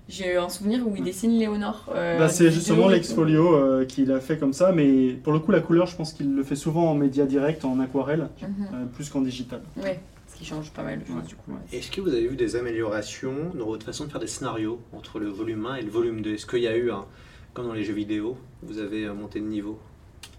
J'ai 0.09 0.35
un 0.37 0.49
souvenir 0.49 0.85
où 0.87 0.93
il 0.97 1.03
dessine 1.03 1.31
Léonore. 1.37 1.85
euh, 1.95 2.17
Bah, 2.17 2.27
c'est 2.29 2.51
justement 2.51 2.87
l'exfolio 2.89 3.53
euh, 3.55 3.85
qu'il 3.85 4.11
a 4.11 4.19
fait 4.19 4.37
comme 4.37 4.53
ça, 4.53 4.71
mais 4.73 5.13
pour 5.23 5.31
le 5.33 5.39
coup, 5.39 5.51
la 5.51 5.61
couleur, 5.61 5.85
je 5.87 5.95
pense 5.95 6.11
qu'il 6.13 6.33
le 6.35 6.43
fait 6.43 6.55
souvent 6.55 6.89
en 6.91 6.95
média 6.95 7.25
direct, 7.25 7.63
en 7.63 7.79
aquarelle. 7.79 8.27
Mhm. 8.41 8.49
euh, 8.73 8.85
plus 8.87 9.09
qu'en 9.09 9.21
digital. 9.21 9.61
Ouais, 9.77 9.99
qui 10.39 10.45
change 10.45 10.71
pas 10.71 10.83
mal 10.83 10.99
de 10.99 11.05
choses 11.05 11.15
Ouais, 11.15 11.21
du 11.27 11.35
coup. 11.35 11.51
ouais. 11.51 11.77
Est-ce 11.77 11.91
que 11.91 12.01
vous 12.01 12.09
avez 12.09 12.27
vu 12.27 12.35
des 12.35 12.55
améliorations 12.55 13.51
dans 13.55 13.65
votre 13.65 13.85
façon 13.85 14.05
de 14.05 14.09
faire 14.11 14.21
des 14.21 14.27
scénarios 14.27 14.79
entre 14.93 15.19
le 15.19 15.27
volume 15.27 15.65
1 15.65 15.75
et 15.75 15.81
le 15.81 15.91
volume 15.91 16.21
2 16.21 16.33
Est-ce 16.33 16.45
qu'il 16.45 16.59
y 16.61 16.67
a 16.67 16.75
eu, 16.77 16.91
un, 16.91 17.05
comme 17.53 17.67
dans 17.67 17.73
les 17.73 17.83
jeux 17.83 17.93
vidéo, 17.93 18.37
vous 18.63 18.79
avez 18.79 19.05
euh, 19.05 19.13
monté 19.13 19.39
de 19.41 19.45
niveau? 19.45 19.77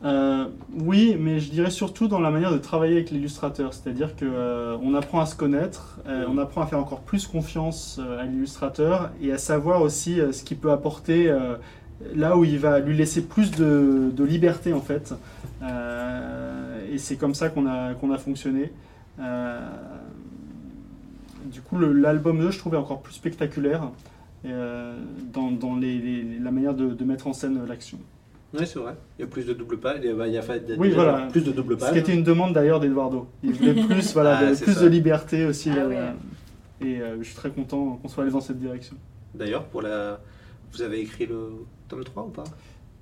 Euh, 0.03 0.47
oui, 0.79 1.17
mais 1.21 1.41
je 1.41 1.51
dirais 1.51 1.71
surtout 1.71 2.09
dans 2.09 2.21
la 2.21 2.31
manière 2.31 2.53
de 2.53 2.59
travailler 2.59 2.95
avec 2.95 3.11
l'illustrateur, 3.11 3.75
c'est-à-dire 3.75 4.17
que 4.17 4.25
euh, 4.25 4.77
on 4.83 4.95
apprend 4.95 5.21
à 5.21 5.27
se 5.27 5.37
connaître, 5.37 5.99
euh, 6.07 6.25
on 6.29 6.39
apprend 6.39 6.63
à 6.63 6.67
faire 6.67 6.79
encore 6.79 7.01
plus 7.01 7.27
confiance 7.27 7.99
euh, 8.01 8.19
à 8.21 8.25
l'illustrateur 8.25 9.11
et 9.23 9.31
à 9.33 9.37
savoir 9.39 9.83
aussi 9.83 10.19
euh, 10.19 10.33
ce 10.33 10.43
qu'il 10.43 10.57
peut 10.57 10.73
apporter 10.73 11.29
euh, 11.31 11.57
là 12.15 12.39
où 12.39 12.45
il 12.45 12.59
va 12.59 12.79
lui 12.81 12.97
laisser 12.97 13.21
plus 13.21 13.51
de, 13.51 14.11
de 14.11 14.25
liberté 14.25 14.73
en 14.73 14.81
fait. 14.81 15.13
Euh, 15.63 16.79
et 16.91 16.97
c'est 16.97 17.17
comme 17.17 17.35
ça 17.35 17.51
qu'on 17.51 17.67
a, 17.67 17.93
qu'on 17.95 18.11
a 18.11 18.19
fonctionné. 18.19 18.73
Euh, 19.19 19.59
du 21.47 21.61
coup, 21.63 21.79
l'album 21.79 22.39
2, 22.39 22.51
je 22.51 22.59
trouvais 22.59 22.77
encore 22.77 23.01
plus 23.03 23.15
spectaculaire 23.15 23.91
euh, 24.47 24.97
dans, 25.33 25.51
dans 25.51 25.77
les- 25.77 25.99
les- 25.99 26.39
la 26.39 26.51
manière 26.51 26.75
de- 26.75 26.95
de 26.95 27.05
mettre 27.05 27.27
en 27.27 27.33
scène 27.33 27.59
euh, 27.63 27.67
l'action. 27.67 27.99
Oui, 28.55 28.67
c'est 28.67 28.79
vrai. 28.79 28.95
Il 29.19 29.23
y 29.23 29.25
a 29.25 29.29
plus 29.29 29.45
de 29.47 29.53
double 29.53 29.79
pages. 29.79 29.99
Il 30.03 30.07
y 30.07 30.09
a, 30.21 30.27
il 30.27 30.33
y 30.33 30.39
a 30.39 30.43
Oui, 30.79 30.91
voilà. 30.91 31.29
plus 31.31 31.45
de 31.45 31.53
double 31.53 31.75
Ce 31.75 31.81
pages. 31.85 31.93
qui 31.93 31.99
était 31.99 32.15
une 32.15 32.25
demande 32.25 32.53
d'ailleurs 32.53 32.81
d'Eduardo. 32.81 33.29
Il 33.43 33.53
voulait 33.53 33.75
plus, 33.87 34.13
voilà, 34.13 34.39
Ah, 34.39 34.47
plus 34.55 34.73
ça. 34.75 34.81
de 34.83 34.87
liberté 34.89 35.45
aussi. 35.45 35.71
Ah 35.71 35.87
ouais. 35.87 35.99
Et 36.81 37.01
euh, 37.01 37.17
je 37.21 37.25
suis 37.25 37.35
très 37.37 37.51
content 37.51 37.99
qu'on 38.03 38.09
soit 38.09 38.23
allé 38.25 38.33
dans 38.33 38.41
cette 38.41 38.59
direction. 38.59 38.97
D'ailleurs, 39.35 39.65
pour 39.67 39.83
la... 39.83 40.19
vous 40.73 40.83
avez 40.83 41.01
écrit 41.01 41.27
le 41.27 41.51
tome 41.89 42.03
3 42.03 42.25
ou 42.25 42.29
pas? 42.31 42.45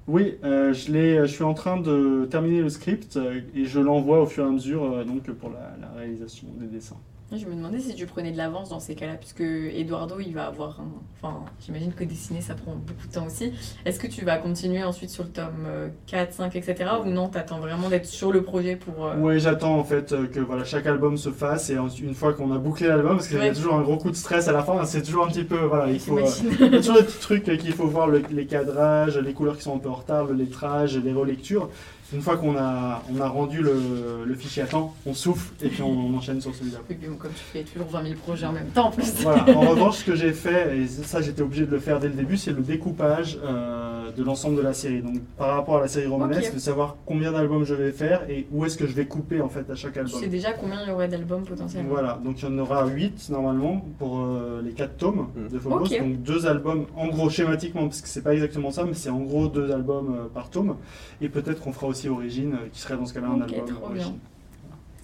Oui, 0.09 0.39
euh, 0.43 0.73
je, 0.73 1.27
suis 1.27 1.45
en 1.45 1.53
train 1.53 1.79
de 1.79 2.27
terminer 2.31 2.63
le 2.63 2.71
script 2.71 3.19
euh, 3.19 3.43
et 3.55 3.67
je 3.67 3.79
l'envoie 3.79 4.23
au 4.23 4.27
fur 4.27 4.43
et 4.43 4.49
à 4.49 4.51
mesure 4.51 4.83
euh, 4.83 5.05
donc, 5.05 5.31
pour 5.33 5.51
la 5.51 5.91
réalisation 5.99 6.49
des 6.59 6.67
dessins. 6.67 6.97
Je 7.31 7.45
me 7.45 7.55
demandais 7.55 7.79
si 7.79 7.95
tu 7.95 8.07
prenais 8.07 8.33
de 8.33 8.39
l'avance 8.39 8.71
dans 8.71 8.81
ces 8.81 8.95
cas-là, 8.95 9.13
puisque 9.17 9.43
Eduardo, 9.43 10.15
il 10.19 10.33
va 10.33 10.47
avoir 10.47 10.81
un... 10.81 10.89
Enfin, 11.21 11.41
j'imagine 11.61 11.93
que 11.93 12.03
dessiner, 12.05 12.41
ça 12.41 12.55
prend 12.55 12.73
beaucoup 12.75 13.07
de 13.07 13.13
temps 13.13 13.27
aussi. 13.27 13.53
Est-ce 13.85 14.01
que 14.01 14.07
tu 14.07 14.25
vas 14.25 14.39
continuer 14.39 14.83
ensuite 14.83 15.11
sur 15.11 15.25
le 15.25 15.29
tome 15.29 15.67
euh, 15.67 15.89
4, 16.07 16.33
5, 16.33 16.57
etc. 16.57 16.89
Ou 17.05 17.09
non, 17.11 17.29
t'attends 17.29 17.59
vraiment 17.61 17.91
d'être 17.91 18.07
sur 18.07 18.33
le 18.33 18.41
projet 18.43 18.77
pour... 18.77 19.05
euh, 19.05 19.15
Oui, 19.19 19.41
j'attends 19.41 19.79
en 19.79 19.85
fait 19.85 20.13
euh, 20.13 20.27
que 20.27 20.41
voilà, 20.41 20.65
chaque 20.65 20.87
album 20.87 21.19
se 21.19 21.29
fasse 21.31 21.69
et 21.69 21.75
une 22.01 22.15
fois 22.15 22.33
qu'on 22.33 22.51
a 22.51 22.57
bouclé 22.57 22.87
l'album, 22.89 23.17
parce 23.17 23.29
qu'il 23.29 23.37
y 23.37 23.43
a 23.43 23.55
toujours 23.55 23.75
un 23.75 23.83
gros 23.83 23.99
coup 23.99 24.11
de 24.11 24.17
stress 24.17 24.49
à 24.49 24.53
la 24.53 24.63
fin, 24.63 24.83
c'est 24.87 25.03
toujours 25.03 25.27
un 25.27 25.29
petit 25.29 25.45
peu, 25.45 25.59
voilà, 25.59 25.91
il 25.93 26.01
faut, 26.01 26.17
euh. 26.19 26.25
Il 26.61 26.73
y 26.73 26.77
a 26.77 26.79
toujours 26.79 26.97
des 26.97 27.03
petits 27.05 27.21
trucs 27.21 27.45
qu'il 27.45 27.73
faut 27.75 27.87
voir, 27.89 28.07
le- 28.07 28.23
les 28.31 28.47
cadrages, 28.47 29.19
les 29.19 29.35
couleurs 29.35 29.59
qui 29.59 29.65
sont 29.65 29.77
un 29.77 29.81
peu 29.81 29.91
en 29.91 29.95
retard, 29.97 30.25
le 30.25 30.33
lettrage, 30.35 30.97
les 30.97 31.13
relectures. 31.13 31.69
Une 32.13 32.23
fois 32.23 32.39
qu'on 32.39 32.57
a, 32.57 33.03
on 33.15 33.21
a 33.21 33.29
rendu 33.29 33.61
le, 33.63 34.25
le 34.25 34.35
fichier 34.35 34.63
à 34.63 34.67
temps, 34.67 34.95
on 35.05 35.13
souffle 35.13 35.53
et 35.63 35.69
puis 35.69 35.83
on, 35.83 35.91
on 35.91 36.17
enchaîne 36.17 36.41
sur 36.41 36.55
celui-là. 36.55 36.79
Oui, 36.89 36.97
comme 37.19 37.31
tu 37.33 37.45
fais 37.53 37.65
toujours 37.65 37.89
20 37.89 38.03
000 38.05 38.15
projets 38.15 38.47
en 38.47 38.53
même 38.53 38.69
temps, 38.69 38.87
en 38.87 38.91
plus. 38.91 39.13
Voilà. 39.23 39.45
En 39.57 39.61
revanche, 39.71 39.99
ce 39.99 40.05
que 40.05 40.15
j'ai 40.15 40.33
fait, 40.33 40.79
et 40.79 40.87
ça 40.87 41.21
j'étais 41.21 41.43
obligé 41.43 41.67
de 41.67 41.71
le 41.71 41.79
faire 41.81 42.01
dès 42.01 42.09
le 42.09 42.15
début, 42.15 42.39
c'est 42.39 42.53
le 42.53 42.63
découpage 42.63 43.39
euh, 43.45 44.11
de 44.13 44.25
l'ensemble 44.25 44.57
de 44.57 44.63
la 44.63 44.73
série. 44.73 45.03
Donc 45.03 45.21
par 45.37 45.55
rapport 45.55 45.77
à 45.77 45.81
la 45.83 45.89
série 45.89 46.07
romanesque, 46.07 46.49
Ok. 46.49 46.55
de 46.55 46.61
savoir 46.61 46.97
combien 47.05 47.31
d'albums 47.33 47.65
je 47.65 47.75
vais 47.75 47.93
faire 47.93 48.23
et 48.31 48.47
où 48.53 48.65
est-ce 48.65 48.79
que 48.79 48.87
je 48.87 48.93
vais 48.95 49.05
couper 49.05 49.43
en 49.43 49.51
fait 49.51 49.69
à 49.71 49.75
chaque 49.75 49.93
Tu 49.93 49.99
album. 49.99 50.19
sais 50.21 50.29
déjà 50.29 50.53
combien 50.53 50.83
il 50.85 50.89
y 50.89 50.93
aurait 50.93 51.09
d'albums 51.09 51.45
potentiellement 51.45 51.91
Voilà, 51.91 52.19
donc 52.25 52.41
il 52.41 52.49
y 52.49 52.53
en 52.53 52.59
aura 52.59 52.87
8 52.87 53.29
normalement 53.31 53.85
pour 53.99 54.21
euh, 54.21 54.63
les 54.65 54.73
4 54.73 54.97
tomes 54.97 55.27
Mm. 55.37 55.49
de 55.53 55.59
Phobos. 55.59 55.89
Donc 55.89 56.23
deux 56.23 56.47
albums, 56.47 56.87
en 56.97 57.09
gros 57.09 57.29
schématiquement, 57.29 57.83
parce 57.83 58.01
que 58.01 58.09
c'est 58.09 58.23
pas 58.23 58.33
exactement 58.33 58.71
ça, 58.71 58.85
mais 58.85 58.95
c'est 58.95 59.11
en 59.11 59.21
gros 59.21 59.49
deux 59.49 59.71
albums 59.73 60.15
euh, 60.15 60.29
par 60.33 60.49
tome. 60.49 60.77
Et 61.21 61.29
peut-être 61.29 61.61
qu'on 61.61 61.73
fera 61.73 61.89
aussi 61.89 61.98
Origine, 62.07 62.55
euh, 62.55 62.69
qui 62.73 62.81
serait 62.81 62.97
dans 62.97 63.07
ce 63.07 63.15
cas-là 63.15 63.29
un 63.29 63.41
Ok, 63.41 63.53
album 63.53 63.77
Origine. 63.83 64.19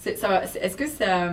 Est-ce 0.06 0.76
que 0.76 0.86
ça. 0.86 1.32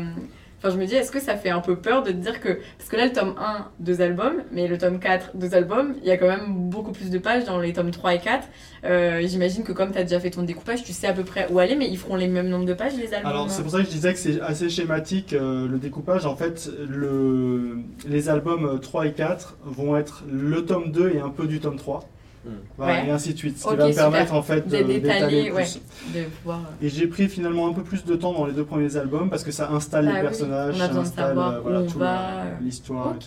Enfin, 0.64 0.76
je 0.76 0.80
me 0.80 0.86
dis, 0.86 0.94
est-ce 0.94 1.12
que 1.12 1.20
ça 1.20 1.36
fait 1.38 1.50
un 1.50 1.60
peu 1.60 1.76
peur 1.76 2.04
de 2.04 2.12
te 2.12 2.18
dire 2.18 2.40
que. 2.40 2.60
Parce 2.78 2.88
que 2.88 2.96
là, 2.96 3.08
le 3.08 3.12
tome 3.12 3.34
1, 3.36 3.66
deux 3.80 4.00
albums, 4.00 4.44
mais 4.52 4.68
le 4.68 4.78
tome 4.78 5.00
4, 5.00 5.32
deux 5.34 5.56
albums, 5.56 5.96
il 6.04 6.08
y 6.08 6.12
a 6.12 6.18
quand 6.18 6.28
même 6.28 6.70
beaucoup 6.70 6.92
plus 6.92 7.10
de 7.10 7.18
pages 7.18 7.46
dans 7.46 7.60
les 7.60 7.74
tomes 7.74 7.90
3 7.90 8.14
et 8.14 8.20
4. 8.20 8.48
Euh, 8.84 9.22
J'imagine 9.26 9.64
que 9.64 9.72
comme 9.72 9.92
tu 9.92 9.98
as 9.98 10.04
déjà 10.04 10.20
fait 10.20 10.30
ton 10.30 10.44
découpage, 10.44 10.84
tu 10.84 10.94
sais 10.94 11.08
à 11.08 11.14
peu 11.14 11.24
près 11.24 11.48
où 11.50 11.58
aller, 11.58 11.76
mais 11.76 11.88
ils 11.90 11.98
feront 11.98 12.16
les 12.16 12.28
mêmes 12.28 12.48
nombres 12.48 12.68
de 12.68 12.76
pages, 12.76 12.94
les 12.96 13.12
albums 13.12 13.32
Alors 13.32 13.50
c'est 13.50 13.64
pour 13.64 13.72
ça 13.72 13.80
que 13.80 13.86
je 13.86 13.90
disais 13.90 14.14
que 14.14 14.20
c'est 14.20 14.40
assez 14.40 14.70
schématique 14.70 15.34
euh, 15.34 15.68
le 15.68 15.80
découpage. 15.80 16.28
En 16.28 16.36
fait, 16.36 16.70
le, 16.88 17.80
les 18.08 18.30
albums 18.30 18.66
euh, 18.66 18.78
3 18.78 19.08
et 19.08 19.14
4 19.14 19.58
vont 19.66 19.98
être 19.98 20.24
le 20.32 20.64
tome 20.64 20.92
2 20.92 21.14
et 21.16 21.20
un 21.20 21.30
peu 21.30 21.48
du 21.48 21.60
tome 21.60 21.78
3. 21.78 22.08
Mm. 22.44 22.50
Voilà, 22.78 22.94
Ouais. 23.04 23.08
et 23.08 23.12
ainsi 23.12 23.34
de 23.34 23.38
suite. 23.38 23.58
Ce 23.60 23.68
qui 23.70 23.76
va 23.76 23.88
me 23.88 23.94
permettre 23.94 24.34
en 24.34 24.42
fait 24.42 24.62
De 24.68 24.78
de- 24.78 24.84
détailler, 24.84 25.00
d'étaler 25.00 25.52
ouais. 25.52 25.64
plus. 25.64 25.82
de 26.14 26.24
pouvoir. 26.26 26.60
euh, 26.60 26.86
Et 26.86 26.90
j'ai 26.90 27.06
pris 27.08 27.28
finalement 27.30 27.68
un 27.68 27.74
peu 27.74 27.84
plus 27.84 28.04
de 28.04 28.16
temps 28.16 28.34
dans 28.34 28.46
les 28.46 28.54
deux 28.54 28.66
premiers 28.66 28.96
albums 28.98 29.30
parce 29.30 29.44
que 29.44 29.52
ça 29.52 29.70
installe 29.72 30.06
Bah 30.06 30.12
les 30.14 30.18
oui, 30.18 30.24
personnages, 30.24 30.76
ça 30.78 30.86
installe 30.96 31.38
euh, 31.38 31.60
voilà, 31.60 31.80
euh, 31.80 32.50
l'histoire. 32.62 33.08
Ok, 33.16 33.26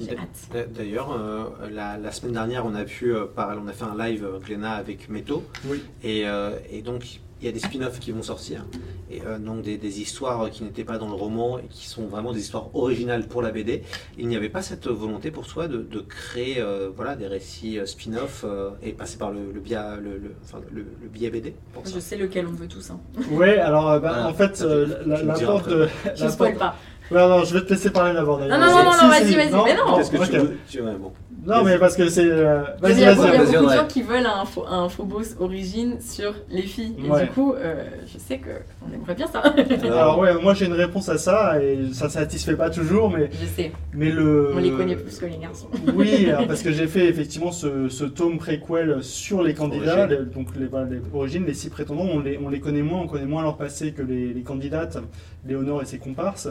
j'ai 0.00 0.06
D'a- 0.06 0.12
hâte. 0.20 0.48
d'a- 0.52 0.66
D'ailleurs, 0.66 1.12
euh, 1.12 1.44
la, 1.72 1.96
la 1.96 2.10
semaine 2.10 2.32
dernière, 2.34 2.66
on 2.66 2.74
a 2.74 2.84
pu 2.84 3.14
euh, 3.14 3.26
parler, 3.26 3.60
on 3.64 3.68
a 3.68 3.72
fait 3.72 3.84
un 3.84 3.96
live 3.96 4.24
euh, 4.24 4.38
Glénat 4.40 4.72
avec 4.72 5.08
Meto, 5.08 5.44
Oui. 5.66 5.82
et, 6.02 6.26
euh, 6.26 6.50
et 6.70 6.82
donc 6.82 7.20
il 7.40 7.46
y 7.46 7.48
a 7.48 7.52
des 7.52 7.58
spin-offs 7.58 7.98
qui 8.00 8.12
vont 8.12 8.22
sortir, 8.22 8.64
et 9.10 9.20
euh, 9.26 9.38
donc 9.38 9.60
des, 9.62 9.76
des 9.76 10.00
histoires 10.00 10.48
qui 10.50 10.64
n'étaient 10.64 10.84
pas 10.84 10.96
dans 10.96 11.08
le 11.08 11.14
roman 11.14 11.58
et 11.58 11.66
qui 11.68 11.86
sont 11.86 12.06
vraiment 12.06 12.32
des 12.32 12.40
histoires 12.40 12.74
originales 12.74 13.26
pour 13.28 13.42
la 13.42 13.50
BD. 13.50 13.82
Il 14.16 14.26
n'y 14.28 14.36
avait 14.36 14.48
pas 14.48 14.62
cette 14.62 14.86
volonté 14.88 15.30
pour 15.30 15.46
toi 15.46 15.68
de, 15.68 15.78
de 15.82 16.00
créer 16.00 16.56
euh, 16.60 16.88
voilà 16.96 17.14
des 17.14 17.26
récits 17.26 17.78
euh, 17.78 17.84
spin-off 17.86 18.44
euh, 18.46 18.70
et 18.82 18.92
passer 18.92 19.18
par 19.18 19.32
le, 19.32 19.52
le 19.52 19.60
biais 19.60 19.76
le, 20.02 20.16
le- 20.16 20.34
enfin, 20.44 20.60
le- 20.72 20.86
le 21.02 21.08
biais 21.08 21.28
BD 21.30 21.54
pour 21.74 21.86
ça. 21.86 21.92
Je 21.94 22.00
sais 22.00 22.16
lequel 22.16 22.46
on 22.46 22.52
veut 22.52 22.68
tous. 22.68 22.90
Hein. 22.90 23.00
Ouais, 23.30 23.58
alors 23.58 23.90
euh, 23.90 24.00
bah, 24.00 24.12
Voilà. 24.14 24.28
en 24.28 24.34
fait, 24.34 24.56
Ça, 24.56 24.64
tu- 24.64 24.90
la, 25.08 25.16
tu 25.18 25.22
me 25.24 25.28
la 25.28 25.34
diras 25.34 25.52
porte 25.52 25.66
après. 25.66 25.76
de, 25.76 25.88
Je 26.16 26.24
la 26.24 26.30
spoil 26.30 26.56
pas. 26.56 26.76
Ouais, 27.08 27.18
non, 27.28 27.44
je 27.44 27.54
vais 27.56 27.64
te 27.64 27.70
laisser 27.72 27.90
parler 27.90 28.14
d'abord. 28.14 28.40
Non, 28.40 28.48
non, 28.48 28.58
non, 28.58 28.82
non, 28.84 29.08
vas-y, 29.08 29.34
vas-y, 29.36 29.36
mais 29.36 29.50
non. 29.76 29.96
Qu'est-ce 29.96 30.10
que 30.10 30.16
ok. 30.16 30.24
tu 30.30 30.38
veux 30.38 30.56
tu- 30.68 30.80
ouais, 30.80 30.94
bon. 30.98 31.12
Non, 31.46 31.62
mais 31.64 31.78
parce 31.78 31.96
que 31.96 32.08
c'est. 32.08 32.24
euh, 32.28 32.62
Il 32.78 32.82
Vas-y, 32.82 33.00
y 33.00 33.04
a, 33.04 33.14
vas-y. 33.14 33.28
il 33.28 33.32
y 33.32 33.36
a 33.36 33.38
vas-y, 33.44 33.52
beaucoup 33.56 33.70
de 33.70 33.74
gens 33.76 33.86
qui 33.86 34.02
veulent 34.02 34.26
un, 34.26 34.44
faux- 34.44 34.66
un 34.66 34.88
Phobos 34.88 35.22
origine 35.38 36.00
sur 36.00 36.34
les 36.50 36.62
filles. 36.62 36.96
Et 37.04 37.08
Ouais. 37.08 37.22
du 37.24 37.28
coup, 37.30 37.54
euh, 37.54 37.84
je 38.12 38.18
sais 38.18 38.38
qu'on 38.40 38.92
aimerait 38.92 39.14
bien 39.14 39.26
ça. 39.28 39.40
Alors, 39.84 40.18
ouais, 40.18 40.34
moi 40.42 40.54
j'ai 40.54 40.66
une 40.66 40.72
réponse 40.72 41.08
à 41.08 41.18
ça 41.18 41.62
et 41.62 41.92
ça 41.92 42.08
satisfait 42.08 42.56
pas 42.56 42.68
toujours, 42.70 43.10
mais, 43.10 43.30
je 43.32 43.46
sais, 43.46 43.70
mais 43.94 44.10
le. 44.10 44.50
on 44.54 44.58
les 44.58 44.70
connaît 44.72 44.96
plus 44.96 45.16
que 45.18 45.26
les 45.26 45.38
garçons. 45.38 45.68
Oui, 45.94 46.28
alors, 46.30 46.46
parce 46.48 46.62
que 46.62 46.72
j'ai 46.72 46.86
fait 46.88 47.06
effectivement 47.06 47.52
ce, 47.52 47.88
ce 47.88 48.04
tome 48.04 48.38
préquel 48.38 49.02
sur 49.02 49.42
les 49.42 49.54
candidats, 49.54 50.06
les- 50.06 50.24
donc 50.24 50.48
les, 50.58 50.66
voilà, 50.66 50.86
les 50.90 51.00
origines, 51.14 51.44
les 51.46 51.54
six 51.54 51.70
prétendants, 51.70 52.06
on 52.12 52.20
les, 52.20 52.38
on 52.44 52.48
les 52.48 52.60
connaît 52.60 52.82
moins, 52.82 53.00
on 53.02 53.06
connaît 53.06 53.24
moins 53.26 53.42
leur 53.42 53.56
passé 53.56 53.92
que 53.92 54.02
les, 54.02 54.32
les 54.34 54.42
candidates, 54.42 54.98
Léonore 55.46 55.82
et 55.82 55.86
ses 55.86 55.98
comparses. 55.98 56.48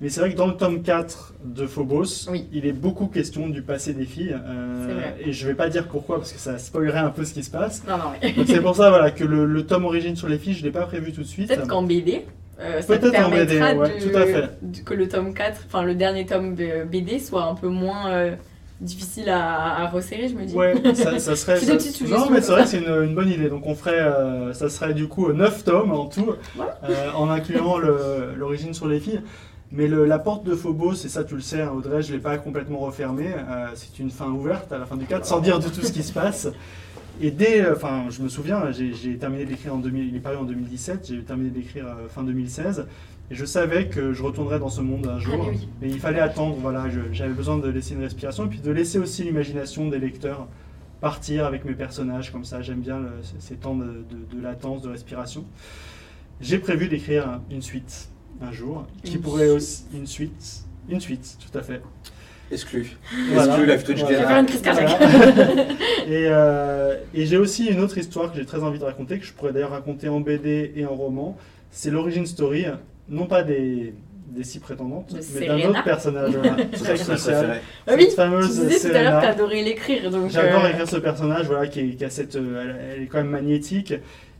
Mais 0.00 0.08
c'est 0.08 0.20
vrai 0.20 0.32
que 0.32 0.36
dans 0.36 0.46
le 0.46 0.54
tome 0.56 0.82
4 0.82 1.34
de 1.44 1.66
Phobos, 1.66 2.28
Oui. 2.30 2.46
il 2.52 2.64
est 2.66 2.72
beaucoup 2.72 3.06
question 3.06 3.48
du 3.48 3.60
passé 3.62 3.92
des 3.92 4.06
filles. 4.06 4.34
euh, 4.48 5.02
et 5.24 5.32
je 5.32 5.46
vais 5.46 5.54
pas 5.54 5.68
dire 5.68 5.88
pourquoi, 5.88 6.16
parce 6.18 6.32
que 6.32 6.38
ça 6.38 6.56
spoilerait 6.58 7.00
un 7.00 7.10
peu 7.10 7.24
ce 7.24 7.34
qui 7.34 7.42
se 7.42 7.50
passe. 7.50 7.82
Non, 7.86 7.98
non, 7.98 8.32
Donc 8.36 8.46
c'est 8.46 8.60
pour 8.62 8.74
ça 8.76 8.88
voilà, 8.88 9.10
que 9.10 9.24
le, 9.24 9.44
le 9.44 9.66
tome 9.66 9.84
origine 9.84 10.16
sur 10.16 10.28
les 10.28 10.38
filles, 10.38 10.54
je 10.54 10.62
l'ai 10.64 10.70
pas 10.70 10.86
prévu 10.86 11.12
tout 11.12 11.20
de 11.22 11.26
suite. 11.26 11.48
peut-être 11.48 11.68
qu'en 11.68 11.82
BD, 11.82 12.24
euh, 12.60 12.80
ça 12.80 12.96
Peut-être 12.98 13.26
en 13.26 13.30
BD, 13.30 13.60
ouais, 13.60 13.74
de- 14.00 14.10
tout 14.10 14.16
à 14.16 14.24
fait. 14.26 14.48
de- 14.62 14.80
que 14.80 14.94
le 14.94 15.06
tome 15.08 15.34
4, 15.34 15.64
enfin 15.66 15.82
le 15.82 15.94
dernier 15.94 16.24
tome 16.24 16.54
de 16.54 16.84
BD 16.84 17.18
soit 17.18 17.44
un 17.44 17.54
peu 17.54 17.68
moins 17.68 18.10
euh, 18.10 18.34
difficile 18.80 19.28
à, 19.28 19.82
à 19.82 19.86
resserrer, 19.88 20.28
je 20.28 20.34
me 20.34 20.44
dis. 20.46 20.54
Ouais, 20.54 20.74
ça, 20.94 21.18
ça 21.18 21.36
serait. 21.36 21.58
Ça- 21.58 21.74
non, 22.08 22.30
mais 22.30 22.40
c'est 22.40 22.52
vrai 22.52 22.62
que 22.62 22.68
c'est 22.70 22.78
une, 22.78 23.04
une 23.04 23.14
bonne 23.14 23.28
idée. 23.30 23.50
Donc 23.50 23.66
on 23.66 23.74
ferait, 23.74 24.00
euh, 24.00 24.54
ça 24.54 24.70
serait 24.70 24.94
du 24.94 25.08
coup 25.08 25.30
9 25.30 25.62
tomes 25.64 25.92
en 25.92 26.06
tout, 26.06 26.32
euh, 26.58 27.10
en 27.14 27.28
incluant 27.28 27.76
l'origine 27.78 28.72
sur 28.72 28.88
les 28.88 28.98
filles. 28.98 29.20
Mais 29.72 29.86
le- 29.86 30.04
la 30.04 30.18
porte 30.18 30.44
de 30.44 30.54
Phobos, 30.56 30.94
et 31.04 31.08
ça 31.08 31.22
tu 31.22 31.36
le 31.36 31.40
sais, 31.40 31.60
hein, 31.62 31.70
Audrey, 31.76 32.02
je 32.02 32.10
ne 32.10 32.16
l'ai 32.16 32.22
pas 32.22 32.38
complètement 32.38 32.78
refermée. 32.78 33.32
euh, 33.32 33.68
c'est 33.74 33.98
une 34.00 34.10
fin 34.10 34.28
ouverte 34.30 34.72
à 34.72 34.78
la 34.78 34.86
fin 34.86 34.96
du 34.96 35.04
4, 35.06 35.24
sans 35.24 35.40
dire 35.40 35.58
du 35.60 35.66
tout 35.70 35.82
ce 35.82 35.92
qui 35.92 36.02
se 36.02 36.12
passe. 36.12 36.48
Et 37.22 37.30
dès, 37.30 37.60
euh, 37.60 37.74
enfin, 37.76 38.06
je 38.10 38.22
me 38.22 38.28
souviens, 38.28 38.70
j'ai 38.72 39.16
terminé 39.18 39.44
d'écrire 39.44 39.74
en 39.74 39.78
2000, 39.78 40.08
il 40.08 40.16
est 40.16 40.20
paru 40.20 40.36
en 40.36 40.44
2017, 40.44 41.06
j'ai 41.08 41.22
terminé 41.22 41.50
d'écrire 41.50 41.86
euh, 41.86 42.08
fin 42.08 42.22
2016, 42.24 42.86
et 43.30 43.34
je 43.34 43.44
savais 43.44 43.86
que 43.88 44.12
je 44.12 44.22
retournerais 44.24 44.58
dans 44.58 44.70
ce 44.70 44.80
monde 44.80 45.06
un 45.06 45.18
jour. 45.20 45.34
Ah, 45.38 45.44
mais 45.52 45.56
oui. 45.58 45.68
Mais 45.82 45.88
il 45.88 46.00
fallait 46.00 46.20
attendre, 46.20 46.56
voilà, 46.60 46.86
j'avais 47.12 47.32
besoin 47.34 47.58
de 47.58 47.68
laisser 47.68 47.94
une 47.94 48.00
respiration, 48.02 48.46
et 48.46 48.48
puis 48.48 48.58
de 48.60 48.70
laisser 48.72 48.98
aussi 48.98 49.22
l'imagination 49.22 49.88
des 49.88 49.98
lecteurs 50.00 50.48
partir 51.00 51.46
avec 51.46 51.64
mes 51.64 51.74
personnages, 51.74 52.32
comme 52.32 52.44
ça, 52.44 52.60
j'aime 52.60 52.80
bien 52.80 52.98
le- 52.98 53.10
ces- 53.22 53.46
ces 53.50 53.54
temps 53.54 53.74
de, 53.76 53.84
de- 53.84 54.36
de 54.36 54.42
latence, 54.42 54.82
de 54.82 54.88
respiration. 54.88 55.44
J'ai 56.40 56.58
prévu 56.58 56.88
d'écrire 56.88 57.40
une 57.50 57.62
suite 57.62 58.09
un 58.42 58.52
jour, 58.52 58.86
qui 59.02 59.14
Une 59.14 59.20
pourrait 59.20 59.50
aussi... 59.50 59.84
Une 59.94 60.06
suite, 60.06 60.62
une 60.88 61.00
suite, 61.00 61.36
tout 61.50 61.58
à 61.58 61.62
fait. 61.62 61.80
Exclu. 62.52 62.96
Voilà. 63.32 63.52
Exclu 63.56 63.66
Live 63.70 63.84
Twitch 63.84 64.00
Voilà. 64.00 64.42
Voilà. 64.42 65.64
et 66.08 66.24
et, 67.14 67.20
et 67.22 67.26
j'ai 67.26 67.36
aussi 67.36 67.66
une 67.66 67.80
autre 67.80 67.96
histoire 67.98 68.32
que 68.32 68.38
j'ai 68.38 68.46
très 68.46 68.62
envie 68.62 68.78
de 68.78 68.84
raconter, 68.84 69.18
que 69.18 69.24
je 69.24 69.32
pourrais 69.32 69.52
d'ailleurs 69.52 69.70
raconter 69.70 70.08
en 70.08 70.20
BD 70.20 70.72
et 70.74 70.84
en 70.84 70.94
roman. 70.94 71.36
C'est 71.70 71.90
l'origin 71.90 72.24
story, 72.26 72.64
non 73.08 73.26
pas 73.26 73.44
des, 73.44 73.94
des 74.30 74.42
six 74.44 74.58
prétendantes, 74.58 75.14
De 75.14 75.20
mais 75.38 75.46
d'un 75.46 75.68
autre 75.68 75.84
personnage 75.84 76.32
voilà, 76.32 76.56
très 76.72 76.94
crucial. 76.94 77.60
Ah 77.86 77.92
oui, 77.96 78.08
fameuse 78.14 78.60
tu 78.60 78.66
disais 78.66 78.90
tout 78.90 78.96
à 78.96 79.02
l'heure 79.02 79.20
que 79.20 79.26
t'adorais 79.26 79.62
l'écrire, 79.62 80.10
donc... 80.10 80.30
J'adore 80.30 80.64
euh, 80.64 80.70
écrire 80.70 80.88
ce 80.88 80.96
personnage, 80.96 81.46
voilà, 81.46 81.68
qui, 81.68 81.80
est- 81.80 81.94
qui 81.96 82.04
a 82.04 82.10
cette, 82.10 82.34
euh, 82.36 82.62
elle, 82.62 82.96
elle 82.96 83.02
est 83.04 83.06
quand 83.06 83.18
même 83.18 83.30
magnétique. 83.30 83.94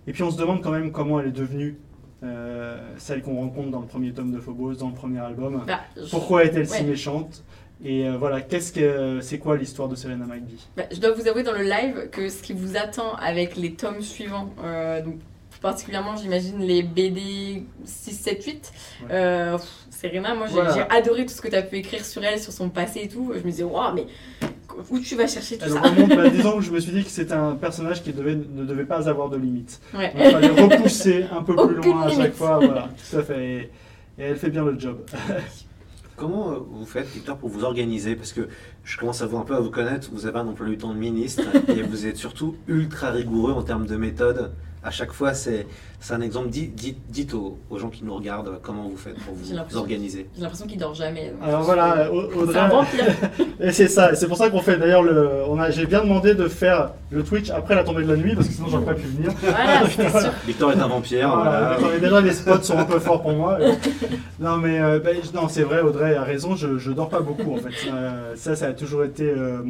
Et 0.07 0.13
puis 0.13 0.23
on 0.25 0.31
se 0.31 0.39
demande 0.39 0.63
quand 0.63 0.71
même 0.73 0.91
comment 0.91 1.21
elle 1.21 1.29
est 1.29 1.33
devenue 1.33 1.77
euh, 1.77 1.90
celle 2.99 3.23
qu'on 3.23 3.37
rencontre 3.37 3.71
dans 3.71 3.81
le 3.81 3.87
premier 3.87 4.13
tome 4.13 4.33
de 4.33 4.41
Phobos, 4.41 4.75
dans 4.75 4.89
le 4.89 4.95
premier 4.95 5.21
album. 5.21 5.65
bah, 5.67 5.81
je- 5.97 6.11
Pourquoi 6.11 6.45
est-elle 6.45 6.69
si 6.69 6.85
méchante? 6.85 7.43
Et 7.83 8.07
euh, 8.07 8.17
voilà, 8.19 8.43
qu'est-ce 8.43 8.73
que 8.75 9.21
c'est 9.23 9.39
quoi 9.39 9.57
l'histoire 9.57 9.89
de 9.89 9.95
Serena 9.95 10.27
McBee 10.27 10.59
Bah, 10.77 10.83
je 10.93 11.01
dois 11.01 11.13
vous 11.13 11.27
avouer 11.29 11.43
dans 11.43 11.53
le 11.55 11.63
live 11.63 12.09
que 12.11 12.29
ce 12.29 12.43
qui 12.43 12.53
vous 12.53 12.77
attend 12.77 13.15
avec 13.15 13.57
les 13.57 13.73
tomes 13.73 14.03
suivants, 14.03 14.51
euh, 14.63 15.01
donc 15.03 15.15
particulièrement 15.63 16.15
j'imagine 16.17 16.59
les 16.59 16.83
BD 16.83 17.65
6, 17.85 18.13
7, 18.13 18.45
8, 18.45 18.73
Ouais. 19.03 19.09
euh, 19.13 19.57
pff, 19.57 19.87
Serena, 19.91 20.35
moi 20.35 20.47
j'ai 20.47 20.53
Voilà. 20.55 20.75
j'ai 20.75 20.83
adoré 20.95 21.25
tout 21.25 21.33
ce 21.33 21.41
que 21.41 21.49
tu 21.49 21.55
as 21.57 21.63
pu 21.63 21.77
écrire 21.79 22.05
sur 22.05 22.23
elle, 22.23 22.39
sur 22.39 22.53
son 22.53 22.69
passé 22.69 23.01
et 23.05 23.09
tout. 23.09 23.33
Je 23.35 23.39
me 23.41 23.51
disais, 23.51 23.63
waouh, 23.65 23.95
mais 23.95 24.07
où 24.91 24.99
tu 24.99 25.17
vas 25.17 25.27
chercher 25.27 25.59
tout 25.59 25.65
Elle 25.67 25.73
ça 25.73 25.81
remonte, 25.81 26.09
bah, 26.11 26.29
disons 26.29 26.57
que 26.59 26.63
je 26.63 26.71
me 26.71 26.81
suis 26.81 26.93
dit 26.93 27.05
que 27.05 27.11
c'était 27.11 27.35
un 27.35 27.53
personnage 27.61 28.03
qui 28.03 28.13
devait, 28.13 28.35
ne 28.37 28.65
devait 28.65 28.85
pas 28.85 29.09
avoir 29.09 29.29
de 29.29 29.37
limite. 29.37 29.81
Ouais. 29.95 30.13
Donc, 30.13 30.23
il 30.25 30.31
fallait 30.31 30.49
repousser 30.49 31.27
un 31.31 31.43
peu 31.43 31.55
plus 31.55 31.77
loin 31.91 32.03
à 32.03 32.11
chaque 32.11 32.35
fois, 32.35 32.59
voilà, 32.59 32.89
tout 33.11 33.17
à 33.19 33.23
fait. 33.23 33.47
Et, 33.47 33.59
et 34.19 34.23
elle 34.25 34.37
fait 34.37 34.51
bien 34.51 34.65
le 34.65 34.79
job. 34.79 34.99
Comment 36.21 36.53
euh, 36.53 36.57
vous 36.71 36.85
faites, 36.85 37.09
Victor, 37.09 37.39
pour 37.39 37.49
vous 37.49 37.65
organiser? 37.65 38.15
Parce 38.15 38.35
que 38.35 38.49
je 38.85 38.99
commence 38.99 39.23
à 39.23 39.27
vous 39.27 39.39
un 39.39 39.45
peu 39.45 39.55
à 39.55 39.61
vous 39.61 39.71
connaître. 39.71 40.11
Vous 40.13 40.27
avez 40.27 40.39
un 40.39 40.47
emploi 40.47 40.67
du 40.69 40.77
temps 40.77 40.93
de 40.93 40.99
ministre 40.99 41.43
et 41.69 41.83
vous 41.83 42.07
êtes 42.07 42.19
surtout 42.19 42.57
ultra 42.69 43.11
rigoureux 43.11 43.53
en 43.53 43.63
termes 43.63 43.87
de 43.87 43.97
méthode. 43.97 44.53
À 44.83 44.91
chaque 44.91 45.13
fois, 45.13 45.35
c'est 45.35 45.67
un 46.09 46.21
exemple. 46.23 46.49
Dites, 46.49 46.75
dites, 46.75 46.99
dites 47.11 47.35
aux, 47.35 47.59
aux 47.69 47.79
gens 47.79 47.91
qui 47.91 48.03
nous 48.03 48.15
regardent 48.15 48.59
comment 48.63 48.85
vous 48.89 48.97
faites 48.97 49.19
pour 49.21 49.35
vous, 49.35 49.77
organiser. 49.77 50.27
J'ai 50.35 50.41
l'impression 50.41 50.67
qu'il 50.67 50.79
dort 50.79 50.95
jamais. 50.95 51.35
Alors 51.43 51.63
voilà, 51.63 52.09
C'est 52.09 52.39
Audrey. 52.39 52.59
un 52.59 52.69
vampire. 52.69 53.05
Et 53.61 53.73
c'est 53.73 53.89
ça, 53.89 54.15
c'est 54.15 54.27
pour 54.27 54.39
ça 54.39 54.49
qu'on 54.49 54.61
fait 54.61 54.79
d'ailleurs 54.79 55.03
le. 55.03 55.31
J'ai 55.71 55.85
bien 55.85 56.03
demandé 56.03 56.35
de 56.35 56.49
faire 56.49 56.93
le 57.11 57.23
Twitch 57.23 57.51
après 57.51 57.75
la 57.75 57.85
tombée 57.85 58.05
de 58.05 58.09
la 58.09 58.17
nuit 58.17 58.35
parce 58.35 58.49
que 58.49 58.55
sinon 58.55 58.69
j'aurais 58.69 58.87
pas 58.87 58.95
pu 58.95 59.07
venir. 59.07 59.33
Voilà, 59.43 59.87
c'était 59.87 60.09
sûr. 60.11 60.33
Victor 60.47 60.73
est 60.73 60.81
un 60.81 60.89
vampire. 60.89 61.29
Voilà, 61.29 61.51
voilà. 61.51 61.71
attendez, 61.73 62.01
déjà 62.01 62.21
les 62.23 62.33
spots 62.33 62.63
sont 62.63 62.79
un 62.79 62.85
peu 62.85 62.99
forts 62.99 63.21
pour 63.21 63.33
moi. 63.33 63.59
Non 64.39 64.57
mais 64.57 64.81
euh, 64.81 64.99
ben, 64.99 65.17
non 65.35 65.49
c'est 65.49 65.63
vrai, 65.63 65.83
Audrey 65.83 66.17
a 66.17 66.23
raison, 66.23 66.57
je, 66.57 66.79
je 66.79 66.91
dors 66.91 67.11
pas 67.11 67.21
beaucoup 67.21 67.53
en 67.53 67.59
fait. 67.59 67.91
Euh, 67.93 68.33
ça, 68.37 68.57
ça 68.57 68.69
a 68.69 68.73
toujours 68.73 69.05
été 69.05 69.25
euh, 69.31 69.61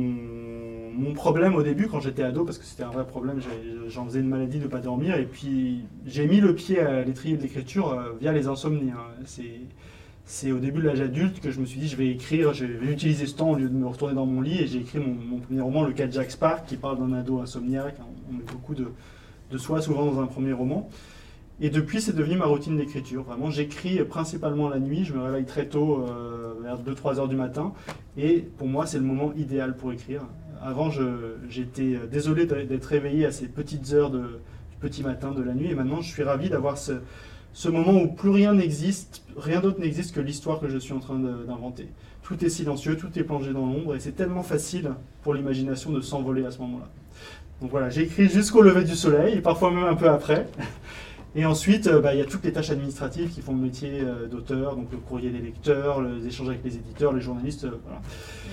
mon, 0.96 1.12
problème 1.12 1.54
au 1.54 1.62
début 1.62 1.88
quand 1.88 2.00
j'étais 2.00 2.22
ado 2.22 2.44
parce 2.44 2.58
que 2.58 2.64
c'était 2.64 2.82
un 2.82 2.90
vrai 2.90 3.06
problème. 3.06 3.40
J'en 3.88 4.04
faisais 4.04 4.20
une 4.20 4.28
maladie 4.28 4.58
de 4.58 4.66
pas 4.66 4.80
dormir 4.80 5.16
et 5.16 5.24
puis 5.24 5.84
j'ai 6.06 6.26
mis 6.26 6.40
le 6.40 6.54
pied 6.54 6.80
à 6.80 7.02
l'étrier 7.02 7.36
de 7.36 7.42
l'écriture 7.42 7.92
euh, 7.92 8.12
via 8.20 8.32
les 8.32 8.46
insomnies. 8.46 8.90
hein. 8.90 9.24
C'est 10.24 10.52
au 10.52 10.58
début 10.58 10.80
de 10.80 10.86
l'âge 10.86 11.00
adulte 11.00 11.40
que 11.40 11.50
je 11.50 11.58
me 11.60 11.66
suis 11.66 11.80
dit 11.80 11.88
je 11.88 11.96
vais 11.96 12.08
écrire, 12.08 12.52
je 12.52 12.64
vais 12.64 12.92
utiliser 12.92 13.26
ce 13.26 13.34
temps 13.34 13.50
au 13.50 13.56
lieu 13.56 13.68
de 13.68 13.74
me 13.74 13.86
retourner 13.86 14.14
dans 14.14 14.26
mon 14.26 14.40
lit 14.40 14.60
et 14.60 14.66
j'ai 14.66 14.78
écrit 14.78 15.00
mon, 15.00 15.38
premier 15.38 15.60
roman, 15.60 15.82
Le 15.82 15.92
cas 15.92 16.06
de 16.06 16.12
Jack 16.12 16.30
Spark, 16.30 16.66
qui 16.66 16.76
parle 16.76 16.98
d'un 16.98 17.12
ado 17.12 17.40
insomniaque. 17.40 17.96
On 18.28 18.34
met 18.34 18.44
beaucoup 18.44 18.74
de, 18.74 18.92
de 19.50 19.58
soi 19.58 19.82
souvent 19.82 20.06
dans 20.06 20.20
un 20.20 20.26
premier 20.26 20.52
roman. 20.52 20.88
Et 21.62 21.68
depuis, 21.68 22.00
c'est 22.00 22.16
devenu 22.16 22.36
ma 22.36 22.46
routine 22.46 22.76
d'écriture. 22.76 23.22
Vraiment, 23.22 23.50
j'écris 23.50 24.02
principalement 24.04 24.70
la 24.70 24.78
nuit. 24.78 25.04
Je 25.04 25.12
me 25.12 25.20
réveille 25.20 25.44
très 25.44 25.66
tôt, 25.66 26.06
euh, 26.08 26.54
vers 26.62 26.78
2-3 26.78 27.18
heures 27.18 27.28
du 27.28 27.36
matin. 27.36 27.74
Et 28.16 28.38
pour 28.56 28.66
moi, 28.66 28.86
c'est 28.86 28.98
le 28.98 29.04
moment 29.04 29.32
idéal 29.36 29.76
pour 29.76 29.92
écrire. 29.92 30.22
Avant, 30.62 30.90
j'étais 31.48 31.98
désolé 32.10 32.46
d'être 32.46 32.84
réveillé 32.84 33.24
à 33.26 33.32
ces 33.32 33.46
petites 33.46 33.92
heures 33.92 34.10
du 34.10 34.20
petit 34.80 35.02
matin 35.02 35.30
de 35.32 35.42
la 35.42 35.54
nuit. 35.54 35.70
Et 35.70 35.74
maintenant, 35.74 36.00
je 36.00 36.08
suis 36.08 36.22
ravi 36.22 36.50
d'avoir 36.50 36.76
ce, 36.76 36.92
ce 37.52 37.68
moment 37.68 37.92
où 37.92 38.08
plus 38.08 38.30
rien 38.30 38.54
n'existe, 38.54 39.22
rien 39.36 39.60
d'autre 39.60 39.80
n'existe 39.80 40.14
que 40.14 40.20
l'histoire 40.20 40.60
que 40.60 40.68
je 40.68 40.78
suis 40.78 40.92
en 40.92 41.00
train 41.00 41.18
d'inventer. 41.18 41.88
Tout 42.22 42.44
est 42.44 42.50
silencieux, 42.50 42.96
tout 42.96 43.18
est 43.18 43.24
plongé 43.24 43.52
dans 43.52 43.66
l'ombre. 43.66 43.94
Et 43.94 44.00
c'est 44.00 44.12
tellement 44.12 44.42
facile 44.42 44.90
pour 45.22 45.34
l'imagination 45.34 45.90
de 45.90 46.00
s'envoler 46.00 46.44
à 46.44 46.50
ce 46.50 46.58
moment-là. 46.58 46.88
Donc 47.60 47.70
voilà, 47.70 47.90
j'écris 47.90 48.28
jusqu'au 48.28 48.62
lever 48.62 48.84
du 48.84 48.94
soleil, 48.94 49.38
et 49.38 49.40
parfois 49.40 49.70
même 49.70 49.84
un 49.84 49.94
peu 49.94 50.08
après. 50.08 50.46
Et 51.36 51.44
ensuite, 51.46 51.86
euh, 51.86 52.00
bah, 52.00 52.12
il 52.12 52.18
y 52.18 52.22
a 52.22 52.24
toutes 52.24 52.44
les 52.44 52.52
tâches 52.52 52.70
administratives 52.70 53.30
qui 53.32 53.40
font 53.40 53.52
le 53.54 53.60
métier 53.60 54.00
euh, 54.00 54.26
d'auteur, 54.26 54.74
donc 54.74 54.88
le 54.90 54.98
courrier 54.98 55.30
des 55.30 55.38
lecteurs, 55.38 56.02
les 56.02 56.26
échanges 56.26 56.48
avec 56.48 56.64
les 56.64 56.74
éditeurs, 56.74 57.12
les 57.12 57.20
journalistes, 57.20 57.64
euh, 57.64 57.70
voilà. 57.84 58.00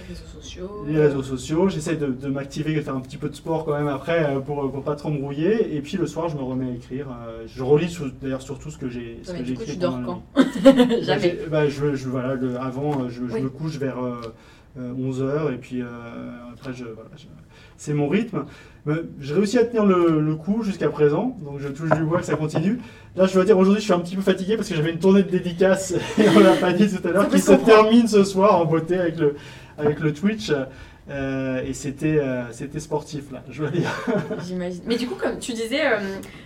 Les 0.08 0.14
réseaux 0.14 0.28
sociaux. 0.28 0.86
les 0.88 0.99
réseaux 0.99 1.24
sociaux. 1.24 1.70
J'essaie 1.70 1.95
de, 1.95 2.06
de 2.06 2.28
m'activer, 2.28 2.76
de 2.76 2.82
faire 2.82 2.95
un 2.95 2.99
petit 3.02 3.18
peu 3.18 3.30
de 3.30 3.36
sport 3.36 3.66
quand 3.66 3.76
même 3.76 3.88
après 3.88 4.24
euh, 4.26 4.40
pour, 4.41 4.72
pour 4.72 4.84
pas 4.84 4.95
trop 4.95 5.10
me 5.10 5.18
brouiller. 5.18 5.76
Et 5.76 5.82
puis 5.82 5.98
le 5.98 6.06
soir, 6.06 6.30
je 6.30 6.38
me 6.38 6.44
remets 6.44 6.70
à 6.70 6.74
écrire. 6.76 7.08
Euh, 7.28 7.45
je 7.48 7.64
relis 7.64 7.98
d'ailleurs 8.22 8.44
surtout 8.44 8.70
ce 8.70 8.78
que 8.78 8.90
j'ai 8.90 9.22
Ouais, 9.28 9.41
écrit 9.41 9.66
tu 9.74 9.78
dors 9.78 9.99
quand. 10.06 10.24
Bah, 10.64 10.72
Jamais. 11.02 11.38
bah, 11.49 11.68
je, 11.68 11.95
je- 11.95 12.10
voilà, 12.10 12.36
le- 12.36 12.58
avant, 12.60 13.02
euh, 13.06 13.10
je, 13.10 13.28
je 13.28 13.34
Oui. 13.34 13.41
me 13.41 13.49
couche 13.49 13.78
vers 13.78 13.98
11h 14.80 15.54
et 15.54 15.58
puis 15.58 15.82
euh, 15.82 15.86
après, 16.54 16.74
je, 16.74 16.84
voilà, 16.86 17.10
c'est 17.78 17.94
mon 17.94 18.08
rythme. 18.08 18.45
Mais 18.88 18.95
J'ai 19.19 19.34
réussi 19.35 19.59
à 19.59 19.65
tenir 19.65 19.85
le, 19.85 20.19
le 20.22 20.35
coup 20.35 20.64
jusqu'à 20.64 20.89
présent, 20.89 21.38
donc 21.41 21.59
je 21.59 21.68
touche 21.68 21.89
du 21.91 22.03
bois 22.03 22.19
que 22.19 22.26
ça 22.26 22.35
continue. 22.35 22.80
Là, 23.15 23.26
je 23.27 23.34
dois 23.34 23.43
dire, 23.45 23.57
aujourd'hui, 23.57 23.81
je 23.81 23.85
suis 23.85 23.93
un 23.93 23.99
petit 23.99 24.15
peu 24.15 24.22
fatigué 24.22 24.55
parce 24.55 24.69
que 24.69 24.76
j'avais 24.76 24.91
une 24.91 24.99
tournée 24.99 25.23
de 25.23 25.30
dédicaces, 25.30 25.91
et 26.18 26.30
on 26.35 26.39
l'a 26.39 26.53
pas 26.55 26.72
dit 26.73 26.88
tout 26.89 27.05
à 27.07 27.11
l'heure, 27.11 27.30
qui 27.30 27.39
se 27.39 27.51
termine 27.51 28.07
ce 28.07 28.23
soir 28.23 28.59
en 28.59 28.65
beauté 28.65 28.97
avec 28.97 29.18
le, 29.19 29.35
avec 29.77 29.99
le 29.99 30.14
Twitch. 30.14 30.51
Euh, 31.09 31.61
et 31.64 31.73
c'était 31.73 32.19
euh, 32.19 32.43
c'était 32.51 32.81
sportif, 32.81 33.31
là, 33.31 33.41
je 33.49 33.61
dois 33.61 33.72
dire. 33.72 33.89
J'imagine. 34.45 34.81
Mais 34.85 34.97
du 34.97 35.07
coup, 35.07 35.15
comme 35.15 35.39
tu 35.39 35.53
disais, 35.53 35.80
euh, 35.85 35.99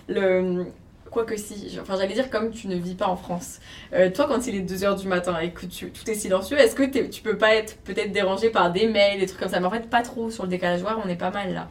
le... 0.08 0.66
quoi 1.10 1.26
que 1.26 1.36
si, 1.36 1.80
enfin 1.82 1.96
j'allais 1.98 2.14
dire 2.14 2.30
comme 2.30 2.52
tu 2.52 2.68
ne 2.68 2.76
vis 2.76 2.94
pas 2.94 3.08
en 3.08 3.16
France. 3.16 3.60
Euh, 3.94 4.12
toi, 4.12 4.26
quand 4.30 4.46
il 4.46 4.56
est 4.56 4.62
2h 4.62 5.00
du 5.02 5.08
matin 5.08 5.36
et 5.42 5.50
que 5.50 5.66
tu, 5.66 5.90
tout 5.90 6.08
est 6.10 6.14
silencieux, 6.14 6.58
est-ce 6.60 6.76
que 6.76 6.84
t'es- 6.84 7.10
tu 7.10 7.24
peux 7.24 7.38
pas 7.38 7.56
être 7.56 7.76
peut-être 7.84 8.12
dérangé 8.12 8.50
par 8.52 8.72
des 8.72 8.88
mails, 8.88 9.20
des 9.20 9.26
trucs 9.26 9.40
comme 9.40 9.50
ça? 9.50 9.60
Mais 9.60 9.66
en 9.66 9.72
fait, 9.72 9.90
pas 9.90 10.04
trop 10.04 10.30
sur 10.30 10.44
le 10.44 10.50
décalage 10.50 10.84
horaire, 10.84 11.00
on 11.04 11.10
est 11.10 11.16
pas 11.16 11.32
mal 11.32 11.54
là. 11.56 11.68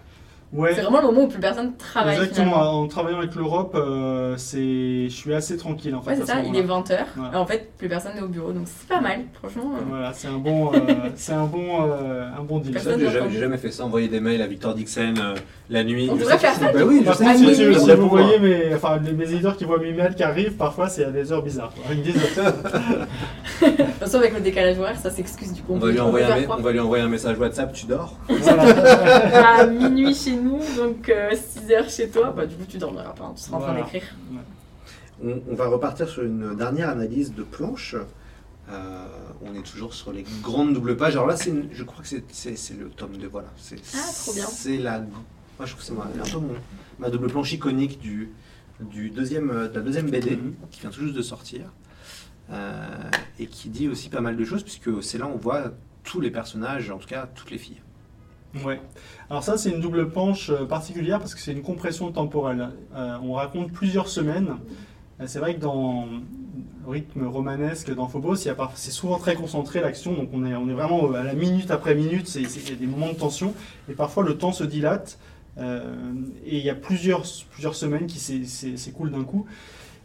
Ouais. 0.52 0.74
C'est 0.74 0.80
vraiment 0.82 1.00
le 1.00 1.06
moment 1.06 1.22
où 1.22 1.28
plus 1.28 1.38
personne 1.38 1.76
travaille. 1.76 2.14
Exactement, 2.16 2.46
finalement. 2.54 2.80
en 2.82 2.88
travaillant 2.88 3.18
avec 3.18 3.36
l'Europe, 3.36 3.72
euh, 3.76 4.34
c'est... 4.36 5.04
je 5.08 5.14
suis 5.14 5.32
assez 5.32 5.56
tranquille 5.56 5.94
en 5.94 6.02
fait. 6.02 6.10
Ouais, 6.10 6.16
c'est 6.16 6.22
à 6.22 6.26
ce 6.26 6.32
ça, 6.32 6.40
il 6.44 6.56
est 6.56 6.62
20h. 6.64 6.98
Voilà. 7.16 7.40
En 7.40 7.46
fait, 7.46 7.70
plus 7.78 7.88
personne 7.88 8.14
n'est 8.16 8.20
au 8.22 8.26
bureau, 8.26 8.50
donc 8.50 8.64
c'est 8.66 8.88
pas 8.88 9.00
mal, 9.00 9.20
franchement. 9.34 9.72
euh. 9.76 9.80
Voilà, 9.88 10.12
c'est 10.12 10.26
un 10.26 10.38
bon, 10.38 10.72
euh, 10.74 10.78
c'est 11.14 11.34
un 11.34 11.44
bon, 11.46 11.86
euh, 11.88 12.28
un 12.36 12.42
bon 12.42 12.58
deal. 12.58 12.72
Personne 12.72 12.98
J'ai 12.98 13.06
n'a 13.06 13.12
jamais, 13.12 13.30
jamais 13.38 13.58
fait 13.58 13.70
ça, 13.70 13.84
envoyer 13.84 14.08
des 14.08 14.18
mails 14.18 14.42
à 14.42 14.48
Victor 14.48 14.74
Dixon 14.74 15.14
euh, 15.20 15.34
la 15.70 15.84
nuit. 15.84 16.08
On 16.10 16.16
Je 16.16 16.20
devrait 16.22 16.38
faire 16.38 16.54
ça, 16.54 16.72
Bah 16.72 16.80
oui, 16.84 17.04
je 17.06 17.12
sais 17.12 17.36
si, 17.36 17.94
vous 17.94 18.08
voyez 18.08 18.38
mes, 18.40 18.74
enfin, 18.74 18.98
les- 19.04 19.12
mes 19.12 19.30
éditeurs 19.30 19.56
qui 19.56 19.64
voient 19.64 19.78
mes 19.78 19.92
mails 19.92 20.16
qui 20.16 20.24
arrivent, 20.24 20.54
parfois 20.56 20.88
c'est 20.88 21.04
à 21.04 21.10
des 21.10 21.30
heures 21.30 21.42
bizarres. 21.44 21.72
quoi. 21.74 21.84
Ils 21.92 21.98
me 22.00 22.02
disent 22.02 22.14
De 22.14 23.66
toute 23.66 23.86
façon, 24.00 24.18
avec 24.18 24.34
le 24.34 24.40
décalage 24.40 24.78
horaire, 24.80 24.98
ça 24.98 25.10
s'excuse 25.10 25.52
du 25.52 25.62
coup. 25.62 25.74
On 25.74 25.78
va, 25.78 25.90
lui 25.92 26.00
envoyer 26.00 26.24
un, 26.24 26.28
faire 26.28 26.38
mé- 26.38 26.44
croire. 26.44 26.58
on 26.58 26.62
va 26.62 26.72
lui 26.72 26.80
envoyer 26.80 27.04
un 27.04 27.08
message 27.08 27.38
WhatsApp, 27.38 27.72
tu 27.72 27.86
dors? 27.86 28.14
Voilà. 28.28 29.58
à 29.60 29.66
minuit 29.66 30.14
chez 30.14 30.32
nous, 30.40 30.58
donc 30.76 31.08
6h 31.08 31.88
chez 31.94 32.08
toi, 32.10 32.30
bah 32.30 32.46
du 32.46 32.56
coup 32.56 32.64
tu 32.68 32.78
dormiras 32.78 33.12
pas, 33.12 33.24
hein, 33.24 33.32
tu 33.36 33.42
seras 33.42 33.56
en 33.58 33.60
train 33.60 33.74
d'écrire. 33.74 34.02
On, 35.22 35.40
on 35.50 35.54
va 35.54 35.66
repartir 35.68 36.08
sur 36.08 36.22
une 36.22 36.56
dernière 36.56 36.88
analyse 36.88 37.34
de 37.34 37.42
planche. 37.42 37.94
Euh, 38.70 39.04
on 39.42 39.54
est 39.54 39.62
toujours 39.62 39.92
sur 39.94 40.12
les 40.12 40.24
grandes 40.42 40.72
doubles 40.74 40.96
pages. 40.96 41.14
Alors 41.14 41.26
là, 41.26 41.36
c'est 41.36 41.50
une- 41.50 41.68
je 41.72 41.82
crois 41.84 42.02
que 42.02 42.08
c'est- 42.08 42.24
c'est 42.32 42.56
c'est 42.56 42.74
le 42.78 42.88
tome 42.88 43.16
2. 43.16 43.26
Voilà. 43.28 43.48
C'est- 43.58 43.76
Ah, 43.94 44.12
trop 44.14 44.32
bien. 44.32 44.46
C'est 44.46 44.78
la. 44.78 45.00
Moi, 45.00 45.08
je 45.66 45.72
trouve 45.72 45.80
que 45.80 45.84
c'est 45.86 45.92
ma- 45.92 46.04
un 46.04 46.30
peu 46.32 46.38
mon- 46.38 46.54
ma 46.98 47.10
double 47.10 47.26
planche 47.28 47.52
iconique 47.52 47.98
du, 48.00 48.30
du 48.80 49.10
deuxième, 49.10 49.50
euh, 49.50 49.68
de 49.68 49.74
la 49.74 49.80
deuxième 49.82 50.08
BD 50.08 50.36
Mhm. 50.36 50.54
qui 50.70 50.80
vient 50.80 50.90
tout 50.90 51.00
juste 51.02 51.16
de 51.16 51.22
sortir. 51.22 51.62
Euh, 52.52 52.86
et 53.38 53.46
qui 53.46 53.68
dit 53.68 53.88
aussi 53.88 54.08
pas 54.08 54.20
mal 54.20 54.36
de 54.36 54.44
choses, 54.44 54.62
puisque 54.62 55.02
c'est 55.02 55.18
là 55.18 55.26
où 55.26 55.32
on 55.34 55.36
voit 55.36 55.72
tous 56.02 56.20
les 56.20 56.30
personnages, 56.30 56.90
en 56.90 56.98
tout 56.98 57.06
cas 57.08 57.28
toutes 57.34 57.50
les 57.50 57.58
filles. 57.58 57.80
Ouais. 58.64 58.80
Alors 59.28 59.44
ça, 59.44 59.56
c'est 59.56 59.70
une 59.70 59.80
double 59.80 60.10
planche 60.10 60.50
euh, 60.50 60.64
particulière 60.66 61.18
parce 61.20 61.34
que 61.34 61.40
c'est 61.40 61.52
une 61.52 61.62
compression 61.62 62.10
temporelle. 62.10 62.70
Euh, 62.96 63.16
on 63.22 63.34
raconte 63.34 63.70
plusieurs 63.72 64.08
semaines. 64.08 64.56
Euh, 65.20 65.24
C'est 65.26 65.38
vrai 65.38 65.54
que 65.54 65.60
dans 65.60 66.06
le 66.86 66.90
rythme 66.90 67.26
romanesque, 67.26 67.94
dans 67.94 68.08
Phobos, 68.08 68.36
c'est 68.36 68.90
souvent 68.90 69.18
très 69.18 69.34
concentré 69.36 69.80
l'action, 69.80 70.14
donc 70.14 70.30
on 70.32 70.44
est, 70.44 70.56
on 70.56 70.68
est 70.68 70.72
vraiment 70.72 71.12
à 71.12 71.22
la 71.22 71.34
minute 71.34 71.70
après 71.70 71.94
minute, 71.94 72.34
il 72.34 72.42
y 72.42 72.72
a 72.72 72.74
des 72.74 72.86
moments 72.86 73.10
de 73.10 73.16
tension, 73.18 73.54
et 73.88 73.92
parfois 73.92 74.24
le 74.24 74.36
temps 74.38 74.50
se 74.52 74.64
dilate, 74.64 75.18
et 75.58 76.56
il 76.58 76.64
y 76.64 76.70
a 76.70 76.74
plusieurs, 76.74 77.22
plusieurs 77.50 77.74
semaines 77.74 78.06
qui 78.06 78.18
s'é- 78.18 78.44
s'é- 78.46 78.76
s'écoulent 78.78 79.10
d'un 79.12 79.24
coup. 79.24 79.44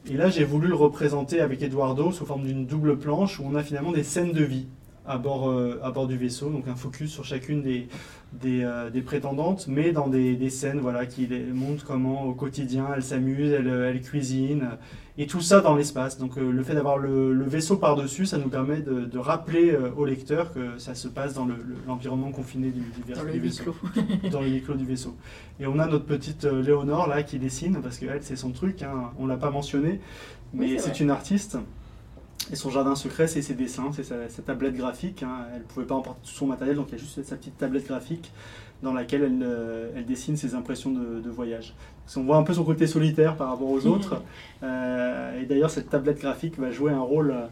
Et 0.07 0.13
là, 0.15 0.29
j'ai 0.29 0.43
voulu 0.43 0.67
le 0.67 0.75
représenter 0.75 1.39
avec 1.39 1.63
Eduardo 1.63 2.11
sous 2.11 2.25
forme 2.25 2.43
d'une 2.45 2.65
double 2.67 2.97
planche 2.99 3.39
où 3.39 3.43
on 3.49 3.55
a 3.55 3.63
finalement 3.63 3.93
des 3.93 4.03
scènes 4.03 4.33
de 4.33 4.43
vie 4.43 4.67
à 5.07 5.17
bord, 5.17 5.49
euh, 5.49 5.79
à 5.83 5.91
bord 5.91 6.07
du 6.07 6.17
vaisseau, 6.17 6.49
donc 6.49 6.67
un 6.67 6.75
focus 6.75 7.11
sur 7.11 7.23
chacune 7.25 7.61
des, 7.61 7.87
des, 8.33 8.63
euh, 8.63 8.89
des 8.89 9.01
prétendantes, 9.01 9.67
mais 9.67 9.91
dans 9.91 10.07
des, 10.07 10.35
des 10.35 10.49
scènes 10.49 10.79
voilà, 10.79 11.05
qui 11.05 11.27
montrent 11.53 11.85
comment 11.85 12.23
au 12.25 12.33
quotidien 12.33 12.87
elles 12.95 13.03
s'amusent, 13.03 13.51
elles, 13.51 13.67
elles 13.67 14.01
cuisinent, 14.01 14.69
et 15.17 15.27
tout 15.27 15.39
ça 15.41 15.61
dans 15.61 15.75
l'espace. 15.75 16.17
Donc 16.17 16.37
euh, 16.37 16.51
le 16.51 16.63
fait 16.63 16.73
d'avoir 16.73 16.97
le, 16.97 17.33
le 17.33 17.45
vaisseau 17.45 17.77
par-dessus, 17.77 18.25
ça 18.25 18.37
nous 18.37 18.49
permet 18.49 18.81
de, 18.81 19.05
de 19.05 19.17
rappeler 19.17 19.71
euh, 19.71 19.89
au 19.95 20.05
lecteur 20.05 20.53
que 20.53 20.77
ça 20.77 20.93
se 20.95 21.07
passe 21.07 21.33
dans 21.35 21.45
le- 21.45 21.53
le- 21.55 21.75
l'environnement 21.87 22.31
confiné 22.31 22.69
du, 22.71 22.81
du, 22.81 23.13
Dans 23.13 23.21
du 23.21 23.27
le 23.27 23.33
huis 23.33 23.39
vaisseau 23.39 23.75
dans 24.31 24.41
le 24.41 24.47
huis 24.49 24.61
clos 24.61 24.73
du 24.75 24.85
vaisseau. 24.85 25.15
Et 25.59 25.67
on 25.67 25.79
a 25.79 25.87
notre 25.87 26.05
petite 26.05 26.45
euh, 26.45 26.61
Léonore 26.61 27.07
là 27.07 27.23
qui 27.23 27.39
dessine, 27.39 27.79
parce 27.81 27.97
qu'elle 27.97 28.19
c'est 28.21 28.35
son 28.35 28.51
truc, 28.51 28.81
hein, 28.83 29.11
on 29.19 29.25
l'a 29.27 29.37
pas 29.37 29.51
mentionné, 29.51 30.01
mais 30.53 30.65
Oui, 30.65 30.75
c'est 30.79 30.99
une 30.99 31.11
artiste. 31.11 31.57
Et 32.51 32.55
son 32.55 32.69
jardin 32.69 32.95
secret, 32.95 33.27
c'est 33.27 33.41
ses 33.41 33.55
dessins, 33.55 33.91
c'est 33.91 34.03
sa, 34.03 34.29
sa 34.29 34.41
tablette 34.43 34.75
graphique. 34.75 35.23
hein. 35.23 35.47
Elle 35.53 35.59
ne 35.61 35.65
pouvait 35.65 35.85
pas 35.85 35.95
emporter 35.95 36.21
tout 36.23 36.31
son 36.33 36.45
matériel, 36.47 36.75
donc 36.75 36.87
il 36.89 36.91
y 36.93 36.95
a 36.95 36.97
juste 36.99 37.23
sa 37.23 37.35
petite 37.35 37.57
tablette 37.57 37.87
graphique 37.87 38.31
dans 38.83 38.93
laquelle 38.93 39.23
elle, 39.23 39.39
euh, 39.41 39.89
elle 39.95 40.05
dessine 40.05 40.37
ses 40.37 40.53
impressions 40.53 40.91
de, 40.91 41.19
de 41.21 41.29
voyage. 41.29 41.73
Parce 42.03 42.15
qu'on 42.15 42.23
voit 42.23 42.37
un 42.37 42.43
peu 42.43 42.53
son 42.53 42.63
côté 42.63 42.85
solitaire 42.85 43.35
par 43.35 43.49
rapport 43.49 43.69
aux 43.69 43.87
autres. 43.87 44.21
Euh, 44.61 45.41
et 45.41 45.45
d'ailleurs, 45.45 45.71
cette 45.71 45.89
tablette 45.89 46.19
graphique 46.19 46.59
va 46.59 46.69
jouer 46.69 46.91
un 46.91 47.01
rôle 47.01 47.31
euh, 47.31 47.45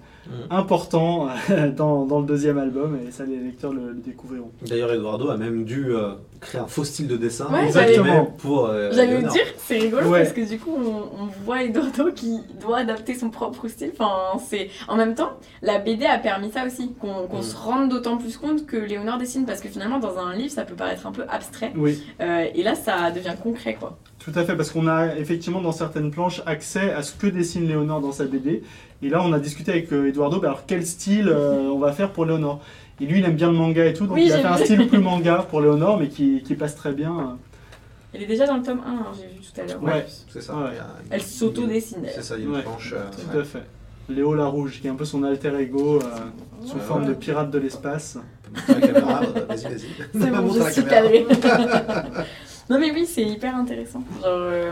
important 0.50 1.28
euh, 1.50 1.70
dans, 1.72 2.06
dans 2.06 2.20
le 2.20 2.26
deuxième 2.26 2.58
album, 2.58 2.98
et 3.08 3.12
ça, 3.12 3.24
les 3.26 3.38
lecteurs 3.38 3.74
le- 3.74 3.90
le 3.90 4.00
découvriront. 4.02 4.52
D'ailleurs, 4.68 4.91
Eduardo 4.94 5.30
a 5.30 5.38
même 5.38 5.64
dû 5.66 5.94
euh, 5.94 6.14
créer 6.40 6.62
un 6.62 6.68
faux 6.68 6.84
style 6.84 7.08
de 7.08 7.18
dessin 7.18 7.48
Ouais, 7.52 7.66
Exactement. 7.66 8.26
pour. 8.38 8.66
euh, 8.68 8.90
J'allais 8.91 9.08
vous 9.16 9.18
Léonore. 9.20 9.34
dire, 9.34 9.45
c'est 9.58 9.78
rigolo 9.78 10.10
Ouais. 10.10 10.22
parce 10.24 10.34
que 10.34 10.48
du 10.48 10.60
coup, 10.60 10.72
on, 10.76 11.24
on 11.24 11.26
voit 11.45 11.64
Eduardo 11.64 12.12
qui 12.12 12.40
doit 12.62 12.78
adapter 12.80 13.16
son 13.16 13.30
propre 13.30 13.68
style. 13.68 13.91
Enfin, 13.98 14.40
c'est 14.48 14.70
en 14.88 14.95
même 14.95 15.16
temps, 15.16 15.32
la 15.62 15.80
BD 15.80 16.06
a 16.06 16.18
permis 16.18 16.52
ça 16.52 16.66
aussi, 16.66 16.94
qu'on 17.00 17.24
Mm. 17.38 17.41
se 17.41 17.56
rende 17.56 17.90
d'autant 17.90 18.18
plus 18.18 18.38
compte 18.38 18.66
que 18.66 18.78
Léonore 18.78 19.18
dessine 19.18 19.45
parce 19.45 19.60
que 19.62 19.68
finalement, 19.70 20.00
dans 20.00 20.18
un 20.18 20.34
livre, 20.36 20.52
ça 20.52 20.64
peut 20.64 20.76
paraître 20.76 21.06
un 21.08 21.12
peu 21.12 21.24
abstrait. 21.30 21.72
Oui. 21.76 22.02
Euh, 22.22 22.45
et 22.54 22.64
là, 22.64 22.76
ça 22.76 23.12
devient 23.12 23.36
concret, 23.41 23.76
quoi. 23.80 23.98
Tout 24.24 24.32
à 24.36 24.44
fait, 24.45 24.56
parce 24.56 24.72
qu'on 24.72 24.88
a 24.88 25.16
effectivement 25.18 25.60
dans 25.62 25.72
certaines 25.74 26.10
planches 26.12 26.41
accès 26.45 26.91
à 26.94 27.02
ce 27.04 27.14
que 27.14 27.28
dessine 27.28 27.68
Léonore 27.68 28.00
dans 28.00 28.12
sa 28.14 28.24
BD. 28.26 28.64
Et 29.02 29.10
là, 29.10 29.22
on 29.24 29.34
a 29.34 29.40
discuté 29.40 29.72
avec 29.72 29.91
euh, 29.91 30.08
Eduardo, 30.08 30.40
bah, 30.40 30.48
alors 30.48 30.64
quel 30.66 30.86
style 30.86 31.28
euh, 31.28 31.68
on 31.70 31.78
va 31.80 31.91
faire 31.91 32.12
pour 32.12 32.26
Léonore? 32.26 32.62
Et 33.02 33.06
lui, 33.06 33.20
il 33.20 33.26
aime 33.26 33.36
bien 33.36 33.52
le 33.52 33.58
manga 33.58 33.86
et 33.86 33.94
tout, 33.94 34.06
donc 34.08 34.16
Oui, 34.16 34.26
il 34.28 34.32
a 34.34 34.38
fait 34.40 34.45
un 34.48 34.58
style 34.58 34.88
plus 34.88 34.98
manga 35.00 35.45
pour 35.50 35.60
Léonore, 35.60 36.00
mais 36.00 36.08
qui, 36.08 36.41
qui 36.44 36.56
passe 36.56 36.76
très 36.76 36.94
bien. 36.94 37.38
Elle 38.14 38.24
est 38.24 38.28
déjà 38.28 38.45
dans 38.48 38.58
le 38.58 38.64
tome 38.64 38.80
1, 38.86 38.90
hein, 38.91 39.06
j'ai 39.20 39.24
vu 39.28 39.41
tout 39.41 39.60
à 39.60 39.66
l'heure. 39.66 39.84
Ouais. 39.84 40.06
C'est 40.32 40.41
ça. 40.41 40.54
Ouais. 40.56 40.78
a- 40.80 40.88
Elle 41.10 41.22
s'auto-dessine. 41.22 42.06
C'est 42.14 42.22
ça, 42.24 42.36
il 42.38 42.41
y 42.41 42.45
a 42.45 42.48
une 42.50 42.56
Ouais. 42.56 42.62
planche. 42.62 42.94
euh, 42.95 43.04
Tout 43.32 43.38
à 43.40 43.44
fait. 43.44 43.64
Léo 44.10 44.36
la 44.36 44.45
Rouge, 44.45 44.80
qui 44.82 44.88
est 44.88 44.90
un 44.91 44.95
peu 44.95 45.06
son 45.06 45.24
alter 45.24 45.52
ego, 45.60 45.98
euh, 45.98 46.00
sous 46.66 46.76
Ouais, 46.76 46.82
forme 46.82 47.02
ouais. 47.04 47.10
de 47.10 47.14
pirate 47.14 47.50
de 47.52 47.58
l'espace. 47.58 48.18
Montrer 48.70 48.74
la 48.82 48.88
caméra, 48.88 49.22
euh, 49.24 49.45
vas-y, 49.50 49.64
vas-y. 49.64 49.80
C'est 50.14 50.30
bon, 50.32 50.54
je 50.66 50.72
suis 50.72 50.84
caméra. 50.86 52.04
non 52.69 52.80
mais 52.80 52.91
oui, 52.91 53.06
c'est 53.06 53.23
hyper 53.23 53.56
intéressant. 53.56 54.03
Genre, 54.22 54.26
euh, 54.26 54.72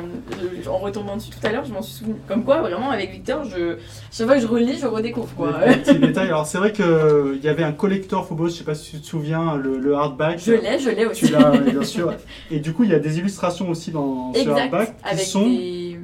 je- 0.64 0.70
en 0.70 0.78
retombant 0.78 1.18
dessus 1.18 1.30
tout 1.32 1.46
à 1.46 1.52
l'heure, 1.52 1.66
je 1.66 1.74
m'en 1.74 1.82
suis 1.82 1.94
souvenu. 1.96 2.16
Comme 2.28 2.44
quoi, 2.44 2.62
vraiment, 2.62 2.90
avec 2.90 3.12
Victor, 3.12 3.44
je, 3.46 3.76
chaque 4.12 4.28
fois 4.28 4.36
que 4.36 4.42
je 4.42 4.48
relis, 4.48 4.78
je 4.80 4.88
redécouvre 4.88 5.34
quoi. 5.36 5.52
Des 5.68 5.76
petits 5.78 6.00
détails. 6.00 6.28
Alors, 6.30 6.46
c'est 6.46 6.58
vrai 6.58 6.72
qu'il 6.72 7.40
y 7.44 7.48
avait 7.50 7.64
un 7.64 7.74
collector 7.74 8.26
Phobos, 8.26 8.48
je 8.48 8.54
sais 8.54 8.64
pas 8.64 8.76
si 8.76 8.92
tu 8.92 9.02
te 9.02 9.06
souviens, 9.08 9.56
le, 9.58 9.78
le 9.78 9.94
hardback. 9.96 10.40
Je 10.40 10.54
l'ai, 10.54 10.80
je 10.80 10.90
l'ai 10.90 11.06
aussi. 11.06 11.26
Tu 11.26 11.32
l'as, 11.34 11.52
bien 11.58 11.84
sûr. 11.84 12.14
Et 12.50 12.60
du 12.60 12.74
coup, 12.74 12.84
il 12.86 12.92
y 12.92 12.96
a 12.96 13.00
des 13.00 13.18
illustrations 13.20 13.70
aussi 13.70 13.92
dans 13.92 14.34
ce 14.34 14.40
Exact, 14.40 14.58
hardback 14.60 14.98
qui 14.98 15.10
avec 15.10 15.26
sont 15.26 15.48
des... 15.48 16.00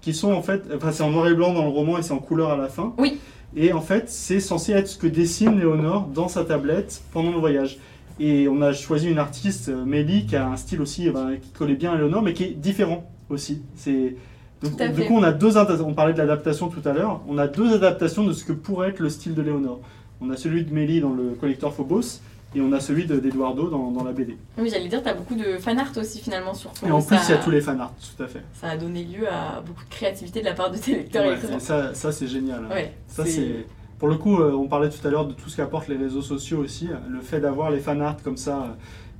qui 0.00 0.14
sont 0.14 0.32
en 0.32 0.42
fait, 0.42 0.62
enfin 0.76 0.90
c'est 0.92 1.02
en 1.02 1.10
noir 1.10 1.28
et 1.28 1.34
blanc 1.34 1.52
dans 1.52 1.62
le 1.64 1.70
roman 1.70 1.98
et 1.98 2.02
c'est 2.02 2.12
en 2.12 2.18
couleur 2.18 2.50
à 2.50 2.56
la 2.56 2.68
fin. 2.68 2.92
Oui. 2.98 3.18
Et 3.56 3.72
en 3.72 3.80
fait, 3.80 4.10
c'est 4.10 4.40
censé 4.40 4.72
être 4.72 4.88
ce 4.88 4.98
que 4.98 5.06
dessine 5.06 5.58
Léonore 5.58 6.08
dans 6.14 6.28
sa 6.28 6.44
tablette 6.44 7.00
pendant 7.12 7.30
le 7.30 7.38
voyage. 7.38 7.78
Et 8.20 8.48
on 8.48 8.60
a 8.62 8.72
choisi 8.72 9.08
une 9.08 9.18
artiste, 9.18 9.68
euh, 9.68 9.84
Mélie, 9.84 10.26
qui 10.26 10.36
a 10.36 10.46
un 10.48 10.56
style 10.56 10.80
aussi, 10.80 11.08
euh, 11.08 11.12
ben, 11.12 11.36
qui 11.40 11.50
collait 11.50 11.74
bien 11.76 11.92
à 11.92 11.96
Léonore, 11.96 12.22
mais 12.22 12.32
qui 12.32 12.44
est 12.44 12.50
différent 12.50 13.08
aussi. 13.30 13.62
C'est 13.76 14.16
donc, 14.60 14.72
du 14.92 15.04
coup, 15.04 15.14
on 15.16 15.22
a 15.22 15.30
deux, 15.32 15.56
on 15.56 15.94
parlait 15.94 16.12
de 16.14 16.18
l'adaptation 16.18 16.68
tout 16.68 16.82
à 16.88 16.92
l'heure, 16.92 17.20
on 17.28 17.38
a 17.38 17.46
deux 17.46 17.72
adaptations 17.74 18.24
de 18.24 18.32
ce 18.32 18.44
que 18.44 18.52
pourrait 18.52 18.88
être 18.88 18.98
le 18.98 19.08
style 19.08 19.34
de 19.34 19.42
Léonore. 19.42 19.78
On 20.20 20.30
a 20.30 20.36
celui 20.36 20.64
de 20.64 20.74
Mélie 20.74 21.00
dans 21.00 21.12
le 21.12 21.30
collecteur 21.40 21.72
Phobos, 21.72 22.20
et 22.56 22.60
on 22.60 22.72
a 22.72 22.80
celui 22.80 23.04
de- 23.06 23.20
d'Eduardo 23.20 23.68
dans, 23.68 23.92
dans 23.92 24.02
la 24.02 24.10
BD. 24.10 24.36
Oui, 24.56 24.68
j'allais 24.68 24.88
dire, 24.88 25.00
t'as 25.00 25.14
beaucoup 25.14 25.36
de 25.36 25.58
fan 25.58 25.78
art 25.78 25.92
aussi 25.96 26.18
finalement 26.18 26.54
sur 26.54 26.72
Et 26.84 26.90
en 26.90 27.00
plus, 27.00 27.18
il 27.28 27.30
y 27.30 27.34
a 27.34 27.38
tous 27.38 27.50
les 27.50 27.60
fanarts, 27.60 27.92
tout 28.16 28.20
à 28.22 28.26
fait. 28.26 28.42
ça 28.54 28.70
a 28.70 28.76
donné 28.76 29.04
lieu 29.04 29.28
à 29.30 29.60
beaucoup 29.64 29.84
de 29.84 29.90
créativité 29.90 30.40
de 30.40 30.46
la 30.46 30.54
part 30.54 30.72
de 30.72 30.78
tes 30.78 30.92
lecteurs 30.96 31.26
Ouais, 31.26 31.34
et 31.56 31.60
ça, 31.60 31.94
ça 31.94 32.10
c'est 32.10 32.26
génial. 32.26 32.64
hein. 32.68 32.74
Ouais, 32.74 32.92
Ça, 33.06 33.24
c'est... 33.24 33.64
Pour 33.98 34.08
le 34.08 34.16
coup, 34.16 34.40
euh, 34.40 34.52
on 34.52 34.68
parlait 34.68 34.90
tout 34.90 35.04
à 35.06 35.10
l'heure 35.10 35.26
de 35.26 35.32
tout 35.32 35.48
ce 35.48 35.56
qu'apportent 35.56 35.88
les 35.88 35.96
réseaux 35.96 36.22
sociaux 36.22 36.58
aussi. 36.58 36.88
Le 37.08 37.20
fait 37.20 37.40
d'avoir 37.40 37.70
les 37.70 37.80
fanarts 37.80 38.22
comme 38.22 38.36
ça 38.36 38.58
euh, 38.62 38.66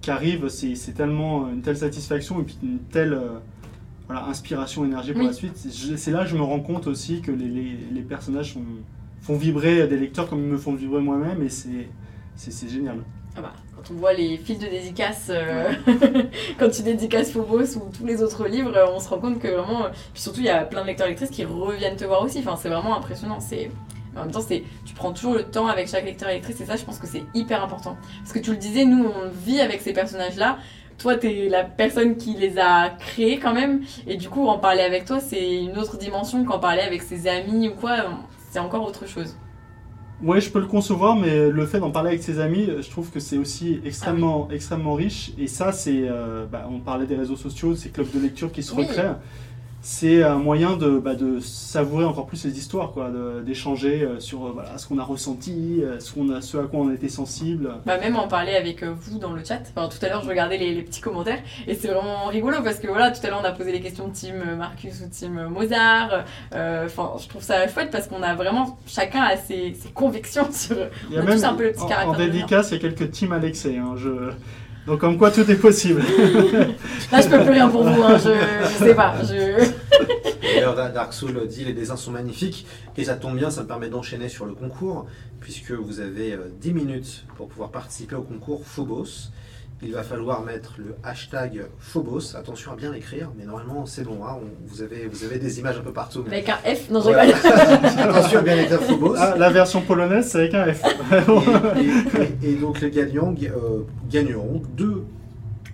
qui 0.01 0.11
arrivent, 0.11 0.49
c'est, 0.49 0.75
tellement 0.95 1.47
euh, 1.47 1.53
une 1.53 1.63
telle 1.63 1.77
satisfaction 1.77 2.41
et 2.41 2.45
puis 2.45 2.57
une 2.63 2.79
telle 2.79 3.13
euh, 3.13 3.39
voilà, 4.07 4.27
inspiration, 4.27 4.85
énergie 4.85 5.13
pour 5.13 5.23
Oui. 5.23 5.27
la 5.27 5.33
suite. 5.33 5.57
C'est, 5.57 6.11
là 6.13 6.23
que 6.25 6.31
je 6.31 6.37
me 6.37 6.43
rends 6.43 6.61
compte 6.61 6.87
aussi 6.87 7.21
que 7.21 7.33
les, 7.33 7.49
les- 7.49 7.79
les 7.93 8.03
personnages 8.03 8.53
sont- 8.55 8.63
font 9.21 9.37
vibrer 9.37 9.87
des 9.89 9.97
lecteurs 9.99 10.29
comme 10.29 10.39
ils 10.41 10.51
me 10.51 10.57
font 10.59 10.75
vibrer 10.75 11.01
moi-même 11.01 11.43
et 11.43 11.49
c'est, 11.49 12.69
génial. 12.69 12.99
Ah 13.37 13.41
bah, 13.43 13.53
quand 13.77 13.93
on 13.93 13.99
voit 13.99 14.13
les 14.13 14.37
fils 14.37 14.59
de 14.61 14.67
dédicaces, 14.67 15.29
euh, 15.31 15.73
quand 16.59 16.69
tu 16.71 16.83
dédicaces 16.83 17.33
Phobos 17.33 17.77
ou 17.77 17.91
tous 17.97 18.07
les 18.07 18.23
autres 18.23 18.47
livres, 18.47 18.77
euh, 18.77 18.87
on 18.95 19.01
se 19.01 19.09
rend 19.09 19.19
compte 19.19 19.39
que 19.41 19.49
vraiment. 19.49 19.87
euh, 19.87 19.89
Puis 20.13 20.23
surtout, 20.23 20.41
il 20.41 20.47
y 20.47 20.51
a 20.51 20.65
plein 20.65 20.83
de 20.83 20.87
lecteurs 20.87 21.09
lectrices 21.09 21.31
qui 21.31 21.45
reviennent 21.45 21.97
te 21.97 22.05
voir 22.05 22.23
aussi. 22.23 22.39
Enfin, 22.39 22.55
c'est 22.57 22.69
vraiment 22.69 22.97
impressionnant. 22.97 23.39
C'est. 23.41 23.71
En 24.19 24.23
même 24.23 24.33
temps, 24.33 24.41
c'est, 24.41 24.65
tu 24.85 24.95
prends 24.95 25.13
toujours 25.13 25.35
le 25.35 25.45
temps 25.45 25.67
avec 25.69 25.89
chaque 25.89 26.05
lecteur 26.05 26.29
et 26.29 26.35
lectrice, 26.35 26.61
et 26.61 26.67
ça, 26.67 26.77
je 26.77 26.85
pense 26.85 26.99
que 26.99 27.07
c'est 27.07 27.23
hyper 27.35 27.63
important. 27.63 27.97
Parce 28.21 28.33
que 28.33 28.39
tu 28.41 28.51
le 28.51 28.57
disais, 28.57 28.85
nous, 28.85 29.05
on 29.05 29.29
vit 29.47 29.61
avec 29.61 29.81
ces 29.81 29.93
personnages-là. 29.93 30.59
Toi, 30.99 31.15
t'es 31.17 31.49
la 31.49 31.63
personne 31.63 32.17
qui 32.17 32.35
les 32.35 32.59
a 32.59 32.91
créés 32.91 33.39
quand 33.39 33.55
même, 33.55 33.83
et 34.07 34.17
du 34.17 34.29
coup, 34.29 34.49
en 34.49 34.59
parler 34.59 34.81
avec 34.83 35.05
toi, 35.05 35.21
c'est 35.21 35.55
une 35.63 35.79
autre 35.79 35.97
dimension 35.97 36.45
qu'en 36.45 36.59
parler 36.59 36.81
avec 36.83 37.03
ses 37.03 37.29
amis 37.29 37.69
ou 37.69 37.75
quoi. 37.75 37.97
C'est 38.51 38.59
encore 38.59 38.85
autre 38.87 39.07
chose. 39.07 39.37
Ouais, 40.21 40.41
je 40.41 40.51
peux 40.51 40.59
le 40.59 40.67
concevoir, 40.67 41.15
mais 41.15 41.49
le 41.49 41.67
fait 41.67 41.79
d'en 41.79 41.93
parler 41.93 42.09
avec 42.09 42.23
ses 42.25 42.41
amis, 42.41 42.69
je 42.81 42.91
trouve 42.91 43.11
que 43.13 43.21
c'est 43.21 43.39
aussi 43.39 43.81
extrêmement, 43.85 44.49
extrêmement 44.51 44.95
riche. 44.95 45.31
Et 45.39 45.47
ça, 45.47 45.71
c'est. 45.71 46.01
euh, 46.09 46.45
bah, 46.51 46.69
on 46.69 46.81
parlait 46.81 47.07
des 47.07 47.15
réseaux 47.15 47.37
sociaux, 47.37 47.77
ces 47.77 47.91
clubs 47.91 48.11
de 48.13 48.19
lecture 48.19 48.51
qui 48.51 48.65
se 48.65 48.75
Oui. 48.75 48.85
recréent. 48.85 49.19
C'est 49.81 50.23
un 50.25 50.37
moyen 50.39 50.77
de, 50.77 50.99
bah, 50.99 51.15
de 51.15 51.39
savourer 51.41 52.05
encore 52.05 52.27
plus 52.27 52.45
les 52.45 52.59
histoires, 52.59 52.91
quoi, 52.91 53.11
de- 53.11 53.43
d'échanger 53.43 54.03
euh, 54.03 54.19
sur 54.21 54.47
euh, 54.47 54.51
voilà, 54.53 54.77
ce 54.77 54.87
qu'on 54.89 54.99
a 54.99 55.05
ressenti, 55.05 55.81
euh, 55.83 56.01
ce, 56.01 56.13
qu'on 56.13 56.31
a, 56.31 56.41
ce 56.41 56.59
à 56.59 56.65
quoi 56.65 56.81
on 56.81 56.89
a 56.89 56.95
été 56.95 57.09
sensible. 57.09 57.71
Bah 57.87 57.97
même 57.99 58.17
en 58.17 58.27
parler 58.29 58.55
avec 58.57 58.83
vous 58.83 59.19
dans 59.19 59.33
le 59.33 59.43
chat. 59.45 59.61
Enfin, 59.75 59.89
tout 59.89 60.05
à 60.05 60.09
l'heure, 60.09 60.23
je 60.23 60.29
regardais 60.29 60.59
les, 60.59 60.75
les 60.75 60.83
petits 60.83 61.01
commentaires 61.01 61.39
et 61.67 61.75
c'est 61.75 61.89
vraiment 61.89 62.27
rigolo 62.27 62.59
parce 62.63 62.81
que 62.81 62.89
voilà, 62.89 63.13
tout 63.13 63.21
à 63.25 63.29
l'heure, 63.31 63.41
on 63.41 63.47
a 63.47 63.53
posé 63.53 63.71
les 63.73 63.81
questions 63.81 64.09
team 64.11 64.35
euh, 64.47 64.57
Marcus 64.57 65.01
ou 65.05 65.09
team 65.09 65.47
Mozart. 65.49 66.25
Euh, 66.55 66.89
je 66.89 67.29
trouve 67.29 67.43
ça 67.43 67.69
chouette 67.69 67.91
parce 67.93 68.09
qu'on 68.09 68.23
a 68.23 68.35
vraiment 68.35 68.79
chacun 68.87 69.23
a 69.23 69.37
ses, 69.37 69.75
ses 69.75 69.91
convictions 69.91 70.49
sur. 70.53 70.77
Il 71.09 71.15
y 71.15 71.19
a 71.19 71.21
On 71.21 71.23
a 71.23 71.27
même 71.29 71.39
tous 71.39 71.45
un 71.45 71.55
peu 71.55 71.65
le 71.65 71.73
petit 71.73 71.83
en, 71.83 71.87
caractère 71.87 72.15
en 72.15 72.19
de 72.19 72.25
dédicace, 72.31 72.71
il 72.73 72.75
y 72.75 72.77
a 72.85 72.91
quelques 72.91 73.11
teams 73.13 73.33
Alexei. 73.33 73.77
hein, 73.79 73.95
je... 73.97 74.11
Donc 74.89 75.01
comme 75.01 75.19
quoi 75.19 75.31
tout 75.31 75.49
est 75.51 75.57
possible. 75.57 76.01
Là, 77.13 77.21
je 77.21 77.29
peux 77.29 77.43
plus 77.43 77.51
rien 77.53 77.69
pour 77.69 77.85
vous. 77.85 78.03
Hein, 78.03 78.17
je, 78.19 78.31
je 78.65 78.85
sais 78.87 78.95
pas. 78.95 79.15
Je... 79.23 79.71
D'ailleurs, 80.43 80.75
Da- 80.75 80.89
Dark 80.89 81.13
Soul 81.13 81.47
dit 81.47 81.65
les 81.65 81.75
dessins 81.75 81.97
sont 81.97 82.11
magnifiques 82.11 82.67
et 82.97 83.05
ça 83.05 83.15
tombe 83.17 83.37
bien, 83.37 83.51
ça 83.51 83.63
me 83.63 83.67
permet 83.69 83.89
d'enchaîner 83.91 84.31
sur 84.31 84.47
le 84.47 84.55
concours 84.55 85.07
puisque 85.41 85.73
vous 85.73 86.01
avez 86.01 86.33
euh, 86.33 86.49
10 86.61 86.73
minutes 86.73 87.25
pour 87.37 87.49
pouvoir 87.49 87.71
participer 87.71 88.17
au 88.17 88.23
concours 88.23 88.63
Phobos. 88.65 89.29
Il 89.81 89.93
va 89.93 90.03
falloir 90.03 90.43
mettre 90.43 90.75
le 90.79 90.97
hashtag 91.05 91.67
Phobos. 91.79 92.35
Attention 92.37 92.73
à 92.73 92.77
bien 92.77 92.91
l'écrire, 92.91 93.31
mais 93.39 93.45
normalement 93.45 93.87
c'est 93.87 94.03
bon. 94.03 94.25
hein, 94.25 94.37
on- 94.43 94.67
vous, 94.67 94.83
avez, 94.83 95.07
vous 95.07 95.23
avez 95.25 95.39
des 95.39 95.61
images 95.61 95.79
un 95.79 95.83
peu 95.83 95.93
partout. 95.93 96.25
mais- 96.27 96.39
Avec 96.39 96.49
un 96.49 96.57
F. 96.75 96.91
Non, 96.91 96.99
je 97.01 97.05
Voilà. 97.05 97.23
Attention 97.37 98.41
à 98.41 98.43
bien 98.43 98.59
écrire 98.59 98.81
Phobos. 98.83 99.15
Ah, 99.17 99.37
la 99.39 99.51
version 99.51 99.81
polonaise, 99.83 100.29
c'est 100.31 100.39
avec 100.39 100.55
un 100.55 100.73
F. 100.75 100.83
Et, 101.77 101.81
et- 101.81 102.49
et- 102.49 102.51
et 102.53 102.55
donc 102.57 102.81
les 102.81 102.91
gagnants 102.91 103.33
euh, 103.41 103.83
gagneront 104.11 104.63
deux, 104.77 105.05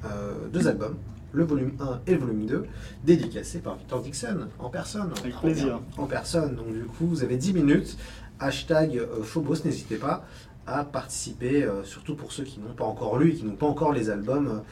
euh, 0.04 0.34
deux 0.52 0.68
albums, 0.68 0.96
le 1.32 1.44
volume 1.44 1.72
1 1.80 2.00
et 2.06 2.12
le 2.12 2.18
volume 2.18 2.44
2, 2.46 2.66
dédicacés 3.04 3.60
par 3.60 3.76
Victor 3.76 4.02
Dixon 4.02 4.48
en 4.58 4.68
personne. 4.68 5.10
Avec 5.22 5.34
plaisir. 5.40 5.80
En 5.96 6.04
personne. 6.04 6.56
Donc 6.56 6.70
du 6.74 6.84
coup, 6.84 7.06
vous 7.06 7.22
avez 7.24 7.36
10 7.38 7.54
minutes. 7.54 7.96
Hashtag 8.38 8.98
euh, 8.98 9.22
Phobos, 9.22 9.54
n'hésitez 9.64 9.96
pas 9.96 10.24
à 10.66 10.82
participer, 10.84 11.62
euh, 11.62 11.84
surtout 11.84 12.14
pour 12.14 12.32
ceux 12.32 12.42
qui 12.44 12.58
n'ont 12.58 12.72
pas 12.74 12.84
encore 12.84 13.18
lu 13.18 13.30
et 13.30 13.34
qui 13.34 13.44
n'ont 13.44 13.56
pas 13.56 13.66
encore 13.66 13.92
les 13.92 14.08
albums. 14.08 14.62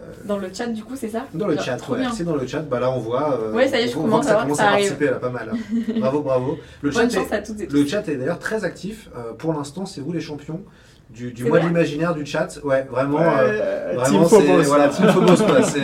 euh, 0.00 0.04
Dans 0.24 0.38
le 0.38 0.48
chat, 0.52 0.66
du 0.68 0.84
coup, 0.84 0.94
c'est 0.96 1.08
ça 1.08 1.26
dans 1.34 1.48
le 1.48 1.56
Genre, 1.56 1.64
chat, 1.64 1.88
ouais. 1.88 1.98
C'est 2.14 2.22
dans 2.24 2.36
le 2.36 2.46
chat. 2.46 2.60
Bah 2.60 2.78
là, 2.78 2.90
on 2.92 2.98
voit. 3.00 3.36
euh, 3.40 3.52
Ouais, 3.52 3.66
ça 3.66 3.80
y 3.80 3.84
est, 3.84 3.88
je 3.88 3.96
on 3.96 4.02
voit 4.02 4.20
commence 4.20 4.26
que 4.26 4.26
à 4.26 4.28
ça 4.28 4.34
voir 4.34 4.42
que 4.44 4.46
commence 4.50 4.58
ça 4.58 4.64
à 4.64 4.72
arrive. 4.72 4.88
participer 4.96 5.10
là, 5.10 5.18
pas 5.18 5.30
mal. 5.30 5.50
hein. 5.52 5.92
bravo, 5.98 6.20
bravo. 6.22 6.58
Le 6.82 6.90
Bonne 6.90 7.10
chat 7.10 7.16
est- 7.18 7.22
chance 7.22 7.32
à 7.32 7.38
toutes 7.38 7.60
et 7.60 7.66
tous. 7.66 7.74
le 7.76 7.86
chat 7.86 8.06
est 8.08 8.16
d'ailleurs 8.16 8.38
très 8.38 8.64
actif. 8.64 9.08
Euh, 9.16 9.32
pour 9.32 9.52
l'instant, 9.52 9.86
c'est 9.86 10.00
vous 10.00 10.12
les 10.12 10.20
champions 10.20 10.60
du, 11.10 11.32
du 11.32 11.44
mois 11.44 11.58
de 11.58 11.66
l'imaginaire 11.66 12.14
du 12.14 12.24
chat. 12.24 12.60
Ouais, 12.62 12.86
vraiment. 12.88 13.18
Ouais, 13.18 13.94
vraiment, 13.96 14.28
c'est 14.28 14.62
voilà, 14.62 14.88
Team 14.88 15.08
Phobos, 15.08 15.36
quoi. 15.44 15.62
C'est. 15.64 15.80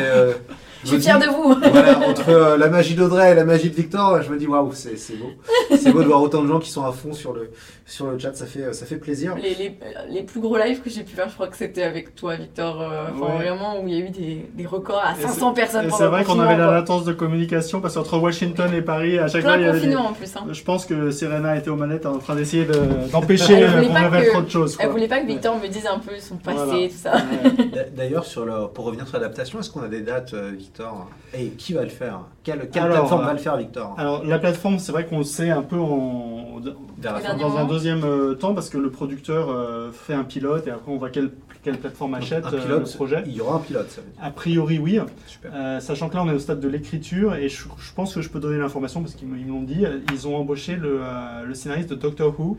Je 0.85 0.89
suis 0.91 0.99
dis- 0.99 1.07
de 1.07 1.27
vous. 1.31 1.55
Voilà, 1.73 1.99
entre 2.09 2.29
euh, 2.31 2.57
la 2.57 2.69
magie 2.69 2.95
d'Audrey 2.95 3.33
et 3.33 3.35
la 3.35 3.45
magie 3.45 3.71
de 3.71 3.75
Victor, 3.75 4.23
je 4.23 4.31
me 4.31 4.39
dis 4.39 4.47
waouh, 4.47 4.71
c'est 4.73 4.97
c'est 4.97 5.15
beau. 5.17 5.31
C'est 5.77 5.93
beau 5.93 6.03
de 6.03 6.07
voir 6.09 6.23
autant 6.23 6.43
de 6.43 6.49
gens 6.49 6.59
qui 6.61 6.71
sont 6.71 6.85
à 6.85 6.93
fond 6.93 7.13
sur 7.13 7.33
le 7.33 7.51
sur 7.87 8.07
le 8.11 8.19
chat. 8.19 8.35
Ça 8.35 8.47
fait 8.47 8.73
ça 8.73 8.87
fait 8.87 8.97
plaisir. 8.97 9.35
Les, 9.37 9.55
les, 9.55 9.79
les 10.11 10.23
plus 10.23 10.41
gros 10.41 10.57
lives 10.59 10.81
que 10.83 10.91
j'ai 10.91 11.03
pu 11.03 11.15
faire, 11.15 11.29
je 11.29 11.35
crois 11.35 11.49
que 11.49 11.57
c'était 11.57 11.83
avec 11.83 12.15
toi, 12.15 12.37
Victor. 12.37 12.81
euh, 12.81 13.05
Ouais. 13.17 13.37
vraiment, 13.37 13.81
où 13.81 13.89
il 13.89 13.95
y 13.95 14.03
a 14.03 14.05
eu 14.07 14.11
des, 14.11 14.47
des 14.55 14.67
records 14.67 15.03
à 15.05 15.13
Et 15.19 15.23
500 15.23 15.53
personnes 15.55 15.89
c'est 15.97 16.07
vrai 16.07 16.25
qu'on 16.25 16.39
avait 16.41 16.57
la 16.57 16.71
latence 16.71 17.05
de 17.05 17.13
communication 17.13 17.81
parce 17.81 17.95
qu'entre 17.95 18.19
Washington 18.19 18.73
et 18.75 18.83
Paris, 18.83 19.19
à 19.19 19.29
chaque 19.29 19.43
fois, 19.43 19.57
il 19.57 19.63
y 19.63 19.67
avait 19.67 19.81
des- 19.81 19.97
en 19.97 20.13
plus. 20.13 20.35
Hein. 20.37 20.45
Je 20.51 20.63
pense 20.63 20.85
que 20.87 21.11
Serena 21.11 21.57
était 21.57 21.71
aux 21.71 21.77
manettes 21.77 22.07
en 22.07 22.19
train 22.19 22.35
d'essayer 22.35 22.65
de- 22.65 23.11
d'empêcher 23.13 23.63
euh, 23.63 23.83
qu'on 23.87 23.95
révèle 23.95 24.29
trop 24.33 24.43
de 24.43 24.51
choses. 24.51 24.77
Elle 24.81 24.91
voulait 24.91 25.09
pas 25.09 25.21
que 25.21 25.27
Victor 25.27 25.59
me 25.59 25.69
dise 25.69 25.87
un 25.87 25.99
peu 25.99 26.13
son 26.21 26.37
passé, 26.37 26.59
Voilà. 26.65 26.89
tout 26.89 26.95
ça. 27.01 27.13
Ouais. 27.15 27.91
D'ailleurs, 27.97 28.25
sur 28.25 28.45
le, 28.45 28.67
pour 28.69 28.85
revenir 28.87 29.07
sur 29.09 29.19
l'adaptation, 29.19 29.59
est-ce 29.61 29.71
qu'on 29.71 29.83
a 29.83 29.89
des 29.89 30.01
dates, 30.01 30.35
euh, 30.35 30.53
Victor 30.67 31.09
Et 31.33 31.49
qui 31.51 31.73
va 31.73 31.83
le 31.83 31.89
faire? 31.89 32.21
Quelle, 32.43 32.69
quelle 32.71 32.83
Alors, 32.83 32.99
plateforme 32.99 33.23
euh, 33.23 33.27
va 33.27 33.33
le 33.33 33.39
faire, 33.39 33.57
Victor? 33.57 33.95
Alors 33.99 34.25
la 34.25 34.39
plateforme, 34.39 34.79
c'est 34.79 34.93
vrai 34.93 35.07
qu'on 35.07 35.19
le 35.19 35.25
sait 35.25 35.51
un 35.51 35.63
peu 35.63 35.79
en, 35.79 36.61
dans 36.99 37.57
un 37.57 37.65
deuxième 37.67 38.05
euh, 38.05 38.35
temps 38.35 38.55
parce 38.55 38.69
que 38.69 38.79
le 38.79 38.91
producteur 38.91 39.51
euh, 39.51 39.91
fait 39.93 40.15
un 40.15 40.25
pilote 40.25 40.67
et 40.67 40.71
après 40.71 40.91
on 40.91 40.97
voit 40.97 41.11
quelle, 41.11 41.31
quelle 41.63 41.79
plateforme 41.79 42.15
achète 42.15 42.45
Un 42.47 42.53
euh, 42.55 42.63
pilote, 42.63 42.91
le 42.91 42.95
projet. 42.97 43.23
Il 43.27 43.35
y 43.35 43.41
aura 43.41 43.57
un 43.57 43.61
pilote, 43.61 43.89
ça 43.91 44.01
veut 44.01 44.09
dire. 44.09 44.21
A 44.23 44.31
priori 44.31 44.79
oui, 44.79 44.99
Super. 45.27 45.53
Euh, 45.55 45.81
sachant 45.81 46.09
que 46.09 46.17
là 46.17 46.23
on 46.25 46.29
est 46.29 46.35
au 46.35 46.39
stade 46.39 46.61
de 46.61 46.69
l'écriture 46.69 47.35
et 47.35 47.49
je, 47.49 47.65
je 47.79 47.93
pense 47.95 48.15
que 48.15 48.21
je 48.23 48.29
peux 48.29 48.41
donner 48.41 48.59
l'information 48.59 49.01
parce 49.03 49.15
qu'ils 49.15 49.29
me 49.29 49.37
l'ont 49.49 49.63
dit. 49.63 49.85
Ils 50.13 50.27
ont 50.27 50.37
embauché 50.37 50.77
le, 50.77 51.01
euh, 51.03 51.45
le 51.45 51.55
scénariste 51.55 51.91
de 51.91 51.95
Doctor 51.95 52.35
Who, 52.39 52.57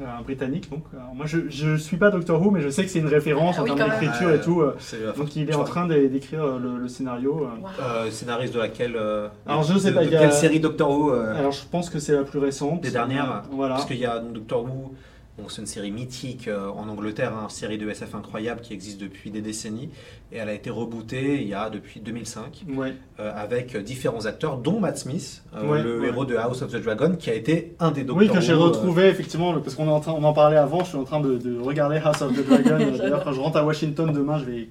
euh, 0.00 0.04
un 0.18 0.22
britannique. 0.22 0.70
Donc 0.70 0.84
Alors, 0.92 1.14
moi 1.14 1.26
je, 1.26 1.48
je 1.48 1.76
suis 1.76 1.96
pas 1.96 2.10
Doctor 2.10 2.40
Who 2.40 2.50
mais 2.50 2.60
je 2.60 2.68
sais 2.68 2.82
que 2.84 2.90
c'est 2.90 2.98
une 2.98 3.06
référence 3.08 3.56
Ah 3.58 3.62
en 3.62 3.64
oui, 3.64 3.74
termes 3.74 3.90
d'écriture 4.00 4.30
et 4.32 4.40
tout. 4.40 4.60
euh. 4.60 4.74
Donc 5.16 5.34
il 5.36 5.48
est 5.48 5.54
en 5.54 5.64
train 5.64 5.86
d'é- 5.86 6.08
d'écrire 6.08 6.42
euh, 6.44 6.58
le, 6.58 6.78
le 6.78 6.88
scénario. 6.88 7.46
euh. 7.46 7.82
Euh, 7.82 8.10
scénariste 8.10 8.54
de 8.54 8.58
laquelle 8.60 8.96
euh, 8.96 9.28
Alors, 9.46 9.62
je 9.62 9.78
sais 9.78 9.90
de- 9.90 9.94
pas, 9.94 10.00
de 10.02 10.06
il 10.06 10.12
y 10.12 10.16
a- 10.16 10.20
quelle 10.20 10.32
série 10.32 10.60
Doctor 10.60 10.90
Who 10.90 11.12
euh, 11.12 11.34
Alors 11.38 11.52
je 11.52 11.62
pense 11.70 11.90
que 11.90 11.98
c'est 11.98 12.12
la 12.14 12.22
plus 12.24 12.38
récente. 12.38 12.80
Des 12.80 12.90
dernières 12.90 13.42
Voilà. 13.50 13.74
Parce 13.74 13.86
qu'il 13.86 13.98
y 13.98 14.06
a 14.06 14.18
donc, 14.18 14.32
Doctor 14.32 14.64
Who, 14.64 14.94
bon, 15.38 15.48
c'est 15.48 15.60
une 15.62 15.66
série 15.66 15.90
mythique 15.90 16.48
euh, 16.48 16.68
en 16.68 16.88
Angleterre, 16.88 17.32
hein, 17.34 17.44
une 17.44 17.50
série 17.50 17.78
de 17.78 17.88
SF 17.88 18.14
incroyable 18.14 18.60
qui 18.60 18.72
existe 18.72 19.00
depuis 19.00 19.30
des 19.30 19.40
décennies, 19.40 19.90
et 20.32 20.36
elle 20.36 20.48
a 20.48 20.52
été 20.54 20.70
rebootée 20.70 21.42
il 21.42 21.48
y 21.48 21.54
a 21.54 21.70
depuis 21.70 22.00
2005 22.00 22.64
Ouais. 22.76 22.94
euh, 23.20 23.32
avec 23.34 23.76
différents 23.76 24.26
acteurs, 24.26 24.58
dont 24.58 24.78
Matt 24.80 24.98
Smith, 24.98 25.42
euh, 25.56 25.68
Ouais, 25.68 25.82
le 25.82 26.00
ouais. 26.00 26.08
héros 26.08 26.24
de 26.24 26.36
House 26.36 26.62
of 26.62 26.70
the 26.72 26.76
Dragon, 26.82 27.16
qui 27.16 27.30
a 27.30 27.34
été 27.34 27.74
un 27.80 27.90
des 27.90 28.04
Doctor 28.04 28.16
Oui, 28.26 28.28
que 28.32 28.40
j'ai 28.40 28.52
retrouvé 28.54 29.06
effectivement, 29.08 29.52
parce 29.60 29.74
qu'on 29.74 29.88
en 29.88 30.32
parlait 30.32 30.56
avant, 30.56 30.80
je 30.84 30.88
suis 30.90 30.98
en 30.98 31.04
train 31.04 31.20
de, 31.20 31.36
de 31.38 31.58
regarder 31.58 31.96
House 31.96 32.22
of 32.22 32.32
the 32.32 32.46
Dragon. 32.46 32.78
D'ailleurs, 32.98 33.24
quand 33.24 33.32
je 33.32 33.40
rentre 33.40 33.56
à 33.56 33.64
Washington 33.64 34.12
demain, 34.12 34.38
je 34.38 34.44
vais 34.44 34.68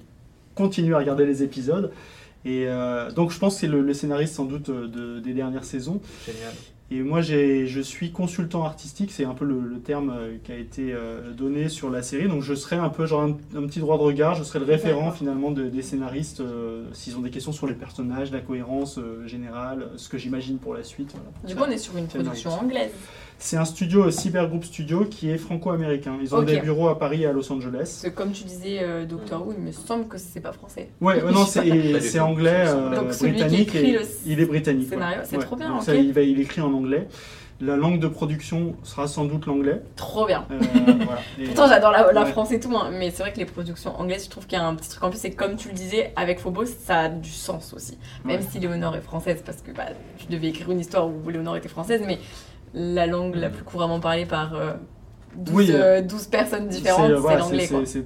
continuer 0.54 0.94
à 0.94 0.98
regarder 0.98 1.26
les 1.26 1.42
épisodes. 1.42 1.90
Et 2.46 2.66
donc, 3.16 3.30
je 3.32 3.38
pense 3.38 3.54
que 3.54 3.60
c'est 3.62 3.66
le, 3.66 3.80
le 3.80 3.94
scénariste 3.94 4.34
sans 4.34 4.44
doute 4.44 4.70
de- 4.70 5.18
des 5.18 5.32
dernières 5.32 5.64
saisons. 5.64 6.00
Génial. 6.26 6.52
Et 6.90 7.00
moi, 7.02 7.22
j'ai, 7.22 7.66
je 7.66 7.80
suis 7.80 8.12
consultant 8.12 8.64
artistique, 8.64 9.10
c'est 9.10 9.24
un 9.24 9.32
peu 9.34 9.44
le, 9.46 9.58
le 9.60 9.78
terme 9.80 10.10
euh, 10.14 10.36
qui 10.44 10.52
a 10.52 10.56
été 10.56 10.92
euh, 10.92 11.32
donné 11.32 11.68
sur 11.70 11.88
la 11.90 12.02
série. 12.02 12.28
Donc, 12.28 12.42
je 12.42 12.54
serai 12.54 12.76
un 12.76 12.90
peu 12.90 13.06
genre 13.06 13.22
un, 13.22 13.30
un 13.56 13.66
petit 13.66 13.80
droit 13.80 13.96
de 13.96 14.02
regard, 14.02 14.34
je 14.34 14.44
serai 14.44 14.58
le 14.58 14.66
référent 14.66 15.10
finalement 15.10 15.50
de- 15.50 15.68
des 15.68 15.82
scénaristes 15.82 16.40
euh, 16.40 16.84
s'ils 16.92 17.16
ont 17.16 17.20
des 17.22 17.30
questions 17.30 17.52
sur 17.52 17.66
les 17.66 17.74
personnages, 17.74 18.30
la 18.30 18.40
cohérence 18.40 18.98
euh, 18.98 19.26
générale, 19.26 19.88
ce 19.96 20.08
que 20.10 20.18
j'imagine 20.18 20.58
pour 20.58 20.74
la 20.74 20.84
suite. 20.84 21.12
voilà. 21.14 21.48
Du 21.48 21.56
coup, 21.56 21.64
on 21.66 21.72
est 21.72 21.78
sur 21.78 21.96
une 21.96 22.06
production 22.06 22.50
anglaise. 22.52 22.90
C'est 23.38 23.56
un 23.58 23.64
studio, 23.66 24.04
euh, 24.04 24.10
Cybergroup 24.10 24.64
Studio, 24.64 25.04
qui 25.04 25.28
est 25.28 25.36
franco-américain. 25.36 26.16
Ils 26.22 26.34
ont 26.34 26.42
des 26.42 26.60
bureaux 26.60 26.88
à 26.88 26.98
Paris 26.98 27.22
et 27.22 27.26
à 27.26 27.32
Los 27.32 27.52
Angeles. 27.52 27.72
Parce 27.78 28.02
que 28.04 28.08
comme 28.08 28.32
tu 28.32 28.44
disais, 28.44 28.78
euh, 28.80 29.04
Doctor 29.04 29.46
Who, 29.46 29.52
il 29.58 29.62
me 29.62 29.72
semble 29.72 30.08
que 30.08 30.16
c'est 30.16 30.40
pas 30.40 30.52
français. 30.52 30.88
Ouais, 31.00 31.22
ouais, 31.22 31.30
non, 31.32 31.44
c'est 31.44 31.60
anglais, 31.60 32.00
C'est 32.00 32.18
euh, 32.20 32.94
Donc, 32.96 33.12
celui 33.12 33.32
qui 33.34 33.40
britannique. 33.42 33.68
écrit 33.74 33.90
et 33.90 33.92
le 33.98 34.00
il 34.26 34.40
est 34.40 34.46
britannique. 34.46 34.88
scénario, 34.88 35.18
ouais. 35.18 35.24
c'est 35.28 35.38
trop 35.38 35.56
bien, 35.56 35.68
Donc 35.68 35.82
ça, 35.82 35.94
il, 35.94 36.12
va, 36.12 36.22
il 36.22 36.40
écrit 36.40 36.62
en 36.62 36.72
anglais. 36.72 37.06
La 37.60 37.76
langue 37.76 38.00
de 38.00 38.08
production 38.08 38.74
sera 38.82 39.06
sans 39.06 39.26
doute 39.26 39.46
l'anglais. 39.46 39.80
Trop 39.94 40.26
bien. 40.26 40.44
Euh, 40.50 40.58
voilà. 40.84 41.20
Et- 41.38 41.44
Pourtant, 41.44 41.68
j'adore 41.68 41.92
la, 41.92 42.12
la 42.12 42.24
Ouais. 42.24 42.30
France 42.30 42.50
et 42.50 42.58
tout, 42.58 42.74
hein, 42.76 42.90
mais 42.92 43.10
c'est 43.10 43.22
vrai 43.22 43.32
que 43.32 43.38
les 43.38 43.44
productions 43.44 43.94
anglaises, 44.00 44.24
je 44.24 44.30
trouve 44.30 44.46
qu'il 44.46 44.58
y 44.58 44.60
a 44.60 44.64
un 44.66 44.74
petit 44.74 44.88
truc 44.88 45.04
en 45.04 45.10
plus. 45.10 45.24
Et 45.24 45.30
comme 45.32 45.56
tu 45.56 45.68
le 45.68 45.74
disais, 45.74 46.12
avec 46.16 46.40
Phobos, 46.40 46.64
ça 46.66 47.00
a 47.00 47.08
du 47.10 47.30
sens 47.30 47.72
aussi. 47.74 47.96
Même 48.24 48.40
Ouais. 48.40 48.46
si 48.50 48.58
Léonore 48.58 48.96
est 48.96 49.02
française, 49.02 49.42
parce 49.44 49.60
que 49.60 49.70
bah, 49.70 49.84
tu 50.18 50.26
devais 50.26 50.48
écrire 50.48 50.70
une 50.70 50.80
histoire 50.80 51.06
où 51.06 51.28
Léonore 51.28 51.56
était 51.56 51.68
française, 51.68 52.02
mais 52.06 52.18
la 52.74 53.06
langue 53.06 53.34
la 53.36 53.50
plus 53.50 53.62
couramment 53.62 54.00
parlée 54.00 54.26
par 54.26 54.54
euh, 54.54 54.72
12, 55.36 55.54
Oui, 55.54 55.68
euh, 55.72 56.00
12 56.02 56.26
personnes 56.26 56.68
différentes, 56.68 57.10
C'est- 57.10 57.16
c'est 57.16 57.36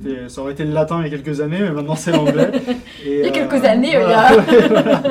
l'anglais. 0.05 0.29
Ça 0.29 0.41
aurait 0.41 0.53
été 0.53 0.65
le 0.65 0.73
latin 0.73 1.01
il 1.05 1.11
y 1.11 1.15
a 1.15 1.19
quelques 1.19 1.41
années, 1.41 1.59
mais 1.61 1.71
maintenant 1.73 1.95
c'est 1.97 2.13
l'anglais. 2.13 2.51
Il 3.05 3.13
y 3.13 3.23
a 3.23 3.27
euh, 3.27 3.31
quelques 3.31 3.65
années, 3.65 3.97
euh, 3.97 4.01
voilà. 4.05 4.31
il 4.33 4.55
y 4.55 4.57
a- 4.59 4.69
Voilà. 4.69 5.03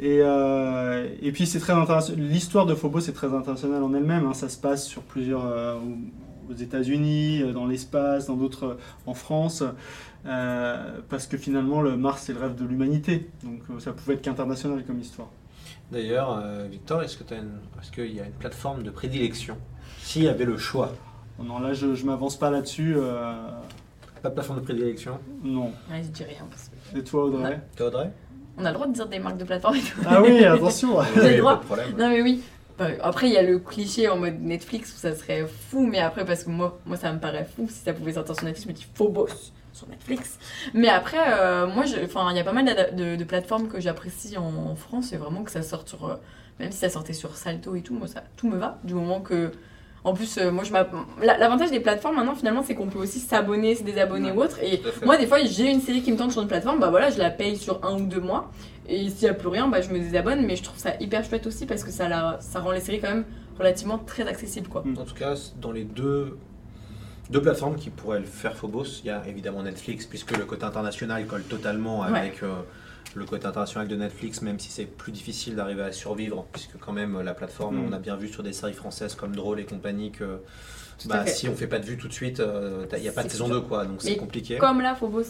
et, 0.00 0.18
euh, 0.22 1.08
et 1.22 1.32
puis 1.32 1.46
c'est 1.46 1.58
très 1.58 1.72
international. 1.72 2.20
L'histoire 2.22 2.66
de 2.66 2.74
Phobos 2.74 3.00
est 3.00 3.12
très 3.12 3.32
internationale 3.34 3.82
en 3.82 3.92
elle-même. 3.94 4.26
hein. 4.26 4.34
Ça 4.34 4.48
se 4.48 4.56
passe 4.58 4.86
sur 4.86 5.02
plusieurs 5.02 5.44
euh, 5.46 5.74
aux 6.50 6.54
États-Unis, 6.54 7.42
euh, 7.42 7.52
dans 7.52 7.66
l'espace, 7.66 8.26
dans 8.26 8.36
d'autres, 8.36 8.64
euh, 8.66 8.74
en 9.06 9.14
France, 9.14 9.62
euh, 10.26 10.76
parce 11.08 11.26
que 11.26 11.36
finalement 11.36 11.80
le 11.82 11.96
Mars 11.96 12.22
c'est 12.26 12.32
le 12.34 12.40
rêve 12.40 12.54
de 12.54 12.64
l'humanité. 12.64 13.28
Donc 13.42 13.60
euh, 13.70 13.78
ça 13.80 13.92
pouvait 13.92 14.14
être 14.14 14.22
qu'international 14.22 14.84
comme 14.86 14.98
histoire. 15.00 15.28
D'ailleurs, 15.90 16.38
euh, 16.44 16.66
Victor, 16.70 17.02
est-ce 17.02 17.16
que 17.16 17.24
tu 17.24 17.34
est-ce 17.34 17.90
qu'il 17.92 18.14
y 18.14 18.20
a 18.20 18.24
une 18.24 18.32
plateforme 18.32 18.82
de 18.82 18.90
prédilection 18.90 19.56
S'il 19.98 20.24
y 20.24 20.28
avait 20.28 20.44
le 20.44 20.58
choix, 20.58 20.92
Non, 21.42 21.58
là 21.60 21.72
je, 21.72 21.94
je 21.94 22.04
m'avance 22.04 22.38
pas 22.38 22.50
là-dessus. 22.50 22.94
euh, 22.96 23.32
pas 24.22 24.28
de 24.28 24.34
plateforme 24.34 24.60
de 24.60 24.64
prédilection? 24.64 25.18
Non. 25.42 25.72
Ouais, 25.90 26.02
je 26.02 26.08
dis 26.08 26.24
rien. 26.24 26.44
Parce 26.50 26.70
que 26.92 26.98
Et 26.98 27.04
toi 27.04 27.24
Audrey? 27.24 27.60
Toi, 27.76 27.86
Audrey? 27.86 28.10
On 28.58 28.64
a 28.64 28.68
le 28.70 28.74
droit 28.74 28.86
de 28.88 28.92
dire 28.92 29.06
des 29.06 29.18
marques 29.20 29.38
de 29.38 29.44
plateforme 29.44 29.76
et 29.76 29.80
tout. 29.80 30.00
Ah 30.06 30.20
oui, 30.20 30.44
attention. 30.44 30.94
Vous 31.00 31.20
avez 31.20 31.36
le 31.36 31.38
droit 31.38 31.54
pas 31.56 31.60
de 31.60 31.64
problème. 31.66 31.90
Non 31.96 32.08
mais 32.10 32.20
oui. 32.22 32.42
Bah, 32.76 32.88
Après 33.02 33.28
il 33.28 33.32
y 33.32 33.36
a 33.38 33.42
le 33.42 33.58
cliché 33.58 34.08
en 34.08 34.18
mode 34.18 34.40
Netflix 34.40 34.92
où 34.94 34.98
ça 34.98 35.14
serait 35.14 35.46
fou, 35.46 35.86
mais 35.86 35.98
après 36.00 36.24
parce 36.24 36.44
que 36.44 36.50
moi, 36.50 36.78
moi 36.84 36.96
ça 36.96 37.12
me 37.12 37.18
paraît 37.18 37.44
fou 37.56 37.66
si 37.68 37.78
ça 37.78 37.92
pouvait 37.92 38.12
sortir 38.12 38.34
sur 38.36 38.44
Netflix, 38.44 38.64
je 38.66 38.72
me 38.72 38.76
dis 38.76 38.86
Phobos 38.94 39.28
sur 39.78 39.88
Netflix. 39.88 40.38
Mais 40.74 40.88
après, 40.88 41.18
euh, 41.18 41.66
moi, 41.66 41.84
enfin 42.04 42.28
il 42.30 42.36
y 42.36 42.40
a 42.40 42.44
pas 42.44 42.52
mal 42.52 42.66
de, 42.96 43.16
de 43.16 43.24
plateformes 43.24 43.68
que 43.68 43.80
j'apprécie 43.80 44.36
en, 44.36 44.52
en 44.72 44.76
France, 44.76 45.06
c'est 45.10 45.16
vraiment 45.16 45.42
que 45.42 45.50
ça 45.50 45.62
sorte 45.62 45.88
sur, 45.88 46.06
euh, 46.06 46.16
même 46.60 46.72
si 46.72 46.78
ça 46.78 46.90
sortait 46.90 47.12
sur 47.14 47.36
Salto 47.36 47.74
et 47.74 47.82
tout, 47.82 47.94
moi 47.94 48.08
ça 48.08 48.22
tout 48.36 48.48
me 48.48 48.58
va 48.58 48.78
du 48.84 48.94
moment 48.94 49.20
que 49.20 49.52
En 50.04 50.14
plus, 50.14 50.38
euh, 50.38 50.52
moi, 50.52 50.62
je 50.64 50.72
l'avantage 51.22 51.70
des 51.70 51.80
plateformes 51.80 52.16
maintenant, 52.16 52.36
finalement, 52.36 52.62
c'est 52.62 52.74
qu'on 52.74 52.86
peut 52.86 53.00
aussi 53.00 53.18
s'abonner, 53.18 53.74
se 53.74 53.82
désabonner 53.82 54.30
ou 54.30 54.40
autre. 54.40 54.58
Et 54.62 54.80
moi, 55.04 55.16
des 55.16 55.26
fois, 55.26 55.38
j'ai 55.44 55.68
une 55.70 55.80
série 55.80 56.02
qui 56.02 56.12
me 56.12 56.16
tente 56.16 56.30
sur 56.32 56.40
une 56.40 56.48
plateforme, 56.48 56.78
bah 56.78 56.88
voilà, 56.90 57.10
je 57.10 57.18
la 57.18 57.30
paye 57.30 57.56
sur 57.56 57.84
un 57.84 57.96
ou 57.96 58.06
deux 58.06 58.20
mois. 58.20 58.50
Et 58.88 59.10
s'il 59.10 59.24
n'y 59.24 59.28
a 59.28 59.34
plus 59.34 59.48
rien, 59.48 59.66
bah 59.68 59.80
je 59.82 59.90
me 59.90 59.98
désabonne. 59.98 60.46
Mais 60.46 60.56
je 60.56 60.62
trouve 60.62 60.78
ça 60.78 60.92
hyper 61.00 61.24
chouette 61.24 61.46
aussi 61.46 61.66
parce 61.66 61.82
que 61.84 61.90
ça, 61.90 62.08
la, 62.08 62.38
ça 62.40 62.60
rend 62.60 62.70
les 62.70 62.80
séries 62.80 63.00
quand 63.00 63.08
même 63.10 63.24
relativement 63.58 63.98
très 63.98 64.26
accessibles, 64.26 64.68
quoi. 64.68 64.84
En 64.96 65.04
tout 65.04 65.14
cas, 65.14 65.34
dans 65.60 65.72
les 65.72 65.84
deux, 65.84 66.38
deux 67.30 67.42
plateformes 67.42 67.76
qui 67.76 67.90
pourraient 67.90 68.20
le 68.20 68.24
faire 68.26 68.56
Phobos, 68.56 69.00
il 69.02 69.06
y 69.06 69.10
a 69.10 69.22
évidemment 69.28 69.62
Netflix, 69.62 70.06
puisque 70.06 70.36
le 70.36 70.44
côté 70.44 70.64
international 70.64 71.26
colle 71.26 71.42
totalement 71.42 72.00
Ouais. 72.00 72.18
avec 72.18 72.42
euh, 72.42 72.54
le 73.14 73.24
côté 73.24 73.46
international 73.46 73.88
de 73.88 73.96
Netflix, 73.96 74.42
même 74.42 74.58
si 74.58 74.70
c'est 74.70 74.84
plus 74.86 75.12
difficile 75.12 75.54
d'arriver 75.56 75.82
à 75.82 75.92
survivre, 75.92 76.46
puisque 76.52 76.78
quand 76.78 76.92
même 76.92 77.20
la 77.20 77.34
plateforme, 77.34 77.76
Mm. 77.76 77.88
on 77.88 77.92
a 77.92 77.98
bien 77.98 78.16
vu 78.16 78.28
sur 78.28 78.42
des 78.42 78.52
séries 78.52 78.72
françaises 78.74 79.14
comme 79.14 79.34
Drôle 79.34 79.60
et 79.60 79.64
compagnie 79.64 80.10
que 80.10 80.40
bah, 81.06 81.26
si 81.26 81.48
on 81.48 81.54
fait 81.54 81.66
pas 81.68 81.78
de 81.78 81.84
vue 81.84 81.96
tout 81.96 82.08
de 82.08 82.12
suite, 82.12 82.40
euh, 82.40 82.84
il 82.96 83.00
n'y 83.02 83.08
a 83.08 83.12
pas 83.12 83.22
de 83.22 83.28
saison 83.28 83.46
sûr. 83.46 83.54
2, 83.56 83.60
quoi, 83.62 83.84
donc 83.84 84.02
c'est 84.02 84.16
compliqué. 84.16 84.56
Comme 84.58 84.80
là, 84.80 84.94
Phobos 84.94 85.22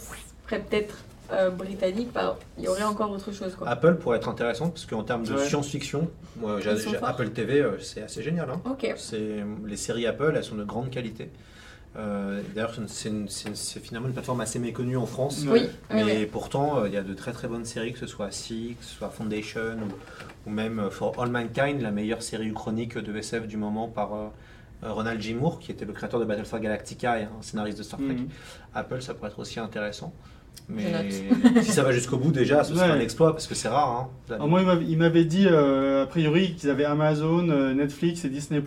serait 0.46 0.60
peut-être 0.62 0.96
euh, 1.30 1.50
britannique, 1.50 2.10
bah, 2.14 2.38
il 2.56 2.64
y 2.64 2.68
aurait 2.68 2.84
encore 2.84 3.10
autre 3.10 3.32
chose, 3.32 3.54
quoi. 3.54 3.68
Apple 3.68 3.96
pourrait 3.96 4.16
être 4.16 4.30
intéressant, 4.30 4.70
parce 4.70 4.86
qu'en 4.86 5.02
termes 5.02 5.24
de 5.26 5.34
Ouais. 5.34 5.44
science-fiction, 5.46 6.08
moi. 6.36 6.58
Apple 7.02 7.28
TV, 7.30 7.60
euh, 7.60 7.78
c'est 7.80 8.00
assez 8.02 8.22
génial. 8.22 8.48
hein. 8.50 8.62
Ok. 8.64 8.94
C'est 8.96 9.44
les 9.66 9.76
séries 9.76 10.06
Apple, 10.06 10.32
elles 10.34 10.44
sont 10.44 10.54
de 10.56 10.64
grande 10.64 10.88
qualité. 10.90 11.30
Euh, 11.96 12.42
D'ailleurs, 12.54 12.74
c'est 12.86 13.80
finalement 13.80 14.06
une 14.08 14.12
plateforme 14.12 14.40
assez 14.40 14.58
méconnue 14.58 14.96
en 14.96 15.06
France. 15.06 15.44
Oui, 15.48 15.62
Mais 15.92 16.04
oui. 16.04 16.26
pourtant, 16.30 16.78
euh, 16.80 16.88
il 16.88 16.94
y 16.94 16.96
a 16.96 17.02
de 17.02 17.14
très 17.14 17.32
très 17.32 17.48
bonnes 17.48 17.64
séries, 17.64 17.92
que 17.92 17.98
ce 17.98 18.06
soit 18.06 18.30
Six, 18.30 18.76
que 18.78 18.84
ce 18.84 18.94
soit 18.94 19.08
Foundation, 19.10 19.76
ou, 19.82 20.48
ou 20.48 20.52
même 20.52 20.78
euh, 20.78 20.90
For 20.90 21.20
All 21.20 21.30
Mankind, 21.30 21.80
la 21.80 21.90
meilleure 21.90 22.22
série 22.22 22.46
uchronique 22.48 22.98
de 22.98 23.16
SF 23.16 23.48
du 23.48 23.56
moment 23.56 23.88
par 23.88 24.14
euh, 24.14 24.28
Ronald 24.82 25.20
J. 25.20 25.34
Moore, 25.34 25.58
qui 25.58 25.72
était 25.72 25.84
le 25.86 25.92
créateur 25.92 26.20
de 26.20 26.24
Battlestar 26.24 26.60
Galactica 26.60 27.18
et 27.18 27.24
un 27.24 27.30
scénariste 27.42 27.78
de 27.78 27.82
Star 27.82 27.98
Trek. 27.98 28.14
Mhm. 28.14 28.28
Apple, 28.74 29.02
ça 29.02 29.14
pourrait 29.14 29.30
être 29.30 29.38
aussi 29.40 29.58
intéressant. 29.58 30.12
Mais 30.68 31.10
si 31.62 31.72
ça 31.72 31.82
va 31.82 31.90
jusqu'au 31.92 32.18
bout, 32.18 32.30
déjà, 32.30 32.62
ce 32.62 32.74
sera 32.74 32.86
Ouais. 32.86 32.92
un 32.92 33.00
exploit, 33.00 33.32
parce 33.32 33.46
que 33.46 33.54
c'est 33.54 33.68
rare. 33.68 34.10
hein. 34.28 34.34
Alors 34.34 34.46
moi, 34.48 34.60
il 34.86 34.98
m'avait- 34.98 35.24
dit, 35.24 35.48
a 35.48 36.06
priori, 36.06 36.54
qu'ils 36.54 36.68
avaient 36.70 36.84
Amazon, 36.84 37.42
Netflix 37.74 38.24
et 38.24 38.28
Disney+, 38.28 38.60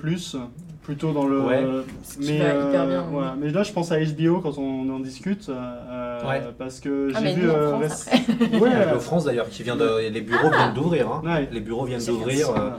plutôt 0.91 1.13
dans 1.13 1.25
le... 1.25 1.39
Ouais. 1.39 1.63
Va 1.63 2.33
hyper 2.33 2.87
bien, 2.87 3.01
oui. 3.03 3.07
voilà. 3.11 3.35
Mais 3.39 3.49
là, 3.49 3.63
je 3.63 3.71
pense 3.71 3.91
à 3.93 3.97
HBO 3.99 4.41
quand 4.41 4.57
on 4.57 4.89
en 4.89 4.99
discute, 4.99 5.47
euh, 5.49 6.27
Ouais. 6.27 6.41
parce 6.57 6.81
que 6.81 7.09
j'ai 7.09 7.15
Ah, 7.15 7.21
mais 7.21 7.33
vu... 7.33 7.49
en 7.49 7.53
euh, 7.53 7.79
France, 7.87 8.09
Ouais, 8.61 8.69
HBO 8.93 8.99
France 8.99 9.23
d'ailleurs 9.25 9.47
qui 9.49 9.63
vient 9.63 9.77
de. 9.77 10.09
Les 10.09 10.21
bureaux 10.21 10.49
viennent 10.49 10.73
d'ouvrir. 10.73 11.09
hein. 11.09 11.21
Ouais. 11.23 11.47
Les 11.51 11.61
bureaux 11.61 11.85
viennent 11.85 12.03
d'ouvrir. 12.05 12.49
Euh, 12.49 12.69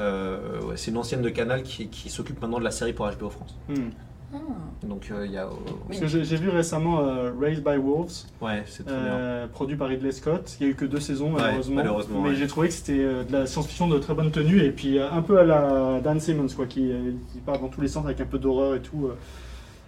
euh, 0.00 0.60
ouais, 0.62 0.76
c'est 0.76 0.90
une 0.90 0.96
ancienne 0.96 1.20
de 1.20 1.28
Canal 1.28 1.62
qui, 1.62 1.88
qui 1.88 2.08
s'occupe 2.08 2.40
maintenant 2.40 2.58
de 2.58 2.64
la 2.64 2.70
série 2.70 2.94
pour 2.94 3.06
HBO 3.10 3.28
France. 3.28 3.54
Hmm. 3.68 3.90
Ah. 4.32 4.38
Donc 4.86 5.08
euh, 5.10 5.26
il 5.26 5.32
y 5.32 5.36
a. 5.38 5.46
euh, 5.46 5.50
Parce 5.88 6.00
que 6.00 6.06
j'ai 6.06 6.36
vu 6.36 6.48
récemment 6.50 7.00
euh, 7.00 7.32
Raised 7.38 7.64
by 7.64 7.76
Wolves, 7.76 8.26
ouais, 8.40 8.62
c'est 8.66 8.84
très 8.86 8.94
bien. 8.94 9.48
produit 9.52 9.76
par 9.76 9.88
Ridley 9.88 10.12
Scott. 10.12 10.56
Il 10.60 10.64
n'y 10.64 10.68
a 10.68 10.72
eu 10.72 10.76
que 10.76 10.84
deux 10.84 11.00
saisons, 11.00 11.34
Ouais, 11.34 11.40
malheureusement. 11.70 12.22
mais 12.22 12.30
ouais. 12.30 12.34
j'ai 12.36 12.46
trouvé 12.46 12.68
que 12.68 12.74
c'était 12.74 12.98
de 12.98 13.32
la 13.32 13.46
science-fiction 13.46 13.88
de 13.88 13.98
très 13.98 14.14
bonne 14.14 14.30
tenue, 14.30 14.60
et 14.62 14.70
puis 14.70 14.98
un 15.00 15.22
peu 15.22 15.38
à 15.38 15.44
la 15.44 16.00
Dan 16.00 16.20
Simmons, 16.20 16.46
quoi, 16.54 16.66
qui, 16.66 16.92
qui 17.32 17.38
part 17.38 17.58
dans 17.58 17.68
tous 17.68 17.80
les 17.80 17.88
sens 17.88 18.04
avec 18.04 18.20
un 18.20 18.26
peu 18.26 18.38
d'horreur 18.38 18.76
et 18.76 18.80
tout. 18.80 19.10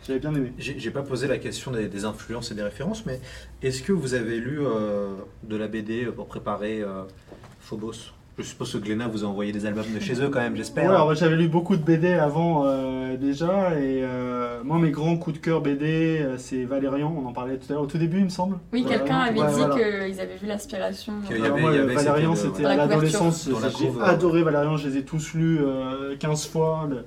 J'avais 0.05 0.19
bien 0.19 0.35
aimé. 0.35 0.52
J'ai 0.59 0.77
j'ai 0.81 0.90
pas 0.90 1.02
posé 1.02 1.28
la 1.28 1.39
question 1.39 1.70
des, 1.70 1.86
des 1.86 2.05
influences 2.05 2.51
et 2.51 2.56
des 2.56 2.64
références, 2.64 3.06
mais 3.06 3.20
est-ce 3.62 3.82
que 3.82 3.93
vous 3.93 4.14
avez 4.14 4.39
lu 4.40 4.59
euh, 4.60 5.12
de 5.44 5.55
la 5.56 5.69
BD 5.69 6.06
pour 6.06 6.27
préparer 6.27 6.82
euh, 6.82 7.05
Phobos? 7.60 8.12
Je 8.39 8.45
suppose 8.45 8.73
que 8.73 8.79
Glénat 8.79 9.09
vous 9.09 9.25
a 9.25 9.27
envoyé 9.29 9.53
des 9.53 9.67
albums 9.67 9.85
de 9.95 10.01
chez 10.01 10.15
eux 10.23 10.29
quand 10.31 10.41
même, 10.41 10.53
Ouais, 10.53 10.59
j'espère. 10.59 10.91
alors, 10.91 11.15
j'avais 11.15 11.37
lu 11.37 11.49
beaucoup 11.49 11.77
de 11.77 11.83
BD 11.83 12.09
avant 12.15 12.65
euh, 12.65 13.17
déjà, 13.19 13.79
et 13.79 14.01
euh, 14.03 14.63
moi 14.65 14.79
mes 14.79 14.91
grands 14.91 15.19
coups 15.19 15.37
de 15.39 15.43
cœur 15.45 15.61
BD, 15.61 16.19
euh, 16.23 16.39
c'est 16.39 16.65
Valérian, 16.65 17.15
on 17.23 17.29
en 17.29 17.33
parlait 17.35 17.59
tout 17.59 17.67
à 17.71 17.75
l'heure, 17.75 17.83
au 17.83 17.87
tout 17.87 17.99
début 17.99 18.19
il 18.19 18.25
me 18.25 18.29
semble. 18.31 18.59
Oui, 18.73 18.87
quelqu'un 18.89 19.19
avait 19.19 19.39
Ouais, 19.39 19.47
dit 19.49 19.53
voilà. 19.59 19.75
qu'ils 19.75 20.19
avaient 20.21 20.37
vu 20.41 20.47
l'aspiration. 20.47 21.13
Valérian, 21.29 22.35
c'était 22.35 22.65
ouais. 22.65 22.71
à 22.71 22.77
l'adolescence, 22.77 23.51
j'ai 23.79 23.91
ouais. 23.91 24.03
adoré 24.03 24.43
Valérian, 24.43 24.79
je 24.79 24.89
les 24.89 24.97
ai 24.97 25.05
tous 25.05 25.35
lus 25.35 25.59
euh, 25.61 26.17
15 26.19 26.47
fois. 26.47 26.87
le- 26.89 27.05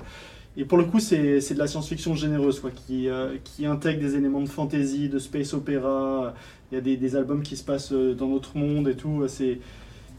Et 0.58 0.64
pour 0.64 0.78
le 0.78 0.84
coup, 0.86 1.00
c'est 1.00 1.42
c'est 1.42 1.56
de 1.56 1.60
la 1.60 1.66
science-fiction 1.68 2.14
généreuse, 2.14 2.60
quoi, 2.60 2.70
qui, 2.70 3.10
euh, 3.10 3.36
qui 3.44 3.66
intègre 3.66 4.00
des 4.00 4.16
éléments 4.16 4.42
de 4.42 4.48
fantasy, 4.48 5.10
de 5.10 5.18
space 5.18 5.56
opéra. 5.56 6.36
Il 6.72 6.76
y 6.76 6.78
a 6.78 6.82
des, 6.82 6.98
des 6.98 7.16
albums 7.16 7.42
qui 7.42 7.58
se 7.58 7.64
passent 7.64 7.92
dans 7.94 8.28
notre 8.28 8.56
monde 8.58 8.88
et 8.88 8.96
tout. 8.96 9.24
C'est 9.28 9.60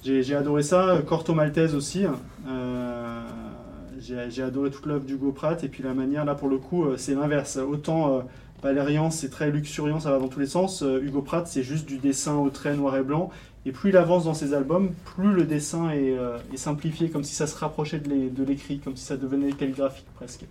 J'ai 0.06 0.36
adoré 0.36 0.62
ça. 0.62 1.02
Corto 1.04 1.34
Maltese 1.34 1.74
aussi. 1.74 2.04
Euh, 2.48 3.22
J'ai 3.98 4.42
adoré 4.42 4.70
toute 4.70 4.86
l'œuvre 4.86 5.04
d'Hugo 5.04 5.32
Pratt. 5.32 5.62
Et 5.64 5.68
puis 5.68 5.82
la 5.82 5.94
manière, 5.94 6.24
là, 6.24 6.36
pour 6.36 6.48
le 6.48 6.58
coup, 6.58 6.84
euh, 6.84 6.96
c'est 6.96 7.14
l'inverse. 7.14 7.56
Autant 7.56 8.14
euh, 8.14 8.20
Valérian, 8.62 9.10
c'est 9.10 9.30
très 9.30 9.50
luxuriant, 9.50 9.98
ça 9.98 10.12
va 10.12 10.18
dans 10.18 10.28
tous 10.28 10.38
les 10.38 10.46
sens. 10.46 10.82
Euh, 10.82 11.02
Hugo 11.02 11.22
Pratt, 11.22 11.46
c'est 11.48 11.64
juste 11.64 11.86
du 11.86 11.98
dessin 11.98 12.36
au 12.36 12.50
trait 12.50 12.76
noir 12.76 12.96
et 12.96 13.02
blanc. 13.02 13.30
Et 13.64 13.72
plus 13.72 13.90
il 13.90 13.96
avance 13.96 14.26
dans 14.26 14.34
ses 14.34 14.54
albums, 14.54 14.92
plus 15.16 15.32
le 15.32 15.42
dessin 15.42 15.90
est, 15.90 16.14
est 16.52 16.56
simplifié, 16.56 17.10
comme 17.10 17.24
si 17.24 17.34
ça 17.34 17.48
se 17.48 17.58
rapprochait 17.58 17.98
de 17.98 18.44
l'écrit, 18.44 18.78
comme 18.78 18.94
si 18.94 19.04
ça 19.04 19.16
devenait 19.16 19.50
calligraphique 19.50 20.06
presque. 20.14 20.44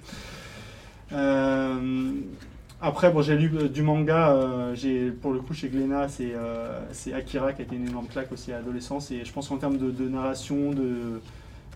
Après, 2.85 3.11
bon, 3.11 3.23
j'ai 3.23 3.35
lu 3.35 3.51
euh, 3.55 3.67
du 3.67 3.81
manga, 3.81 4.29
euh, 4.29 5.11
pour 5.19 5.33
le 5.33 5.39
coup 5.39 5.55
chez 5.55 5.71
c'est, 6.07 6.35
euh, 6.35 6.79
c'est 6.91 7.13
Akira 7.13 7.51
qui 7.51 7.63
a 7.63 7.65
été 7.65 7.75
une 7.75 7.87
énorme 7.87 8.05
claque 8.05 8.31
aussi 8.31 8.51
à 8.51 8.57
l'adolescence. 8.57 9.09
Et 9.09 9.25
je 9.25 9.33
pense 9.33 9.49
qu'en 9.49 9.57
termes 9.57 9.79
de, 9.79 10.07
narration, 10.07 10.69
de, 10.69 11.19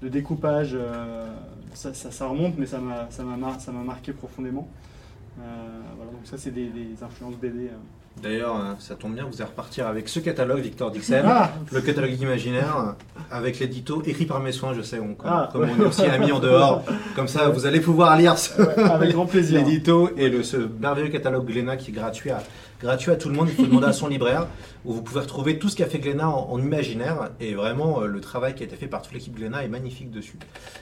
de 0.03 0.07
découpage, 0.07 0.77
ça, 1.73 1.95
ça- 1.95 2.27
remonte, 2.27 2.60
mais 2.60 2.68
ça 2.68 2.77
m'a, 2.77 3.84
marqué 3.84 4.14
profondément. 4.14 4.68
Voilà, 5.38 6.11
donc 6.11 6.22
ça, 6.26 6.38
c'est 6.38 6.52
des, 6.52 6.68
des 6.69 7.02
influences 7.02 7.38
BD. 7.38 7.72
D'ailleurs, 8.22 8.57
euh, 8.57 8.73
ça 8.80 8.95
tombe 8.95 9.14
bien, 9.15 9.23
vous 9.23 9.36
allez 9.41 9.49
repartir 9.49 9.88
avec 9.88 10.10
ce 10.10 10.19
catalogue 10.19 10.60
Victor 10.60 10.91
Dixon. 10.91 11.22
Ah 11.26 11.52
Le 11.72 11.80
catalogue 11.80 12.19
imaginaire, 12.19 12.76
euh, 12.77 12.91
avec 13.31 13.60
l'édito 13.60 14.02
écrit 14.06 14.26
par 14.26 14.41
mes 14.41 14.52
soins, 14.52 14.73
je 14.73 14.81
sais, 14.81 14.99
on, 14.99 15.14
comme, 15.14 15.30
Ah, 15.31 15.49
comme 15.53 15.61
ouais. 15.61 15.69
on 15.80 15.84
est 15.84 15.86
aussi 15.88 16.02
amis 16.06 16.31
en 16.34 16.40
dehors. 16.40 16.84
Comme 17.15 17.30
ça, 17.30 17.48
vous 17.48 17.65
allez 17.65 17.80
pouvoir 17.80 18.18
lire 18.18 18.38
ce, 18.38 18.61
Ouais, 18.61 18.77
avec 18.77 19.11
grand 19.14 19.26
plaisir. 19.26 19.60
l'édito 19.64 20.10
et 20.18 20.27
le, 20.30 20.44
ce 20.44 20.57
merveilleux 20.57 21.07
catalogue 21.07 21.45
Glénat 21.45 21.77
qui 21.77 21.91
est 21.91 21.94
gratuit 21.94 22.30
à, 22.31 22.44
gratuit 22.81 23.10
à 23.11 23.15
tout 23.15 23.30
le 23.30 23.36
monde. 23.36 23.48
Il 23.49 23.56
faut 23.56 23.65
demander 23.69 23.88
à 23.88 23.94
son 23.94 24.10
libraire 24.10 24.48
où 24.84 24.91
vous 24.94 25.02
pouvez 25.02 25.22
retrouver 25.22 25.57
tout 25.57 25.69
ce 25.69 25.77
qu'a 25.77 25.86
fait 25.86 25.99
Glénat 25.99 26.27
en, 26.27 26.49
en 26.52 26.60
imaginaire. 26.60 27.30
Et 27.40 27.53
vraiment, 27.56 28.02
euh, 28.02 28.07
le 28.07 28.19
travail 28.19 28.53
qui 28.53 28.64
a 28.64 28.65
été 28.65 28.76
fait 28.76 28.88
par 28.88 29.02
toute 29.02 29.14
l'équipe 29.14 29.34
Glénat 29.34 29.64
est 29.64 29.69
magnifique 29.69 30.11
dessus. 30.11 30.38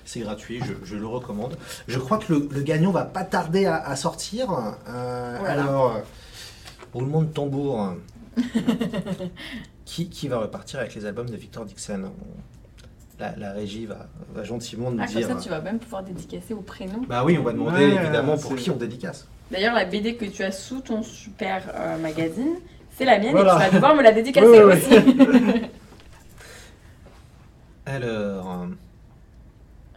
C'est 0.06 0.22
gratuit, 0.22 0.60
je, 0.66 0.74
je 0.84 0.96
le 0.96 1.06
recommande. 1.06 1.56
Je 1.88 2.00
crois 2.00 2.18
que 2.18 2.34
le, 2.34 2.50
le 2.52 2.62
gagnant 2.62 2.90
va 2.90 3.04
pas 3.06 3.24
tarder 3.26 3.68
à, 3.68 3.76
à 3.76 3.96
sortir. 3.96 4.48
Euh, 4.90 5.38
alors, 5.46 5.92
euh, 5.98 6.00
roulement 6.94 7.22
de 7.22 7.28
tambour. 7.32 7.96
qui, 9.86 10.10
qui 10.10 10.28
va 10.28 10.40
repartir 10.40 10.80
avec 10.80 10.94
les 10.96 11.06
albums 11.06 11.30
de 11.30 11.36
Victor 11.36 11.66
Dixon? 11.66 12.12
La, 13.20 13.36
la 13.36 13.52
régie 13.52 13.86
va, 13.88 14.08
va 14.34 14.44
gentiment 14.44 14.92
nous 14.92 15.00
Ah, 15.02 15.08
comme 15.08 15.16
dire. 15.16 15.28
ça, 15.28 15.36
tu 15.36 15.50
vas 15.50 15.60
même 15.60 15.80
pouvoir 15.80 16.04
dédicacer 16.04 16.54
au 16.54 16.62
prénom. 16.62 17.02
Bah 17.10 17.24
oui, 17.26 17.36
on 17.40 17.44
va 17.44 17.52
demander 17.52 17.88
Ouais, 17.88 17.96
évidemment 18.04 18.38
pour 18.38 18.56
qui 18.56 18.70
on 18.70 18.76
dédicace. 18.76 19.28
D'ailleurs, 19.52 19.74
la 19.74 19.86
BD 19.86 20.16
que 20.16 20.26
tu 20.26 20.44
as 20.44 20.52
sous 20.52 20.82
ton 20.82 21.02
super 21.02 21.64
euh, 21.74 21.98
magazine, 21.98 22.58
c'est 22.96 23.06
la 23.06 23.18
mienne 23.18 23.32
Voilà. 23.32 23.54
et 23.56 23.58
tu 23.58 23.64
vas 23.64 23.72
devoir 23.76 23.96
me 23.96 24.04
la 24.04 24.12
dédicacer 24.12 24.48
Ouais, 24.48 24.64
ouais, 24.64 24.76
aussi. 24.76 24.96
Alors, 27.86 28.52
euh, 28.62 28.66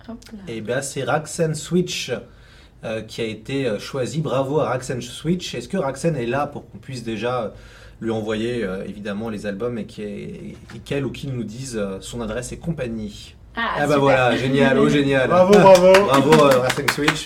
Hop 0.08 0.18
là. 0.32 0.38
eh 0.48 0.60
ben, 0.60 0.80
c'est 0.80 1.02
Raxen 1.04 1.54
Switch 1.54 2.12
euh, 2.84 3.02
qui 3.02 3.20
a 3.20 3.24
été 3.24 3.66
euh, 3.66 3.78
choisi. 3.78 4.20
Bravo 4.20 4.60
à 4.60 4.68
Raxen 4.70 5.00
Switch. 5.02 5.54
Est-ce 5.54 5.68
que 5.68 5.76
Raxen 5.76 6.16
est 6.16 6.26
là 6.26 6.46
pour 6.46 6.68
qu'on 6.70 6.78
puisse 6.78 7.02
déjà 7.04 7.42
euh, 7.42 7.48
lui 8.00 8.10
envoyer 8.10 8.64
euh, 8.64 8.84
évidemment 8.86 9.28
les 9.28 9.46
albums 9.46 9.78
et 9.78 9.86
qu'elle 10.84 11.04
ou 11.04 11.10
qu'il 11.10 11.32
nous 11.32 11.44
dise 11.44 11.76
euh, 11.76 11.98
son 12.00 12.20
adresse 12.20 12.52
et 12.52 12.56
compagnie? 12.58 13.34
Ah, 13.56 13.72
Ah 13.78 13.86
bah 13.86 13.98
voilà, 13.98 14.36
génial, 14.36 14.78
oh 14.78 14.88
génial. 14.88 15.28
Bravo, 15.28 15.52
bravo. 15.52 15.92
Bravo 16.06 16.32
euh, 16.46 16.58
Raxen 16.60 16.88
Switch. 16.90 17.24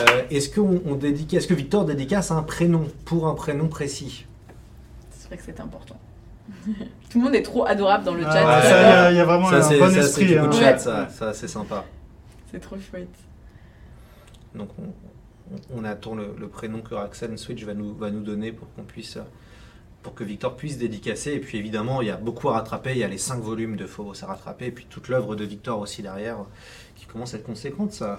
Euh, 0.00 0.22
est-ce 0.30 0.48
que 0.50 0.60
on, 0.60 0.82
on 0.86 0.94
dédicace, 0.96 1.38
est-ce 1.38 1.46
que 1.48 1.54
Victor 1.54 1.84
dédicace 1.86 2.30
un 2.30 2.42
prénom 2.42 2.84
pour 3.04 3.28
un 3.28 3.34
prénom 3.34 3.68
précis? 3.68 4.26
C'est 5.10 5.28
vrai 5.28 5.36
que 5.38 5.42
c'est 5.46 5.60
important. 5.60 5.96
Tout 7.10 7.18
le 7.18 7.24
monde 7.24 7.34
est 7.34 7.42
trop 7.42 7.64
adorable 7.64 8.04
dans 8.04 8.14
le 8.14 8.24
Ah, 8.26 8.32
chat. 8.32 8.44
ouais, 8.46 8.62
ça, 8.62 8.82
il 8.82 8.82
y 8.82 8.92
a- 8.92 9.10
il 9.12 9.16
y, 9.16 9.20
a 9.20 9.24
vraiment 9.24 9.48
Ça 9.48 9.56
un 9.56 9.62
c'est 9.62 9.78
bon 9.78 9.86
ça, 9.86 9.92
c'est 9.92 9.98
esprit. 10.22 10.36
hein. 10.36 10.50
chat, 10.52 10.78
ça, 10.78 11.08
ça 11.08 11.32
c'est 11.32 11.48
sympa. 11.48 11.84
C'est 12.50 12.60
trop 12.60 12.76
chouette. 12.90 13.08
Donc 14.56 14.70
on, 15.74 15.84
attend 15.84 16.14
le, 16.14 16.48
prénom 16.48 16.80
que 16.80 16.94
Raxen 16.94 17.36
Switch 17.36 17.62
va 17.64 17.74
nous, 17.74 18.22
donner 18.22 18.52
pour 18.52 20.14
que 20.14 20.24
Victor 20.24 20.56
puisse 20.56 20.78
dédicacer. 20.78 21.32
Et 21.32 21.40
puis 21.40 21.58
évidemment, 21.58 22.02
il 22.02 22.08
y 22.08 22.10
a 22.10 22.16
beaucoup 22.16 22.48
à 22.48 22.54
rattraper. 22.54 22.92
Il 22.92 22.98
y 22.98 23.04
a 23.04 23.08
les 23.08 23.18
cinq 23.18 23.40
volumes 23.40 23.76
de 23.76 23.86
Phobos 23.86 24.24
à 24.24 24.26
rattraper. 24.26 24.66
Et 24.66 24.72
puis 24.72 24.86
toute 24.88 25.08
l'œuvre 25.08 25.36
de 25.36 25.44
Victor 25.44 25.78
aussi 25.78 26.02
derrière, 26.02 26.38
qui 26.94 27.06
commence 27.06 27.34
à 27.34 27.38
être 27.38 27.44
conséquente. 27.44 27.92
Ça, 27.92 28.16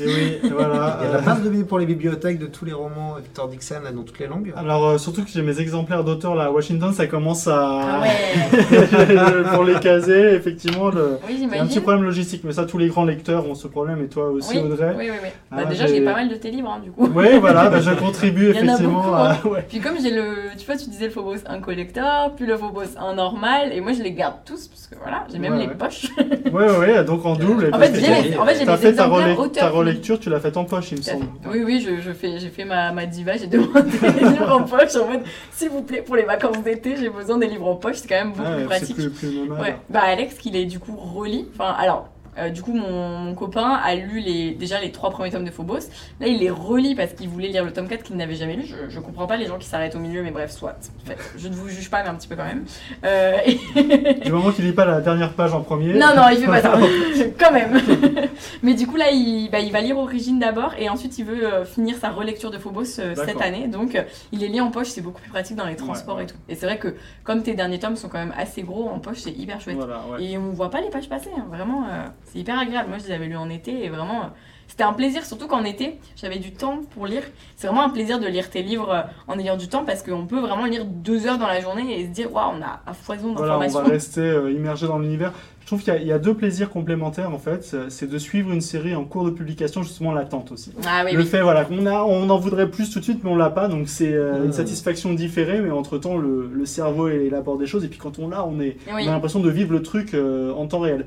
Et 0.00 0.06
oui, 0.06 0.50
voilà. 0.52 0.98
Il 1.00 1.04
y 1.04 1.06
a 1.06 1.10
de 1.10 1.16
la 1.16 1.22
place 1.22 1.42
de 1.42 1.48
pour 1.64 1.78
les 1.78 1.86
bibliothèques 1.86 2.38
de 2.38 2.46
tous 2.46 2.64
les 2.64 2.72
romans 2.72 3.16
Victor 3.22 3.48
Dixon 3.48 3.76
dans 3.94 4.02
toutes 4.02 4.18
les 4.20 4.26
langues. 4.26 4.52
Alors, 4.56 4.86
euh, 4.86 4.98
surtout 4.98 5.24
que 5.24 5.30
j'ai 5.30 5.42
mes 5.42 5.60
exemplaires 5.60 6.04
d'auteurs 6.04 6.34
là 6.34 6.44
à 6.44 6.50
Washington, 6.50 6.92
ça 6.92 7.06
commence 7.06 7.48
à. 7.48 7.80
Ah 7.80 8.00
ouais 8.02 9.44
Pour 9.54 9.64
les 9.64 9.74
caser, 9.80 10.34
effectivement, 10.34 10.90
le... 10.90 11.18
Oui, 11.26 11.38
il 11.40 11.48
y 11.48 11.58
a 11.58 11.62
un 11.62 11.66
petit 11.66 11.80
problème 11.80 12.04
logistique, 12.04 12.42
mais 12.44 12.52
ça, 12.52 12.64
tous 12.64 12.78
les 12.78 12.88
grands 12.88 13.04
lecteurs 13.04 13.48
ont 13.48 13.54
ce 13.54 13.66
problème, 13.66 14.02
et 14.02 14.08
toi 14.08 14.28
aussi, 14.30 14.56
Oui, 14.56 14.62
oui, 14.64 14.72
Audrey. 14.72 14.94
oui, 14.96 15.06
oui. 15.10 15.28
Ah, 15.50 15.56
Bah, 15.56 15.64
déjà, 15.64 15.86
j'ai- 15.86 16.00
pas 16.04 16.12
mal 16.14 16.28
de 16.28 16.34
tes 16.36 16.50
livres, 16.50 16.70
hein, 16.70 16.80
du 16.82 16.90
coup. 16.90 17.08
Oui, 17.14 17.38
voilà, 17.40 17.68
bah, 17.68 17.80
je 17.80 17.90
contribue 17.90 18.50
Il 18.50 18.56
y 18.56 18.58
en 18.58 18.62
a 18.62 18.64
effectivement 18.64 19.00
beaucoup, 19.02 19.14
à. 19.14 19.32
hein. 19.32 19.36
ouais. 19.46 19.64
Puis 19.68 19.80
comme 19.80 19.96
j'ai 20.00 20.10
le, 20.14 20.56
tu 20.56 20.64
vois, 20.64 20.76
tu 20.76 20.88
disais 20.90 21.06
le 21.06 21.10
Phobos 21.10 21.36
1 21.46 21.60
collector, 21.60 22.34
puis 22.36 22.46
le 22.46 22.56
Phobos 22.56 22.96
1 22.98 23.14
normal, 23.14 23.72
et 23.72 23.80
moi 23.80 23.92
je 23.92 24.02
les 24.02 24.12
garde 24.12 24.36
tous 24.44 24.68
parce 24.68 24.86
que 24.86 24.94
voilà, 25.02 25.24
j'ai 25.32 25.38
même 25.38 25.54
Ouais, 25.54 25.58
les 25.60 25.66
ouais. 25.66 25.74
poches. 25.74 26.06
Ouais, 26.52 26.76
ouais, 26.78 27.04
donc 27.04 27.24
en 27.26 27.34
double. 27.36 27.70
En 27.72 27.78
fait, 27.78 27.94
j'ai 27.94 28.30
les, 28.30 28.36
en 28.36 28.44
fait, 28.46 28.54
j'ai 28.64 28.88
exemplaires 28.88 29.38
auteurs. 29.38 29.87
Ta 29.88 29.92
relecture, 29.92 30.20
tu 30.20 30.30
l'as 30.30 30.40
faite 30.40 30.56
en 30.56 30.64
poche, 30.64 30.92
il 30.92 30.98
me 30.98 31.02
semble. 31.02 31.26
Oui, 31.50 31.62
oui, 31.64 31.80
je, 31.86 32.00
je 32.00 32.12
fais, 32.12 32.38
j'ai 32.38 32.48
fait 32.50 32.64
ma, 32.64 32.92
ma 32.92 33.06
diva, 33.06 33.36
j'ai 33.36 33.46
demandé 33.46 33.82
des 34.00 34.10
livres 34.24 34.52
en 34.52 34.62
poche 34.64 34.94
en 34.96 35.08
mode, 35.10 35.22
s'il 35.52 35.70
vous 35.70 35.82
plaît, 35.82 36.02
pour 36.02 36.16
les 36.16 36.24
vacances 36.24 36.62
d'été, 36.62 36.96
j'ai 36.96 37.10
besoin 37.10 37.38
des 37.38 37.46
livres 37.46 37.66
en 37.68 37.76
poche, 37.76 37.96
c'est 37.96 38.08
quand 38.08 38.14
même 38.16 38.32
beaucoup 38.32 38.48
Ouais, 38.48 38.56
plus 38.56 38.64
pratique. 38.66 38.96
plus, 38.96 39.10
plus. 39.10 39.50
Ouais. 39.50 39.76
Bah 39.88 40.00
Alex, 40.04 40.34
qu'il 40.36 40.56
est 40.56 40.64
du 40.66 40.78
coup 40.78 40.96
relis. 40.96 41.46
Enfin, 41.54 41.74
alors, 41.78 42.08
euh, 42.38 42.50
du 42.50 42.62
coup, 42.62 42.72
mon, 42.72 43.18
mon 43.18 43.34
copain 43.34 43.78
a 43.82 43.94
lu 43.94 44.20
les, 44.20 44.52
déjà 44.52 44.80
les 44.80 44.92
trois 44.92 45.10
premiers 45.10 45.30
tomes 45.30 45.44
de 45.44 45.50
Phobos. 45.50 45.78
Là, 46.20 46.26
il 46.26 46.38
les 46.38 46.50
relit 46.50 46.94
parce 46.94 47.12
qu'il 47.12 47.28
voulait 47.28 47.48
lire 47.48 47.64
le 47.64 47.72
tome 47.72 47.88
4 47.88 48.02
qu'il 48.02 48.16
n'avait 48.16 48.34
jamais 48.34 48.56
lu. 48.56 48.64
Je, 48.66 48.88
je 48.88 49.00
comprends 49.00 49.26
pas 49.26 49.36
les 49.36 49.46
gens 49.46 49.58
qui 49.58 49.66
s'arrêtent 49.66 49.94
au 49.94 49.98
milieu, 49.98 50.22
mais 50.22 50.30
bref, 50.30 50.50
soit. 50.50 50.76
En 51.04 51.06
fait, 51.08 51.18
je 51.36 51.48
ne 51.48 51.54
vous 51.54 51.68
juge 51.68 51.90
pas, 51.90 52.02
mais 52.02 52.08
un 52.08 52.14
petit 52.14 52.28
peu 52.28 52.36
quand 52.36 52.44
même. 52.44 52.64
Euh, 53.04 53.36
et- 53.46 54.14
Du 54.24 54.32
moment 54.32 54.50
qu'il 54.52 54.64
lit 54.64 54.72
pas 54.72 54.84
la 54.84 55.00
dernière 55.00 55.32
page 55.34 55.52
en 55.54 55.62
premier. 55.62 55.94
non, 55.94 56.14
non, 56.16 56.28
il 56.30 56.38
fait 56.38 56.46
pas 56.46 56.62
ça. 56.62 56.78
Quand 57.38 57.52
même. 57.52 57.80
Mais 58.62 58.74
du 58.74 58.86
coup, 58.86 58.96
là, 58.96 59.10
il, 59.10 59.48
bah, 59.50 59.60
il 59.60 59.72
va 59.72 59.80
lire 59.80 59.98
Origine 59.98 60.38
d'abord 60.38 60.74
et 60.78 60.88
ensuite 60.88 61.18
il 61.18 61.24
veut 61.24 61.44
euh, 61.52 61.64
finir 61.64 61.96
sa 61.96 62.10
relecture 62.10 62.50
de 62.50 62.58
Phobos 62.58 62.98
euh, 62.98 63.14
cette 63.14 63.40
année. 63.40 63.68
Donc, 63.68 64.00
il 64.32 64.40
les 64.40 64.48
lit 64.48 64.60
en 64.60 64.70
poche, 64.70 64.88
c'est 64.88 65.00
beaucoup 65.00 65.20
plus 65.20 65.30
pratique 65.30 65.56
dans 65.56 65.66
les 65.66 65.76
transports 65.76 66.16
ouais. 66.16 66.24
et 66.24 66.26
tout. 66.26 66.36
Et 66.48 66.54
c'est 66.54 66.66
vrai 66.66 66.78
que, 66.78 66.94
comme 67.24 67.42
tes 67.42 67.54
derniers 67.54 67.78
tomes 67.78 67.96
sont 67.96 68.08
quand 68.08 68.18
même 68.18 68.34
assez 68.36 68.62
gros, 68.62 68.88
en 68.88 68.98
poche, 68.98 69.18
c'est 69.18 69.32
hyper 69.32 69.60
chouette. 69.60 69.76
Voilà, 69.76 70.00
ouais. 70.10 70.24
Et 70.24 70.38
on 70.38 70.50
voit 70.50 70.70
pas 70.70 70.80
les 70.80 70.90
pages 70.90 71.08
passer, 71.08 71.30
hein. 71.36 71.46
vraiment, 71.50 71.84
euh, 71.84 72.06
c'est 72.32 72.38
hyper 72.38 72.58
agréable. 72.58 72.88
Moi, 72.88 72.98
je 72.98 73.06
les 73.08 73.12
avais 73.12 73.26
lus 73.26 73.36
en 73.36 73.50
été 73.50 73.84
et 73.84 73.88
vraiment, 73.88 74.30
c'était 74.66 74.84
un 74.84 74.92
plaisir, 74.92 75.24
surtout 75.24 75.46
qu'en 75.48 75.64
été, 75.64 75.98
j'avais 76.16 76.38
du 76.38 76.52
temps 76.52 76.80
pour 76.90 77.06
lire. 77.06 77.22
C'est 77.56 77.66
vraiment 77.66 77.84
un 77.84 77.88
plaisir 77.90 78.20
de 78.20 78.26
lire 78.26 78.50
tes 78.50 78.62
livres 78.62 78.90
euh, 78.92 79.02
en 79.26 79.38
ayant 79.38 79.56
du 79.56 79.68
temps 79.68 79.84
parce 79.84 80.02
qu'on 80.02 80.26
peut 80.26 80.40
vraiment 80.40 80.66
lire 80.66 80.84
deux 80.84 81.26
heures 81.26 81.38
dans 81.38 81.46
la 81.46 81.60
journée 81.60 81.98
et 82.00 82.04
se 82.06 82.10
dire, 82.10 82.32
waouh, 82.32 82.52
on 82.58 82.62
a 82.62 82.80
à 82.86 82.92
foison 82.94 83.34
Voilà, 83.34 83.56
on 83.56 83.60
d'informations. 83.60 83.82
va 83.82 83.88
rester 83.88 84.20
euh, 84.20 84.50
immergé 84.52 84.86
dans 84.86 84.98
l'univers. 84.98 85.32
Je 85.62 85.66
trouve 85.74 85.82
qu'il 85.82 85.92
y 85.92 85.96
a- 85.96 86.00
il 86.00 86.06
y, 86.06 86.12
a 86.12 86.18
deux 86.18 86.32
plaisirs 86.32 86.70
complémentaires 86.70 87.30
en 87.30 87.38
fait. 87.38 87.62
C'est- 87.62 87.90
C'est 87.90 88.06
de 88.06 88.16
suivre 88.16 88.52
une 88.52 88.62
série 88.62 88.94
en 88.94 89.04
cours 89.04 89.24
de 89.26 89.30
publication, 89.30 89.82
justement 89.82 90.12
l'attente 90.12 90.50
aussi. 90.50 90.72
Ah 90.86 91.02
oui, 91.04 91.12
le 91.12 91.18
oui. 91.18 91.26
fait 91.26 91.42
voilà 91.42 91.66
qu'on 91.66 91.84
a 91.84 92.04
on 92.04 92.30
en 92.30 92.38
voudrait 92.38 92.70
plus 92.70 92.90
tout 92.90 93.00
de 93.00 93.04
suite 93.04 93.22
mais 93.22 93.30
on 93.30 93.36
l'a 93.36 93.50
pas 93.50 93.68
donc 93.68 93.86
c'est 93.88 94.12
euh, 94.14 94.38
Mmh. 94.40 94.44
une 94.46 94.52
satisfaction 94.54 95.12
différée 95.12 95.60
mais 95.60 95.70
entre 95.70 95.98
temps 95.98 96.16
le, 96.16 96.50
le 96.50 96.64
cerveau 96.64 97.08
élabore 97.08 97.58
des 97.58 97.66
choses 97.66 97.84
et 97.84 97.88
puis 97.88 97.98
quand 97.98 98.18
on 98.18 98.28
l'a 98.30 98.46
on 98.46 98.60
est 98.60 98.78
Oui. 98.94 99.02
on 99.04 99.08
a 99.08 99.12
l'impression 99.12 99.40
de 99.40 99.50
vivre 99.50 99.72
le 99.72 99.82
truc 99.82 100.14
euh, 100.14 100.52
en 100.54 100.66
temps 100.68 100.78
réel 100.80 101.04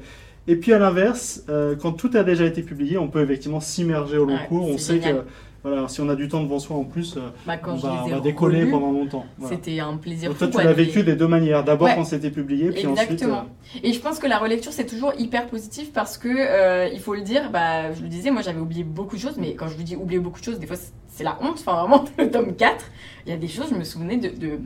et 0.48 0.56
puis 0.56 0.74
à 0.74 0.80
l'inverse 0.80 1.44
euh, 1.50 1.76
quand 1.76 1.92
tout 1.94 2.12
a 2.16 2.24
déjà 2.24 2.46
été 2.46 2.62
publié 2.64 2.98
on 2.98 3.08
peut 3.08 3.22
effectivement 3.22 3.60
s'immerger 3.60 4.18
au 4.18 4.26
long 4.26 4.34
Ouais, 4.36 4.48
cours 4.48 4.68
on 4.70 4.78
sait 4.78 4.96
génial. 5.02 5.18
que 5.18 5.22
voilà 5.64 5.88
si 5.88 6.02
on 6.02 6.10
a 6.10 6.16
du 6.16 6.28
temps 6.28 6.42
devant 6.42 6.58
soi 6.58 6.76
en 6.76 6.84
plus 6.84 7.16
euh, 7.18 7.20
Bah, 7.46 7.60
on 7.68 7.76
va, 7.76 8.06
on 8.12 8.20
décoller 8.20 8.62
relus, 8.62 8.72
pendant 8.72 8.92
longtemps 8.92 9.26
voilà. 9.38 9.56
C'était 9.56 9.80
un 9.80 9.98
plaisir 9.98 10.30
donc 10.30 10.40
toi 10.40 10.48
tu 10.48 10.58
l'as 10.58 10.74
vécu 10.74 11.04
des 11.04 11.16
deux 11.16 11.28
manières 11.28 11.64
d'abord 11.64 11.88
Ouais. 11.90 11.96
quand 11.96 12.04
c'était 12.06 12.32
publié 12.32 12.70
puis 12.72 12.88
ensuite 12.88 13.12
Exactement. 13.12 13.46
Et 13.84 13.94
je 13.94 14.00
pense 14.00 14.18
que 14.18 14.26
la 14.26 14.40
relecture 14.40 14.74
c'est 14.74 14.88
toujours 14.88 15.14
hyper 15.20 15.46
positif 15.48 15.94
parce 15.94 16.18
que 16.18 16.28
euh, 16.30 16.90
il 16.92 17.00
faut 17.00 17.14
le 17.14 17.22
dire, 17.22 17.52
bah 17.52 17.94
je 17.94 18.02
le 18.02 18.08
disais, 18.10 18.32
moi 18.32 18.42
j'avais 18.42 18.60
oublié 18.60 18.84
beaucoup 18.84 19.16
de 19.16 19.22
choses, 19.22 19.38
mais 19.38 19.54
quand 19.54 19.68
je 19.68 19.76
vous 19.78 19.84
dis 19.84 19.96
oublier 19.96 20.20
beaucoup 20.20 20.40
de 20.40 20.46
choses, 20.46 20.60
des 20.60 20.66
fois 20.68 20.76
c'est- 20.76 20.92
c'est 21.08 21.24
la 21.24 21.38
honte. 21.42 21.58
Enfin 21.66 21.80
vraiment 21.80 22.04
le 22.18 22.32
tome 22.32 22.56
4, 22.56 22.84
il 23.28 23.30
y 23.30 23.34
a 23.34 23.38
des 23.38 23.48
choses, 23.48 23.68
je 23.72 23.76
me 23.76 23.84
souvenais 23.84 24.18
de, 24.18 24.30
de- 24.30 24.60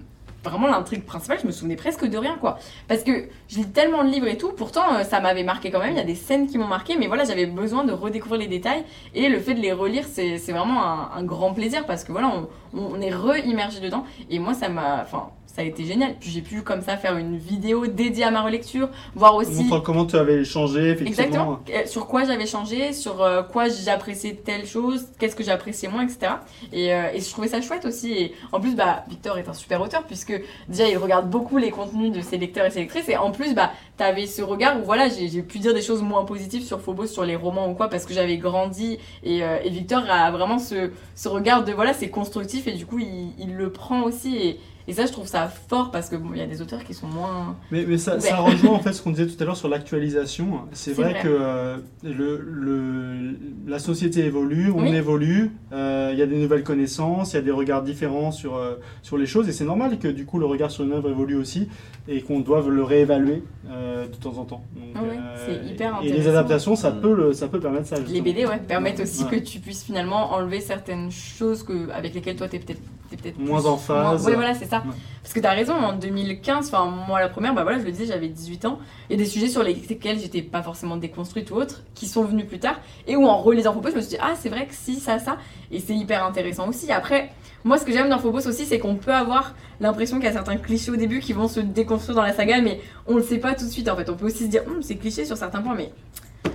vraiment 0.49 0.67
l'intrigue 0.67 1.03
principale, 1.03 1.39
je 1.41 1.47
me 1.47 1.51
souvenais 1.51 1.75
presque 1.75 2.05
de 2.05 2.17
rien 2.17 2.37
quoi. 2.39 2.57
Parce 2.87 3.03
que 3.03 3.27
je 3.47 3.57
lis 3.57 3.67
tellement 3.67 4.03
de 4.03 4.09
livres 4.09 4.27
et 4.27 4.37
tout, 4.37 4.51
pourtant 4.53 4.95
euh, 4.95 5.03
ça 5.03 5.19
m'avait 5.19 5.43
marqué 5.43 5.71
quand 5.71 5.79
même, 5.79 5.91
il 5.91 5.97
y 5.97 6.01
a 6.01 6.05
des 6.05 6.15
scènes 6.15 6.47
qui 6.47 6.57
m'ont 6.57 6.67
marqué, 6.67 6.95
mais 6.97 7.07
voilà, 7.07 7.23
j'avais 7.25 7.45
besoin 7.45 7.83
de 7.83 7.93
redécouvrir 7.93 8.41
les 8.41 8.47
détails 8.47 8.83
et 9.13 9.29
le 9.29 9.39
fait 9.39 9.53
de 9.53 9.59
les 9.59 9.73
relire 9.73 10.05
c'est 10.05 10.37
vraiment 10.51 10.81
un, 11.13 11.23
grand 11.23 11.53
plaisir 11.53 11.85
parce 11.85 12.03
que 12.03 12.11
voilà, 12.11 12.31
on, 12.73 12.79
on 12.79 13.01
est 13.01 13.13
re-immergé 13.13 13.79
dedans 13.79 14.05
et 14.29 14.39
moi 14.39 14.53
ça 14.53 14.69
m'a. 14.69 15.01
Enfin, 15.01 15.29
ça 15.55 15.61
a 15.61 15.65
été 15.65 15.85
génial. 15.85 16.15
Puis 16.19 16.31
j'ai 16.31 16.41
pu 16.41 16.63
comme 16.63 16.81
ça 16.81 16.97
faire 16.97 17.15
une 17.15 17.37
vidéo 17.37 17.87
dédiée 17.87 18.25
à 18.25 18.31
ma 18.31 18.41
relecture, 18.41 18.89
voir 19.15 19.35
aussi 19.35 19.63
montre 19.63 19.83
comment 19.83 20.05
tu 20.05 20.17
avais 20.17 20.43
changé 20.43 20.89
effectivement 20.89 21.07
exactement 21.07 21.59
euh, 21.69 21.85
sur 21.85 22.07
quoi 22.07 22.25
j'avais 22.25 22.45
changé, 22.45 22.91
sur 22.91 23.21
euh, 23.23 23.41
quoi 23.41 23.69
j'appréciais 23.69 24.33
telle 24.33 24.65
chose, 24.65 25.05
qu'est-ce 25.17 25.35
que 25.35 25.45
j'appréciais 25.45 25.87
moins, 25.87 26.03
etc. 26.03 26.33
Et, 26.73 26.93
euh, 26.93 27.07
et 27.13 27.21
je 27.21 27.29
trouvais 27.29 27.47
ça 27.47 27.61
chouette 27.61 27.85
aussi. 27.85 28.11
Et 28.11 28.33
en 28.51 28.59
plus, 28.59 28.75
bah, 28.75 29.05
Victor 29.07 29.37
est 29.37 29.47
un 29.47 29.53
super 29.53 29.79
auteur 29.79 30.03
puisque 30.03 30.33
déjà 30.67 30.89
il 30.89 30.97
regarde 30.97 31.29
beaucoup 31.29 31.57
les 31.57 31.71
contenus 31.71 32.11
de 32.11 32.19
ses 32.19 32.37
lecteurs 32.37 32.65
et 32.65 32.69
ses 32.69 32.81
lectrices. 32.81 33.07
Et 33.07 33.15
en 33.15 33.31
plus, 33.31 33.55
bah, 33.55 33.71
t'avais 33.95 34.27
ce 34.27 34.41
regard 34.41 34.77
où 34.81 34.83
voilà, 34.83 35.07
j'ai 35.07 35.29
j'ai 35.29 35.41
pu 35.41 35.59
dire 35.59 35.73
des 35.73 35.81
choses 35.81 36.01
moins 36.01 36.25
positives 36.25 36.63
sur 36.63 36.81
Phobos, 36.81 37.07
sur 37.07 37.23
les 37.23 37.37
romans 37.37 37.69
ou 37.69 37.75
quoi, 37.75 37.89
parce 37.89 38.05
que 38.05 38.13
j'avais 38.13 38.37
grandi. 38.37 38.99
Et, 39.23 39.41
euh, 39.41 39.57
et 39.63 39.69
Victor 39.69 40.03
a 40.09 40.29
vraiment 40.31 40.59
ce, 40.59 40.91
ce 41.15 41.29
regard 41.29 41.63
de 41.63 41.71
voilà, 41.71 41.93
c'est 41.93 42.09
constructif 42.09 42.67
et 42.67 42.73
du 42.73 42.85
coup 42.85 42.99
il, 42.99 43.31
il 43.39 43.55
le 43.55 43.71
prend 43.71 44.03
aussi. 44.03 44.35
Et, 44.35 44.59
et 44.87 44.93
ça, 44.93 45.05
je 45.05 45.11
trouve 45.11 45.27
ça 45.27 45.47
fort 45.47 45.89
parce 45.91 46.09
que 46.09 46.15
bon, 46.15 46.29
il 46.33 46.37
y 46.37 46.41
a 46.41 46.47
des 46.47 46.61
auteurs 46.61 46.83
qui 46.83 46.93
sont 46.93 47.07
moins. 47.07 47.55
Mais, 47.71 47.85
mais 47.87 47.97
ça, 47.97 48.17
rejoint 48.17 48.71
en 48.75 48.79
fait 48.79 48.93
ce 48.93 49.01
qu'on 49.01 49.11
disait 49.11 49.27
tout 49.27 49.41
à 49.41 49.45
l'heure 49.45 49.57
sur 49.57 49.67
l'actualisation. 49.67 50.61
C'est 50.73 50.93
vrai, 50.93 51.11
vrai. 51.13 51.21
que 51.23 51.27
euh, 51.29 51.77
le, 52.03 52.37
le- 52.47 53.37
la 53.67 53.79
société 53.79 54.25
évolue, 54.25 54.71
on 54.71 54.81
Oui. 54.83 54.95
évolue, 54.95 55.51
euh, 55.71 56.09
il 56.13 56.19
y 56.19 56.21
a 56.21 56.27
des 56.27 56.37
nouvelles 56.37 56.63
connaissances, 56.63 57.33
il 57.33 57.37
y 57.37 57.39
a 57.39 57.41
des 57.41 57.51
regards 57.51 57.81
différents 57.83 58.31
sur, 58.31 58.55
euh, 58.55 58.75
sur 59.01 59.17
les 59.17 59.25
choses, 59.25 59.47
et 59.49 59.51
c'est 59.51 59.65
normal 59.65 59.97
que 59.99 60.07
du 60.07 60.25
coup 60.25 60.37
le 60.39 60.45
regard 60.45 60.69
sur 60.71 60.83
une 60.83 60.93
œuvre 60.93 61.09
évolue 61.09 61.35
aussi, 61.35 61.67
et 62.07 62.21
qu'on 62.21 62.39
doive 62.39 62.69
le 62.69 62.83
réévaluer 62.83 63.43
euh, 63.69 64.07
de 64.07 64.15
temps 64.15 64.37
en 64.37 64.45
temps. 64.45 64.63
Donc, 64.75 64.85
Ah 64.95 65.01
ouais, 65.01 65.17
c'est 65.45 65.71
hyper 65.71 65.99
Et 66.01 66.05
les 66.05 66.11
intéressant. 66.11 66.29
adaptations, 66.29 66.75
ça, 66.75 66.91
Mm. 66.91 67.01
peut, 67.01 67.13
le, 67.15 67.33
ça 67.33 67.47
peut 67.47 67.59
permettre 67.59 67.87
ça. 67.87 67.95
Les. 68.07 68.21
BD, 68.21 68.45
ouais, 68.45 68.59
permettent 68.59 68.99
aussi 68.99 69.23
Ouais. 69.23 69.31
que 69.31 69.35
tu 69.43 69.59
puisses 69.59 69.83
finalement 69.83 70.31
enlever 70.33 70.59
certaines 70.61 71.09
choses 71.11 71.63
que, 71.63 71.89
avec 71.91 72.13
lesquelles 72.13 72.35
toi 72.35 72.47
t'es 72.47 72.59
peut-être 72.59 72.81
t'es 73.09 73.17
peut-être 73.17 73.37
Moins 73.39 73.59
plus- 73.61 73.69
en 73.69 73.77
phase. 73.77 74.25
Oui, 74.25 74.33
voilà, 74.33 74.53
c'est 74.55 74.65
ça. 74.65 74.77
Ouais. 74.77 74.93
Parce 75.21 75.33
que 75.33 75.39
t'as 75.39 75.53
raison, 75.53 75.73
en 75.73 75.93
2015, 75.93 76.67
enfin 76.67 76.85
moi 77.07 77.19
la 77.19 77.29
première, 77.29 77.53
bah 77.53 77.63
voilà, 77.63 77.79
je 77.79 77.83
le 77.85 77.91
disais, 77.91 78.05
j'avais 78.07 78.27
18 78.29 78.65
ans. 78.65 78.79
Il 79.09 79.13
y 79.13 79.15
a 79.19 79.23
des 79.23 79.29
sujets 79.29 79.47
sur 79.47 79.61
lesquels 79.63 80.19
j'étais 80.19 80.41
pas 80.43 80.61
forcément 80.63 80.97
déconstruite 80.97 81.49
ou 81.51 81.55
autre, 81.55 81.83
qui 81.95 82.07
sont 82.07 82.23
venus 82.23 82.45
plus 82.47 82.59
tard, 82.59 82.79
et 83.07 83.15
où 83.15 83.25
en 83.27 83.37
relisant 83.37 83.73
Phobos, 83.73 83.89
je 83.91 83.95
me 83.95 84.01
suis 84.01 84.11
dit, 84.11 84.17
ah 84.21 84.33
c'est 84.35 84.49
vrai 84.49 84.65
que 84.67 84.73
si, 84.73 84.95
ça, 84.99 85.17
ça, 85.19 85.37
et 85.71 85.79
c'est 85.79 85.95
hyper 85.95 86.23
intéressant 86.25 86.67
aussi. 86.67 86.91
Après, 86.91 87.31
moi 87.65 87.77
ce 87.77 87.83
que 87.83 87.91
j'aime 87.91 88.07
dans 88.09 88.19
Phobos 88.19 88.47
aussi, 88.47 88.65
c'est 88.65 88.79
qu'on 88.79 88.95
peut 88.95 89.11
avoir 89.13 89.53
l'impression 89.81 90.17
qu'il 90.17 90.25
y 90.27 90.29
a 90.29 90.33
certains 90.33 90.55
clichés 90.55 90.91
au 90.91 90.95
début 90.95 91.19
qui 91.19 91.33
vont 91.33 91.49
se 91.49 91.59
déconstruire 91.59 92.15
dans 92.15 92.21
la 92.21 92.31
saga, 92.31 92.61
mais 92.61 92.79
on 93.07 93.17
le 93.17 93.23
sait 93.23 93.39
pas 93.39 93.53
tout 93.55 93.65
de 93.65 93.69
suite 93.69 93.89
en 93.89 93.95
fait. 93.97 94.09
On 94.09 94.15
peut 94.15 94.27
aussi 94.27 94.45
se 94.45 94.49
dire, 94.49 94.61
Hum, 94.67 94.81
c'est 94.81 94.95
cliché 94.95 95.25
sur 95.25 95.35
certains 95.35 95.61
points, 95.61 95.75
mais 95.75 95.91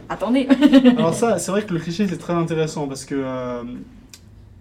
attendez. 0.09 0.49
Alors 0.97 1.13
ça, 1.13 1.39
c'est 1.39 1.51
vrai 1.51 1.65
que 1.65 1.75
le 1.75 1.81
cliché, 1.81 2.07
c'est 2.09 2.17
très 2.17 2.33
intéressant 2.33 2.87
parce 2.89 3.05
que 3.05 3.17
euh, 3.17 3.63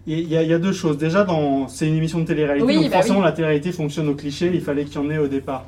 il 0.06 0.28
y, 0.28 0.36
a- 0.36 0.42
il 0.42 0.48
y 0.48 0.52
a 0.52 0.58
deux 0.58 0.72
choses. 0.72 0.98
Déjà, 0.98 1.24
dans, 1.24 1.68
c'est 1.68 1.86
une 1.86 1.94
émission 1.96 2.18
de 2.18 2.24
télé-réalité, 2.24 2.66
Oui, 2.66 2.74
donc 2.76 2.84
bah 2.90 2.96
forcément 2.96 3.18
oui. 3.20 3.24
la 3.26 3.32
télé-réalité 3.32 3.70
fonctionne 3.72 4.08
au 4.08 4.14
cliché, 4.14 4.50
il 4.52 4.60
fallait 4.60 4.84
qu'il 4.84 5.00
y 5.00 5.04
en 5.04 5.08
ait 5.10 5.18
au 5.18 5.28
départ. 5.28 5.64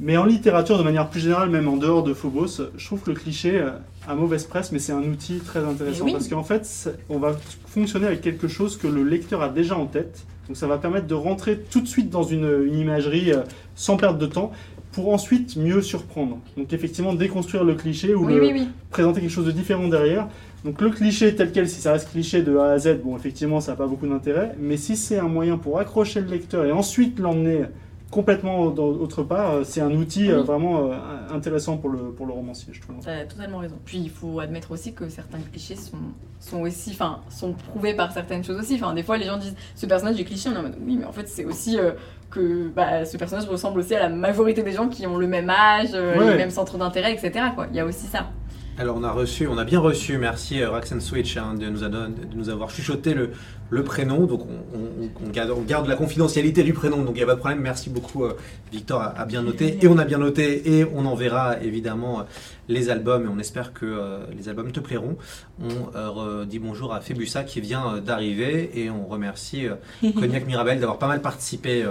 Mais 0.00 0.16
en 0.16 0.24
littérature, 0.24 0.78
de 0.78 0.82
manière 0.82 1.08
plus 1.08 1.20
générale, 1.20 1.50
même 1.50 1.68
en 1.68 1.76
dehors 1.76 2.02
de 2.02 2.14
Phobos, 2.14 2.60
je 2.76 2.86
trouve 2.86 3.00
que 3.02 3.10
le 3.10 3.16
cliché 3.16 3.60
a 4.08 4.14
mauvaise 4.14 4.44
presse, 4.44 4.72
mais 4.72 4.78
c'est 4.78 4.92
un 4.92 5.02
outil 5.02 5.38
très 5.38 5.60
intéressant. 5.60 6.04
Oui. 6.04 6.12
Parce 6.12 6.28
qu'en 6.28 6.42
fait, 6.42 6.90
on 7.08 7.18
va 7.18 7.36
fonctionner 7.66 8.06
avec 8.06 8.20
quelque 8.20 8.48
chose 8.48 8.76
que 8.76 8.86
le 8.86 9.02
lecteur 9.02 9.42
a 9.42 9.48
déjà 9.48 9.76
en 9.76 9.86
tête. 9.86 10.24
Donc 10.48 10.56
ça 10.56 10.66
va 10.66 10.78
permettre 10.78 11.06
de 11.06 11.14
rentrer 11.14 11.60
tout 11.70 11.80
de 11.80 11.86
suite 11.86 12.10
dans 12.10 12.24
une, 12.24 12.64
une 12.66 12.76
imagerie 12.76 13.32
euh, 13.32 13.42
sans 13.76 13.96
perdre 13.96 14.18
de 14.18 14.26
temps 14.26 14.50
pour 14.90 15.12
ensuite 15.12 15.56
mieux 15.56 15.80
surprendre. 15.82 16.38
Donc 16.56 16.72
effectivement, 16.72 17.14
déconstruire 17.14 17.64
le 17.64 17.74
cliché 17.74 18.14
ou 18.14 18.26
oui, 18.26 18.34
le, 18.34 18.40
oui. 18.40 18.68
présenter 18.90 19.20
quelque 19.20 19.30
chose 19.30 19.46
de 19.46 19.52
différent 19.52 19.88
derrière. 19.88 20.28
Donc 20.64 20.80
le 20.80 20.90
cliché 20.90 21.34
tel 21.34 21.50
quel, 21.50 21.68
si 21.68 21.80
ça 21.80 21.92
reste 21.92 22.10
cliché 22.10 22.42
de 22.42 22.56
A 22.56 22.72
à 22.72 22.78
Z, 22.78 23.00
bon 23.02 23.16
effectivement 23.16 23.60
ça 23.60 23.72
n'a 23.72 23.76
pas 23.76 23.86
beaucoup 23.86 24.06
d'intérêt, 24.06 24.54
mais 24.60 24.76
si 24.76 24.96
c'est 24.96 25.18
un 25.18 25.28
moyen 25.28 25.58
pour 25.58 25.78
accrocher 25.80 26.20
le 26.20 26.28
lecteur 26.28 26.64
et 26.64 26.72
ensuite 26.72 27.18
l'emmener 27.18 27.64
complètement 28.12 28.70
dans- 28.70 28.84
autre 28.86 29.24
part, 29.24 29.50
euh, 29.54 29.64
c'est 29.64 29.80
un 29.80 29.90
outil 29.90 30.30
euh, 30.30 30.38
Oui. 30.40 30.46
vraiment 30.46 30.92
euh, 30.92 30.96
intéressant 31.32 31.78
pour 31.78 31.90
le, 31.90 32.12
pour 32.12 32.26
le 32.26 32.32
romancier, 32.32 32.72
je 32.72 32.80
trouve. 32.80 32.96
T'as 33.02 33.24
totalement 33.24 33.58
raison. 33.58 33.76
Puis 33.84 33.98
il 33.98 34.10
faut 34.10 34.38
admettre 34.38 34.70
aussi 34.70 34.92
que 34.92 35.08
certains 35.08 35.38
clichés 35.50 35.74
sont, 35.74 35.96
sont 36.38 36.60
aussi, 36.60 36.90
enfin, 36.92 37.20
sont 37.30 37.52
prouvés 37.54 37.94
par 37.94 38.12
certaines 38.12 38.44
choses 38.44 38.58
aussi. 38.60 38.74
Enfin, 38.76 38.94
des 38.94 39.02
fois, 39.02 39.16
les 39.16 39.24
gens 39.26 39.38
disent 39.38 39.56
ce 39.74 39.86
personnage 39.86 40.20
est 40.20 40.24
cliché, 40.24 40.48
on 40.50 40.54
est 40.54 40.58
en 40.58 40.62
mode 40.62 40.76
oui, 40.86 40.96
mais 41.00 41.04
en 41.06 41.12
fait, 41.12 41.26
c'est 41.28 41.44
aussi 41.44 41.78
euh, 41.78 41.92
que 42.30 42.68
bah, 42.68 43.04
ce 43.04 43.16
personnage 43.16 43.48
ressemble 43.48 43.80
aussi 43.80 43.94
à 43.94 44.00
la 44.00 44.08
majorité 44.08 44.62
des 44.62 44.72
gens 44.72 44.88
qui 44.88 45.06
ont 45.06 45.16
le 45.16 45.26
même 45.26 45.50
âge, 45.50 45.90
euh, 45.94 46.18
Ouais. 46.18 46.30
les 46.30 46.36
mêmes 46.36 46.50
centres 46.50 46.78
d'intérêt, 46.78 47.12
etc. 47.14 47.46
Quoi. 47.54 47.66
Il 47.70 47.76
y 47.76 47.80
a 47.80 47.84
aussi 47.84 48.06
ça. 48.06 48.30
Alors 48.78 48.96
on 48.96 49.04
a 49.04 49.12
reçu, 49.12 49.46
on 49.46 49.58
a 49.58 49.64
bien 49.64 49.80
reçu, 49.80 50.16
merci 50.16 50.62
euh, 50.62 50.70
Rax 50.70 50.92
and 50.92 51.00
Switch 51.00 51.36
hein, 51.36 51.54
de, 51.54 51.66
nous 51.66 51.80
de 51.80 52.34
nous 52.34 52.48
avoir 52.48 52.70
chuchoté 52.70 53.12
le, 53.12 53.32
le 53.68 53.84
prénom. 53.84 54.24
Donc 54.24 54.46
on, 54.46 55.28
garde, 55.28 55.50
on, 55.50 55.60
garde, 55.60 55.86
la 55.88 55.94
confidentialité 55.94 56.62
du 56.62 56.72
prénom, 56.72 57.04
donc 57.04 57.10
il 57.10 57.18
n'y 57.18 57.22
a 57.22 57.26
pas 57.26 57.34
de 57.34 57.38
problème. 57.38 57.60
Merci 57.60 57.90
beaucoup 57.90 58.24
euh, 58.24 58.32
Victor 58.72 59.02
a, 59.02 59.26
bien 59.26 59.42
noté 59.42 59.78
et 59.82 59.88
on 59.88 59.98
a 59.98 60.06
bien 60.06 60.16
noté 60.16 60.78
et 60.78 60.86
on 60.86 61.04
enverra 61.04 61.60
évidemment 61.60 62.20
euh, 62.20 62.22
les 62.68 62.88
albums 62.88 63.26
et 63.26 63.28
on 63.28 63.38
espère 63.38 63.74
que 63.74 64.20
les 64.34 64.48
albums 64.48 64.72
te 64.72 64.80
plairont. 64.80 65.18
On 65.60 66.44
dit 66.44 66.58
bonjour 66.58 66.94
à 66.94 67.02
Febusa 67.02 67.44
qui 67.44 67.60
vient 67.60 67.98
d'arriver 67.98 68.70
et 68.74 68.88
on 68.88 69.06
remercie 69.06 69.66
Cognac 70.14 70.46
Mirabel 70.46 70.80
d'avoir 70.80 70.98
pas 70.98 71.08
mal 71.08 71.20
participé 71.20 71.84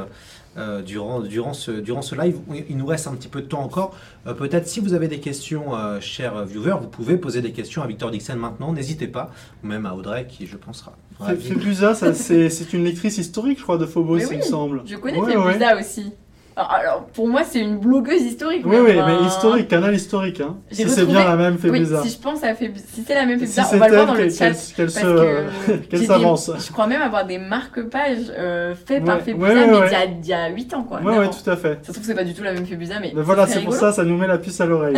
euh, 0.57 0.81
durant, 0.81 1.21
durant, 1.21 1.53
ce, 1.53 1.71
durant 1.71 2.01
ce 2.01 2.13
live. 2.13 2.39
Il 2.69 2.75
nous 2.75 2.85
reste 2.85 3.07
un 3.07 3.13
petit 3.13 3.29
peu 3.29 3.41
de 3.41 3.47
temps 3.47 3.63
encore. 3.63 3.95
Euh, 4.27 4.33
peut-être 4.33 4.67
si 4.67 4.81
vous 4.81 4.93
avez 4.93 5.07
des 5.07 5.19
questions, 5.19 5.75
euh, 5.75 6.01
chers 6.01 6.43
viewers, 6.45 6.77
vous 6.81 6.89
pouvez 6.89 7.15
poser 7.15 7.41
des 7.41 7.53
questions 7.53 7.81
à 7.81 7.87
Victor 7.87 8.11
Dixon 8.11 8.35
maintenant. 8.35 8.73
N'hésitez 8.73 9.07
pas, 9.07 9.31
ou 9.63 9.67
même 9.67 9.85
à 9.85 9.95
Audrey 9.95 10.27
qui, 10.27 10.47
je 10.47 10.57
pense, 10.57 10.79
sera. 10.79 10.93
Febusa, 11.35 11.95
c'est 11.95 12.73
une 12.73 12.83
lectrice 12.83 13.17
historique, 13.17 13.59
je 13.59 13.63
crois, 13.63 13.77
de 13.77 13.85
Phobos, 13.85 14.17
il 14.17 14.37
me 14.37 14.41
semble. 14.41 14.81
Je 14.85 14.95
connais 14.95 15.19
ouais, 15.19 15.79
aussi. 15.79 16.11
Alors, 16.55 17.05
pour 17.13 17.27
moi, 17.27 17.43
c'est 17.43 17.59
une 17.59 17.77
blogueuse 17.77 18.21
historique. 18.21 18.63
Oui, 18.65 18.77
oui, 18.79 18.93
mais 18.93 19.25
historique, 19.25 19.69
canal 19.69 19.95
historique. 19.95 20.41
Hein. 20.41 20.57
Si 20.71 20.87
c'est 20.89 21.05
bien 21.05 21.23
la 21.23 21.35
même 21.37 21.57
Fébusa. 21.57 22.01
Oui, 22.01 22.09
si 22.09 22.17
je 22.17 22.21
pense 22.21 22.43
à 22.43 22.53
Fébusa, 22.53 22.85
si 22.93 23.03
c'est 23.07 23.15
la 23.15 23.25
même 23.25 23.39
Fébusa, 23.39 23.63
on 23.71 23.77
va 23.77 23.87
le 23.87 23.95
voir 23.95 24.07
dans 24.07 24.13
le 24.15 24.29
chat. 24.29 24.51
Qu'elle 24.75 24.91
s'avance. 26.05 26.51
Je 26.59 26.71
crois 26.71 26.87
même 26.87 27.01
avoir 27.01 27.25
des 27.25 27.37
marque-pages 27.37 28.31
euh, 28.37 28.75
faits 28.75 29.05
par 29.05 29.21
Fébusa, 29.21 29.53
mais 29.53 30.17
il 30.21 30.27
y 30.27 30.33
a 30.33 30.49
8 30.49 30.73
ans, 30.73 30.83
quoi. 30.83 30.99
Oui, 31.03 31.13
oui, 31.17 31.25
tout 31.29 31.49
à 31.49 31.55
fait. 31.55 31.79
Ça 31.81 31.87
se 31.87 31.91
trouve 31.93 32.01
que 32.01 32.07
c'est 32.07 32.15
pas 32.15 32.23
du 32.23 32.33
tout 32.33 32.43
la 32.43 32.53
même 32.53 32.65
Fébusa, 32.65 32.99
mais. 32.99 33.13
Mais 33.15 33.21
voilà, 33.21 33.47
c'est 33.47 33.61
pour 33.61 33.73
ça, 33.73 33.91
ça 33.91 34.03
nous 34.03 34.17
met 34.17 34.27
la 34.27 34.37
puce 34.37 34.59
à 34.59 34.65
l'oreille. 34.65 34.97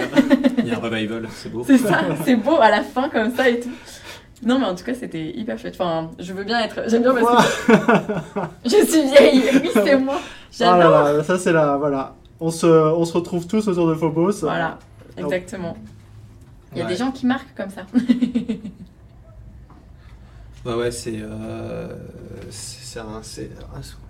il 0.57 0.67
y 0.67 0.71
a 0.71 0.77
un 0.77 0.79
revival, 0.79 1.27
c'est 1.31 1.51
beau. 1.51 1.63
C'est 1.65 1.77
ça, 1.77 2.01
c'est 2.25 2.35
beau 2.35 2.57
à 2.59 2.69
la 2.71 2.81
fin, 2.81 3.09
comme 3.09 3.33
ça 3.35 3.47
et 3.47 3.59
tout. 3.59 3.69
Non, 4.45 4.59
mais 4.59 4.65
en 4.65 4.75
tout 4.75 4.83
cas, 4.83 4.93
c'était 4.93 5.31
hyper 5.31 5.57
chouette. 5.57 5.75
Enfin, 5.79 6.11
je 6.19 6.33
veux 6.33 6.43
bien 6.43 6.59
être. 6.59 6.83
J'aime 6.87 7.03
bien 7.03 7.13
parce 7.13 7.65
que. 7.65 8.39
je 8.65 8.85
suis 8.85 9.07
vieille, 9.09 9.43
oui, 9.61 9.69
c'est 9.73 9.97
moi. 9.97 10.19
J'adore. 10.51 10.93
Ah 10.93 11.13
là 11.13 11.23
ça, 11.23 11.37
c'est 11.37 11.51
la. 11.53 11.77
Voilà 11.77 12.15
on 12.43 12.51
se, 12.51 12.67
on 12.67 13.05
se 13.05 13.13
retrouve 13.13 13.47
tous 13.47 13.67
autour 13.69 13.87
de 13.87 13.95
Phobos. 13.95 14.41
Voilà, 14.41 14.77
exactement. 15.17 15.77
Il 16.73 16.79
y 16.79 16.81
a 16.81 16.85
des 16.85 16.97
gens 16.97 17.11
qui 17.11 17.25
marquent 17.25 17.55
comme 17.55 17.69
ça. 17.69 17.85
ouais, 20.65 20.73
ouais, 20.75 20.91
c'est. 20.91 21.19
Euh, 21.21 21.95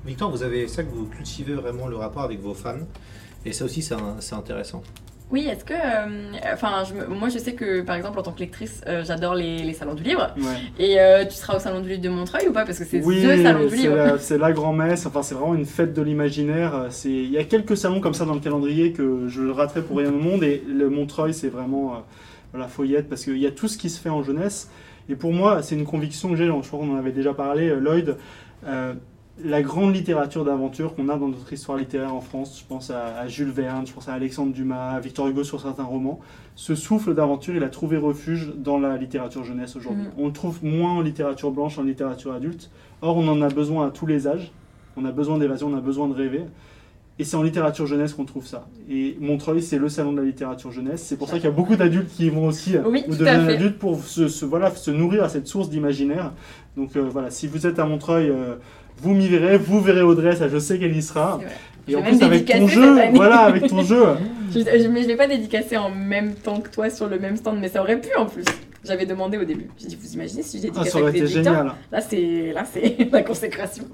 Victor, 0.04 0.32
vous 0.32 0.42
avez 0.42 0.68
ça 0.68 0.84
que 0.84 0.90
vous 0.90 1.06
cultivez 1.06 1.54
vraiment 1.54 1.88
le 1.88 1.96
rapport 1.98 2.24
avec 2.24 2.42
vos 2.42 2.56
fans. 2.56 2.88
Et 3.46 3.54
ça 3.54 3.66
aussi, 3.66 3.82
c'est 3.84 4.34
intéressant. 4.34 4.82
Oui, 5.32 5.48
est-ce 5.48 5.66
que. 5.66 5.74
Euh, 5.74 6.54
enfin, 6.54 6.84
moi, 7.10 7.30
je 7.30 7.40
sais 7.40 7.54
que, 7.54 7.82
par 7.82 7.96
exemple, 7.96 8.20
en 8.20 8.24
tant 8.24 8.32
que 8.32 8.40
lectrice, 8.40 8.82
euh, 8.88 9.04
j'adore 9.04 9.34
les, 9.34 9.74
salons 9.74 9.96
du 9.96 10.04
livre. 10.04 10.34
Et 10.78 11.00
euh, 11.00 11.26
tu 11.26 11.36
seras 11.36 11.56
au 11.56 11.60
salon 11.60 11.82
du 11.82 11.90
livre 11.90 12.02
de 12.02 12.10
Montreuil 12.10 12.48
ou 12.50 12.54
pas? 12.54 12.66
Parce 12.66 12.80
que 12.80 12.86
c'est 12.86 13.02
oui, 13.02 13.22
le 13.24 13.42
salon 13.42 13.68
du 13.68 13.76
livre. 13.76 14.18
c'est 14.20 14.38
la 14.38 14.52
grand-messe. 14.52 15.06
Enfin, 15.06 15.24
c'est 15.24 15.36
vraiment 15.36 15.56
une 15.56 15.66
fête 15.66 15.94
de 15.94 16.02
l'imaginaire. 16.02 16.88
Il 17.06 17.32
y 17.32 17.38
a 17.38 17.44
quelques 17.44 17.78
salons 17.78 18.00
comme 18.00 18.14
ça 18.14 18.26
dans 18.26 18.36
le 18.36 18.40
calendrier 18.40 18.92
que 18.92 19.28
je 19.28 19.50
raterai 19.50 19.82
pour 19.82 19.98
rien 19.98 20.10
au 20.10 20.20
monde. 20.20 20.44
Et 20.44 20.64
le 20.68 20.90
Montreuil, 20.90 21.34
c'est 21.34 21.50
vraiment 21.50 22.04
la 22.54 22.68
foyette 22.68 23.10
parce 23.10 23.24
qu'il 23.24 23.38
y 23.38 23.48
a 23.48 23.52
tout 23.52 23.68
ce 23.68 23.78
qui 23.78 23.90
se 23.90 24.00
fait 24.00 24.10
en 24.10 24.22
jeunesse. 24.24 24.70
Et 25.10 25.16
pour 25.16 25.34
moi, 25.34 25.64
c'est 25.64 25.76
une 25.76 25.86
conviction 25.86 26.30
que 26.30 26.36
j'ai. 26.36 26.46
Je 26.46 26.68
crois 26.68 26.80
qu'on 26.80 26.94
en 26.94 26.98
avait 26.98 27.12
déjà 27.12 27.34
parlé, 27.34 27.76
Lloyd 27.76 28.18
la 29.42 29.62
grande 29.64 29.96
littérature 29.96 30.46
d'aventure 30.46 30.96
qu'on 30.96 31.10
a 31.10 31.18
dans 31.18 31.28
notre 31.28 31.52
histoire 31.52 31.78
littéraire 31.78 32.14
en 32.14 32.22
France, 32.22 32.60
je 32.60 32.68
pense 32.68 32.92
à, 32.92 33.28
Jules 33.28 33.50
Verne, 33.50 33.88
je 33.88 33.94
pense 33.94 34.08
à 34.08 34.14
Alexandre 34.14 34.54
Dumas, 34.54 34.92
à 34.92 35.00
Victor 35.00 35.28
Hugo 35.28 35.44
sur 35.44 35.60
certains 35.60 35.84
romans, 35.84 36.20
ce 36.56 36.76
souffle 36.76 37.16
d'aventure, 37.16 37.56
il 37.56 37.64
a 37.64 37.70
trouvé 37.70 37.98
refuge 37.98 38.54
dans 38.56 38.78
la 38.78 38.96
littérature 38.96 39.44
jeunesse 39.44 39.76
aujourd'hui. 39.76 40.04
Mm. 40.04 40.20
On 40.20 40.28
le 40.28 40.34
trouve 40.34 40.64
moins 40.64 40.92
en 40.92 41.02
littérature 41.02 41.52
blanche, 41.52 41.80
en 41.80 41.84
littérature 41.84 42.34
adulte. 42.34 42.70
Or, 43.02 43.18
on 43.18 43.28
en 43.28 43.42
a 43.42 43.50
besoin 43.50 43.88
à 43.88 43.90
tous 43.90 44.06
les 44.06 44.28
âges. 44.28 44.52
On 44.96 45.06
a 45.06 45.12
besoin 45.12 45.40
d'évasion, 45.40 45.68
on 45.68 45.78
a 45.78 45.82
besoin 45.82 46.08
de 46.08 46.14
rêver. 46.14 46.44
Et 47.20 47.24
c'est 47.26 47.36
en 47.36 47.44
littérature 47.44 47.86
jeunesse 47.86 48.14
qu'on 48.14 48.26
trouve 48.26 48.46
ça. 48.46 48.68
Et 48.90 49.18
Montreuil, 49.20 49.62
c'est 49.62 49.78
le 49.78 49.88
salon 49.88 50.14
de 50.14 50.18
la 50.18 50.26
littérature 50.26 50.72
jeunesse. 50.72 51.04
C'est 51.04 51.18
pour 51.18 51.30
ça 51.30 51.36
qu'il 51.36 51.46
y 51.46 51.48
a 51.48 51.52
beaucoup 51.52 51.76
d'adultes 51.76 52.10
qui 52.10 52.30
vont 52.30 52.48
aussi 52.48 52.76
oui, 52.86 53.04
ou 53.08 53.12
devenir 53.12 53.50
adultes 53.50 53.78
pour 53.78 54.04
se, 54.04 54.46
voilà, 54.46 54.72
se 54.72 54.90
nourrir 54.90 55.24
à 55.24 55.30
cette 55.30 55.48
source 55.48 55.70
d'imaginaire. 55.70 56.34
Donc 56.76 56.96
euh, 56.96 57.08
voilà, 57.08 57.30
si 57.30 57.46
vous 57.48 57.68
êtes 57.68 57.78
à 57.78 57.86
Montreuil, 57.86 58.30
euh, 58.30 58.56
vous 59.02 59.14
m'y 59.14 59.28
verrez, 59.28 59.58
vous 59.58 59.82
verrez 59.82 60.02
Audrey, 60.02 60.36
ça 60.36 60.48
je 60.48 60.58
sais 60.58 60.80
qu'elle 60.80 60.96
y 60.96 61.02
sera. 61.02 61.40
Et 61.88 61.96
en 61.96 62.02
plus 62.02 62.22
avec 62.22 62.46
ton 62.46 62.68
jeu, 62.68 62.96
voilà, 63.14 63.40
avec 63.40 63.68
ton 63.68 63.84
jeu. 63.84 64.04
je, 64.54 64.60
je, 64.60 64.88
mais 64.88 65.04
je 65.04 65.08
l'ai 65.08 65.16
pas 65.18 65.28
dédicacé 65.28 65.76
en 65.76 65.90
même 65.90 66.34
temps 66.34 66.62
que 66.62 66.70
toi 66.70 66.90
sur 66.90 67.08
le 67.08 67.20
même 67.20 67.36
stand, 67.36 67.60
mais 67.60 67.68
ça 67.68 67.82
aurait 67.82 68.00
pu 68.00 68.16
en 68.16 68.26
plus. 68.26 68.46
J'avais 68.86 69.06
demandé 69.06 69.38
au 69.38 69.46
début. 69.46 69.70
J'ai 69.78 69.88
dit, 69.88 69.98
vous 70.00 70.14
imaginez 70.14 70.44
si 70.44 70.58
j'ai 70.58 70.64
dédicacé 70.64 70.90
ah, 70.90 70.92
ça 70.92 71.02
aurait 71.02 71.12
été 71.12 71.26
génial. 71.26 71.74
Là, 71.92 72.02
c'est 72.02 72.52
là, 72.54 72.66
c'est 72.66 73.10
la 73.12 73.24
consécration. 73.24 73.86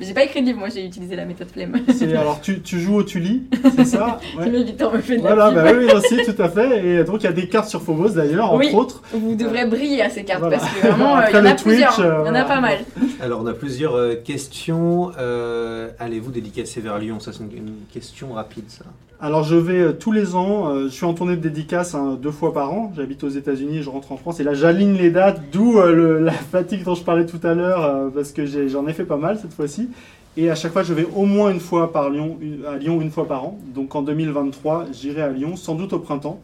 Mais 0.00 0.06
j'ai 0.06 0.14
pas 0.14 0.24
écrit 0.24 0.40
de 0.40 0.46
livre, 0.46 0.58
moi, 0.58 0.70
j'ai 0.70 0.86
utilisé 0.86 1.16
la 1.16 1.26
méthode 1.26 1.50
flemme. 1.50 1.76
alors, 2.16 2.40
tu, 2.40 2.62
tu, 2.62 2.80
joues 2.80 3.00
ou 3.00 3.02
tu 3.02 3.20
lis, 3.20 3.42
c'est 3.76 3.84
ça 3.84 4.18
ouais. 4.38 4.48
Mais 4.48 4.62
Victor 4.62 4.94
me 4.94 5.00
fait 5.00 5.16
de 5.16 5.20
voilà, 5.20 5.50
la 5.50 5.62
bah 5.62 5.72
oui, 5.76 5.84
aussi, 5.92 6.16
tout 6.24 6.42
à 6.42 6.48
fait. 6.48 6.86
Et 6.86 7.04
donc, 7.04 7.22
il 7.22 7.24
y 7.24 7.28
a 7.28 7.32
des 7.32 7.48
cartes 7.48 7.68
sur 7.68 7.82
Phobos 7.82 8.10
d'ailleurs, 8.10 8.52
entre 8.52 8.74
autres. 8.74 9.02
Vous 9.12 9.34
devrez 9.34 9.66
briller 9.66 10.00
à 10.02 10.08
ces 10.08 10.24
cartes 10.24 10.48
parce 10.48 10.64
que 10.64 10.86
vraiment, 10.86 11.20
il 11.28 11.34
y 11.34 11.38
en 11.38 11.44
a 11.44 11.54
plusieurs. 11.54 11.98
Il 11.98 12.26
y 12.26 12.30
en 12.30 12.34
a 12.34 12.44
pas 12.44 12.60
mal. 12.60 12.78
Alors, 13.20 13.42
on 13.42 13.46
a 13.46 13.54
plusieurs 13.54 13.96
euh, 13.96 14.14
questions. 14.14 15.12
Euh, 15.18 15.90
allez-vous 15.98 16.30
dédicacer 16.30 16.80
vers 16.80 16.98
Lyon? 16.98 17.20
Ça, 17.20 17.32
c'est 17.32 17.40
une 17.40 17.74
question 17.92 18.32
rapide, 18.32 18.64
ça. 18.68 18.84
Alors 19.20 19.42
je 19.42 19.56
vais 19.56 19.80
euh, 19.80 19.92
tous 19.92 20.12
les 20.12 20.36
ans, 20.36 20.68
euh, 20.68 20.84
je 20.84 20.90
suis 20.90 21.04
en 21.04 21.12
tournée 21.12 21.34
de 21.34 21.40
dédicace 21.40 21.96
hein, 21.96 22.16
deux 22.22 22.30
fois 22.30 22.52
par 22.52 22.72
an. 22.72 22.92
J'habite 22.94 23.24
aux 23.24 23.28
États-Unis, 23.28 23.82
je 23.82 23.90
rentre 23.90 24.12
en 24.12 24.16
France 24.16 24.38
et 24.38 24.44
là 24.44 24.54
j'aligne 24.54 24.96
les 24.96 25.10
dates, 25.10 25.42
d'où 25.50 25.78
euh, 25.78 26.20
la 26.24 26.30
fatigue 26.30 26.84
dont 26.84 26.94
je 26.94 27.02
parlais 27.02 27.26
tout 27.26 27.40
à 27.42 27.52
l'heure 27.54 28.12
parce 28.12 28.30
que 28.30 28.46
j'en 28.46 28.86
ai, 28.86 28.92
fait 28.92 29.04
pas 29.04 29.16
mal 29.16 29.36
cette 29.40 29.52
fois-ci. 29.52 29.90
Et 30.36 30.50
à 30.50 30.54
chaque 30.54 30.72
fois, 30.72 30.84
je 30.84 30.94
vais 30.94 31.04
au 31.16 31.24
moins 31.24 31.50
une 31.50 31.58
fois 31.58 31.92
par 31.92 32.10
Lyon, 32.10 32.38
à 32.68 32.76
Lyon 32.76 33.00
une 33.00 33.10
fois 33.10 33.26
par 33.26 33.42
an. 33.42 33.58
Donc 33.74 33.96
en 33.96 34.02
2023, 34.02 34.86
j'irai 34.92 35.22
à 35.22 35.30
Lyon, 35.30 35.56
sans 35.56 35.74
doute 35.74 35.92
au 35.92 35.98
printemps, 35.98 36.40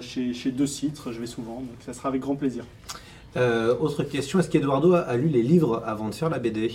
chez, 0.00 0.32
chez 0.32 0.50
Deux 0.52 0.66
Citres. 0.66 1.10
Je 1.10 1.18
vais 1.18 1.26
souvent, 1.26 1.56
donc 1.56 1.78
ça 1.84 1.92
sera 1.94 2.10
avec 2.10 2.20
grand 2.20 2.36
plaisir. 2.36 2.64
autre 3.80 4.04
question, 4.04 4.38
est-ce 4.38 4.48
qu'Eduardo 4.48 4.92
a 4.94 5.16
lu 5.16 5.26
les 5.26 5.42
livres 5.42 5.82
avant 5.84 6.10
de 6.10 6.14
faire 6.14 6.30
la 6.30 6.38
BD 6.38 6.70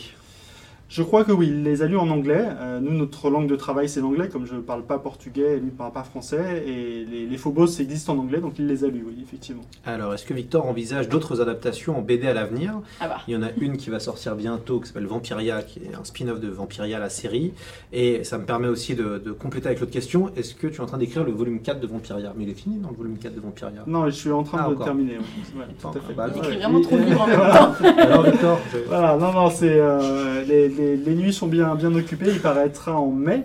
je 0.93 1.01
crois 1.01 1.23
que 1.23 1.31
oui, 1.31 1.47
il 1.47 1.63
les 1.63 1.81
a 1.81 1.87
lus 1.87 1.97
en 1.97 2.07
anglais. 2.11 2.45
Euh, 2.61 2.79
nous, 2.79 2.91
notre 2.91 3.31
langue 3.31 3.47
de 3.47 3.55
travail, 3.55 3.89
c'est 3.89 3.99
l'anglais, 3.99 4.29
comme 4.29 4.45
je 4.45 4.53
ne 4.53 4.61
parle 4.61 4.83
pas 4.83 4.99
portugais 4.99 5.53
et 5.53 5.59
lui 5.59 5.65
ne 5.65 5.71
parle 5.71 5.91
pas 5.91 6.03
français. 6.03 6.63
Et 6.67 7.03
les, 7.09 7.25
les 7.25 7.37
Phobos 7.39 7.65
existent 7.79 8.13
en 8.13 8.19
anglais, 8.19 8.39
donc 8.39 8.59
il 8.59 8.67
les 8.67 8.83
a 8.83 8.89
lus, 8.89 9.03
oui, 9.03 9.17
effectivement. 9.23 9.63
Alors, 9.87 10.13
est-ce 10.13 10.23
que 10.23 10.35
Victor 10.35 10.67
envisage 10.67 11.09
d'autres 11.09 11.41
adaptations 11.41 11.97
en 11.97 12.03
BD 12.03 12.27
à 12.27 12.35
l'avenir? 12.35 12.79
Ah 12.99 13.07
bah. 13.07 13.17
Il 13.27 13.33
y 13.33 13.35
en 13.35 13.41
a 13.41 13.49
une 13.57 13.77
qui 13.77 13.89
va 13.89 13.99
sortir 13.99 14.35
bientôt, 14.35 14.81
qui 14.81 14.89
s'appelle 14.89 15.07
Vampiria, 15.07 15.63
qui 15.63 15.79
est 15.79 15.95
un 15.99 16.03
spin-off 16.03 16.39
de 16.39 16.47
Vampiria, 16.47 16.99
la 16.99 17.09
série. 17.09 17.53
Et 17.91 18.23
ça 18.23 18.37
me 18.37 18.45
permet 18.45 18.67
aussi 18.67 18.93
de, 18.93 19.17
compléter 19.31 19.69
avec 19.69 19.79
l'autre 19.79 19.91
question. 19.91 20.29
Est-ce 20.35 20.53
que 20.53 20.67
tu 20.67 20.75
es 20.75 20.81
en 20.81 20.85
train 20.85 20.99
d'écrire 20.99 21.23
le 21.23 21.31
volume 21.31 21.59
4 21.59 21.79
de 21.79 21.87
Vampiria? 21.87 22.35
Mais 22.37 22.43
il 22.43 22.51
est 22.51 22.53
fini 22.53 22.77
dans 22.77 22.91
le 22.91 22.95
volume 22.95 23.17
4 23.17 23.33
de 23.33 23.41
Vampiria? 23.41 23.83
Non, 23.87 24.05
je 24.05 24.11
suis 24.11 24.31
en 24.31 24.43
train 24.43 24.67
ah, 24.67 24.69
de 24.69 24.75
terminer. 24.75 25.17
tout 25.81 25.87
à 25.87 25.93
fait. 25.93 26.13
Bah, 26.13 26.27
il 26.31 26.37
écrit 26.37 26.57
vraiment 26.57 26.81
trop 26.81 26.97
de 26.97 27.01
livres 27.01 27.21
en 27.21 27.27
même 27.27 27.39
temps. 27.39 27.73
Alors, 27.97 28.21
Victor, 28.21 28.59
Voilà, 28.87 29.17
non, 29.17 29.33
non, 29.33 29.49
c'est... 29.49 29.79
Euh, 29.79 30.43
les, 30.43 30.69
les, 30.69 30.82
les 30.97 31.15
nuits 31.15 31.33
sont 31.33 31.47
bien 31.47 31.75
bien, 31.75 31.93
occupé. 31.95 32.25
Il 32.27 32.39
paraîtra 32.39 32.99
en 32.99 33.11
mai. 33.11 33.43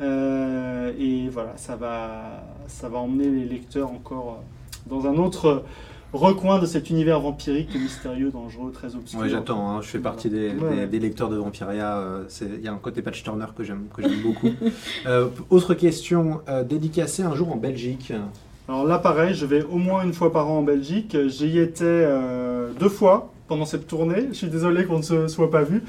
Euh, 0.00 0.92
et 0.98 1.28
voilà, 1.28 1.52
ça 1.56 1.76
va, 1.76 2.42
ça 2.66 2.88
va 2.88 2.98
emmener 2.98 3.28
les 3.28 3.44
lecteurs 3.44 3.90
encore 3.90 4.42
dans 4.86 5.06
un 5.06 5.16
autre 5.16 5.64
recoin 6.12 6.58
de 6.58 6.66
cet 6.66 6.90
univers 6.90 7.20
vampirique, 7.20 7.74
mystérieux, 7.74 8.30
dangereux, 8.30 8.72
très 8.72 8.96
obscur. 8.96 9.20
Oui, 9.20 9.28
j'attends. 9.28 9.70
Hein. 9.70 9.82
je 9.82 9.88
fais 9.88 9.98
partie 9.98 10.30
des, 10.30 10.52
des, 10.90 10.98
lecteurs 10.98 11.28
de 11.28 11.36
Vampiria. 11.36 11.98
Euh, 11.98 12.24
il 12.40 12.64
y 12.64 12.68
a 12.68 12.72
un 12.72 12.78
côté 12.78 13.02
patch 13.02 13.22
turner 13.22 13.46
que 13.56 13.62
j'aime 13.62 13.86
beaucoup. 14.22 14.50
Euh, 15.06 15.28
autre 15.50 15.74
question 15.74 16.40
dédicacé 16.68 17.22
un 17.22 17.34
jour 17.34 17.52
en 17.52 17.56
Belgique. 17.56 18.12
Alors 18.68 18.84
là, 18.84 18.98
pareil, 18.98 19.34
je 19.34 19.46
vais 19.46 19.62
au 19.62 19.76
moins 19.76 20.02
une 20.02 20.12
fois 20.12 20.32
par 20.32 20.50
an 20.50 20.58
en 20.58 20.62
Belgique. 20.62 21.16
J'y 21.28 21.58
étais 21.58 22.06
deux 22.78 22.88
fois 22.88 23.32
pendant 23.48 23.64
cette 23.64 23.86
tournée. 23.86 24.28
Je 24.30 24.34
suis 24.34 24.48
désolé 24.48 24.84
qu'on 24.84 24.98
ne 24.98 25.02
se 25.02 25.28
soit 25.28 25.50
pas 25.50 25.62
vu. 25.62 25.82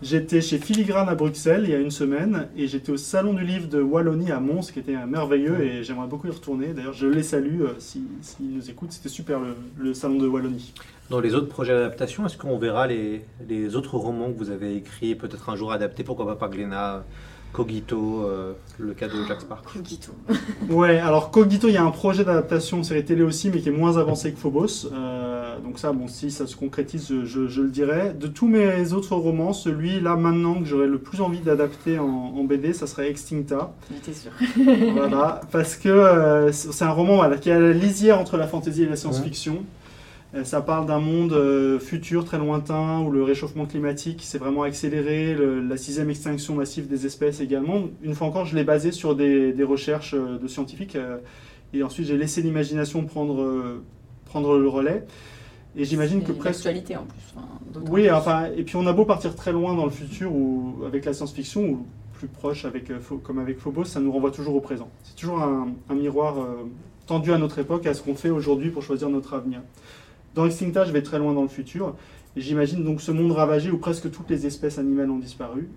J'étais 0.00 0.40
chez 0.40 0.58
Filigrane 0.58 1.08
à 1.08 1.16
Bruxelles 1.16 1.62
il 1.64 1.70
y 1.70 1.74
a 1.74 1.78
une 1.78 1.90
semaine 1.90 2.46
et 2.56 2.68
j'étais 2.68 2.92
au 2.92 2.96
Salon 2.96 3.34
du 3.34 3.44
Livre 3.44 3.66
de 3.66 3.82
Wallonie 3.82 4.30
à 4.30 4.38
Mons, 4.38 4.70
qui 4.70 4.78
était 4.78 4.94
merveilleux 5.06 5.60
et 5.60 5.82
j'aimerais 5.82 6.06
beaucoup 6.06 6.28
y 6.28 6.30
retourner. 6.30 6.68
D'ailleurs, 6.68 6.92
je 6.92 7.08
les 7.08 7.24
salue 7.24 7.62
euh, 7.62 7.74
s'ils 7.80 8.04
si, 8.22 8.36
nous 8.44 8.70
écoutent. 8.70 8.92
C'était 8.92 9.08
super 9.08 9.40
le, 9.76 9.94
Salon 9.94 10.18
de 10.18 10.28
Wallonie. 10.28 10.72
Dans 11.10 11.18
les 11.18 11.34
autres 11.34 11.48
projets 11.48 11.72
d'adaptation, 11.72 12.24
est-ce 12.26 12.36
qu'on 12.36 12.58
verra 12.58 12.86
les, 12.86 13.24
les, 13.48 13.74
autres 13.74 13.96
romans 13.96 14.32
que 14.32 14.38
vous 14.38 14.50
avez 14.50 14.76
écrits, 14.76 15.16
peut-être 15.16 15.48
un 15.48 15.56
jour 15.56 15.72
adaptés, 15.72 16.04
pourquoi 16.04 16.26
pas 16.26 16.36
par 16.36 16.50
Glénat? 16.50 17.04
Cogito, 17.52 18.22
euh, 18.24 18.52
le 18.78 18.92
cas 18.94 19.08
de 19.08 19.14
Jack 19.26 19.40
Spark. 19.40 19.64
Cogito. 19.72 20.12
ouais, 20.70 20.98
alors 20.98 21.30
Cogito, 21.30 21.68
il 21.68 21.74
y 21.74 21.76
a 21.76 21.84
un 21.84 21.90
projet 21.90 22.24
d'adaptation 22.24 22.82
série 22.82 23.04
télé 23.04 23.22
aussi, 23.22 23.50
mais 23.50 23.60
qui 23.60 23.68
est 23.68 23.72
moins 23.72 23.96
avancé 23.96 24.32
que 24.32 24.38
Phobos. 24.38 24.86
Euh, 24.92 25.58
donc 25.60 25.78
ça, 25.78 25.92
bon, 25.92 26.08
si 26.08 26.30
ça 26.30 26.46
se 26.46 26.56
concrétise, 26.56 27.08
je, 27.24 27.48
je 27.48 27.62
le 27.62 27.68
dirai. 27.68 28.12
De 28.12 28.26
tous 28.26 28.46
mes 28.46 28.92
autres 28.92 29.16
romans, 29.16 29.52
celui 29.52 30.00
là 30.00 30.14
maintenant 30.16 30.54
que 30.60 30.66
j'aurais 30.66 30.86
le 30.86 30.98
plus 30.98 31.20
envie 31.20 31.40
d'adapter 31.40 31.98
en, 31.98 32.06
en 32.06 32.44
BD, 32.44 32.72
ça 32.72 32.86
serait 32.86 33.08
Extincta. 33.10 33.72
J'étais 33.92 34.12
sûr. 34.12 34.30
voilà, 34.94 35.40
parce 35.50 35.76
que 35.76 35.88
euh, 35.88 36.52
c'est 36.52 36.84
un 36.84 36.90
roman 36.90 37.16
voilà, 37.16 37.38
qui 37.38 37.50
est 37.50 37.54
à 37.54 37.60
la 37.60 37.72
lisière 37.72 38.18
entre 38.18 38.36
la 38.36 38.46
fantasy 38.46 38.82
et 38.82 38.88
la 38.88 38.96
science-fiction. 38.96 39.64
Ça 40.44 40.60
parle 40.60 40.84
d'un 40.86 41.00
monde 41.00 41.32
euh, 41.32 41.78
futur 41.78 42.24
très 42.26 42.36
lointain 42.36 43.00
où 43.00 43.10
le 43.10 43.22
réchauffement 43.22 43.64
climatique 43.64 44.22
s'est 44.22 44.36
vraiment 44.36 44.62
accéléré, 44.62 45.34
le- 45.34 45.62
la 45.62 45.78
sixième 45.78 46.10
extinction 46.10 46.54
massive 46.54 46.86
des 46.86 47.06
espèces 47.06 47.40
également. 47.40 47.84
Une 48.02 48.14
fois 48.14 48.26
encore, 48.26 48.44
je 48.44 48.54
l'ai 48.54 48.64
basé 48.64 48.92
sur 48.92 49.16
des, 49.16 49.54
des 49.54 49.64
recherches 49.64 50.12
euh, 50.14 50.38
de 50.38 50.46
scientifiques 50.46 50.96
euh, 50.96 51.16
et 51.72 51.82
ensuite 51.82 52.06
j'ai 52.06 52.18
laissé 52.18 52.42
l'imagination 52.42 53.04
prendre, 53.06 53.40
euh, 53.40 53.82
prendre 54.26 54.58
le 54.58 54.68
relais. 54.68 55.06
Et 55.76 55.84
j'imagine 55.84 56.22
que 56.22 56.32
presque 56.32 56.64
l'actualité 56.64 56.96
en 56.96 57.04
plus. 57.04 57.80
oui, 57.90 58.02
plus. 58.02 58.10
enfin, 58.10 58.48
et 58.54 58.64
puis 58.64 58.76
on 58.76 58.86
a 58.86 58.92
beau 58.92 59.06
partir 59.06 59.34
très 59.34 59.52
loin 59.52 59.74
dans 59.74 59.84
le 59.86 59.90
futur 59.90 60.30
ou 60.34 60.74
avec 60.86 61.06
la 61.06 61.14
science-fiction 61.14 61.62
ou 61.62 61.86
plus 62.12 62.28
proche 62.28 62.66
avec, 62.66 62.90
euh, 62.90 62.98
comme 63.22 63.38
avec 63.38 63.58
Phobos, 63.58 63.84
ça 63.86 63.98
nous 64.00 64.12
renvoie 64.12 64.30
toujours 64.30 64.56
au 64.56 64.60
présent. 64.60 64.90
C'est 65.04 65.16
toujours 65.16 65.40
un, 65.40 65.68
un 65.88 65.94
miroir 65.94 66.38
euh, 66.38 66.64
tendu 67.06 67.32
à 67.32 67.38
notre 67.38 67.58
époque, 67.60 67.86
à 67.86 67.94
ce 67.94 68.02
qu'on 68.02 68.14
fait 68.14 68.28
aujourd'hui 68.28 68.68
pour 68.68 68.82
choisir 68.82 69.08
notre 69.08 69.32
avenir. 69.32 69.60
Dans 70.34 70.46
Extincta, 70.46 70.84
je 70.84 70.92
vais 70.92 71.02
très 71.02 71.18
loin 71.18 71.32
dans 71.32 71.42
le 71.42 71.48
futur 71.48 71.94
j'imagine 72.38 72.84
donc 72.84 73.00
ce 73.00 73.10
monde 73.12 73.32
ravagé 73.32 73.70
où 73.70 73.78
presque 73.78 74.10
toutes 74.10 74.30
les 74.30 74.46
espèces 74.46 74.78
animales 74.78 75.10
ont 75.10 75.18
disparu. 75.18 75.68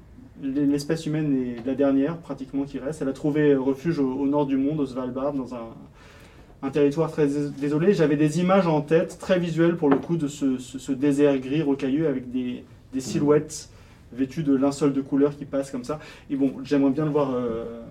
L'espèce 0.42 1.06
humaine 1.06 1.36
est 1.36 1.68
la 1.68 1.76
dernière, 1.76 2.18
pratiquement, 2.18 2.64
qui 2.64 2.80
reste. 2.80 3.02
Elle 3.02 3.10
a 3.10 3.14
trouvé 3.14 3.54
refuge 3.56 4.00
au, 4.00 4.26
nord 4.26 4.48
du 4.48 4.58
monde, 4.58 4.80
au 4.80 4.86
Svalbard, 4.88 5.34
dans 5.34 5.54
un, 5.54 6.70
territoire 6.72 7.12
très 7.12 7.28
désolé. 7.60 7.94
J'avais 7.94 8.16
des 8.16 8.40
images 8.40 8.66
en 8.66 8.82
tête, 8.82 9.18
très 9.20 9.38
visuelles 9.38 9.76
pour 9.76 9.90
le 9.90 9.98
coup, 9.98 10.18
de 10.18 10.28
ce, 10.28 10.92
désert 10.92 11.38
gris 11.40 11.62
rocailleux 11.62 12.08
avec 12.08 12.32
des, 12.32 12.64
silhouettes 12.98 13.70
vêtues 14.14 14.44
de 14.44 14.56
linceul 14.56 14.94
de 14.94 15.02
couleur 15.02 15.38
qui 15.38 15.46
passent 15.46 15.70
comme 15.70 15.84
ça. 15.84 16.00
Et 16.32 16.36
bon, 16.36 16.54
j'aimerais 16.64 16.92
bien 16.92 17.06
le 17.06 17.12
voir 17.12 17.32
euh, 17.34 17.82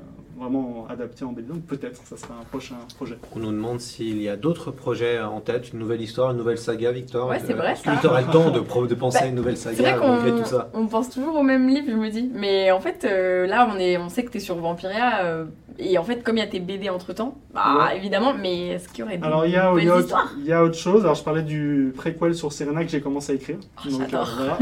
vraiment 0.40 0.86
adapté 0.88 1.24
en 1.24 1.32
BD, 1.32 1.48
donc 1.48 1.62
peut-être, 1.66 2.00
ça 2.04 2.16
sera 2.16 2.34
un 2.40 2.44
prochain 2.44 2.76
projet. 2.96 3.16
On 3.36 3.40
nous 3.40 3.52
demande 3.52 3.80
s'il 3.80 4.20
y 4.22 4.28
a 4.28 4.36
d'autres 4.36 4.70
projets 4.70 5.20
en 5.20 5.40
tête, 5.40 5.72
une 5.72 5.78
nouvelle 5.78 6.00
histoire, 6.00 6.30
une 6.30 6.38
nouvelle 6.38 6.58
saga, 6.58 6.90
Victor. 6.92 7.28
Ouais, 7.28 7.38
c'est 7.44 7.52
Euh, 7.52 7.56
vrai, 7.56 7.74
ça. 7.76 7.90
Victor 7.92 8.14
a 8.14 8.20
le 8.22 8.26
temps 8.28 8.50
de, 8.50 8.60
penser 8.94 9.18
Bah, 9.20 9.24
à 9.24 9.28
une 9.28 9.34
nouvelle 9.34 9.56
C'est 9.56 9.74
saga 9.74 9.96
vrai 9.96 10.08
malgré 10.08 10.30
qu'on 10.32 10.38
tout 10.38 10.44
ça 10.48 10.70
on 10.74 10.86
pense 10.86 11.10
toujours 11.10 11.36
au 11.36 11.42
même 11.42 11.68
livre, 11.68 11.86
je 11.90 11.96
me 11.96 12.08
dis. 12.10 12.30
Mais 12.34 12.70
en 12.70 12.80
fait, 12.80 13.04
euh, 13.04 13.46
là, 13.46 13.68
on, 13.72 13.78
est, 13.78 13.98
on 13.98 14.08
sait 14.08 14.24
que 14.24 14.30
tu 14.30 14.38
es 14.38 14.40
sur 14.40 14.56
Vampiria. 14.56 15.24
euh, 15.24 15.44
et 15.78 15.96
en 15.98 16.04
fait, 16.04 16.22
comme 16.22 16.36
il 16.36 16.40
y 16.40 16.42
a 16.42 16.46
tes 16.46 16.60
BD 16.60 16.90
entre 16.90 17.12
temps, 17.14 17.36
bah 17.54 17.86
Ouais. 17.90 17.96
évidemment, 17.96 18.34
mais 18.34 18.68
est-ce 18.68 18.88
qu'il 18.88 18.98
y 19.00 19.02
aurait 19.02 19.16
des 19.18 19.24
Alors 19.24 19.46
il 19.46 19.52
y, 19.52 19.56
a, 19.56 19.72
y 19.78 19.88
autre, 19.88 20.00
histoires? 20.00 20.32
il 20.38 20.44
y 20.46 20.52
a 20.52 20.62
autre 20.62 20.74
chose, 20.76 21.02
alors 21.04 21.14
je 21.14 21.22
parlais 21.24 21.42
du 21.42 21.92
préquel 21.96 22.34
sur 22.34 22.52
Serena 22.52 22.84
que 22.84 22.90
j'ai 22.90 23.00
commencé 23.00 23.32
à 23.32 23.34
écrire. 23.36 23.56
Oh, 23.86 23.90
donc, 23.90 24.08
voilà. 24.10 24.58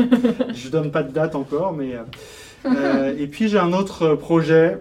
je 0.54 0.68
donne 0.68 0.90
pas 0.92 1.02
de 1.02 1.10
date 1.12 1.34
encore, 1.34 1.72
mais... 1.72 1.94
et 3.18 3.26
puis 3.26 3.48
j'ai 3.48 3.58
un 3.58 3.72
autre 3.72 4.02
euh, 4.02 4.16
projet 4.16 4.78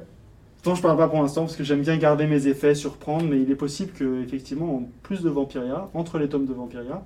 dont 0.68 0.76
je 0.76 0.81
parle 0.81 0.98
pas 0.98 1.07
pour 1.07 1.22
l'instant 1.22 1.41
parce 1.41 1.56
que 1.56 1.64
j'aime 1.64 1.81
bien 1.81 1.98
garder 1.98 2.27
mes 2.27 2.48
effets, 2.48 2.76
surprendre, 2.76 3.26
mais 3.26 3.41
il 3.41 3.49
est 3.49 3.56
possible 3.56 3.94
que 3.94 4.22
effectivement 4.22 4.76
en 4.76 4.89
plus 5.02 5.22
de 5.22 5.30
Vampiria, 5.30 5.89
entre 5.94 6.18
les 6.19 6.27
tomes 6.27 6.45
de 6.45 6.53
Vampiria, 6.53 7.02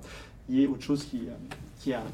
il 0.48 0.58
y 0.58 0.64
ait 0.64 0.66
autre 0.66 0.82
chose 0.82 1.04
qui, 1.04 1.18
euh, 1.28 1.54
qui 1.78 1.92
arrive. 1.94 2.08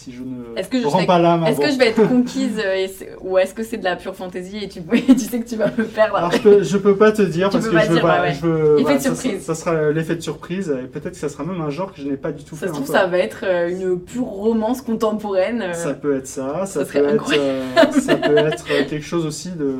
Si 0.00 0.12
je 0.12 0.22
ne 0.22 0.56
Est-ce 0.56 0.68
que 0.68 0.80
je 0.80 0.86
rends 0.86 1.04
pas 1.04 1.18
l'âme 1.18 1.44
Est-ce 1.44 1.58
que 1.60 1.70
je 1.72 1.76
vais 1.76 1.88
être 1.88 2.06
conquise 2.08 2.60
euh, 2.64 2.86
ou 3.20 3.36
est-ce 3.36 3.52
que 3.52 3.64
c'est 3.64 3.78
de 3.78 3.84
la 3.84 3.96
pure 3.96 4.14
fantaisie 4.14 4.58
et 4.62 4.68
tu, 4.68 4.80
tu 5.08 5.18
sais 5.18 5.40
que 5.40 5.48
tu 5.48 5.56
vas 5.56 5.66
me 5.76 5.82
perdre 5.84 6.14
Alors, 6.16 6.30
je, 6.30 6.38
peux, 6.38 6.62
je 6.62 6.76
peux 6.76 6.94
pas 6.96 7.10
te 7.10 7.22
dire 7.22 7.48
Tu 7.48 7.54
parce 7.56 7.68
que 7.68 7.76
je 7.78 7.86
veux 7.86 7.92
dire, 7.94 8.02
pas. 8.02 8.20
ouais, 8.22 8.28
ouais. 8.28 8.34
je 8.40 8.46
veux- 8.46 8.78
Effet 8.80 8.94
de 8.94 9.00
ça- 9.00 9.14
surprise. 9.16 9.42
Ça, 9.42 9.54
sera 9.56 9.90
l'effet 9.90 10.14
de 10.14 10.20
surprise 10.20 10.70
et 10.70 10.86
peut-être 10.86 11.10
que 11.14 11.16
ça 11.18 11.28
sera 11.28 11.42
même 11.44 11.60
un 11.60 11.70
genre 11.70 11.92
que 11.92 12.00
je 12.00 12.06
n'ai 12.06 12.16
pas 12.16 12.30
du 12.30 12.44
tout 12.44 12.54
Ça 12.54 12.60
fait 12.62 12.68
se 12.68 12.72
trouve, 12.74 12.86
ça 12.86 13.06
va 13.06 13.18
être 13.18 13.40
euh, 13.44 13.68
une 13.70 13.98
pure 13.98 14.24
romance 14.26 14.82
contemporaine. 14.82 15.62
euh, 15.62 15.72
Ça 15.72 15.94
peut 15.94 16.16
être 16.16 16.28
ça, 16.28 16.60
ça, 16.64 16.66
ça 16.66 16.84
serait 16.86 17.00
peut 17.00 17.06
être, 17.08 17.14
incroyable. 17.14 17.58
euh, 17.76 18.00
ça 18.00 18.14
peut 18.14 18.36
être 18.36 18.64
quelque 18.64 19.04
chose 19.04 19.26
aussi 19.26 19.50
de, 19.50 19.74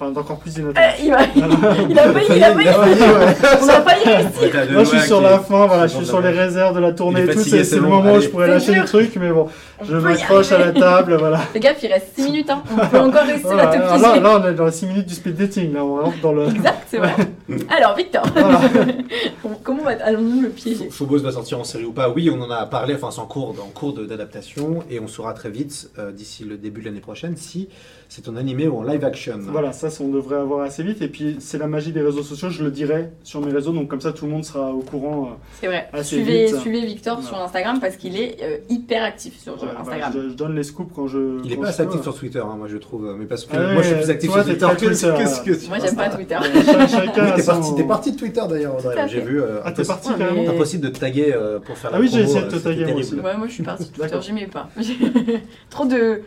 enfin 0.00 0.10
d'encore 0.12 0.38
plus 0.38 0.56
euh, 0.58 0.62
inattendu. 0.62 0.88
il, 1.02 1.10
va, 1.10 1.18
il 1.88 1.98
a 1.98 2.12
failli, 2.12 2.26
il 2.36 2.42
a 2.44 2.54
failli. 2.54 2.68
On 3.62 3.68
a 3.68 3.80
failli 3.82 4.04
réussir. 4.16 4.72
Moi, 4.72 4.84
je 4.84 4.88
suis 4.88 5.00
sur 5.00 5.20
la 5.20 5.38
fin, 5.38 5.66
voilà, 5.66 5.86
je 5.86 5.96
suis 5.96 6.06
sur 6.06 6.20
les 6.20 6.30
réserves 6.30 6.74
de 6.74 6.80
la 6.80 6.92
tournée 6.92 7.22
et 7.24 7.28
tout. 7.28 7.40
C'est 7.40 7.76
le 7.76 7.82
moment 7.82 8.14
où 8.14 8.20
je 8.20 8.28
pourrais 8.28 8.48
lâcher 8.48 8.72
dur. 8.72 8.82
les 8.82 8.88
trucs, 8.88 9.16
mais 9.16 9.30
bon, 9.30 9.48
On 9.80 9.84
je 9.84 9.96
m'accroche 9.96 10.52
à 10.52 10.58
la 10.58 10.72
table, 10.72 11.16
voilà. 11.16 11.40
Les 11.54 11.60
gars, 11.60 11.74
il 11.82 11.92
reste 11.92 12.12
6 12.16 12.22
minutes, 12.24 12.50
hein. 12.50 12.62
on 12.72 12.86
peut 12.86 12.98
encore 12.98 13.22
réussir 13.26 13.46
Voilà. 13.48 13.68
à 13.68 13.72
te 13.72 13.76
Alors 13.76 13.94
piéger. 13.98 14.20
là, 14.20 14.20
là, 14.20 14.40
on 14.42 14.48
est 14.48 14.54
dans 14.54 14.64
les 14.66 14.72
6 14.72 14.86
minutes 14.86 15.06
du 15.06 15.14
speed 15.14 15.36
dating, 15.36 15.74
là, 15.74 15.84
on 15.84 15.96
rentre 16.02 16.20
dans 16.22 16.32
le. 16.32 16.48
Exact, 16.48 16.86
c'est 16.88 16.98
vrai. 16.98 17.14
Alors, 17.76 17.94
Victor, 17.96 18.22
comment 19.62 19.82
va- 19.84 20.02
allons-nous 20.04 20.40
le 20.42 20.48
piéger 20.48 20.88
Phobos 20.90 21.18
va 21.18 21.32
sortir 21.32 21.58
en 21.60 21.64
série 21.64 21.84
ou 21.84 21.92
pas? 21.92 22.08
Oui, 22.10 22.30
on 22.34 22.40
en 22.40 22.50
a 22.50 22.66
parlé, 22.66 22.94
enfin 22.94 23.10
c'est 23.10 23.20
en 23.20 23.26
cours, 23.26 23.50
en 23.60 23.70
cours 23.70 23.92
de- 23.92 24.04
d'adaptation 24.06 24.82
et 24.90 25.00
on 25.00 25.08
saura 25.08 25.34
très 25.34 25.50
vite, 25.50 25.90
euh, 25.98 26.12
d'ici 26.12 26.44
le 26.44 26.56
début 26.56 26.80
de 26.80 26.86
l'année 26.86 27.00
prochaine, 27.00 27.36
si 27.36 27.68
c'est 28.12 28.28
en 28.28 28.34
animé 28.36 28.66
ou 28.66 28.76
en 28.78 28.82
live 28.82 29.04
action. 29.04 29.38
Voilà, 29.38 29.72
ça, 29.72 29.88
on 30.02 30.08
devrait 30.08 30.36
avoir 30.38 30.62
assez 30.62 30.82
vite. 30.82 31.00
Et 31.00 31.06
puis, 31.08 31.36
c'est 31.38 31.58
la 31.58 31.68
magie 31.68 31.92
des 31.92 32.00
réseaux 32.02 32.24
sociaux, 32.24 32.50
je 32.50 32.64
le 32.64 32.70
dirai 32.72 33.10
sur 33.22 33.40
mes 33.40 33.52
réseaux, 33.52 33.70
donc 33.72 33.86
comme 33.88 34.00
ça, 34.00 34.12
tout 34.12 34.26
le 34.26 34.32
monde 34.32 34.44
sera 34.44 34.72
au 34.72 34.80
courant. 34.80 35.28
euh, 35.30 35.34
C'est 35.60 35.68
vrai. 35.68 35.88
Assez 35.92 36.16
Suivez, 36.16 36.46
vite. 36.46 36.56
suivez 36.56 36.80
Victor 36.84 37.20
Voilà. 37.20 37.28
sur 37.28 37.38
Instagram 37.44 37.78
parce 37.80 37.96
qu'il 37.96 38.16
est 38.20 38.36
euh, 38.42 38.56
hyper 38.68 39.04
actif 39.04 39.38
sur 39.40 39.54
Instagram. 39.54 40.12
je, 40.12 40.28
je 40.30 40.34
donne 40.34 40.56
les 40.56 40.64
scoops 40.64 40.92
quand 40.94 41.06
je. 41.06 41.38
Il 41.44 41.52
est 41.52 41.56
pas 41.56 41.68
assez 41.68 41.82
actif 41.82 42.02
sur 42.02 42.14
Twitter, 42.18 42.40
hein, 42.40 42.56
moi 42.58 42.66
je 42.68 42.76
trouve, 42.78 43.14
mais 43.18 43.26
parce 43.26 43.44
que 43.44 43.52
Ah 43.54 43.60
ouais, 43.60 43.72
moi 43.74 43.82
je 43.82 43.86
suis 43.88 43.96
plus 43.96 44.10
actif 44.10 44.30
toi, 44.32 44.42
sur 44.44 44.50
Twitter 44.52 44.66
que, 44.76 44.86
que- 44.86 45.50
que 45.62 45.68
Moi, 45.68 45.78
j'aime 45.78 45.96
pas. 45.96 46.08
Twitter. 46.08 46.38
T'es 47.36 47.44
parti, 47.44 47.82
parti 47.84 48.12
de 48.12 48.16
Twitter 48.18 48.42
d'ailleurs, 48.48 48.76
J'ai 49.08 49.20
vu. 49.20 49.40
euh, 49.40 49.60
Ah, 49.64 49.72
t'es 49.72 49.84
parti 49.84 50.08
carrément 50.18 50.50
Impossible 50.50 50.84
de 50.84 50.88
te 50.92 50.98
taguer 50.98 51.32
euh, 51.32 51.58
pour 51.60 51.76
faire 51.78 51.90
Ah 51.92 51.96
la 51.96 52.00
oui, 52.02 52.10
j'ai 52.12 52.22
essayé 52.22 52.42
de 52.42 52.48
te 52.50 52.56
taguer, 52.56 52.78
moi 52.80 52.86
terrible. 52.86 53.00
aussi. 53.00 53.14
Ouais, 53.14 53.36
moi 53.36 53.46
je 53.46 53.52
suis 53.52 53.62
partie 53.62 53.84
de 53.84 53.96
Twitter, 53.96 54.16
j'aimais 54.20 54.46
pas. 54.48 54.68
Trop 55.70 55.84
de. 55.86 56.22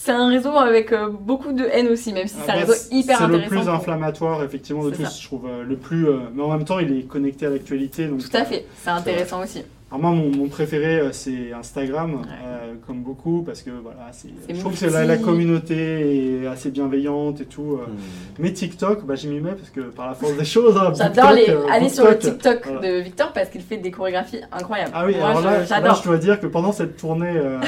C'est 0.00 0.12
un 0.12 0.28
réseau 0.28 0.50
avec 0.56 0.92
euh, 0.92 1.08
beaucoup 1.10 1.52
de 1.52 1.64
haine 1.64 1.88
aussi, 1.88 2.12
même 2.12 2.28
si 2.28 2.36
Ah 2.38 2.42
c'est 2.46 2.52
un 2.52 2.54
bah, 2.54 2.60
réseau 2.60 2.74
hyper 2.92 3.18
C'est 3.18 3.26
le 3.26 3.34
intéressant. 3.34 3.48
plus 3.64 3.68
inflammatoire, 3.68 4.42
effectivement, 4.44 4.84
de 4.84 4.90
tous, 4.90 5.02
ça. 5.02 5.10
je 5.20 5.26
trouve. 5.26 5.46
euh, 5.46 5.64
le 5.64 5.76
plus, 5.76 6.08
euh, 6.08 6.18
mais 6.32 6.42
en 6.42 6.48
même 6.50 6.64
temps, 6.64 6.78
il 6.78 6.96
est 6.96 7.02
connecté 7.02 7.46
à 7.46 7.50
l'actualité. 7.50 8.08
Tout 8.08 8.36
à 8.36 8.44
fait, 8.44 8.64
c'est 8.80 8.90
intéressant 8.90 9.42
aussi. 9.42 9.64
Alors 9.90 10.02
moi, 10.02 10.10
mon, 10.10 10.28
mon 10.36 10.48
préféré, 10.48 11.00
euh, 11.00 11.12
c'est 11.12 11.50
Instagram, 11.54 12.16
Ouais. 12.16 12.20
euh, 12.44 12.74
comme 12.86 12.98
beaucoup, 13.02 13.42
parce 13.42 13.62
que 13.62 13.70
voilà, 13.70 14.08
c'est, 14.12 14.28
C'est 14.46 14.54
je 14.54 14.60
trouve 14.60 14.78
que 14.78 14.84
la, 14.84 15.06
la 15.06 15.16
communauté 15.16 16.42
est 16.42 16.46
assez 16.46 16.70
bienveillante 16.70 17.40
et 17.40 17.46
tout. 17.46 17.78
euh. 17.80 17.86
Hmm. 17.86 17.96
Mais 18.38 18.52
TikTok, 18.52 19.06
bah, 19.06 19.14
j'y 19.14 19.28
m'y 19.28 19.40
mets 19.40 19.52
parce 19.54 19.70
que 19.70 19.80
par 19.80 20.08
la 20.08 20.12
force 20.14 20.36
des 20.36 20.44
choses, 20.44 20.76
hein, 20.76 20.92
J'adore 20.94 21.30
euh, 21.30 21.66
aller 21.72 21.88
sur 21.88 22.04
le 22.06 22.18
TikTok 22.18 22.66
voilà. 22.66 22.80
de 22.86 23.00
Victor 23.00 23.32
parce 23.32 23.48
qu'il 23.48 23.62
fait 23.62 23.78
des 23.78 23.90
chorégraphies 23.90 24.40
incroyables. 24.52 24.90
Ah 24.94 25.06
oui, 25.06 25.14
Moi, 25.16 25.26
alors 25.26 25.40
je- 25.40 25.46
là, 25.46 25.58
là, 25.60 25.64
j'adore. 25.64 25.94
je 25.96 26.02
dois 26.08 26.18
dire 26.18 26.38
que 26.38 26.46
pendant 26.46 26.72
cette 26.72 26.98
tournée 26.98 27.32
euh, 27.34 27.58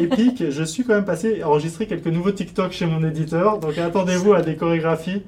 épique, 0.00 0.44
je 0.48 0.62
suis 0.62 0.84
quand 0.84 0.94
même 0.94 1.04
passé 1.04 1.42
enregistrer 1.44 1.86
quelques 1.86 2.06
nouveaux 2.06 2.32
TikTok 2.32 2.72
chez 2.72 2.86
mon 2.86 3.06
éditeur. 3.06 3.58
Donc 3.58 3.76
attendez-vous 3.76 4.32
à 4.32 4.40
des 4.40 4.56
chorégraphies. 4.56 5.22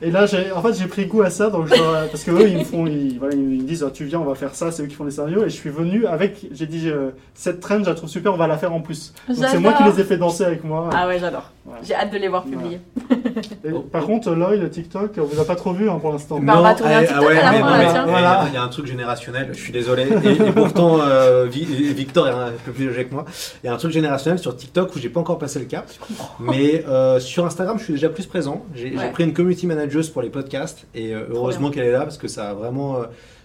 Et 0.00 0.10
là, 0.10 0.26
en 0.54 0.62
fait, 0.62 0.74
j'ai 0.74 0.86
pris 0.86 1.06
goût 1.06 1.22
à 1.22 1.30
ça, 1.30 1.50
donc 1.50 1.66
je 1.66 1.74
parce 1.74 2.22
que 2.22 2.30
eux, 2.30 2.48
ils 2.48 2.58
me 2.58 2.64
font, 2.64 2.86
ils, 2.86 3.18
voilà, 3.18 3.34
ils 3.34 3.42
me 3.42 3.62
disent, 3.62 3.84
Ah, 3.86 3.90
tu 3.92 4.04
viens, 4.04 4.20
on 4.20 4.24
va 4.24 4.34
faire 4.34 4.54
ça, 4.54 4.70
c'est 4.70 4.82
eux 4.82 4.86
qui 4.86 4.94
font 4.94 5.04
les 5.04 5.10
scénarios, 5.10 5.44
et 5.44 5.50
je 5.50 5.54
suis 5.56 5.70
venu 5.70 6.06
avec, 6.06 6.46
j'ai 6.52 6.66
dit, 6.66 6.88
euh, 6.88 7.10
cette 7.34 7.60
trend, 7.60 7.80
je 7.82 7.88
la 7.88 7.94
trouve 7.94 8.08
super, 8.08 8.32
on 8.32 8.36
va 8.36 8.46
la 8.46 8.58
faire 8.58 8.72
en 8.72 8.80
plus. 8.80 9.12
Donc 9.28 9.36
c'est 9.38 9.58
moi 9.58 9.72
qui 9.72 9.82
les 9.84 10.00
ai 10.00 10.04
fait 10.04 10.16
danser 10.16 10.44
avec 10.44 10.62
moi. 10.62 10.88
Ah 10.92 11.08
ouais, 11.08 11.18
j'adore. 11.18 11.50
J'ai 11.82 11.94
hâte 11.94 12.12
de 12.12 12.18
les 12.18 12.28
voir 12.28 12.44
publier. 12.44 12.80
Et 13.64 13.70
par 13.92 14.04
contre, 14.06 14.30
Lloyd, 14.32 14.60
le 14.60 14.70
TikTok, 14.70 15.12
on 15.18 15.24
vous 15.24 15.40
a 15.40 15.44
pas 15.44 15.56
trop 15.56 15.72
vu 15.72 15.88
hein, 15.88 15.98
pour 16.00 16.12
l'instant. 16.12 16.38
Bah, 16.40 16.54
on 16.58 16.62
va 16.62 16.74
tourner 16.74 16.94
un 16.94 16.98
ah, 16.98 17.06
TikTok 17.06 17.28
ouais, 17.28 17.38
à 17.38 17.42
la 17.44 17.52
mais 17.52 17.58
fin, 17.60 17.78
là, 17.78 17.90
tiens. 17.92 18.06
Voilà. 18.06 18.44
Il 18.48 18.54
y 18.54 18.56
a 18.56 18.62
un 18.62 18.68
truc 18.68 18.86
générationnel, 18.86 19.48
je 19.52 19.58
suis 19.58 19.72
désolé. 19.72 20.06
Et, 20.24 20.30
et 20.30 20.52
pourtant, 20.54 20.98
euh, 21.00 21.46
Vi- 21.46 21.92
Victor 21.92 22.28
est 22.28 22.32
un 22.32 22.52
peu 22.64 22.72
plus 22.72 22.88
âgé 22.88 23.04
que 23.06 23.14
moi. 23.14 23.24
Il 23.62 23.66
y 23.66 23.70
a 23.70 23.74
un 23.74 23.76
truc 23.76 23.92
générationnel 23.92 24.38
sur 24.38 24.56
TikTok 24.56 24.94
où 24.94 24.98
j'ai 24.98 25.08
pas 25.08 25.20
encore 25.20 25.38
passé 25.38 25.58
le 25.58 25.66
cap. 25.66 25.88
Mais 26.40 26.84
euh, 26.88 27.20
sur 27.20 27.44
Instagram, 27.44 27.78
je 27.78 27.84
suis 27.84 27.92
déjà 27.94 28.08
plus 28.08 28.26
présent. 28.26 28.64
J'ai 28.74 28.90
pris 29.12 29.24
une 29.24 29.32
community 29.32 29.66
manager 29.66 30.02
pour 30.12 30.22
les 30.22 30.30
podcasts 30.30 30.86
et 30.94 31.14
euh, 31.14 31.26
heureusement 31.30 31.70
qu'elle 31.70 31.86
est 31.86 31.92
là 31.92 32.02
parce 32.02 32.18
que 32.18 32.28
ça 32.28 32.50
a 32.50 32.54
vraiment 32.54 32.98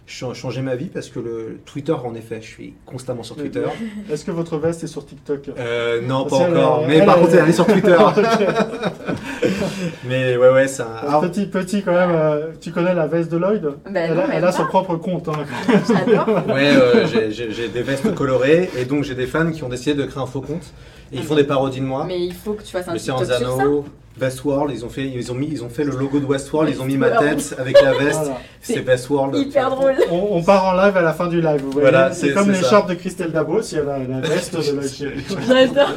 cha- 0.06 0.34
changé 0.34 0.62
ma 0.62 0.76
vie 0.76 0.90
parce 0.94 1.10
que 1.10 1.20
le 1.20 1.60
Twitter, 1.66 1.94
en 1.94 2.14
effet, 2.16 2.40
je 2.42 2.48
suis 2.48 2.74
constamment 2.86 3.24
sur 3.24 3.36
Twitter. 3.36 3.64
Est-ce 4.12 4.26
que 4.26 4.32
votre 4.32 4.58
veste 4.58 4.84
est 4.84 4.88
sur 4.88 5.06
TikTok? 5.06 5.50
Euh, 5.58 6.02
non, 6.02 6.24
pas 6.26 6.38
Parce 6.40 6.50
encore. 6.52 6.84
est- 6.84 6.88
Mais 6.88 6.98
elle 6.98 7.06
par 7.06 7.18
est- 7.18 7.22
contre, 7.22 7.36
elle 7.36 7.50
est 7.50 7.54
sur 7.54 7.66
Twitter. 7.68 7.98
Mais 10.06 10.38
ouais, 10.38 10.50
ouais, 10.50 10.68
c'est 10.68 10.84
un. 10.84 11.08
Alors, 11.08 11.22
Petit, 11.22 11.46
petit 11.46 11.82
quand 11.84 11.94
même, 11.94 12.12
euh, 12.14 12.48
tu 12.60 12.72
connais 12.72 12.94
la 12.94 13.08
veste 13.08 13.32
de 13.32 13.38
Lloyd? 13.38 13.64
Ben 13.90 14.08
Elle, 14.10 14.16
non, 14.16 14.22
a, 14.24 14.34
elle 14.34 14.54
son 14.54 14.66
propre 14.66 14.96
compte. 14.96 15.28
hein. 15.30 15.34
Ouais, 16.48 16.76
euh, 16.76 17.06
j'ai 17.08 17.68
des 17.70 17.82
vestes 17.82 18.14
colorées 18.14 18.70
et 18.78 18.86
donc 18.86 19.04
j'ai 19.04 19.16
des 19.16 19.28
fans 19.28 19.52
qui 19.52 19.64
ont 19.64 19.70
décidé 19.70 19.96
de 19.96 20.06
créer 20.06 20.22
un 20.22 20.26
faux 20.28 20.42
compte 20.42 20.74
et 21.14 21.18
ils 21.18 21.24
font 21.24 21.36
des 21.36 21.44
parodies 21.44 21.80
de 21.80 21.86
moi. 21.86 22.06
Mais 22.08 22.20
il 22.26 22.34
faut 22.34 22.54
que 22.54 22.64
tu 22.64 22.72
fasses 22.72 22.88
un 22.88 22.96
TikTok 22.96 23.26
sur 23.26 23.58
ça. 23.58 23.64
Westworld, 24.22 24.72
ils 24.72 24.86
ont 24.86 24.90
fait, 24.90 25.08
ils 25.10 25.32
ont 25.32 25.34
mis, 25.36 25.48
ils 25.48 25.64
ont 25.64 25.70
fait 25.70 25.84
le 25.84 25.90
logo 25.98 26.20
de 26.20 26.26
Westworld, 26.26 26.70
ils 26.72 26.80
ont 26.80 26.86
mis 26.86 26.98
ma 26.98 27.10
tête 27.10 27.56
avec 27.58 27.82
la 27.82 27.94
veste. 27.94 28.20
Voilà. 28.20 28.38
C'est 28.62 28.86
Westworld. 28.88 29.36
Hyper 29.36 29.72
drôle. 29.72 29.96
On, 30.12 30.28
on 30.34 30.44
part 30.44 30.66
en 30.66 30.74
live 30.74 30.96
à 30.96 31.02
la 31.02 31.14
fin 31.14 31.26
du 31.28 31.42
live. 31.42 31.62
Vous 31.64 31.72
voyez 31.72 31.90
Voilà, 31.90 32.12
c'est 32.12 32.32
comme 32.32 32.54
c'est 32.54 32.62
l'écharpe 32.62 32.90
de 32.90 32.94
Christelle 32.94 33.32
Dabo, 33.32 33.64
si 33.64 33.76
elle 33.76 33.90
a 33.90 33.98
la 33.98 34.20
veste 34.22 34.56
de 34.56 34.88
Chéri. 34.88 35.24
J'adore. 35.48 35.90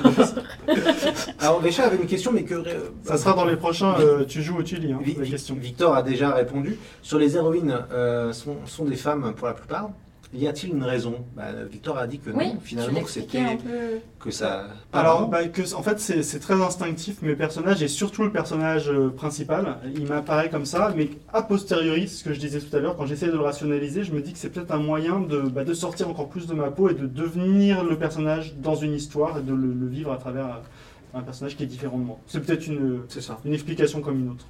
Alors 1.41 1.61
Vécha 1.61 1.85
avait 1.85 1.97
une 1.97 2.07
question, 2.07 2.33
mais 2.33 2.45
que 2.45 2.55
euh, 2.55 2.65
Ça 3.05 3.19
sera 3.19 3.35
dans 3.35 3.45
les 3.45 3.57
prochains 3.57 3.95
euh, 4.01 4.25
Tu 4.27 4.41
joues 4.43 4.59
ou 4.59 4.63
tu 4.63 4.77
lis, 4.77 4.93
hein, 4.93 4.99
Vi- 5.03 5.17
la 5.21 5.27
question. 5.27 5.55
Victor 5.61 5.95
a 5.95 6.03
déjà 6.03 6.31
répondu. 6.31 6.79
Sur 7.03 7.19
les 7.19 7.37
héroïnes, 7.37 7.77
euh, 7.93 8.33
sont, 8.33 8.57
sont 8.65 8.87
des 8.87 8.97
femmes 8.97 9.35
pour 9.37 9.47
la 9.47 9.53
plupart. 9.53 9.91
Y 10.39 10.47
a-t-il 10.49 10.73
une 10.75 10.83
raison? 10.83 11.25
Bah, 11.37 11.45
Victor 11.71 11.99
a 11.99 12.07
dit 12.07 12.19
que 12.19 12.31
non, 12.31 12.39
Oui, 12.39 12.53
finalement, 12.63 13.01
que 13.03 13.11
c'était 13.11 13.39
un 13.41 13.57
peu. 13.57 13.99
que 14.21 14.31
ça. 14.31 14.69
Alors, 14.93 15.29
bah, 15.29 15.47
que, 15.49 15.75
en 15.75 15.83
fait, 15.83 15.99
c'est 16.01 16.39
très 16.41 16.61
instinctif, 16.61 17.23
mes 17.23 17.35
personnages, 17.37 17.83
et 17.83 17.89
surtout 17.89 18.23
le 18.23 18.33
personnage 18.33 18.91
euh, 18.91 19.09
principal, 19.11 19.79
il 19.95 20.07
m'apparaît 20.07 20.51
comme 20.51 20.65
ça, 20.67 20.93
mais 20.97 21.11
a 21.33 21.43
posteriori, 21.43 22.09
c'est 22.09 22.17
ce 22.17 22.25
que 22.25 22.33
je 22.33 22.41
disais 22.41 22.61
tout 22.61 22.75
à 22.77 22.81
l'heure, 22.81 22.97
quand 22.97 23.07
j'essaie 23.07 23.27
de 23.29 23.33
le 23.33 23.41
rationaliser, 23.41 24.05
je 24.05 24.13
me 24.13 24.21
dis 24.21 24.33
que 24.33 24.39
c'est 24.39 24.51
peut-être 24.51 24.73
un 24.73 24.79
moyen 24.79 25.21
de, 25.21 25.41
bah, 25.41 25.65
de 25.65 25.75
sortir 25.75 26.09
encore 26.09 26.29
plus 26.29 26.47
de 26.47 26.55
ma 26.55 26.71
peau 26.71 26.89
et 26.89 26.95
de 26.95 27.07
devenir 27.07 27.85
le 27.85 27.97
personnage 27.97 28.55
dans 28.57 28.75
une 28.75 28.95
histoire 28.95 29.39
et 29.39 29.43
de 29.43 29.53
le, 29.55 29.73
le 29.73 29.87
vivre 29.89 30.13
à 30.13 30.17
travers 30.17 30.47
euh, 30.47 31.19
un 31.19 31.23
personnage 31.23 31.57
qui 31.57 31.63
est 31.63 31.67
différent 31.67 31.99
de 31.99 32.05
moi. 32.05 32.19
C'est 32.27 32.45
peut-être 32.45 32.67
une, 32.67 33.01
c'est 33.09 33.23
ça. 33.23 33.39
une 33.45 33.55
explication 33.55 34.01
comme 34.03 34.19
une 34.21 34.31
autre. 34.31 34.47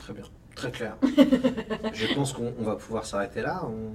Très 0.00 0.12
bien, 0.12 0.24
très 0.56 0.70
clair. 0.72 0.96
Je 1.92 2.14
pense 2.14 2.32
qu'on 2.32 2.52
on 2.58 2.64
va 2.64 2.74
pouvoir 2.76 3.06
s'arrêter 3.06 3.42
là. 3.42 3.62
on- 3.64 3.94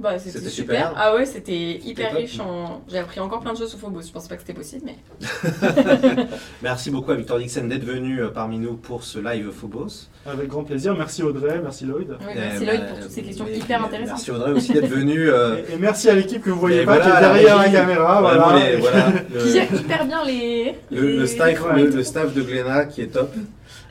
Bah, 0.00 0.16
c'était 0.18 0.38
super. 0.48 0.50
super. 0.50 0.92
Ah 0.96 1.14
ouais, 1.16 1.26
c'était 1.26 1.78
hyper 1.84 2.10
top. 2.10 2.18
riche. 2.18 2.38
En... 2.38 2.82
J'ai 2.88 2.98
appris 2.98 3.18
encore 3.18 3.40
plein 3.40 3.52
de 3.52 3.58
choses 3.58 3.70
sur 3.70 3.78
Phobos. 3.80 4.02
Je 4.02 4.12
pensais 4.12 4.28
pas 4.28 4.36
que 4.36 4.42
c'était 4.42 4.52
possible, 4.54 4.82
mais. 4.86 4.96
Merci 6.62 6.90
beaucoup 6.90 7.10
à 7.10 7.14
Victor 7.16 7.38
Dixon 7.38 7.64
d'être 7.64 7.84
venu 7.84 8.20
euh, 8.22 8.28
parmi 8.28 8.58
nous 8.58 8.74
pour 8.74 9.02
ce 9.04 9.18
live 9.18 9.50
Phobos. 9.50 10.08
Avec 10.26 10.48
grand 10.48 10.62
plaisir. 10.64 10.94
Merci 10.96 11.22
Audrey, 11.22 11.58
merci 11.62 11.84
Lloyd. 11.84 12.08
Oui, 12.20 12.26
merci 12.34 12.64
ben, 12.64 12.66
Lloyd 12.76 12.88
pour 12.88 13.00
toutes 13.00 13.10
ces 13.10 13.22
questions 13.22 13.46
hyper 13.48 13.84
intéressantes. 13.84 14.08
Merci 14.16 14.30
Audrey 14.30 14.52
aussi 14.52 14.72
d'être 14.72 14.88
venu. 14.88 15.28
euh, 15.30 15.56
Et, 15.68 15.74
et 15.74 15.76
merci 15.78 16.08
à 16.10 16.14
l'équipe 16.14 16.42
que 16.42 16.50
vous 16.50 16.60
voyez 16.60 16.82
Et 16.82 16.84
pas, 16.84 16.98
voilà, 16.98 17.04
qui 17.04 17.16
est 17.16 17.20
derrière 17.42 17.58
la 17.58 17.68
caméra. 17.68 18.20
Voilà. 18.20 18.58
les- 18.70 18.76
voilà, 18.76 19.06
le- 19.34 19.40
Qui 19.42 19.52
gère 19.52 19.72
hyper 19.74 20.06
bien 20.06 20.24
les. 20.24 20.74
Le, 20.90 21.26
staff, 21.26 21.60
Ouais. 21.64 21.82
le, 21.82 21.90
le 21.90 22.02
staff 22.02 22.34
de 22.34 22.42
Glénat 22.42 22.86
qui 22.86 23.00
est 23.02 23.06
top. 23.08 23.32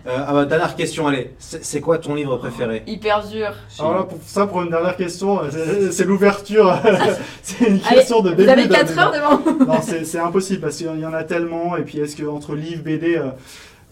Euh, 0.08 0.24
ah 0.26 0.34
bah, 0.34 0.46
dernière 0.46 0.76
question, 0.76 1.06
allez. 1.08 1.32
C'est 1.40 1.82
quoi 1.82 1.98
ton 1.98 2.16
livre 2.16 2.38
préféré? 2.38 2.84
Hyper 2.88 3.28
dur. 3.28 3.52
Alors 3.80 3.94
là, 3.96 4.04
pour 4.04 4.18
ça, 4.26 4.48
pour 4.48 4.62
une 4.62 4.70
dernière 4.70 4.96
question, 4.96 5.42
c'est 5.52 5.92
c'est 5.92 6.06
l'ouverture. 6.06 6.74
c'est 7.44 7.66
une 7.68 7.80
Allez, 7.86 7.98
question 7.98 8.22
de 8.22 8.30
début. 8.30 8.44
Vous 8.44 8.50
avez 8.50 8.68
de- 8.68 8.74
4 8.74 8.94
de- 8.94 9.00
heures 9.00 9.12
devant 9.12 9.66
Non, 9.74 9.80
c'est 9.82 10.20
impossible 10.20 10.62
parce 10.62 10.78
qu'il 10.78 10.88
y 11.00 11.06
en 11.06 11.14
a 11.14 11.24
tellement. 11.26 11.76
Et 11.76 11.82
puis, 11.82 12.00
est-ce 12.00 12.16
que 12.16 12.24
entre 12.26 12.56
livres, 12.56 12.84
BD. 12.84 13.18
euh, 13.18 13.32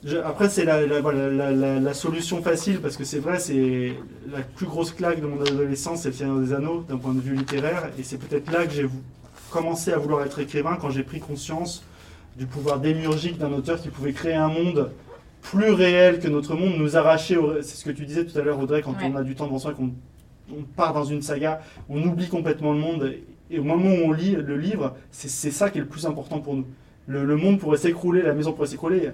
je- 0.06 0.18
après, 0.18 0.48
c'est 0.48 0.64
la, 0.64 0.86
la, 0.86 1.02
voilà, 1.02 1.30
la- 1.30 1.52
la- 1.52 1.80
la 1.82 1.94
solution 1.94 2.42
facile 2.42 2.80
parce 2.80 2.96
que 2.96 3.04
c'est 3.04 3.20
vrai, 3.20 3.40
c'est 3.40 3.94
la 4.32 4.40
plus 4.56 4.68
grosse 4.68 4.92
claque 4.92 5.20
de 5.20 5.26
mon 5.28 5.42
adolescence, 5.42 6.04
c'est 6.04 6.10
le 6.10 6.14
Seigneur 6.16 6.38
des 6.38 6.54
Anneaux 6.54 6.86
d'un 6.88 6.98
point 6.98 7.14
de 7.14 7.20
vue 7.22 7.36
littéraire. 7.36 7.90
Et 8.00 8.04
c'est 8.04 8.18
peut-être 8.18 8.52
là 8.54 8.66
que 8.66 8.72
j'ai 8.74 8.88
commencé 9.50 9.92
à 9.92 9.98
vouloir 9.98 10.24
être 10.24 10.40
écrivain 10.40 10.78
quand 10.80 10.92
j'ai 10.92 11.04
pris 11.04 11.20
conscience 11.20 11.84
du 12.38 12.46
pouvoir 12.46 12.80
démiurgique 12.80 13.38
d'un 13.38 13.52
auteur 13.52 13.82
qui 13.82 13.90
pouvait 13.90 14.12
créer 14.14 14.34
un 14.36 14.50
monde 14.50 14.92
plus 15.52 15.72
réel 15.72 16.20
que 16.20 16.28
notre 16.28 16.56
monde, 16.56 16.74
nous 16.78 16.98
arracher, 16.98 17.38
au- 17.38 17.62
c'est 17.62 17.76
ce 17.76 17.86
que 17.86 17.92
tu 17.92 18.06
disais 18.06 18.26
tout 18.26 18.38
à 18.38 18.42
l'heure 18.42 18.60
Audrey, 18.60 18.82
quand 18.82 18.92
Ouais. 18.94 19.12
on 19.12 19.16
a 19.16 19.24
du 19.24 19.36
temps 19.36 19.46
devant 19.46 19.60
soi 19.60 19.74
qu'on 19.74 19.92
on 20.52 20.62
part 20.76 20.94
dans 20.94 21.04
une 21.06 21.22
saga, 21.22 21.60
on 21.90 22.02
oublie 22.04 22.28
complètement 22.28 22.72
le 22.74 22.80
monde, 22.80 23.14
et 23.52 23.58
au 23.60 23.64
moment 23.64 23.90
où 23.90 24.08
on 24.10 24.12
lit 24.12 24.36
le 24.36 24.58
livre, 24.58 24.96
c'est 25.12 25.30
ça 25.52 25.70
qui 25.70 25.78
est 25.80 25.82
le 25.82 25.88
plus 25.88 26.06
important 26.06 26.40
pour 26.40 26.56
nous. 26.56 26.66
Le, 27.08 27.24
le 27.26 27.36
monde 27.36 27.60
pourrait 27.60 27.78
s'écrouler, 27.78 28.22
la 28.22 28.34
maison 28.34 28.54
pourrait 28.54 28.68
s'écrouler. 28.68 29.12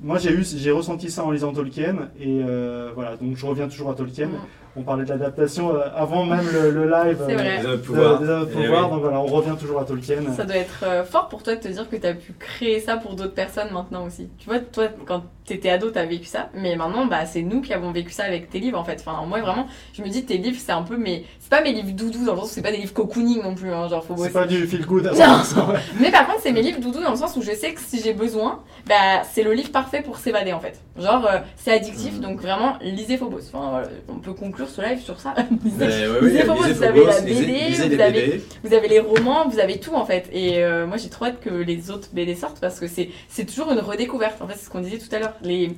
Moi 0.00 0.18
j'ai 0.18 0.32
eu, 0.32 0.44
j'ai 0.44 0.70
ressenti 0.72 1.10
ça 1.10 1.24
en 1.24 1.30
lisant 1.30 1.52
Tolkien, 1.52 2.10
et 2.20 2.40
euh, 2.44 2.90
voilà, 2.94 3.16
donc 3.16 3.36
je 3.36 3.46
reviens 3.46 3.68
toujours 3.68 3.90
à 3.90 3.94
Tolkien. 3.94 4.28
On 4.74 4.82
parlait 4.82 5.04
de 5.04 5.10
l'adaptation 5.10 5.74
euh, 5.74 5.80
avant 5.94 6.24
même 6.24 6.46
le, 6.50 6.70
le 6.70 6.84
live 6.90 7.18
C'est 7.26 7.34
euh, 7.36 7.58
Anneaux 7.58 7.70
de 7.72 7.76
pouvoir. 7.76 8.18
des 8.20 8.26
de 8.26 8.46
Eh 8.50 8.54
pouvoir, 8.54 8.84
oui. 8.86 8.90
donc 8.92 9.00
voilà, 9.02 9.20
on 9.20 9.26
revient 9.26 9.54
toujours 9.60 9.80
à 9.80 9.84
Tolkien. 9.84 10.16
Ça 10.34 10.44
doit 10.44 10.56
être 10.56 10.82
euh, 10.84 11.04
fort 11.04 11.28
pour 11.28 11.42
toi 11.42 11.54
de 11.56 11.60
te 11.60 11.68
dire 11.68 11.88
que 11.90 11.96
tu 11.96 12.06
as 12.06 12.14
pu 12.14 12.32
créer 12.38 12.80
ça 12.80 12.96
pour 12.96 13.14
d'autres 13.14 13.34
personnes 13.34 13.70
maintenant 13.70 14.06
aussi. 14.06 14.30
Tu 14.38 14.48
vois, 14.48 14.60
toi, 14.60 14.84
quand 15.06 15.24
t'étais 15.44 15.68
ado, 15.68 15.90
t'as 15.90 16.06
vécu 16.06 16.24
ça, 16.24 16.48
mais 16.54 16.74
maintenant, 16.76 17.04
bah, 17.04 17.26
c'est 17.26 17.42
nous 17.42 17.60
qui 17.60 17.74
avons 17.74 17.90
vécu 17.92 18.12
ça 18.12 18.22
avec 18.24 18.48
tes 18.48 18.60
livres 18.60 18.78
en 18.78 18.84
fait. 18.84 19.02
Enfin, 19.06 19.26
moi 19.26 19.40
vraiment, 19.40 19.66
je 19.92 20.02
me 20.02 20.08
dis, 20.08 20.24
tes 20.24 20.38
livres, 20.38 20.58
c'est 20.58 20.72
un 20.72 20.82
peu 20.82 20.96
mes. 20.96 21.26
C'est 21.38 21.50
pas 21.50 21.60
mes 21.62 21.72
livres 21.72 21.90
doudou 21.92 22.24
dans 22.24 22.32
le 22.32 22.38
sens 22.40 22.52
où 22.52 22.54
c'est 22.54 22.62
pas 22.62 22.70
des 22.70 22.78
livres 22.78 22.94
cocooning 22.94 23.42
non 23.42 23.54
plus, 23.54 23.70
hein, 23.74 23.88
genre 23.88 24.02
faut 24.04 24.16
C'est 24.16 24.30
pas 24.30 24.46
du 24.46 24.66
feel 24.66 24.86
good. 24.86 25.06
à 25.06 25.10
Non. 25.10 25.42
100%. 25.42 25.66
Mais 26.00 26.10
par 26.10 26.26
contre, 26.26 26.40
c'est 26.40 26.52
mes 26.52 26.62
livres 26.62 26.80
doudou 26.80 27.02
dans 27.02 27.10
le 27.10 27.16
sens 27.16 27.36
où 27.36 27.42
je 27.42 27.50
sais 27.52 27.74
que 27.74 27.80
si 27.80 28.00
j'ai 28.00 28.14
besoin, 28.14 28.60
bah, 28.86 29.22
c'est 29.30 29.42
le 29.42 29.52
livre 29.52 29.70
parfait 29.70 30.00
pour 30.00 30.16
s'évader 30.16 30.54
en 30.54 30.60
fait. 30.60 30.80
Genre, 30.96 31.26
euh, 31.26 31.38
c'est 31.56 31.72
addictif, 31.72 32.14
Mhm. 32.14 32.20
donc 32.20 32.40
vraiment, 32.40 32.76
lisez 32.80 33.18
Phobos. 33.18 33.40
Enfin, 33.52 33.68
voilà, 33.70 33.88
on 34.08 34.14
peut 34.20 34.32
conclure 34.32 34.61
ce 34.68 34.80
live 34.80 35.00
sur 35.00 35.18
ça. 35.20 35.34
lisez, 35.64 35.76
Mais 35.78 36.06
oui, 36.06 36.16
oui, 36.22 36.28
lisez 36.30 36.42
Phobos, 36.44 36.62
lisez 36.64 36.74
vous 36.74 36.82
avez 36.84 37.04
la 37.04 37.20
BD, 37.20 37.34
lisez 37.34 37.88
vous 37.88 38.00
avez- 38.00 38.26
BD. 38.26 38.42
vous 38.64 38.74
avez 38.74 38.88
les 38.88 39.00
romans, 39.00 39.48
vous 39.48 39.58
avez 39.58 39.78
tout 39.80 39.94
en 39.94 40.04
fait. 40.06 40.28
Et 40.32 40.62
euh, 40.64 40.86
moi 40.86 40.96
j'ai 40.96 41.08
trop 41.08 41.24
hâte 41.26 41.40
que 41.40 41.50
les 41.50 41.90
autres 41.90 42.08
BD 42.12 42.34
sortent 42.34 42.60
parce 42.60 42.78
que 42.80 42.86
c'est 42.86 43.10
c'est 43.28 43.44
toujours 43.44 43.70
une 43.72 43.80
redécouverte. 43.80 44.40
En 44.42 44.46
fait, 44.48 44.54
c'est 44.56 44.66
ce 44.66 44.70
qu'on 44.70 44.80
disait 44.80 44.98
tout 44.98 45.14
à 45.14 45.18
l'heure. 45.18 45.34
Les 45.42 45.72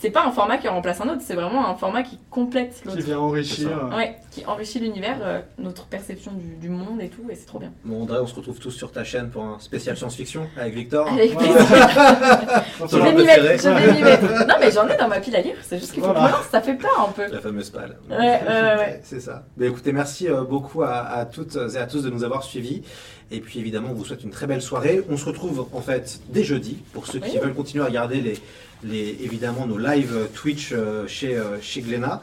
c'est 0.00 0.10
pas 0.10 0.24
un 0.24 0.30
format 0.32 0.56
qui 0.56 0.66
remplace 0.66 1.00
un 1.00 1.08
autre, 1.10 1.20
c'est 1.22 1.34
vraiment 1.34 1.68
un 1.68 1.74
format 1.74 2.02
qui 2.02 2.18
complète 2.30 2.80
Qui 2.80 2.88
l'autre. 2.88 3.02
vient 3.02 3.18
enrichir. 3.18 3.68
Ouais, 3.94 4.16
qui 4.30 4.46
enrichit 4.46 4.78
l'univers, 4.80 5.18
euh, 5.22 5.40
notre 5.58 5.84
perception 5.86 6.32
du, 6.32 6.56
du 6.56 6.68
monde 6.70 7.00
et 7.02 7.08
tout, 7.08 7.22
et 7.30 7.34
c'est 7.34 7.44
trop 7.46 7.58
bien. 7.58 7.70
Bon, 7.84 8.02
André, 8.02 8.18
on 8.18 8.26
se 8.26 8.34
retrouve 8.34 8.58
tous 8.58 8.70
sur 8.70 8.90
ta 8.92 9.04
chaîne 9.04 9.28
pour 9.30 9.42
un 9.44 9.58
spécial 9.60 9.96
science-fiction 9.96 10.48
avec 10.56 10.74
Victor. 10.74 11.06
Avec. 11.12 11.34
Donc, 11.34 11.42
Je 12.90 12.96
vais 12.96 13.12
m'y 13.12 13.24
mettre, 13.24 13.44
préféré. 13.44 13.58
je 13.58 13.68
vais 13.86 13.92
m'y 13.92 14.02
mettre. 14.02 14.46
Non 14.46 14.54
mais 14.58 14.70
j'en 14.70 14.88
ai 14.88 14.96
dans 14.96 15.08
ma 15.08 15.20
pile 15.20 15.36
à 15.36 15.40
lire, 15.42 15.56
c'est 15.62 15.78
juste 15.78 15.92
qu'il 15.92 16.02
faut 16.02 16.12
Voilà. 16.12 16.38
que 16.42 16.50
ça 16.50 16.60
fait 16.60 16.74
peur 16.74 17.06
un 17.08 17.12
peu. 17.12 17.30
La 17.32 17.40
fameuse 17.40 17.70
palle. 17.70 17.96
Ouais, 18.08 18.16
ouais, 18.16 18.76
ouais. 18.78 19.00
C'est 19.04 19.20
ça. 19.20 19.44
Mais 19.56 19.66
écoutez, 19.66 19.92
merci 19.92 20.28
euh, 20.28 20.42
beaucoup 20.44 20.82
à, 20.82 20.92
à 20.98 21.26
toutes 21.26 21.56
et 21.74 21.76
à 21.76 21.86
tous 21.86 22.02
de 22.02 22.10
nous 22.10 22.24
avoir 22.24 22.42
suivis. 22.42 22.82
Et 23.30 23.40
puis 23.40 23.60
évidemment, 23.60 23.88
on 23.90 23.94
vous 23.94 24.04
souhaite 24.04 24.24
une 24.24 24.30
très 24.30 24.46
belle 24.46 24.62
soirée. 24.62 25.02
On 25.10 25.16
se 25.16 25.24
retrouve 25.26 25.68
en 25.72 25.80
fait 25.80 26.20
dès 26.30 26.42
jeudi 26.42 26.78
pour 26.92 27.06
ceux 27.06 27.20
qui 27.20 27.32
Oui. 27.36 27.38
veulent 27.42 27.54
continuer 27.54 27.84
à 27.84 27.86
regarder 27.86 28.20
les, 28.20 28.38
les, 28.82 29.16
évidemment 29.20 29.66
nos 29.66 29.78
live 29.78 30.12
euh, 30.14 30.26
Twitch 30.26 30.72
euh, 30.72 31.06
chez, 31.06 31.36
euh, 31.36 31.60
chez 31.60 31.82
Glénat. 31.82 32.22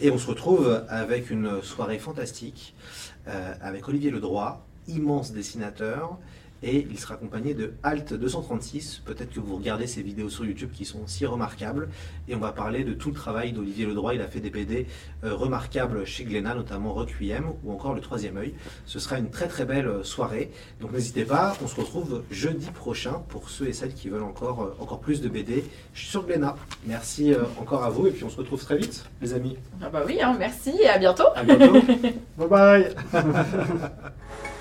Et 0.00 0.10
on 0.10 0.18
se 0.18 0.26
retrouve 0.26 0.84
avec 0.88 1.30
une 1.30 1.62
soirée 1.62 1.98
fantastique 1.98 2.74
avec 3.60 3.86
Olivier 3.88 4.10
Ledroit, 4.10 4.64
immense 4.86 5.32
dessinateur. 5.32 6.16
Et 6.62 6.86
il 6.90 6.98
sera 6.98 7.14
accompagné 7.14 7.54
de 7.54 7.74
Alt 7.82 8.14
236. 8.14 9.02
Peut-être 9.04 9.30
que 9.32 9.40
vous 9.40 9.56
regardez 9.56 9.86
ces 9.86 10.02
vidéos 10.02 10.28
sur 10.28 10.44
YouTube 10.44 10.70
qui 10.72 10.84
sont 10.84 11.06
si 11.06 11.26
remarquables. 11.26 11.88
Et 12.28 12.34
on 12.34 12.40
va 12.40 12.52
parler 12.52 12.84
de 12.84 12.92
tout 12.94 13.10
le 13.10 13.14
travail 13.14 13.52
d'Olivier 13.52 13.86
Ledroit. 13.86 14.14
Il 14.14 14.20
a 14.20 14.26
fait 14.28 14.40
des 14.40 14.50
BD 14.50 14.86
euh, 15.24 15.34
remarquables 15.34 16.06
chez 16.06 16.24
Glénat, 16.24 16.54
notamment 16.54 16.92
Requiem 16.92 17.52
ou 17.64 17.72
encore 17.72 17.94
Le 17.94 18.00
Troisième 18.00 18.36
œil. 18.36 18.54
Ce 18.86 18.98
sera 18.98 19.18
une 19.18 19.30
très 19.30 19.48
très 19.48 19.64
belle 19.64 19.86
euh, 19.86 20.02
soirée. 20.02 20.50
Donc 20.80 20.92
n'hésitez 20.92 21.24
pas, 21.24 21.56
on 21.62 21.66
se 21.66 21.76
retrouve 21.76 22.22
jeudi 22.30 22.70
prochain 22.70 23.22
pour 23.28 23.50
ceux 23.50 23.68
et 23.68 23.72
celles 23.72 23.94
qui 23.94 24.08
veulent 24.08 24.22
encore, 24.22 24.62
euh, 24.62 24.76
encore 24.80 25.00
plus 25.00 25.20
de 25.20 25.28
BD 25.28 25.64
sur 25.94 26.24
Glénat. 26.24 26.56
Merci 26.86 27.32
euh, 27.32 27.42
encore 27.60 27.84
à 27.84 27.90
vous 27.90 28.06
et 28.06 28.10
puis 28.10 28.24
on 28.24 28.30
se 28.30 28.36
retrouve 28.36 28.62
très 28.62 28.76
vite, 28.76 29.04
les 29.20 29.34
amis. 29.34 29.56
Ah 29.82 29.88
bah 29.90 30.02
oui, 30.06 30.20
hein, 30.20 30.36
merci 30.38 30.70
et 30.80 30.88
à 30.88 30.98
bientôt. 30.98 31.28
À 31.34 31.42
bientôt. 31.42 31.80
Bye 32.36 32.48
bye. 32.48 32.94